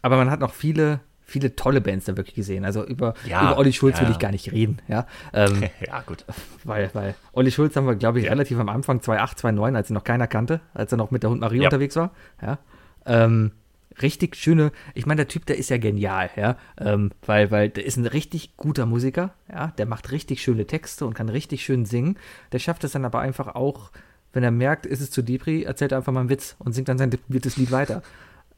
Aber 0.02 0.16
man 0.16 0.30
hat 0.30 0.40
noch 0.40 0.52
viele, 0.52 1.00
viele 1.24 1.54
tolle 1.54 1.80
Bands 1.80 2.06
da 2.06 2.16
wirklich 2.16 2.34
gesehen. 2.34 2.64
Also 2.64 2.84
über, 2.84 3.14
Ja, 3.26 3.42
über 3.42 3.58
Olli 3.58 3.72
Schulz 3.72 3.98
ja, 3.98 4.04
will 4.04 4.10
ich 4.10 4.18
gar 4.18 4.32
nicht 4.32 4.50
reden, 4.50 4.80
ja. 4.88 5.06
Ähm, 5.32 5.62
ja, 5.86 6.00
gut. 6.02 6.24
weil, 6.64 6.90
weil 6.94 7.14
Olli 7.32 7.50
Schulz 7.50 7.76
haben 7.76 7.86
wir, 7.86 7.94
glaube 7.94 8.18
ich, 8.18 8.24
Ja. 8.24 8.30
relativ 8.32 8.58
am 8.58 8.68
Anfang 8.68 9.00
2008, 9.00 9.38
2009, 9.38 9.76
als 9.76 9.90
ihn 9.90 9.94
noch 9.94 10.04
keiner 10.04 10.26
kannte, 10.26 10.60
als 10.74 10.90
er 10.92 10.98
noch 10.98 11.10
mit 11.10 11.22
der 11.22 11.30
Hund 11.30 11.40
Marie 11.40 11.60
unterwegs 11.64 11.94
war, 11.96 12.10
ja. 12.40 12.58
Ähm, 13.06 13.52
richtig 14.00 14.36
schöne, 14.36 14.72
ich 14.94 15.06
meine, 15.06 15.18
der 15.18 15.28
Typ, 15.28 15.44
der 15.46 15.58
ist 15.58 15.68
ja 15.70 15.76
genial, 15.76 16.30
ja, 16.36 16.56
ähm, 16.78 17.10
weil, 17.26 17.50
weil 17.50 17.68
der 17.68 17.84
ist 17.84 17.96
ein 17.96 18.06
richtig 18.06 18.56
guter 18.56 18.86
Musiker, 18.86 19.34
ja, 19.50 19.68
der 19.78 19.86
macht 19.86 20.10
richtig 20.12 20.40
schöne 20.42 20.66
Texte 20.66 21.04
und 21.06 21.14
kann 21.14 21.28
richtig 21.28 21.62
schön 21.64 21.84
singen. 21.84 22.16
Der 22.52 22.58
schafft 22.58 22.84
es 22.84 22.92
dann 22.92 23.04
aber 23.04 23.20
einfach 23.20 23.54
auch, 23.54 23.90
wenn 24.32 24.42
er 24.44 24.50
merkt, 24.50 24.86
ist 24.86 25.00
es 25.00 25.10
zu 25.10 25.20
Depri, 25.22 25.64
erzählt 25.64 25.92
er 25.92 25.98
einfach 25.98 26.12
mal 26.12 26.20
einen 26.20 26.30
Witz 26.30 26.56
und 26.58 26.72
singt 26.72 26.88
dann 26.88 26.96
sein 26.98 27.10
deprimiertes 27.10 27.56
Lied 27.58 27.70
weiter. 27.70 28.02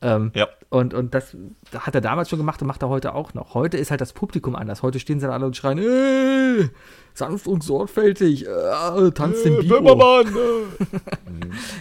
Ähm, 0.02 0.32
Ja. 0.34 0.48
und, 0.70 0.92
und 0.94 1.14
das 1.14 1.36
hat 1.78 1.94
er 1.94 2.00
damals 2.00 2.28
schon 2.28 2.38
gemacht 2.38 2.60
und 2.60 2.68
macht 2.68 2.82
er 2.82 2.88
heute 2.88 3.14
auch 3.14 3.32
noch. 3.34 3.54
Heute 3.54 3.76
ist 3.78 3.90
halt 3.90 4.00
das 4.00 4.12
Publikum 4.12 4.54
anders. 4.56 4.82
Heute 4.82 4.98
stehen 5.00 5.18
sie 5.20 5.26
dann 5.26 5.34
alle 5.34 5.46
und 5.46 5.56
schreien, 5.56 5.78
ey, 5.78 6.68
sanft 7.14 7.46
und 7.46 7.62
sorgfältig, 7.62 8.46
äh, 8.46 9.10
tanzt 9.12 9.44
den 9.44 9.58
Bibo. 9.60 10.24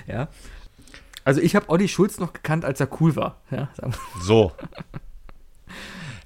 Ja. 0.08 0.28
Also 1.26 1.40
ich 1.42 1.56
habe 1.56 1.70
Olli 1.70 1.88
Schulz 1.88 2.20
noch 2.20 2.34
gekannt, 2.34 2.66
als 2.66 2.80
er 2.80 2.90
cool 3.02 3.16
war. 3.16 3.42
Ja. 3.50 3.70
So. 4.22 4.52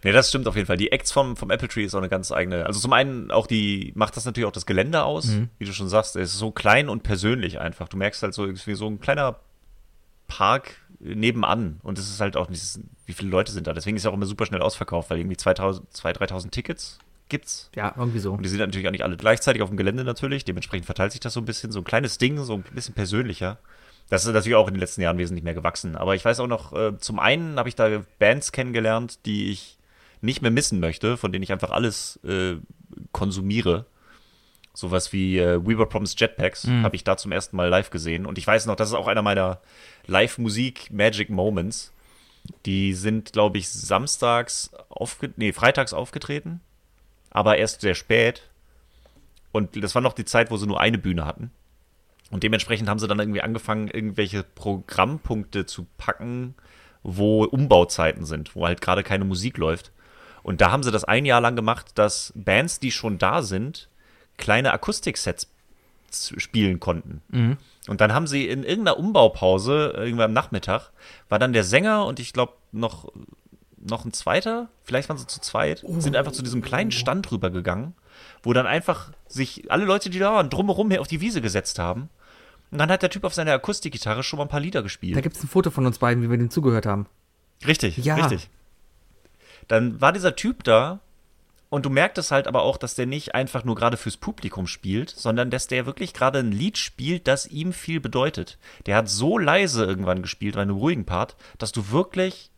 Ne, 0.04 0.12
das 0.12 0.30
stimmt 0.30 0.48
auf 0.48 0.56
jeden 0.56 0.68
Fall. 0.68 0.78
Die 0.78 0.92
Acts 0.92 1.12
vom, 1.12 1.36
vom 1.36 1.50
Apple 1.52 1.68
Tree 1.68 1.84
ist 1.84 1.94
auch 1.96 2.00
eine 2.00 2.10
ganz 2.10 2.32
eigene. 2.32 2.66
Also 2.66 2.80
zum 2.80 2.94
einen 2.94 3.32
auch 3.32 3.48
die, 3.48 3.92
macht 3.96 4.16
das 4.16 4.26
natürlich 4.26 4.48
auch 4.48 4.52
das 4.52 4.66
Gelände 4.66 5.04
aus, 5.04 5.30
wie 5.58 5.66
du 5.66 5.74
schon 5.74 5.90
sagst. 5.90 6.16
Es 6.16 6.34
ist 6.34 6.40
so 6.40 6.52
klein 6.52 6.90
und 6.90 7.04
persönlich 7.04 7.60
einfach. 7.60 7.88
Du 7.90 7.98
merkst 7.98 8.22
halt 8.24 8.34
so 8.34 8.46
irgendwie 8.46 8.76
so 8.76 8.88
ein 8.88 9.00
kleiner 9.00 9.38
Park 10.28 10.76
nebenan. 11.00 11.80
Und 11.84 12.00
es 12.00 12.10
ist 12.10 12.20
halt 12.20 12.38
auch 12.38 12.50
nicht, 12.50 12.80
wie 13.06 13.14
viele 13.14 13.30
Leute 13.30 13.52
sind 13.52 13.68
da. 13.68 13.74
Deswegen 13.74 13.98
ist 13.98 14.04
es 14.04 14.08
auch 14.08 14.14
immer 14.14 14.26
super 14.26 14.46
schnell 14.46 14.62
ausverkauft, 14.62 15.10
weil 15.10 15.20
irgendwie 15.20 15.38
2000, 15.38 15.92
2000, 15.94 16.20
3000 16.20 16.54
Tickets 16.54 17.00
gibt's. 17.30 17.70
ja, 17.76 17.94
irgendwie 17.98 18.20
so. 18.20 18.34
Und 18.34 18.44
die 18.44 18.50
sind 18.50 18.60
natürlich 18.60 18.88
auch 18.88 18.92
nicht 18.92 19.04
alle 19.04 19.18
gleichzeitig 19.18 19.62
auf 19.62 19.70
dem 19.70 19.78
Gelände 19.78 20.04
natürlich. 20.04 20.46
Dementsprechend 20.46 20.86
verteilt 20.86 21.12
sich 21.12 21.20
das 21.20 21.34
so 21.34 21.42
ein 21.42 21.46
bisschen. 21.46 21.72
So 21.72 21.80
ein 21.80 21.84
kleines 21.84 22.18
Ding, 22.18 22.38
so 22.44 22.54
ein 22.54 22.64
bisschen 22.74 22.96
persönlicher. 22.96 23.58
Das 24.10 24.26
ist 24.26 24.34
natürlich 24.34 24.56
auch 24.56 24.68
in 24.68 24.74
den 24.74 24.80
letzten 24.80 25.02
Jahren 25.02 25.18
wesentlich 25.18 25.44
mehr 25.44 25.54
gewachsen. 25.54 25.98
Aber 25.98 26.16
ich 26.16 26.24
weiß 26.24 26.40
auch 26.40 26.48
noch, 26.48 26.74
äh, 26.74 26.98
zum 26.98 27.20
einen 27.20 27.60
habe 27.60 27.68
ich 27.68 27.76
da 27.76 28.04
Bands 28.20 28.52
kennengelernt, 28.54 29.26
die 29.26 29.52
ich 29.52 29.78
nicht 30.22 30.42
mehr 30.42 30.52
missen 30.52 30.80
möchte, 30.80 31.18
von 31.18 31.32
denen 31.32 31.44
ich 31.44 31.52
einfach 31.52 31.72
alles 31.72 32.20
äh, 32.24 32.56
konsumiere. 33.12 33.86
Sowas 34.74 35.12
wie 35.12 35.38
äh, 35.40 35.60
We 35.62 35.78
Were 35.78 35.88
Promised 35.88 36.20
Jetpacks 36.22 36.68
habe 36.68 36.96
ich 36.96 37.04
da 37.04 37.18
zum 37.18 37.32
ersten 37.32 37.58
Mal 37.58 37.68
live 37.68 37.90
gesehen. 37.90 38.26
Und 38.26 38.38
ich 38.38 38.46
weiß 38.46 38.68
noch, 38.68 38.76
das 38.76 38.90
ist 38.90 38.94
auch 38.96 39.08
einer 39.08 39.24
meiner 39.24 39.60
Live-Musik-Magic 40.08 41.30
Moments. 41.30 41.94
Die 42.66 42.94
sind, 42.94 43.34
glaube 43.34 43.58
ich, 43.58 43.70
samstags 43.70 44.72
aufge 44.90 45.34
nee, 45.36 45.52
freitags 45.52 45.94
aufgetreten, 45.94 46.62
aber 47.30 47.58
erst 47.58 47.82
sehr 47.82 47.96
spät. 47.96 48.50
Und 49.52 49.82
das 49.84 49.96
war 49.96 50.02
noch 50.02 50.14
die 50.14 50.26
Zeit, 50.26 50.50
wo 50.50 50.58
sie 50.58 50.68
nur 50.68 50.80
eine 50.80 50.98
Bühne 50.98 51.26
hatten. 51.26 51.52
Und 52.32 52.44
dementsprechend 52.44 52.90
haben 52.90 53.00
sie 53.00 53.08
dann 53.08 53.20
irgendwie 53.20 53.42
angefangen, 53.42 53.88
irgendwelche 53.88 54.44
Programmpunkte 54.44 55.66
zu 55.66 55.88
packen, 55.98 56.56
wo 57.04 57.44
Umbauzeiten 57.44 58.26
sind, 58.26 58.56
wo 58.56 58.66
halt 58.66 58.82
gerade 58.82 59.04
keine 59.04 59.26
Musik 59.26 59.58
läuft. 59.58 59.92
Und 60.44 60.62
da 60.62 60.72
haben 60.72 60.84
sie 60.84 60.92
das 60.92 61.04
ein 61.04 61.26
Jahr 61.26 61.42
lang 61.42 61.56
gemacht, 61.56 61.98
dass 61.98 62.34
Bands, 62.36 62.80
die 62.80 62.92
schon 62.92 63.18
da 63.18 63.42
sind, 63.42 63.90
kleine 64.38 64.74
Akustiksets 64.74 65.46
spielen 66.38 66.80
konnten. 66.80 67.22
Und 67.88 68.02
dann 68.02 68.14
haben 68.14 68.28
sie 68.28 68.48
in 68.48 68.64
irgendeiner 68.64 68.98
Umbaupause, 69.00 69.94
irgendwann 69.96 70.26
am 70.26 70.34
Nachmittag, 70.34 70.92
war 71.30 71.40
dann 71.40 71.54
der 71.54 71.64
Sänger 71.64 72.06
und 72.06 72.20
ich 72.20 72.34
glaube 72.34 72.54
noch, 72.72 73.12
noch 73.78 74.04
ein 74.06 74.12
zweiter, 74.14 74.70
vielleicht 74.84 75.08
waren 75.10 75.18
sie 75.18 75.28
zu 75.28 75.40
zweit, 75.40 75.84
sind 76.00 76.16
einfach 76.16 76.32
zu 76.32 76.42
diesem 76.44 76.62
kleinen 76.62 76.92
Stand 76.92 77.32
rübergegangen, 77.32 77.94
wo 78.44 78.52
dann 78.54 78.68
einfach 78.68 79.12
sich 79.28 79.72
alle 79.72 79.86
Leute, 79.86 80.10
die 80.10 80.20
da 80.20 80.34
waren, 80.34 80.50
drumherum 80.50 80.92
her 80.92 81.02
auf 81.02 81.08
die 81.08 81.22
Wiese 81.22 81.42
gesetzt 81.42 81.80
haben. 81.80 82.10
Und 82.72 82.80
dann 82.80 82.90
hat 82.92 83.02
der 83.02 83.10
Typ 83.10 83.24
auf 83.24 83.34
seiner 83.34 83.54
Akustikgitarre 83.54 84.24
schon 84.24 84.38
mal 84.38 84.44
ein 84.46 84.50
paar 84.50 84.60
Lieder 84.60 84.80
Da 84.80 84.84
gespielt. 84.84 85.22
gibt 85.24 85.38
es 85.38 85.44
ein 85.44 85.48
Foto 85.48 85.70
von 85.72 85.86
uns 85.86 86.00
beiden, 86.00 86.22
wie 86.24 86.30
wir 86.30 86.38
dem 86.38 86.50
zugehört 86.50 86.86
haben. 86.86 87.06
Richtig, 87.66 87.98
Ja. 87.98 88.16
richtig. 88.16 88.50
Dann 89.70 90.00
war 90.02 90.12
dieser 90.14 90.36
Typ 90.36 90.64
da 90.64 91.00
und 91.70 91.86
du 91.86 91.90
merktest 91.90 92.32
halt 92.32 92.48
aber 92.48 92.62
auch, 92.64 92.78
dass 92.78 92.96
der 92.96 93.06
nicht 93.06 93.36
einfach 93.36 93.64
nur 93.66 93.76
gerade 93.76 93.98
fürs 93.98 94.18
Publikum 94.18 94.68
spielt, 94.68 95.10
sondern 95.10 95.50
dass 95.50 95.68
der 95.68 95.86
wirklich 95.86 96.14
gerade 96.14 96.40
ein 96.40 96.52
Lied 96.52 96.78
spielt, 96.78 97.28
das 97.28 97.46
ihm 97.48 97.74
viel 97.74 98.00
bedeutet. 98.00 98.58
Der 98.86 98.96
hat 98.96 99.10
so 99.10 99.38
leise 99.38 99.84
irgendwann 99.86 100.22
gespielt, 100.22 100.56
bei 100.56 100.62
einem 100.62 100.78
ruhigen 100.78 101.06
Part, 101.06 101.36
dass 101.58 101.72
du 101.74 101.92
wirklich, 101.92 102.52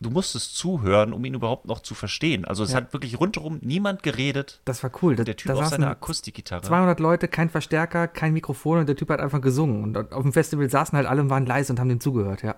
du 0.00 0.08
musstest 0.10 0.56
zuhören, 0.56 1.12
um 1.12 1.22
ihn 1.24 1.34
überhaupt 1.34 1.66
noch 1.66 1.80
zu 1.80 1.94
verstehen. 1.94 2.44
Also 2.46 2.64
es 2.64 2.70
Ja. 2.72 2.78
hat 2.78 2.92
wirklich 2.94 3.20
rundherum 3.20 3.58
niemand 3.60 4.02
geredet. 4.02 4.60
Das 4.64 4.82
war 4.82 4.90
cool. 5.02 5.14
Da, 5.14 5.24
Der 5.24 5.36
Typ 5.36 5.52
da 5.52 5.58
auf 5.58 5.66
seiner 5.66 5.90
Akustikgitarre. 5.90 6.62
200 6.62 7.00
Leute, 7.00 7.28
kein 7.28 7.50
Verstärker, 7.50 8.08
kein 8.08 8.32
Mikrofon 8.32 8.78
und 8.78 8.88
der 8.88 8.96
Typ 8.96 9.10
hat 9.10 9.20
einfach 9.20 9.42
gesungen. 9.42 9.82
Und 9.84 10.12
auf 10.12 10.22
dem 10.22 10.32
Festival 10.32 10.70
saßen 10.70 10.96
halt 10.96 11.06
alle 11.06 11.20
und 11.20 11.28
waren 11.30 11.44
leise 11.46 11.72
und 11.72 11.78
haben 11.80 11.88
dem 11.90 12.00
zugehört, 12.00 12.42
ja. 12.42 12.54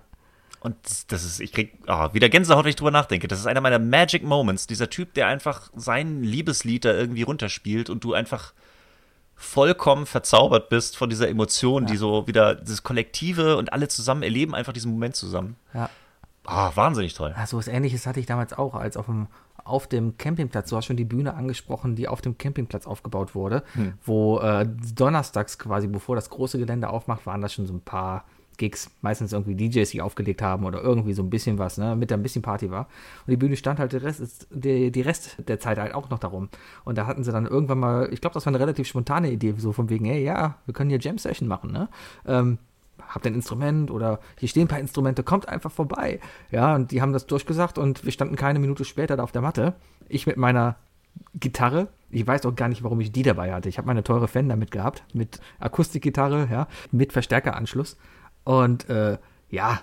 Und 0.64 0.76
das- 1.12 1.24
ist, 1.24 1.40
ich 1.40 1.52
krieg 1.52 1.78
ah, 1.86 2.14
wieder 2.14 2.30
Gänsehaut, 2.30 2.64
wenn 2.64 2.70
ich 2.70 2.76
drüber 2.76 2.90
nachdenke. 2.90 3.28
Das 3.28 3.38
ist 3.38 3.46
einer 3.46 3.60
meiner 3.60 3.78
Magic 3.78 4.24
Moments. 4.24 4.66
Dieser 4.66 4.88
Typ, 4.88 5.12
der 5.12 5.26
einfach 5.26 5.70
sein 5.76 6.22
Liebeslied 6.22 6.86
da 6.86 6.92
irgendwie 6.94 7.22
runterspielt 7.22 7.90
und 7.90 8.02
du 8.02 8.14
einfach 8.14 8.54
vollkommen 9.36 10.06
verzaubert 10.06 10.68
bist 10.70 10.96
von 10.96 11.10
dieser 11.10 11.28
Emotion, 11.28 11.86
die 11.86 11.96
so 11.96 12.26
wieder, 12.26 12.54
dieses 12.54 12.82
Kollektive 12.82 13.56
und 13.56 13.72
alle 13.72 13.88
zusammen 13.88 14.22
erleben 14.22 14.54
einfach 14.54 14.72
diesen 14.72 14.90
Moment 14.92 15.16
zusammen. 15.16 15.56
Ja. 15.74 15.90
Ah, 16.46 16.72
wahnsinnig 16.74 17.14
toll. 17.14 17.34
Ja, 17.36 17.46
so 17.46 17.56
was 17.58 17.68
ähnliches 17.68 18.06
hatte 18.06 18.20
ich 18.20 18.26
damals 18.26 18.52
auch, 18.52 18.74
als 18.74 18.96
auf 18.96 19.06
dem, 19.06 19.26
auf 19.64 19.86
dem 19.86 20.16
Campingplatz, 20.18 20.70
du 20.70 20.76
hast 20.76 20.86
schon 20.86 20.96
die 20.96 21.04
Bühne 21.04 21.34
angesprochen, 21.34 21.94
die 21.96 22.06
auf 22.08 22.20
dem 22.20 22.38
Campingplatz 22.38 22.86
aufgebaut 22.86 23.34
wurde, 23.34 23.64
wo 24.04 24.38
äh, 24.40 24.66
donnerstags 24.94 25.58
quasi, 25.58 25.88
bevor 25.88 26.16
das 26.16 26.30
große 26.30 26.58
Gelände 26.58 26.88
aufmacht, 26.90 27.26
waren 27.26 27.40
da 27.40 27.48
schon 27.48 27.66
so 27.66 27.74
ein 27.74 27.80
paar 27.80 28.24
Gigs, 28.56 28.90
meistens 29.02 29.32
irgendwie 29.32 29.54
DJs, 29.54 29.88
die 29.90 30.00
aufgelegt 30.00 30.42
haben 30.42 30.64
oder 30.64 30.82
irgendwie 30.82 31.12
so 31.12 31.22
ein 31.22 31.30
bisschen 31.30 31.58
was, 31.58 31.78
ne, 31.78 31.96
mit 31.96 32.10
der 32.10 32.18
ein 32.18 32.22
bisschen 32.22 32.42
Party 32.42 32.70
war. 32.70 32.88
Und 33.26 33.30
die 33.30 33.36
Bühne 33.36 33.56
stand 33.56 33.78
halt 33.78 33.92
der 33.92 34.02
Rest, 34.02 34.46
die, 34.50 34.90
die 34.90 35.00
Rest 35.00 35.36
der 35.48 35.58
Zeit 35.60 35.78
halt 35.78 35.94
auch 35.94 36.10
noch 36.10 36.18
darum. 36.18 36.48
Und 36.84 36.98
da 36.98 37.06
hatten 37.06 37.24
sie 37.24 37.32
dann 37.32 37.46
irgendwann 37.46 37.78
mal, 37.78 38.08
ich 38.12 38.20
glaube, 38.20 38.34
das 38.34 38.46
war 38.46 38.52
eine 38.52 38.60
relativ 38.60 38.86
spontane 38.86 39.30
Idee, 39.30 39.54
so 39.56 39.72
von 39.72 39.90
wegen, 39.90 40.04
hey, 40.04 40.22
ja, 40.22 40.56
wir 40.66 40.74
können 40.74 40.90
hier 40.90 41.00
Jam 41.00 41.18
Session 41.18 41.48
machen, 41.48 41.72
ne? 41.72 41.88
Ähm, 42.26 42.58
habt 43.08 43.26
ein 43.26 43.34
Instrument 43.34 43.90
oder 43.90 44.20
hier 44.38 44.48
stehen 44.48 44.64
ein 44.64 44.68
paar 44.68 44.78
Instrumente, 44.78 45.22
kommt 45.22 45.48
einfach 45.48 45.70
vorbei. 45.70 46.20
Ja, 46.50 46.74
und 46.74 46.90
die 46.90 47.02
haben 47.02 47.12
das 47.12 47.26
durchgesagt 47.26 47.78
und 47.78 48.04
wir 48.04 48.12
standen 48.12 48.36
keine 48.36 48.58
Minute 48.58 48.84
später 48.84 49.16
da 49.16 49.22
auf 49.22 49.32
der 49.32 49.42
Matte. 49.42 49.74
Ich 50.08 50.26
mit 50.26 50.36
meiner 50.36 50.76
Gitarre, 51.34 51.88
ich 52.10 52.26
weiß 52.26 52.46
auch 52.46 52.54
gar 52.54 52.68
nicht, 52.68 52.82
warum 52.82 53.00
ich 53.00 53.12
die 53.12 53.22
dabei 53.22 53.52
hatte. 53.52 53.68
Ich 53.68 53.78
habe 53.78 53.86
meine 53.86 54.04
teure 54.04 54.28
Fender 54.28 54.56
mitgehabt, 54.56 55.04
mit 55.12 55.40
Akustikgitarre, 55.58 56.48
ja, 56.50 56.68
mit 56.92 57.12
Verstärkeranschluss. 57.12 57.96
Und 58.44 58.88
äh, 58.88 59.18
ja, 59.50 59.80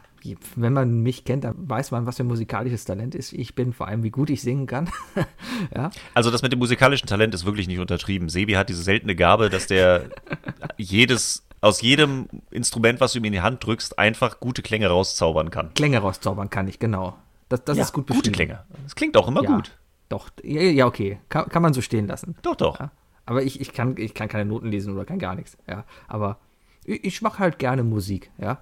wenn 0.55 0.73
man 0.73 1.01
mich 1.01 1.25
kennt, 1.25 1.43
dann 1.43 1.55
weiß 1.57 1.91
man, 1.91 2.05
was 2.05 2.17
für 2.17 2.23
ein 2.23 2.27
musikalisches 2.27 2.85
Talent 2.85 3.15
ist. 3.15 3.33
Ich 3.33 3.55
bin 3.55 3.73
vor 3.73 3.87
allem, 3.87 4.03
wie 4.03 4.11
gut 4.11 4.29
ich 4.29 4.41
singen 4.41 4.67
kann. 4.67 4.89
ja, 5.75 5.89
Also 6.13 6.29
das 6.29 6.41
mit 6.41 6.51
dem 6.51 6.59
musikalischen 6.59 7.07
Talent 7.07 7.33
ist 7.33 7.45
wirklich 7.45 7.67
nicht 7.67 7.79
untertrieben. 7.79 8.29
Sebi 8.29 8.53
hat 8.53 8.69
diese 8.69 8.83
seltene 8.83 9.15
Gabe, 9.15 9.49
dass 9.49 9.67
der 9.67 10.09
jedes, 10.77 11.43
aus 11.61 11.81
jedem 11.81 12.27
Instrument, 12.51 13.01
was 13.01 13.13
du 13.13 13.19
ihm 13.19 13.25
in 13.25 13.33
die 13.33 13.41
Hand 13.41 13.65
drückst, 13.65 13.97
einfach 13.97 14.39
gute 14.39 14.61
Klänge 14.61 14.87
rauszaubern 14.87 15.49
kann. 15.49 15.73
Klänge 15.73 15.99
rauszaubern 15.99 16.49
kann 16.49 16.67
ich, 16.67 16.77
genau. 16.77 17.17
Das, 17.49 17.63
das 17.65 17.77
ist 17.77 17.93
gut 17.93 18.07
gute 18.07 18.29
beschrieben. 18.29 18.35
Klänge. 18.35 18.63
Das 18.83 18.95
klingt 18.95 19.17
auch 19.17 19.27
immer 19.27 19.43
ja, 19.43 19.55
gut. 19.55 19.77
Doch, 20.07 20.29
ja, 20.43 20.61
ja 20.61 20.85
okay. 20.85 21.19
Kann, 21.29 21.49
kann 21.49 21.61
man 21.61 21.73
so 21.73 21.81
stehen 21.81 22.07
lassen. 22.07 22.35
Doch, 22.43 22.55
doch. 22.55 22.79
Ja. 22.79 22.91
Aber 23.25 23.43
ich, 23.43 23.59
ich, 23.59 23.73
kann, 23.73 23.95
ich 23.97 24.13
kann 24.13 24.27
keine 24.27 24.45
Noten 24.45 24.69
lesen 24.69 24.93
oder 24.93 25.05
kann 25.05 25.19
gar 25.19 25.35
nichts. 25.35 25.57
Ja. 25.67 25.83
Aber 26.07 26.37
ich, 26.85 27.03
ich 27.03 27.21
mache 27.21 27.39
halt 27.39 27.59
gerne 27.59 27.83
Musik. 27.83 28.31
Ja. 28.39 28.59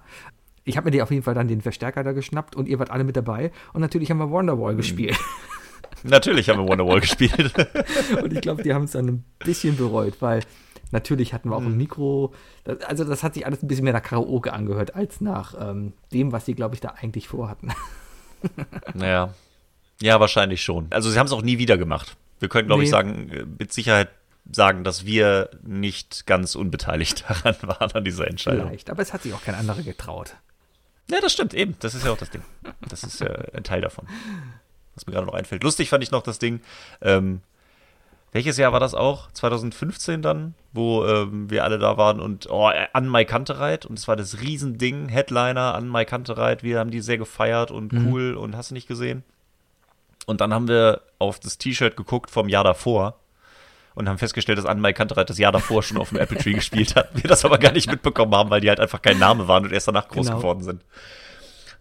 Ich 0.64 0.76
habe 0.76 0.86
mir 0.86 0.90
die 0.90 1.02
auf 1.02 1.10
jeden 1.10 1.22
Fall 1.22 1.34
dann 1.34 1.48
den 1.48 1.62
Verstärker 1.62 2.04
da 2.04 2.12
geschnappt 2.12 2.54
und 2.54 2.68
ihr 2.68 2.78
wart 2.78 2.90
alle 2.90 3.04
mit 3.04 3.16
dabei. 3.16 3.50
Und 3.72 3.80
natürlich 3.80 4.10
haben 4.10 4.18
wir 4.18 4.30
Wonderwall 4.30 4.76
gespielt. 4.76 5.18
Natürlich 6.02 6.48
haben 6.48 6.60
wir 6.60 6.68
Wonderwall 6.68 7.00
gespielt. 7.00 7.52
und 8.22 8.32
ich 8.32 8.40
glaube, 8.40 8.62
die 8.62 8.72
haben 8.72 8.84
es 8.84 8.92
dann 8.92 9.06
ein 9.06 9.24
bisschen 9.40 9.76
bereut, 9.76 10.22
weil 10.22 10.40
natürlich 10.92 11.34
hatten 11.34 11.50
wir 11.50 11.56
auch 11.56 11.62
ein 11.62 11.76
Mikro. 11.76 12.32
Das, 12.64 12.80
also 12.82 13.04
das 13.04 13.22
hat 13.22 13.34
sich 13.34 13.44
alles 13.44 13.62
ein 13.62 13.68
bisschen 13.68 13.84
mehr 13.84 13.92
nach 13.92 14.02
Karaoke 14.02 14.52
angehört, 14.52 14.94
als 14.94 15.20
nach 15.20 15.54
ähm, 15.60 15.92
dem, 16.12 16.32
was 16.32 16.46
sie, 16.46 16.54
glaube 16.54 16.74
ich, 16.74 16.80
da 16.80 16.94
eigentlich 17.00 17.28
vorhatten. 17.28 17.72
Naja. 18.94 19.34
Ja, 20.00 20.18
wahrscheinlich 20.18 20.62
schon. 20.62 20.86
Also 20.88 21.10
sie 21.10 21.18
haben 21.18 21.26
es 21.26 21.32
auch 21.32 21.42
nie 21.42 21.58
wieder 21.58 21.76
gemacht. 21.76 22.16
Wir 22.38 22.48
können, 22.48 22.68
glaube 22.68 22.82
ich, 22.82 22.88
Nee. 22.88 22.92
sagen, 22.92 23.28
äh, 23.28 23.44
mit 23.58 23.70
Sicherheit 23.70 24.08
sagen, 24.52 24.84
dass 24.84 25.04
wir 25.06 25.50
nicht 25.62 26.26
ganz 26.26 26.54
unbeteiligt 26.54 27.24
daran 27.28 27.56
waren 27.62 27.92
an 27.92 28.04
dieser 28.04 28.26
Entscheidung. 28.26 28.68
Vielleicht. 28.68 28.90
Aber 28.90 29.02
es 29.02 29.12
hat 29.12 29.22
sich 29.22 29.32
auch 29.34 29.42
kein 29.42 29.54
anderer 29.54 29.82
getraut. 29.82 30.34
Ja, 31.10 31.20
das 31.20 31.32
stimmt, 31.32 31.54
eben. 31.54 31.74
Das 31.80 31.94
ist 31.94 32.04
ja 32.04 32.12
auch 32.12 32.18
das 32.18 32.30
Ding. 32.30 32.42
Das 32.88 33.02
ist 33.02 33.20
ja 33.20 33.28
ein 33.52 33.64
Teil 33.64 33.80
davon. 33.80 34.06
Was 34.94 35.06
mir 35.06 35.12
gerade 35.12 35.26
noch 35.26 35.34
einfällt. 35.34 35.64
Lustig 35.64 35.88
fand 35.88 36.04
ich 36.04 36.10
noch 36.10 36.22
das 36.22 36.38
Ding. 36.38 36.60
Ähm, 37.00 37.40
welches 38.32 38.56
Jahr 38.58 38.72
war 38.72 38.78
das 38.78 38.94
auch? 38.94 39.30
2015 39.32 40.22
dann, 40.22 40.54
wo 40.72 41.04
ähm, 41.04 41.50
wir 41.50 41.64
alle 41.64 41.78
da 41.80 41.96
waren 41.96 42.20
und 42.20 42.48
oh, 42.48 42.70
äh, 42.70 42.86
an 42.92 43.08
Mai 43.08 43.24
Kantereit 43.24 43.86
und 43.86 43.98
es 43.98 44.06
war 44.06 44.14
das 44.14 44.40
Riesending, 44.40 45.08
Headliner 45.08 45.74
an 45.74 45.88
Mai 45.88 46.04
Kantereit. 46.04 46.62
Wir 46.62 46.78
haben 46.78 46.92
die 46.92 47.00
sehr 47.00 47.18
gefeiert 47.18 47.72
und 47.72 47.92
Mhm. 47.92 48.06
cool 48.12 48.34
und 48.34 48.56
hast 48.56 48.70
du 48.70 48.74
nicht 48.74 48.86
gesehen. 48.86 49.24
Und 50.26 50.40
dann 50.40 50.54
haben 50.54 50.68
wir 50.68 51.00
auf 51.18 51.40
das 51.40 51.58
T-Shirt 51.58 51.96
geguckt 51.96 52.30
vom 52.30 52.48
Jahr 52.48 52.62
davor 52.62 53.16
und 54.00 54.08
haben 54.08 54.18
festgestellt, 54.18 54.58
dass 54.58 54.66
Anne 54.66 54.92
Kantereit 54.92 55.30
das 55.30 55.38
Jahr 55.38 55.52
davor 55.52 55.82
schon 55.82 55.96
auf 55.98 56.08
dem 56.08 56.18
Apple 56.18 56.36
Tree 56.38 56.52
gespielt 56.54 56.96
hat. 56.96 57.10
Wir 57.14 57.28
das 57.28 57.44
aber 57.44 57.58
gar 57.58 57.72
nicht 57.72 57.88
mitbekommen 57.90 58.34
haben, 58.34 58.50
weil 58.50 58.60
die 58.60 58.68
halt 58.68 58.80
einfach 58.80 59.00
kein 59.00 59.18
Name 59.18 59.46
waren 59.46 59.64
und 59.64 59.72
erst 59.72 59.86
danach 59.88 60.08
groß 60.08 60.26
Genau. 60.26 60.38
geworden 60.38 60.62
sind. 60.62 60.84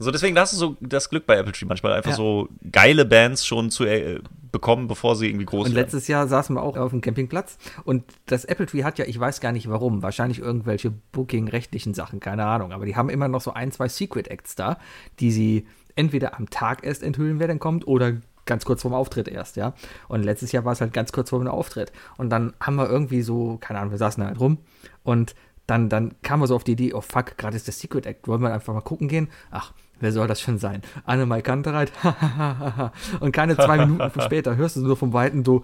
So, 0.02 0.12
deswegen 0.12 0.34
da 0.34 0.42
hast 0.42 0.54
du 0.54 0.58
so 0.58 0.78
das 0.80 1.10
Glück 1.10 1.26
bei 1.26 1.36
Apple 1.38 1.52
Tree 1.52 1.66
manchmal 1.66 1.92
einfach 1.94 2.12
Ja. 2.12 2.16
so 2.16 2.48
geile 2.72 3.04
Bands 3.04 3.46
schon 3.46 3.70
zu 3.70 3.84
äh, 3.84 4.20
bekommen, 4.50 4.88
bevor 4.88 5.16
sie 5.18 5.28
irgendwie 5.28 5.46
groß 5.46 5.68
Und 5.68 5.76
werden. 5.76 5.84
letztes 5.84 6.08
Jahr 6.08 6.26
saßen 6.28 6.56
wir 6.56 6.62
auch 6.64 6.78
auf 6.78 6.92
dem 6.92 7.02
Campingplatz 7.02 7.58
und 7.84 8.06
das 8.26 8.46
Apple 8.46 8.66
Tree 8.66 8.84
hat 8.86 8.98
ja, 8.98 9.06
ich 9.06 9.20
weiß 9.20 9.42
gar 9.42 9.52
nicht 9.52 9.70
warum, 9.70 10.02
wahrscheinlich 10.02 10.40
irgendwelche 10.40 10.92
Booking-rechtlichen 11.12 11.94
Sachen, 11.94 12.22
keine 12.22 12.46
Ahnung, 12.46 12.72
aber 12.72 12.86
die 12.86 12.96
haben 12.96 13.10
immer 13.10 13.28
noch 13.28 13.42
so 13.42 13.52
ein, 13.54 13.72
zwei 13.74 13.90
Secret 13.90 14.30
Acts 14.30 14.56
da, 14.56 14.78
die 15.20 15.32
sie 15.32 15.68
entweder 15.96 16.38
am 16.38 16.50
Tag 16.50 16.86
erst 16.86 17.04
enthüllen, 17.04 17.40
wer 17.40 17.48
denn 17.48 17.60
kommt, 17.60 17.86
oder 17.86 18.14
ganz 18.50 18.66
kurz 18.66 18.82
vorm 18.82 18.94
Auftritt 18.94 19.30
erst, 19.30 19.56
ja. 19.56 19.74
Und 20.10 20.24
letztes 20.24 20.52
Jahr 20.52 20.66
war 20.66 20.74
es 20.74 20.82
halt 20.82 20.92
ganz 20.92 21.14
kurz 21.14 21.30
vor 21.30 21.40
dem 21.40 21.48
Auftritt. 21.48 21.94
Und 22.18 22.30
dann 22.30 22.54
haben 22.60 22.76
wir 22.76 22.90
irgendwie 22.90 23.22
so, 23.22 23.58
keine 23.62 23.80
Ahnung, 23.80 23.92
wir 23.92 23.98
saßen 23.98 24.22
halt 24.26 24.40
rum 24.42 24.58
und 25.04 25.36
dann, 25.70 25.88
dann 25.88 26.16
kamen 26.24 26.42
wir 26.42 26.48
so 26.48 26.56
auf 26.56 26.64
die 26.64 26.72
Idee, 26.72 26.94
oh 26.94 27.02
fuck, 27.02 27.38
gerade 27.38 27.56
ist 27.56 27.68
der 27.68 27.74
Secret 27.74 28.06
Act, 28.06 28.28
wollen 28.28 28.42
wir 28.42 28.52
einfach 28.52 28.74
mal 28.74 28.82
gucken 28.82 29.08
gehen? 29.08 29.30
Ach, 29.52 29.72
wer 30.00 30.12
soll 30.12 30.28
das 30.28 30.42
schon 30.42 30.58
sein? 30.58 30.82
Annemai 31.06 31.42
Kantereit, 31.42 31.92
und 33.20 33.32
keine 33.32 33.56
zwei 33.56 33.86
Minuten 33.86 34.22
später 34.22 34.56
hörst 34.56 34.78
du 34.78 34.82
nur 34.82 34.98
vom 34.98 35.14
Weiten 35.14 35.46
so, 35.46 35.64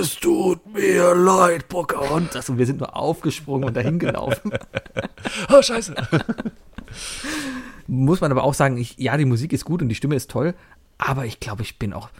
es 0.00 0.14
tut 0.16 0.72
mir 0.72 1.14
leid, 1.14 1.68
Pocahontas. 1.68 2.48
Und 2.50 2.58
wir 2.58 2.66
sind 2.66 2.78
nur 2.78 2.96
aufgesprungen 2.96 3.64
und 3.64 3.76
dahin 3.76 3.98
gelaufen. 3.98 4.52
oh, 5.52 5.62
scheiße. 5.62 5.94
Muss 7.88 8.20
man 8.20 8.30
aber 8.30 8.44
auch 8.44 8.54
sagen, 8.54 8.76
ich, 8.76 8.96
ja, 8.98 9.16
die 9.16 9.24
Musik 9.24 9.52
ist 9.52 9.64
gut 9.64 9.82
und 9.82 9.88
die 9.88 9.94
Stimme 9.94 10.14
ist 10.14 10.30
toll, 10.30 10.54
aber 11.06 11.26
ich 11.26 11.40
glaube, 11.40 11.62
ich 11.62 11.78
bin 11.78 11.92
auch, 11.92 12.10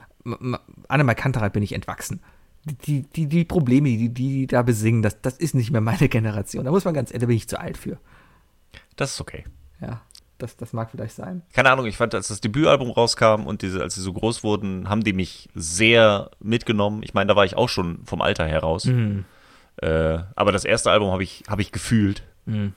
Annemai 0.88 1.14
Kantereit 1.14 1.52
bin 1.52 1.62
ich 1.62 1.72
entwachsen. 1.72 2.20
Die, 2.64 3.02
die, 3.02 3.26
die 3.26 3.44
Probleme, 3.44 3.88
die 3.88 4.08
die 4.08 4.46
da 4.46 4.62
besingen, 4.62 5.02
das, 5.02 5.20
das 5.20 5.36
ist 5.36 5.54
nicht 5.54 5.72
mehr 5.72 5.80
meine 5.80 6.08
Generation. 6.08 6.64
Da 6.64 6.70
muss 6.70 6.84
man 6.84 6.94
ganz 6.94 7.10
ehrlich, 7.10 7.20
da 7.20 7.26
bin 7.26 7.36
ich 7.36 7.48
zu 7.48 7.58
alt 7.58 7.76
für. 7.76 7.98
Das 8.94 9.14
ist 9.14 9.20
okay. 9.20 9.44
Ja, 9.80 10.02
das, 10.38 10.56
das 10.56 10.72
mag 10.72 10.90
vielleicht 10.90 11.16
sein. 11.16 11.42
Keine 11.52 11.70
Ahnung, 11.70 11.86
ich 11.86 11.96
fand, 11.96 12.14
als 12.14 12.28
das 12.28 12.40
Debütalbum 12.40 12.90
rauskam 12.90 13.46
und 13.46 13.62
diese, 13.62 13.82
als 13.82 13.96
sie 13.96 14.00
so 14.00 14.12
groß 14.12 14.44
wurden, 14.44 14.88
haben 14.88 15.02
die 15.02 15.12
mich 15.12 15.48
sehr 15.54 16.30
mitgenommen. 16.38 17.02
Ich 17.02 17.14
meine, 17.14 17.28
da 17.28 17.36
war 17.36 17.44
ich 17.44 17.56
auch 17.56 17.68
schon 17.68 18.04
vom 18.04 18.22
Alter 18.22 18.46
heraus. 18.46 18.84
Mhm. 18.84 19.24
Äh, 19.76 20.18
aber 20.36 20.52
das 20.52 20.64
erste 20.64 20.92
Album 20.92 21.10
habe 21.10 21.24
ich, 21.24 21.42
hab 21.48 21.58
ich 21.58 21.72
gefühlt. 21.72 22.22
Mhm. 22.46 22.74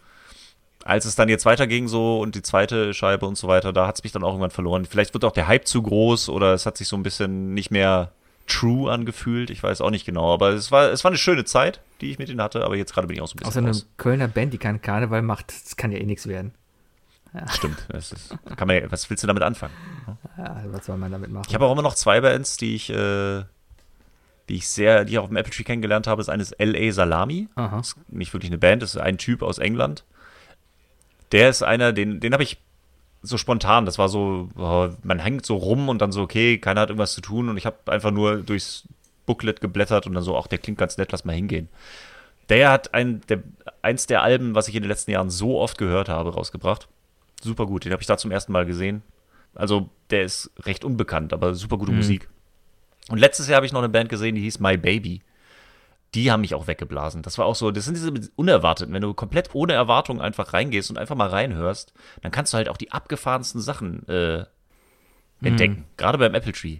Als 0.86 1.06
es 1.06 1.16
dann 1.16 1.28
jetzt 1.30 1.45
weiterging 1.45 1.88
so 1.88 2.20
und 2.22 2.36
die 2.36 2.44
zweite 2.44 2.94
Scheibe 2.94 3.26
und 3.26 3.38
so 3.38 3.48
weiter, 3.48 3.74
da 3.74 3.88
hat 3.88 3.95
es 3.98 4.03
mich 4.03 4.12
dann 4.14 4.24
auch 4.24 4.30
irgendwann 4.30 4.52
verloren. 4.52 4.86
Vielleicht 4.86 5.14
wird 5.16 5.26
auch 5.26 5.32
der 5.32 5.48
Hype 5.48 5.68
zu 5.68 5.82
groß 5.82 6.30
oder 6.30 6.53
es 6.53 6.66
hat 6.68 6.78
sich 6.78 6.88
so 6.88 6.95
ein 6.95 7.02
bisschen 7.03 7.53
nicht 7.56 7.72
mehr 7.72 8.12
true 8.48 8.91
angefühlt. 8.91 9.49
Ich 9.49 9.64
weiß 9.64 9.82
auch 9.82 9.90
nicht 9.90 10.06
genau. 10.06 10.32
Aber 10.32 10.49
es 10.52 10.72
war, 10.72 10.91
es 10.91 11.03
war 11.03 11.10
eine 11.10 11.18
schöne 11.18 11.44
Zeit, 11.44 11.82
die 12.02 12.12
ich 12.12 12.20
mit 12.20 12.30
ihnen 12.30 12.40
hatte. 12.41 12.64
Aber 12.64 12.76
jetzt 12.76 12.94
gerade 12.94 13.07
bin 13.07 13.16
ich 13.18 13.22
auch 13.24 13.28
so 13.28 13.34
ein 13.34 13.38
bisschen 13.38 13.49
Außer 13.49 13.60
eine 13.60 13.70
raus. 13.70 13.88
Kölner 13.98 14.28
Band, 14.28 14.53
die 14.53 14.60
keinen 14.60 14.80
Karneval 14.80 15.24
macht, 15.24 15.48
das 15.49 15.76
kann 15.76 15.91
ja 15.91 15.98
eh 15.98 16.06
nichts 16.06 16.28
werden. 16.28 16.53
Stimmt. 17.52 17.78
Das 17.90 18.12
ist, 18.14 18.36
kann 18.56 18.68
man, 18.68 18.78
ja- 18.78 18.91
was 18.91 19.10
willst 19.10 19.24
du 19.24 19.28
damit 19.28 19.41
anfangen? 19.44 19.74
Ja, 20.38 20.62
was 20.68 20.86
soll 20.86 20.98
man 20.98 21.12
damit 21.12 21.32
machen? 21.32 21.45
Ich 21.49 21.56
habe 21.56 21.66
auch 21.66 21.72
immer 21.74 21.82
noch 21.82 21.95
zwei 21.95 22.22
Bands, 22.22 22.56
die 22.57 22.76
ich, 22.76 22.90
äh, 22.91 23.44
die 24.48 24.56
ich 24.56 24.70
sehr, 24.70 25.03
die 25.03 25.14
ich 25.14 25.18
auf 25.20 25.28
dem 25.28 25.36
Apple 25.36 25.52
Tree 25.52 25.64
kennengelernt 25.64 26.06
habe. 26.07 26.22
Das 26.22 26.30
eine 26.30 26.44
ist 26.44 26.52
L.A. 26.53 26.91
Salami. 26.94 27.49
Aha. 27.56 27.78
Das 27.78 27.88
ist 27.90 27.98
nicht 28.10 28.32
wirklich 28.34 28.52
eine 28.52 28.60
Band, 28.60 28.84
das 28.84 28.94
ist 28.95 29.02
ein 29.02 29.18
Typ 29.18 29.41
aus 29.41 29.57
England. 29.57 30.03
Der 31.36 31.49
ist 31.49 31.64
einer, 31.64 31.91
den, 31.91 32.22
den 32.22 32.32
habe 32.32 32.44
ich 32.44 32.57
so 33.22 33.36
spontan. 33.36 33.86
Das 33.86 33.98
war 33.98 34.07
so, 34.07 34.48
oh, 34.56 34.88
man 35.03 35.20
hängt 35.20 35.45
so 35.45 35.57
rum 35.57 35.90
und 35.90 36.02
dann 36.02 36.14
so, 36.14 36.22
okay, 36.22 36.60
keiner 36.60 36.80
hat 36.80 36.90
irgendwas 36.90 37.14
zu 37.14 37.20
tun 37.20 37.49
und 37.49 37.57
ich 37.57 37.66
habe 37.66 37.76
einfach 37.91 38.12
nur 38.12 38.38
durchs 38.38 38.88
Booklet 39.26 39.60
geblättert 39.60 40.07
und 40.07 40.14
dann 40.14 40.24
so, 40.24 40.38
ach, 40.38 40.48
der 40.48 40.60
klingt 40.60 40.78
ganz 40.78 40.98
nett, 40.98 41.12
lass 41.12 41.26
mal 41.26 41.36
hingehen. 41.36 41.68
Der 42.48 42.72
hat 42.72 42.94
ein, 42.94 43.20
der, 43.28 43.44
eins 43.82 44.07
der 44.07 44.22
Alben, 44.22 44.56
was 44.56 44.70
ich 44.70 44.76
in 44.76 44.84
den 44.84 44.88
letzten 44.88 45.12
Jahren 45.12 45.30
so 45.30 45.60
oft 45.60 45.78
gehört 45.78 46.07
habe, 46.07 46.34
rausgebracht. 46.34 46.88
Super 47.41 47.66
gut, 47.66 47.84
den 47.84 47.91
habe 47.91 48.02
ich 48.02 48.07
da 48.07 48.16
zum 48.18 48.32
ersten 48.32 48.53
Mal 48.53 48.66
gesehen. 48.66 49.02
Also, 49.56 49.90
der 50.12 50.24
ist 50.24 50.52
recht 50.62 50.86
unbekannt, 50.86 51.34
aber 51.34 51.53
super 51.53 51.78
gute 51.78 51.91
Musik. 51.91 52.30
Und 53.10 53.18
letztes 53.18 53.49
Jahr 53.49 53.57
habe 53.57 53.66
ich 53.66 53.74
noch 53.74 53.82
eine 53.82 53.90
Band 53.90 54.07
gesehen, 54.07 54.36
die 54.36 54.41
hieß 54.41 54.62
My 54.62 54.78
Baby. 54.78 55.22
Die 56.16 56.32
haben 56.32 56.42
mich 56.42 56.56
auch 56.56 56.68
weggeblasen. 56.68 57.22
Das 57.22 57.38
war 57.38 57.46
auch 57.46 57.56
so, 57.56 57.72
das 57.72 57.86
sind 57.86 57.96
diese 57.96 58.12
Unerwarteten. 58.36 58.94
Wenn 58.94 59.02
du 59.02 59.14
komplett 59.14 59.54
ohne 59.54 59.74
Erwartung 59.74 60.22
einfach 60.22 60.54
reingehst 60.54 60.90
und 60.90 60.98
einfach 60.98 61.16
mal 61.16 61.28
reinhörst, 61.28 61.94
dann 62.22 62.32
kannst 62.32 62.54
du 62.54 62.58
halt 62.58 62.70
auch 62.70 62.78
die 62.78 62.94
abgefahrensten 62.94 63.60
Sachen 63.60 64.08
äh, 64.08 64.46
entdecken. 65.44 65.84
Gerade 65.98 66.18
beim 66.18 66.34
Apple 66.34 66.54
Tree. 66.54 66.80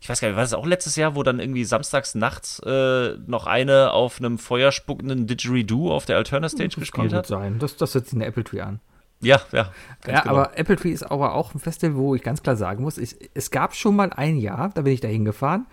Ich 0.00 0.08
weiß 0.08 0.20
gar 0.20 0.28
nicht, 0.28 0.36
war 0.36 0.42
das 0.42 0.54
auch 0.54 0.66
letztes 0.66 0.96
Jahr, 0.96 1.14
wo 1.14 1.22
dann 1.22 1.40
irgendwie 1.40 1.64
samstags 1.64 2.14
nachts 2.14 2.60
äh, 2.64 3.16
noch 3.26 3.46
eine 3.46 3.92
auf 3.92 4.18
einem 4.18 4.38
feuerspuckenden 4.38 5.26
Didgeridoo 5.26 5.92
auf 5.92 6.04
der 6.04 6.16
Alterna 6.16 6.48
Stage 6.48 6.68
das 6.68 6.74
kann 6.74 6.80
gespielt 6.80 7.08
gut 7.08 7.14
hat? 7.14 7.26
sein. 7.26 7.58
Das, 7.58 7.76
das 7.76 7.92
setzt 7.92 8.12
in 8.12 8.18
der 8.18 8.28
Apple 8.28 8.44
Tree 8.44 8.60
an. 8.60 8.80
Ja, 9.20 9.40
ja. 9.52 9.72
Ja, 10.06 10.20
genau. 10.20 10.36
aber 10.36 10.56
Apple 10.56 10.76
Tree 10.76 10.90
ist 10.90 11.02
aber 11.04 11.34
auch 11.34 11.54
ein 11.54 11.58
Festival, 11.58 11.96
wo 11.96 12.14
ich 12.14 12.22
ganz 12.22 12.42
klar 12.42 12.56
sagen 12.56 12.82
muss, 12.82 12.98
ich, 12.98 13.16
es 13.34 13.50
gab 13.50 13.74
schon 13.74 13.96
mal 13.96 14.12
ein 14.12 14.36
Jahr, 14.36 14.70
da 14.74 14.82
bin 14.82 14.92
ich 14.92 15.00
da 15.00 15.08
hingefahren 15.08 15.66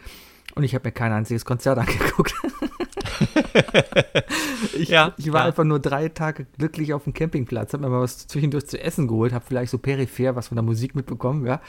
und 0.55 0.63
ich 0.63 0.73
habe 0.73 0.87
mir 0.87 0.91
kein 0.91 1.11
einziges 1.11 1.45
Konzert 1.45 1.77
angeguckt. 1.79 2.33
ich, 4.77 4.89
Ja, 4.89 5.13
ich 5.17 5.31
war 5.31 5.41
ja. 5.41 5.47
einfach 5.47 5.63
nur 5.63 5.79
drei 5.79 6.09
Tage 6.09 6.45
glücklich 6.57 6.93
auf 6.93 7.03
dem 7.03 7.13
Campingplatz, 7.13 7.73
habe 7.73 7.83
mir 7.83 7.89
mal 7.89 8.01
was 8.01 8.27
zwischendurch 8.27 8.67
zu 8.67 8.81
essen 8.81 9.07
geholt, 9.07 9.33
habe 9.33 9.45
vielleicht 9.45 9.71
so 9.71 9.77
peripher 9.77 10.35
was 10.35 10.47
von 10.47 10.55
der 10.55 10.63
Musik 10.63 10.95
mitbekommen, 10.95 11.45
ja. 11.45 11.61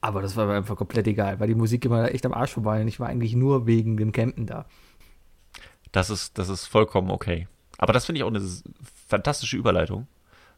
Aber 0.00 0.20
das 0.20 0.36
war 0.36 0.46
mir 0.46 0.54
einfach 0.54 0.76
komplett 0.76 1.06
egal, 1.06 1.38
weil 1.38 1.46
die 1.46 1.54
Musik 1.54 1.84
immer 1.84 2.12
echt 2.12 2.26
am 2.26 2.34
Arsch 2.34 2.52
vorbei 2.52 2.80
und 2.80 2.88
ich 2.88 2.98
war 2.98 3.08
eigentlich 3.08 3.36
nur 3.36 3.66
wegen 3.66 3.96
dem 3.96 4.10
Campen 4.10 4.46
da. 4.46 4.66
Das 5.92 6.10
ist, 6.10 6.38
das 6.38 6.48
ist 6.48 6.66
vollkommen 6.66 7.10
okay. 7.10 7.46
Aber 7.78 7.92
das 7.92 8.06
finde 8.06 8.18
ich 8.18 8.24
auch 8.24 8.28
eine 8.28 8.42
fantastische 9.06 9.56
Überleitung, 9.56 10.08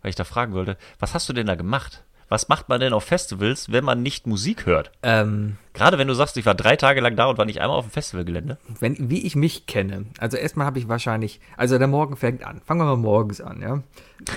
weil 0.00 0.08
ich 0.08 0.16
da 0.16 0.24
fragen 0.24 0.54
wollte, 0.54 0.78
was 0.98 1.12
hast 1.12 1.28
du 1.28 1.32
denn 1.32 1.46
da 1.46 1.56
gemacht? 1.56 2.04
Was 2.28 2.48
macht 2.48 2.68
man 2.68 2.80
denn 2.80 2.92
auf 2.92 3.04
Festivals, 3.04 3.70
wenn 3.70 3.84
man 3.84 4.02
nicht 4.02 4.26
Musik 4.26 4.66
hört? 4.66 4.90
Ähm, 5.02 5.56
Gerade 5.72 5.98
wenn 5.98 6.08
du 6.08 6.14
sagst, 6.14 6.36
ich 6.36 6.46
war 6.46 6.54
drei 6.54 6.76
Tage 6.76 7.00
lang 7.00 7.16
da 7.16 7.26
und 7.26 7.38
war 7.38 7.44
nicht 7.44 7.60
einmal 7.60 7.76
auf 7.78 7.86
dem 7.86 7.90
Festivalgelände. 7.90 8.58
wenn, 8.80 9.10
wie 9.10 9.26
ich 9.26 9.36
mich 9.36 9.66
kenne, 9.66 10.06
also 10.18 10.36
erstmal 10.36 10.66
habe 10.66 10.78
ich 10.78 10.88
wahrscheinlich, 10.88 11.40
also 11.56 11.78
der 11.78 11.88
Morgen 11.88 12.16
fängt 12.16 12.44
an. 12.46 12.60
Fangen 12.64 12.80
wir 12.80 12.86
mal 12.86 12.96
morgens 12.96 13.40
an, 13.40 13.60
ja. 13.60 13.82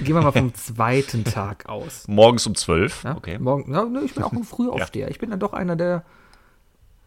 Gehen 0.04 0.16
wir 0.16 0.22
mal 0.22 0.32
vom 0.32 0.54
zweiten 0.56 1.24
Tag 1.24 1.70
aus. 1.70 2.08
Morgens 2.08 2.46
um 2.48 2.56
zwölf. 2.56 3.04
Ja? 3.04 3.16
Okay. 3.16 3.38
Morgen, 3.40 3.74
ja, 3.74 3.86
ich 4.04 4.14
bin 4.14 4.24
auch 4.24 4.34
ein 4.34 4.44
Frühaufsteher. 4.46 5.10
Ich 5.10 5.20
bin 5.20 5.30
dann 5.30 5.40
doch 5.40 5.54
einer, 5.54 5.76
der 5.76 6.04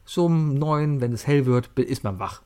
so 0.04 0.26
um 0.26 0.54
neun, 0.54 1.00
wenn 1.00 1.12
es 1.12 1.26
hell 1.26 1.46
wird, 1.46 1.68
ist 1.78 2.04
man 2.04 2.18
wach. 2.18 2.42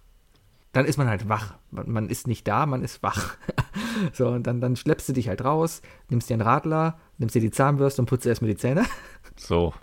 Dann 0.75 0.87
ist 0.87 0.99
man 0.99 1.09
halt 1.09 1.29
wach. 1.29 1.55
Man, 1.71 1.91
man 1.91 2.09
ist 2.11 2.27
nicht 2.27 2.47
da, 2.47 2.67
man 2.67 2.83
ist 2.83 3.03
wach. 3.03 3.37
so, 4.13 4.29
und 4.29 4.47
dann, 4.47 4.61
dann 4.61 4.77
schleppst 4.77 5.09
du 5.09 5.13
dich 5.13 5.29
halt 5.29 5.45
raus, 5.45 5.81
nimmst 6.11 6.29
dir 6.29 6.35
einen 6.35 6.43
Radler, 6.43 6.99
nimmst 7.17 7.35
dir 7.35 7.41
die 7.41 7.53
Zahnbürste 7.53 8.03
und 8.03 8.07
putzt 8.07 8.27
erstmal 8.27 8.51
die 8.51 8.59
Zähne. 8.59 8.85
So. 9.37 9.75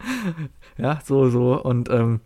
Ja, 0.77 1.01
so, 1.03 1.29
so. 1.29 1.61
Und 1.61 1.89
ähm, 1.89 2.21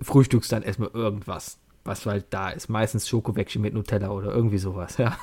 frühstückst 0.00 0.52
dann 0.52 0.62
erstmal 0.62 0.90
irgendwas, 0.94 1.58
was 1.84 2.06
halt 2.06 2.26
da 2.30 2.50
ist. 2.50 2.68
Meistens 2.68 3.08
Schokowäckchen 3.08 3.60
mit 3.60 3.74
Nutella 3.74 4.10
oder 4.10 4.32
irgendwie 4.32 4.58
sowas, 4.58 4.98
ja. 4.98 5.16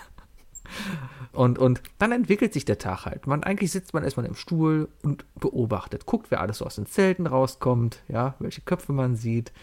Und, 1.32 1.58
und 1.58 1.82
dann 2.00 2.12
entwickelt 2.12 2.52
sich 2.52 2.66
der 2.66 2.80
Tag 2.80 3.06
halt. 3.06 3.28
Man, 3.28 3.44
eigentlich 3.44 3.72
sitzt 3.72 3.94
man 3.94 4.04
erstmal 4.04 4.26
im 4.26 4.36
Stuhl 4.36 4.90
und 5.04 5.24
beobachtet, 5.40 6.06
guckt, 6.06 6.32
wer 6.32 6.42
alles 6.42 6.58
so 6.58 6.66
aus 6.66 6.76
den 6.76 6.86
Zelten 6.86 7.28
rauskommt, 7.28 8.04
ja, 8.10 8.36
welche 8.40 8.62
Köpfe 8.62 8.92
man 8.92 9.16
sieht. 9.16 9.54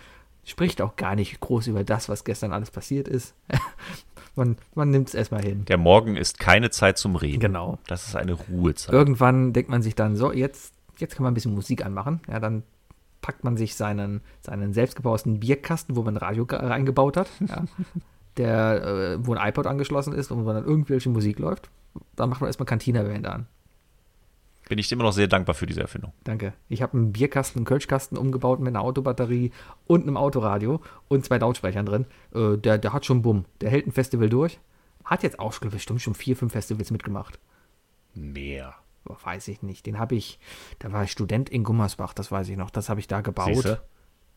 Spricht 0.49 0.81
auch 0.81 0.97
gar 0.97 1.15
nicht 1.15 1.41
groß 1.41 1.67
über 1.67 1.85
das, 1.85 2.09
was 2.09 2.25
gestern 2.25 2.53
alles 2.53 2.71
passiert 2.71 3.07
ist. 3.07 3.35
man 4.35 4.57
man 4.75 4.91
nimmt 4.91 5.09
es 5.09 5.15
erstmal 5.15 5.43
hin. 5.43 5.65
Der 5.67 5.77
Morgen 5.79 6.17
ist 6.17 6.39
keine 6.41 6.71
Zeit 6.71 6.97
zum 6.99 7.17
Reden. 7.17 7.41
Genau. 7.41 7.79
Das 7.87 8.09
ist 8.09 8.17
eine 8.17 8.33
Ruhezeit. 8.33 8.93
Irgendwann 8.95 9.53
denkt 9.53 9.69
man 9.71 9.83
sich 9.83 9.95
dann, 9.95 10.17
so, 10.17 10.33
jetzt, 10.33 10.73
jetzt 10.97 11.15
kann 11.17 11.25
man 11.25 11.33
ein 11.33 11.35
bisschen 11.35 11.55
Musik 11.55 11.85
anmachen. 11.85 12.21
Ja, 12.29 12.41
dann 12.41 12.63
packt 13.21 13.45
man 13.45 13.57
sich 13.57 13.75
seinen, 13.75 14.23
seinen 14.41 14.73
selbstgebauten 14.73 15.39
Bierkasten, 15.41 15.97
wo 15.97 16.03
man 16.03 16.15
ein 16.15 16.19
Radio 16.19 16.47
ge- 16.47 16.59
reingebaut 16.59 17.17
hat, 17.19 17.29
ja, 17.47 17.65
der, 18.39 18.85
äh, 18.85 19.27
wo 19.27 19.35
ein 19.35 19.49
iPod 19.49 19.67
angeschlossen 19.67 20.15
ist 20.15 20.31
und 20.31 20.47
wo 20.47 20.53
dann 20.53 20.65
irgendwelche 20.65 21.11
Musik 21.11 21.39
läuft. 21.39 21.69
Dann 22.17 22.31
macht 22.31 22.41
man 22.41 22.49
erstmal 22.49 22.67
Cantina-Band 22.67 23.27
an. 23.27 23.47
Bin 24.69 24.79
ich 24.79 24.93
immer 24.93 25.05
noch 25.05 25.13
sehr 25.13 25.29
dankbar 25.29 25.55
für 25.55 25.67
diese 25.67 25.81
Erfindung. 25.81 26.13
Danke. 26.25 26.53
Ich 26.69 26.83
habe 26.83 26.97
einen 26.97 27.13
Bierkasten, 27.13 27.61
einen 27.61 27.67
Kölschkasten 27.67 28.19
umgebaut 28.19 28.61
mit 28.61 28.69
einer 28.69 28.83
Autobatterie 28.83 29.51
und 29.87 30.03
einem 30.03 30.17
Autoradio 30.17 30.83
und 31.09 31.25
zwei 31.25 31.39
Lautsprechern 31.39 31.87
drin. 31.87 32.07
Äh, 32.35 32.59
der, 32.59 32.79
der 32.79 32.93
hat 32.93 33.07
schon 33.07 33.23
Bumm. 33.23 33.47
Der 33.61 33.71
hält 33.71 33.87
ein 33.87 33.93
Festival 33.93 34.29
durch. 34.29 34.61
Hat 35.05 35.23
jetzt 35.23 35.41
auch 35.41 35.53
schon 35.53 35.71
bestimmt 35.71 36.03
schon 36.03 36.15
vier, 36.15 36.37
fünf 36.37 36.53
Festivals 36.53 36.91
mitgemacht. 36.91 37.39
Mehr. 38.15 38.75
Weiß 39.05 39.49
ich 39.49 39.63
nicht. 39.63 39.87
Den 39.87 39.99
habe 39.99 40.17
ich, 40.17 40.39
da 40.81 40.93
war 40.93 41.05
ich 41.05 41.13
Student 41.13 41.49
in 41.49 41.65
Gummersbach, 41.65 42.13
das 42.13 42.31
weiß 42.31 42.49
ich 42.51 42.59
noch. 42.59 42.69
Das 42.71 42.91
habe 42.91 43.01
ich 43.01 43.07
da 43.07 43.23
gebaut. 43.23 43.55
Siehste? 43.55 43.81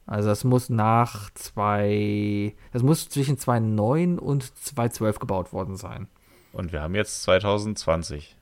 Also 0.06 0.30
das 0.30 0.44
muss 0.44 0.70
nach 0.70 1.30
zwei, 1.34 2.56
das 2.72 2.84
muss 2.84 3.10
zwischen 3.10 3.38
2009 3.38 4.18
und 4.18 4.44
2012 4.44 5.20
gebaut 5.20 5.54
worden 5.54 5.76
sein. 5.78 6.08
Und 6.54 6.72
wir 6.72 6.82
haben 6.82 6.96
jetzt 6.96 7.24
2020. 7.24 8.36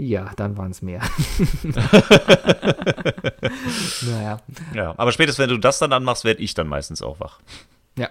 Ja, 0.00 0.32
dann 0.34 0.56
waren 0.56 0.70
es 0.70 0.80
mehr. 0.80 1.02
naja. 4.06 4.40
Ja, 4.72 4.94
aber 4.96 5.12
spätestens, 5.12 5.42
wenn 5.42 5.50
du 5.50 5.58
das 5.58 5.78
dann 5.78 5.92
anmachst, 5.92 6.24
werde 6.24 6.40
ich 6.40 6.54
dann 6.54 6.68
meistens 6.68 7.02
auch 7.02 7.20
wach. 7.20 7.38
Ja. 7.98 8.08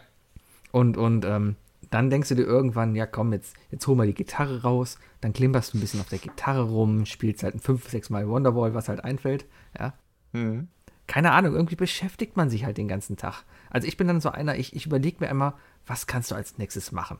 Und, 0.71 0.97
und 0.97 1.25
ähm, 1.25 1.55
dann 1.89 2.11
denkst 2.11 2.29
du 2.29 2.35
dir 2.35 2.43
irgendwann, 2.43 2.95
ja 2.95 3.07
komm, 3.07 3.33
jetzt, 3.33 3.55
jetzt 3.71 3.87
hol 3.87 3.95
mal 3.95 4.05
die 4.05 4.13
Gitarre 4.13 4.61
raus, 4.61 4.99
dann 5.19 5.33
klimperst 5.33 5.73
du 5.73 5.79
ein 5.79 5.81
bisschen 5.81 5.99
auf 5.99 6.09
der 6.09 6.19
Gitarre 6.19 6.61
rum, 6.61 7.07
spielst 7.07 7.41
halt 7.41 7.55
ein 7.55 7.59
fünf, 7.59 7.89
sechs 7.89 8.11
Mal 8.11 8.29
Wonderwall, 8.29 8.75
was 8.75 8.87
halt 8.87 9.03
einfällt, 9.03 9.47
ja. 9.79 9.95
Mhm. 10.33 10.67
Keine 11.07 11.31
Ahnung, 11.31 11.55
irgendwie 11.55 11.75
beschäftigt 11.75 12.37
man 12.37 12.51
sich 12.51 12.65
halt 12.65 12.77
den 12.77 12.87
ganzen 12.87 13.17
Tag. 13.17 13.45
Also 13.71 13.87
ich 13.87 13.97
bin 13.97 14.05
dann 14.05 14.21
so 14.21 14.29
einer, 14.29 14.59
ich, 14.59 14.75
ich 14.75 14.85
überlege 14.85 15.17
mir 15.21 15.29
immer, 15.31 15.57
was 15.87 16.05
kannst 16.05 16.29
du 16.29 16.35
als 16.35 16.59
nächstes 16.59 16.91
machen? 16.91 17.17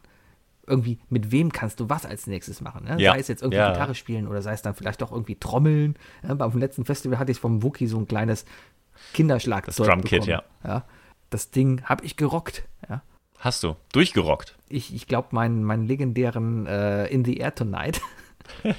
Irgendwie, 0.70 1.00
mit 1.10 1.32
wem 1.32 1.52
kannst 1.52 1.80
du 1.80 1.90
was 1.90 2.06
als 2.06 2.28
nächstes 2.28 2.62
machen? 2.62 2.86
Ne? 2.86 3.02
Ja. 3.02 3.14
Sei 3.14 3.20
es 3.20 3.28
jetzt 3.28 3.42
irgendwie 3.42 3.58
ja. 3.58 3.72
Gitarre 3.72 3.96
spielen 3.96 4.28
oder 4.28 4.42
sei 4.42 4.54
es 4.54 4.62
dann 4.62 4.76
vielleicht 4.76 5.02
doch 5.02 5.12
irgendwie 5.12 5.36
Trommeln. 5.36 5.96
Ja, 6.26 6.36
beim 6.36 6.58
letzten 6.58 6.86
Festival 6.86 7.20
hatte 7.20 7.32
ich 7.32 7.40
vom 7.40 7.64
Wookie 7.64 7.88
so 7.88 7.98
ein 7.98 8.08
kleines 8.08 8.46
Kinderschlagzeug. 9.14 9.76
Das 9.76 9.88
Drumkit, 9.88 10.26
ja. 10.26 10.44
ja. 10.64 10.86
Das 11.30 11.52
Ding 11.52 11.84
habe 11.84 12.06
ich 12.06 12.16
gerockt. 12.16 12.64
Ja. 12.90 13.02
Hast 13.40 13.64
du. 13.64 13.76
Durchgerockt. 13.94 14.56
Ich, 14.68 14.94
ich 14.94 15.08
glaube, 15.08 15.30
meinen, 15.32 15.64
meinen 15.64 15.88
legendären 15.88 16.68
äh, 16.68 17.08
In 17.08 17.24
the 17.26 17.38
Air 17.38 17.56
Tonight. 17.56 18.02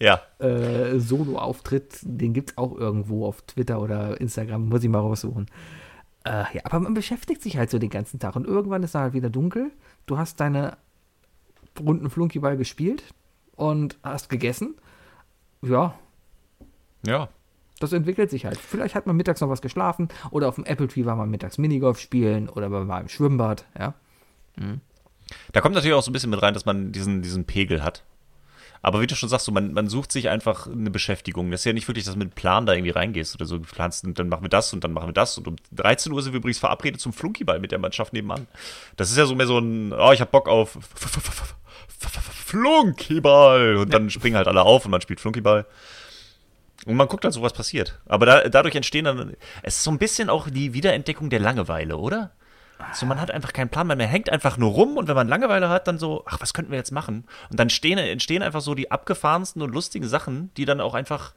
ja. 0.00 0.20
Äh, 0.38 0.98
Solo-Auftritt, 0.98 1.98
den 2.02 2.32
gibt 2.32 2.50
es 2.50 2.58
auch 2.58 2.74
irgendwo 2.76 3.26
auf 3.26 3.42
Twitter 3.42 3.80
oder 3.80 4.20
Instagram, 4.20 4.68
muss 4.68 4.84
ich 4.84 4.88
mal 4.88 5.00
raussuchen. 5.00 5.46
Äh, 6.26 6.44
ja, 6.54 6.60
aber 6.64 6.80
man 6.80 6.94
beschäftigt 6.94 7.42
sich 7.42 7.56
halt 7.56 7.70
so 7.70 7.78
den 7.78 7.90
ganzen 7.90 8.18
Tag 8.18 8.36
und 8.36 8.46
irgendwann 8.46 8.82
ist 8.82 8.90
es 8.90 8.94
halt 9.00 9.14
wieder 9.14 9.30
dunkel. 9.30 9.70
Du 10.06 10.18
hast 10.18 10.40
deine 10.40 10.76
runden 11.78 12.10
Flunkyball 12.10 12.56
gespielt 12.56 13.04
und 13.54 13.98
hast 14.02 14.28
gegessen. 14.28 14.74
Ja. 15.62 15.94
Ja 17.06 17.28
das 17.78 17.92
entwickelt 17.92 18.30
sich 18.30 18.44
halt. 18.46 18.58
Vielleicht 18.58 18.94
hat 18.94 19.06
man 19.06 19.16
mittags 19.16 19.40
noch 19.40 19.48
was 19.48 19.60
geschlafen 19.60 20.08
oder 20.30 20.48
auf 20.48 20.54
dem 20.54 20.64
Apple 20.64 20.88
Tree 20.88 21.04
war 21.04 21.16
man 21.16 21.30
mittags 21.30 21.58
Minigolf 21.58 21.98
spielen 21.98 22.48
oder 22.48 22.68
man 22.68 22.88
war 22.88 23.00
im 23.00 23.08
Schwimmbad, 23.08 23.66
ja. 23.78 23.94
Mhm. 24.56 24.80
Da 25.52 25.60
kommt 25.60 25.74
natürlich 25.74 25.94
auch 25.94 26.02
so 26.02 26.10
ein 26.10 26.12
bisschen 26.12 26.30
mit 26.30 26.40
rein, 26.40 26.54
dass 26.54 26.66
man 26.66 26.92
diesen, 26.92 27.20
diesen 27.22 27.44
Pegel 27.44 27.82
hat. 27.82 28.04
Aber 28.86 29.00
wie 29.00 29.08
du 29.08 29.16
schon 29.16 29.28
sagst, 29.28 29.46
so, 29.46 29.50
man, 29.50 29.72
man 29.72 29.88
sucht 29.88 30.12
sich 30.12 30.28
einfach 30.28 30.68
eine 30.68 30.92
Beschäftigung. 30.92 31.50
Das 31.50 31.62
ist 31.62 31.64
ja 31.64 31.72
nicht 31.72 31.88
wirklich, 31.88 32.04
dass 32.04 32.14
du 32.14 32.20
mit 32.20 32.26
einem 32.26 32.36
Plan 32.36 32.66
da 32.66 32.72
irgendwie 32.72 32.92
reingehst 32.92 33.34
oder 33.34 33.44
so. 33.44 33.58
Du 33.58 33.64
planst, 33.64 34.04
und 34.04 34.16
dann 34.16 34.28
machen 34.28 34.44
wir 34.44 34.48
das 34.48 34.72
und 34.72 34.84
dann 34.84 34.92
machen 34.92 35.08
wir 35.08 35.12
das. 35.12 35.36
Und 35.36 35.48
um 35.48 35.56
13 35.72 36.12
Uhr 36.12 36.22
sind 36.22 36.34
wir 36.34 36.38
übrigens 36.38 36.60
verabredet 36.60 37.00
zum 37.00 37.12
Flunkyball 37.12 37.58
mit 37.58 37.72
der 37.72 37.80
Mannschaft 37.80 38.12
nebenan. 38.12 38.46
Das 38.96 39.10
ist 39.10 39.16
ja 39.16 39.26
so 39.26 39.34
mehr 39.34 39.48
so 39.48 39.58
ein, 39.58 39.92
oh, 39.92 40.12
ich 40.12 40.20
hab 40.20 40.30
Bock 40.30 40.48
auf 40.48 40.78
Flunkyball. 42.46 43.74
Und 43.74 43.92
dann 43.92 44.08
springen 44.08 44.36
halt 44.36 44.46
alle 44.46 44.62
auf 44.62 44.84
und 44.84 44.92
man 44.92 45.00
spielt 45.00 45.18
Flunkyball. 45.18 45.66
Und 46.86 46.94
man 46.94 47.08
guckt 47.08 47.24
halt 47.24 47.34
so, 47.34 47.42
was 47.42 47.54
passiert. 47.54 47.98
Aber 48.06 48.24
da, 48.24 48.48
dadurch 48.48 48.76
entstehen 48.76 49.06
dann, 49.06 49.34
es 49.64 49.78
ist 49.78 49.82
so 49.82 49.90
ein 49.90 49.98
bisschen 49.98 50.30
auch 50.30 50.48
die 50.48 50.74
Wiederentdeckung 50.74 51.28
der 51.28 51.40
Langeweile, 51.40 51.96
oder? 51.96 52.30
So, 52.92 53.06
man 53.06 53.20
hat 53.20 53.30
einfach 53.30 53.52
keinen 53.52 53.68
Plan 53.68 53.86
mehr, 53.86 53.96
man 53.96 54.06
hängt 54.06 54.30
einfach 54.30 54.58
nur 54.58 54.70
rum 54.70 54.96
und 54.96 55.08
wenn 55.08 55.16
man 55.16 55.28
Langeweile 55.28 55.68
hat, 55.68 55.88
dann 55.88 55.98
so, 55.98 56.22
ach, 56.26 56.40
was 56.40 56.54
könnten 56.54 56.70
wir 56.70 56.78
jetzt 56.78 56.92
machen? 56.92 57.24
Und 57.50 57.58
dann 57.58 57.70
stehen, 57.70 57.98
entstehen 57.98 58.42
einfach 58.42 58.60
so 58.60 58.74
die 58.74 58.90
abgefahrensten 58.90 59.62
und 59.62 59.72
lustigen 59.72 60.06
Sachen, 60.06 60.50
die 60.56 60.64
dann 60.64 60.80
auch 60.80 60.94
einfach 60.94 61.34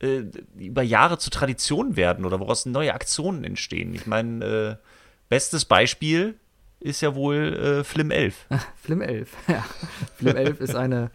äh, 0.00 0.24
über 0.58 0.82
Jahre 0.82 1.18
zur 1.18 1.30
Tradition 1.30 1.96
werden 1.96 2.24
oder 2.24 2.40
woraus 2.40 2.66
neue 2.66 2.94
Aktionen 2.94 3.44
entstehen. 3.44 3.94
Ich 3.94 4.06
meine, 4.06 4.44
äh, 4.44 4.76
bestes 5.28 5.64
Beispiel 5.64 6.36
ist 6.80 7.00
ja 7.00 7.14
wohl 7.14 7.54
äh, 7.54 7.84
Flim 7.84 8.10
11. 8.10 8.46
Flim 8.82 9.00
11, 9.02 9.30
ja. 9.48 9.64
Flim 10.16 10.36
11 10.36 10.60
ist 10.60 10.74
eine 10.74 11.10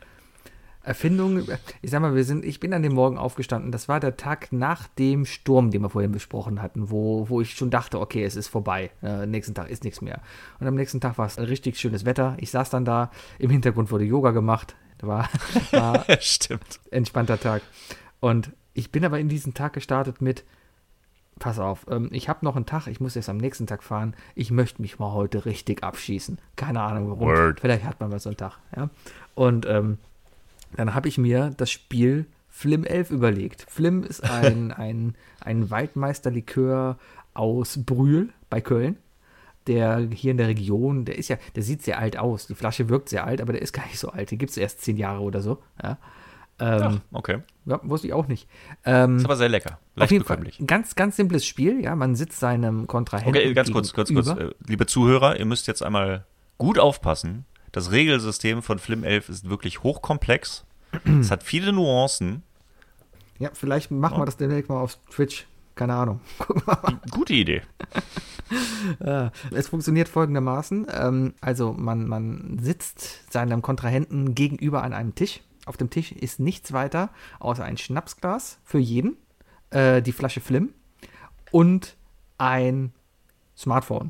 Erfindung, 0.88 1.44
ich 1.82 1.92
sag 1.92 2.02
mal, 2.02 2.16
wir 2.16 2.24
sind, 2.24 2.46
ich 2.46 2.62
bin 2.62 2.74
an 2.74 2.82
dem 2.82 2.94
Morgen 2.94 3.18
aufgestanden. 3.18 3.74
Das 3.74 3.90
war 3.90 4.00
der 4.00 4.16
Tag 4.16 4.54
nach 4.54 4.88
dem 4.88 5.26
Sturm, 5.26 5.70
den 5.70 5.82
wir 5.82 5.90
vorhin 5.90 6.14
besprochen 6.14 6.62
hatten, 6.62 6.90
wo, 6.90 7.28
wo 7.30 7.42
ich 7.42 7.52
schon 7.52 7.70
dachte, 7.70 8.00
okay, 8.00 8.24
es 8.24 8.38
ist 8.38 8.48
vorbei. 8.48 8.92
Äh, 9.04 9.26
nächsten 9.26 9.54
Tag 9.54 9.70
ist 9.70 9.84
nichts 9.84 10.02
mehr. 10.02 10.22
Und 10.60 10.68
am 10.68 10.76
nächsten 10.76 11.02
Tag 11.02 11.18
war 11.18 11.26
es 11.26 11.38
richtig 11.38 11.78
schönes 11.78 12.06
Wetter. 12.06 12.38
Ich 12.40 12.52
saß 12.52 12.70
dann 12.70 12.86
da, 12.86 13.12
im 13.38 13.50
Hintergrund 13.50 13.92
wurde 13.92 14.06
Yoga 14.06 14.32
gemacht. 14.32 14.76
War, 15.02 15.30
war 15.72 16.06
Stimmt. 16.22 16.80
entspannter 16.90 17.40
Tag. 17.40 17.64
Und 18.22 18.52
ich 18.74 18.90
bin 18.90 19.04
aber 19.04 19.20
in 19.20 19.28
diesen 19.28 19.54
Tag 19.54 19.74
gestartet 19.74 20.22
mit, 20.22 20.46
pass 21.38 21.60
auf, 21.60 21.86
ähm, 21.90 22.08
ich 22.14 22.30
habe 22.30 22.46
noch 22.46 22.56
einen 22.56 22.66
Tag, 22.66 22.88
ich 22.88 23.02
muss 23.02 23.16
jetzt 23.16 23.28
am 23.28 23.38
nächsten 23.38 23.68
Tag 23.68 23.84
fahren. 23.84 24.16
Ich 24.36 24.52
möchte 24.52 24.82
mich 24.82 25.00
mal 25.00 25.12
heute 25.12 25.46
richtig 25.46 25.84
abschießen. 25.84 26.40
Keine 26.56 26.82
Ahnung 26.82 27.10
warum. 27.10 27.28
Word. 27.28 27.60
Vielleicht 27.60 27.84
hat 27.84 28.00
man 28.00 28.10
mal 28.10 28.20
so 28.20 28.30
einen 28.30 28.38
Tag. 28.38 28.60
Ja? 28.76 28.90
Und 29.36 29.66
ähm, 29.66 29.98
dann 30.76 30.94
habe 30.94 31.08
ich 31.08 31.18
mir 31.18 31.52
das 31.56 31.72
Spiel 31.72 32.28
Flim 32.50 32.84
11 32.84 33.12
überlegt. 33.12 33.66
Flim 33.70 34.04
ist 34.04 34.24
ein, 34.30 34.72
ein, 34.72 35.16
ein 35.42 35.70
Waldmeisterlikör 35.70 36.98
aus 37.34 37.84
Brühl 37.86 38.30
bei 38.50 38.62
Köln. 38.62 38.98
Der 39.68 40.08
hier 40.14 40.32
in 40.32 40.38
der 40.38 40.48
Region, 40.48 41.04
der 41.04 41.18
ist 41.18 41.28
ja, 41.28 41.36
der 41.56 41.62
sieht 41.62 41.84
sehr 41.84 42.00
alt 42.00 42.18
aus. 42.18 42.48
Die 42.48 42.56
Flasche 42.56 42.88
wirkt 42.88 43.10
sehr 43.10 43.26
alt, 43.26 43.42
aber 43.42 43.52
der 43.52 43.62
ist 43.62 43.74
gar 43.74 43.86
nicht 43.86 44.00
so 44.00 44.10
alt. 44.10 44.32
Die 44.32 44.38
gibt 44.38 44.52
es 44.52 44.58
erst 44.58 44.82
zehn 44.82 44.96
Jahre 44.96 45.22
oder 45.22 45.42
so. 45.42 45.62
Ja. 45.84 45.98
Ähm, 46.60 46.82
Ach, 46.82 47.00
okay. 47.12 47.40
Ja, 47.66 47.80
wusste 47.84 48.08
ich 48.08 48.14
auch 48.14 48.28
nicht. 48.28 48.48
Ähm, 48.86 49.18
ist 49.18 49.26
aber 49.26 49.36
sehr 49.36 49.50
lecker. 49.50 49.80
Leicht 49.96 50.08
auf 50.08 50.12
jeden 50.12 50.24
bekömmlich. 50.24 50.58
Fall. 50.58 50.66
Ganz, 50.66 50.96
ganz 50.96 51.18
simples 51.18 51.46
Spiel, 51.46 51.84
ja. 51.84 51.96
Man 51.96 52.16
sitzt 52.16 52.40
seinem 52.40 52.88
Kontrahenten. 52.88 53.36
Okay, 53.36 53.54
ganz 53.54 53.72
kurz, 53.72 53.94
kurz, 53.94 54.12
kurz. 54.12 54.30
Äh, 54.30 54.52
liebe 54.66 54.86
Zuhörer, 54.86 55.38
ihr 55.38 55.46
müsst 55.46 55.68
jetzt 55.68 55.84
einmal 55.84 56.26
gut 56.58 56.80
aufpassen. 56.80 57.46
Das 57.78 57.92
Regelsystem 57.92 58.64
von 58.64 58.80
Flim 58.80 59.04
11 59.04 59.30
ist 59.30 59.50
wirklich 59.52 59.84
hochkomplex. 59.84 60.66
es 61.22 61.30
hat 61.30 61.44
viele 61.44 61.72
Nuancen. 61.72 62.42
Ja, 63.38 63.52
vielleicht 63.54 63.92
machen 63.92 64.18
wir 64.18 64.26
das 64.26 64.36
demnächst 64.36 64.68
mal 64.68 64.82
auf 64.82 64.98
Twitch. 65.12 65.46
Keine 65.76 65.94
Ahnung. 65.94 66.20
Gute 67.12 67.34
Idee. 67.34 67.62
es 69.52 69.68
funktioniert 69.68 70.10
folgendermaßen. 70.10 70.88
Ähm, 70.92 71.36
also 71.40 71.72
man, 71.72 72.08
man 72.08 72.58
sitzt 72.60 73.32
seinem 73.32 73.62
Kontrahenten 73.62 74.34
gegenüber 74.34 74.82
an 74.82 74.94
einem 74.94 75.14
Tisch. 75.14 75.42
Auf 75.68 75.78
dem 75.78 75.92
Tisch 75.92 76.12
ist 76.12 76.40
nichts 76.40 76.74
weiter 76.74 77.12
außer 77.40 77.64
ein 77.64 77.78
Schnapsglas 77.78 78.58
für 78.64 78.80
jeden, 78.80 79.18
äh, 79.70 80.02
die 80.02 80.14
Flasche 80.14 80.42
Flim 80.42 80.74
und 81.52 81.96
ein 82.40 82.92
Smartphone. 83.56 84.10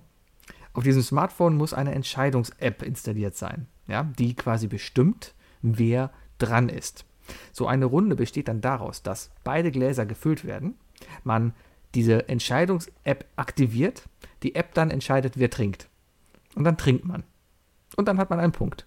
Auf 0.77 0.83
diesem 0.83 1.01
Smartphone 1.01 1.57
muss 1.57 1.73
eine 1.73 1.95
Entscheidungs-App 1.95 2.83
installiert 2.83 3.35
sein, 3.35 3.65
ja, 3.87 4.03
die 4.03 4.35
quasi 4.35 4.67
bestimmt, 4.67 5.33
wer 5.63 6.11
dran 6.37 6.69
ist. 6.69 7.03
So 7.51 7.65
eine 7.65 7.85
Runde 7.85 8.15
besteht 8.15 8.47
dann 8.47 8.61
daraus, 8.61 9.01
dass 9.01 9.31
beide 9.43 9.71
Gläser 9.71 10.05
gefüllt 10.05 10.45
werden, 10.45 10.75
man 11.23 11.55
diese 11.95 12.29
Entscheidungs-App 12.29 13.25
aktiviert, 13.37 14.03
die 14.43 14.53
App 14.53 14.75
dann 14.75 14.91
entscheidet, 14.91 15.39
wer 15.39 15.49
trinkt. 15.49 15.89
Und 16.53 16.63
dann 16.63 16.77
trinkt 16.77 17.05
man. 17.05 17.23
Und 17.95 18.07
dann 18.07 18.19
hat 18.19 18.29
man 18.29 18.39
einen 18.39 18.51
Punkt. 18.51 18.85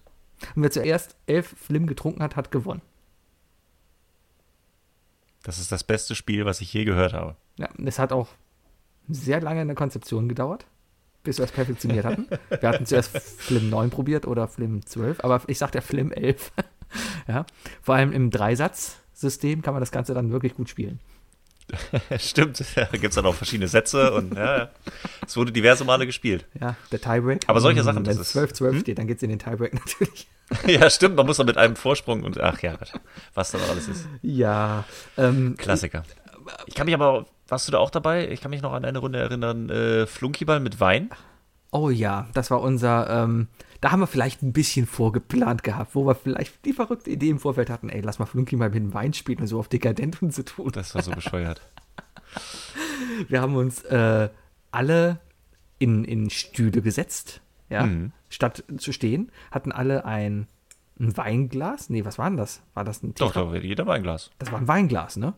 Und 0.55 0.63
wer 0.63 0.71
zuerst 0.71 1.17
elf 1.27 1.45
Flim 1.45 1.87
getrunken 1.87 2.23
hat, 2.23 2.37
hat 2.37 2.51
gewonnen. 2.51 2.81
Das 5.43 5.59
ist 5.59 5.73
das 5.73 5.83
beste 5.83 6.15
Spiel, 6.15 6.45
was 6.45 6.61
ich 6.61 6.71
je 6.71 6.85
gehört 6.85 7.11
habe. 7.11 7.35
Ja, 7.57 7.67
es 7.83 7.99
hat 7.99 8.13
auch 8.13 8.29
sehr 9.09 9.41
lange 9.41 9.61
in 9.61 9.67
der 9.67 9.75
Konzeption 9.75 10.29
gedauert 10.29 10.67
bis 11.23 11.37
wir 11.37 11.45
es 11.45 11.51
perfektioniert 11.51 12.05
hatten. 12.05 12.27
Wir 12.59 12.69
hatten 12.69 12.85
zuerst 12.85 13.17
Flim 13.17 13.69
9 13.69 13.89
probiert 13.89 14.25
oder 14.25 14.47
Flim 14.47 14.85
12, 14.85 15.23
aber 15.23 15.41
ich 15.47 15.57
sagte 15.57 15.77
ja 15.79 15.81
Flim 15.81 16.11
11. 16.11 16.51
ja. 17.27 17.45
Vor 17.81 17.95
allem 17.95 18.11
im 18.11 18.31
Dreisatz-System 18.31 19.61
kann 19.61 19.73
man 19.73 19.81
das 19.81 19.91
Ganze 19.91 20.13
dann 20.13 20.31
wirklich 20.31 20.55
gut 20.55 20.69
spielen. 20.69 20.99
Stimmt, 22.19 22.63
da 22.75 22.85
gibt 22.85 23.05
es 23.05 23.15
dann 23.15 23.25
auch 23.25 23.35
verschiedene 23.35 23.67
Sätze 23.67 24.13
und 24.13 24.35
ja, 24.35 24.69
es 25.25 25.37
wurde 25.37 25.51
diverse 25.51 25.85
Male 25.85 26.05
gespielt. 26.05 26.45
Ja, 26.59 26.75
der 26.91 26.99
Tiebreak. 26.99 27.43
Aber 27.47 27.61
solche 27.61 27.83
Sachen. 27.83 28.05
Wenn 28.05 28.21
12, 28.21 28.53
12 28.53 28.73
hm? 28.73 28.81
steht, 28.81 28.97
dann 28.97 29.07
geht 29.07 29.17
es 29.17 29.23
in 29.23 29.29
den 29.29 29.39
Tiebreak 29.39 29.73
natürlich. 29.85 30.27
ja, 30.67 30.89
stimmt, 30.89 31.15
man 31.15 31.25
muss 31.25 31.37
dann 31.37 31.45
mit 31.45 31.57
einem 31.57 31.75
Vorsprung 31.75 32.23
und 32.23 32.39
ach 32.39 32.61
ja, 32.61 32.77
was 33.33 33.51
da 33.51 33.59
alles 33.69 33.87
ist. 33.87 34.07
Ja. 34.21 34.85
Ähm, 35.17 35.55
Klassiker. 35.57 36.03
Ich 36.65 36.75
kann 36.75 36.85
mich 36.85 36.95
aber 36.95 37.25
warst 37.51 37.67
du 37.67 37.71
da 37.71 37.79
auch 37.79 37.89
dabei? 37.89 38.29
Ich 38.29 38.41
kann 38.41 38.51
mich 38.51 38.61
noch 38.61 38.73
an 38.73 38.85
eine 38.85 38.99
Runde 38.99 39.19
erinnern. 39.19 39.69
Äh, 39.69 40.07
Flunkyball 40.07 40.59
mit 40.59 40.79
Wein. 40.79 41.09
Oh 41.71 41.89
ja, 41.89 42.27
das 42.33 42.51
war 42.51 42.61
unser. 42.61 43.09
Ähm, 43.09 43.47
da 43.79 43.91
haben 43.91 44.01
wir 44.01 44.07
vielleicht 44.07 44.43
ein 44.43 44.53
bisschen 44.53 44.85
vorgeplant 44.85 45.63
gehabt, 45.63 45.95
wo 45.95 46.05
wir 46.05 46.15
vielleicht 46.15 46.65
die 46.65 46.73
verrückte 46.73 47.09
Idee 47.09 47.29
im 47.29 47.39
Vorfeld 47.39 47.69
hatten: 47.69 47.89
ey, 47.89 48.01
lass 48.01 48.19
mal 48.19 48.25
Flunkyball 48.25 48.69
mit 48.69 48.77
dem 48.77 48.93
Wein 48.93 49.13
spielen 49.13 49.39
und 49.39 49.47
so 49.47 49.59
auf 49.59 49.67
Dekadenten 49.67 50.31
zu 50.31 50.43
tun. 50.43 50.71
Das 50.73 50.95
war 50.95 51.01
so 51.01 51.11
bescheuert. 51.11 51.61
wir 53.27 53.41
haben 53.41 53.55
uns 53.55 53.83
äh, 53.83 54.29
alle 54.71 55.19
in, 55.79 56.03
in 56.03 56.29
Stühle 56.29 56.81
gesetzt, 56.81 57.41
ja, 57.69 57.85
mhm. 57.85 58.11
statt 58.29 58.63
zu 58.77 58.91
stehen, 58.91 59.31
hatten 59.49 59.71
alle 59.71 60.05
ein, 60.05 60.47
ein 60.99 61.15
Weinglas. 61.17 61.89
Nee, 61.89 62.05
was 62.05 62.17
war 62.17 62.29
denn 62.29 62.37
das? 62.37 62.61
War 62.73 62.83
das 62.83 63.01
ein 63.01 63.15
Tetra? 63.15 63.27
Doch, 63.27 63.33
da 63.33 63.47
war 63.47 63.55
jeder 63.57 63.87
Weinglas. 63.87 64.29
Das 64.39 64.51
war 64.51 64.59
ein 64.59 64.67
Weinglas, 64.67 65.17
ne? 65.17 65.33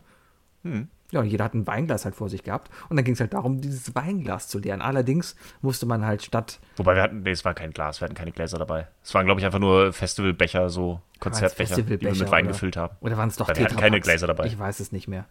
Mhm. 0.64 0.88
Ja, 1.10 1.20
und 1.20 1.26
jeder 1.26 1.44
hat 1.44 1.54
ein 1.54 1.66
Weinglas 1.66 2.04
halt 2.04 2.14
vor 2.14 2.28
sich 2.28 2.42
gehabt. 2.42 2.70
Und 2.88 2.96
dann 2.96 3.04
ging 3.04 3.14
es 3.14 3.20
halt 3.20 3.34
darum, 3.34 3.60
dieses 3.60 3.94
Weinglas 3.94 4.48
zu 4.48 4.58
leeren. 4.58 4.82
Allerdings 4.82 5.36
musste 5.62 5.86
man 5.86 6.04
halt 6.04 6.22
statt. 6.22 6.58
Wobei 6.76 6.96
wir 6.96 7.02
hatten, 7.02 7.22
nee, 7.22 7.30
es 7.30 7.44
war 7.44 7.54
kein 7.54 7.72
Glas, 7.72 8.00
wir 8.00 8.06
hatten 8.06 8.16
keine 8.16 8.32
Gläser 8.32 8.58
dabei. 8.58 8.88
Es 9.02 9.14
waren, 9.14 9.26
glaube 9.26 9.40
ich, 9.40 9.46
einfach 9.46 9.60
nur 9.60 9.92
Festivalbecher, 9.92 10.70
so 10.70 11.00
Konzertbecher, 11.20 11.76
die 11.76 12.00
wir 12.00 12.10
mit 12.10 12.30
Wein 12.30 12.44
oder, 12.44 12.52
gefüllt 12.52 12.76
haben. 12.76 12.96
Oder 13.00 13.16
waren 13.16 13.28
es 13.28 13.36
doch 13.36 13.48
Weil 13.48 13.56
wir 13.56 13.64
hatten 13.66 13.76
keine 13.76 14.00
Gläser 14.00 14.26
dabei. 14.26 14.46
Ich 14.46 14.58
weiß 14.58 14.80
es 14.80 14.92
nicht 14.92 15.06
mehr. 15.06 15.26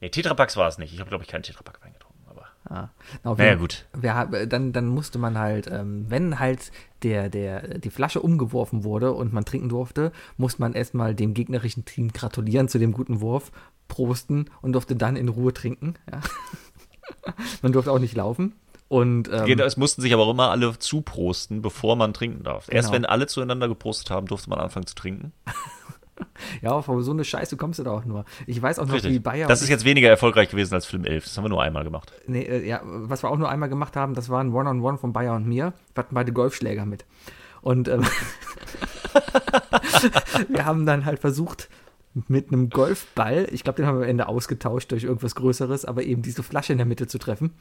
Nee, 0.00 0.10
Tetrapacks 0.10 0.56
war 0.56 0.68
es 0.68 0.78
nicht. 0.78 0.94
Ich 0.94 1.00
habe, 1.00 1.08
glaube 1.08 1.24
ich, 1.24 1.28
keinen 1.28 1.42
Tetrapack 1.42 1.80
Wein 1.82 1.94
ah. 2.70 2.88
Na, 3.24 3.34
naja, 3.34 3.54
gut. 3.54 3.86
Wir, 3.96 4.46
dann, 4.46 4.72
dann 4.72 4.86
musste 4.86 5.18
man 5.18 5.38
halt, 5.38 5.68
ähm, 5.70 6.06
wenn 6.08 6.38
halt 6.38 6.70
der, 7.02 7.28
der, 7.28 7.78
die 7.78 7.90
Flasche 7.90 8.20
umgeworfen 8.20 8.84
wurde 8.84 9.12
und 9.12 9.32
man 9.32 9.44
trinken 9.44 9.68
durfte, 9.68 10.12
musste 10.36 10.60
man 10.60 10.74
erstmal 10.74 11.14
dem 11.14 11.34
gegnerischen 11.34 11.84
Team 11.84 12.12
gratulieren 12.12 12.68
zu 12.68 12.78
dem 12.78 12.92
guten 12.92 13.20
Wurf, 13.20 13.52
prosten 13.88 14.50
und 14.62 14.72
durfte 14.72 14.96
dann 14.96 15.16
in 15.16 15.28
Ruhe 15.28 15.52
trinken. 15.52 15.94
Ja. 16.10 16.20
man 17.62 17.72
durfte 17.72 17.92
auch 17.92 17.98
nicht 17.98 18.16
laufen. 18.16 18.54
Und, 18.88 19.28
ähm, 19.30 19.60
es 19.60 19.76
mussten 19.76 20.00
sich 20.00 20.14
aber 20.14 20.24
auch 20.24 20.30
immer 20.30 20.50
alle 20.50 20.78
zuprosten, 20.78 21.60
bevor 21.60 21.94
man 21.96 22.14
trinken 22.14 22.42
darf. 22.42 22.68
Erst 22.70 22.88
genau. 22.88 22.96
wenn 22.96 23.04
alle 23.04 23.26
zueinander 23.26 23.68
geprostet 23.68 24.10
haben, 24.10 24.26
durfte 24.26 24.48
man 24.48 24.58
anfangen 24.58 24.86
zu 24.86 24.94
trinken. 24.94 25.32
ja, 26.62 26.70
auf 26.70 26.86
so 26.86 27.10
eine 27.10 27.24
Scheiße 27.24 27.56
kommst 27.56 27.78
du 27.78 27.84
da 27.84 27.92
auch 27.92 28.04
nur. 28.04 28.24
Ich 28.46 28.60
weiß 28.60 28.78
auch 28.78 28.86
noch, 28.86 28.94
Richtig. 28.94 29.12
wie 29.12 29.18
Bayer. 29.18 29.48
Das 29.48 29.62
ist 29.62 29.68
jetzt 29.68 29.84
weniger 29.84 30.08
erfolgreich 30.08 30.50
gewesen 30.50 30.74
als 30.74 30.86
Film 30.86 31.04
11. 31.04 31.24
Das 31.24 31.36
haben 31.36 31.44
wir 31.44 31.48
nur 31.48 31.62
einmal 31.62 31.84
gemacht. 31.84 32.12
Nee, 32.26 32.42
äh, 32.42 32.66
ja, 32.66 32.80
was 32.84 33.22
wir 33.22 33.30
auch 33.30 33.38
nur 33.38 33.48
einmal 33.48 33.68
gemacht 33.68 33.96
haben, 33.96 34.14
das 34.14 34.28
war 34.28 34.40
ein 34.40 34.52
One-on-One 34.52 34.80
-on 34.80 34.94
-One 34.94 34.98
von 34.98 35.12
Bayer 35.12 35.34
und 35.34 35.46
mir. 35.46 35.72
Wir 35.94 36.02
hatten 36.02 36.14
beide 36.14 36.32
Golfschläger 36.32 36.86
mit. 36.86 37.04
Und 37.60 37.88
ähm, 37.88 38.02
wir 40.48 40.64
haben 40.64 40.86
dann 40.86 41.04
halt 41.04 41.18
versucht, 41.18 41.68
mit 42.26 42.48
einem 42.48 42.70
Golfball, 42.70 43.46
ich 43.52 43.64
glaube, 43.64 43.76
den 43.76 43.86
haben 43.86 43.98
wir 43.98 44.04
am 44.04 44.10
Ende 44.10 44.28
ausgetauscht 44.28 44.90
durch 44.90 45.04
irgendwas 45.04 45.34
Größeres, 45.34 45.84
aber 45.84 46.02
eben 46.02 46.22
diese 46.22 46.42
Flasche 46.42 46.72
in 46.72 46.78
der 46.78 46.86
Mitte 46.86 47.06
zu 47.06 47.18
treffen. 47.18 47.52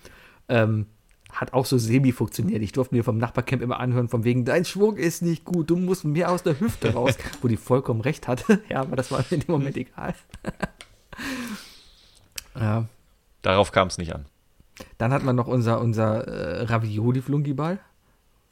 Ähm, 0.50 0.88
hat 1.32 1.54
auch 1.54 1.66
so 1.66 1.78
semi 1.78 2.12
funktioniert. 2.12 2.62
Ich 2.62 2.72
durfte 2.72 2.96
mir 2.96 3.04
vom 3.04 3.18
Nachbarcamp 3.18 3.62
immer 3.62 3.80
anhören, 3.80 4.08
von 4.08 4.24
wegen, 4.24 4.46
dein 4.46 4.66
Schwung 4.66 4.98
ist 4.98 5.22
nicht 5.22 5.46
gut, 5.46 5.70
du 5.70 5.76
musst 5.76 6.06
mehr 6.06 6.32
aus 6.32 6.44
der 6.44 6.60
Hüfte 6.60 6.94
raus, 6.94 7.18
wo 7.42 7.48
die 7.48 7.58
vollkommen 7.58 8.02
recht 8.02 8.28
hatte. 8.28 8.62
ja, 8.70 8.82
aber 8.82 8.96
das 8.96 9.12
war 9.12 9.20
mir 9.20 9.38
in 9.38 9.40
dem 9.42 9.52
Moment 9.52 9.78
egal. 9.78 10.14
ja. 12.60 12.86
Darauf 13.42 13.72
kam 13.72 13.88
es 13.88 13.98
nicht 13.98 14.14
an. 14.14 14.26
Dann 14.98 15.12
hat 15.12 15.24
man 15.24 15.36
noch 15.36 15.48
unser, 15.48 15.82
unser 15.82 16.28
äh, 16.28 16.64
Ravioli-Flunkyball, 16.64 17.80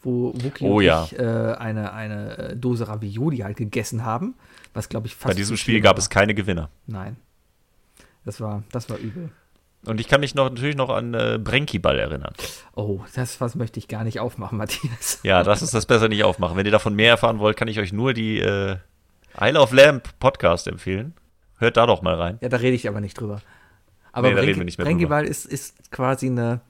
wo 0.02 0.34
Wookie 0.36 0.66
oh, 0.66 0.78
und 0.78 0.84
ja. 0.84 1.04
ich 1.04 1.18
äh, 1.18 1.22
eine, 1.22 1.94
eine 1.94 2.56
Dose 2.56 2.88
Ravioli 2.88 3.38
halt 3.38 3.58
gegessen 3.58 4.06
haben, 4.06 4.36
was 4.74 4.90
glaube 4.90 5.08
ich 5.08 5.16
fast. 5.16 5.34
Bei 5.34 5.38
diesem 5.38 5.58
Spiel 5.58 5.82
gab 5.82 5.96
war. 5.96 6.00
es 6.00 6.10
keine 6.10 6.34
Gewinner. 6.34 6.70
Nein. 6.88 7.18
Das 8.26 8.42
war, 8.42 8.64
das 8.72 8.90
war 8.90 8.98
übel. 8.98 9.30
Und 9.88 10.00
ich 10.00 10.08
kann 10.08 10.20
mich 10.20 10.36
noch 10.36 10.50
natürlich 10.50 10.76
noch 10.76 10.90
an 10.90 11.14
äh, 11.14 11.40
Brenki-Ball 11.42 12.00
erinnern. 12.00 12.34
Oh, 12.76 13.02
das 13.16 13.40
was 13.42 13.56
möchte 13.56 13.80
ich 13.80 13.88
gar 13.88 14.04
nicht 14.04 14.20
aufmachen, 14.20 14.58
Matthias. 14.60 15.20
Ja, 15.24 15.44
das 15.44 15.62
ist 15.62 15.74
das 15.74 15.86
besser 15.86 16.08
nicht 16.08 16.24
aufmachen. 16.24 16.58
Wenn 16.58 16.66
ihr 16.66 16.72
davon 16.72 16.96
mehr 16.96 17.10
erfahren 17.10 17.40
wollt, 17.40 17.58
kann 17.58 17.68
ich 17.68 17.80
euch 17.80 17.94
nur 17.94 18.14
die 18.14 18.40
äh, 18.40 18.78
Isle 19.40 19.60
of 19.60 19.72
Lamp 19.74 20.20
Podcast 20.20 20.68
empfehlen. 20.68 21.14
Hört 21.58 21.78
da 21.78 21.86
doch 21.86 22.02
mal 22.02 22.16
rein. 22.16 22.38
Ja, 22.42 22.50
da 22.50 22.58
rede 22.58 22.76
ich 22.76 22.88
aber 22.88 23.02
nicht 23.02 23.20
drüber. 23.20 23.42
Aber 24.12 24.30
nee, 24.30 24.54
Brenki, 24.54 24.78
Brenki-Ball 24.78 25.26
ist, 25.26 25.46
ist 25.46 25.92
quasi 25.92 26.28
eine. 26.28 26.62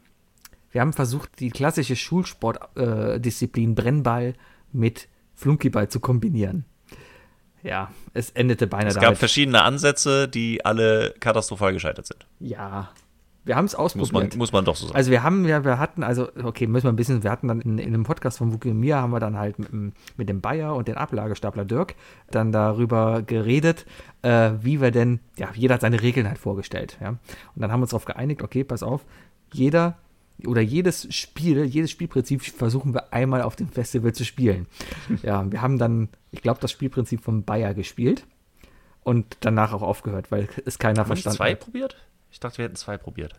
Wir 0.72 0.82
haben 0.82 0.94
versucht, 0.94 1.40
die 1.40 1.52
klassische 1.52 1.96
Schulsportdisziplin 1.96 3.72
äh, 3.72 3.74
Brennball 3.76 4.34
mit 4.74 5.08
Flunkyball 5.36 5.88
zu 5.90 6.00
kombinieren. 6.00 6.66
Ja, 7.64 7.92
es 8.14 8.30
endete 8.32 8.68
beinahe 8.68 8.90
Es 8.90 8.96
gab 8.96 9.04
damit. 9.04 9.18
verschiedene 9.20 9.64
Ansätze, 9.64 10.28
die 10.28 10.64
alle 10.66 11.16
katastrophal 11.20 11.74
gescheitert 11.74 12.06
sind. 12.06 12.28
Ja, 12.40 12.90
wir 13.45 13.55
haben 13.55 13.65
es 13.65 13.76
ausprobiert. 13.76 14.11
Muss 14.11 14.22
man, 14.31 14.38
muss 14.38 14.51
man 14.51 14.65
doch 14.65 14.76
so 14.76 14.88
sagen. 14.88 14.97
Also 14.97 15.11
wir 15.11 15.22
haben, 15.22 15.45
ja, 15.45 15.63
wir 15.63 15.77
hatten, 15.77 16.03
also, 16.03 16.30
okay, 16.43 16.65
müssen 16.65 16.85
wir 16.85 16.91
ein 16.91 16.95
bisschen, 16.95 17.23
wir 17.23 17.30
hatten 17.30 17.47
dann 17.47 17.61
in, 17.61 17.77
in 17.77 17.93
einem 17.93 18.03
Podcast 18.03 18.39
von 18.39 18.51
Wookie 18.51 18.72
und 18.72 18.80
mir, 18.80 18.97
haben 18.97 19.11
wir 19.11 19.19
dann 19.19 19.38
halt 19.38 19.59
mit, 19.59 19.72
mit 20.17 20.30
dem 20.30 20.41
Bayer 20.41 20.76
und 20.76 20.88
dem 20.88 20.97
Ablagestapler 20.97 21.63
Dirk 21.63 21.95
dann 22.31 22.51
darüber 22.51 23.22
geredet, 23.22 23.85
äh, 24.23 24.51
wie 24.61 24.81
wir 24.81 24.89
denn, 24.91 25.19
ja, 25.38 25.49
jeder 25.53 25.76
hat 25.76 25.81
seine 25.81 26.01
Regeln 26.01 26.27
halt 26.27 26.39
vorgestellt, 26.39 26.97
ja. 26.99 27.09
Und 27.09 27.19
dann 27.55 27.72
haben 27.72 27.80
wir 27.80 27.84
uns 27.84 27.91
darauf 27.91 28.05
geeinigt, 28.05 28.41
okay, 28.41 28.63
pass 28.63 28.81
auf, 28.81 29.05
jeder 29.53 29.97
oder 30.45 30.61
jedes 30.61 31.13
Spiel, 31.15 31.63
jedes 31.63 31.91
Spielprinzip 31.91 32.41
versuchen 32.41 32.93
wir 32.93 33.13
einmal 33.13 33.41
auf 33.41 33.55
dem 33.55 33.69
Festival 33.69 34.13
zu 34.13 34.26
spielen. 34.26 34.67
Ja, 35.22 35.49
wir 35.49 35.61
haben 35.61 35.77
dann, 35.77 36.09
ich 36.31 36.41
glaube, 36.41 36.59
das 36.59 36.72
Spielprinzip 36.72 37.22
von 37.22 37.43
Bayer 37.43 37.73
gespielt 37.73 38.26
und 39.03 39.38
danach 39.39 39.72
auch 39.72 39.81
aufgehört, 39.81 40.31
weil 40.31 40.49
es 40.65 40.77
keiner 40.77 41.01
haben 41.01 41.07
verstanden 41.07 41.38
zwei 41.38 41.51
hat. 41.51 41.59
probiert? 41.59 41.95
Ich 42.36 42.41
dachte, 42.41 42.57
wir 42.57 42.66
hätten 42.66 42.76
zwei 42.76 42.98
probiert. 42.98 43.32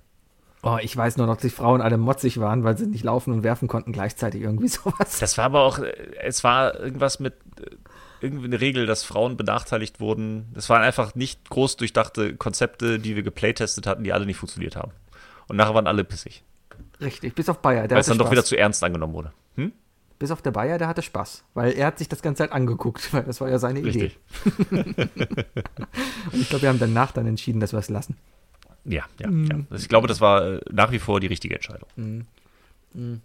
Oh, 0.62 0.78
ich 0.80 0.96
weiß 0.96 1.18
nur 1.18 1.26
noch, 1.26 1.34
dass 1.34 1.42
die 1.42 1.50
Frauen 1.50 1.82
alle 1.82 1.98
motzig 1.98 2.40
waren, 2.40 2.64
weil 2.64 2.78
sie 2.78 2.86
nicht 2.86 3.04
laufen 3.04 3.30
und 3.34 3.42
werfen 3.42 3.68
konnten 3.68 3.92
gleichzeitig 3.92 4.40
irgendwie 4.40 4.68
sowas. 4.68 5.18
Das 5.18 5.36
war 5.36 5.44
aber 5.44 5.64
auch, 5.64 5.80
äh, 5.80 5.92
es 6.22 6.42
war 6.44 6.80
irgendwas 6.80 7.20
mit 7.20 7.34
äh, 7.60 7.76
irgendwie 8.22 8.46
eine 8.46 8.58
Regel, 8.58 8.86
dass 8.86 9.04
Frauen 9.04 9.36
benachteiligt 9.36 10.00
wurden. 10.00 10.50
Das 10.54 10.70
waren 10.70 10.80
einfach 10.80 11.14
nicht 11.14 11.50
groß 11.50 11.76
durchdachte 11.76 12.36
Konzepte, 12.36 12.98
die 12.98 13.16
wir 13.16 13.22
geplaytestet 13.22 13.86
hatten, 13.86 14.02
die 14.02 14.14
alle 14.14 14.24
nicht 14.24 14.38
funktioniert 14.38 14.76
haben. 14.76 14.92
Und 15.46 15.56
nachher 15.56 15.74
waren 15.74 15.86
alle 15.86 16.02
pissig. 16.02 16.42
Richtig, 16.98 17.34
bis 17.34 17.50
auf 17.50 17.58
Bayer. 17.58 17.90
Weil 17.90 17.98
es 17.98 18.06
dann 18.06 18.14
Spaß. 18.14 18.24
doch 18.24 18.32
wieder 18.32 18.46
zu 18.46 18.56
ernst 18.56 18.82
angenommen 18.82 19.12
wurde. 19.12 19.32
Hm? 19.56 19.72
Bis 20.18 20.30
auf 20.30 20.40
der 20.40 20.52
Bayer, 20.52 20.78
der 20.78 20.88
hatte 20.88 21.02
Spaß, 21.02 21.44
weil 21.52 21.72
er 21.72 21.88
hat 21.88 21.98
sich 21.98 22.08
das 22.08 22.22
Ganze 22.22 22.44
halt 22.44 22.52
angeguckt, 22.52 23.12
weil 23.12 23.24
das 23.24 23.42
war 23.42 23.50
ja 23.50 23.58
seine 23.58 23.84
Richtig. 23.84 24.18
Idee. 24.54 24.66
und 26.32 26.40
ich 26.40 26.48
glaube, 26.48 26.62
wir 26.62 26.70
haben 26.70 26.78
danach 26.78 27.12
dann 27.12 27.26
entschieden, 27.26 27.60
dass 27.60 27.72
wir 27.74 27.80
es 27.80 27.90
lassen. 27.90 28.16
Ja, 28.86 29.04
ja, 29.18 29.28
mm. 29.28 29.66
ja. 29.70 29.76
Ich 29.76 29.88
glaube, 29.88 30.08
das 30.08 30.20
war 30.20 30.46
äh, 30.46 30.60
nach 30.70 30.92
wie 30.92 30.98
vor 30.98 31.20
die 31.20 31.26
richtige 31.26 31.54
Entscheidung. 31.54 31.88
Mm. 31.96 32.20
Mm. 32.94 33.22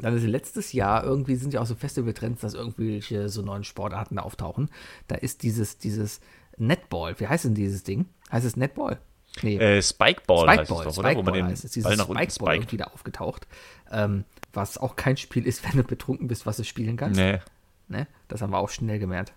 Dann 0.00 0.16
ist 0.16 0.24
letztes 0.24 0.72
Jahr 0.72 1.04
irgendwie 1.04 1.36
sind 1.36 1.54
ja 1.54 1.60
auch 1.60 1.66
so 1.66 1.74
Festivaltrends, 1.74 2.42
dass 2.42 2.54
irgendwelche 2.54 3.28
so 3.28 3.42
neuen 3.42 3.64
Sportarten 3.64 4.18
auftauchen. 4.18 4.68
Da 5.08 5.14
ist 5.14 5.42
dieses, 5.42 5.78
dieses 5.78 6.20
Netball. 6.58 7.18
Wie 7.18 7.26
heißt 7.26 7.46
denn 7.46 7.54
dieses 7.54 7.82
Ding? 7.82 8.06
Heißt 8.30 8.44
es 8.44 8.56
Netball? 8.56 8.98
Nee. 9.42 9.56
Äh, 9.56 9.82
Spikeball, 9.82 10.48
Spikeball 10.48 10.48
heißt 10.58 10.60
es 10.62 10.68
doch, 10.68 10.92
Spikeball 10.92 11.12
oder? 11.12 11.16
Wo 11.16 11.22
man 11.22 11.34
den 11.34 11.46
heißt 11.46 11.64
es. 11.64 11.72
Dieses 11.72 11.88
Ball 11.88 11.96
nach 11.96 12.04
Spikeball 12.04 12.54
unten 12.54 12.62
spiked. 12.62 12.72
wieder 12.72 12.92
aufgetaucht. 12.92 13.46
Ähm, 13.90 14.24
was 14.52 14.78
auch 14.78 14.96
kein 14.96 15.16
Spiel 15.16 15.46
ist, 15.46 15.64
wenn 15.68 15.78
du 15.78 15.84
betrunken 15.84 16.28
bist, 16.28 16.46
was 16.46 16.56
du 16.56 16.64
spielen 16.64 16.96
kannst. 16.96 17.18
Nee. 17.18 17.40
Ne? 17.88 18.06
Das 18.28 18.42
haben 18.42 18.50
wir 18.50 18.58
auch 18.58 18.70
schnell 18.70 18.98
gemerkt. 18.98 19.32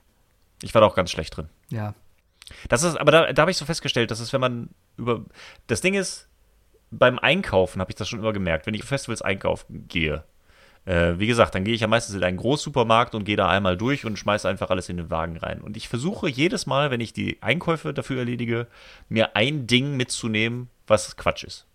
Ich 0.61 0.73
war 0.73 0.81
da 0.81 0.87
auch 0.87 0.95
ganz 0.95 1.11
schlecht 1.11 1.37
drin. 1.37 1.47
Ja. 1.69 1.93
Das 2.67 2.83
ist, 2.83 2.95
aber 2.97 3.11
da, 3.11 3.33
da 3.33 3.41
habe 3.41 3.51
ich 3.51 3.57
so 3.57 3.65
festgestellt, 3.65 4.11
dass 4.11 4.19
es, 4.19 4.33
wenn 4.33 4.41
man 4.41 4.69
über. 4.97 5.25
Das 5.67 5.81
Ding 5.81 5.93
ist, 5.93 6.27
beim 6.91 7.19
Einkaufen 7.19 7.79
habe 7.81 7.91
ich 7.91 7.95
das 7.95 8.09
schon 8.09 8.19
immer 8.19 8.33
gemerkt, 8.33 8.65
wenn 8.65 8.73
ich 8.73 8.81
auf 8.81 8.87
Festivals 8.87 9.21
einkaufen 9.21 9.87
gehe. 9.87 10.23
Äh, 10.85 11.19
wie 11.19 11.27
gesagt, 11.27 11.53
dann 11.53 11.63
gehe 11.63 11.73
ich 11.73 11.81
ja 11.81 11.87
meistens 11.87 12.15
in 12.15 12.23
einen 12.23 12.37
Großsupermarkt 12.37 13.13
und 13.13 13.25
gehe 13.25 13.35
da 13.35 13.47
einmal 13.47 13.77
durch 13.77 14.05
und 14.05 14.17
schmeiße 14.17 14.47
einfach 14.47 14.69
alles 14.69 14.89
in 14.89 14.97
den 14.97 15.11
Wagen 15.11 15.37
rein. 15.37 15.61
Und 15.61 15.77
ich 15.77 15.87
versuche 15.87 16.29
jedes 16.29 16.65
Mal, 16.65 16.89
wenn 16.89 17.01
ich 17.01 17.13
die 17.13 17.37
Einkäufe 17.41 17.93
dafür 17.93 18.19
erledige, 18.19 18.67
mir 19.07 19.35
ein 19.35 19.67
Ding 19.67 19.97
mitzunehmen, 19.97 20.69
was 20.87 21.15
Quatsch 21.17 21.43
ist. 21.43 21.67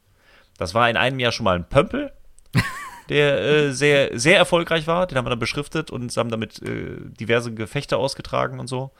Das 0.58 0.74
war 0.74 0.88
in 0.88 0.96
einem 0.96 1.18
Jahr 1.18 1.32
schon 1.32 1.44
mal 1.44 1.56
ein 1.56 1.68
Pömpel, 1.68 2.12
der 3.08 3.40
äh, 3.40 3.72
sehr, 3.72 4.18
sehr 4.18 4.36
erfolgreich 4.36 4.86
war. 4.86 5.06
Den 5.06 5.18
haben 5.18 5.26
wir 5.26 5.30
dann 5.30 5.38
beschriftet 5.38 5.90
und 5.90 6.16
haben 6.16 6.30
damit 6.30 6.62
äh, 6.62 6.96
diverse 6.98 7.52
Gefechte 7.52 7.98
ausgetragen 7.98 8.58
und 8.58 8.66
so. 8.66 8.92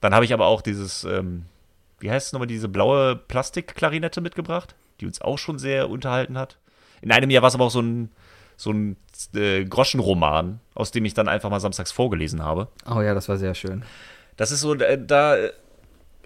Dann 0.00 0.14
habe 0.14 0.24
ich 0.24 0.32
aber 0.32 0.46
auch 0.46 0.62
dieses, 0.62 1.04
ähm, 1.04 1.46
wie 1.98 2.10
heißt 2.10 2.28
es 2.28 2.32
nochmal, 2.32 2.46
diese 2.46 2.68
blaue 2.68 3.16
Plastikklarinette 3.16 4.20
mitgebracht, 4.20 4.74
die 5.00 5.06
uns 5.06 5.20
auch 5.20 5.38
schon 5.38 5.58
sehr 5.58 5.90
unterhalten 5.90 6.38
hat. 6.38 6.58
In 7.02 7.12
einem 7.12 7.30
Jahr 7.30 7.42
war 7.42 7.48
es 7.48 7.54
aber 7.54 7.64
auch 7.64 7.70
so 7.70 7.80
ein, 7.80 8.10
so 8.56 8.70
ein 8.70 8.96
äh, 9.34 9.64
Groschenroman, 9.64 10.60
aus 10.74 10.90
dem 10.90 11.04
ich 11.04 11.14
dann 11.14 11.28
einfach 11.28 11.50
mal 11.50 11.60
samstags 11.60 11.92
vorgelesen 11.92 12.42
habe. 12.42 12.68
Oh 12.90 13.00
ja, 13.00 13.14
das 13.14 13.28
war 13.28 13.36
sehr 13.36 13.54
schön. 13.54 13.84
Das 14.36 14.50
ist 14.50 14.60
so, 14.60 14.74
äh, 14.74 14.98
da 15.04 15.36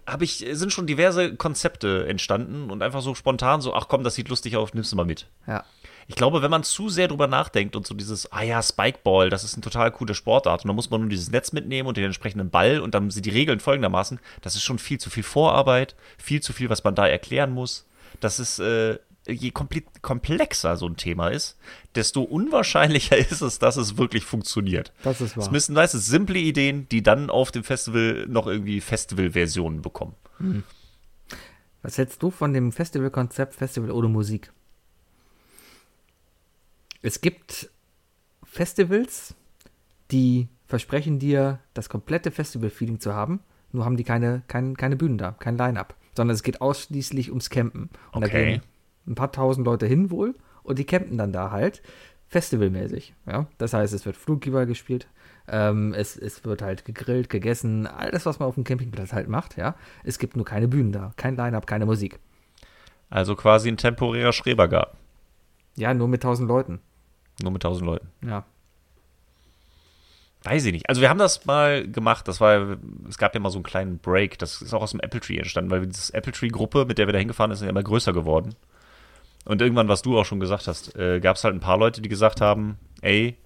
habe 0.06 0.24
ich, 0.24 0.44
sind 0.52 0.72
schon 0.72 0.86
diverse 0.86 1.34
Konzepte 1.36 2.06
entstanden 2.08 2.70
und 2.70 2.82
einfach 2.82 3.00
so 3.00 3.14
spontan 3.14 3.60
so, 3.60 3.74
ach 3.74 3.88
komm, 3.88 4.02
das 4.02 4.14
sieht 4.14 4.28
lustig 4.28 4.56
aus, 4.56 4.74
nimmst 4.74 4.92
du 4.92 4.96
mal 4.96 5.04
mit. 5.04 5.26
Ja. 5.46 5.64
Ich 6.10 6.16
glaube, 6.16 6.42
wenn 6.42 6.50
man 6.50 6.64
zu 6.64 6.88
sehr 6.88 7.06
drüber 7.06 7.28
nachdenkt 7.28 7.76
und 7.76 7.86
so 7.86 7.94
dieses, 7.94 8.32
ah 8.32 8.42
ja, 8.42 8.60
Spikeball, 8.60 9.30
das 9.30 9.44
ist 9.44 9.54
eine 9.54 9.62
total 9.62 9.92
coole 9.92 10.16
Sportart 10.16 10.64
und 10.64 10.68
dann 10.68 10.74
muss 10.74 10.90
man 10.90 11.02
nur 11.02 11.08
dieses 11.08 11.30
Netz 11.30 11.52
mitnehmen 11.52 11.86
und 11.88 11.96
den 11.96 12.04
entsprechenden 12.04 12.50
Ball 12.50 12.80
und 12.80 12.96
dann 12.96 13.12
sind 13.12 13.26
die 13.26 13.30
Regeln 13.30 13.60
folgendermaßen, 13.60 14.18
das 14.42 14.56
ist 14.56 14.64
schon 14.64 14.80
viel 14.80 14.98
zu 14.98 15.08
viel 15.08 15.22
Vorarbeit, 15.22 15.94
viel 16.18 16.42
zu 16.42 16.52
viel, 16.52 16.68
was 16.68 16.82
man 16.82 16.96
da 16.96 17.06
erklären 17.06 17.52
muss. 17.52 17.86
Das 18.18 18.40
ist, 18.40 18.58
äh, 18.58 18.98
je 19.28 19.52
komplexer 19.52 20.76
so 20.76 20.88
ein 20.88 20.96
Thema 20.96 21.28
ist, 21.28 21.56
desto 21.94 22.22
unwahrscheinlicher 22.22 23.16
ist 23.30 23.40
es, 23.40 23.60
dass 23.60 23.76
es 23.76 23.96
wirklich 23.96 24.24
funktioniert. 24.24 24.92
Das 25.04 25.20
ist 25.20 25.36
wahr. 25.36 25.44
Es 25.44 25.52
müssen, 25.52 25.76
weißt 25.76 25.94
du, 25.94 25.98
simple 25.98 26.40
Ideen, 26.40 26.88
die 26.88 27.04
dann 27.04 27.30
auf 27.30 27.52
dem 27.52 27.62
Festival 27.62 28.26
noch 28.28 28.48
irgendwie 28.48 28.80
Festival-Versionen 28.80 29.80
bekommen. 29.80 30.16
Hm. 30.38 30.64
Was 31.82 31.98
hältst 31.98 32.20
du 32.20 32.32
von 32.32 32.52
dem 32.52 32.72
Festivalkonzept 32.72 33.54
Festival 33.54 33.92
ohne 33.92 34.08
Musik? 34.08 34.50
Es 37.02 37.20
gibt 37.20 37.70
Festivals, 38.44 39.34
die 40.10 40.48
versprechen 40.66 41.18
dir, 41.18 41.58
das 41.74 41.88
komplette 41.88 42.30
Festival-Feeling 42.30 43.00
zu 43.00 43.14
haben, 43.14 43.40
nur 43.72 43.84
haben 43.84 43.96
die 43.96 44.04
keine, 44.04 44.42
kein, 44.48 44.76
keine 44.76 44.96
Bühnen 44.96 45.18
da, 45.18 45.32
kein 45.38 45.56
Line-Up. 45.56 45.94
sondern 46.16 46.34
es 46.34 46.42
geht 46.42 46.60
ausschließlich 46.60 47.30
ums 47.30 47.50
Campen. 47.50 47.88
Und 48.12 48.24
Okay. 48.24 48.32
da 48.32 48.50
gehen 48.50 48.62
ein 49.06 49.14
paar 49.14 49.30
tausend 49.32 49.64
Leute 49.64 49.86
hin 49.86 50.10
wohl 50.10 50.34
und 50.64 50.78
die 50.78 50.84
campen 50.84 51.16
dann 51.16 51.32
da 51.32 51.50
halt 51.52 51.82
festivalmäßig. 52.28 53.14
Ja? 53.26 53.46
Das 53.58 53.72
heißt, 53.72 53.94
es 53.94 54.04
wird 54.04 54.16
Flugball 54.16 54.66
gespielt, 54.66 55.06
ähm, 55.48 55.94
es, 55.94 56.16
es 56.16 56.44
wird 56.44 56.62
halt 56.62 56.84
gegrillt, 56.84 57.30
gegessen, 57.30 57.86
alles, 57.86 58.26
was 58.26 58.38
man 58.40 58.48
auf 58.48 58.56
dem 58.56 58.64
Campingplatz 58.64 59.12
halt 59.12 59.28
macht. 59.28 59.56
Ja? 59.56 59.76
Es 60.04 60.18
gibt 60.18 60.36
nur 60.36 60.44
keine 60.44 60.68
Bühnen 60.68 60.92
da, 60.92 61.12
kein 61.16 61.36
Line-Up, 61.36 61.66
keine 61.66 61.86
Musik. 61.86 62.18
Also 63.08 63.34
quasi 63.36 63.68
ein 63.68 63.76
temporärer 63.76 64.32
Schrebergarten. 64.32 64.98
Ja, 65.76 65.94
nur 65.94 66.08
mit 66.08 66.22
tausend 66.22 66.48
Leuten. 66.48 66.80
Nur 67.42 67.52
mit 67.52 67.64
1000 67.64 67.86
Leuten. 67.86 68.08
Ja. 68.26 68.44
Weiß 70.42 70.64
ich 70.64 70.72
nicht. 70.72 70.88
Also 70.88 71.02
wir 71.02 71.10
haben 71.10 71.18
das 71.18 71.44
mal 71.44 71.86
gemacht. 71.86 72.26
Das 72.26 72.40
war, 72.40 72.78
es 73.08 73.18
gab 73.18 73.34
ja 73.34 73.40
mal 73.40 73.50
so 73.50 73.58
einen 73.58 73.64
kleinen 73.64 73.98
Break. 73.98 74.38
Das 74.38 74.62
ist 74.62 74.72
auch 74.72 74.82
aus 74.82 74.92
dem 74.92 75.00
Apple 75.00 75.20
Tree 75.20 75.36
entstanden, 75.36 75.70
weil 75.70 75.86
diese 75.86 76.14
Apple 76.14 76.32
Tree 76.32 76.48
Gruppe, 76.48 76.86
mit 76.86 76.98
der 76.98 77.06
wir 77.06 77.12
da 77.12 77.18
hingefahren 77.18 77.54
sind, 77.54 77.66
ja 77.66 77.70
immer 77.70 77.82
größer 77.82 78.12
geworden. 78.12 78.54
Und 79.44 79.60
irgendwann, 79.60 79.88
was 79.88 80.02
du 80.02 80.18
auch 80.18 80.24
schon 80.24 80.40
gesagt 80.40 80.66
hast, 80.66 80.96
äh, 80.96 81.20
gab 81.20 81.36
es 81.36 81.44
halt 81.44 81.54
ein 81.54 81.60
paar 81.60 81.78
Leute, 81.78 82.00
die 82.00 82.08
gesagt 82.08 82.40
haben, 82.40 82.78
ey, 83.02 83.36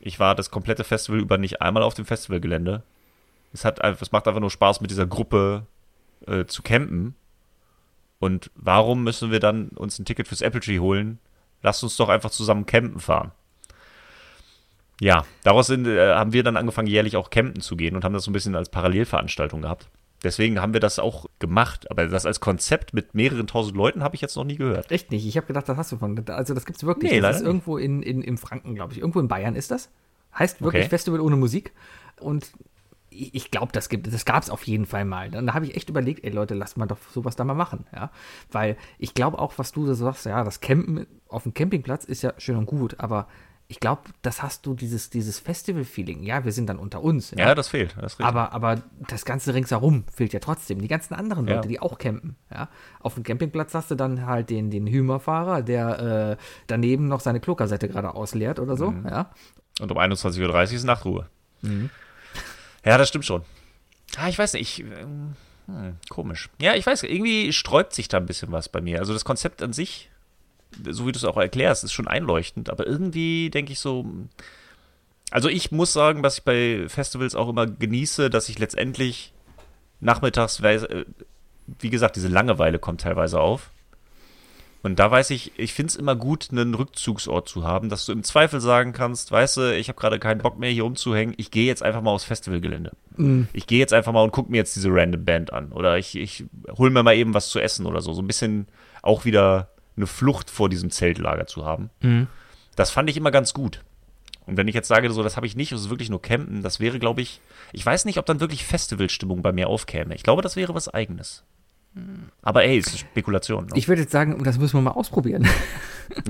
ich 0.00 0.18
war 0.18 0.34
das 0.34 0.50
komplette 0.50 0.84
Festival 0.84 1.20
über 1.20 1.38
nicht 1.38 1.62
einmal 1.62 1.82
auf 1.82 1.94
dem 1.94 2.06
Festivalgelände. 2.06 2.82
Es 3.52 3.64
hat 3.64 3.80
es 3.80 4.12
macht 4.12 4.28
einfach 4.28 4.40
nur 4.40 4.50
Spaß, 4.50 4.80
mit 4.80 4.90
dieser 4.90 5.06
Gruppe 5.06 5.66
äh, 6.26 6.44
zu 6.46 6.62
campen. 6.62 7.14
Und 8.18 8.50
warum 8.54 9.04
müssen 9.04 9.30
wir 9.30 9.40
dann 9.40 9.68
uns 9.68 9.98
ein 9.98 10.04
Ticket 10.04 10.28
fürs 10.28 10.42
Apple 10.42 10.60
Tree 10.60 10.78
holen? 10.78 11.18
Lasst 11.66 11.82
uns 11.82 11.96
doch 11.96 12.08
einfach 12.08 12.30
zusammen 12.30 12.64
campen 12.64 13.00
fahren. 13.00 13.32
Ja, 15.00 15.24
daraus 15.42 15.66
sind, 15.66 15.84
äh, 15.88 16.14
haben 16.14 16.32
wir 16.32 16.44
dann 16.44 16.56
angefangen, 16.56 16.86
jährlich 16.86 17.16
auch 17.16 17.28
campen 17.28 17.60
zu 17.60 17.76
gehen 17.76 17.96
und 17.96 18.04
haben 18.04 18.14
das 18.14 18.22
so 18.22 18.30
ein 18.30 18.32
bisschen 18.32 18.54
als 18.54 18.68
Parallelveranstaltung 18.68 19.62
gehabt. 19.62 19.88
Deswegen 20.22 20.60
haben 20.60 20.74
wir 20.74 20.80
das 20.80 21.00
auch 21.00 21.26
gemacht. 21.40 21.90
Aber 21.90 22.06
das 22.06 22.24
als 22.24 22.38
Konzept 22.38 22.94
mit 22.94 23.14
mehreren 23.16 23.48
tausend 23.48 23.76
Leuten 23.76 24.04
habe 24.04 24.14
ich 24.14 24.20
jetzt 24.20 24.36
noch 24.36 24.44
nie 24.44 24.54
gehört. 24.54 24.92
Echt 24.92 25.10
nicht. 25.10 25.26
Ich 25.26 25.36
habe 25.36 25.48
gedacht, 25.48 25.68
das 25.68 25.76
hast 25.76 25.90
du 25.90 25.96
von. 25.96 26.24
Also 26.28 26.54
das 26.54 26.66
gibt's 26.66 26.84
wirklich. 26.84 27.10
Nee, 27.10 27.20
das 27.20 27.38
ist 27.38 27.42
irgendwo 27.42 27.78
in, 27.78 28.00
in, 28.00 28.22
im 28.22 28.38
Franken, 28.38 28.76
glaube 28.76 28.92
ich. 28.92 29.00
Irgendwo 29.00 29.18
in 29.18 29.26
Bayern 29.26 29.56
ist 29.56 29.72
das. 29.72 29.90
Heißt 30.38 30.62
wirklich 30.62 30.84
Okay. 30.84 30.88
Festival 30.90 31.18
ohne 31.18 31.34
Musik. 31.34 31.72
Und 32.20 32.52
ich, 33.16 33.50
glaube, 33.50 33.72
das 33.72 33.88
gibt 33.88 34.12
das 34.12 34.24
gab 34.24 34.42
es 34.42 34.50
auf 34.50 34.64
jeden 34.64 34.86
Fall 34.86 35.04
mal. 35.04 35.30
Dann 35.30 35.54
habe 35.54 35.66
ich 35.66 35.76
echt 35.76 35.88
überlegt, 35.88 36.24
ey 36.24 36.30
Leute, 36.30 36.54
lasst 36.54 36.76
mal 36.76 36.86
doch 36.86 36.98
sowas 37.12 37.36
da 37.36 37.44
mal 37.44 37.54
machen. 37.54 37.86
Ja? 37.94 38.10
Weil 38.50 38.76
ich 38.98 39.14
glaube 39.14 39.38
auch, 39.38 39.54
was 39.56 39.72
du 39.72 39.86
da 39.86 39.94
sagst, 39.94 40.26
ja, 40.26 40.44
das 40.44 40.60
Campen 40.60 41.06
auf 41.28 41.44
dem 41.44 41.54
Campingplatz 41.54 42.04
ist 42.04 42.22
ja 42.22 42.34
schön 42.38 42.56
und 42.56 42.66
gut, 42.66 43.00
aber 43.00 43.26
ich 43.68 43.80
glaube, 43.80 44.02
das 44.22 44.42
hast 44.42 44.64
du 44.64 44.74
dieses, 44.74 45.10
dieses 45.10 45.40
Festival-Feeling. 45.40 46.22
Ja, 46.22 46.44
wir 46.44 46.52
sind 46.52 46.68
dann 46.68 46.78
unter 46.78 47.02
uns. 47.02 47.32
Ja, 47.36 47.52
das 47.54 47.66
fehlt. 47.68 47.96
Das. 48.00 48.20
Aber, 48.20 48.52
aber 48.52 48.82
das 49.08 49.24
Ganze 49.24 49.54
ringsherum 49.54 50.04
fehlt 50.14 50.32
ja 50.32 50.38
trotzdem. 50.38 50.80
Die 50.80 50.86
ganzen 50.88 51.14
anderen 51.14 51.48
Ja. 51.48 51.56
Leute, 51.56 51.66
die 51.68 51.80
auch 51.80 51.98
campen. 51.98 52.36
Ja? 52.48 52.68
Auf 53.00 53.14
dem 53.14 53.24
Campingplatz 53.24 53.74
hast 53.74 53.90
du 53.90 53.96
dann 53.96 54.24
halt 54.24 54.50
den, 54.50 54.70
den 54.70 54.86
Hümerfahrer, 54.86 55.62
der 55.62 56.36
äh, 56.38 56.42
daneben 56.68 57.08
noch 57.08 57.20
seine 57.20 57.40
Klokassette 57.40 57.88
gerade 57.88 58.14
ausleert 58.14 58.60
oder 58.60 58.76
so. 58.76 58.92
Mhm. 58.92 59.06
Ja? 59.08 59.30
Und 59.80 59.90
um 59.90 59.98
21.30 59.98 60.46
Uhr 60.46 60.62
ist 60.62 60.84
Nachtruhe. 60.84 61.26
Ja, 62.86 62.96
das 62.96 63.08
stimmt 63.08 63.26
schon. 63.26 63.42
Ah, 64.16 64.28
ich 64.28 64.38
weiß 64.38 64.52
nicht, 64.52 64.78
ich, 64.78 64.84
ähm, 64.84 65.34
hm, 65.66 65.96
komisch. 66.08 66.48
Ja, 66.60 66.74
ich 66.74 66.86
weiß, 66.86 67.02
irgendwie 67.02 67.52
sträubt 67.52 67.92
sich 67.92 68.06
da 68.06 68.18
ein 68.18 68.26
bisschen 68.26 68.52
was 68.52 68.68
bei 68.68 68.80
mir. 68.80 69.00
Also 69.00 69.12
das 69.12 69.24
Konzept 69.24 69.60
an 69.60 69.72
sich, 69.72 70.08
so 70.88 71.06
wie 71.06 71.12
du 71.12 71.18
es 71.18 71.24
auch 71.24 71.36
erklärst, 71.36 71.82
ist 71.82 71.92
schon 71.92 72.06
einleuchtend, 72.06 72.70
aber 72.70 72.86
irgendwie 72.86 73.50
denke 73.50 73.72
ich 73.72 73.80
so, 73.80 74.06
also 75.32 75.48
ich 75.48 75.72
muss 75.72 75.92
sagen, 75.92 76.22
dass 76.22 76.38
ich 76.38 76.44
bei 76.44 76.88
Festivals 76.88 77.34
auch 77.34 77.48
immer 77.48 77.66
genieße, 77.66 78.30
dass 78.30 78.48
ich 78.48 78.58
letztendlich 78.60 79.32
nachmittags, 79.98 80.60
äh, 80.60 81.04
wie 81.66 81.90
gesagt, 81.90 82.14
diese 82.14 82.28
Langeweile 82.28 82.78
kommt 82.78 83.00
teilweise 83.00 83.40
auf. 83.40 83.70
Und 84.82 84.98
da 84.98 85.10
weiß 85.10 85.30
ich, 85.30 85.52
ich 85.58 85.72
finde 85.74 85.90
es 85.90 85.96
immer 85.96 86.14
gut, 86.14 86.48
einen 86.52 86.74
Rückzugsort 86.74 87.48
zu 87.48 87.64
haben, 87.64 87.88
dass 87.88 88.06
du 88.06 88.12
im 88.12 88.22
Zweifel 88.22 88.60
sagen 88.60 88.92
kannst, 88.92 89.32
weißt 89.32 89.56
du, 89.56 89.76
ich 89.76 89.88
habe 89.88 89.98
gerade 89.98 90.18
keinen 90.20 90.42
Bock 90.42 90.58
mehr 90.58 90.70
hier 90.70 90.84
umzuhängen, 90.84 91.34
ich 91.38 91.50
gehe 91.50 91.66
jetzt 91.66 91.82
einfach 91.82 92.02
mal 92.02 92.12
aufs 92.12 92.24
Festivalgelände. 92.24 92.92
Ich 93.52 93.66
gehe 93.66 93.78
jetzt 93.78 93.92
einfach 93.92 94.12
mal 94.12 94.22
und 94.22 94.30
gucke 94.30 94.50
mir 94.50 94.58
jetzt 94.58 94.76
diese 94.76 94.90
random 94.90 95.24
Band 95.24 95.52
an. 95.52 95.72
Oder 95.72 95.98
ich, 95.98 96.16
ich 96.16 96.44
hole 96.78 96.90
mir 96.90 97.02
mal 97.02 97.16
eben 97.16 97.34
was 97.34 97.48
zu 97.48 97.58
essen 97.58 97.86
oder 97.86 98.00
so. 98.00 98.12
So 98.12 98.22
ein 98.22 98.26
bisschen 98.28 98.68
auch 99.02 99.24
wieder 99.24 99.70
eine 99.96 100.06
Flucht 100.06 100.50
vor 100.50 100.68
diesem 100.68 100.90
Zeltlager 100.90 101.46
zu 101.46 101.64
haben. 101.64 101.90
Das 102.76 102.90
fand 102.90 103.10
ich 103.10 103.16
immer 103.16 103.30
ganz 103.30 103.54
gut. 103.54 103.82
Und 104.46 104.56
wenn 104.56 104.68
ich 104.68 104.74
jetzt 104.74 104.88
sage, 104.88 105.10
so, 105.10 105.22
das 105.24 105.36
habe 105.36 105.46
ich 105.46 105.56
nicht, 105.56 105.72
es 105.72 105.80
ist 105.80 105.90
wirklich 105.90 106.10
nur 106.10 106.22
Campen, 106.22 106.62
das 106.62 106.78
wäre, 106.78 107.00
glaube 107.00 107.20
ich, 107.22 107.40
ich 107.72 107.84
weiß 107.84 108.04
nicht, 108.04 108.18
ob 108.18 108.26
dann 108.26 108.38
wirklich 108.38 108.64
Festivalstimmung 108.64 109.42
bei 109.42 109.50
mir 109.50 109.68
aufkäme. 109.68 110.14
Ich 110.14 110.22
glaube, 110.22 110.42
das 110.42 110.54
wäre 110.54 110.74
was 110.74 110.88
Eigenes. 110.88 111.42
Aber 112.42 112.64
ey, 112.64 112.78
es 112.78 112.86
ist 112.88 112.98
Spekulation. 113.00 113.66
Ne? 113.66 113.72
Ich 113.74 113.88
würde 113.88 114.02
jetzt 114.02 114.12
sagen, 114.12 114.42
das 114.44 114.58
müssen 114.58 114.74
wir 114.74 114.82
mal 114.82 114.90
ausprobieren. 114.90 115.46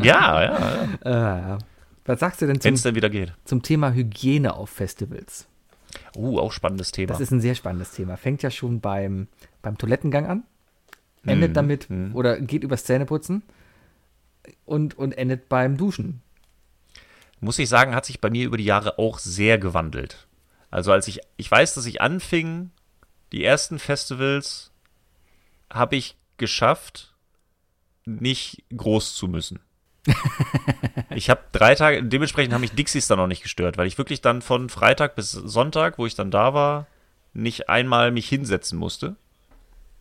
ja, 0.02 0.42
ja, 0.42 0.88
ja. 1.04 1.54
äh, 1.54 1.58
was 2.04 2.20
sagst 2.20 2.40
du 2.40 2.46
denn 2.46 2.60
zum, 2.60 2.74
denn 2.74 2.94
wieder 2.94 3.10
geht. 3.10 3.32
zum 3.44 3.62
Thema 3.62 3.92
Hygiene 3.92 4.54
auf 4.54 4.70
Festivals? 4.70 5.48
Uh, 6.14 6.38
auch 6.38 6.52
spannendes 6.52 6.92
Thema. 6.92 7.08
Das 7.08 7.20
ist 7.20 7.32
ein 7.32 7.40
sehr 7.40 7.54
spannendes 7.54 7.92
Thema. 7.92 8.16
Fängt 8.16 8.42
ja 8.42 8.50
schon 8.50 8.80
beim, 8.80 9.28
beim 9.62 9.76
Toilettengang 9.76 10.26
an, 10.26 10.44
endet 11.24 11.50
Mhm, 11.50 11.54
damit 11.54 11.90
mhm. 11.90 12.14
oder 12.14 12.40
geht 12.40 12.62
übers 12.62 12.84
Zähneputzen 12.84 13.42
und, 14.64 14.96
und 14.96 15.12
endet 15.12 15.48
beim 15.48 15.76
Duschen. 15.76 16.22
muss 17.40 17.58
ich 17.58 17.68
sagen, 17.68 17.94
hat 17.94 18.06
sich 18.06 18.20
bei 18.20 18.30
mir 18.30 18.46
über 18.46 18.56
die 18.56 18.64
Jahre 18.64 18.98
auch 18.98 19.18
sehr 19.18 19.58
gewandelt. 19.58 20.26
Also 20.70 20.92
als 20.92 21.08
ich, 21.08 21.20
ich 21.36 21.50
weiß, 21.50 21.74
dass 21.74 21.86
ich 21.86 22.00
anfing, 22.00 22.70
die 23.32 23.44
ersten 23.44 23.78
Festivals 23.78 24.72
habe 25.70 25.96
ich 25.96 26.16
geschafft, 26.36 27.14
nicht 28.04 28.64
groß 28.76 29.14
zu 29.14 29.28
müssen. 29.28 29.60
ich 31.10 31.30
habe 31.30 31.40
drei 31.52 31.74
Tage, 31.74 32.02
dementsprechend 32.02 32.54
haben 32.54 32.60
mich 32.60 32.72
Dixies 32.72 33.08
dann 33.08 33.18
auch 33.18 33.26
nicht 33.26 33.42
gestört, 33.42 33.76
weil 33.76 33.86
ich 33.86 33.98
wirklich 33.98 34.20
dann 34.20 34.42
von 34.42 34.68
Freitag 34.68 35.16
bis 35.16 35.32
Sonntag, 35.32 35.98
wo 35.98 36.06
ich 36.06 36.14
dann 36.14 36.30
da 36.30 36.54
war, 36.54 36.86
nicht 37.32 37.68
einmal 37.68 38.12
mich 38.12 38.28
hinsetzen 38.28 38.78
musste. 38.78 39.16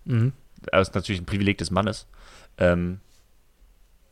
Mhm. 0.06 0.34
Das 0.72 0.90
ist 0.90 0.96
natürlich 0.96 1.22
ein 1.22 1.26
Privileg 1.26 1.58
des 1.58 1.72
Mannes. 1.72 2.08
Ähm, 2.58 3.00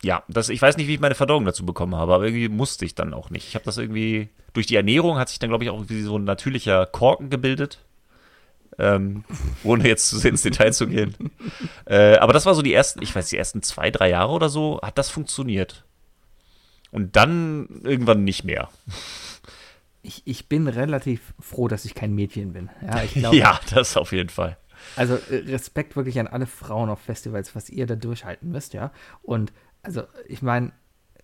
ja, 0.02 0.22
das, 0.28 0.50
ich 0.50 0.60
weiß 0.60 0.76
nicht, 0.76 0.86
wie 0.86 0.94
ich 0.94 1.00
meine 1.00 1.14
Verdauung 1.14 1.44
dazu 1.44 1.64
bekommen 1.64 1.94
habe, 1.94 2.14
aber 2.14 2.24
irgendwie 2.24 2.48
musste 2.48 2.84
ich 2.84 2.94
dann 2.94 3.14
auch 3.14 3.30
nicht. 3.30 3.48
Ich 3.48 3.54
habe 3.54 3.64
das 3.64 3.78
irgendwie, 3.78 4.28
durch 4.52 4.66
die 4.66 4.76
Ernährung 4.76 5.16
hat 5.16 5.30
sich 5.30 5.38
dann, 5.38 5.48
glaube 5.48 5.64
ich, 5.64 5.70
auch 5.70 5.76
irgendwie 5.76 6.02
so 6.02 6.18
ein 6.18 6.24
natürlicher 6.24 6.86
Korken 6.86 7.30
gebildet. 7.30 7.78
Ähm, 8.78 9.24
ohne 9.62 9.86
jetzt 9.86 10.08
zu 10.08 10.18
sehr 10.18 10.30
ins 10.30 10.42
Detail 10.42 10.72
zu 10.72 10.86
gehen. 10.86 11.14
Äh, 11.86 12.16
aber 12.16 12.32
das 12.32 12.46
war 12.46 12.54
so 12.54 12.62
die 12.62 12.74
ersten, 12.74 13.02
ich 13.02 13.14
weiß, 13.14 13.28
die 13.28 13.38
ersten 13.38 13.62
zwei, 13.62 13.90
drei 13.90 14.10
Jahre 14.10 14.32
oder 14.32 14.48
so, 14.48 14.80
hat 14.82 14.98
das 14.98 15.10
funktioniert. 15.10 15.84
Und 16.90 17.16
dann 17.16 17.82
irgendwann 17.82 18.24
nicht 18.24 18.44
mehr. 18.44 18.68
Ich, 20.02 20.22
ich 20.26 20.48
bin 20.48 20.68
relativ 20.68 21.34
froh, 21.40 21.68
dass 21.68 21.84
ich 21.84 21.94
kein 21.94 22.14
Mädchen 22.14 22.52
bin. 22.52 22.70
Ja, 22.82 23.02
ich 23.02 23.14
glaube, 23.14 23.36
ja, 23.36 23.60
das 23.70 23.96
auf 23.96 24.12
jeden 24.12 24.28
Fall. 24.28 24.56
Also 24.96 25.14
äh, 25.14 25.36
Respekt 25.46 25.96
wirklich 25.96 26.18
an 26.20 26.26
alle 26.26 26.46
Frauen 26.46 26.90
auf 26.90 27.00
Festivals, 27.00 27.54
was 27.54 27.70
ihr 27.70 27.86
da 27.86 27.96
durchhalten 27.96 28.50
müsst, 28.50 28.74
ja. 28.74 28.92
Und 29.22 29.52
also 29.82 30.02
ich 30.26 30.42
meine, 30.42 30.72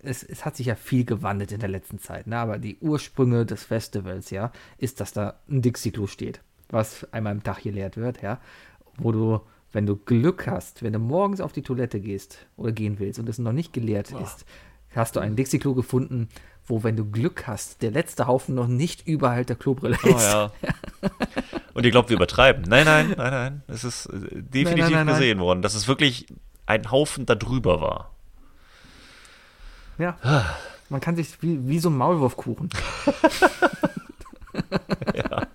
es, 0.02 0.22
es 0.22 0.44
hat 0.44 0.56
sich 0.56 0.66
ja 0.66 0.74
viel 0.74 1.04
gewandelt 1.04 1.52
in 1.52 1.60
der 1.60 1.68
letzten 1.68 1.98
Zeit, 1.98 2.26
ne? 2.26 2.38
aber 2.38 2.58
die 2.58 2.78
Ursprünge 2.78 3.46
des 3.46 3.64
Festivals, 3.64 4.30
ja, 4.30 4.52
ist, 4.78 5.00
dass 5.00 5.12
da 5.12 5.40
ein 5.48 5.62
Dixie-Klo 5.62 6.06
steht, 6.06 6.40
was 6.70 7.06
einmal 7.12 7.32
am 7.32 7.42
Tag 7.42 7.62
geleert 7.62 7.96
wird, 7.96 8.22
ja, 8.22 8.40
wo 8.96 9.12
du, 9.12 9.40
wenn 9.72 9.86
du 9.86 9.96
Glück 9.96 10.46
hast, 10.46 10.82
wenn 10.82 10.92
du 10.92 10.98
morgens 10.98 11.40
auf 11.40 11.52
die 11.52 11.62
Toilette 11.62 12.00
gehst 12.00 12.46
oder 12.56 12.72
gehen 12.72 12.98
willst 12.98 13.18
und 13.18 13.28
es 13.28 13.38
noch 13.38 13.52
nicht 13.52 13.72
geleert 13.72 14.10
ist, 14.12 14.44
hast 14.94 15.16
du 15.16 15.20
ein 15.20 15.36
Dixie-Klo 15.36 15.74
gefunden, 15.74 16.28
wo, 16.66 16.82
wenn 16.82 16.96
du 16.96 17.04
Glück 17.04 17.46
hast, 17.46 17.82
der 17.82 17.90
letzte 17.90 18.26
Haufen 18.26 18.54
noch 18.54 18.66
nicht 18.66 19.06
überall 19.06 19.44
der 19.44 19.56
Klobrille 19.56 19.96
ist. 19.96 20.04
Oh 20.04 20.18
ja. 20.18 20.52
Und 21.74 21.84
ihr 21.84 21.90
glaubt, 21.90 22.10
wir 22.10 22.16
übertreiben. 22.16 22.64
Nein, 22.68 22.84
nein, 22.84 23.14
nein, 23.16 23.30
nein. 23.30 23.62
Es 23.68 23.84
ist 23.84 24.06
äh, 24.06 24.42
definitiv 24.42 24.84
nein, 24.84 24.92
nein, 24.92 25.06
nein. 25.06 25.14
gesehen 25.14 25.38
worden, 25.40 25.62
dass 25.62 25.74
es 25.74 25.88
wirklich 25.88 26.26
ein 26.66 26.90
Haufen 26.90 27.26
da 27.26 27.34
drüber 27.34 27.80
war. 27.80 28.14
Ja. 29.98 30.16
Man 30.88 31.00
kann 31.00 31.16
sich 31.16 31.40
wie, 31.42 31.68
wie 31.68 31.78
so 31.78 31.90
ein 31.90 31.96
Maulwurfkuchen. 31.96 32.70
Oh 34.52 35.22
Gott, 35.28 35.48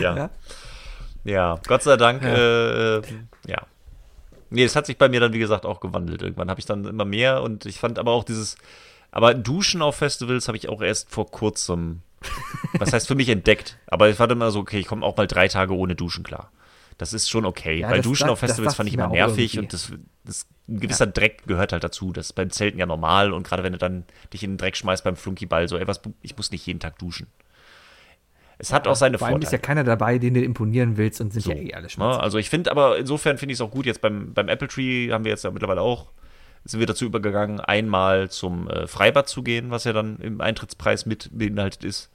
ja. 0.00 0.16
Ja. 0.16 0.30
Ja, 1.24 1.60
Gott 1.66 1.82
sei 1.82 1.96
Dank, 1.96 2.22
Ja. 2.22 2.28
ja. 2.28 2.96
Äh, 2.98 3.02
ja. 3.46 3.62
Nee, 4.50 4.64
es 4.64 4.76
hat 4.76 4.86
sich 4.86 4.98
bei 4.98 5.08
mir 5.08 5.20
dann, 5.20 5.32
wie 5.32 5.38
gesagt, 5.38 5.64
auch 5.66 5.80
gewandelt. 5.80 6.22
Irgendwann 6.22 6.50
habe 6.50 6.60
ich 6.60 6.66
dann 6.66 6.84
immer 6.84 7.04
mehr 7.04 7.42
und 7.42 7.66
ich 7.66 7.78
fand 7.80 7.98
aber 7.98 8.12
auch 8.12 8.24
dieses, 8.24 8.56
aber 9.10 9.34
Duschen 9.34 9.82
auf 9.82 9.96
Festivals 9.96 10.46
habe 10.48 10.56
ich 10.58 10.68
auch 10.68 10.80
erst 10.82 11.10
vor 11.10 11.30
kurzem, 11.30 12.02
was 12.78 12.92
heißt 12.92 13.08
für 13.08 13.14
mich 13.14 13.28
entdeckt. 13.30 13.78
Aber 13.86 14.08
ich 14.10 14.18
war 14.18 14.28
dann 14.28 14.38
immer 14.38 14.50
so, 14.50 14.60
okay, 14.60 14.78
ich 14.78 14.86
komme 14.86 15.04
auch 15.04 15.16
mal 15.16 15.26
drei 15.26 15.48
Tage 15.48 15.74
ohne 15.74 15.94
Duschen 15.96 16.24
klar. 16.24 16.50
Das 16.98 17.12
ist 17.12 17.28
schon 17.28 17.44
okay. 17.46 17.80
Ja, 17.80 17.88
Weil 17.90 17.96
das 17.98 18.04
Duschen 18.04 18.24
dacht- 18.24 18.32
auf 18.32 18.38
Festivals 18.38 18.72
das 18.72 18.76
fand 18.76 18.88
ich 18.88 18.94
immer 18.94 19.08
nervig 19.08 19.54
irgendwie. 19.54 19.58
und 19.60 19.72
das, 19.72 19.92
das 20.24 20.46
ein 20.68 20.78
gewisser 20.80 21.06
Dreck 21.08 21.42
gehört 21.46 21.72
halt 21.72 21.82
dazu. 21.82 22.12
Das 22.12 22.26
ist 22.26 22.32
beim 22.34 22.50
Zelten 22.50 22.78
ja 22.78 22.86
normal 22.86 23.32
und 23.32 23.44
gerade 23.46 23.64
wenn 23.64 23.72
du 23.72 23.78
dann 23.78 24.04
dich 24.32 24.44
in 24.44 24.52
den 24.52 24.58
Dreck 24.58 24.76
schmeißt 24.76 25.02
beim 25.02 25.16
Flunkyball, 25.16 25.66
so, 25.68 25.76
ey, 25.76 25.88
was, 25.88 26.00
ich 26.22 26.36
muss 26.36 26.52
nicht 26.52 26.64
jeden 26.66 26.78
Tag 26.80 26.98
duschen. 26.98 27.26
Es 28.64 28.72
hat 28.72 28.88
auch 28.88 28.96
seine 28.96 29.18
Vor 29.18 29.26
allem 29.26 29.34
Vorteile. 29.34 29.46
ist 29.48 29.52
ja 29.52 29.58
keiner 29.58 29.84
dabei, 29.84 30.18
den 30.18 30.32
du 30.34 30.42
imponieren 30.42 30.96
willst 30.96 31.20
und 31.20 31.32
sind 31.32 31.42
So, 31.42 31.50
ja 31.52 31.56
eh 31.58 31.74
alle 31.74 31.82
ne? 31.84 31.90
schmutzig. 31.90 32.22
Also 32.22 32.38
ich 32.38 32.48
finde 32.48 32.70
aber, 32.70 32.96
insofern 32.98 33.36
finde 33.36 33.52
ich 33.52 33.58
es 33.58 33.60
auch 33.60 33.70
gut, 33.70 33.84
jetzt 33.86 34.00
beim, 34.00 34.32
beim 34.32 34.48
Apple 34.48 34.68
Tree 34.68 35.10
haben 35.12 35.24
wir 35.24 35.30
jetzt 35.30 35.44
ja 35.44 35.50
mittlerweile 35.50 35.82
auch, 35.82 36.06
sind 36.64 36.80
wir 36.80 36.86
dazu 36.86 37.04
übergegangen, 37.04 37.60
einmal 37.60 38.30
zum 38.30 38.68
äh, 38.70 38.86
Freibad 38.86 39.28
zu 39.28 39.42
gehen, 39.42 39.70
was 39.70 39.84
ja 39.84 39.92
dann 39.92 40.16
im 40.20 40.40
Eintrittspreis 40.40 41.04
mit 41.04 41.28
beinhaltet 41.32 41.84
ist. 41.84 42.10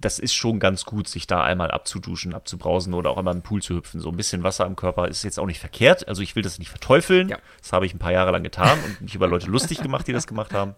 Das 0.00 0.18
ist 0.18 0.32
schon 0.32 0.60
ganz 0.60 0.86
gut, 0.86 1.08
sich 1.08 1.26
da 1.26 1.42
einmal 1.42 1.70
abzuduschen, 1.70 2.32
abzubrausen 2.32 2.94
oder 2.94 3.10
auch 3.10 3.18
einmal 3.18 3.34
im 3.34 3.42
Pool 3.42 3.60
zu 3.60 3.74
hüpfen. 3.74 4.00
So 4.00 4.08
ein 4.08 4.16
bisschen 4.16 4.42
Wasser 4.42 4.64
im 4.64 4.74
Körper 4.74 5.08
ist 5.08 5.24
jetzt 5.24 5.38
auch 5.38 5.44
nicht 5.46 5.58
verkehrt. 5.60 6.08
Also 6.08 6.22
ich 6.22 6.36
will 6.36 6.42
das 6.42 6.58
nicht 6.58 6.70
verteufeln. 6.70 7.28
Ja. 7.28 7.36
Das 7.60 7.74
habe 7.74 7.84
ich 7.84 7.92
ein 7.92 7.98
paar 7.98 8.12
Jahre 8.12 8.30
lang 8.30 8.42
getan 8.42 8.78
und 8.86 9.00
mich 9.02 9.14
über 9.14 9.26
Leute 9.28 9.48
lustig 9.50 9.82
gemacht, 9.82 10.06
die 10.06 10.14
das 10.14 10.26
gemacht 10.26 10.54
haben. 10.54 10.74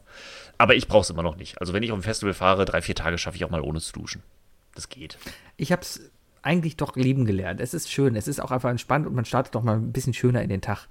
Aber 0.62 0.76
ich 0.76 0.86
brauche 0.86 1.00
es 1.00 1.10
immer 1.10 1.24
noch 1.24 1.34
nicht. 1.34 1.60
Also 1.60 1.72
wenn 1.72 1.82
ich 1.82 1.90
auf 1.90 1.98
ein 1.98 2.04
Festival 2.04 2.34
fahre, 2.34 2.64
drei, 2.64 2.80
vier 2.82 2.94
Tage 2.94 3.18
schaffe 3.18 3.36
ich 3.36 3.44
auch 3.44 3.50
mal 3.50 3.62
ohne 3.62 3.80
zu 3.80 3.92
duschen. 3.94 4.22
Das 4.76 4.88
geht. 4.88 5.18
Ich 5.56 5.72
habe 5.72 5.82
es 5.82 6.08
eigentlich 6.40 6.76
doch 6.76 6.94
lieben 6.94 7.24
gelernt. 7.24 7.60
Es 7.60 7.74
ist 7.74 7.90
schön, 7.90 8.14
es 8.14 8.28
ist 8.28 8.40
auch 8.40 8.52
einfach 8.52 8.70
entspannt 8.70 9.08
und 9.08 9.14
man 9.16 9.24
startet 9.24 9.56
doch 9.56 9.64
mal 9.64 9.74
ein 9.74 9.90
bisschen 9.90 10.14
schöner 10.14 10.40
in 10.40 10.48
den 10.48 10.60
Tag. 10.60 10.86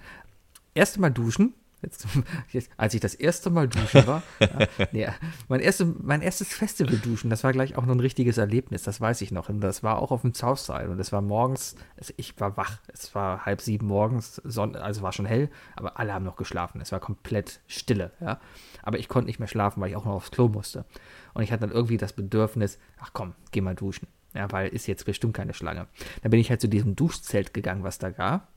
Erste 0.74 1.00
Mal 1.00 1.12
duschen. 1.12 1.54
Jetzt, 2.52 2.70
als 2.78 2.94
ich 2.94 3.00
das 3.00 3.16
erste 3.16 3.50
Mal 3.50 3.68
duschen 3.68 4.06
war, 4.08 4.24
ja, 4.40 4.68
nee, 4.92 5.08
mein, 5.48 5.60
erste, 5.60 5.86
mein 5.86 6.22
erstes 6.22 6.54
Festival 6.54 6.98
duschen, 6.98 7.30
das 7.30 7.44
war 7.44 7.52
gleich 7.52 7.76
auch 7.76 7.86
noch 7.86 7.96
ein 7.96 8.00
richtiges 8.00 8.38
Erlebnis, 8.38 8.84
das 8.84 9.02
weiß 9.02 9.22
ich 9.22 9.32
noch. 9.32 9.50
Und 9.50 9.62
das 9.62 9.84
war 9.84 10.00
auch 10.00 10.12
auf 10.12 10.22
dem 10.22 10.34
Southside 10.34 10.90
und 10.90 11.00
es 11.00 11.12
war 11.12 11.22
morgens, 11.22 11.76
es, 11.96 12.14
ich 12.18 12.40
war 12.40 12.58
wach, 12.58 12.80
es 12.88 13.14
war 13.16 13.46
halb 13.46 13.62
sieben 13.62 13.88
morgens, 13.88 14.36
Sonne, 14.36 14.82
also 14.82 15.02
war 15.02 15.12
schon 15.12 15.26
hell, 15.26 15.50
aber 15.76 16.00
alle 16.00 16.14
haben 16.14 16.26
noch 16.26 16.36
geschlafen. 16.36 16.82
Es 16.82 16.92
war 16.92 17.00
komplett 17.00 17.62
Stille, 17.68 18.12
ja. 18.20 18.40
Aber 18.84 19.00
ich 19.00 19.08
konnte 19.08 19.28
nicht 19.28 19.40
mehr 19.40 19.48
schlafen, 19.48 19.82
weil 19.82 19.90
ich 19.90 19.96
auch 19.96 20.06
noch 20.06 20.14
aufs 20.14 20.32
Klo 20.32 20.48
musste. 20.48 20.86
Und 21.34 21.44
ich 21.44 21.52
hatte 21.52 21.62
dann 21.62 21.72
irgendwie 21.72 21.98
das 21.98 22.14
Bedürfnis, 22.14 22.80
ach 23.00 23.12
komm, 23.14 23.34
geh 23.52 23.62
mal 23.62 23.76
duschen. 23.76 24.08
Ja, 24.34 24.52
weil 24.52 24.70
ist 24.70 24.88
jetzt 24.88 25.06
bestimmt 25.06 25.34
keine 25.34 25.54
Schlange. 25.54 25.88
Dann 26.22 26.32
bin 26.32 26.40
ich 26.40 26.50
halt 26.50 26.62
zu 26.62 26.70
diesem 26.70 26.96
Duschzelt 26.96 27.54
gegangen, 27.54 27.84
was 27.84 28.00
da 28.00 28.12
gab. 28.12 28.48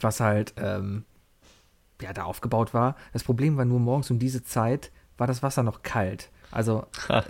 Was 0.00 0.20
halt, 0.20 0.52
ähm, 0.58 1.04
ja, 2.00 2.12
da 2.12 2.24
aufgebaut 2.24 2.74
war. 2.74 2.96
Das 3.12 3.24
Problem 3.24 3.56
war 3.56 3.64
nur 3.64 3.80
morgens 3.80 4.10
um 4.10 4.18
diese 4.18 4.42
Zeit 4.42 4.90
war 5.18 5.26
das 5.26 5.42
Wasser 5.42 5.62
noch 5.62 5.82
kalt. 5.82 6.30
Also 6.50 6.86
äh, 7.08 7.22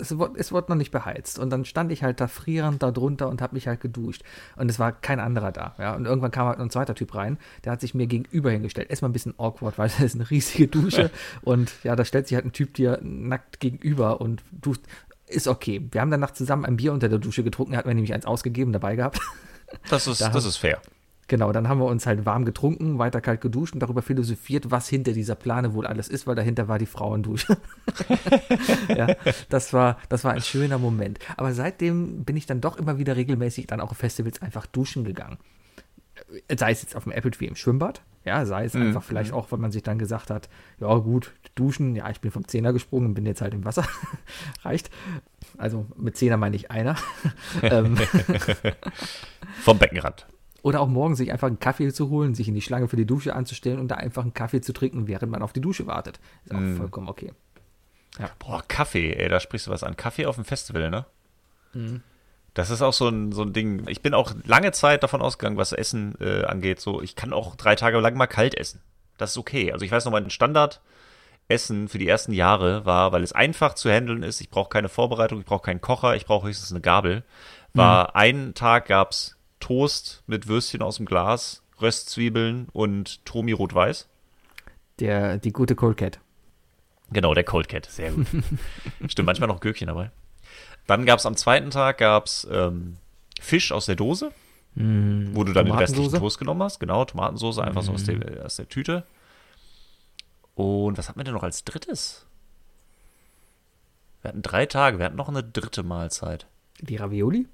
es, 0.00 0.16
wurde, 0.16 0.38
es 0.38 0.50
wurde 0.50 0.70
noch 0.70 0.76
nicht 0.76 0.92
beheizt. 0.92 1.38
Und 1.38 1.50
dann 1.50 1.64
stand 1.64 1.92
ich 1.92 2.02
halt 2.02 2.20
da 2.20 2.26
frierend 2.26 2.82
da 2.82 2.90
drunter 2.90 3.28
und 3.28 3.42
habe 3.42 3.54
mich 3.54 3.68
halt 3.68 3.80
geduscht. 3.80 4.22
Und 4.56 4.70
es 4.70 4.78
war 4.78 4.92
kein 4.92 5.20
anderer 5.20 5.52
da. 5.52 5.74
Ja? 5.78 5.94
Und 5.94 6.06
irgendwann 6.06 6.30
kam 6.30 6.46
halt 6.46 6.58
ein 6.58 6.70
zweiter 6.70 6.94
Typ 6.94 7.14
rein, 7.14 7.38
der 7.64 7.72
hat 7.72 7.80
sich 7.80 7.94
mir 7.94 8.06
gegenüber 8.06 8.50
hingestellt. 8.50 8.88
Erstmal 8.88 9.10
ein 9.10 9.12
bisschen 9.12 9.34
awkward, 9.38 9.76
weil 9.76 9.88
das 9.98 10.00
ist 10.00 10.14
eine 10.14 10.30
riesige 10.30 10.68
Dusche. 10.68 11.10
und 11.42 11.72
ja, 11.84 11.96
da 11.96 12.04
stellt 12.04 12.28
sich 12.28 12.36
halt 12.36 12.46
ein 12.46 12.52
Typ 12.52 12.74
dir 12.74 12.98
nackt 13.02 13.60
gegenüber 13.60 14.20
und 14.20 14.42
duscht. 14.50 14.82
Ist 15.26 15.48
okay. 15.48 15.86
Wir 15.90 16.00
haben 16.00 16.10
danach 16.10 16.32
zusammen 16.32 16.64
ein 16.64 16.76
Bier 16.76 16.92
unter 16.92 17.08
der 17.08 17.18
Dusche 17.18 17.42
getrunken. 17.42 17.76
Hat 17.76 17.86
mir 17.86 17.94
nämlich 17.94 18.14
eins 18.14 18.26
ausgegeben 18.26 18.72
dabei 18.72 18.96
gehabt. 18.96 19.18
Das 19.88 20.06
ist, 20.06 20.20
Da 20.20 20.28
das 20.30 20.44
ist 20.44 20.56
fair. 20.56 20.80
Genau, 21.28 21.52
dann 21.52 21.68
haben 21.68 21.78
wir 21.78 21.86
uns 21.86 22.06
halt 22.06 22.26
warm 22.26 22.44
getrunken, 22.44 22.98
weiter 22.98 23.20
kalt 23.20 23.40
geduscht 23.40 23.74
und 23.74 23.80
darüber 23.80 24.02
philosophiert, 24.02 24.70
was 24.70 24.88
hinter 24.88 25.12
dieser 25.12 25.34
Plane 25.34 25.72
wohl 25.72 25.86
alles 25.86 26.08
ist, 26.08 26.26
weil 26.26 26.34
dahinter 26.34 26.68
war 26.68 26.78
die 26.78 26.86
Frauendusche. 26.86 27.56
ja, 28.88 29.14
das 29.48 29.72
war, 29.72 29.98
das 30.08 30.24
war 30.24 30.32
ein 30.32 30.42
schöner 30.42 30.78
Moment. 30.78 31.18
Aber 31.36 31.52
seitdem 31.52 32.24
bin 32.24 32.36
ich 32.36 32.46
dann 32.46 32.60
doch 32.60 32.76
immer 32.76 32.98
wieder 32.98 33.16
regelmäßig 33.16 33.66
dann 33.66 33.80
auch 33.80 33.92
auf 33.92 33.98
Festivals 33.98 34.42
einfach 34.42 34.66
duschen 34.66 35.04
gegangen. 35.04 35.38
Sei 36.54 36.72
es 36.72 36.82
jetzt 36.82 36.96
auf 36.96 37.04
dem 37.04 37.12
Apple 37.12 37.30
Tree 37.30 37.46
im 37.46 37.56
Schwimmbad, 37.56 38.02
ja, 38.24 38.46
sei 38.46 38.64
es 38.64 38.76
einfach 38.76 39.02
vielleicht 39.02 39.32
auch, 39.32 39.50
wenn 39.50 39.60
man 39.60 39.72
sich 39.72 39.82
dann 39.82 39.98
gesagt 39.98 40.30
hat, 40.30 40.48
ja 40.78 40.94
gut, 40.98 41.32
duschen, 41.54 41.96
ja, 41.96 42.08
ich 42.08 42.20
bin 42.20 42.30
vom 42.30 42.46
Zehner 42.46 42.72
gesprungen 42.72 43.06
und 43.06 43.14
bin 43.14 43.26
jetzt 43.26 43.40
halt 43.40 43.52
im 43.52 43.64
Wasser. 43.64 43.84
Reicht. 44.62 44.90
Also 45.58 45.86
mit 45.96 46.16
Zehner 46.16 46.36
meine 46.36 46.54
ich 46.54 46.70
einer. 46.70 46.96
ähm, 47.62 47.96
Vom 49.62 49.78
Beckenrand. 49.78 50.26
Oder 50.62 50.80
auch 50.80 50.88
morgens 50.88 51.18
sich 51.18 51.32
einfach 51.32 51.48
einen 51.48 51.58
Kaffee 51.58 51.92
zu 51.92 52.08
holen, 52.08 52.34
sich 52.34 52.48
in 52.48 52.54
die 52.54 52.62
Schlange 52.62 52.88
für 52.88 52.96
die 52.96 53.06
Dusche 53.06 53.34
anzustellen 53.34 53.78
und 53.80 53.88
da 53.88 53.96
einfach 53.96 54.22
einen 54.22 54.34
Kaffee 54.34 54.60
zu 54.60 54.72
trinken, 54.72 55.08
während 55.08 55.30
man 55.30 55.42
auf 55.42 55.52
die 55.52 55.60
Dusche 55.60 55.86
wartet. 55.86 56.20
Ist 56.44 56.54
auch 56.54 56.58
Mm. 56.60 56.76
vollkommen 56.76 57.08
okay. 57.08 57.32
Boah, 58.38 58.62
Kaffee, 58.68 59.12
ey, 59.14 59.28
da 59.28 59.40
sprichst 59.40 59.66
du 59.66 59.70
was 59.70 59.82
an. 59.82 59.96
Kaffee 59.96 60.26
auf 60.26 60.36
dem 60.36 60.44
Festival, 60.44 60.90
ne? 60.90 61.06
Das 62.54 62.68
ist 62.68 62.82
auch 62.82 62.92
so 62.92 63.08
ein, 63.08 63.32
so 63.32 63.42
ein 63.42 63.54
Ding. 63.54 63.88
Ich 63.88 64.02
bin 64.02 64.12
auch 64.12 64.32
lange 64.44 64.72
Zeit 64.72 65.02
davon 65.02 65.22
ausgegangen, 65.22 65.56
was 65.56 65.72
Essen 65.72 66.14
äh, 66.20 66.44
angeht. 66.44 66.80
So, 66.80 67.00
ich 67.00 67.16
kann 67.16 67.32
auch 67.32 67.56
drei 67.56 67.74
Tage 67.74 67.98
lang 68.00 68.14
mal 68.16 68.26
kalt 68.26 68.54
essen. 68.54 68.80
Das 69.16 69.30
ist 69.30 69.38
okay. 69.38 69.72
Also 69.72 69.84
ich 69.86 69.90
weiß 69.90 70.04
noch, 70.04 70.12
mein 70.12 70.28
Standardessen 70.28 71.88
für 71.88 71.96
die 71.98 72.06
ersten 72.08 72.32
Jahre 72.32 72.84
war, 72.84 73.12
weil 73.12 73.22
es 73.22 73.32
einfach 73.32 73.74
zu 73.74 73.90
handeln 73.90 74.22
ist. 74.22 74.42
Ich 74.42 74.50
brauche 74.50 74.68
keine 74.68 74.90
Vorbereitung, 74.90 75.40
ich 75.40 75.46
brauche 75.46 75.62
keinen 75.64 75.80
Kocher, 75.80 76.14
ich 76.14 76.26
brauche 76.26 76.48
höchstens 76.48 76.70
eine 76.72 76.82
Gabel. 76.82 77.24
War 77.72 78.14
einen 78.16 78.52
Tag 78.52 78.86
gab's 78.86 79.36
Toast 79.62 80.24
mit 80.26 80.48
Würstchen 80.48 80.82
aus 80.82 80.96
dem 80.96 81.06
Glas, 81.06 81.62
Röstzwiebeln 81.80 82.68
und 82.72 83.24
Tomi 83.24 83.52
Rot-Weiß. 83.52 84.08
Der, 84.98 85.38
die 85.38 85.52
gute 85.52 85.74
Cold 85.74 85.96
Cat. 85.96 86.20
Genau, 87.12 87.32
der 87.32 87.44
Cold 87.44 87.68
Cat, 87.68 87.86
sehr 87.86 88.10
gut. 88.10 88.26
Stimmt, 89.08 89.26
manchmal 89.26 89.48
noch 89.48 89.60
Gürkchen 89.60 89.86
dabei. 89.86 90.10
Dann 90.86 91.06
gab 91.06 91.20
es 91.20 91.26
am 91.26 91.36
zweiten 91.36 91.70
Tag 91.70 91.98
gab's, 91.98 92.46
ähm, 92.50 92.96
Fisch 93.40 93.72
aus 93.72 93.86
der 93.86 93.96
Dose, 93.96 94.32
wo 94.74 95.44
du 95.44 95.52
dann 95.52 95.66
den 95.66 95.74
restlichen? 95.74 96.18
Toast 96.18 96.38
genommen 96.38 96.62
hast. 96.62 96.80
Genau, 96.80 97.04
Tomatensauce 97.04 97.58
einfach 97.58 97.82
so 97.82 97.92
aus 97.92 98.04
der, 98.04 98.44
aus 98.44 98.56
der 98.56 98.68
Tüte. 98.68 99.04
Und 100.54 100.98
was 100.98 101.08
hatten 101.08 101.20
wir 101.20 101.24
denn 101.24 101.34
noch 101.34 101.42
als 101.42 101.64
drittes? 101.64 102.26
Wir 104.22 104.30
hatten 104.30 104.42
drei 104.42 104.66
Tage, 104.66 104.98
wir 104.98 105.06
hatten 105.06 105.16
noch 105.16 105.28
eine 105.28 105.42
dritte 105.42 105.82
Mahlzeit. 105.82 106.46
Die 106.80 106.96
Ravioli? 106.96 107.46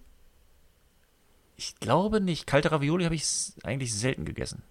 Ich 1.59 1.74
glaube 1.80 2.20
nicht. 2.20 2.47
Kalte 2.47 2.70
Ravioli 2.70 3.05
habe 3.05 3.16
ich 3.16 3.26
eigentlich 3.64 3.93
selten 3.93 4.24
gegessen. 4.24 4.62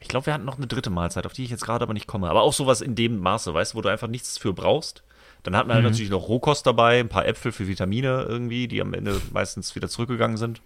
Ich 0.00 0.08
glaube, 0.08 0.24
wir 0.24 0.32
hatten 0.32 0.46
noch 0.46 0.56
eine 0.56 0.66
dritte 0.66 0.88
Mahlzeit, 0.88 1.26
auf 1.26 1.34
die 1.34 1.44
ich 1.44 1.50
jetzt 1.50 1.64
gerade 1.64 1.82
aber 1.82 1.92
nicht 1.92 2.06
komme. 2.06 2.30
Aber 2.30 2.40
auch 2.40 2.54
sowas 2.54 2.80
in 2.80 2.94
dem 2.94 3.18
Maße, 3.18 3.52
weißt 3.52 3.74
du, 3.74 3.76
wo 3.76 3.82
du 3.82 3.90
einfach 3.90 4.08
nichts 4.08 4.38
für 4.38 4.54
brauchst. 4.54 5.04
Dann 5.42 5.54
hatten 5.54 5.68
wir 5.68 5.74
halt 5.74 5.84
natürlich 5.84 6.10
noch 6.10 6.28
Rohkost 6.28 6.66
dabei, 6.66 6.98
ein 6.98 7.10
paar 7.10 7.26
Äpfel 7.26 7.52
für 7.52 7.68
Vitamine 7.68 8.24
irgendwie, 8.26 8.68
die 8.68 8.80
am 8.80 8.94
Ende 8.94 9.20
meistens 9.32 9.74
wieder 9.74 9.88
zurückgegangen 9.88 10.38
sind. 10.38 10.62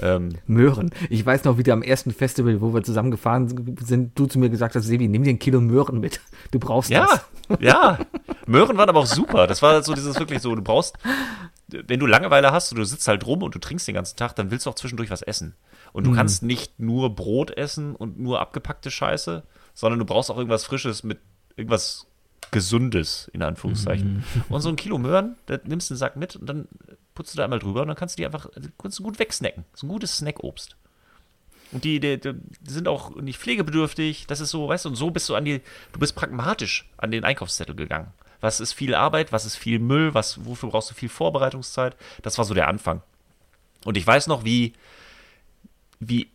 Ähm, 0.00 0.36
Möhren. 0.46 0.90
Ich 1.10 1.26
weiß 1.26 1.42
noch, 1.42 1.58
wie 1.58 1.64
du 1.64 1.72
am 1.72 1.82
ersten 1.82 2.12
Festival, 2.12 2.60
wo 2.60 2.72
wir 2.72 2.84
zusammengefahren 2.84 3.76
sind, 3.80 4.16
du 4.16 4.26
zu 4.26 4.38
mir 4.38 4.50
gesagt 4.50 4.76
hast, 4.76 4.84
Sebi, 4.84 5.08
nimm 5.08 5.24
dir 5.24 5.30
ein 5.30 5.40
Kilo 5.40 5.60
Möhren 5.60 5.98
mit. 5.98 6.20
Du 6.52 6.60
brauchst 6.60 6.90
ja, 6.90 7.08
das. 7.48 7.58
ja. 7.60 7.98
Möhren 8.46 8.76
waren 8.76 8.88
aber 8.88 9.00
auch 9.00 9.06
super. 9.06 9.48
Das 9.48 9.62
war 9.62 9.82
so 9.82 9.94
dieses 9.94 10.16
wirklich 10.20 10.40
so, 10.40 10.54
du 10.54 10.62
brauchst, 10.62 10.96
wenn 11.68 12.00
du 12.00 12.06
Langeweile 12.06 12.50
hast 12.52 12.72
und 12.72 12.78
du 12.78 12.84
sitzt 12.84 13.06
halt 13.08 13.26
rum 13.26 13.42
und 13.42 13.54
du 13.54 13.58
trinkst 13.58 13.86
den 13.86 13.94
ganzen 13.94 14.16
Tag, 14.16 14.34
dann 14.36 14.50
willst 14.50 14.66
du 14.66 14.70
auch 14.70 14.74
zwischendurch 14.74 15.10
was 15.10 15.22
essen. 15.22 15.54
Und 15.92 16.04
du 16.04 16.12
kannst 16.12 16.42
nicht 16.42 16.78
nur 16.78 17.14
Brot 17.14 17.50
essen 17.56 17.94
und 17.96 18.18
nur 18.18 18.40
abgepackte 18.40 18.90
Scheiße, 18.90 19.42
sondern 19.74 19.98
du 19.98 20.04
brauchst 20.04 20.30
auch 20.30 20.36
irgendwas 20.36 20.64
Frisches 20.64 21.02
mit 21.02 21.18
irgendwas 21.56 22.06
Gesundes, 22.50 23.30
in 23.32 23.42
Anführungszeichen. 23.42 24.24
Und 24.48 24.60
so 24.60 24.68
ein 24.68 24.76
Kilo 24.76 24.98
Möhren, 24.98 25.36
da 25.46 25.58
nimmst 25.64 25.90
du 25.90 25.94
einen 25.94 25.98
Sack 25.98 26.16
mit 26.16 26.36
und 26.36 26.46
dann 26.46 26.68
putzt 27.14 27.34
du 27.34 27.36
da 27.38 27.44
einmal 27.44 27.58
drüber 27.58 27.82
und 27.82 27.88
dann 27.88 27.96
kannst 27.96 28.16
du 28.16 28.20
die 28.20 28.26
einfach 28.26 28.48
kannst 28.78 28.98
du 28.98 29.02
gut 29.02 29.18
wegsnacken. 29.18 29.64
So 29.74 29.86
ein 29.86 29.90
gutes 29.90 30.18
Snackobst. 30.18 30.76
Und 31.72 31.84
die, 31.84 32.00
die, 32.00 32.18
die 32.18 32.34
sind 32.66 32.88
auch 32.88 33.14
nicht 33.16 33.38
pflegebedürftig. 33.38 34.26
Das 34.26 34.40
ist 34.40 34.50
so, 34.50 34.68
weißt 34.68 34.86
du, 34.86 34.90
und 34.90 34.94
so 34.94 35.10
bist 35.10 35.28
du 35.28 35.34
an 35.34 35.44
die, 35.44 35.60
du 35.92 35.98
bist 35.98 36.14
pragmatisch 36.14 36.88
an 36.96 37.10
den 37.10 37.24
Einkaufszettel 37.24 37.74
gegangen. 37.74 38.08
Was 38.40 38.60
ist 38.60 38.72
viel 38.72 38.94
Arbeit, 38.94 39.32
was 39.32 39.44
ist 39.44 39.56
viel 39.56 39.78
Müll, 39.78 40.14
was, 40.14 40.44
wofür 40.44 40.70
brauchst 40.70 40.90
du 40.90 40.94
viel 40.94 41.08
Vorbereitungszeit? 41.08 41.96
Das 42.22 42.38
war 42.38 42.44
so 42.44 42.54
der 42.54 42.68
Anfang. 42.68 43.02
Und 43.84 43.96
ich 43.96 44.06
weiß 44.06 44.26
noch, 44.26 44.44
wie, 44.44 44.74
wie 46.00 46.30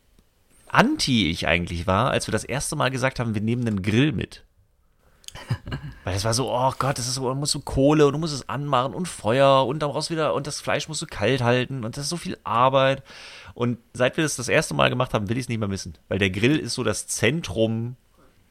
anti 0.68 1.30
ich 1.30 1.48
eigentlich 1.48 1.88
war, 1.88 2.12
als 2.12 2.28
wir 2.28 2.32
das 2.32 2.44
erste 2.44 2.76
Mal 2.76 2.92
gesagt 2.92 3.20
haben, 3.20 3.36
wir 3.36 3.42
nehmen 3.42 3.68
einen 3.68 3.82
Grill 3.82 4.12
mit. 4.12 4.44
Weil 6.04 6.16
es 6.16 6.26
war 6.26 6.34
so, 6.34 6.52
oh 6.52 6.74
Gott, 6.78 6.98
das 6.98 7.08
ist 7.08 7.16
so, 7.16 7.28
du 7.28 7.36
musst 7.36 7.54
so 7.54 7.60
Kohle 7.60 8.06
und 8.06 8.14
du 8.14 8.20
musst 8.20 8.34
es 8.34 8.50
anmachen 8.50 8.94
und 8.94 9.08
Feuer 9.08 9.66
und 9.66 9.80
dann 9.80 9.92
brauchst 9.92 10.10
du 10.10 10.14
wieder, 10.14 10.34
und 10.34 10.48
das 10.48 10.62
Fleisch 10.62 10.88
musst 10.88 11.02
du 11.02 11.06
kalt 11.06 11.42
halten 11.42 11.84
und 11.86 11.96
das 11.96 12.06
ist 12.06 12.10
so 12.10 12.18
viel 12.18 12.38
Arbeit. 12.44 13.04
Und 13.54 13.78
seit 13.94 14.18
wir 14.18 14.24
das 14.24 14.36
das 14.36 14.50
erste 14.50 14.74
Mal 14.74 14.90
gemacht 14.90 15.14
haben, 15.14 15.30
will 15.30 15.38
ich 15.38 15.44
es 15.44 15.50
nicht 15.50 15.60
mehr 15.60 15.68
missen. 15.68 15.98
Weil 16.08 16.20
der 16.20 16.30
Grill 16.30 16.58
ist 16.58 16.74
so 16.74 16.84
das 16.84 17.08
Zentrum 17.08 17.96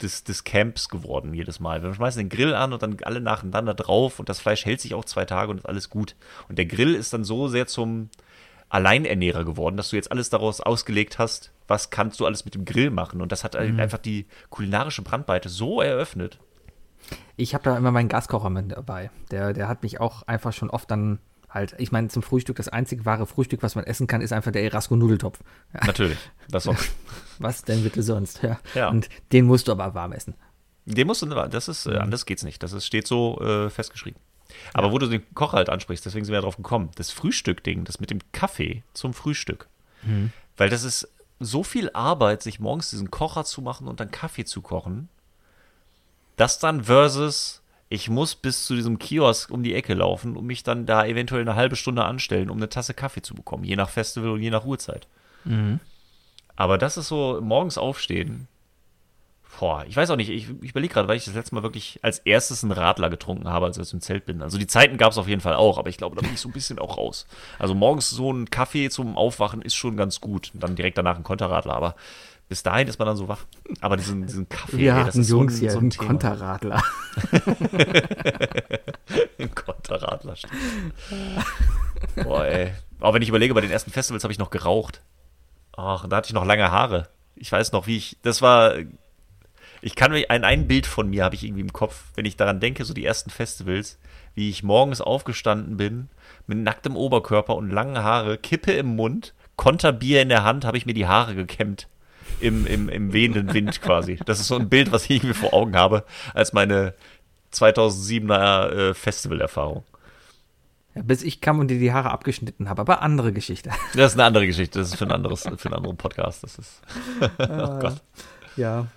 des, 0.02 0.24
des 0.24 0.44
Camps 0.44 0.88
geworden 0.88 1.34
jedes 1.34 1.60
Mal. 1.60 1.82
Wir 1.82 1.94
schmeißen 1.94 2.20
den 2.20 2.28
Grill 2.28 2.54
an 2.54 2.72
und 2.72 2.82
dann 2.82 2.96
alle 3.02 3.20
nacheinander 3.20 3.74
drauf 3.74 4.18
und 4.18 4.28
das 4.28 4.40
Fleisch 4.40 4.64
hält 4.64 4.80
sich 4.80 4.94
auch 4.94 5.04
zwei 5.04 5.24
Tage 5.24 5.50
und 5.50 5.58
ist 5.58 5.66
alles 5.66 5.90
gut. 5.90 6.16
Und 6.48 6.58
der 6.58 6.66
Grill 6.66 6.94
ist 6.94 7.12
dann 7.12 7.24
so 7.24 7.48
sehr 7.48 7.66
zum 7.66 8.10
Alleinernährer 8.68 9.44
geworden, 9.44 9.76
dass 9.76 9.90
du 9.90 9.96
jetzt 9.96 10.10
alles 10.10 10.30
daraus 10.30 10.60
ausgelegt 10.60 11.18
hast, 11.18 11.52
was 11.68 11.90
kannst 11.90 12.20
du 12.20 12.26
alles 12.26 12.44
mit 12.44 12.54
dem 12.54 12.64
Grill 12.64 12.90
machen. 12.90 13.20
Und 13.20 13.30
das 13.30 13.44
hat 13.44 13.54
einfach 13.54 13.98
die 13.98 14.26
kulinarische 14.48 15.02
Brandweite 15.02 15.48
so 15.48 15.82
eröffnet. 15.82 16.38
Ich 17.36 17.54
habe 17.54 17.64
da 17.64 17.76
immer 17.76 17.90
meinen 17.90 18.08
Gaskocher 18.08 18.50
mit 18.50 18.72
dabei. 18.72 19.10
Der, 19.30 19.52
der 19.52 19.68
hat 19.68 19.82
mich 19.82 20.00
auch 20.00 20.22
einfach 20.22 20.52
schon 20.52 20.70
oft 20.70 20.90
dann 20.90 21.18
halt, 21.52 21.74
ich 21.78 21.92
meine, 21.92 22.08
zum 22.08 22.22
Frühstück, 22.22 22.56
das 22.56 22.68
einzige 22.68 23.04
wahre 23.04 23.26
Frühstück, 23.26 23.62
was 23.62 23.74
man 23.74 23.84
essen 23.84 24.06
kann, 24.06 24.20
ist 24.20 24.32
einfach 24.32 24.52
der 24.52 24.64
Erasco-Nudeltopf. 24.64 25.40
Ja, 25.74 25.86
Natürlich. 25.86 26.18
Das 26.50 26.66
auch. 26.66 26.76
was 27.38 27.62
denn 27.62 27.82
bitte 27.82 28.02
sonst? 28.02 28.42
Ja. 28.42 28.58
Ja. 28.74 28.88
Und 28.88 29.08
den 29.32 29.46
musst 29.46 29.68
du 29.68 29.72
aber 29.72 29.94
warm 29.94 30.12
essen. 30.12 30.34
Den 30.84 31.06
musst 31.06 31.22
du, 31.22 31.26
das 31.26 31.68
ist, 31.68 31.86
äh, 31.86 31.96
anders 31.96 32.26
geht's 32.26 32.42
nicht. 32.42 32.62
Das 32.62 32.72
ist, 32.72 32.86
steht 32.86 33.06
so 33.06 33.40
äh, 33.40 33.70
festgeschrieben. 33.70 34.20
Aber 34.74 34.88
ja. 34.88 34.92
wo 34.92 34.98
du 34.98 35.06
den 35.06 35.22
Kocher 35.34 35.58
halt 35.58 35.68
ansprichst, 35.68 36.04
deswegen 36.04 36.24
sind 36.24 36.32
wir 36.32 36.38
ja 36.38 36.42
drauf 36.42 36.56
gekommen, 36.56 36.90
das 36.96 37.10
Frühstück-Ding, 37.10 37.84
das 37.84 38.00
mit 38.00 38.10
dem 38.10 38.20
Kaffee 38.32 38.82
zum 38.92 39.14
Frühstück. 39.14 39.68
Mhm. 40.02 40.32
Weil 40.56 40.70
das 40.70 40.84
ist 40.84 41.08
so 41.40 41.62
viel 41.62 41.90
Arbeit, 41.92 42.42
sich 42.42 42.60
morgens 42.60 42.90
diesen 42.90 43.10
Kocher 43.10 43.44
zu 43.44 43.62
machen 43.62 43.88
und 43.88 44.00
dann 44.00 44.10
Kaffee 44.10 44.44
zu 44.44 44.62
kochen. 44.62 45.08
Das 46.36 46.58
dann 46.58 46.84
versus, 46.84 47.61
ich 47.92 48.08
muss 48.08 48.34
bis 48.34 48.64
zu 48.64 48.74
diesem 48.74 48.98
Kiosk 48.98 49.50
um 49.50 49.62
die 49.62 49.74
Ecke 49.74 49.92
laufen 49.92 50.34
und 50.36 50.46
mich 50.46 50.62
dann 50.62 50.86
da 50.86 51.04
eventuell 51.04 51.42
eine 51.42 51.56
halbe 51.56 51.76
Stunde 51.76 52.04
anstellen, 52.04 52.48
um 52.48 52.56
eine 52.56 52.70
Tasse 52.70 52.94
Kaffee 52.94 53.20
zu 53.20 53.34
bekommen, 53.34 53.64
je 53.64 53.76
nach 53.76 53.90
Festival 53.90 54.30
und 54.30 54.40
je 54.40 54.50
nach 54.50 54.64
Uhrzeit. 54.64 55.06
Mhm. 55.44 55.78
Aber 56.56 56.78
das 56.78 56.96
ist 56.96 57.08
so, 57.08 57.38
morgens 57.42 57.76
aufstehen, 57.76 58.48
Boah, 59.62 59.84
ich 59.86 59.96
weiß 59.96 60.10
auch 60.10 60.16
nicht, 60.16 60.30
ich, 60.30 60.48
ich 60.60 60.70
überlege 60.70 60.94
gerade, 60.94 61.06
weil 61.06 61.16
ich 61.16 61.26
das 61.26 61.34
letzte 61.34 61.54
Mal 61.54 61.62
wirklich 61.62 62.00
als 62.02 62.18
erstes 62.20 62.64
einen 62.64 62.72
Radler 62.72 63.10
getrunken 63.10 63.48
habe, 63.48 63.66
als 63.66 63.78
ich 63.78 63.92
im 63.92 64.00
Zelt 64.00 64.24
bin. 64.24 64.42
Also 64.42 64.58
die 64.58 64.66
Zeiten 64.66 64.96
gab 64.96 65.12
es 65.12 65.18
auf 65.18 65.28
jeden 65.28 65.40
Fall 65.40 65.54
auch, 65.54 65.78
aber 65.78 65.88
ich 65.88 65.98
glaube, 65.98 66.16
da 66.16 66.22
bin 66.22 66.32
ich 66.32 66.40
so 66.40 66.48
ein 66.48 66.52
bisschen 66.52 66.78
auch 66.78 66.96
raus. 66.96 67.26
Also 67.58 67.74
morgens 67.74 68.10
so 68.10 68.32
ein 68.32 68.50
Kaffee 68.50 68.90
zum 68.90 69.16
Aufwachen 69.16 69.62
ist 69.62 69.74
schon 69.74 69.96
ganz 69.96 70.20
gut. 70.20 70.50
Und 70.54 70.62
dann 70.64 70.74
direkt 70.74 70.98
danach 70.98 71.16
ein 71.16 71.22
Konterradler, 71.22 71.74
aber 71.74 71.94
bis 72.52 72.62
dahin 72.62 72.86
ist 72.86 72.98
man 72.98 73.06
dann 73.06 73.16
so 73.16 73.28
wach. 73.28 73.46
Aber 73.80 73.96
diesen, 73.96 74.26
diesen 74.26 74.46
Kaffee, 74.46 74.76
Wir 74.76 74.94
ey, 74.94 75.04
das 75.06 75.16
ist 75.16 75.30
Jungs 75.30 75.58
so 75.58 75.64
ein, 75.64 75.70
so 75.70 75.78
ein 75.78 75.88
Thema. 75.88 76.06
Konterradler. 76.08 76.82
ein 79.38 79.54
Konterradler, 79.54 80.36
stimmt. 80.36 80.52
Boah, 82.22 82.44
ey. 82.44 82.74
Auch 83.00 83.14
wenn 83.14 83.22
ich 83.22 83.30
überlege, 83.30 83.54
bei 83.54 83.62
den 83.62 83.70
ersten 83.70 83.90
Festivals 83.90 84.22
habe 84.22 84.34
ich 84.34 84.38
noch 84.38 84.50
geraucht. 84.50 85.00
Ach, 85.74 86.06
da 86.06 86.16
hatte 86.16 86.26
ich 86.26 86.34
noch 86.34 86.44
lange 86.44 86.70
Haare. 86.70 87.08
Ich 87.36 87.50
weiß 87.50 87.72
noch, 87.72 87.86
wie 87.86 87.96
ich. 87.96 88.18
Das 88.20 88.42
war 88.42 88.74
ich 89.80 89.96
kann 89.96 90.12
mich, 90.12 90.30
ein, 90.30 90.44
ein 90.44 90.68
Bild 90.68 90.86
von 90.86 91.08
mir 91.08 91.24
habe 91.24 91.34
ich 91.34 91.42
irgendwie 91.42 91.62
im 91.62 91.72
Kopf, 91.72 92.04
wenn 92.16 92.26
ich 92.26 92.36
daran 92.36 92.60
denke, 92.60 92.84
so 92.84 92.92
die 92.92 93.06
ersten 93.06 93.30
Festivals, 93.30 93.98
wie 94.34 94.50
ich 94.50 94.62
morgens 94.62 95.00
aufgestanden 95.00 95.78
bin, 95.78 96.10
mit 96.46 96.58
nacktem 96.58 96.96
Oberkörper 96.96 97.56
und 97.56 97.70
langen 97.70 98.02
Haare, 98.02 98.36
Kippe 98.36 98.72
im 98.72 98.94
Mund, 98.94 99.32
Konterbier 99.56 100.20
in 100.20 100.28
der 100.28 100.44
Hand, 100.44 100.66
habe 100.66 100.76
ich 100.76 100.86
mir 100.86 100.94
die 100.94 101.08
Haare 101.08 101.34
gekämmt. 101.34 101.88
Im, 102.40 102.66
im, 102.66 102.88
im 102.88 103.12
wehenden 103.12 103.52
Wind 103.54 103.80
quasi. 103.82 104.18
Das 104.26 104.40
ist 104.40 104.48
so 104.48 104.56
ein 104.56 104.68
Bild, 104.68 104.92
was 104.92 105.04
ich 105.04 105.10
irgendwie 105.10 105.34
vor 105.34 105.54
Augen 105.54 105.76
habe, 105.76 106.04
als 106.34 106.52
meine 106.52 106.94
2007er 107.52 108.70
äh, 108.70 108.94
Festivalerfahrung. 108.94 109.84
Ja, 110.94 111.02
bis 111.02 111.22
ich 111.22 111.40
kam 111.40 111.58
und 111.58 111.68
dir 111.68 111.78
die 111.78 111.92
Haare 111.92 112.10
abgeschnitten 112.10 112.68
habe, 112.68 112.82
aber 112.82 113.02
andere 113.02 113.32
Geschichte. 113.32 113.70
Das 113.94 114.12
ist 114.12 114.18
eine 114.18 114.24
andere 114.24 114.46
Geschichte, 114.46 114.78
das 114.78 114.88
ist 114.88 114.96
für, 114.96 115.04
ein 115.04 115.12
anderes, 115.12 115.42
für 115.42 115.66
einen 115.66 115.74
anderen 115.74 115.96
Podcast. 115.96 116.42
Das 116.42 116.58
ist. 116.58 116.82
oh 117.38 117.78
Gott. 117.78 118.02
Ja, 118.56 118.88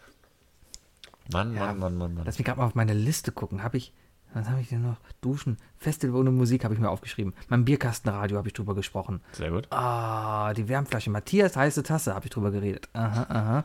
Mann, 1.32 1.56
ja, 1.56 1.66
Mann, 1.68 1.80
Mann, 1.80 1.98
Mann, 1.98 2.14
Mann. 2.16 2.26
Lass 2.26 2.38
mich 2.38 2.46
gerade 2.46 2.60
mal 2.60 2.68
auf 2.68 2.76
meine 2.76 2.94
Liste 2.94 3.32
gucken. 3.32 3.64
Habe 3.64 3.78
ich, 3.78 3.94
was 4.36 4.50
habe 4.50 4.60
ich 4.60 4.68
denn 4.68 4.82
noch? 4.82 4.98
Duschen, 5.22 5.58
Festival 5.78 6.20
ohne 6.20 6.32
Musik 6.32 6.66
habe 6.66 6.74
ich 6.74 6.80
mir 6.80 6.90
aufgeschrieben. 6.90 7.34
Mein 7.48 7.64
Bierkastenradio 7.64 8.38
habe 8.38 8.50
ich 8.50 8.54
drüber 8.54 8.76
gesprochen. 8.76 9.22
Sehr 9.32 9.50
gut. 9.50 9.72
Ah, 9.72 10.54
die 10.54 10.68
Wärmflasche. 10.68 11.10
Matthias 11.10 11.56
heiße 11.56 11.84
Tasse 11.84 12.14
habe 12.14 12.26
ich 12.26 12.32
drüber 12.32 12.52
geredet. 12.52 12.90
Aha, 12.92 13.26
aha. 13.30 13.64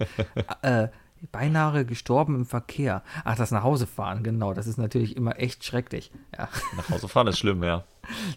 äh, 0.62 0.88
beinahe 1.32 1.84
gestorben 1.84 2.36
im 2.36 2.46
Verkehr. 2.46 3.02
Ach, 3.24 3.36
das 3.36 3.50
nach 3.50 3.64
Hause 3.64 3.88
fahren, 3.88 4.22
genau. 4.22 4.54
Das 4.54 4.68
ist 4.68 4.78
natürlich 4.78 5.16
immer 5.16 5.40
echt 5.40 5.64
schrecklich. 5.64 6.12
Ja. 6.38 6.48
Nach 6.76 6.88
Hause 6.88 7.08
fahren 7.08 7.26
ist 7.26 7.38
schlimm, 7.38 7.64
ja. 7.64 7.84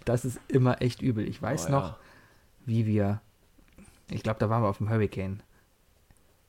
Das 0.05 0.25
ist 0.25 0.39
immer 0.47 0.81
echt 0.81 1.03
übel. 1.03 1.27
Ich 1.27 1.39
weiß 1.39 1.67
oh, 1.67 1.71
noch, 1.71 1.89
ja. 1.89 1.97
wie 2.65 2.87
wir, 2.87 3.21
ich 4.09 4.23
glaube, 4.23 4.39
da 4.39 4.49
waren 4.49 4.63
wir 4.63 4.69
auf 4.69 4.79
dem 4.79 4.89
Hurricane. 4.89 5.43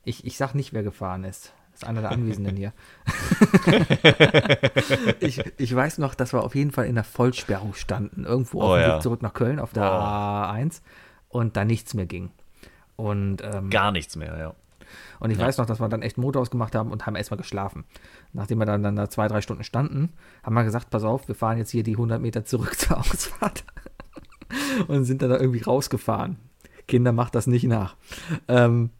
Ich, 0.03 0.25
ich 0.25 0.35
sag 0.37 0.55
nicht, 0.55 0.73
wer 0.73 0.83
gefahren 0.83 1.23
ist. 1.23 1.53
Das 1.75 1.83
ist 1.83 1.89
einer 1.89 1.99
der 1.99 2.11
Anwesenden 2.11 2.55
hier. 2.55 2.71
ich, 5.19 5.43
ich 5.57 5.75
weiß 5.75 5.97
noch, 5.97 6.15
dass 6.15 6.31
wir 6.31 6.41
auf 6.41 6.55
jeden 6.55 6.71
Fall 6.71 6.85
in 6.85 6.95
der 6.95 7.03
Vollsperrung 7.03 7.73
standen. 7.73 8.23
Irgendwo 8.23 8.59
oh, 8.59 8.63
auf 8.63 8.75
dem 8.77 8.81
ja. 8.81 8.95
Weg 8.95 9.01
zurück 9.01 9.21
nach 9.21 9.33
Köln 9.33 9.59
auf 9.59 9.73
der 9.73 9.83
oh. 9.83 9.85
A1 9.85 10.79
und 11.27 11.57
da 11.57 11.65
nichts 11.65 11.93
mehr 11.93 12.05
ging. 12.05 12.31
Und, 12.95 13.43
ähm, 13.43 13.69
Gar 13.69 13.91
nichts 13.91 14.15
mehr, 14.15 14.37
ja. 14.37 14.55
Und 15.19 15.31
ich 15.31 15.37
ja. 15.37 15.45
weiß 15.45 15.57
noch, 15.57 15.65
dass 15.65 15.81
wir 15.81 15.89
dann 15.89 16.01
echt 16.01 16.17
Motor 16.17 16.43
ausgemacht 16.43 16.75
haben 16.75 16.91
und 16.91 17.05
haben 17.05 17.17
erstmal 17.17 17.37
geschlafen. 17.37 17.83
Nachdem 18.31 18.59
wir 18.59 18.65
dann, 18.65 18.81
dann 18.81 18.95
da 18.95 19.09
zwei, 19.09 19.27
drei 19.27 19.41
Stunden 19.41 19.65
standen, 19.65 20.13
haben 20.43 20.53
wir 20.53 20.63
gesagt, 20.63 20.89
pass 20.91 21.03
auf, 21.03 21.27
wir 21.27 21.35
fahren 21.35 21.57
jetzt 21.57 21.71
hier 21.71 21.83
die 21.83 21.95
100 21.95 22.21
Meter 22.21 22.45
zurück 22.45 22.73
zur 22.79 22.99
Ausfahrt. 22.99 23.65
und 24.87 25.03
sind 25.03 25.21
dann 25.21 25.29
da 25.29 25.37
irgendwie 25.37 25.63
rausgefahren. 25.63 26.37
Kinder, 26.87 27.11
macht 27.11 27.35
das 27.35 27.47
nicht 27.47 27.65
nach. 27.65 27.97
Ähm, 28.47 28.91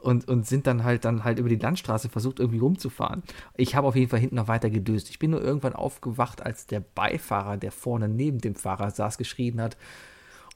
und, 0.00 0.28
und 0.28 0.46
sind 0.46 0.66
dann 0.66 0.84
halt 0.84 1.04
dann 1.04 1.24
halt 1.24 1.38
über 1.38 1.48
die 1.48 1.56
Landstraße 1.56 2.08
versucht, 2.08 2.40
irgendwie 2.40 2.58
rumzufahren. 2.58 3.22
Ich 3.56 3.74
habe 3.74 3.86
auf 3.86 3.96
jeden 3.96 4.10
Fall 4.10 4.20
hinten 4.20 4.36
noch 4.36 4.48
weiter 4.48 4.70
gedöst. 4.70 5.10
Ich 5.10 5.18
bin 5.18 5.30
nur 5.30 5.42
irgendwann 5.42 5.74
aufgewacht, 5.74 6.42
als 6.42 6.66
der 6.66 6.80
Beifahrer, 6.80 7.56
der 7.56 7.72
vorne 7.72 8.08
neben 8.08 8.38
dem 8.38 8.54
Fahrer 8.54 8.90
saß, 8.90 9.18
geschrien 9.18 9.60
hat: 9.60 9.76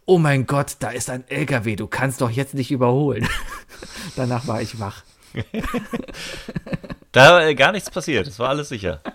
Oh 0.06 0.18
mein 0.18 0.46
Gott, 0.46 0.76
da 0.80 0.90
ist 0.90 1.10
ein 1.10 1.24
LKW, 1.28 1.76
du 1.76 1.86
kannst 1.86 2.20
doch 2.20 2.30
jetzt 2.30 2.54
nicht 2.54 2.70
überholen. 2.70 3.26
Danach 4.16 4.46
war 4.46 4.60
ich 4.60 4.78
wach. 4.80 5.02
da 7.12 7.46
äh, 7.46 7.54
gar 7.54 7.72
nichts 7.72 7.90
passiert, 7.90 8.26
es 8.26 8.38
war 8.38 8.48
alles 8.48 8.68
sicher. 8.68 9.00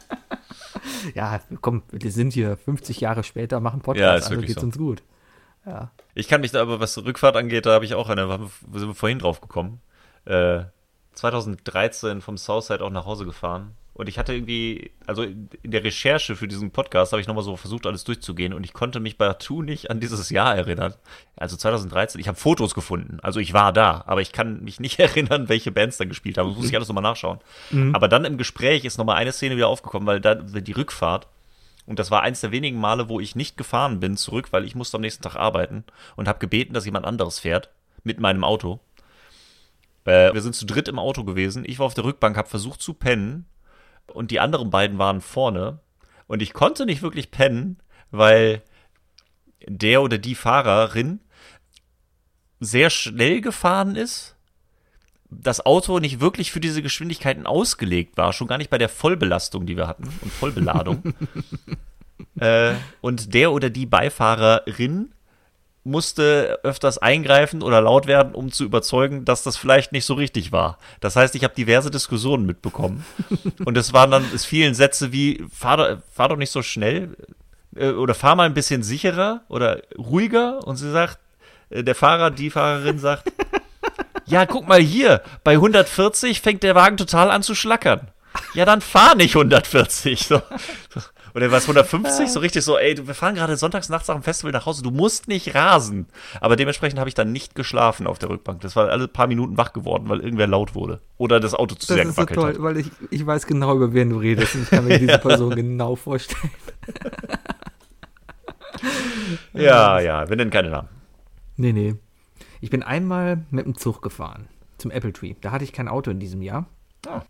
Ja, 1.14 1.40
komm, 1.62 1.84
wir 1.92 2.12
sind 2.12 2.34
hier 2.34 2.58
50 2.58 3.00
Jahre 3.00 3.24
später, 3.24 3.60
machen 3.60 3.82
Podcast, 3.82 4.30
ja, 4.30 4.36
also 4.36 4.46
geht's 4.46 4.60
so. 4.60 4.68
uns 4.68 4.78
gut. 4.78 5.02
Ja. 5.66 5.92
Ich 6.14 6.28
kann 6.28 6.42
mich 6.42 6.52
da 6.52 6.62
aber, 6.62 6.80
was 6.80 6.98
Rückfahrt 6.98 7.36
angeht, 7.36 7.66
da 7.66 7.74
habe 7.74 7.86
ich 7.86 7.96
auch 7.96 8.10
eine, 8.10 8.50
sind 8.74 8.88
wir 8.90 8.96
vorhin 8.96 9.20
drauf 9.20 9.40
gekommen. 9.40 9.82
2013 10.26 12.18
äh, 12.18 12.22
vom 12.22 12.38
Southside 12.38 12.84
auch 12.84 12.90
nach 12.90 13.06
Hause 13.06 13.26
gefahren. 13.26 13.76
Und 14.00 14.08
ich 14.08 14.18
hatte 14.18 14.34
irgendwie, 14.34 14.92
also 15.08 15.24
in 15.24 15.50
der 15.62 15.84
Recherche 15.84 16.38
für 16.38 16.48
diesen 16.48 16.72
Podcast 16.72 17.12
habe 17.12 17.20
ich 17.20 17.28
nochmal 17.28 17.44
so 17.44 17.58
versucht, 17.58 17.86
alles 17.86 18.06
durchzugehen 18.06 18.54
und 18.54 18.64
ich 18.64 18.72
konnte 18.72 19.02
mich 19.02 19.18
partout 19.18 19.62
nicht 19.62 19.92
an 19.92 20.00
dieses 20.00 20.30
Jahr 20.30 20.56
erinnern. 20.56 20.94
Also 21.36 21.58
2013, 21.58 22.22
ich 22.22 22.30
habe 22.30 22.38
Fotos 22.38 22.74
gefunden, 22.74 23.20
also 23.22 23.42
ich 23.42 23.52
war 23.52 23.74
da, 23.74 24.06
aber 24.08 24.22
ich 24.22 24.32
kann 24.32 24.64
mich 24.64 24.80
nicht 24.80 25.00
erinnern, 25.02 25.50
welche 25.50 25.74
Bands 25.74 25.98
da 25.98 26.06
gespielt 26.06 26.38
haben. 26.38 26.48
Das 26.48 26.58
muss 26.58 26.70
ich 26.70 26.76
alles 26.78 26.88
nochmal 26.88 27.04
nachschauen. 27.04 27.40
Mhm. 27.72 27.94
Aber 27.94 28.08
dann 28.08 28.24
im 28.24 28.38
Gespräch 28.38 28.86
ist 28.86 28.98
nochmal 28.98 29.18
eine 29.18 29.34
Szene 29.34 29.58
wieder 29.58 29.68
aufgekommen, 29.68 30.08
weil 30.08 30.22
da 30.22 30.36
die 30.36 30.72
Rückfahrt, 30.72 31.28
und 31.86 32.00
das 32.00 32.10
war 32.10 32.22
eins 32.22 32.40
der 32.40 32.54
wenigen 32.54 32.80
Male, 32.80 33.10
wo 33.10 33.20
ich 33.20 33.36
nicht 33.36 33.58
gefahren 33.58 34.00
bin 34.00 34.16
zurück, 34.16 34.54
weil 34.54 34.64
ich 34.64 34.76
musste 34.76 34.96
am 34.96 35.02
nächsten 35.02 35.24
Tag 35.24 35.36
arbeiten 35.36 35.84
und 36.16 36.30
habe 36.30 36.40
gebeten, 36.40 36.74
dass 36.74 36.86
jemand 36.86 37.06
anderes 37.06 37.40
fährt 37.40 37.70
mit 38.06 38.22
meinem 38.22 38.46
Auto. 38.46 38.80
Äh, 40.10 40.34
wir 40.34 40.42
sind 40.42 40.56
zu 40.56 40.66
dritt 40.66 40.88
im 40.88 40.98
Auto 40.98 41.24
gewesen. 41.24 41.64
Ich 41.68 41.78
war 41.78 41.86
auf 41.86 41.94
der 41.94 42.04
Rückbank, 42.04 42.36
habe 42.36 42.50
versucht 42.50 42.82
zu 42.82 42.94
pennen 42.96 43.46
und 44.08 44.32
die 44.32 44.40
anderen 44.40 44.72
beiden 44.72 44.98
waren 44.98 45.22
vorne. 45.22 45.80
Und 46.26 46.42
ich 46.42 46.54
konnte 46.54 46.88
nicht 46.88 47.04
wirklich 47.04 47.30
pennen, 47.30 47.78
weil 48.10 48.64
der 49.68 50.02
oder 50.02 50.18
die 50.18 50.36
Fahrerin 50.36 51.20
sehr 52.60 52.90
schnell 52.90 53.42
gefahren 53.42 53.96
ist. 53.96 54.36
Das 55.30 55.64
Auto 55.64 56.00
nicht 56.00 56.20
wirklich 56.20 56.52
für 56.52 56.60
diese 56.60 56.82
Geschwindigkeiten 56.82 57.46
ausgelegt 57.46 58.18
war, 58.18 58.34
schon 58.34 58.48
gar 58.48 58.58
nicht 58.58 58.72
bei 58.72 58.80
der 58.80 58.90
Vollbelastung, 58.90 59.68
die 59.68 59.78
wir 59.78 59.88
hatten 59.88 60.12
und 60.22 60.34
Vollbeladung. 60.34 61.14
äh, 62.40 62.74
und 63.02 63.36
der 63.36 63.52
oder 63.52 63.70
die 63.70 63.86
Beifahrerin 63.86 65.14
musste 65.90 66.60
öfters 66.64 66.98
eingreifen 66.98 67.62
oder 67.62 67.82
laut 67.82 68.08
werden, 68.08 68.34
um 68.34 68.52
zu 68.52 68.64
überzeugen, 68.64 69.26
dass 69.26 69.44
das 69.44 69.58
vielleicht 69.58 69.92
nicht 69.92 70.06
so 70.06 70.14
richtig 70.14 70.52
war. 70.52 70.78
Das 71.00 71.16
heißt, 71.16 71.36
ich 71.36 71.44
habe 71.44 71.54
diverse 71.54 71.92
Diskussionen 71.92 72.46
mitbekommen. 72.46 73.06
und 73.66 73.78
es 73.78 73.94
waren 73.94 74.12
dann, 74.12 74.26
es 74.34 74.46
fielen 74.46 74.74
Sätze 74.74 75.12
wie, 75.12 75.46
fahr 75.52 75.78
doch, 75.78 75.98
fahr 76.14 76.30
doch 76.30 76.38
nicht 76.38 76.52
so 76.52 76.62
schnell 76.62 77.16
äh, 77.76 77.92
oder 77.92 78.14
fahr 78.14 78.36
mal 78.36 78.46
ein 78.46 78.54
bisschen 78.54 78.84
sicherer 78.84 79.42
oder 79.50 79.82
ruhiger. 79.98 80.66
Und 80.66 80.78
sie 80.78 80.92
sagt, 80.92 81.20
äh, 81.70 81.84
der 81.84 81.96
Fahrer, 81.96 82.32
die 82.32 82.50
Fahrerin 82.50 83.00
sagt, 83.00 83.32
ja, 84.26 84.46
guck 84.46 84.68
mal 84.68 84.80
hier, 84.80 85.22
bei 85.44 85.54
140 85.54 86.42
fängt 86.42 86.64
der 86.64 86.76
Wagen 86.76 86.98
total 86.98 87.32
an 87.32 87.44
zu 87.44 87.56
schlackern. 87.56 88.10
Ja, 88.54 88.66
dann 88.66 88.82
fahr 88.82 89.16
nicht 89.16 89.36
140. 89.36 90.26
So. 90.26 90.42
Oder 91.34 91.52
was 91.52 91.64
150? 91.64 92.32
So 92.32 92.40
richtig 92.40 92.64
so, 92.64 92.78
ey, 92.78 92.96
wir 93.06 93.14
fahren 93.14 93.36
gerade 93.36 93.58
sonntags 93.58 93.90
nachts 93.90 94.08
nach 94.08 94.16
dem 94.16 94.24
Festival 94.24 94.52
nach 94.52 94.66
Hause, 94.66 94.84
du 94.84 94.92
musst 94.92 95.28
nicht 95.28 95.56
rasen. 95.56 96.08
Aber 96.42 96.56
dementsprechend 96.56 97.00
habe 97.00 97.10
ich 97.10 97.16
dann 97.16 97.32
nicht 97.32 97.56
geschlafen 97.56 98.08
auf 98.08 98.20
der 98.20 98.30
Rückbank. 98.30 98.62
Das 98.62 98.76
war 98.76 98.90
alle 98.90 99.08
paar 99.08 99.28
Minuten 99.28 99.58
wach 99.58 99.74
geworden, 99.74 100.10
weil 100.10 100.20
irgendwer 100.20 100.48
laut 100.48 100.76
wurde. 100.76 101.02
Oder 101.18 101.40
das 101.40 101.54
Auto 101.54 101.76
zu 101.76 101.88
das 101.88 101.96
sehr 101.96 102.06
gewackelt 102.06 102.40
so 102.40 102.42
toll, 102.42 102.54
hat. 102.54 102.62
weil 102.62 102.78
ich, 102.78 102.92
ich 103.12 103.26
weiß 103.26 103.48
genau, 103.48 103.76
über 103.76 103.94
wen 103.94 104.10
du 104.10 104.18
redest. 104.18 104.56
Und 104.56 104.64
ich 104.64 104.70
kann 104.70 104.86
mir 104.86 105.00
diese 105.00 105.20
Person 105.20 105.56
genau 105.56 105.96
vorstellen. 105.96 106.52
ja, 109.54 110.00
ja, 110.00 110.30
wir 110.30 110.36
nennen 110.36 110.52
keine 110.52 110.70
Namen. 110.70 110.90
Nee, 111.58 111.74
nee. 111.74 111.96
Ich 112.62 112.70
bin 112.70 112.84
einmal 112.84 113.44
mit 113.52 113.66
dem 113.66 113.78
Zug 113.78 114.02
gefahren 114.02 114.48
zum 114.78 114.92
Apple 114.92 115.14
Tree. 115.14 115.36
Da 115.42 115.52
hatte 115.52 115.64
ich 115.64 115.74
kein 115.74 115.88
Auto 115.88 116.12
in 116.12 116.20
diesem 116.20 116.42
Jahr. 116.42 116.68
Ah. 117.08 117.22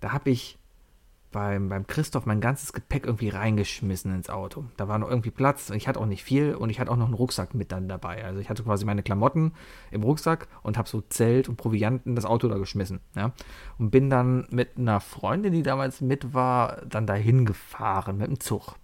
Da 0.00 0.12
habe 0.12 0.30
ich 0.30 0.58
beim, 1.34 1.68
beim 1.68 1.86
Christoph 1.88 2.26
mein 2.26 2.40
ganzes 2.40 2.72
Gepäck 2.72 3.06
irgendwie 3.06 3.28
reingeschmissen 3.28 4.14
ins 4.14 4.30
Auto. 4.30 4.66
Da 4.76 4.86
war 4.86 4.98
noch 4.98 5.10
irgendwie 5.10 5.32
Platz. 5.32 5.68
Ich 5.70 5.88
hatte 5.88 6.00
auch 6.00 6.06
nicht 6.06 6.22
viel 6.22 6.54
und 6.54 6.70
ich 6.70 6.78
hatte 6.78 6.92
auch 6.92 6.96
noch 6.96 7.06
einen 7.06 7.14
Rucksack 7.14 7.54
mit 7.54 7.72
dann 7.72 7.88
dabei. 7.88 8.24
Also 8.24 8.38
ich 8.38 8.48
hatte 8.48 8.62
quasi 8.62 8.84
meine 8.84 9.02
Klamotten 9.02 9.52
im 9.90 10.04
Rucksack 10.04 10.46
und 10.62 10.78
habe 10.78 10.88
so 10.88 11.00
Zelt 11.00 11.48
und 11.48 11.56
Provianten 11.56 12.14
das 12.14 12.24
Auto 12.24 12.46
da 12.46 12.56
geschmissen. 12.56 13.00
Ja? 13.16 13.32
Und 13.78 13.90
bin 13.90 14.10
dann 14.10 14.46
mit 14.50 14.78
einer 14.78 15.00
Freundin, 15.00 15.52
die 15.52 15.64
damals 15.64 16.00
mit 16.00 16.34
war, 16.34 16.82
dann 16.86 17.04
dahin 17.04 17.44
gefahren 17.46 18.16
mit 18.16 18.28
dem 18.28 18.38
Zug. 18.38 18.76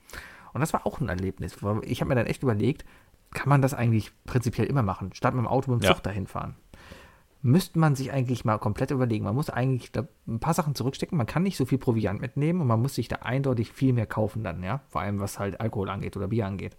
Und 0.53 0.61
das 0.61 0.73
war 0.73 0.85
auch 0.87 1.01
ein 1.01 1.09
Erlebnis. 1.09 1.57
Ich 1.83 2.01
habe 2.01 2.09
mir 2.09 2.17
dann 2.17 2.27
echt 2.27 2.43
überlegt, 2.43 2.85
kann 3.33 3.49
man 3.49 3.63
das 3.63 3.75
eigentlich 3.75 4.11
prinzipiell 4.25 4.67
immer 4.67 4.83
machen, 4.83 5.13
statt 5.15 5.35
mit 5.35 5.45
dem 5.45 5.49
Auto 5.49 5.71
mit 5.71 5.83
dem 5.83 5.87
Zug 5.87 5.99
ja. 5.99 6.03
dahin 6.03 6.27
fahren? 6.27 6.57
Müsste 7.43 7.79
man 7.79 7.95
sich 7.95 8.13
eigentlich 8.13 8.45
mal 8.45 8.59
komplett 8.59 8.91
überlegen. 8.91 9.25
Man 9.25 9.35
muss 9.35 9.49
eigentlich 9.49 9.91
ein 10.27 10.41
paar 10.41 10.53
Sachen 10.53 10.75
zurückstecken. 10.75 11.17
Man 11.17 11.27
kann 11.27 11.43
nicht 11.43 11.57
so 11.57 11.65
viel 11.65 11.79
Proviant 11.79 12.21
mitnehmen 12.21 12.61
und 12.61 12.67
man 12.67 12.83
muss 12.83 12.95
sich 12.95 13.09
da 13.09 13.17
eindeutig 13.17 13.73
viel 13.73 13.95
mehr 13.95 14.07
kaufen 14.07 14.45
dann, 14.45 14.63
ja. 14.63 14.83
Vor 14.89 15.01
allem 15.01 15.21
was 15.21 15.39
halt 15.39 15.59
Alkohol 15.61 15.89
angeht 15.89 16.17
oder 16.17 16.29
Bier 16.29 16.47
angeht. 16.47 16.77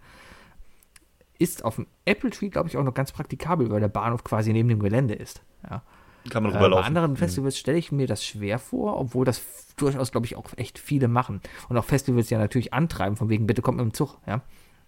Ist 1.38 1.64
auf 1.64 1.76
dem 1.76 1.88
Apple 2.04 2.30
Tree, 2.30 2.48
glaube 2.48 2.68
ich, 2.68 2.76
auch 2.76 2.84
noch 2.84 2.94
ganz 2.94 3.10
praktikabel, 3.10 3.70
weil 3.70 3.80
der 3.80 3.88
Bahnhof 3.88 4.22
quasi 4.22 4.52
neben 4.52 4.68
dem 4.68 4.78
Gelände 4.78 5.14
ist. 5.14 5.42
Ja. 5.68 5.82
Kann 6.30 6.44
man 6.44 6.52
rüberlaufen. 6.52 6.78
Äh, 6.78 6.80
bei 6.82 6.86
anderen 6.86 7.10
mhm. 7.12 7.16
Festivals 7.16 7.58
stelle 7.58 7.78
ich 7.78 7.90
mir 7.90 8.06
das 8.06 8.24
schwer 8.24 8.60
vor, 8.60 8.98
obwohl 9.00 9.24
das 9.24 9.42
durchaus, 9.76 10.12
glaube 10.12 10.26
ich, 10.26 10.36
auch 10.36 10.46
echt 10.56 10.78
viele 10.78 11.08
machen. 11.08 11.40
Und 11.68 11.76
auch 11.76 11.84
Festivals 11.84 12.30
ja 12.30 12.38
natürlich 12.38 12.72
antreiben, 12.72 13.16
von 13.16 13.28
wegen, 13.28 13.46
bitte 13.46 13.62
kommt 13.62 13.78
mit 13.78 13.84
dem 13.84 13.94
Zug, 13.94 14.18
ja. 14.26 14.42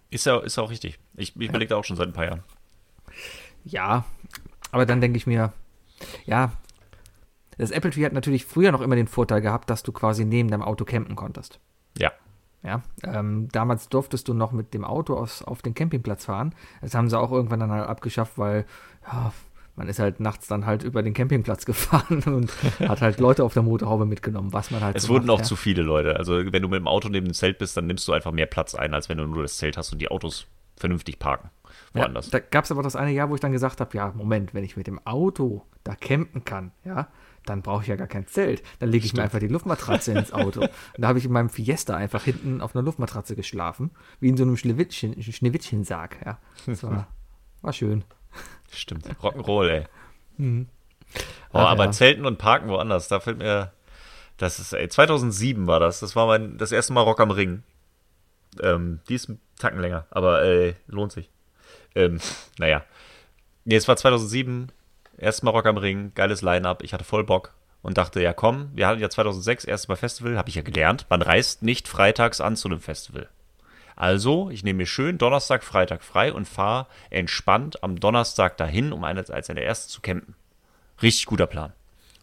Ist 0.09 0.25
ja, 0.25 0.37
ist 0.39 0.55
ja 0.55 0.63
auch 0.63 0.69
richtig. 0.69 0.99
Ich, 1.15 1.35
ich 1.35 1.49
überlege 1.49 1.69
da 1.69 1.75
auch 1.77 1.83
schon 1.83 1.97
seit 1.97 2.07
ein 2.07 2.13
paar 2.13 2.25
Jahren. 2.25 2.43
Ja, 3.65 4.05
aber 4.71 4.85
dann 4.85 5.01
denke 5.01 5.17
ich 5.17 5.27
mir, 5.27 5.51
ja, 6.25 6.51
das 7.57 7.71
Apple 7.71 7.91
Tree 7.91 8.05
hat 8.05 8.13
natürlich 8.13 8.45
früher 8.45 8.71
noch 8.71 8.81
immer 8.81 8.95
den 8.95 9.07
Vorteil 9.07 9.41
gehabt, 9.41 9.69
dass 9.69 9.83
du 9.83 9.91
quasi 9.91 10.25
neben 10.25 10.49
deinem 10.49 10.63
Auto 10.63 10.85
campen 10.85 11.15
konntest. 11.15 11.59
Ja. 11.97 12.11
Ja, 12.63 12.81
ähm, 13.03 13.47
damals 13.51 13.89
durftest 13.89 14.27
du 14.27 14.33
noch 14.33 14.51
mit 14.51 14.73
dem 14.73 14.83
Auto 14.83 15.15
aus, 15.15 15.43
auf 15.43 15.61
den 15.61 15.75
Campingplatz 15.75 16.25
fahren. 16.25 16.55
Das 16.81 16.95
haben 16.95 17.09
sie 17.09 17.19
auch 17.19 17.31
irgendwann 17.31 17.59
dann 17.59 17.71
halt 17.71 17.87
abgeschafft, 17.87 18.39
weil 18.39 18.65
ja, 19.05 19.31
man 19.75 19.87
ist 19.87 19.99
halt 19.99 20.19
nachts 20.19 20.47
dann 20.47 20.65
halt 20.65 20.83
über 20.83 21.03
den 21.03 21.13
Campingplatz 21.13 21.65
gefahren 21.67 22.23
und 22.25 22.51
hat 22.79 23.01
halt 23.01 23.19
Leute 23.19 23.43
auf 23.43 23.53
der 23.53 23.61
Motorhaube 23.61 24.07
mitgenommen, 24.07 24.51
was 24.51 24.71
man 24.71 24.81
halt. 24.81 24.95
Es 24.95 25.03
so 25.03 25.09
wurden 25.09 25.27
macht, 25.27 25.35
auch 25.35 25.39
ja. 25.39 25.45
zu 25.45 25.55
viele 25.55 25.83
Leute. 25.83 26.15
Also 26.15 26.51
wenn 26.51 26.63
du 26.63 26.67
mit 26.67 26.79
dem 26.79 26.87
Auto 26.87 27.07
neben 27.07 27.27
dem 27.27 27.33
Zelt 27.35 27.59
bist, 27.59 27.77
dann 27.77 27.85
nimmst 27.85 28.07
du 28.07 28.13
einfach 28.13 28.31
mehr 28.31 28.47
Platz 28.47 28.73
ein, 28.73 28.95
als 28.95 29.09
wenn 29.09 29.19
du 29.19 29.27
nur 29.27 29.43
das 29.43 29.57
Zelt 29.57 29.77
hast 29.77 29.93
und 29.93 29.99
die 29.99 30.09
Autos 30.09 30.47
vernünftig 30.75 31.19
parken. 31.19 31.51
Woanders. 31.95 32.27
Ja, 32.27 32.39
da 32.39 32.39
gab 32.39 32.65
es 32.65 32.71
aber 32.71 32.83
das 32.83 32.95
eine 32.95 33.11
Jahr, 33.11 33.29
wo 33.29 33.35
ich 33.35 33.41
dann 33.41 33.51
gesagt 33.51 33.79
habe, 33.79 33.95
ja, 33.97 34.11
Moment, 34.15 34.53
wenn 34.53 34.63
ich 34.63 34.77
mit 34.77 34.87
dem 34.87 35.05
Auto 35.05 35.65
da 35.83 35.95
campen 35.95 36.43
kann, 36.43 36.71
ja, 36.83 37.07
dann 37.45 37.61
brauche 37.61 37.83
ich 37.83 37.87
ja 37.87 37.95
gar 37.95 38.07
kein 38.07 38.27
Zelt. 38.27 38.63
Dann 38.79 38.89
lege 38.89 39.05
ich 39.05 39.11
Stimmt. 39.11 39.17
mir 39.19 39.23
einfach 39.23 39.39
die 39.39 39.47
Luftmatratze 39.47 40.11
ins 40.11 40.33
Auto. 40.33 40.61
Und 40.61 40.71
da 40.97 41.07
habe 41.07 41.19
ich 41.19 41.25
in 41.25 41.31
meinem 41.31 41.49
Fiesta 41.49 41.95
einfach 41.95 42.23
hinten 42.23 42.61
auf 42.61 42.75
einer 42.75 42.83
Luftmatratze 42.83 43.35
geschlafen, 43.35 43.91
wie 44.19 44.29
in 44.29 44.37
so 44.37 44.43
einem 44.43 44.57
Schneewittchen, 44.57 45.21
Schneewittchensarg, 45.21 46.17
ja. 46.25 46.39
Das 46.65 46.83
war, 46.83 47.07
war 47.61 47.73
schön. 47.73 48.03
Stimmt. 48.71 49.07
Rock'n'Roll, 49.21 49.69
ey. 49.69 49.83
Mhm. 50.37 50.67
Oh, 51.53 51.59
Ach, 51.59 51.69
aber 51.69 51.85
ja. 51.85 51.91
Zelten 51.91 52.25
und 52.25 52.37
Parken 52.37 52.67
woanders, 52.69 53.07
da 53.07 53.19
fällt 53.19 53.37
mir. 53.37 53.71
Das 54.37 54.59
ist, 54.59 54.73
ey, 54.73 54.89
2007 54.89 55.65
war 55.65 55.79
das. 55.79 56.01
Das 56.01 56.15
war 56.15 56.27
mein, 56.27 56.57
das 56.57 56.73
erste 56.73 56.91
Mal 56.91 57.01
Rock 57.01 57.21
am 57.21 57.31
Ring. 57.31 57.63
Ähm, 58.61 58.99
die 59.07 59.15
ist 59.15 59.29
ein 59.29 59.39
Tacken 59.57 59.79
länger, 59.79 60.07
aber 60.09 60.43
äh, 60.43 60.73
lohnt 60.87 61.13
sich. 61.13 61.29
Ähm, 61.95 62.19
naja. 62.57 62.83
Nee, 63.63 63.75
es 63.75 63.87
war 63.87 63.97
2007, 63.97 64.71
Mal 65.17 65.51
Rock 65.51 65.65
am 65.65 65.77
Ring, 65.77 66.11
geiles 66.13 66.41
Line-Up, 66.41 66.83
ich 66.83 66.93
hatte 66.93 67.03
voll 67.03 67.23
Bock 67.23 67.53
und 67.81 67.97
dachte, 67.97 68.21
ja 68.21 68.33
komm, 68.33 68.69
wir 68.73 68.87
hatten 68.87 69.01
ja 69.01 69.09
2006 69.09 69.65
erstes 69.65 69.87
Mal 69.87 69.95
Festival, 69.95 70.37
habe 70.37 70.49
ich 70.49 70.55
ja 70.55 70.61
gelernt, 70.61 71.05
man 71.09 71.21
reist 71.21 71.63
nicht 71.63 71.87
freitags 71.87 72.41
an 72.41 72.55
zu 72.55 72.67
einem 72.67 72.81
Festival. 72.81 73.29
Also, 73.95 74.49
ich 74.49 74.63
nehme 74.63 74.77
mir 74.77 74.85
schön 74.85 75.17
Donnerstag, 75.17 75.63
Freitag 75.63 76.03
frei 76.03 76.33
und 76.33 76.47
fahre 76.47 76.87
entspannt 77.09 77.81
am 77.81 77.99
Donnerstag 77.99 78.57
dahin, 78.57 78.91
um 78.91 79.03
eine, 79.03 79.23
als 79.29 79.49
eine 79.49 79.61
erste 79.61 79.87
zu 79.87 80.01
campen. 80.01 80.35
Richtig 81.01 81.27
guter 81.27 81.47
Plan. 81.47 81.71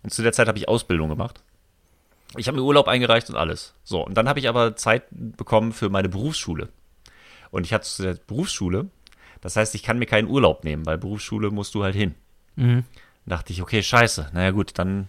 Und 0.02 0.12
zu 0.12 0.22
der 0.22 0.32
Zeit 0.32 0.48
habe 0.48 0.58
ich 0.58 0.68
Ausbildung 0.68 1.08
gemacht. 1.08 1.42
Ich 2.36 2.46
habe 2.46 2.58
mir 2.58 2.64
Urlaub 2.64 2.88
eingereicht 2.88 3.30
und 3.30 3.36
alles. 3.36 3.74
So, 3.84 4.04
und 4.04 4.14
dann 4.14 4.28
habe 4.28 4.38
ich 4.38 4.48
aber 4.48 4.76
Zeit 4.76 5.04
bekommen 5.10 5.72
für 5.72 5.88
meine 5.88 6.08
Berufsschule. 6.08 6.68
Und 7.50 7.64
ich 7.64 7.72
hatte 7.72 7.86
zu 7.88 8.02
der 8.02 8.14
Berufsschule, 8.14 8.88
das 9.42 9.56
heißt, 9.56 9.74
ich 9.74 9.82
kann 9.82 9.98
mir 9.98 10.06
keinen 10.06 10.28
Urlaub 10.28 10.64
nehmen, 10.64 10.86
weil 10.86 10.96
Berufsschule 10.96 11.50
musst 11.50 11.74
du 11.74 11.82
halt 11.82 11.94
hin. 11.94 12.14
Mhm. 12.56 12.84
Dachte 13.26 13.52
ich, 13.52 13.60
okay, 13.60 13.82
scheiße. 13.82 14.30
Naja, 14.32 14.52
gut, 14.52 14.78
dann 14.78 15.08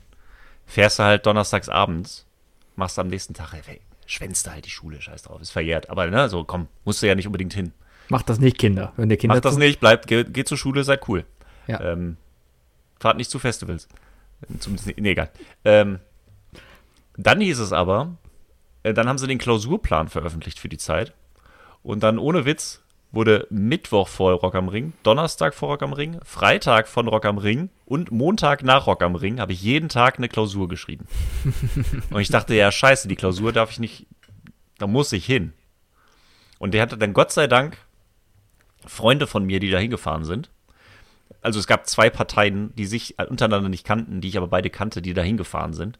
fährst 0.65 0.99
du 0.99 1.03
halt 1.03 1.25
donnerstags 1.25 1.69
abends, 1.69 2.25
machst 2.75 2.99
am 2.99 3.07
nächsten 3.07 3.33
Tag, 3.33 3.53
ey, 3.53 3.79
schwänzt 4.05 4.49
halt 4.49 4.65
die 4.65 4.69
Schule, 4.69 5.01
scheiß 5.01 5.23
drauf, 5.23 5.39
ist 5.41 5.51
verjährt. 5.51 5.89
Aber 5.89 6.07
ne, 6.07 6.29
so 6.29 6.43
komm, 6.43 6.67
musst 6.83 7.01
du 7.01 7.07
ja 7.07 7.15
nicht 7.15 7.27
unbedingt 7.27 7.53
hin. 7.53 7.73
Macht 8.09 8.27
das 8.27 8.39
nicht, 8.39 8.57
Kinder. 8.57 8.91
Wenn 8.97 9.09
der 9.09 9.17
Kinder 9.17 9.35
Macht 9.35 9.45
das 9.45 9.57
nicht, 9.57 9.79
bleibt, 9.79 10.07
geht, 10.07 10.33
geht 10.33 10.47
zur 10.47 10.57
Schule, 10.57 10.83
seid 10.83 11.07
cool. 11.07 11.25
Ja. 11.67 11.79
Ähm, 11.81 12.17
fahrt 12.99 13.17
nicht 13.17 13.29
zu 13.29 13.39
Festivals. 13.39 13.87
Zumindest, 14.59 14.97
nee, 14.97 15.11
egal. 15.11 15.29
Ähm, 15.63 15.99
dann 17.17 17.39
hieß 17.39 17.59
es 17.59 17.71
aber, 17.71 18.17
äh, 18.81 18.93
dann 18.93 19.07
haben 19.07 19.19
sie 19.19 19.27
den 19.27 19.37
Klausurplan 19.37 20.09
veröffentlicht 20.09 20.59
für 20.59 20.69
die 20.69 20.77
Zeit. 20.77 21.13
Und 21.83 22.01
dann 22.01 22.17
ohne 22.17 22.45
Witz 22.45 22.82
wurde 23.13 23.47
Mittwoch 23.51 24.07
vor 24.07 24.33
Rock 24.33 24.55
am 24.55 24.67
Ring, 24.67 24.93
Donnerstag 25.03 25.53
vor 25.53 25.69
Rock 25.69 25.83
am 25.83 25.93
Ring, 25.93 26.19
Freitag 26.25 26.87
von 26.87 27.07
Rock 27.07 27.25
am 27.25 27.37
Ring 27.37 27.69
und 27.85 28.11
Montag 28.11 28.63
nach 28.63 28.87
Rock 28.87 29.03
am 29.03 29.15
Ring 29.15 29.39
habe 29.39 29.53
ich 29.53 29.61
jeden 29.61 29.87
Tag 29.87 30.17
eine 30.17 30.27
Klausur 30.27 30.67
geschrieben. 30.67 31.05
und 32.09 32.19
ich 32.19 32.29
dachte, 32.29 32.55
ja, 32.55 32.71
scheiße, 32.71 33.07
die 33.07 33.15
Klausur 33.15 33.53
darf 33.53 33.69
ich 33.69 33.79
nicht, 33.79 34.07
da 34.79 34.87
muss 34.87 35.11
ich 35.11 35.25
hin. 35.25 35.53
Und 36.57 36.73
der 36.73 36.81
hatte 36.81 36.97
dann 36.97 37.13
Gott 37.13 37.31
sei 37.31 37.45
Dank 37.45 37.77
Freunde 38.85 39.27
von 39.27 39.45
mir, 39.45 39.59
die 39.59 39.69
da 39.69 39.77
hingefahren 39.77 40.25
sind. 40.25 40.49
Also 41.41 41.59
es 41.59 41.67
gab 41.67 41.87
zwei 41.87 42.09
Parteien, 42.09 42.73
die 42.75 42.85
sich 42.85 43.19
untereinander 43.19 43.69
nicht 43.69 43.85
kannten, 43.85 44.21
die 44.21 44.29
ich 44.29 44.37
aber 44.37 44.47
beide 44.47 44.69
kannte, 44.69 45.01
die 45.01 45.13
da 45.13 45.21
hingefahren 45.21 45.73
sind. 45.73 45.99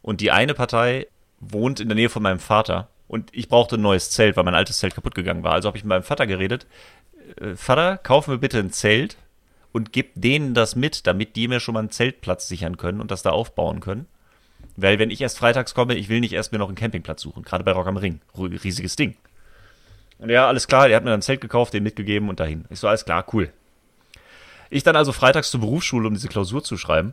Und 0.00 0.20
die 0.20 0.30
eine 0.30 0.54
Partei 0.54 1.08
wohnt 1.40 1.80
in 1.80 1.88
der 1.88 1.96
Nähe 1.96 2.08
von 2.08 2.22
meinem 2.22 2.38
Vater 2.38 2.88
und 3.12 3.28
ich 3.34 3.50
brauchte 3.50 3.74
ein 3.74 3.82
neues 3.82 4.10
Zelt, 4.10 4.38
weil 4.38 4.44
mein 4.44 4.54
altes 4.54 4.78
Zelt 4.78 4.94
kaputt 4.94 5.14
gegangen 5.14 5.42
war. 5.42 5.52
Also 5.52 5.66
habe 5.68 5.76
ich 5.76 5.84
mit 5.84 5.90
meinem 5.90 6.02
Vater 6.02 6.26
geredet. 6.26 6.66
Äh, 7.38 7.56
Vater, 7.56 7.98
kaufen 7.98 8.30
wir 8.30 8.38
bitte 8.38 8.58
ein 8.58 8.72
Zelt 8.72 9.18
und 9.70 9.92
gib 9.92 10.12
denen 10.14 10.54
das 10.54 10.76
mit, 10.76 11.06
damit 11.06 11.36
die 11.36 11.46
mir 11.46 11.60
schon 11.60 11.74
mal 11.74 11.80
einen 11.80 11.90
Zeltplatz 11.90 12.48
sichern 12.48 12.78
können 12.78 13.02
und 13.02 13.10
das 13.10 13.22
da 13.22 13.28
aufbauen 13.28 13.80
können. 13.80 14.06
Weil 14.76 14.98
wenn 14.98 15.10
ich 15.10 15.20
erst 15.20 15.36
freitags 15.36 15.74
komme, 15.74 15.94
ich 15.94 16.08
will 16.08 16.20
nicht 16.20 16.32
erst 16.32 16.52
mir 16.52 16.58
noch 16.58 16.68
einen 16.68 16.74
Campingplatz 16.74 17.20
suchen, 17.20 17.42
gerade 17.42 17.64
bei 17.64 17.72
Rock 17.72 17.86
am 17.86 17.98
Ring. 17.98 18.22
Riesiges 18.34 18.96
Ding. 18.96 19.14
Und 20.16 20.30
ja, 20.30 20.48
alles 20.48 20.66
klar, 20.66 20.88
er 20.88 20.96
hat 20.96 21.04
mir 21.04 21.10
dann 21.10 21.18
ein 21.18 21.22
Zelt 21.22 21.42
gekauft, 21.42 21.74
den 21.74 21.82
mitgegeben 21.82 22.30
und 22.30 22.40
dahin. 22.40 22.64
Ich 22.70 22.80
so, 22.80 22.88
alles 22.88 23.04
klar, 23.04 23.26
cool. 23.34 23.52
Ich 24.70 24.84
dann 24.84 24.96
also 24.96 25.12
freitags 25.12 25.50
zur 25.50 25.60
Berufsschule, 25.60 26.08
um 26.08 26.14
diese 26.14 26.28
Klausur 26.28 26.64
zu 26.64 26.78
schreiben. 26.78 27.12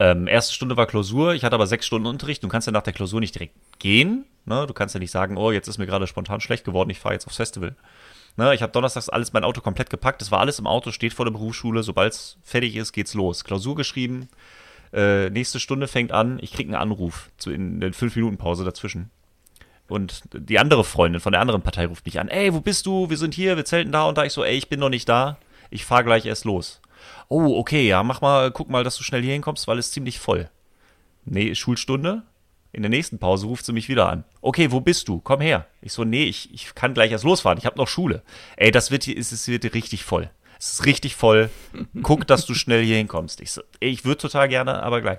Ähm, 0.00 0.26
erste 0.26 0.52
Stunde 0.52 0.76
war 0.76 0.86
Klausur, 0.86 1.34
ich 1.34 1.44
hatte 1.44 1.54
aber 1.54 1.68
sechs 1.68 1.86
Stunden 1.86 2.08
Unterricht. 2.08 2.42
Du 2.42 2.48
kannst 2.48 2.66
ja 2.66 2.72
nach 2.72 2.82
der 2.82 2.92
Klausur 2.92 3.20
nicht 3.20 3.36
direkt 3.36 3.54
gehen. 3.80 4.24
Ne? 4.44 4.66
Du 4.66 4.74
kannst 4.74 4.94
ja 4.94 5.00
nicht 5.00 5.10
sagen, 5.10 5.36
oh, 5.36 5.50
jetzt 5.50 5.66
ist 5.66 5.78
mir 5.78 5.86
gerade 5.86 6.06
spontan 6.06 6.40
schlecht 6.40 6.64
geworden, 6.64 6.90
ich 6.90 7.00
fahre 7.00 7.14
jetzt 7.14 7.26
aufs 7.26 7.36
Festival. 7.36 7.74
Ne? 8.36 8.54
Ich 8.54 8.62
habe 8.62 8.72
donnerstags 8.72 9.08
alles 9.08 9.32
mein 9.32 9.42
Auto 9.42 9.60
komplett 9.60 9.90
gepackt. 9.90 10.20
Das 10.20 10.30
war 10.30 10.38
alles 10.38 10.60
im 10.60 10.68
Auto, 10.68 10.92
steht 10.92 11.12
vor 11.12 11.24
der 11.24 11.32
Berufsschule. 11.32 11.82
Sobald 11.82 12.12
es 12.12 12.38
fertig 12.44 12.76
ist, 12.76 12.92
geht's 12.92 13.14
los. 13.14 13.42
Klausur 13.42 13.74
geschrieben. 13.74 14.28
Äh, 14.92 15.30
nächste 15.30 15.58
Stunde 15.58 15.88
fängt 15.88 16.12
an. 16.12 16.38
Ich 16.40 16.52
kriege 16.52 16.68
einen 16.68 16.80
Anruf 16.80 17.30
zu, 17.36 17.50
in 17.50 17.80
der 17.80 17.92
5-Minuten-Pause 17.92 18.64
dazwischen. 18.64 19.10
Und 19.88 20.22
die 20.32 20.60
andere 20.60 20.84
Freundin 20.84 21.20
von 21.20 21.32
der 21.32 21.40
anderen 21.40 21.62
Partei 21.62 21.86
ruft 21.86 22.06
mich 22.06 22.20
an. 22.20 22.28
Ey, 22.28 22.54
wo 22.54 22.60
bist 22.60 22.86
du? 22.86 23.10
Wir 23.10 23.16
sind 23.16 23.34
hier, 23.34 23.56
wir 23.56 23.64
zelten 23.64 23.90
da 23.90 24.04
und 24.04 24.16
da. 24.16 24.24
Ich 24.24 24.32
so, 24.32 24.44
ey, 24.44 24.56
ich 24.56 24.68
bin 24.68 24.78
noch 24.78 24.88
nicht 24.88 25.08
da. 25.08 25.38
Ich 25.70 25.84
fahre 25.84 26.04
gleich 26.04 26.26
erst 26.26 26.44
los 26.44 26.80
oh, 27.30 27.56
okay, 27.58 27.86
ja, 27.86 28.02
mach 28.02 28.20
mal, 28.20 28.50
guck 28.50 28.68
mal, 28.68 28.84
dass 28.84 28.96
du 28.96 29.04
schnell 29.04 29.22
hier 29.22 29.32
hinkommst, 29.32 29.66
weil 29.66 29.78
es 29.78 29.92
ziemlich 29.92 30.18
voll. 30.18 30.50
Nee, 31.24 31.54
Schulstunde. 31.54 32.22
In 32.72 32.82
der 32.82 32.90
nächsten 32.90 33.18
Pause 33.18 33.46
ruft 33.46 33.64
sie 33.64 33.72
mich 33.72 33.88
wieder 33.88 34.08
an. 34.08 34.24
Okay, 34.40 34.70
wo 34.70 34.80
bist 34.80 35.08
du? 35.08 35.20
Komm 35.20 35.40
her. 35.40 35.66
Ich 35.82 35.92
so, 35.92 36.04
nee, 36.04 36.24
ich, 36.24 36.52
ich 36.54 36.74
kann 36.74 36.94
gleich 36.94 37.10
erst 37.10 37.24
losfahren. 37.24 37.58
Ich 37.58 37.66
habe 37.66 37.78
noch 37.78 37.88
Schule. 37.88 38.22
Ey, 38.56 38.70
das 38.70 38.90
wird 38.90 39.04
hier, 39.04 39.18
es 39.18 39.48
wird 39.48 39.74
richtig 39.74 40.04
voll. 40.04 40.30
Es 40.58 40.74
ist 40.74 40.86
richtig 40.86 41.16
voll. 41.16 41.50
Guck, 42.02 42.26
dass 42.26 42.46
du 42.46 42.54
schnell 42.54 42.84
hier 42.84 42.96
hinkommst. 42.96 43.40
Ich 43.40 43.50
so, 43.50 43.62
ey, 43.80 43.90
ich 43.90 44.04
würde 44.04 44.18
total 44.18 44.48
gerne, 44.48 44.82
aber 44.82 45.00
gleich. 45.00 45.18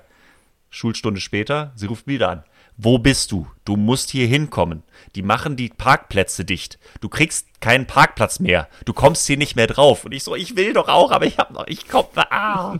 Schulstunde 0.70 1.20
später, 1.20 1.72
sie 1.74 1.86
ruft 1.86 2.06
wieder 2.06 2.30
an. 2.30 2.44
Wo 2.78 2.98
bist 2.98 3.32
du? 3.32 3.46
Du 3.64 3.76
musst 3.76 4.10
hier 4.10 4.26
hinkommen. 4.26 4.82
Die 5.14 5.22
machen 5.22 5.56
die 5.56 5.68
Parkplätze 5.68 6.44
dicht. 6.44 6.78
Du 7.00 7.08
kriegst 7.08 7.60
keinen 7.60 7.86
Parkplatz 7.86 8.40
mehr. 8.40 8.68
Du 8.86 8.94
kommst 8.94 9.26
hier 9.26 9.36
nicht 9.36 9.56
mehr 9.56 9.66
drauf. 9.66 10.06
Und 10.06 10.12
ich 10.12 10.24
so, 10.24 10.34
ich 10.34 10.56
will 10.56 10.72
doch 10.72 10.88
auch, 10.88 11.10
aber 11.10 11.26
ich 11.26 11.36
hab 11.36 11.50
noch, 11.50 11.66
ich 11.66 11.86
komm, 11.86 12.06
ah. 12.16 12.78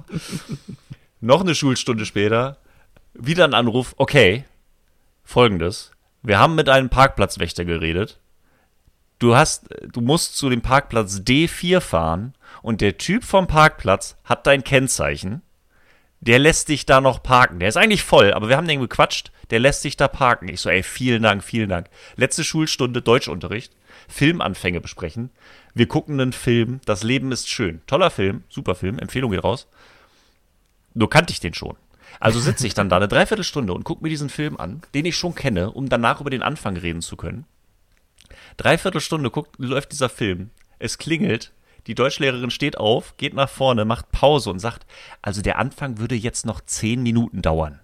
noch 1.21 1.43
eine 1.43 1.55
Schulstunde 1.55 2.07
später, 2.07 2.57
wieder 3.13 3.45
ein 3.45 3.55
Anruf. 3.55 3.95
Okay, 3.99 4.45
folgendes. 5.33 5.91
Wir 6.23 6.39
haben 6.39 6.55
mit 6.55 6.69
einem 6.69 6.89
Parkplatzwächter 6.89 7.65
geredet. 7.65 8.21
Du 9.19 9.35
hast, 9.35 9.69
du 9.93 10.01
musst 10.01 10.37
zu 10.37 10.51
dem 10.51 10.63
Parkplatz 10.63 11.17
D4 11.17 11.81
fahren 11.81 12.35
und 12.63 12.81
der 12.81 12.99
Typ 12.99 13.25
vom 13.25 13.47
Parkplatz 13.47 14.17
hat 14.25 14.47
dein 14.47 14.65
Kennzeichen 14.65 15.43
der 16.23 16.39
lässt 16.39 16.69
dich 16.69 16.87
da 16.87 17.01
noch 17.01 17.21
parken. 17.21 17.59
Der 17.59 17.69
ist 17.69 17.77
eigentlich 17.77 18.05
voll, 18.05 18.33
aber 18.33 18.49
wir 18.49 18.57
haben 18.57 18.69
den 18.69 18.81
gequatscht, 18.81 19.33
der 19.51 19.59
lässt 19.59 19.83
sich 19.83 19.97
da 19.97 20.07
parken. 20.07 20.49
Ich 20.49 20.61
so, 20.61 20.71
ey, 20.71 20.85
vielen 20.85 21.25
Dank, 21.25 21.43
vielen 21.43 21.69
Dank. 21.69 21.89
Letzte 22.15 22.45
Schulstunde 22.45 23.03
Deutschunterricht, 23.03 23.75
Filmanfänge 24.09 24.81
besprechen. 24.81 25.31
Wir 25.75 25.89
gucken 25.89 26.21
einen 26.21 26.33
Film, 26.33 26.81
Das 26.85 27.03
Leben 27.03 27.33
ist 27.33 27.49
schön. 27.49 27.83
Toller 27.89 28.11
Film, 28.11 28.45
super 28.49 28.77
Film, 28.77 29.01
Empfehlung 29.01 29.33
geht 29.33 29.43
raus. 29.43 29.67
Nur 30.95 31.11
kannte 31.11 31.33
ich 31.33 31.41
den 31.41 31.55
schon. 31.55 31.77
Also 32.23 32.39
sitze 32.39 32.69
ich 32.69 32.75
dann 32.75 32.89
da 32.89 32.99
eine 32.99 33.09
Dreiviertelstunde 33.09 33.73
und 33.73 33.83
gucke 33.83 34.05
mir 34.05 34.09
diesen 34.09 34.29
Film 34.29 34.57
an, 34.57 34.83
den 34.95 35.07
ich 35.07 35.17
schon 35.17 35.35
kenne, 35.35 35.73
um 35.73 35.89
danach 35.89 36.21
über 36.21 36.31
den 36.31 36.45
Anfang 36.45 36.77
reden 36.77 37.03
zu 37.03 37.17
können. 37.17 37.47
Dreiviertel 38.59 39.01
Stunde 39.01 39.29
guckt, 39.29 39.57
läuft 39.59 39.91
dieser 39.91 40.09
Film. 40.09 40.51
Es 40.79 40.99
klingelt. 40.99 41.51
Die 41.89 41.97
Deutschlehrerin 41.97 42.53
steht 42.53 42.79
auf, 42.79 43.17
geht 43.17 43.35
nach 43.35 43.49
vorne, 43.49 43.85
macht 43.85 44.13
Pause 44.13 44.51
und 44.51 44.61
sagt, 44.61 44.87
also 45.21 45.43
der 45.43 45.59
Anfang 45.59 45.99
würde 45.99 46.15
jetzt 46.15 46.47
noch 46.47 46.61
zehn 46.61 47.03
Minuten 47.03 47.43
dauern. 47.43 47.81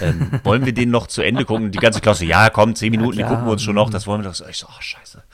ähm, 0.00 0.38
wollen 0.44 0.64
wir 0.64 0.72
den 0.72 0.92
noch 0.92 1.08
zu 1.08 1.22
Ende 1.22 1.44
gucken? 1.44 1.72
Die 1.72 1.78
ganze 1.78 2.00
Klasse, 2.00 2.24
ja, 2.24 2.50
komm, 2.50 2.76
zehn 2.76 2.92
Minuten, 2.92 3.18
Ja, 3.18 3.26
die 3.26 3.30
gucken 3.32 3.46
wir 3.48 3.52
uns 3.52 3.64
schon 3.64 3.74
noch, 3.74 3.90
das 3.90 4.06
wollen 4.06 4.22
wir 4.22 4.30
doch. 4.30 4.48
Ich 4.48 4.58
so, 4.58 4.68
oh, 4.68 4.80
scheiße. 4.80 5.24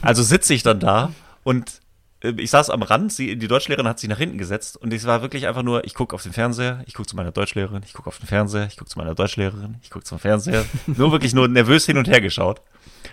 Also 0.00 0.22
sitze 0.22 0.54
ich 0.54 0.62
dann 0.62 0.78
da 0.78 1.10
und 1.42 1.80
ich 2.22 2.50
saß 2.50 2.70
am 2.70 2.82
Rand, 2.82 3.12
sie, 3.12 3.36
die 3.36 3.46
Deutschlehrerin 3.46 3.86
hat 3.86 4.00
sich 4.00 4.08
nach 4.08 4.18
hinten 4.18 4.38
gesetzt 4.38 4.76
und 4.76 4.92
es 4.92 5.06
war 5.06 5.22
wirklich 5.22 5.46
einfach 5.46 5.62
nur, 5.62 5.84
ich 5.84 5.94
gucke 5.94 6.14
auf 6.14 6.22
den 6.22 6.32
Fernseher, 6.32 6.82
ich 6.86 6.94
gucke 6.94 7.08
zu 7.08 7.14
meiner 7.14 7.30
Deutschlehrerin, 7.30 7.82
ich 7.86 7.92
gucke 7.92 8.08
auf 8.08 8.18
den 8.18 8.26
Fernseher, 8.26 8.66
ich 8.66 8.76
gucke 8.76 8.90
zu 8.90 8.98
meiner 8.98 9.14
Deutschlehrerin, 9.14 9.76
ich 9.82 9.90
gucke 9.90 10.04
zum 10.04 10.18
Fernseher. 10.18 10.64
Nur 10.86 11.12
wirklich 11.12 11.32
nur 11.32 11.46
nervös 11.46 11.86
hin 11.86 11.96
und 11.96 12.08
her 12.08 12.20
geschaut. 12.20 12.60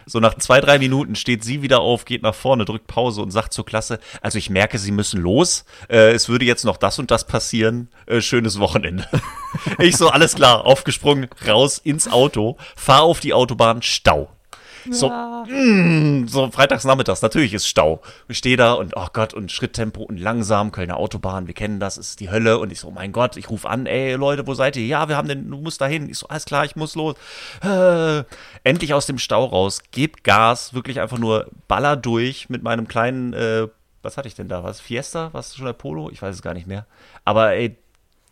So 0.08 0.20
nach 0.20 0.36
zwei, 0.36 0.60
drei 0.60 0.80
Minuten 0.80 1.16
steht 1.16 1.44
sie 1.44 1.62
wieder 1.62 1.80
auf, 1.82 2.06
geht 2.06 2.24
nach 2.24 2.34
vorne, 2.34 2.66
drückt 2.66 2.88
Pause 2.88 3.22
und 3.22 3.32
sagt 3.32 3.54
zur 3.54 3.66
Klasse, 3.66 4.00
also 4.22 4.38
ich 4.38 4.50
merke, 4.50 4.78
Sie 4.78 4.92
müssen 4.92 5.22
los, 5.22 5.66
äh, 5.90 6.12
es 6.12 6.30
würde 6.30 6.46
jetzt 6.46 6.66
noch 6.66 6.78
das 6.78 7.00
und 7.00 7.12
das 7.12 7.28
passieren, 7.28 7.90
äh, 8.08 8.22
schönes 8.22 8.60
Wochenende. 8.60 9.08
ich 9.80 9.98
so, 9.98 10.10
alles 10.10 10.36
klar, 10.36 10.66
aufgesprungen, 10.66 11.28
raus 11.48 11.78
ins 11.78 12.08
Auto, 12.08 12.58
fahr 12.76 13.04
auf 13.04 13.20
die 13.20 13.34
Autobahn, 13.34 13.82
Stau. 13.82 14.35
So, 14.92 15.10
mm, 15.10 16.28
so 16.28 16.52
freitags 16.52 16.84
nachmittags, 16.84 17.22
natürlich 17.22 17.54
ist 17.54 17.68
Stau. 17.68 18.02
Ich 18.28 18.38
stehe 18.38 18.58
da 18.58 18.74
und, 18.74 18.94
oh 18.96 19.08
Gott, 19.14 19.34
und 19.34 19.52
Schritttempo 19.52 20.04
und 20.04 20.18
langsam, 20.18 20.72
Kölner 20.72 20.98
Autobahn, 20.98 21.48
wir 21.48 21.54
kennen 21.54 21.80
das, 21.80 21.98
ist 21.98 22.20
die 22.20 22.30
Hölle. 22.30 22.60
Und 22.60 22.72
ich 22.72 22.80
so, 22.80 22.90
oh 22.90 22.92
mein 22.92 23.12
Gott, 23.12 23.38
ich 23.38 23.50
rufe 23.50 23.70
an, 23.70 23.86
ey 23.86 24.14
Leute, 24.14 24.46
wo 24.48 24.54
seid 24.54 24.76
ihr? 24.78 24.86
Ja, 24.86 25.10
wir 25.10 25.18
haben 25.18 25.28
den, 25.28 25.50
du 25.50 25.58
musst 25.58 25.82
da 25.82 25.88
hin. 25.88 26.10
Ich 26.10 26.20
so, 26.20 26.28
alles 26.28 26.46
klar, 26.46 26.66
ich 26.66 26.76
muss 26.76 26.96
los. 26.96 27.16
Äh, 27.64 28.24
endlich 28.64 28.94
aus 28.94 29.06
dem 29.06 29.18
Stau 29.18 29.46
raus, 29.46 29.82
gebt 29.92 30.24
Gas, 30.24 30.74
wirklich 30.74 31.00
einfach 31.00 31.18
nur 31.18 31.48
baller 31.68 31.96
durch 31.96 32.50
mit 32.50 32.64
meinem 32.64 32.88
kleinen, 32.88 33.34
äh, 33.34 33.68
was 34.02 34.18
hatte 34.18 34.28
ich 34.28 34.36
denn 34.36 34.48
da? 34.48 34.64
Was? 34.64 34.80
Fiesta? 34.80 35.30
Was 35.34 35.56
schon 35.56 35.66
der 35.66 35.74
Polo? 35.74 36.10
Ich 36.12 36.22
weiß 36.22 36.36
es 36.36 36.42
gar 36.42 36.54
nicht 36.54 36.68
mehr. 36.68 36.86
Aber 37.24 37.54
ey, 37.54 37.76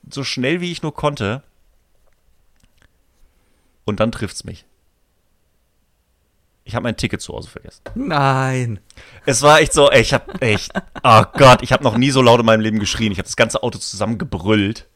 so 0.09 0.23
schnell 0.23 0.61
wie 0.61 0.71
ich 0.71 0.84
nur 0.84 0.93
konnte. 0.93 1.41
Und 3.85 3.99
dann 3.99 4.11
trifft's 4.11 4.43
mich. 4.43 4.65
Ich 6.65 6.76
habe 6.76 6.84
mein 6.84 6.95
Ticket 6.95 7.22
zu 7.22 7.34
Hause 7.34 7.49
vergessen. 7.49 7.81
Nein. 7.94 8.80
Es 9.26 9.41
war 9.41 9.60
echt 9.60 9.73
so, 9.73 9.90
ey, 9.91 10.02
ich 10.02 10.14
habe 10.14 10.41
echt, 10.41 10.72
oh 11.03 11.23
Gott, 11.34 11.61
ich 11.61 11.73
habe 11.73 11.84
noch 11.84 11.98
nie 11.98 12.11
so 12.11 12.22
laut 12.22 12.40
in 12.40 12.45
meinem 12.45 12.61
Leben 12.61 12.80
geschrien. 12.80 13.11
Ich 13.11 13.18
habe 13.18 13.27
das 13.27 13.35
ganze 13.35 13.64
Auto 13.64 13.80
zusammengebrüllt. 13.80 14.88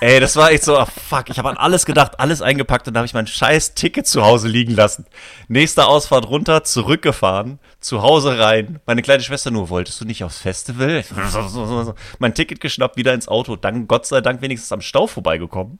Ey, 0.00 0.20
das 0.20 0.36
war 0.36 0.50
echt 0.50 0.64
so, 0.64 0.78
oh 0.78 0.84
fuck, 0.84 1.30
ich 1.30 1.38
habe 1.38 1.48
an 1.48 1.56
alles 1.56 1.86
gedacht, 1.86 2.20
alles 2.20 2.42
eingepackt 2.42 2.86
und 2.86 2.92
dann 2.92 3.00
habe 3.00 3.06
ich 3.06 3.14
mein 3.14 3.26
scheiß 3.26 3.74
Ticket 3.74 4.06
zu 4.06 4.22
Hause 4.22 4.48
liegen 4.48 4.74
lassen. 4.74 5.06
Nächste 5.48 5.86
Ausfahrt 5.86 6.28
runter, 6.28 6.64
zurückgefahren, 6.64 7.58
zu 7.80 8.02
Hause 8.02 8.38
rein. 8.38 8.80
Meine 8.84 9.00
kleine 9.00 9.22
Schwester 9.22 9.50
nur, 9.50 9.70
wolltest 9.70 9.98
du 10.00 10.04
nicht 10.04 10.22
aufs 10.22 10.38
Festival? 10.38 11.02
mein 12.18 12.34
Ticket 12.34 12.60
geschnappt, 12.60 12.98
wieder 12.98 13.14
ins 13.14 13.28
Auto, 13.28 13.56
dann 13.56 13.86
Gott 13.88 14.06
sei 14.06 14.20
Dank 14.20 14.42
wenigstens 14.42 14.72
am 14.72 14.82
Stau 14.82 15.06
vorbeigekommen 15.06 15.78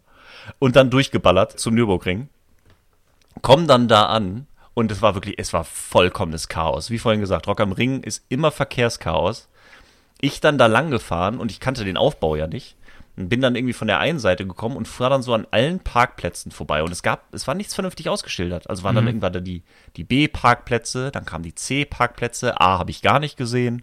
und 0.59 0.77
dann 0.77 0.89
durchgeballert 0.89 1.59
zum 1.61 1.75
Nürburgring. 1.75 2.29
Komm 3.43 3.67
dann 3.67 3.89
da 3.89 4.07
an 4.07 4.47
und 4.77 4.93
es 4.93 5.01
war 5.01 5.15
wirklich, 5.15 5.37
es 5.39 5.55
war 5.55 5.65
vollkommenes 5.65 6.49
Chaos. 6.49 6.91
Wie 6.91 6.99
vorhin 6.99 7.23
gesagt, 7.23 7.47
Rock 7.47 7.63
am 7.63 7.73
Ring 7.73 8.03
ist 8.03 8.27
immer 8.29 8.51
Verkehrschaos. 8.51 9.49
Ich 10.21 10.41
dann 10.41 10.59
da 10.59 10.67
lang 10.67 10.91
gefahren 10.91 11.39
und 11.39 11.51
ich 11.51 11.61
kannte 11.61 11.83
den 11.83 11.97
Aufbau 11.97 12.37
ja 12.37 12.47
nicht. 12.47 12.77
Und 13.17 13.31
bin 13.31 13.41
dann 13.41 13.57
irgendwie 13.57 13.73
von 13.73 13.89
der 13.89 14.01
einen 14.01 14.19
Seite 14.19 14.47
gekommen 14.47 14.77
und 14.77 14.87
fuhr 14.87 15.09
dann 15.09 15.23
so 15.23 15.33
an 15.33 15.47
allen 15.51 15.81
Parkplätzen 15.81 16.53
vorbei. 16.53 16.83
Und 16.83 16.93
es 16.93 17.03
gab, 17.03 17.33
es 17.33 17.47
war 17.47 17.55
nichts 17.55 17.75
vernünftig 17.75 18.11
ausgeschildert. 18.11 18.69
Also 18.69 18.83
waren 18.83 18.95
dann 18.95 19.07
irgendwann 19.07 19.33
da 19.33 19.41
die, 19.41 19.63
die 19.97 20.05
B-Parkplätze, 20.05 21.11
dann 21.11 21.25
kamen 21.25 21.43
die 21.43 21.55
C-Parkplätze, 21.55 22.61
A 22.61 22.79
habe 22.79 22.91
ich 22.91 23.01
gar 23.01 23.19
nicht 23.19 23.39
gesehen. 23.39 23.83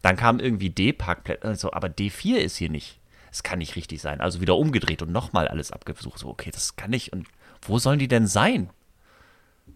Dann 0.00 0.14
kamen 0.14 0.38
irgendwie 0.38 0.70
D-Parkplätze, 0.70 1.44
also, 1.44 1.72
aber 1.72 1.88
D4 1.88 2.36
ist 2.36 2.54
hier 2.54 2.70
nicht. 2.70 3.00
Es 3.32 3.42
kann 3.42 3.58
nicht 3.58 3.74
richtig 3.74 4.00
sein. 4.00 4.20
Also 4.20 4.40
wieder 4.40 4.54
umgedreht 4.54 5.02
und 5.02 5.10
nochmal 5.10 5.48
alles 5.48 5.72
abgesucht. 5.72 6.20
So, 6.20 6.28
okay, 6.28 6.52
das 6.52 6.76
kann 6.76 6.90
nicht. 6.90 7.12
Und 7.12 7.26
wo 7.62 7.80
sollen 7.80 7.98
die 7.98 8.06
denn 8.06 8.28
sein? 8.28 8.70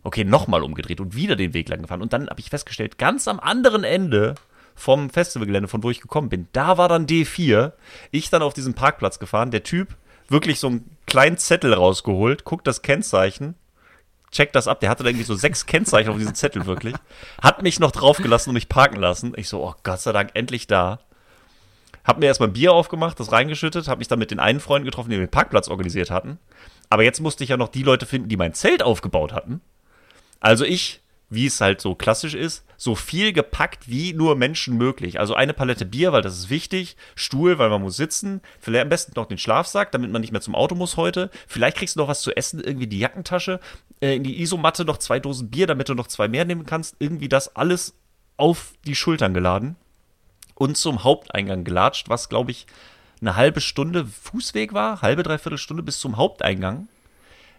Okay, 0.03 0.25
nochmal 0.25 0.63
umgedreht 0.63 1.01
und 1.01 1.15
wieder 1.15 1.37
den 1.37 1.55
Weg 1.55 1.69
lang 1.69 1.83
gefahren. 1.83 2.03
Und 2.03 2.13
dann 2.13 2.29
habe 2.29 2.41
ich 2.41 2.51
festgestellt, 2.51 2.99
ganz 2.99 3.29
am 3.29 3.41
anderen 3.41 3.85
Ende 3.85 4.35
vom 4.75 5.11
Festivalgelände, 5.11 5.69
von 5.69 5.83
wo 5.83 5.91
ich 5.91 6.01
gekommen 6.01 6.29
bin, 6.29 6.49
da 6.53 6.79
war 6.79 6.89
dann 6.89 7.07
D4. 7.07 7.73
Ich 8.11 8.31
dann 8.31 8.43
auf 8.43 8.55
diesen 8.55 8.75
Parkplatz 8.75 9.19
gefahren. 9.19 9.51
Der 9.51 9.63
Typ 9.63 9.97
wirklich 10.29 10.59
so 10.59 10.69
einen 10.69 10.97
kleinen 11.07 11.39
Zettel 11.39 11.73
rausgeholt, 11.73 12.45
guckt 12.45 12.67
das 12.67 12.83
Kennzeichen, 12.83 13.55
checkt 14.31 14.57
das 14.57 14.69
ab. 14.69 14.81
Der 14.81 14.91
hatte 14.91 15.05
da 15.05 15.11
irgendwie 15.11 15.25
so 15.25 15.35
sechs 15.35 15.67
Kennzeichen 15.67 16.11
auf 16.11 16.19
diesem 16.19 16.35
Zettel 16.35 16.67
wirklich. 16.67 16.95
Hat 17.41 17.63
mich 17.63 17.79
noch 17.79 17.93
draufgelassen 17.93 18.51
und 18.51 18.55
mich 18.55 18.69
parken 18.69 19.01
lassen. 19.01 19.33
Ich 19.37 19.49
so, 19.49 19.65
oh 19.65 19.75
Gott 19.83 20.01
sei 20.01 20.13
Dank, 20.13 20.31
endlich 20.35 20.67
da. 20.67 21.01
Hab 22.05 22.19
mir 22.19 22.27
erstmal 22.27 22.51
ein 22.51 22.55
Bier 22.55 22.73
aufgemacht, 22.73 23.19
das 23.19 23.33
reingeschüttet, 23.33 23.89
hab 23.89 23.99
mich 23.99 24.09
dann 24.09 24.19
mit 24.19 24.31
den 24.31 24.41
einen 24.41 24.61
Freunden 24.61 24.85
getroffen, 24.85 25.09
die 25.09 25.17
den 25.17 25.31
Parkplatz 25.31 25.69
organisiert 25.69 26.11
hatten. 26.11 26.39
Aber 26.91 27.03
jetzt 27.03 27.21
musste 27.21 27.45
ich 27.45 27.51
ja 27.51 27.57
noch 27.57 27.69
die 27.69 27.83
Leute 27.83 28.05
finden, 28.05 28.29
die 28.29 28.37
mein 28.37 28.53
Zelt 28.53 28.83
aufgebaut 28.83 29.33
hatten. 29.33 29.63
Also 30.45 30.67
ich, 30.67 31.01
wie 31.31 31.47
es 31.47 31.63
halt 31.63 31.81
so 31.81 31.95
klassisch 31.95 32.35
ist, 32.35 32.67
so 32.77 32.95
viel 32.95 33.33
gepackt 33.33 33.89
wie 33.89 34.13
nur 34.13 34.37
Menschen 34.37 34.77
möglich. 34.77 35.19
Also 35.19 35.33
eine 35.33 35.55
Palette 35.55 35.87
Bier, 35.87 36.13
weil 36.13 36.21
das 36.21 36.39
ist 36.39 36.51
wichtig, 36.51 36.99
Stuhl, 37.15 37.59
weil 37.59 37.71
man 37.71 37.81
muss 37.81 37.97
sitzen, 37.97 38.43
vielleicht 38.61 38.83
am 38.83 38.91
besten 38.91 39.13
noch 39.17 39.25
den 39.25 39.39
Schlafsack, 39.39 39.91
damit 39.91 40.11
man 40.11 40.21
nicht 40.21 40.33
mehr 40.33 40.43
zum 40.43 40.55
Auto 40.55 40.75
muss 40.75 40.99
heute. 40.99 41.31
Vielleicht 41.49 41.79
kriegst 41.79 41.97
du 41.97 42.01
noch 42.01 42.09
was 42.09 42.21
zu 42.21 42.37
essen, 42.37 42.61
irgendwie 42.61 42.87
die 42.87 42.99
Jackentasche, 42.99 43.59
äh, 44.03 44.17
in 44.17 44.23
die 44.23 44.43
Isomatte 44.43 44.85
noch 44.85 44.99
zwei 44.99 45.19
Dosen 45.19 45.49
Bier, 45.49 45.67
damit 45.67 45.89
du 45.89 45.95
noch 45.95 46.09
zwei 46.09 46.29
mehr 46.29 46.45
nehmen 46.45 46.67
kannst. 46.67 46.97
Irgendwie 46.99 47.31
das 47.31 47.57
alles 47.57 47.95
auf 48.37 48.75
die 48.87 48.97
Schultern 48.97 49.33
geladen 49.33 49.77
und 50.55 50.77
zum 50.77 51.05
Haupteingang 51.05 51.65
gelatscht, 51.65 52.11
was 52.11 52.29
glaube 52.29 52.51
ich 52.51 52.67
eine 53.23 53.35
halbe 53.35 53.63
Stunde 53.63 54.05
Fußweg 54.05 54.75
war, 54.75 55.01
halbe, 55.01 55.23
dreiviertel 55.23 55.57
Stunde 55.57 55.83
bis 55.83 56.01
zum 56.01 56.19
Haupteingang. 56.19 56.89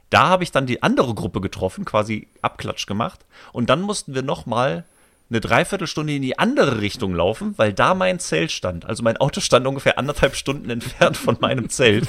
Da 0.09 0.27
habe 0.27 0.43
ich 0.43 0.51
dann 0.51 0.65
die 0.67 0.83
andere 0.83 1.13
Gruppe 1.13 1.41
getroffen, 1.41 1.83
quasi 1.85 2.27
Abklatsch 2.41 2.85
gemacht. 2.85 3.25
Und 3.51 3.69
dann 3.69 3.81
mussten 3.81 4.13
wir 4.13 4.21
nochmal 4.21 4.85
eine 5.29 5.41
Dreiviertelstunde 5.41 6.13
in 6.15 6.21
die 6.21 6.37
andere 6.37 6.81
Richtung 6.81 7.15
laufen, 7.15 7.53
weil 7.57 7.73
da 7.73 7.95
mein 7.95 8.19
Zelt 8.19 8.51
stand. 8.51 8.85
Also 8.85 9.01
mein 9.03 9.17
Auto 9.17 9.41
stand 9.41 9.65
ungefähr 9.65 9.97
anderthalb 9.97 10.35
Stunden 10.35 10.69
entfernt 10.69 11.17
von 11.17 11.37
meinem 11.41 11.69
Zelt. 11.69 12.07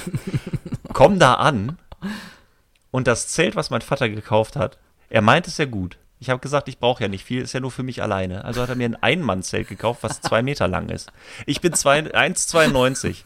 Komm 0.93 1.17
da 1.19 1.33
an 1.35 1.79
und 2.91 3.07
das 3.07 3.27
Zelt, 3.27 3.55
was 3.55 3.71
mein 3.71 3.81
Vater 3.81 4.07
gekauft 4.09 4.55
hat, 4.55 4.77
er 5.09 5.21
meint 5.21 5.47
es 5.47 5.57
ja 5.57 5.65
gut. 5.65 5.97
Ich 6.19 6.29
habe 6.29 6.39
gesagt, 6.39 6.67
ich 6.67 6.79
brauche 6.79 7.03
ja 7.03 7.09
nicht 7.09 7.23
viel, 7.23 7.41
ist 7.41 7.53
ja 7.53 7.59
nur 7.59 7.69
für 7.71 7.83
mich 7.83 8.01
alleine. 8.01 8.43
Also 8.43 8.61
hat 8.61 8.69
er 8.69 8.75
mir 8.75 8.85
ein 8.89 8.95
Einmannzelt 9.01 9.67
gekauft, 9.67 10.01
was 10.03 10.21
zwei 10.21 10.41
Meter 10.41 10.67
lang 10.67 10.89
ist. 10.89 11.11
Ich 11.45 11.61
bin 11.61 11.73
zwei- 11.73 11.99
1,92. 11.99 13.23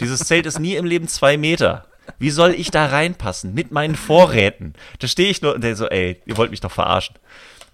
Dieses 0.00 0.20
Zelt 0.20 0.46
ist 0.46 0.58
nie 0.58 0.74
im 0.74 0.84
Leben 0.84 1.06
zwei 1.08 1.36
Meter. 1.36 1.86
Wie 2.18 2.30
soll 2.30 2.52
ich 2.52 2.70
da 2.70 2.86
reinpassen? 2.86 3.54
Mit 3.54 3.72
meinen 3.72 3.96
Vorräten. 3.96 4.74
Da 4.98 5.08
stehe 5.08 5.30
ich 5.30 5.42
nur 5.42 5.54
und 5.54 5.64
der 5.64 5.76
so, 5.76 5.86
ey, 5.86 6.20
ihr 6.26 6.36
wollt 6.36 6.50
mich 6.50 6.60
doch 6.60 6.70
verarschen. 6.70 7.16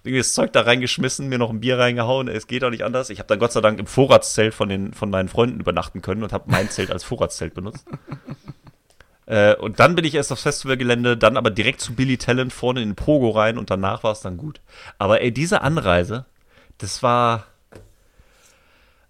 Irgendwie 0.03 0.19
das 0.19 0.33
Zeug 0.33 0.53
da 0.53 0.61
reingeschmissen, 0.61 1.27
mir 1.27 1.37
noch 1.37 1.49
ein 1.49 1.59
Bier 1.59 1.77
reingehauen, 1.77 2.29
es 2.29 2.47
geht 2.47 2.63
auch 2.63 2.69
nicht 2.69 2.83
anders. 2.83 3.09
Ich 3.09 3.19
habe 3.19 3.27
dann 3.27 3.39
Gott 3.39 3.51
sei 3.51 3.59
Dank 3.59 3.79
im 3.79 3.87
Vorratszelt 3.87 4.53
von, 4.53 4.69
den, 4.69 4.93
von 4.93 5.09
meinen 5.09 5.27
Freunden 5.27 5.59
übernachten 5.59 6.01
können 6.01 6.23
und 6.23 6.31
habe 6.31 6.45
mein 6.47 6.69
Zelt 6.69 6.91
als 6.91 7.03
Vorratszelt 7.03 7.53
benutzt. 7.53 7.85
Äh, 9.29 9.55
und 9.57 9.79
dann 9.79 9.93
bin 9.93 10.05
ich 10.05 10.15
erst 10.15 10.31
aufs 10.31 10.41
Festivalgelände, 10.41 11.15
dann 11.15 11.37
aber 11.37 11.51
direkt 11.51 11.81
zu 11.81 11.93
Billy 11.93 12.17
Talent 12.17 12.51
vorne 12.51 12.81
in 12.81 12.89
den 12.89 12.95
Pogo 12.95 13.29
rein 13.29 13.59
und 13.59 13.69
danach 13.69 14.03
war 14.03 14.11
es 14.11 14.21
dann 14.21 14.37
gut. 14.37 14.59
Aber 14.97 15.21
ey, 15.21 15.31
diese 15.31 15.61
Anreise, 15.61 16.25
das 16.79 17.03
war. 17.03 17.45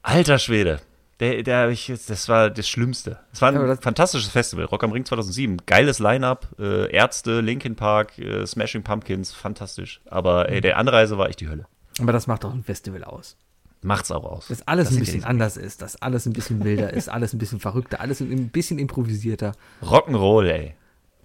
Alter 0.01 0.37
Schwede. 0.37 0.81
Der, 1.19 1.43
der 1.43 1.69
ich, 1.69 1.87
das 2.07 2.29
war 2.29 2.49
das 2.49 2.69
Schlimmste. 2.69 3.19
Es 3.33 3.41
war 3.41 3.49
ein 3.51 3.55
Ja, 3.55 3.75
fantastisches 3.75 4.29
Festival. 4.29 4.65
Rock 4.65 4.83
am 4.85 4.91
Ring 4.93 5.03
2007. 5.05 5.57
Geiles 5.65 5.99
Line-Up. 5.99 6.47
Äh, 6.57 6.89
Ärzte, 6.91 7.41
Linkin 7.41 7.75
Park, 7.75 8.17
äh, 8.17 8.45
Smashing 8.45 8.83
Pumpkins. 8.83 9.33
Fantastisch. 9.33 9.99
Aber 10.05 10.45
Mhm. 10.47 10.53
ey, 10.53 10.61
der 10.61 10.77
Anreise 10.77 11.17
war 11.17 11.27
echt 11.27 11.41
die 11.41 11.49
Hölle. 11.49 11.65
Aber 11.99 12.13
das 12.13 12.27
macht 12.27 12.45
doch 12.45 12.53
ein 12.53 12.63
Festival 12.63 13.03
aus. 13.03 13.35
Macht's 13.81 14.11
auch 14.11 14.23
aus. 14.23 14.47
Dass 14.47 14.65
alles 14.67 14.87
Das 14.89 14.97
ein 14.97 14.99
bisschen 15.01 15.23
anders 15.25 15.57
ist, 15.57 15.81
dass 15.81 16.01
alles 16.01 16.25
ein 16.25 16.33
bisschen 16.33 16.63
wilder 16.63 16.91
ist, 16.93 17.09
alles 17.09 17.33
ein 17.33 17.37
bisschen 17.39 17.59
verrückter, 17.59 17.99
alles 18.01 18.19
ein 18.21 18.49
bisschen 18.49 18.77
improvisierter. 18.79 19.53
Rock'n'Roll, 19.81 20.47
ey. 20.49 20.75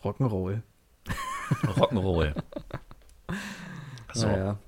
Rock'n'Roll. 0.04 0.62
Rock'n'Roll. 1.76 2.34
So. 4.16 4.28
Naja. 4.28 4.58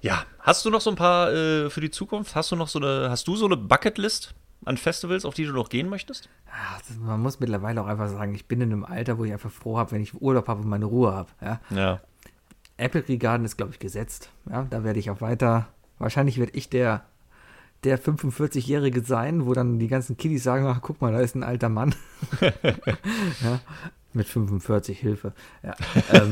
Ja, 0.00 0.24
hast 0.40 0.64
du 0.64 0.70
noch 0.70 0.80
so 0.80 0.90
ein 0.90 0.96
paar 0.96 1.32
äh, 1.32 1.70
für 1.70 1.80
die 1.80 1.90
Zukunft? 1.90 2.34
Hast 2.34 2.52
du 2.52 2.56
noch 2.56 2.68
so 2.68 2.78
eine, 2.78 3.10
hast 3.10 3.26
du 3.26 3.36
so 3.36 3.46
eine 3.46 3.56
Bucketlist 3.56 4.34
an 4.64 4.76
Festivals, 4.76 5.24
auf 5.24 5.34
die 5.34 5.44
du 5.44 5.52
noch 5.52 5.68
gehen 5.68 5.88
möchtest? 5.88 6.28
Ach, 6.52 6.80
das, 6.86 6.96
man 6.98 7.20
muss 7.20 7.40
mittlerweile 7.40 7.80
auch 7.80 7.86
einfach 7.86 8.08
sagen, 8.08 8.34
ich 8.34 8.46
bin 8.46 8.60
in 8.60 8.72
einem 8.72 8.84
Alter, 8.84 9.18
wo 9.18 9.24
ich 9.24 9.32
einfach 9.32 9.50
froh 9.50 9.78
habe, 9.78 9.92
wenn 9.92 10.02
ich 10.02 10.20
Urlaub 10.20 10.48
habe 10.48 10.62
und 10.62 10.68
meine 10.68 10.84
Ruhe 10.84 11.12
habe. 11.12 11.30
Ja? 11.40 11.60
Ja. 11.70 12.00
Apple 12.76 13.04
Tree 13.04 13.16
Garden 13.16 13.44
ist, 13.44 13.56
glaube 13.56 13.72
ich, 13.72 13.80
gesetzt. 13.80 14.30
Ja, 14.48 14.66
da 14.70 14.84
werde 14.84 15.00
ich 15.00 15.10
auch 15.10 15.20
weiter. 15.20 15.68
Wahrscheinlich 15.98 16.38
werde 16.38 16.52
ich 16.54 16.68
der, 16.68 17.04
der 17.82 18.00
45-Jährige 18.00 19.02
sein, 19.02 19.46
wo 19.46 19.52
dann 19.52 19.80
die 19.80 19.88
ganzen 19.88 20.16
Kiddies 20.16 20.44
sagen: 20.44 20.66
Ach, 20.66 20.80
guck 20.80 21.00
mal, 21.00 21.12
da 21.12 21.18
ist 21.18 21.34
ein 21.34 21.42
alter 21.42 21.68
Mann. 21.68 21.94
ja, 22.40 23.60
mit 24.12 24.28
45 24.28 24.98
Hilfe. 25.00 25.32
Ja, 25.64 25.74
ähm, 26.12 26.30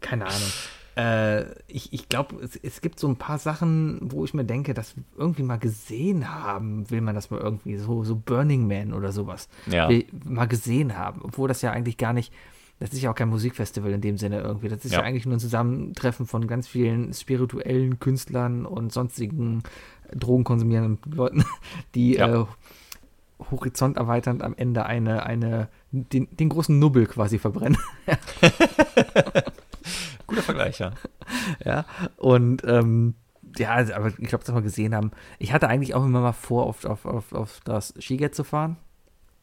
keine 0.00 0.24
Ahnung. 0.24 0.52
Äh, 0.96 1.44
ich 1.68 1.92
ich 1.92 2.08
glaube, 2.08 2.36
es, 2.42 2.56
es 2.56 2.80
gibt 2.80 2.98
so 2.98 3.06
ein 3.06 3.16
paar 3.16 3.38
Sachen, 3.38 3.98
wo 4.02 4.24
ich 4.24 4.32
mir 4.34 4.44
denke, 4.44 4.72
das 4.74 4.94
irgendwie 5.16 5.42
mal 5.42 5.58
gesehen 5.58 6.34
haben, 6.34 6.90
will 6.90 7.02
man 7.02 7.14
das 7.14 7.30
mal 7.30 7.38
irgendwie, 7.40 7.76
so, 7.76 8.02
so 8.02 8.16
Burning 8.16 8.66
Man 8.66 8.94
oder 8.94 9.12
sowas, 9.12 9.48
Ja. 9.66 9.88
will, 9.90 10.06
mal 10.24 10.46
gesehen 10.48 10.96
haben, 10.96 11.20
obwohl 11.22 11.48
das 11.48 11.60
ja 11.60 11.70
eigentlich 11.70 11.98
gar 11.98 12.14
nicht, 12.14 12.32
das 12.80 12.92
ist 12.94 13.02
ja 13.02 13.10
auch 13.10 13.14
kein 13.14 13.28
Musikfestival 13.28 13.92
in 13.92 14.00
dem 14.00 14.16
Sinne 14.16 14.40
irgendwie, 14.40 14.68
das 14.68 14.84
ist 14.86 14.92
ja, 14.92 15.00
Ja. 15.00 15.04
eigentlich 15.04 15.26
nur 15.26 15.36
ein 15.36 15.40
Zusammentreffen 15.40 16.26
von 16.26 16.46
ganz 16.46 16.66
vielen 16.66 17.12
spirituellen 17.12 17.98
Künstlern 17.98 18.64
und 18.64 18.90
sonstigen 18.92 19.62
drogenkonsumierenden 20.14 20.98
Leuten, 21.14 21.44
die 21.94 22.14
Ja. 22.14 22.42
äh, 22.42 22.46
horizont 23.50 23.98
erweiternd 23.98 24.42
am 24.42 24.54
Ende 24.56 24.86
eine, 24.86 25.26
eine, 25.26 25.68
den, 25.90 26.26
den 26.34 26.48
großen 26.48 26.78
Nubbel 26.78 27.06
quasi 27.06 27.38
verbrennen. 27.38 27.76
Guter 30.36 30.42
Vergleich, 30.42 30.78
ja. 30.78 30.92
Ja, 31.64 31.84
und 32.18 32.62
ähm, 32.64 33.14
ja, 33.58 33.70
also, 33.70 33.94
aber 33.94 34.08
ich 34.08 34.28
glaube, 34.28 34.44
das 34.44 34.54
wir 34.54 34.62
gesehen 34.62 34.94
haben. 34.94 35.12
Ich 35.38 35.52
hatte 35.52 35.68
eigentlich 35.68 35.94
auch 35.94 36.04
immer 36.04 36.20
mal 36.20 36.32
vor, 36.32 36.66
auf, 36.66 36.84
auf, 36.84 37.06
auf, 37.06 37.32
auf 37.32 37.60
das 37.64 37.94
Skiget 37.98 38.34
zu 38.34 38.44
fahren. 38.44 38.76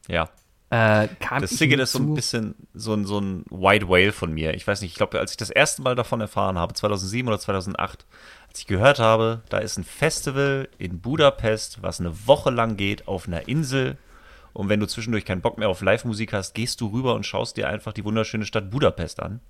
Ja. 0.08 0.28
Äh, 0.70 1.08
Das 1.40 1.50
nie 1.60 1.72
ist 1.74 1.92
so 1.92 1.98
ein 1.98 2.14
bisschen 2.14 2.54
so 2.74 2.94
ein, 2.94 3.04
so 3.04 3.18
ein 3.18 3.44
White 3.50 3.88
Whale 3.88 4.12
von 4.12 4.32
mir. 4.32 4.54
Ich 4.54 4.66
weiß 4.66 4.80
nicht, 4.80 4.92
ich 4.92 4.96
glaube, 4.96 5.18
als 5.18 5.32
ich 5.32 5.36
das 5.36 5.50
erste 5.50 5.82
Mal 5.82 5.94
davon 5.94 6.20
erfahren 6.20 6.58
habe, 6.58 6.74
2007 6.74 7.28
oder 7.28 7.38
2008, 7.38 8.06
als 8.48 8.60
ich 8.60 8.66
gehört 8.66 8.98
habe, 8.98 9.42
da 9.48 9.58
ist 9.58 9.78
ein 9.78 9.84
Festival 9.84 10.68
in 10.78 11.00
Budapest, 11.00 11.82
was 11.82 12.00
eine 12.00 12.26
Woche 12.26 12.50
lang 12.50 12.76
geht, 12.76 13.08
auf 13.08 13.26
einer 13.26 13.48
Insel. 13.48 13.98
Und 14.52 14.68
wenn 14.68 14.80
du 14.80 14.86
zwischendurch 14.86 15.24
keinen 15.24 15.40
Bock 15.42 15.58
mehr 15.58 15.68
auf 15.68 15.82
Live-Musik 15.82 16.32
hast, 16.32 16.54
gehst 16.54 16.80
du 16.80 16.88
rüber 16.88 17.14
und 17.14 17.26
schaust 17.26 17.56
dir 17.56 17.68
einfach 17.68 17.92
die 17.92 18.04
wunderschöne 18.04 18.44
Stadt 18.44 18.70
Budapest 18.70 19.20
an. 19.20 19.40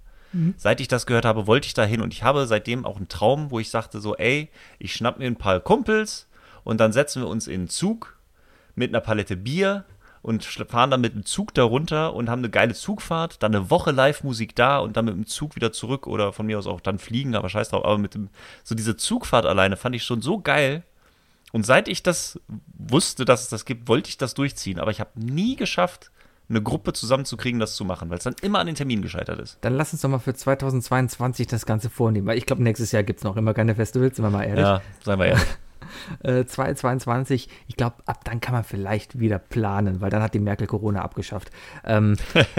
Seit 0.57 0.81
ich 0.81 0.89
das 0.89 1.07
gehört 1.07 1.25
habe, 1.25 1.47
wollte 1.47 1.67
ich 1.67 1.75
da 1.75 1.85
hin 1.85 2.01
und 2.01 2.13
ich 2.13 2.23
habe 2.23 2.47
seitdem 2.47 2.85
auch 2.85 2.97
einen 2.97 3.09
Traum, 3.09 3.51
wo 3.51 3.61
ich 3.61 3.71
sagte 3.71 4.01
so, 4.01 4.17
ey, 4.17 4.51
ich 4.79 4.95
schnapp 4.95 5.19
mir 5.19 5.27
ein 5.27 5.37
paar 5.37 5.61
Kumpels 5.61 6.29
und 6.65 6.81
dann 6.81 6.93
setzen 6.93 7.23
wir 7.23 7.29
uns 7.29 7.47
in 7.47 7.63
einen 7.63 7.69
Zug 7.69 8.19
mit 8.75 8.91
einer 8.91 9.01
Palette 9.01 9.37
Bier 9.37 9.85
und 10.25 10.43
fahren 10.43 10.91
dann 10.91 11.03
mit 11.03 11.15
dem 11.15 11.27
Zug 11.27 11.53
da 11.53 11.65
runter 11.65 12.15
und 12.15 12.31
haben 12.31 12.39
eine 12.39 12.49
geile 12.49 12.73
Zugfahrt, 12.73 13.43
dann 13.43 13.55
eine 13.55 13.69
Woche 13.71 13.91
Live-Musik 13.91 14.57
da 14.57 14.79
und 14.79 14.97
dann 14.97 15.05
mit 15.05 15.15
dem 15.15 15.27
Zug 15.27 15.55
wieder 15.55 15.71
zurück 15.71 16.07
oder 16.07 16.33
von 16.33 16.47
mir 16.47 16.59
aus 16.59 16.67
auch 16.67 16.81
dann 16.81 16.99
fliegen, 16.99 17.35
aber 17.35 17.51
scheiß 17.51 17.69
drauf. 17.69 17.85
Aber 17.85 17.99
mit 17.99 18.15
dem, 18.15 18.31
so 18.63 18.75
diese 18.75 18.97
Zugfahrt 18.97 19.45
alleine 19.45 19.77
fand 19.77 19.95
ich 19.95 20.03
schon 20.03 20.23
so 20.23 20.41
geil. 20.41 20.83
Und 21.53 21.67
seit 21.67 21.89
ich 21.89 22.03
das 22.03 22.41
wusste, 22.79 23.27
dass 23.27 23.43
es 23.43 23.49
das 23.51 23.67
gibt, 23.67 23.87
wollte 23.87 24.09
ich 24.09 24.17
das 24.17 24.33
durchziehen. 24.33 24.81
Aber 24.81 24.91
ich 24.91 24.99
habe 24.99 25.11
nie 25.15 25.57
geschafft, 25.57 26.11
eine 26.49 26.63
Gruppe 26.63 26.93
zusammenzukriegen, 26.93 27.59
das 27.61 27.75
zu 27.75 27.85
machen, 27.85 28.11
weil 28.11 28.19
es 28.19 28.25
dann 28.25 28.37
immer 28.43 28.59
an 28.59 28.67
den 28.67 28.77
Termin 28.77 29.03
gescheitert 29.03 29.41
ist. 29.41 29.59
Dann 29.63 29.75
lass 29.75 29.93
uns 29.93 30.03
doch 30.03 30.09
mal 30.09 30.19
für 30.19 30.35
2022 30.35 31.47
das 31.47 31.67
Ganze 31.67 31.91
vornehmen, 31.91 32.27
weil 32.27 32.39
ich 32.39 32.47
glaube, 32.47 32.63
nächstes 32.63 32.93
Jahr 32.93 33.03
gibt 33.03 33.21
es 33.21 33.25
noch 33.25 33.37
immer 33.37 33.55
keine 33.55 33.75
Festivals, 33.75 34.17
sind 34.17 34.25
wir 34.25 34.31
mal 34.31 34.45
ehrlich. 34.45 34.65
Ja, 34.65 34.83
seien 35.03 35.19
wir 35.19 35.27
ehrlich. 35.27 35.45
Äh, 36.23 36.47
2022, 36.47 37.51
ich 37.69 37.77
glaube, 37.77 37.97
ab 38.07 38.25
dann 38.25 38.41
kann 38.41 38.55
man 38.55 38.65
vielleicht 38.65 39.21
wieder 39.21 39.39
planen, 39.39 40.01
weil 40.01 40.09
dann 40.09 40.23
hat 40.23 40.33
die 40.33 40.41
Merkel 40.41 40.67
Corona 40.67 41.03
abgeschafft. 41.03 41.51
Ähm, 41.85 42.17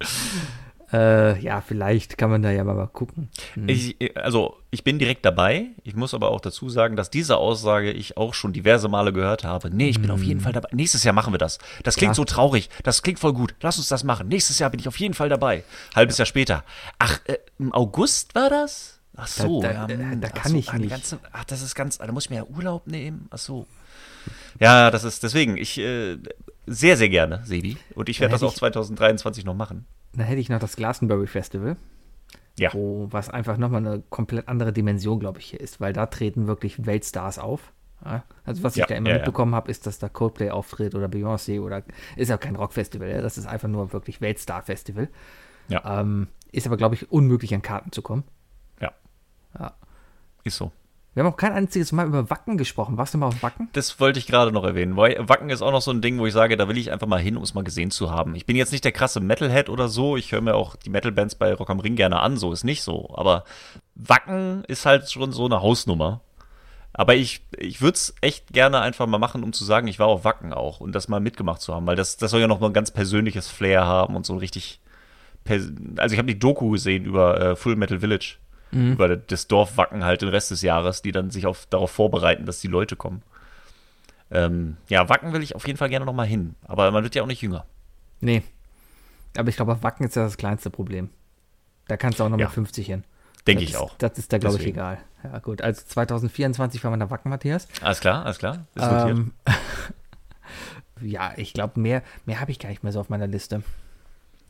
äh, 0.92 1.38
ja, 1.40 1.60
vielleicht 1.60 2.18
kann 2.18 2.30
man 2.30 2.42
da 2.42 2.50
ja 2.50 2.64
mal, 2.64 2.74
mal 2.74 2.86
gucken. 2.88 3.28
Hm. 3.54 3.68
Ich, 3.68 3.96
also, 4.16 4.56
ich 4.70 4.82
bin 4.84 4.98
direkt 4.98 5.24
dabei. 5.24 5.66
Ich 5.84 5.94
muss 5.94 6.14
aber 6.14 6.30
auch 6.30 6.40
dazu 6.40 6.68
sagen, 6.68 6.96
dass 6.96 7.10
diese 7.10 7.36
Aussage 7.36 7.90
ich 7.92 8.16
auch 8.16 8.34
schon 8.34 8.52
diverse 8.52 8.88
Male 8.88 9.12
gehört 9.12 9.44
habe. 9.44 9.70
Nee, 9.70 9.88
ich 9.90 10.00
bin 10.00 10.10
auf 10.10 10.22
jeden 10.22 10.40
Fall 10.40 10.52
dabei. 10.52 10.68
Nächstes 10.72 11.04
Jahr 11.04 11.14
machen 11.14 11.32
wir 11.32 11.38
das. 11.38 11.58
Das 11.84 11.96
klingt 11.96 12.10
Ja. 12.12 12.14
so 12.14 12.24
traurig. 12.24 12.70
Das 12.82 13.02
klingt 13.02 13.18
voll 13.18 13.32
gut. 13.32 13.54
Lass 13.60 13.78
uns 13.78 13.88
das 13.88 14.04
machen. 14.04 14.28
Nächstes 14.28 14.58
Jahr 14.58 14.70
bin 14.70 14.80
ich 14.80 14.88
auf 14.88 14.98
jeden 14.98 15.14
Fall 15.14 15.28
dabei. 15.28 15.64
Halbes 15.94 16.18
Jahr 16.18 16.26
später. 16.26 16.64
Ach, 16.98 17.20
äh, 17.26 17.38
im 17.58 17.72
August 17.72 18.34
war 18.34 18.50
das? 18.50 18.98
Ach 19.16 19.26
so, 19.26 19.60
Da- 19.60 19.72
ja, 19.72 19.86
da- 19.86 19.94
hm, 19.94 20.20
da 20.20 20.28
ach 20.28 20.34
kann 20.42 20.52
so, 20.52 20.58
ich 20.58 20.70
ah, 20.70 20.78
nicht. 20.78 20.90
Ganze, 20.90 21.18
ach, 21.32 21.44
das 21.44 21.62
ist 21.62 21.74
ganz, 21.74 21.98
da 21.98 22.10
muss 22.10 22.24
ich 22.24 22.30
mir 22.30 22.36
ja 22.36 22.44
Urlaub 22.44 22.86
nehmen. 22.86 23.26
Ach 23.30 23.38
so. 23.38 23.66
Ja, 24.58 24.90
das 24.90 25.04
ist 25.04 25.22
deswegen. 25.22 25.56
Ich 25.56 25.78
äh, 25.78 26.16
sehr, 26.66 26.96
sehr 26.96 27.08
gerne, 27.08 27.42
Sebi. 27.44 27.76
Und 27.94 28.08
ich 28.08 28.20
werde 28.20 28.32
das 28.32 28.42
auch 28.42 28.48
hätte 28.48 28.54
ich- 28.54 28.74
2023 28.74 29.44
noch 29.44 29.54
machen. 29.54 29.86
Dann 30.12 30.26
hätte 30.26 30.40
ich 30.40 30.48
noch 30.48 30.58
das 30.58 30.76
Glastonbury 30.76 31.26
Festival, 31.26 31.76
Ja. 32.58 32.72
wo 32.74 33.08
was 33.10 33.30
einfach 33.30 33.56
nochmal 33.56 33.86
eine 33.86 34.02
komplett 34.10 34.48
andere 34.48 34.72
Dimension, 34.72 35.20
glaube 35.20 35.38
ich, 35.38 35.46
hier 35.46 35.60
ist, 35.60 35.80
weil 35.80 35.92
da 35.92 36.06
treten 36.06 36.46
wirklich 36.46 36.84
Weltstars 36.86 37.38
auf. 37.38 37.72
Ja, 38.04 38.24
also 38.44 38.62
was 38.62 38.72
ich 38.76 38.80
Ja, 38.80 38.86
da 38.86 38.94
immer 38.94 39.10
ja, 39.10 39.16
mitbekommen 39.16 39.54
habe, 39.54 39.70
ist, 39.70 39.86
dass 39.86 39.98
da 39.98 40.08
Coldplay 40.08 40.50
auftritt 40.50 40.94
oder 40.94 41.06
Beyoncé 41.06 41.60
oder 41.60 41.82
ist 42.16 42.28
ja 42.30 42.38
kein 42.38 42.56
Rockfestival, 42.56 43.08
ja, 43.10 43.20
das 43.20 43.36
ist 43.36 43.46
einfach 43.46 43.68
nur 43.68 43.92
wirklich 43.92 44.20
Weltstar-Festival. 44.22 45.08
Ja. 45.68 46.00
Ähm, 46.00 46.28
ist 46.50 46.66
aber, 46.66 46.76
glaube 46.78 46.94
ich, 46.94 47.12
unmöglich 47.12 47.54
an 47.54 47.60
Karten 47.62 47.92
zu 47.92 48.00
kommen. 48.02 48.24
Ja. 49.58 49.74
Ist 50.44 50.56
so. 50.56 50.72
Wir 51.12 51.24
haben 51.24 51.32
auch 51.32 51.36
kein 51.36 51.52
einziges 51.52 51.90
Mal 51.90 52.06
über 52.06 52.30
Wacken 52.30 52.56
gesprochen. 52.56 52.96
Warst 52.96 53.14
du 53.14 53.18
mal 53.18 53.26
auf 53.26 53.42
Wacken? 53.42 53.68
Das 53.72 53.98
wollte 53.98 54.20
ich 54.20 54.26
gerade 54.26 54.52
noch 54.52 54.62
erwähnen. 54.62 54.96
Wacken 54.96 55.50
ist 55.50 55.60
auch 55.60 55.72
noch 55.72 55.82
so 55.82 55.90
ein 55.90 56.02
Ding, 56.02 56.18
wo 56.18 56.26
ich 56.26 56.32
sage, 56.32 56.56
da 56.56 56.68
will 56.68 56.78
ich 56.78 56.92
einfach 56.92 57.08
mal 57.08 57.20
hin, 57.20 57.36
um 57.36 57.42
es 57.42 57.52
mal 57.52 57.64
gesehen 57.64 57.90
zu 57.90 58.12
haben. 58.12 58.36
Ich 58.36 58.46
bin 58.46 58.54
jetzt 58.54 58.70
nicht 58.70 58.84
der 58.84 58.92
krasse 58.92 59.18
Metalhead 59.18 59.68
oder 59.68 59.88
so. 59.88 60.16
Ich 60.16 60.30
höre 60.30 60.40
mir 60.40 60.54
auch 60.54 60.76
die 60.76 60.90
Metal-Bands 60.90 61.34
bei 61.34 61.52
Rock 61.52 61.68
am 61.70 61.80
Ring 61.80 61.96
gerne 61.96 62.20
an, 62.20 62.36
so 62.36 62.52
ist 62.52 62.62
nicht 62.62 62.82
so. 62.82 63.12
Aber 63.16 63.44
Wacken 63.96 64.62
ist 64.68 64.86
halt 64.86 65.10
schon 65.10 65.32
so 65.32 65.46
eine 65.46 65.60
Hausnummer. 65.62 66.20
Aber 66.92 67.14
ich, 67.14 67.42
ich 67.56 67.80
würde 67.80 67.96
es 67.96 68.14
echt 68.20 68.52
gerne 68.52 68.80
einfach 68.80 69.06
mal 69.06 69.18
machen, 69.18 69.42
um 69.42 69.52
zu 69.52 69.64
sagen, 69.64 69.88
ich 69.88 69.98
war 69.98 70.06
auf 70.06 70.24
Wacken 70.24 70.52
auch 70.52 70.80
und 70.80 70.92
das 70.92 71.08
mal 71.08 71.20
mitgemacht 71.20 71.60
zu 71.60 71.74
haben, 71.74 71.86
weil 71.86 71.96
das, 71.96 72.16
das 72.16 72.30
soll 72.30 72.40
ja 72.40 72.46
noch 72.46 72.60
mal 72.60 72.68
ein 72.68 72.72
ganz 72.72 72.90
persönliches 72.90 73.48
Flair 73.48 73.84
haben 73.84 74.16
und 74.16 74.26
so 74.26 74.36
richtig. 74.36 74.80
Also 75.96 76.12
ich 76.12 76.18
habe 76.18 76.32
die 76.32 76.38
Doku 76.38 76.70
gesehen 76.70 77.04
über 77.04 77.40
äh, 77.40 77.56
Full 77.56 77.76
Metal 77.76 78.00
Village, 78.00 78.36
über 78.72 79.16
das 79.16 79.46
Dorf 79.48 79.76
Wacken 79.76 80.04
halt 80.04 80.22
den 80.22 80.28
Rest 80.28 80.50
des 80.52 80.62
Jahres, 80.62 81.02
die 81.02 81.10
dann 81.12 81.30
sich 81.30 81.46
auf, 81.46 81.66
darauf 81.66 81.90
vorbereiten, 81.90 82.46
dass 82.46 82.60
die 82.60 82.68
Leute 82.68 82.94
kommen. 82.96 83.22
Ähm, 84.30 84.76
ja, 84.88 85.08
Wacken 85.08 85.32
will 85.32 85.42
ich 85.42 85.56
auf 85.56 85.66
jeden 85.66 85.76
Fall 85.76 85.88
gerne 85.88 86.06
noch 86.06 86.12
mal 86.12 86.26
hin, 86.26 86.54
aber 86.66 86.90
man 86.92 87.02
wird 87.02 87.14
ja 87.16 87.22
auch 87.22 87.26
nicht 87.26 87.42
jünger. 87.42 87.64
Nee. 88.20 88.42
Aber 89.36 89.48
ich 89.48 89.56
glaube, 89.56 89.72
auf 89.72 89.82
Wacken 89.82 90.06
ist 90.06 90.14
ja 90.16 90.22
das 90.22 90.36
kleinste 90.36 90.70
Problem. 90.70 91.10
Da 91.88 91.96
kannst 91.96 92.20
du 92.20 92.24
auch 92.24 92.28
noch 92.28 92.38
Ja. 92.38 92.46
mit 92.46 92.54
50 92.54 92.86
hin. 92.86 93.04
Denke 93.46 93.64
ich 93.64 93.70
ist- 93.70 93.76
auch. 93.76 93.94
Das 93.98 94.18
ist 94.18 94.32
da, 94.32 94.38
glaube 94.38 94.58
ich, 94.58 94.66
egal. 94.66 94.98
Ja, 95.24 95.38
gut. 95.40 95.62
Also 95.62 95.82
2024 95.84 96.80
fahren 96.80 96.92
wir 96.92 96.96
nach 96.98 97.10
Wacken, 97.10 97.30
Matthias. 97.30 97.66
Alles 97.82 98.00
klar, 98.00 98.24
alles 98.24 98.38
klar. 98.38 98.66
Ist 98.76 98.84
notiert. 98.84 99.08
Ähm, 99.08 99.32
ja, 101.00 101.32
ich 101.36 101.52
glaube, 101.52 101.80
mehr, 101.80 102.02
mehr 102.26 102.40
habe 102.40 102.50
ich 102.50 102.58
gar 102.58 102.68
nicht 102.68 102.82
mehr 102.82 102.92
so 102.92 103.00
auf 103.00 103.08
meiner 103.08 103.26
Liste. 103.26 103.62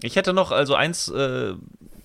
Ich 0.03 0.17
hätte 0.17 0.33
noch 0.33 0.51
also 0.51 0.75
eins, 0.75 1.09
äh, 1.09 1.55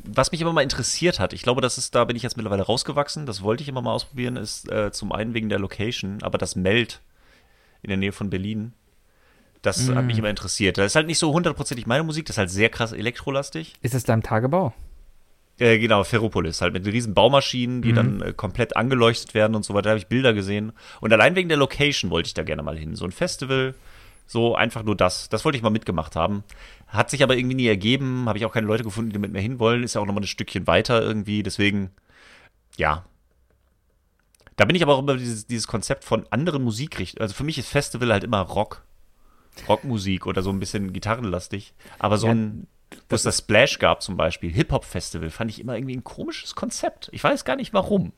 was 0.04 0.32
mich 0.32 0.42
immer 0.42 0.54
mal 0.54 0.62
interessiert 0.62 1.20
hat. 1.20 1.34
Ich 1.34 1.42
glaube, 1.42 1.62
das 1.62 1.78
ist, 1.78 1.96
da 1.96 2.06
bin 2.06 2.16
ich 2.16 2.24
jetzt 2.24 2.38
mittlerweile 2.38 2.64
rausgewachsen. 2.64 3.26
Das 3.26 3.42
wollte 3.42 3.64
ich 3.64 3.70
immer 3.70 3.82
mal 3.82 3.94
ausprobieren, 3.94 4.38
ist 4.38 4.72
äh, 4.72 4.92
zum 4.92 5.12
einen 5.12 5.34
wegen 5.34 5.50
der 5.50 5.60
Location, 5.60 6.22
aber 6.22 6.38
das 6.38 6.56
Meld 6.56 7.02
in 7.82 7.90
der 7.90 7.98
Nähe 7.98 8.12
von 8.12 8.30
Berlin. 8.30 8.74
Das 9.62 9.90
hat 9.90 10.06
mich 10.06 10.20
immer 10.20 10.30
interessiert. 10.30 10.78
Das 10.78 10.86
ist 10.86 10.96
halt 10.96 11.08
nicht 11.08 11.18
so 11.18 11.34
hundertprozentig 11.34 11.88
meine 11.88 12.04
Musik, 12.04 12.28
das 12.28 12.36
ist 12.36 12.38
halt 12.38 12.52
sehr 12.52 12.70
krass 12.70 12.92
elektrolastig. 12.92 13.74
Ist 13.82 13.96
es 13.96 14.04
da 14.04 14.14
im 14.14 14.22
Tagebau? 14.22 14.76
Äh, 15.58 15.80
genau, 15.80 16.04
Ferropolis, 16.04 16.62
halt 16.62 16.74
mit 16.74 16.86
riesen 16.86 17.14
Baumaschinen, 17.14 17.82
die 17.82 17.94
dann 17.94 18.22
äh, 18.22 18.34
komplett 18.34 18.76
angeleuchtet 18.76 19.34
werden 19.34 19.56
und 19.56 19.64
so 19.64 19.74
weiter. 19.74 19.84
Da 19.84 19.90
habe 19.92 20.00
ich 20.00 20.08
Bilder 20.08 20.34
gesehen. 20.34 20.74
Und 21.00 21.14
allein 21.14 21.36
wegen 21.36 21.48
der 21.50 21.58
Location 21.58 22.12
wollte 22.12 22.28
ich 22.28 22.34
da 22.34 22.44
gerne 22.44 22.62
mal 22.62 22.78
hin. 22.78 22.96
So 22.96 23.06
ein 23.06 23.12
Festival, 23.12 23.74
so 24.28 24.56
einfach 24.56 24.84
nur 24.84 24.96
das. 24.98 25.30
Das 25.30 25.46
wollte 25.46 25.58
ich 25.58 25.64
mal 25.64 25.70
mitgemacht 25.70 26.16
haben. 26.16 26.44
Hat 26.88 27.10
sich 27.10 27.24
aber 27.24 27.36
irgendwie 27.36 27.56
nie 27.56 27.68
ergeben. 27.68 28.26
Habe 28.28 28.38
ich 28.38 28.46
auch 28.46 28.54
keine 28.54 28.68
Leute 28.68 28.84
gefunden, 28.84 29.12
die 29.12 29.20
mit 29.20 29.32
mir 29.32 29.42
hinwollen. 29.42 29.84
Ist 29.84 29.96
ja 29.96 30.02
auch 30.02 30.06
nochmal 30.06 30.24
ein 30.24 30.28
Stückchen 30.28 30.68
weiter 30.68 31.02
irgendwie. 31.02 31.44
Deswegen, 31.44 31.92
ja. 32.78 33.06
Da 34.56 34.66
bin 34.66 34.76
ich 34.76 34.84
aber 34.84 34.96
auch 34.96 35.02
über 35.02 35.18
dieses, 35.18 35.48
dieses 35.48 35.68
Konzept 35.68 36.06
von 36.06 36.26
anderen 36.30 36.64
Musikrichtungen. 36.64 37.22
Also 37.22 37.34
für 37.34 37.44
mich 37.44 37.58
ist 37.58 37.68
Festival 37.68 38.12
halt 38.14 38.24
immer 38.24 38.40
Rock. 38.42 38.84
Rockmusik 39.68 40.26
oder 40.26 40.42
so 40.42 40.50
ein 40.50 40.60
bisschen 40.60 40.94
gitarrenlastig. 40.94 41.74
Aber 42.00 42.18
so 42.18 42.28
Ja, 42.28 42.34
ein, 42.34 42.68
wo 43.10 43.16
es 43.16 43.24
das 43.24 43.40
Splash 43.40 43.80
gab 43.80 44.02
zum 44.02 44.18
Beispiel, 44.18 44.52
Hip-Hop-Festival, 44.54 45.30
fand 45.30 45.52
ich 45.52 45.60
immer 45.60 45.76
irgendwie 45.76 45.96
ein 45.96 46.04
komisches 46.04 46.56
Konzept. 46.56 47.10
Ich 47.12 47.24
weiß 47.24 47.46
gar 47.46 47.56
nicht 47.56 47.74
warum. 47.74 48.14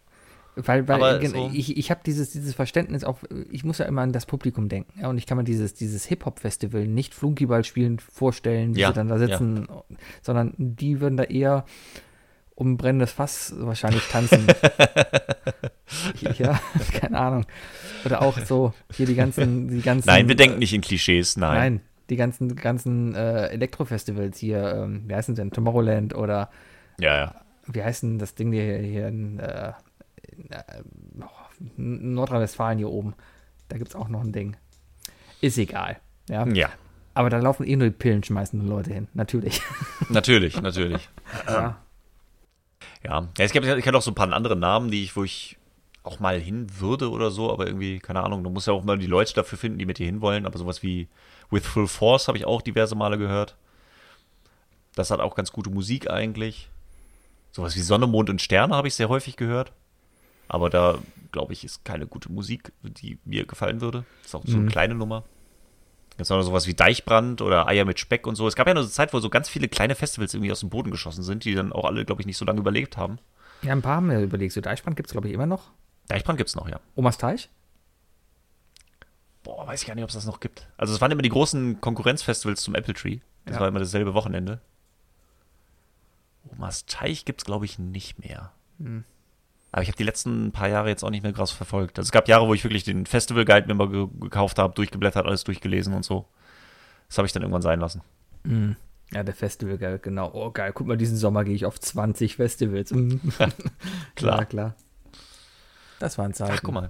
Weil, 0.60 0.88
weil 0.88 1.24
so- 1.28 1.52
ich, 1.54 1.78
ich 1.78 1.92
habe 1.92 2.02
dieses, 2.06 2.32
dieses 2.32 2.56
Verständnis 2.56 3.04
auch, 3.04 3.20
ich 3.52 3.64
muss 3.64 3.78
ja 3.78 3.86
immer 3.86 4.02
an 4.02 4.12
das 4.12 4.26
Publikum 4.26 4.70
denken. 4.70 5.00
Ja, 5.00 5.08
und 5.10 5.18
ich 5.20 5.28
kann 5.28 5.38
mir 5.38 5.44
dieses, 5.44 5.76
dieses 5.76 6.06
Hip-Hop-Festival 6.06 6.88
nicht 6.88 7.14
Flunkyball 7.14 7.64
spielen 7.64 8.00
vorstellen, 8.00 8.76
wie 8.76 8.80
Ja, 8.80 8.88
sie 8.88 8.94
dann 8.96 9.08
da 9.08 9.20
sitzen, 9.20 9.68
sondern 10.24 10.54
die 10.58 11.00
würden 11.00 11.16
da 11.18 11.24
eher 11.26 11.66
um 12.56 12.76
brennendes 12.76 13.12
Fass 13.12 13.54
wahrscheinlich 13.56 14.02
tanzen. 14.08 14.48
ja, 16.38 16.60
keine 17.00 17.18
Ahnung. 17.20 17.46
Oder 18.06 18.22
auch 18.22 18.38
so, 18.40 18.74
hier 18.94 19.06
die 19.06 19.16
ganzen, 19.16 19.68
die 19.70 19.82
ganzen. 19.82 20.08
Nein, 20.08 20.28
wir 20.28 20.36
denken 20.36 20.60
nicht 20.60 20.74
in 20.74 20.82
Klischees, 20.82 21.38
nein. 21.38 21.56
Nein, 21.56 21.82
die 22.10 22.16
ganzen, 22.16 22.56
ganzen 22.56 23.16
äh, 23.16 23.48
Elektro-Festivals 23.50 24.38
hier, 24.38 24.74
ähm, 24.76 25.04
wie 25.08 25.14
heißen 25.16 25.36
denn? 25.36 25.52
Tomorrowland 25.52 26.16
oder 26.16 26.50
Ja, 27.00 27.16
ja. 27.18 27.36
wie 27.68 27.84
heißt 27.84 28.04
denn 28.04 28.18
das 28.18 28.34
Ding 28.36 28.52
hier, 28.52 28.78
hier 28.78 29.08
in, 29.08 29.40
äh, 29.40 29.74
Nordrhein-Westfalen 31.78 32.78
hier 32.78 32.90
oben? 32.90 33.16
Da 33.70 33.78
gibt 33.78 33.90
es 33.90 33.96
auch 33.96 34.08
noch 34.08 34.22
ein 34.22 34.32
Ding. 34.32 34.56
Ist 35.42 35.58
egal. 35.58 36.00
Ja. 36.30 36.48
Ja, 36.48 36.70
Aber 37.14 37.30
da 37.30 37.38
laufen 37.38 37.66
eh 37.66 37.76
nur 37.76 37.90
die 37.90 37.96
Pillen 37.96 38.24
schmeißende 38.24 38.66
Leute 38.66 38.94
hin, 38.94 39.08
natürlich. 39.14 39.62
natürlich, 40.10 40.62
natürlich. 40.62 41.10
ja. 41.48 41.78
Ja, 43.04 43.28
ja 43.38 43.46
es 43.46 43.52
gibt, 43.52 43.66
ich 43.66 43.84
kenne 43.84 43.98
auch 43.98 44.02
so 44.02 44.12
ein 44.12 44.16
paar 44.16 44.32
andere 44.32 44.56
Namen, 44.56 44.92
die 44.92 45.04
ich, 45.04 45.16
wo 45.16 45.24
ich 45.24 45.58
auch 46.04 46.20
mal 46.20 46.40
hin 46.40 46.68
würde 46.80 47.12
oder 47.12 47.32
so, 47.32 47.52
aber 47.52 47.68
irgendwie, 47.68 48.00
keine 48.00 48.24
Ahnung, 48.24 48.44
du 48.44 48.50
musst 48.50 48.68
ja 48.68 48.74
auch 48.74 48.84
mal 48.84 48.98
die 48.98 49.08
Leute 49.08 49.34
dafür 49.34 49.58
finden, 49.58 49.78
die 49.78 49.86
mit 49.86 50.00
dir 50.00 50.06
hinwollen, 50.06 50.46
aber 50.46 50.58
sowas 50.58 50.82
wie 50.82 51.08
With 51.50 51.66
Full 51.66 51.88
Force 51.88 52.28
habe 52.28 52.38
ich 52.38 52.46
auch 52.46 52.62
diverse 52.62 52.96
Male 52.96 53.18
gehört. 53.18 53.56
Das 54.96 55.12
hat 55.12 55.20
auch 55.20 55.36
ganz 55.36 55.52
gute 55.52 55.70
Musik 55.70 56.10
eigentlich. 56.10 56.70
Sowas 57.52 57.76
wie 57.76 57.82
Sonne, 57.82 58.08
Mond 58.08 58.30
und 58.30 58.42
Sterne 58.42 58.76
habe 58.76 58.88
ich 58.88 58.96
sehr 58.96 59.10
häufig 59.10 59.36
gehört. 59.36 59.72
Aber 60.48 60.70
da, 60.70 61.00
glaube 61.32 61.54
ich, 61.54 61.64
ist 61.64 61.84
keine 61.86 62.08
gute 62.08 62.32
Musik, 62.32 62.72
die 62.84 63.20
mir 63.26 63.46
gefallen 63.46 63.82
würde. 63.82 64.06
Ist 64.24 64.36
auch 64.36 64.46
so 64.46 64.56
eine 64.56 64.66
mhm. 64.66 64.70
kleine 64.70 64.96
Nummer. 64.96 65.24
Jetzt 66.18 66.30
noch 66.30 66.42
sowas 66.42 66.66
wie 66.66 66.74
Deichbrand 66.74 67.42
oder 67.42 67.68
Eier 67.68 67.86
mit 67.86 68.00
Speck 68.00 68.26
und 68.26 68.36
so. 68.36 68.48
Es 68.48 68.56
gab 68.56 68.68
ja 68.68 68.74
noch 68.74 68.82
eine 68.82 68.90
Zeit, 68.90 69.14
wo 69.14 69.20
so 69.20 69.30
ganz 69.30 69.50
viele 69.50 69.68
kleine 69.68 69.94
Festivals 69.94 70.34
irgendwie 70.34 70.52
aus 70.52 70.62
dem 70.62 70.70
Boden 70.70 70.90
geschossen 70.90 71.24
sind, 71.24 71.46
die 71.46 71.54
dann 71.54 71.72
auch 71.72 71.86
alle, 71.86 72.06
glaube 72.06 72.22
ich, 72.22 72.26
nicht 72.26 72.38
so 72.38 72.46
lange 72.46 72.60
überlebt 72.60 72.98
haben. 72.98 73.20
Ja, 73.62 73.72
ein 73.72 73.82
paar 73.82 73.98
haben 73.98 74.10
wir 74.10 74.20
überlegt. 74.20 74.54
So 74.54 74.62
Deichbrand 74.62 74.96
gibt 74.96 75.10
es, 75.10 75.12
glaube 75.12 75.28
ich, 75.28 75.34
immer 75.34 75.46
noch. 75.46 75.72
Deichbrand 76.08 76.38
gibt 76.38 76.50
es 76.50 76.56
noch, 76.56 76.68
ja. 76.68 76.80
Omas 76.96 77.18
Teich? 77.18 77.50
Boah, 79.44 79.68
weiß 79.68 79.82
ich 79.82 79.88
gar 79.88 79.96
nicht, 79.96 80.04
ob 80.04 80.10
es 80.10 80.16
das 80.16 80.26
noch 80.26 80.40
gibt. 80.40 80.68
Also 80.78 80.94
es 80.94 81.02
waren 81.02 81.12
immer 81.12 81.22
die 81.22 81.30
großen 81.30 81.80
Konkurrenzfestivals 81.82 82.62
zum 82.62 82.76
Apple 82.76 82.94
Tree. 82.94 83.20
Das 83.46 83.56
ja. 83.56 83.62
war 83.62 83.68
immer 83.68 83.80
dasselbe 83.80 84.14
Wochenende. 84.14 84.60
Omas 86.52 86.86
Teich 86.86 87.26
gibt 87.26 87.42
es, 87.42 87.46
glaube 87.46 87.66
ich, 87.66 87.78
nicht 87.78 88.20
mehr. 88.20 88.54
Hm. 88.80 89.04
Aber 89.78 89.84
ich 89.84 89.90
habe 89.90 89.98
die 89.98 90.06
letzten 90.06 90.52
paar 90.52 90.70
Jahre 90.70 90.90
jetzt 90.90 91.04
auch 91.04 91.12
nicht 91.12 91.22
mehr 91.22 91.34
krass 91.34 91.52
verfolgt. 91.52 92.00
Also 92.00 92.08
es 92.08 92.12
gab 92.12 92.28
Jahre, 92.28 92.48
wo 92.48 92.56
ich 92.56 92.64
wirklich 92.64 92.84
den 92.84 93.06
Festival 93.06 93.46
Guide 93.46 93.68
mir 93.68 93.76
mal 93.76 93.88
ge 93.88 94.08
gekauft 94.22 94.58
habe, 94.58 94.74
durchgeblättert, 94.74 95.28
alles 95.28 95.44
durchgelesen 95.44 95.94
und 95.94 96.04
so. 96.04 96.26
Das 97.08 97.20
habe 97.20 97.28
ich 97.28 97.32
dann 97.32 97.44
irgendwann 97.44 97.62
sein 97.62 97.80
lassen. 97.80 98.02
Mhm. 98.44 98.76
Ja, 99.14 99.22
der 99.22 99.36
Festival 99.36 99.78
Guide, 99.78 100.00
genau. 100.00 100.32
Oh, 100.34 100.50
geil. 100.50 100.72
Guck 100.74 100.88
mal, 100.88 100.98
diesen 100.98 101.16
Sommer 101.16 101.44
gehe 101.44 101.54
ich 101.54 101.68
auf 101.68 101.80
20 101.80 102.38
Festivals. 102.38 102.92
klar, 104.16 104.46
klar. 104.46 104.74
Das 106.00 106.18
waren 106.18 106.34
Zeiten. 106.34 106.54
Ach, 106.56 106.64
guck 106.64 106.74
mal. 106.74 106.90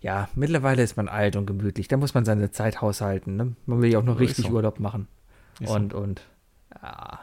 Ja, 0.00 0.28
mittlerweile 0.36 0.84
ist 0.84 0.96
man 0.96 1.08
alt 1.08 1.34
und 1.34 1.46
gemütlich. 1.46 1.88
Da 1.88 1.96
muss 1.96 2.14
man 2.14 2.24
seine 2.24 2.52
Zeit 2.52 2.80
haushalten. 2.80 3.34
Ne? 3.34 3.56
Man 3.66 3.82
will 3.82 3.90
ja 3.90 3.98
auch 3.98 4.04
noch 4.04 4.20
richtig 4.20 4.46
so. 4.46 4.52
Urlaub 4.52 4.78
machen. 4.78 5.08
Ist 5.58 5.70
und, 5.70 5.90
so. 5.90 5.98
und, 5.98 6.22
ja. 6.80 7.18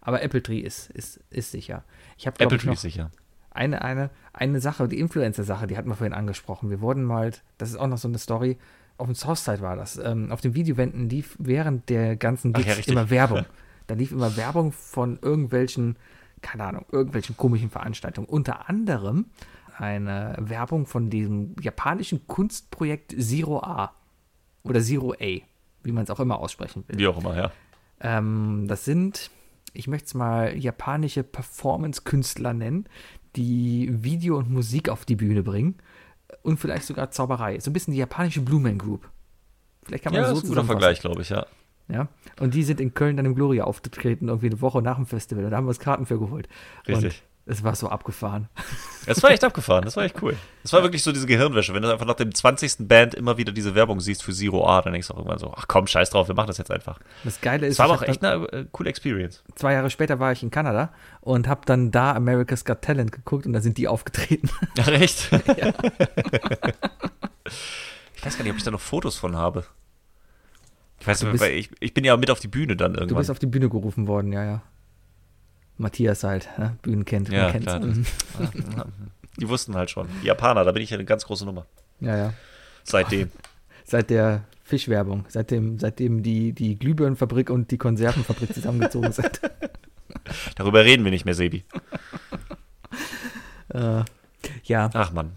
Aber 0.00 0.22
Apple 0.22 0.42
Tree 0.42 0.60
ist, 0.60 0.88
ist, 0.92 1.20
ist 1.28 1.50
sicher. 1.50 1.84
Ich 2.16 2.26
hab, 2.26 2.40
Apple 2.40 2.56
Tree 2.56 2.72
ist 2.72 2.80
sicher 2.80 3.10
eine, 3.56 3.82
eine, 3.82 4.10
eine 4.32 4.60
Sache, 4.60 4.88
die 4.88 4.98
Influencer-Sache, 4.98 5.66
die 5.66 5.76
hatten 5.76 5.88
wir 5.88 5.96
vorhin 5.96 6.14
angesprochen. 6.14 6.70
Wir 6.70 6.80
wurden 6.80 7.04
mal, 7.04 7.32
das 7.58 7.70
ist 7.70 7.76
auch 7.76 7.86
noch 7.86 7.98
so 7.98 8.08
eine 8.08 8.18
Story, 8.18 8.58
auf 8.98 9.06
dem 9.06 9.14
Southside 9.14 9.60
war 9.60 9.76
das. 9.76 9.98
Ähm, 9.98 10.32
auf 10.32 10.40
den 10.40 10.54
Videowänden 10.54 11.08
lief 11.08 11.36
während 11.38 11.88
der 11.88 12.16
ganzen 12.16 12.52
Gigs 12.52 12.86
ja, 12.86 12.92
immer 12.92 13.10
Werbung. 13.10 13.44
Da 13.88 13.94
lief 13.94 14.10
immer 14.10 14.36
Werbung 14.36 14.72
von 14.72 15.16
irgendwelchen, 15.22 15.96
keine 16.42 16.64
Ahnung, 16.64 16.86
irgendwelchen 16.90 17.36
komischen 17.36 17.70
Veranstaltungen. 17.70 18.26
Unter 18.26 18.68
anderem 18.68 19.26
eine 19.78 20.34
Werbung 20.40 20.86
von 20.86 21.08
diesem 21.08 21.54
japanischen 21.60 22.26
Kunstprojekt 22.26 23.14
Zero 23.16 23.60
A 23.60 23.94
oder 24.64 24.80
Zero 24.80 25.12
A, 25.12 25.40
wie 25.84 25.92
man 25.92 26.02
es 26.02 26.10
auch 26.10 26.18
immer 26.18 26.40
aussprechen 26.40 26.82
will. 26.88 26.98
Wie 26.98 27.06
auch 27.06 27.18
immer, 27.18 27.36
ja. 27.36 27.52
Ähm, 28.00 28.64
das 28.66 28.84
sind, 28.84 29.30
ich 29.72 29.86
möchte 29.86 30.06
es 30.06 30.14
mal 30.14 30.56
japanische 30.56 31.22
Performance-Künstler 31.22 32.54
nennen, 32.54 32.88
die 33.36 33.88
Video 34.02 34.36
und 34.38 34.50
Musik 34.50 34.88
auf 34.88 35.04
die 35.04 35.16
Bühne 35.16 35.42
bringen 35.42 35.76
und 36.42 36.58
vielleicht 36.58 36.84
sogar 36.84 37.10
Zauberei. 37.10 37.58
So 37.60 37.70
ein 37.70 37.72
bisschen 37.72 37.92
die 37.92 38.00
japanische 38.00 38.40
Blue 38.40 38.60
Man 38.60 38.78
Group. 38.78 39.08
Vielleicht 39.84 40.04
kann 40.04 40.12
man 40.12 40.22
ja, 40.22 40.28
das 40.28 40.38
so 40.38 40.38
ist 40.38 40.44
ein 40.44 40.48
guter 40.48 40.64
Vergleich, 40.64 41.00
glaube 41.00 41.22
ich, 41.22 41.30
ja. 41.30 41.46
Ja, 41.88 42.08
und 42.40 42.54
die 42.54 42.64
sind 42.64 42.80
in 42.80 42.94
Köln 42.94 43.16
dann 43.16 43.26
im 43.26 43.36
Gloria 43.36 43.62
aufgetreten, 43.62 44.26
irgendwie 44.26 44.48
eine 44.48 44.60
Woche 44.60 44.82
nach 44.82 44.96
dem 44.96 45.06
Festival. 45.06 45.44
Und 45.44 45.52
da 45.52 45.56
haben 45.56 45.66
wir 45.66 45.68
uns 45.68 45.78
Karten 45.78 46.04
für 46.04 46.18
geholt. 46.18 46.48
Richtig. 46.88 47.04
Und 47.04 47.35
es 47.46 47.62
war 47.62 47.74
so 47.74 47.88
abgefahren. 47.88 48.48
Es 49.08 49.22
war 49.22 49.30
echt 49.30 49.44
abgefahren, 49.44 49.84
das 49.84 49.96
war 49.96 50.02
echt 50.02 50.20
cool. 50.20 50.34
Es 50.64 50.72
war 50.72 50.82
wirklich 50.82 51.04
so 51.04 51.12
diese 51.12 51.28
Gehirnwäsche. 51.28 51.72
Wenn 51.72 51.82
du 51.82 51.92
einfach 51.92 52.06
nach 52.06 52.16
dem 52.16 52.34
20. 52.34 52.88
Band 52.88 53.14
immer 53.14 53.36
wieder 53.36 53.52
diese 53.52 53.76
Werbung 53.76 54.00
siehst 54.00 54.24
für 54.24 54.32
Zero 54.32 54.66
A, 54.68 54.82
dann 54.82 54.92
denkst 54.94 55.06
du 55.06 55.14
auch 55.14 55.18
irgendwann 55.18 55.38
so, 55.38 55.54
ach 55.56 55.66
komm, 55.68 55.86
scheiß 55.86 56.10
drauf, 56.10 56.26
wir 56.26 56.34
machen 56.34 56.48
das 56.48 56.58
jetzt 56.58 56.72
einfach. 56.72 56.98
Das 57.22 57.40
Geile 57.40 57.68
ist, 57.68 57.74
es 57.74 57.78
war 57.78 57.86
aber 57.86 57.94
auch 57.94 58.02
echt 58.02 58.24
eine 58.24 58.46
äh, 58.48 58.64
coole 58.72 58.90
Experience. 58.90 59.44
Zwei 59.54 59.74
Jahre 59.74 59.90
später 59.90 60.18
war 60.18 60.32
ich 60.32 60.42
in 60.42 60.50
Kanada 60.50 60.92
und 61.20 61.46
habe 61.46 61.60
dann 61.66 61.92
da 61.92 62.14
America's 62.14 62.64
Got 62.64 62.82
Talent 62.82 63.12
geguckt 63.12 63.46
und 63.46 63.52
da 63.52 63.60
sind 63.60 63.78
die 63.78 63.86
aufgetreten. 63.86 64.50
Ach 64.80 64.88
echt? 64.88 65.30
Ja. 65.56 65.72
ich 68.16 68.26
weiß 68.26 68.38
gar 68.38 68.42
nicht, 68.42 68.50
ob 68.50 68.58
ich 68.58 68.64
da 68.64 68.72
noch 68.72 68.80
Fotos 68.80 69.16
von 69.16 69.36
habe. 69.36 69.64
Ich 70.98 71.06
weiß 71.06 71.22
nicht, 71.22 71.40
ich, 71.40 71.70
ich 71.78 71.94
bin 71.94 72.02
ja 72.02 72.16
mit 72.16 72.28
auf 72.32 72.40
die 72.40 72.48
Bühne 72.48 72.74
dann 72.74 72.94
irgendwann. 72.94 73.08
Du 73.08 73.14
bist 73.14 73.30
auf 73.30 73.38
die 73.38 73.46
Bühne 73.46 73.68
gerufen 73.68 74.08
worden, 74.08 74.32
ja, 74.32 74.44
ja. 74.44 74.62
Matthias 75.78 76.24
halt, 76.24 76.48
ne? 76.58 76.76
Bühnen 76.82 77.04
kennt. 77.04 77.28
Ja, 77.28 77.52
klar. 77.52 77.80
Die 79.38 79.48
wussten 79.48 79.74
halt 79.74 79.90
schon. 79.90 80.08
Die 80.22 80.26
Japaner, 80.26 80.64
da 80.64 80.72
bin 80.72 80.82
ich 80.82 80.92
eine 80.94 81.04
ganz 81.04 81.24
große 81.26 81.44
Nummer. 81.44 81.66
Ja, 82.00 82.16
ja. 82.16 82.32
Seitdem. 82.84 83.30
Seit 83.84 84.10
der 84.10 84.44
Fischwerbung, 84.64 85.26
seitdem, 85.28 85.78
seitdem 85.78 86.24
die, 86.24 86.52
die 86.52 86.76
Glühbirnenfabrik 86.76 87.50
und 87.50 87.70
die 87.70 87.78
Konservenfabrik 87.78 88.52
zusammengezogen 88.52 89.12
sind. 89.12 89.40
Darüber 90.56 90.84
reden 90.84 91.04
wir 91.04 91.12
nicht 91.12 91.24
mehr, 91.24 91.34
Sebi. 91.34 91.64
äh, 93.68 94.02
ja. 94.64 94.90
Ach 94.92 95.12
man. 95.12 95.30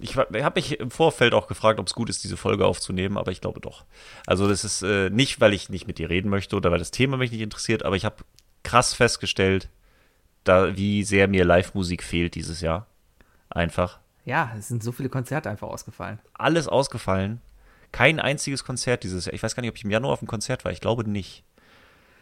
Ich, 0.00 0.16
ich 0.16 0.16
habe 0.16 0.58
mich 0.58 0.80
im 0.80 0.90
Vorfeld 0.90 1.34
auch 1.34 1.46
gefragt, 1.46 1.78
ob 1.78 1.86
es 1.86 1.94
gut 1.94 2.08
ist, 2.10 2.24
diese 2.24 2.36
Folge 2.36 2.66
aufzunehmen, 2.66 3.16
aber 3.16 3.30
ich 3.30 3.40
glaube 3.40 3.60
doch. 3.60 3.84
Also 4.26 4.48
das 4.48 4.64
ist 4.64 4.82
äh, 4.82 5.08
nicht, 5.10 5.40
weil 5.40 5.52
ich 5.52 5.68
nicht 5.68 5.86
mit 5.86 5.98
dir 5.98 6.10
reden 6.10 6.28
möchte 6.28 6.56
oder 6.56 6.72
weil 6.72 6.80
das 6.80 6.90
Thema 6.90 7.16
mich 7.16 7.30
nicht 7.30 7.42
interessiert, 7.42 7.84
aber 7.84 7.94
ich 7.94 8.04
habe 8.04 8.16
krass 8.68 8.92
festgestellt, 8.92 9.70
da, 10.44 10.76
wie 10.76 11.02
sehr 11.02 11.26
mir 11.26 11.44
Live-Musik 11.44 12.02
fehlt 12.02 12.34
dieses 12.34 12.60
Jahr. 12.60 12.86
Einfach. 13.48 13.98
Ja, 14.26 14.52
es 14.58 14.68
sind 14.68 14.82
so 14.82 14.92
viele 14.92 15.08
Konzerte 15.08 15.48
einfach 15.48 15.68
ausgefallen. 15.68 16.18
Alles 16.34 16.68
ausgefallen. 16.68 17.40
Kein 17.92 18.20
einziges 18.20 18.64
Konzert 18.64 19.04
dieses 19.04 19.24
Jahr. 19.24 19.32
Ich 19.32 19.42
weiß 19.42 19.56
gar 19.56 19.62
nicht, 19.62 19.70
ob 19.70 19.76
ich 19.76 19.84
im 19.84 19.90
Januar 19.90 20.12
auf 20.12 20.18
dem 20.18 20.28
Konzert 20.28 20.66
war. 20.66 20.72
Ich 20.72 20.82
glaube 20.82 21.08
nicht. 21.08 21.44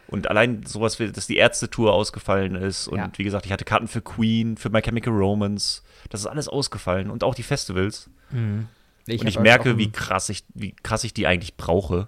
Und 0.07 0.31
allein 0.31 0.65
sowas, 0.65 1.01
wie, 1.01 1.11
dass 1.11 1.27
die 1.27 1.37
Ärzte-Tour 1.37 1.93
ausgefallen 1.93 2.55
ist. 2.55 2.87
Und 2.87 2.99
ja. 2.99 3.11
wie 3.17 3.25
gesagt, 3.25 3.45
ich 3.45 3.51
hatte 3.51 3.65
Karten 3.65 3.89
für 3.89 4.03
Queen, 4.03 4.57
für 4.57 4.71
My 4.71 4.83
Chemical 4.83 5.13
Romance. 5.13 5.83
Das 6.11 6.21
ist 6.21 6.27
alles 6.27 6.47
ausgefallen. 6.47 7.11
Und 7.11 7.25
auch 7.25 7.35
die 7.35 7.43
Festivals. 7.43 8.09
Mhm. 8.31 8.69
Ich 9.09 9.21
und 9.21 9.27
ich 9.27 9.41
merke, 9.41 9.79
wie 9.79 9.91
krass 9.91 10.29
ich, 10.29 10.45
wie 10.55 10.77
krass 10.81 11.03
ich 11.03 11.13
die 11.13 11.27
eigentlich 11.27 11.57
brauche. 11.57 12.07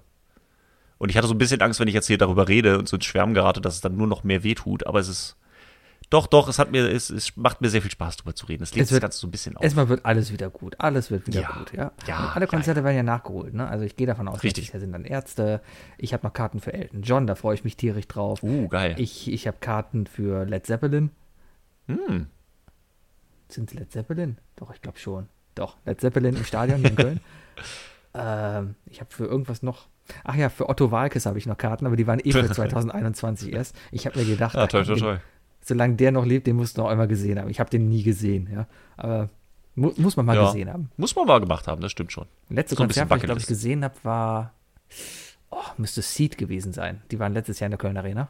Und 0.98 1.10
ich 1.10 1.16
hatte 1.16 1.28
so 1.28 1.34
ein 1.34 1.38
bisschen 1.38 1.60
Angst, 1.60 1.80
wenn 1.80 1.88
ich 1.88 1.94
jetzt 1.94 2.08
hier 2.08 2.18
darüber 2.18 2.48
rede 2.48 2.78
und 2.78 2.88
so 2.88 2.96
ins 2.96 3.04
Schwärmen 3.04 3.34
gerate, 3.34 3.60
dass 3.60 3.74
es 3.74 3.80
dann 3.80 3.96
nur 3.96 4.06
noch 4.06 4.24
mehr 4.24 4.42
wehtut. 4.42 4.86
Aber 4.86 4.98
es 4.98 5.08
ist. 5.08 5.36
Doch, 6.10 6.26
doch, 6.26 6.48
es 6.48 6.58
hat 6.58 6.70
mir, 6.70 6.90
es, 6.90 7.10
es 7.10 7.36
macht 7.36 7.60
mir 7.60 7.68
sehr 7.68 7.82
viel 7.82 7.90
Spaß, 7.90 8.16
darüber 8.16 8.34
zu 8.34 8.46
reden. 8.46 8.62
Es 8.62 8.74
legt 8.74 8.90
das 8.90 8.98
Ganze 8.98 9.18
so 9.18 9.26
ein 9.26 9.30
bisschen 9.30 9.56
auf. 9.58 9.62
Erstmal 9.62 9.90
wird 9.90 10.06
alles 10.06 10.32
wieder 10.32 10.48
gut. 10.48 10.74
Alles 10.78 11.10
wird 11.10 11.26
wieder 11.26 11.42
ja, 11.42 11.50
gut, 11.50 11.72
ja. 11.74 11.92
ja 12.06 12.32
alle 12.34 12.46
Konzerte 12.46 12.80
ja, 12.80 12.84
werden 12.84 12.96
ja 12.96 13.02
nachgeholt, 13.02 13.52
ne? 13.52 13.68
Also 13.68 13.84
ich 13.84 13.94
gehe 13.94 14.06
davon 14.06 14.26
aus, 14.26 14.42
Richtig. 14.42 14.70
da 14.70 14.80
sind 14.80 14.92
dann 14.92 15.04
Ärzte. 15.04 15.60
Ich 15.98 16.14
habe 16.14 16.26
noch 16.26 16.32
Karten 16.32 16.60
für 16.60 16.72
Elton 16.72 17.02
John, 17.02 17.26
da 17.26 17.34
freue 17.34 17.54
ich 17.56 17.64
mich 17.64 17.76
tierisch 17.76 18.08
drauf. 18.08 18.42
Uh, 18.42 18.68
geil. 18.68 18.94
Ich, 18.96 19.30
ich 19.30 19.46
habe 19.46 19.58
Karten 19.60 20.06
für 20.06 20.46
Led 20.46 20.64
Zeppelin. 20.64 21.10
Hm. 21.88 22.28
Sind 23.48 23.74
Led 23.74 23.92
Zeppelin? 23.92 24.38
Doch, 24.56 24.72
ich 24.72 24.80
glaube 24.80 24.98
schon. 24.98 25.28
Doch, 25.54 25.76
Led 25.84 26.00
Zeppelin 26.00 26.36
im 26.36 26.44
Stadion 26.44 26.82
in 26.84 26.96
Köln. 26.96 27.20
ähm, 28.14 28.76
ich 28.86 29.00
habe 29.00 29.12
für 29.12 29.26
irgendwas 29.26 29.62
noch 29.62 29.88
Ach 30.24 30.34
ja, 30.34 30.48
für 30.48 30.68
Otto 30.68 30.90
Walkes 30.90 31.26
habe 31.26 31.38
ich 31.38 31.46
noch 31.46 31.56
Karten, 31.56 31.86
aber 31.86 31.96
die 31.96 32.06
waren 32.06 32.20
eh 32.20 32.32
für 32.32 32.50
2021 32.50 33.52
erst. 33.52 33.76
Ich 33.90 34.06
habe 34.06 34.18
mir 34.18 34.24
gedacht, 34.24 34.54
ja, 34.54 34.66
toll, 34.66 34.84
toll, 34.84 34.98
toll. 34.98 35.20
solange 35.60 35.96
der 35.96 36.12
noch 36.12 36.24
lebt, 36.24 36.46
den 36.46 36.56
musst 36.56 36.76
du 36.76 36.82
noch 36.82 36.88
einmal 36.88 37.08
gesehen 37.08 37.38
haben. 37.38 37.48
Ich 37.48 37.60
habe 37.60 37.70
den 37.70 37.88
nie 37.88 38.02
gesehen, 38.02 38.48
ja. 38.52 38.66
Aber 38.96 39.28
mu 39.74 39.92
muss 39.96 40.16
man 40.16 40.26
mal 40.26 40.36
ja, 40.36 40.46
gesehen 40.46 40.72
haben. 40.72 40.90
Muss 40.96 41.14
man 41.14 41.26
mal 41.26 41.40
gemacht 41.40 41.66
haben, 41.66 41.80
das 41.80 41.92
stimmt 41.92 42.12
schon. 42.12 42.26
Letzte 42.48 42.76
so 42.76 42.82
Konzert, 42.82 43.10
was 43.10 43.18
ich 43.18 43.24
glaube 43.24 43.40
ich 43.40 43.46
gesehen 43.46 43.84
habe, 43.84 43.94
war, 44.02 44.54
oh, 45.50 45.56
müsste 45.76 46.02
Seed 46.02 46.38
gewesen 46.38 46.72
sein. 46.72 47.02
Die 47.10 47.18
waren 47.18 47.32
letztes 47.32 47.60
Jahr 47.60 47.66
in 47.66 47.72
der 47.72 47.78
Köln 47.78 47.96
Arena. 47.96 48.28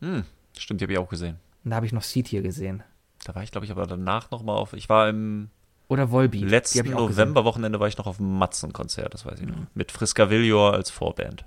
Hm, 0.00 0.24
stimmt, 0.56 0.80
die 0.80 0.84
habe 0.84 0.92
ich 0.92 0.98
auch 0.98 1.08
gesehen. 1.08 1.36
Und 1.64 1.70
da 1.70 1.76
habe 1.76 1.86
ich 1.86 1.92
noch 1.92 2.02
Seed 2.02 2.28
hier 2.28 2.42
gesehen. 2.42 2.82
Da 3.24 3.34
war 3.34 3.42
ich, 3.42 3.50
glaube 3.50 3.66
ich, 3.66 3.70
aber 3.70 3.86
danach 3.86 4.30
noch 4.30 4.42
mal 4.42 4.54
auf. 4.54 4.72
Ich 4.72 4.88
war 4.88 5.08
im 5.08 5.50
oder 5.90 6.10
Volbeat. 6.10 6.48
Letzten 6.48 6.90
November-Wochenende 6.90 7.80
war 7.80 7.88
ich 7.88 7.98
noch 7.98 8.06
auf 8.06 8.18
dem 8.18 8.38
Matzen-Konzert, 8.38 9.12
das 9.12 9.26
weiß 9.26 9.40
ich 9.40 9.46
noch. 9.46 9.56
Mhm. 9.56 9.66
Mit 9.74 9.90
Friska 9.90 10.30
Villior 10.30 10.72
als 10.72 10.90
Vorband. 10.90 11.44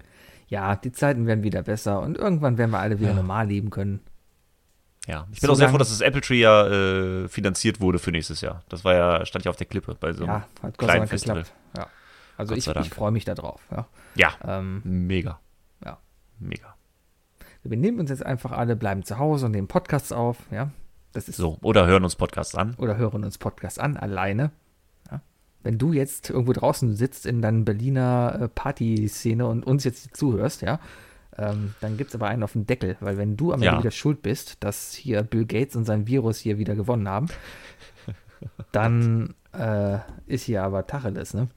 Ja, 0.47 0.75
die 0.75 0.91
Zeiten 0.91 1.25
werden 1.25 1.43
wieder 1.43 1.63
besser 1.63 2.01
und 2.01 2.17
irgendwann 2.17 2.57
werden 2.57 2.72
wir 2.72 2.80
alle 2.80 2.99
wieder 2.99 3.11
ja. 3.11 3.15
normal 3.15 3.47
leben 3.47 3.69
können. 3.69 4.01
Ja, 5.07 5.27
ich 5.31 5.39
bin 5.39 5.47
so 5.47 5.53
auch 5.53 5.57
sehr 5.57 5.69
froh, 5.69 5.77
dass 5.77 5.89
das 5.89 6.01
Apple 6.01 6.22
Tree 6.22 6.41
ja 6.41 6.67
äh, 6.67 7.27
finanziert 7.30 7.80
wurde 7.80 7.99
für 7.99 8.11
nächstes 8.11 8.41
Jahr. 8.41 8.63
Das 8.67 8.83
war 8.83 8.93
ja, 8.93 9.25
stand 9.25 9.45
ja 9.45 9.51
auf 9.51 9.57
der 9.57 9.67
Klippe 9.67 9.95
bei 9.99 10.11
so 10.13 10.23
einem 10.23 10.33
ja, 10.33 10.47
hat 10.61 10.77
Gott 10.77 10.89
kleinen 10.89 11.07
Festival. 11.07 11.43
Ja. 11.77 11.88
Also 12.38 12.53
Gott 12.53 12.77
ich, 12.77 12.85
ich 12.85 12.93
freue 12.93 13.11
mich 13.11 13.25
darauf. 13.25 13.61
Ja, 13.72 13.88
ja 14.15 14.59
ähm, 14.59 14.81
mega. 14.83 15.39
Ja. 15.83 15.99
Mega. 16.39 16.75
Wir 17.63 17.77
nehmen 17.77 18.01
uns 18.01 18.09
jetzt 18.09 18.25
einfach 18.25 18.51
alle, 18.51 18.75
bleiben 18.75 19.03
zu 19.03 19.17
Hause 19.17 19.45
und 19.45 19.53
nehmen 19.53 19.69
Podcasts 19.69 20.11
auf, 20.11 20.38
ja. 20.51 20.69
Das 21.14 21.30
ist 21.30 21.38
so. 21.38 21.58
Oder 21.61 21.85
hören 21.88 22.03
uns 22.03 22.16
Podcasts 22.16 22.56
an. 22.56 22.75
Oder 22.77 22.98
hören 22.98 23.24
uns 23.24 23.38
Podcasts 23.38 23.80
an, 23.80 23.98
alleine. 23.98 24.51
Ja. 25.11 25.22
Wenn 25.61 25.77
du 25.77 25.93
jetzt 25.93 26.30
irgendwo 26.30 26.53
draußen 26.53 26.95
sitzt 26.95 27.25
in 27.25 27.42
deiner 27.42 27.64
Berliner 27.64 28.40
äh, 28.42 28.48
Partyszene 28.50 29.45
und 29.48 29.66
uns 29.66 29.83
jetzt 29.83 30.16
zuhörst, 30.17 30.61
ja, 30.61 30.80
Ähm, 31.35 31.74
dann 31.82 31.98
gibt 31.98 32.11
es 32.11 32.16
aber 32.16 32.27
einen 32.27 32.43
auf 32.43 32.53
den 32.53 32.67
Deckel, 32.67 32.95
weil 33.00 33.17
wenn 33.17 33.35
du 33.35 33.53
am 33.53 33.61
Ende 33.64 33.66
Ja. 33.74 33.80
wieder 33.80 33.90
schuld 33.90 34.22
bist, 34.22 34.58
dass 34.64 34.93
hier 34.93 35.24
Bill 35.24 35.45
Gates 35.48 35.75
und 35.75 35.83
sein 35.85 36.06
Virus 36.06 36.38
hier 36.38 36.59
wieder 36.59 36.75
gewonnen 36.75 37.09
haben, 37.09 37.25
dann 38.72 39.33
äh, 39.51 39.98
ist 40.27 40.43
hier 40.43 40.64
aber 40.64 40.85
Tacheles, 40.85 41.33
ne? 41.33 41.48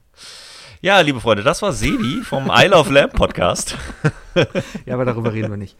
Ja, 0.87 1.01
liebe 1.01 1.19
Freunde, 1.19 1.43
das 1.43 1.61
war 1.61 1.73
Sebi 1.73 2.21
vom 2.23 2.49
I 2.49 2.67
Love 2.67 2.93
Lamp 2.93 3.13
Podcast. 3.13 3.75
Ja, 4.85 4.93
aber 4.93 5.03
darüber 5.03 5.33
reden 5.33 5.49
wir 5.49 5.57
nicht. 5.57 5.75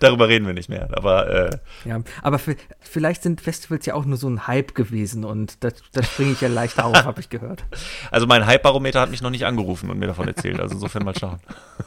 Darüber 0.00 0.26
reden 0.26 0.44
wir 0.44 0.52
nicht 0.52 0.68
mehr. 0.68 0.88
Aber 0.94 1.30
äh, 1.30 1.58
Ja, 1.84 2.00
aber 2.22 2.40
vielleicht 2.80 3.22
sind 3.22 3.40
Festivals 3.40 3.86
ja 3.86 3.94
auch 3.94 4.04
nur 4.04 4.16
so 4.16 4.28
ein 4.28 4.48
Hype 4.48 4.74
gewesen 4.74 5.24
und 5.24 5.62
da, 5.62 5.68
da 5.92 6.02
springe 6.02 6.32
ich 6.32 6.40
ja 6.40 6.48
leicht 6.48 6.82
auf, 6.82 6.92
habe 7.04 7.20
ich 7.20 7.28
gehört. 7.28 7.62
also 8.10 8.26
mein 8.26 8.46
Hype-Barometer 8.46 9.00
hat 9.00 9.12
mich 9.12 9.22
noch 9.22 9.30
nicht 9.30 9.46
angerufen 9.46 9.88
und 9.90 10.00
mir 10.00 10.08
davon 10.08 10.26
erzählt. 10.26 10.58
Also 10.58 10.74
insofern 10.74 11.04
mal 11.04 11.16
schauen. 11.16 11.38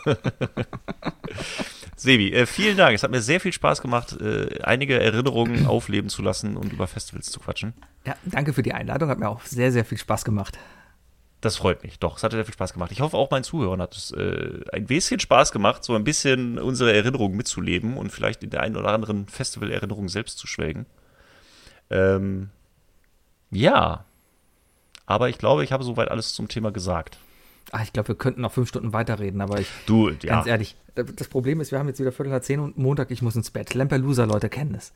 Sebi, 1.97 2.31
äh, 2.31 2.45
vielen 2.45 2.77
Dank. 2.77 2.95
Es 2.95 3.03
hat 3.03 3.11
mir 3.11 3.21
sehr 3.21 3.41
viel 3.41 3.51
Spaß 3.51 3.81
gemacht, 3.81 4.13
äh, 4.21 4.61
einige 4.63 4.97
Erinnerungen 4.97 5.67
aufleben 5.67 6.09
zu 6.09 6.21
lassen 6.21 6.55
und 6.55 6.71
über 6.71 6.87
Festivals 6.87 7.29
zu 7.29 7.41
quatschen. 7.41 7.73
Ja, 8.07 8.15
danke 8.23 8.53
für 8.53 8.63
die 8.63 8.73
Einladung, 8.73 9.09
hat 9.09 9.19
mir 9.19 9.27
auch 9.27 9.41
sehr, 9.41 9.73
sehr 9.73 9.83
viel 9.83 9.97
Spaß 9.97 10.23
gemacht. 10.23 10.57
Das 11.43 11.57
freut 11.57 11.83
mich. 11.83 11.99
Doch, 11.99 12.15
es 12.15 12.23
hat 12.23 12.31
sehr 12.31 12.45
viel 12.45 12.53
Spaß 12.53 12.71
gemacht. 12.71 12.93
Ich 12.93 13.01
hoffe, 13.01 13.17
auch 13.17 13.29
meinen 13.29 13.43
Zuhörern 13.43 13.81
hat 13.81 13.97
es 13.97 14.11
äh, 14.11 14.61
ein 14.71 14.85
bisschen 14.85 15.19
Spaß 15.19 15.51
gemacht, 15.51 15.83
so 15.83 15.93
ein 15.93 16.05
bisschen 16.05 16.57
unsere 16.57 16.93
Erinnerungen 16.93 17.35
mitzuleben 17.35 17.97
und 17.97 18.13
vielleicht 18.13 18.43
in 18.43 18.49
der 18.49 18.61
einen 18.61 18.77
oder 18.77 18.93
anderen 18.93 19.27
Festival-Erinnerung 19.27 20.07
selbst 20.07 20.37
zu 20.37 20.47
schwelgen. 20.47 20.85
Ähm, 21.89 22.49
ja. 23.51 24.05
Aber 25.05 25.27
ich 25.27 25.37
glaube, 25.37 25.65
ich 25.65 25.73
habe 25.73 25.83
soweit 25.83 26.09
alles 26.09 26.33
zum 26.33 26.47
Thema 26.47 26.71
gesagt. 26.71 27.17
Ah, 27.73 27.83
ich 27.83 27.91
glaube, 27.91 28.07
wir 28.07 28.15
könnten 28.15 28.39
noch 28.39 28.53
fünf 28.53 28.69
Stunden 28.69 28.93
weiterreden, 28.93 29.41
aber 29.41 29.59
ich, 29.59 29.67
Du, 29.85 30.11
ja. 30.11 30.15
ganz 30.35 30.47
ehrlich, 30.47 30.77
das 30.95 31.27
Problem 31.27 31.59
ist, 31.59 31.71
wir 31.71 31.79
haben 31.79 31.89
jetzt 31.89 31.99
wieder 31.99 32.13
Viertel 32.13 32.31
nach 32.31 32.39
zehn 32.39 32.61
und 32.61 32.77
Montag, 32.77 33.11
ich 33.11 33.21
muss 33.21 33.35
ins 33.35 33.51
Bett. 33.51 33.73
Lampelusa, 33.73 34.23
Leute 34.23 34.47
kennen 34.47 34.75
es. 34.75 34.93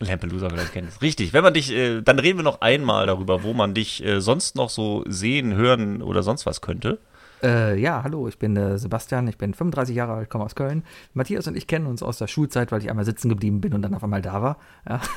Lampelusa 0.00 0.48
vielleicht 0.48 0.72
kennt 0.72 0.88
es. 0.88 1.02
Richtig. 1.02 1.32
Wenn 1.32 1.42
man 1.42 1.54
dich, 1.54 1.72
äh, 1.72 2.02
dann 2.02 2.18
reden 2.18 2.38
wir 2.38 2.44
noch 2.44 2.60
einmal 2.60 3.06
darüber, 3.06 3.42
wo 3.42 3.52
man 3.52 3.74
dich 3.74 4.04
äh, 4.04 4.20
sonst 4.20 4.54
noch 4.54 4.70
so 4.70 5.04
sehen, 5.08 5.54
hören 5.54 6.02
oder 6.02 6.22
sonst 6.22 6.46
was 6.46 6.60
könnte. 6.60 6.98
Äh, 7.42 7.80
ja, 7.80 8.02
hallo, 8.02 8.26
ich 8.26 8.38
bin 8.38 8.56
äh, 8.56 8.78
Sebastian, 8.78 9.28
ich 9.28 9.38
bin 9.38 9.54
35 9.54 9.94
Jahre 9.94 10.14
alt, 10.14 10.30
komme 10.30 10.44
aus 10.44 10.54
Köln. 10.54 10.84
Matthias 11.14 11.46
und 11.46 11.56
ich 11.56 11.66
kennen 11.66 11.86
uns 11.86 12.02
aus 12.02 12.18
der 12.18 12.26
Schulzeit, 12.26 12.72
weil 12.72 12.80
ich 12.80 12.90
einmal 12.90 13.04
sitzen 13.04 13.28
geblieben 13.28 13.60
bin 13.60 13.74
und 13.74 13.82
dann 13.82 13.94
auf 13.94 14.02
einmal 14.02 14.22
da 14.22 14.42
war. 14.42 14.58
Ja. 14.88 15.00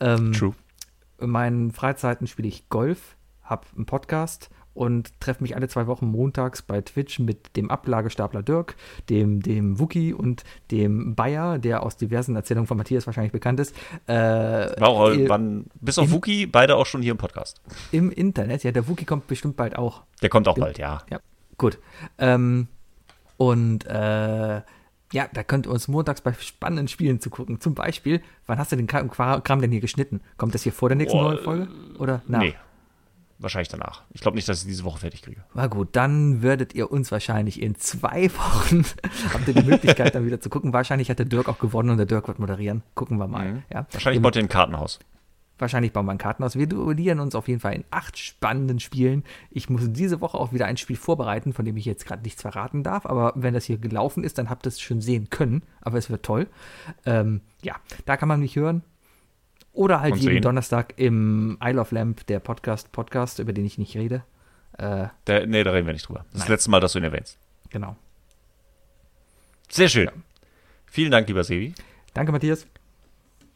Ähm, 0.00 0.32
True. 0.32 0.54
In 1.18 1.30
meinen 1.30 1.70
Freizeiten 1.72 2.26
spiele 2.26 2.48
ich 2.48 2.68
Golf, 2.68 3.16
habe 3.42 3.66
einen 3.74 3.86
Podcast 3.86 4.50
und 4.76 5.18
treffe 5.20 5.42
mich 5.42 5.56
alle 5.56 5.68
zwei 5.68 5.86
Wochen 5.86 6.06
montags 6.06 6.62
bei 6.62 6.80
Twitch 6.80 7.18
mit 7.18 7.56
dem 7.56 7.70
Ablagestapler 7.70 8.42
Dirk, 8.42 8.76
dem, 9.10 9.42
dem 9.42 9.80
Wookie 9.80 10.12
und 10.12 10.44
dem 10.70 11.14
Bayer, 11.14 11.58
der 11.58 11.82
aus 11.82 11.96
diversen 11.96 12.36
Erzählungen 12.36 12.66
von 12.66 12.76
Matthias 12.76 13.06
wahrscheinlich 13.06 13.32
bekannt 13.32 13.58
ist. 13.58 13.74
Äh, 14.06 14.14
War 14.14 14.88
auch, 14.88 15.10
äh, 15.10 15.28
wann, 15.28 15.64
bis 15.80 15.98
auf 15.98 16.06
im- 16.06 16.12
Wookie, 16.12 16.46
beide 16.46 16.76
auch 16.76 16.86
schon 16.86 17.02
hier 17.02 17.12
im 17.12 17.18
Podcast. 17.18 17.60
Im 17.90 18.10
Internet, 18.10 18.62
ja, 18.64 18.70
der 18.72 18.86
Wookie 18.86 19.04
kommt 19.06 19.26
bestimmt 19.26 19.56
bald 19.56 19.76
auch. 19.76 20.02
Der 20.22 20.28
kommt 20.28 20.46
auch 20.48 20.58
bald, 20.58 20.78
ja. 20.78 21.02
Ja, 21.10 21.18
gut. 21.58 21.78
Ähm, 22.18 22.68
und 23.38 23.84
äh, 23.86 24.62
ja, 25.12 25.28
da 25.32 25.42
könnt 25.44 25.66
ihr 25.66 25.70
uns 25.70 25.88
montags 25.88 26.20
bei 26.20 26.32
spannenden 26.32 26.88
Spielen 26.88 27.20
zugucken. 27.20 27.60
Zum 27.60 27.74
Beispiel, 27.74 28.20
wann 28.46 28.58
hast 28.58 28.72
du 28.72 28.76
den 28.76 28.86
Kram, 28.86 29.60
denn 29.60 29.70
hier 29.70 29.80
geschnitten? 29.80 30.20
Kommt 30.36 30.54
das 30.54 30.62
hier 30.62 30.72
vor 30.72 30.88
der 30.88 30.96
nächsten 30.96 31.16
Boah, 31.18 31.32
neuen 31.32 31.44
Folge? 31.44 31.68
Oder 31.98 32.22
nach? 32.26 32.40
Nee. 32.40 32.54
Wahrscheinlich 33.38 33.68
danach. 33.68 34.02
Ich 34.12 34.22
glaube 34.22 34.36
nicht, 34.36 34.48
dass 34.48 34.62
ich 34.62 34.66
diese 34.66 34.84
Woche 34.84 34.98
fertig 35.00 35.22
kriege. 35.22 35.44
Na 35.54 35.66
gut, 35.66 35.88
dann 35.92 36.40
werdet 36.42 36.74
ihr 36.74 36.90
uns 36.90 37.12
wahrscheinlich 37.12 37.60
in 37.60 37.74
zwei 37.74 38.30
Wochen, 38.36 38.84
habt 39.32 39.46
ihr 39.46 39.54
die 39.54 39.62
Möglichkeit 39.68 40.14
dann 40.14 40.24
wieder 40.24 40.40
zu 40.40 40.48
gucken. 40.48 40.72
Wahrscheinlich 40.72 41.10
hat 41.10 41.18
der 41.18 41.26
Dirk 41.26 41.48
auch 41.48 41.58
gewonnen 41.58 41.90
und 41.90 41.98
der 41.98 42.06
Dirk 42.06 42.28
wird 42.28 42.38
moderieren. 42.38 42.82
Gucken 42.94 43.18
wir 43.18 43.26
mal. 43.28 43.62
Ja. 43.70 43.82
Mhm. 43.82 43.86
Wahrscheinlich 43.92 44.20
wir, 44.20 44.22
baut 44.22 44.36
ihr 44.36 44.42
ein 44.42 44.48
Kartenhaus. 44.48 44.98
wahrscheinlich 45.58 45.92
bauen 45.92 46.06
wir 46.06 46.12
ein 46.12 46.18
Kartenhaus. 46.18 46.56
Wir 46.56 46.66
duellieren 46.66 47.20
uns 47.20 47.34
auf 47.34 47.46
jeden 47.48 47.60
Fall 47.60 47.74
in 47.74 47.84
acht 47.90 48.16
spannenden 48.18 48.80
Spielen. 48.80 49.22
Ich 49.50 49.68
muss 49.68 49.82
diese 49.86 50.22
Woche 50.22 50.38
auch 50.38 50.52
wieder 50.54 50.64
ein 50.66 50.78
Spiel 50.78 50.96
vorbereiten, 50.96 51.52
von 51.52 51.64
dem 51.66 51.76
ich 51.76 51.84
jetzt 51.84 52.06
gerade 52.06 52.22
nichts 52.22 52.40
verraten 52.40 52.82
darf. 52.82 53.04
Aber 53.04 53.32
wenn 53.36 53.52
das 53.52 53.64
hier 53.66 53.76
gelaufen 53.78 54.24
ist, 54.24 54.38
dann 54.38 54.48
habt 54.48 54.66
ihr 54.66 54.68
es 54.68 54.80
schon 54.80 55.02
sehen 55.02 55.28
können. 55.28 55.62
Aber 55.82 55.98
es 55.98 56.08
wird 56.08 56.24
toll. 56.24 56.46
Ähm, 57.04 57.42
ja, 57.62 57.74
da 58.06 58.16
kann 58.16 58.28
man 58.28 58.40
mich 58.40 58.56
hören. 58.56 58.82
Oder 59.76 60.00
halt 60.00 60.14
Und 60.14 60.20
jeden 60.20 60.34
sehen. 60.36 60.42
Donnerstag 60.42 60.94
im 60.96 61.58
Isle 61.62 61.80
of 61.80 61.90
Lamp, 61.92 62.26
der 62.26 62.40
Podcast, 62.40 62.90
Podcast, 62.92 63.38
über 63.38 63.52
den 63.52 63.64
ich 63.66 63.76
nicht 63.78 63.94
rede. 63.96 64.24
Äh, 64.78 65.08
Der, 65.26 65.46
nee, 65.46 65.62
da 65.64 65.70
reden 65.70 65.86
wir 65.86 65.92
nicht 65.92 66.08
drüber. 66.08 66.24
Das 66.32 66.40
Nein. 66.42 66.50
letzte 66.50 66.70
Mal, 66.70 66.80
dass 66.80 66.92
du 66.92 66.98
ihn 66.98 67.04
erwähnst. 67.04 67.38
genau. 67.70 67.96
Sehr 69.68 69.88
schön. 69.88 70.08
Vielen 70.86 71.10
Dank, 71.10 71.26
lieber 71.28 71.42
Sebi. 71.44 71.74
Danke, 72.14 72.30
Matthias. 72.32 72.66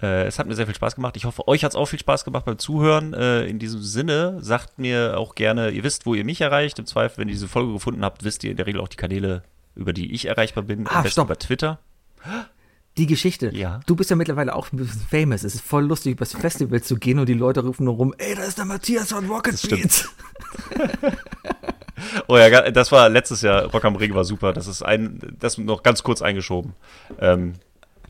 Äh, 0.03 0.25
es 0.27 0.39
hat 0.39 0.47
mir 0.47 0.55
sehr 0.57 0.67
viel 0.67 0.75
Spaß 0.75 0.97
gemacht. 0.97 1.17
Ich 1.17 1.25
hoffe, 1.25 1.47
euch 1.47 1.63
hat 1.65 1.73
es 1.73 1.77
auch 1.77 1.87
viel 1.87 2.01
Spaß 2.01 2.25
gemacht 2.25 2.45
beim 2.45 2.59
Zuhören. 2.59 3.15
Äh, 3.15 3.45
in 3.47 3.59
diesem 3.59 3.81
Sinne, 3.81 4.39
sagt 4.43 4.79
mir 4.79 5.17
auch 5.19 5.35
gerne, 5.35 5.71
ihr 5.71 5.85
wisst, 5.85 6.07
wo 6.07 6.15
ihr 6.15 6.25
mich 6.25 6.41
erreicht. 6.41 6.79
Im 6.79 6.87
Zweifel, 6.87 7.19
wenn 7.19 7.29
ihr 7.29 7.35
diese 7.35 7.49
Folge 7.49 7.73
gefunden 7.73 8.05
habt, 8.05 8.25
wisst 8.25 8.43
ihr 8.45 8.51
in 8.51 8.57
der 8.57 8.67
Regel 8.67 8.81
auch 8.81 8.89
die 8.89 8.97
Kanäle, 8.97 9.43
über 9.77 9.93
die 9.93 10.13
ich 10.13 10.27
erreichbar 10.27 10.65
bin. 10.65 10.87
Ah, 10.89 10.97
Am 10.97 11.03
besten 11.05 11.13
stopp. 11.13 11.29
über 11.29 11.39
Twitter. 11.39 11.79
Die 13.01 13.07
Geschichte. 13.07 13.51
Ja. 13.55 13.81
Du 13.87 13.97
bist 13.97 14.11
ja 14.11 14.17
mittlerweile 14.17 14.55
auch 14.55 14.71
ein 14.73 14.77
bisschen 14.77 15.01
famous. 15.01 15.43
Es 15.43 15.55
ist 15.55 15.65
voll 15.65 15.87
lustig, 15.87 16.13
übers 16.13 16.35
Festival 16.35 16.83
zu 16.83 16.97
gehen 16.97 17.19
und 17.19 17.31
die 17.31 17.35
Leute 17.35 17.65
rufen 17.65 17.85
nur 17.85 17.95
rum, 17.95 18.15
ey, 18.19 18.35
da 18.35 18.43
ist 18.43 18.59
der 18.59 18.67
Matthias 18.67 19.11
von 19.11 19.25
Rocket 19.27 19.59
stimmt. 19.59 19.83
Beats. 19.83 20.11
Oh 22.29 22.37
ja, 22.37 22.71
das 22.71 22.93
war 22.93 23.09
letztes 23.09 23.43
Jahr, 23.43 23.65
Rock 23.67 23.85
am 23.85 23.97
Ring 23.97 24.15
war 24.15 24.25
super. 24.25 24.53
Das 24.53 24.67
ist 24.67 24.83
ein, 24.83 25.19
das 25.39 25.59
noch 25.59 25.83
ganz 25.83 26.03
kurz 26.03 26.23
eingeschoben. 26.23 26.73
Ähm, 27.19 27.55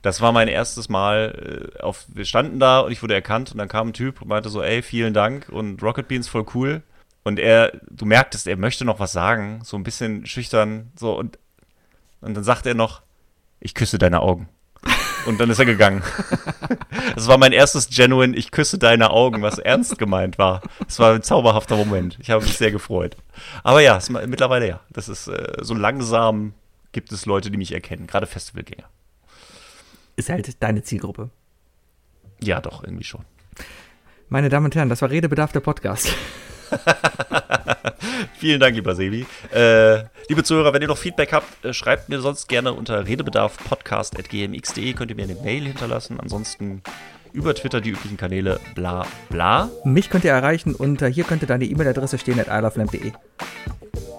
das 0.03 0.21
war 0.21 0.33
mein 0.33 0.49
erstes 0.49 0.89
Mal 0.89 1.73
äh, 1.77 1.83
auf, 1.83 2.07
wir 2.09 2.25
standen 2.25 2.59
da 2.59 2.81
und 2.81 2.93
ich 2.93 3.03
wurde 3.03 3.15
erkannt 3.15 3.53
und 3.53 3.59
dann 3.59 3.69
kam 3.69 3.89
ein 3.89 3.93
Typ 3.93 4.23
und 4.23 4.29
meinte 4.29 4.49
so, 4.49 4.63
ey, 4.63 4.83
vielen 4.83 5.15
Dank 5.15 5.49
und 5.51 5.83
Rocket 5.83 6.09
Beans 6.09 6.29
voll 6.29 6.47
cool. 6.55 6.83
Und 7.23 7.39
er, 7.39 7.81
du 7.91 8.07
merktest, 8.07 8.47
er 8.47 8.57
möchte 8.57 8.85
noch 8.85 8.99
was 8.99 9.13
sagen, 9.13 9.61
so 9.65 9.77
ein 9.77 9.83
bisschen 9.83 10.27
schüchtern, 10.27 10.91
so 10.97 11.17
und, 11.19 11.39
und 12.21 12.35
dann 12.35 12.45
sagt 12.45 12.67
er 12.67 12.75
noch, 12.75 13.03
ich 13.61 13.75
küsse 13.75 13.99
deine 13.99 14.21
Augen. 14.21 14.49
Und 15.27 15.41
dann 15.41 15.51
ist 15.51 15.59
er 15.59 15.67
gegangen. 15.67 16.03
Das 17.15 17.27
war 17.27 17.39
mein 17.39 17.53
erstes 17.53 17.89
Genuine, 17.89 18.37
ich 18.37 18.51
küsse 18.51 18.79
deine 18.79 19.11
Augen, 19.11 19.43
was 19.43 19.59
ernst 19.59 19.99
gemeint 19.99 20.39
war. 20.39 20.63
Es 20.87 20.99
war 20.99 21.15
ein 21.15 21.23
zauberhafter 21.23 21.77
Moment. 21.77 22.19
Ich 22.21 22.31
habe 22.31 22.45
mich 22.45 22.57
sehr 22.57 22.71
gefreut. 22.71 23.17
Aber 23.63 23.81
ja, 23.81 23.97
es, 23.97 24.11
mittlerweile 24.11 24.69
ja. 24.69 24.81
Das 24.91 25.09
ist 25.09 25.29
äh, 25.29 25.57
so 25.61 25.75
langsam 25.75 26.55
gibt 26.93 27.13
es 27.13 27.27
Leute, 27.27 27.51
die 27.51 27.59
mich 27.59 27.73
erkennen, 27.73 28.07
gerade 28.07 28.27
Festivalgänger. 28.27 28.89
Ist 30.17 30.29
halt 30.29 30.63
deine 30.63 30.83
Zielgruppe. 30.83 31.31
Ja, 32.43 32.61
doch, 32.61 32.85
irgendwie 32.85 33.05
schon. 33.05 33.25
Meine 34.29 34.49
Damen 34.49 34.67
und 34.67 34.75
Herren, 34.75 34.89
das 34.89 35.03
war 35.03 35.11
Redebedarf 35.11 35.53
der 35.53 35.61
Podcast. 35.61 36.15
Vielen 38.39 38.61
Dank, 38.61 38.75
lieber 38.75 38.95
Sebi. 38.95 39.27
Äh, 39.53 40.05
liebe 40.29 40.43
Zuhörer, 40.43 40.73
wenn 40.73 40.83
ihr 40.83 40.89
noch 40.89 40.99
Feedback 40.99 41.33
habt, 41.33 41.65
äh, 41.65 41.73
schreibt 41.73 42.09
mir 42.09 42.21
sonst 42.21 42.49
gerne 42.49 42.73
unter 42.73 43.07
redebedarfpodcast.gmx.de. 43.07 44.93
Könnt 44.95 45.11
ihr 45.11 45.17
mir 45.17 45.25
eine 45.25 45.35
Mail 45.37 45.65
hinterlassen. 45.65 46.19
Ansonsten 46.21 46.83
über 47.33 47.55
Twitter 47.55 47.81
die 47.81 47.91
üblichen 47.91 48.17
Kanäle, 48.17 48.61
bla 48.75 49.07
bla. 49.29 49.71
Mich 49.85 50.11
könnt 50.11 50.25
ihr 50.25 50.33
erreichen 50.33 50.75
unter, 50.75 51.07
hier 51.09 51.25
könnte 51.25 51.47
deine 51.47 51.65
E-Mail-Adresse 51.65 52.19
stehen, 52.19 52.41
at 52.41 52.49
isleoflamp.de. 52.49 53.13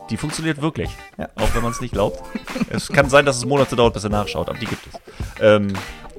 Die 0.09 0.17
funktioniert 0.17 0.61
wirklich. 0.61 0.89
Ja. 1.17 1.29
Auch 1.35 1.53
wenn 1.55 1.63
man 1.63 1.71
es 1.71 1.81
nicht 1.81 1.93
glaubt. 1.93 2.21
es 2.69 2.89
kann 2.89 3.09
sein, 3.09 3.25
dass 3.25 3.37
es 3.37 3.45
Monate 3.45 3.75
dauert, 3.75 3.93
bis 3.93 4.03
er 4.03 4.09
nachschaut, 4.09 4.49
aber 4.49 4.59
die 4.59 4.65
gibt 4.65 4.85
es. 4.87 4.99
Ähm, 5.41 5.73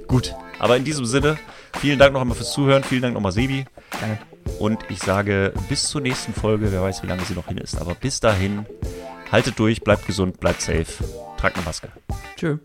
gut, 0.07 0.35
aber 0.59 0.77
in 0.77 0.85
diesem 0.85 1.05
Sinne, 1.05 1.39
vielen 1.79 1.99
Dank 1.99 2.13
noch 2.13 2.21
einmal 2.21 2.37
fürs 2.37 2.53
Zuhören. 2.53 2.85
Vielen 2.85 3.03
Dank 3.03 3.15
nochmal, 3.15 3.33
Sebi. 3.33 3.67
Gerne. 3.99 4.19
Und 4.59 4.81
ich 4.89 4.99
sage 4.99 5.53
bis 5.69 5.89
zur 5.89 6.01
nächsten 6.01 6.35
Folge. 6.35 6.73
Wer 6.73 6.83
weiß, 6.83 7.03
wie 7.03 7.07
lange 7.07 7.25
sie 7.25 7.35
noch 7.35 7.49
hin 7.49 7.59
ist. 7.59 7.81
Aber 7.81 7.95
bis 7.95 8.21
dahin, 8.21 8.67
haltet 9.31 9.59
durch, 9.59 9.83
bleibt 9.83 10.07
gesund, 10.07 10.41
bleibt 10.41 10.61
safe, 10.61 10.87
tragt 11.39 11.57
eine 11.57 11.65
Maske. 11.65 11.89
Tschö. 12.37 12.59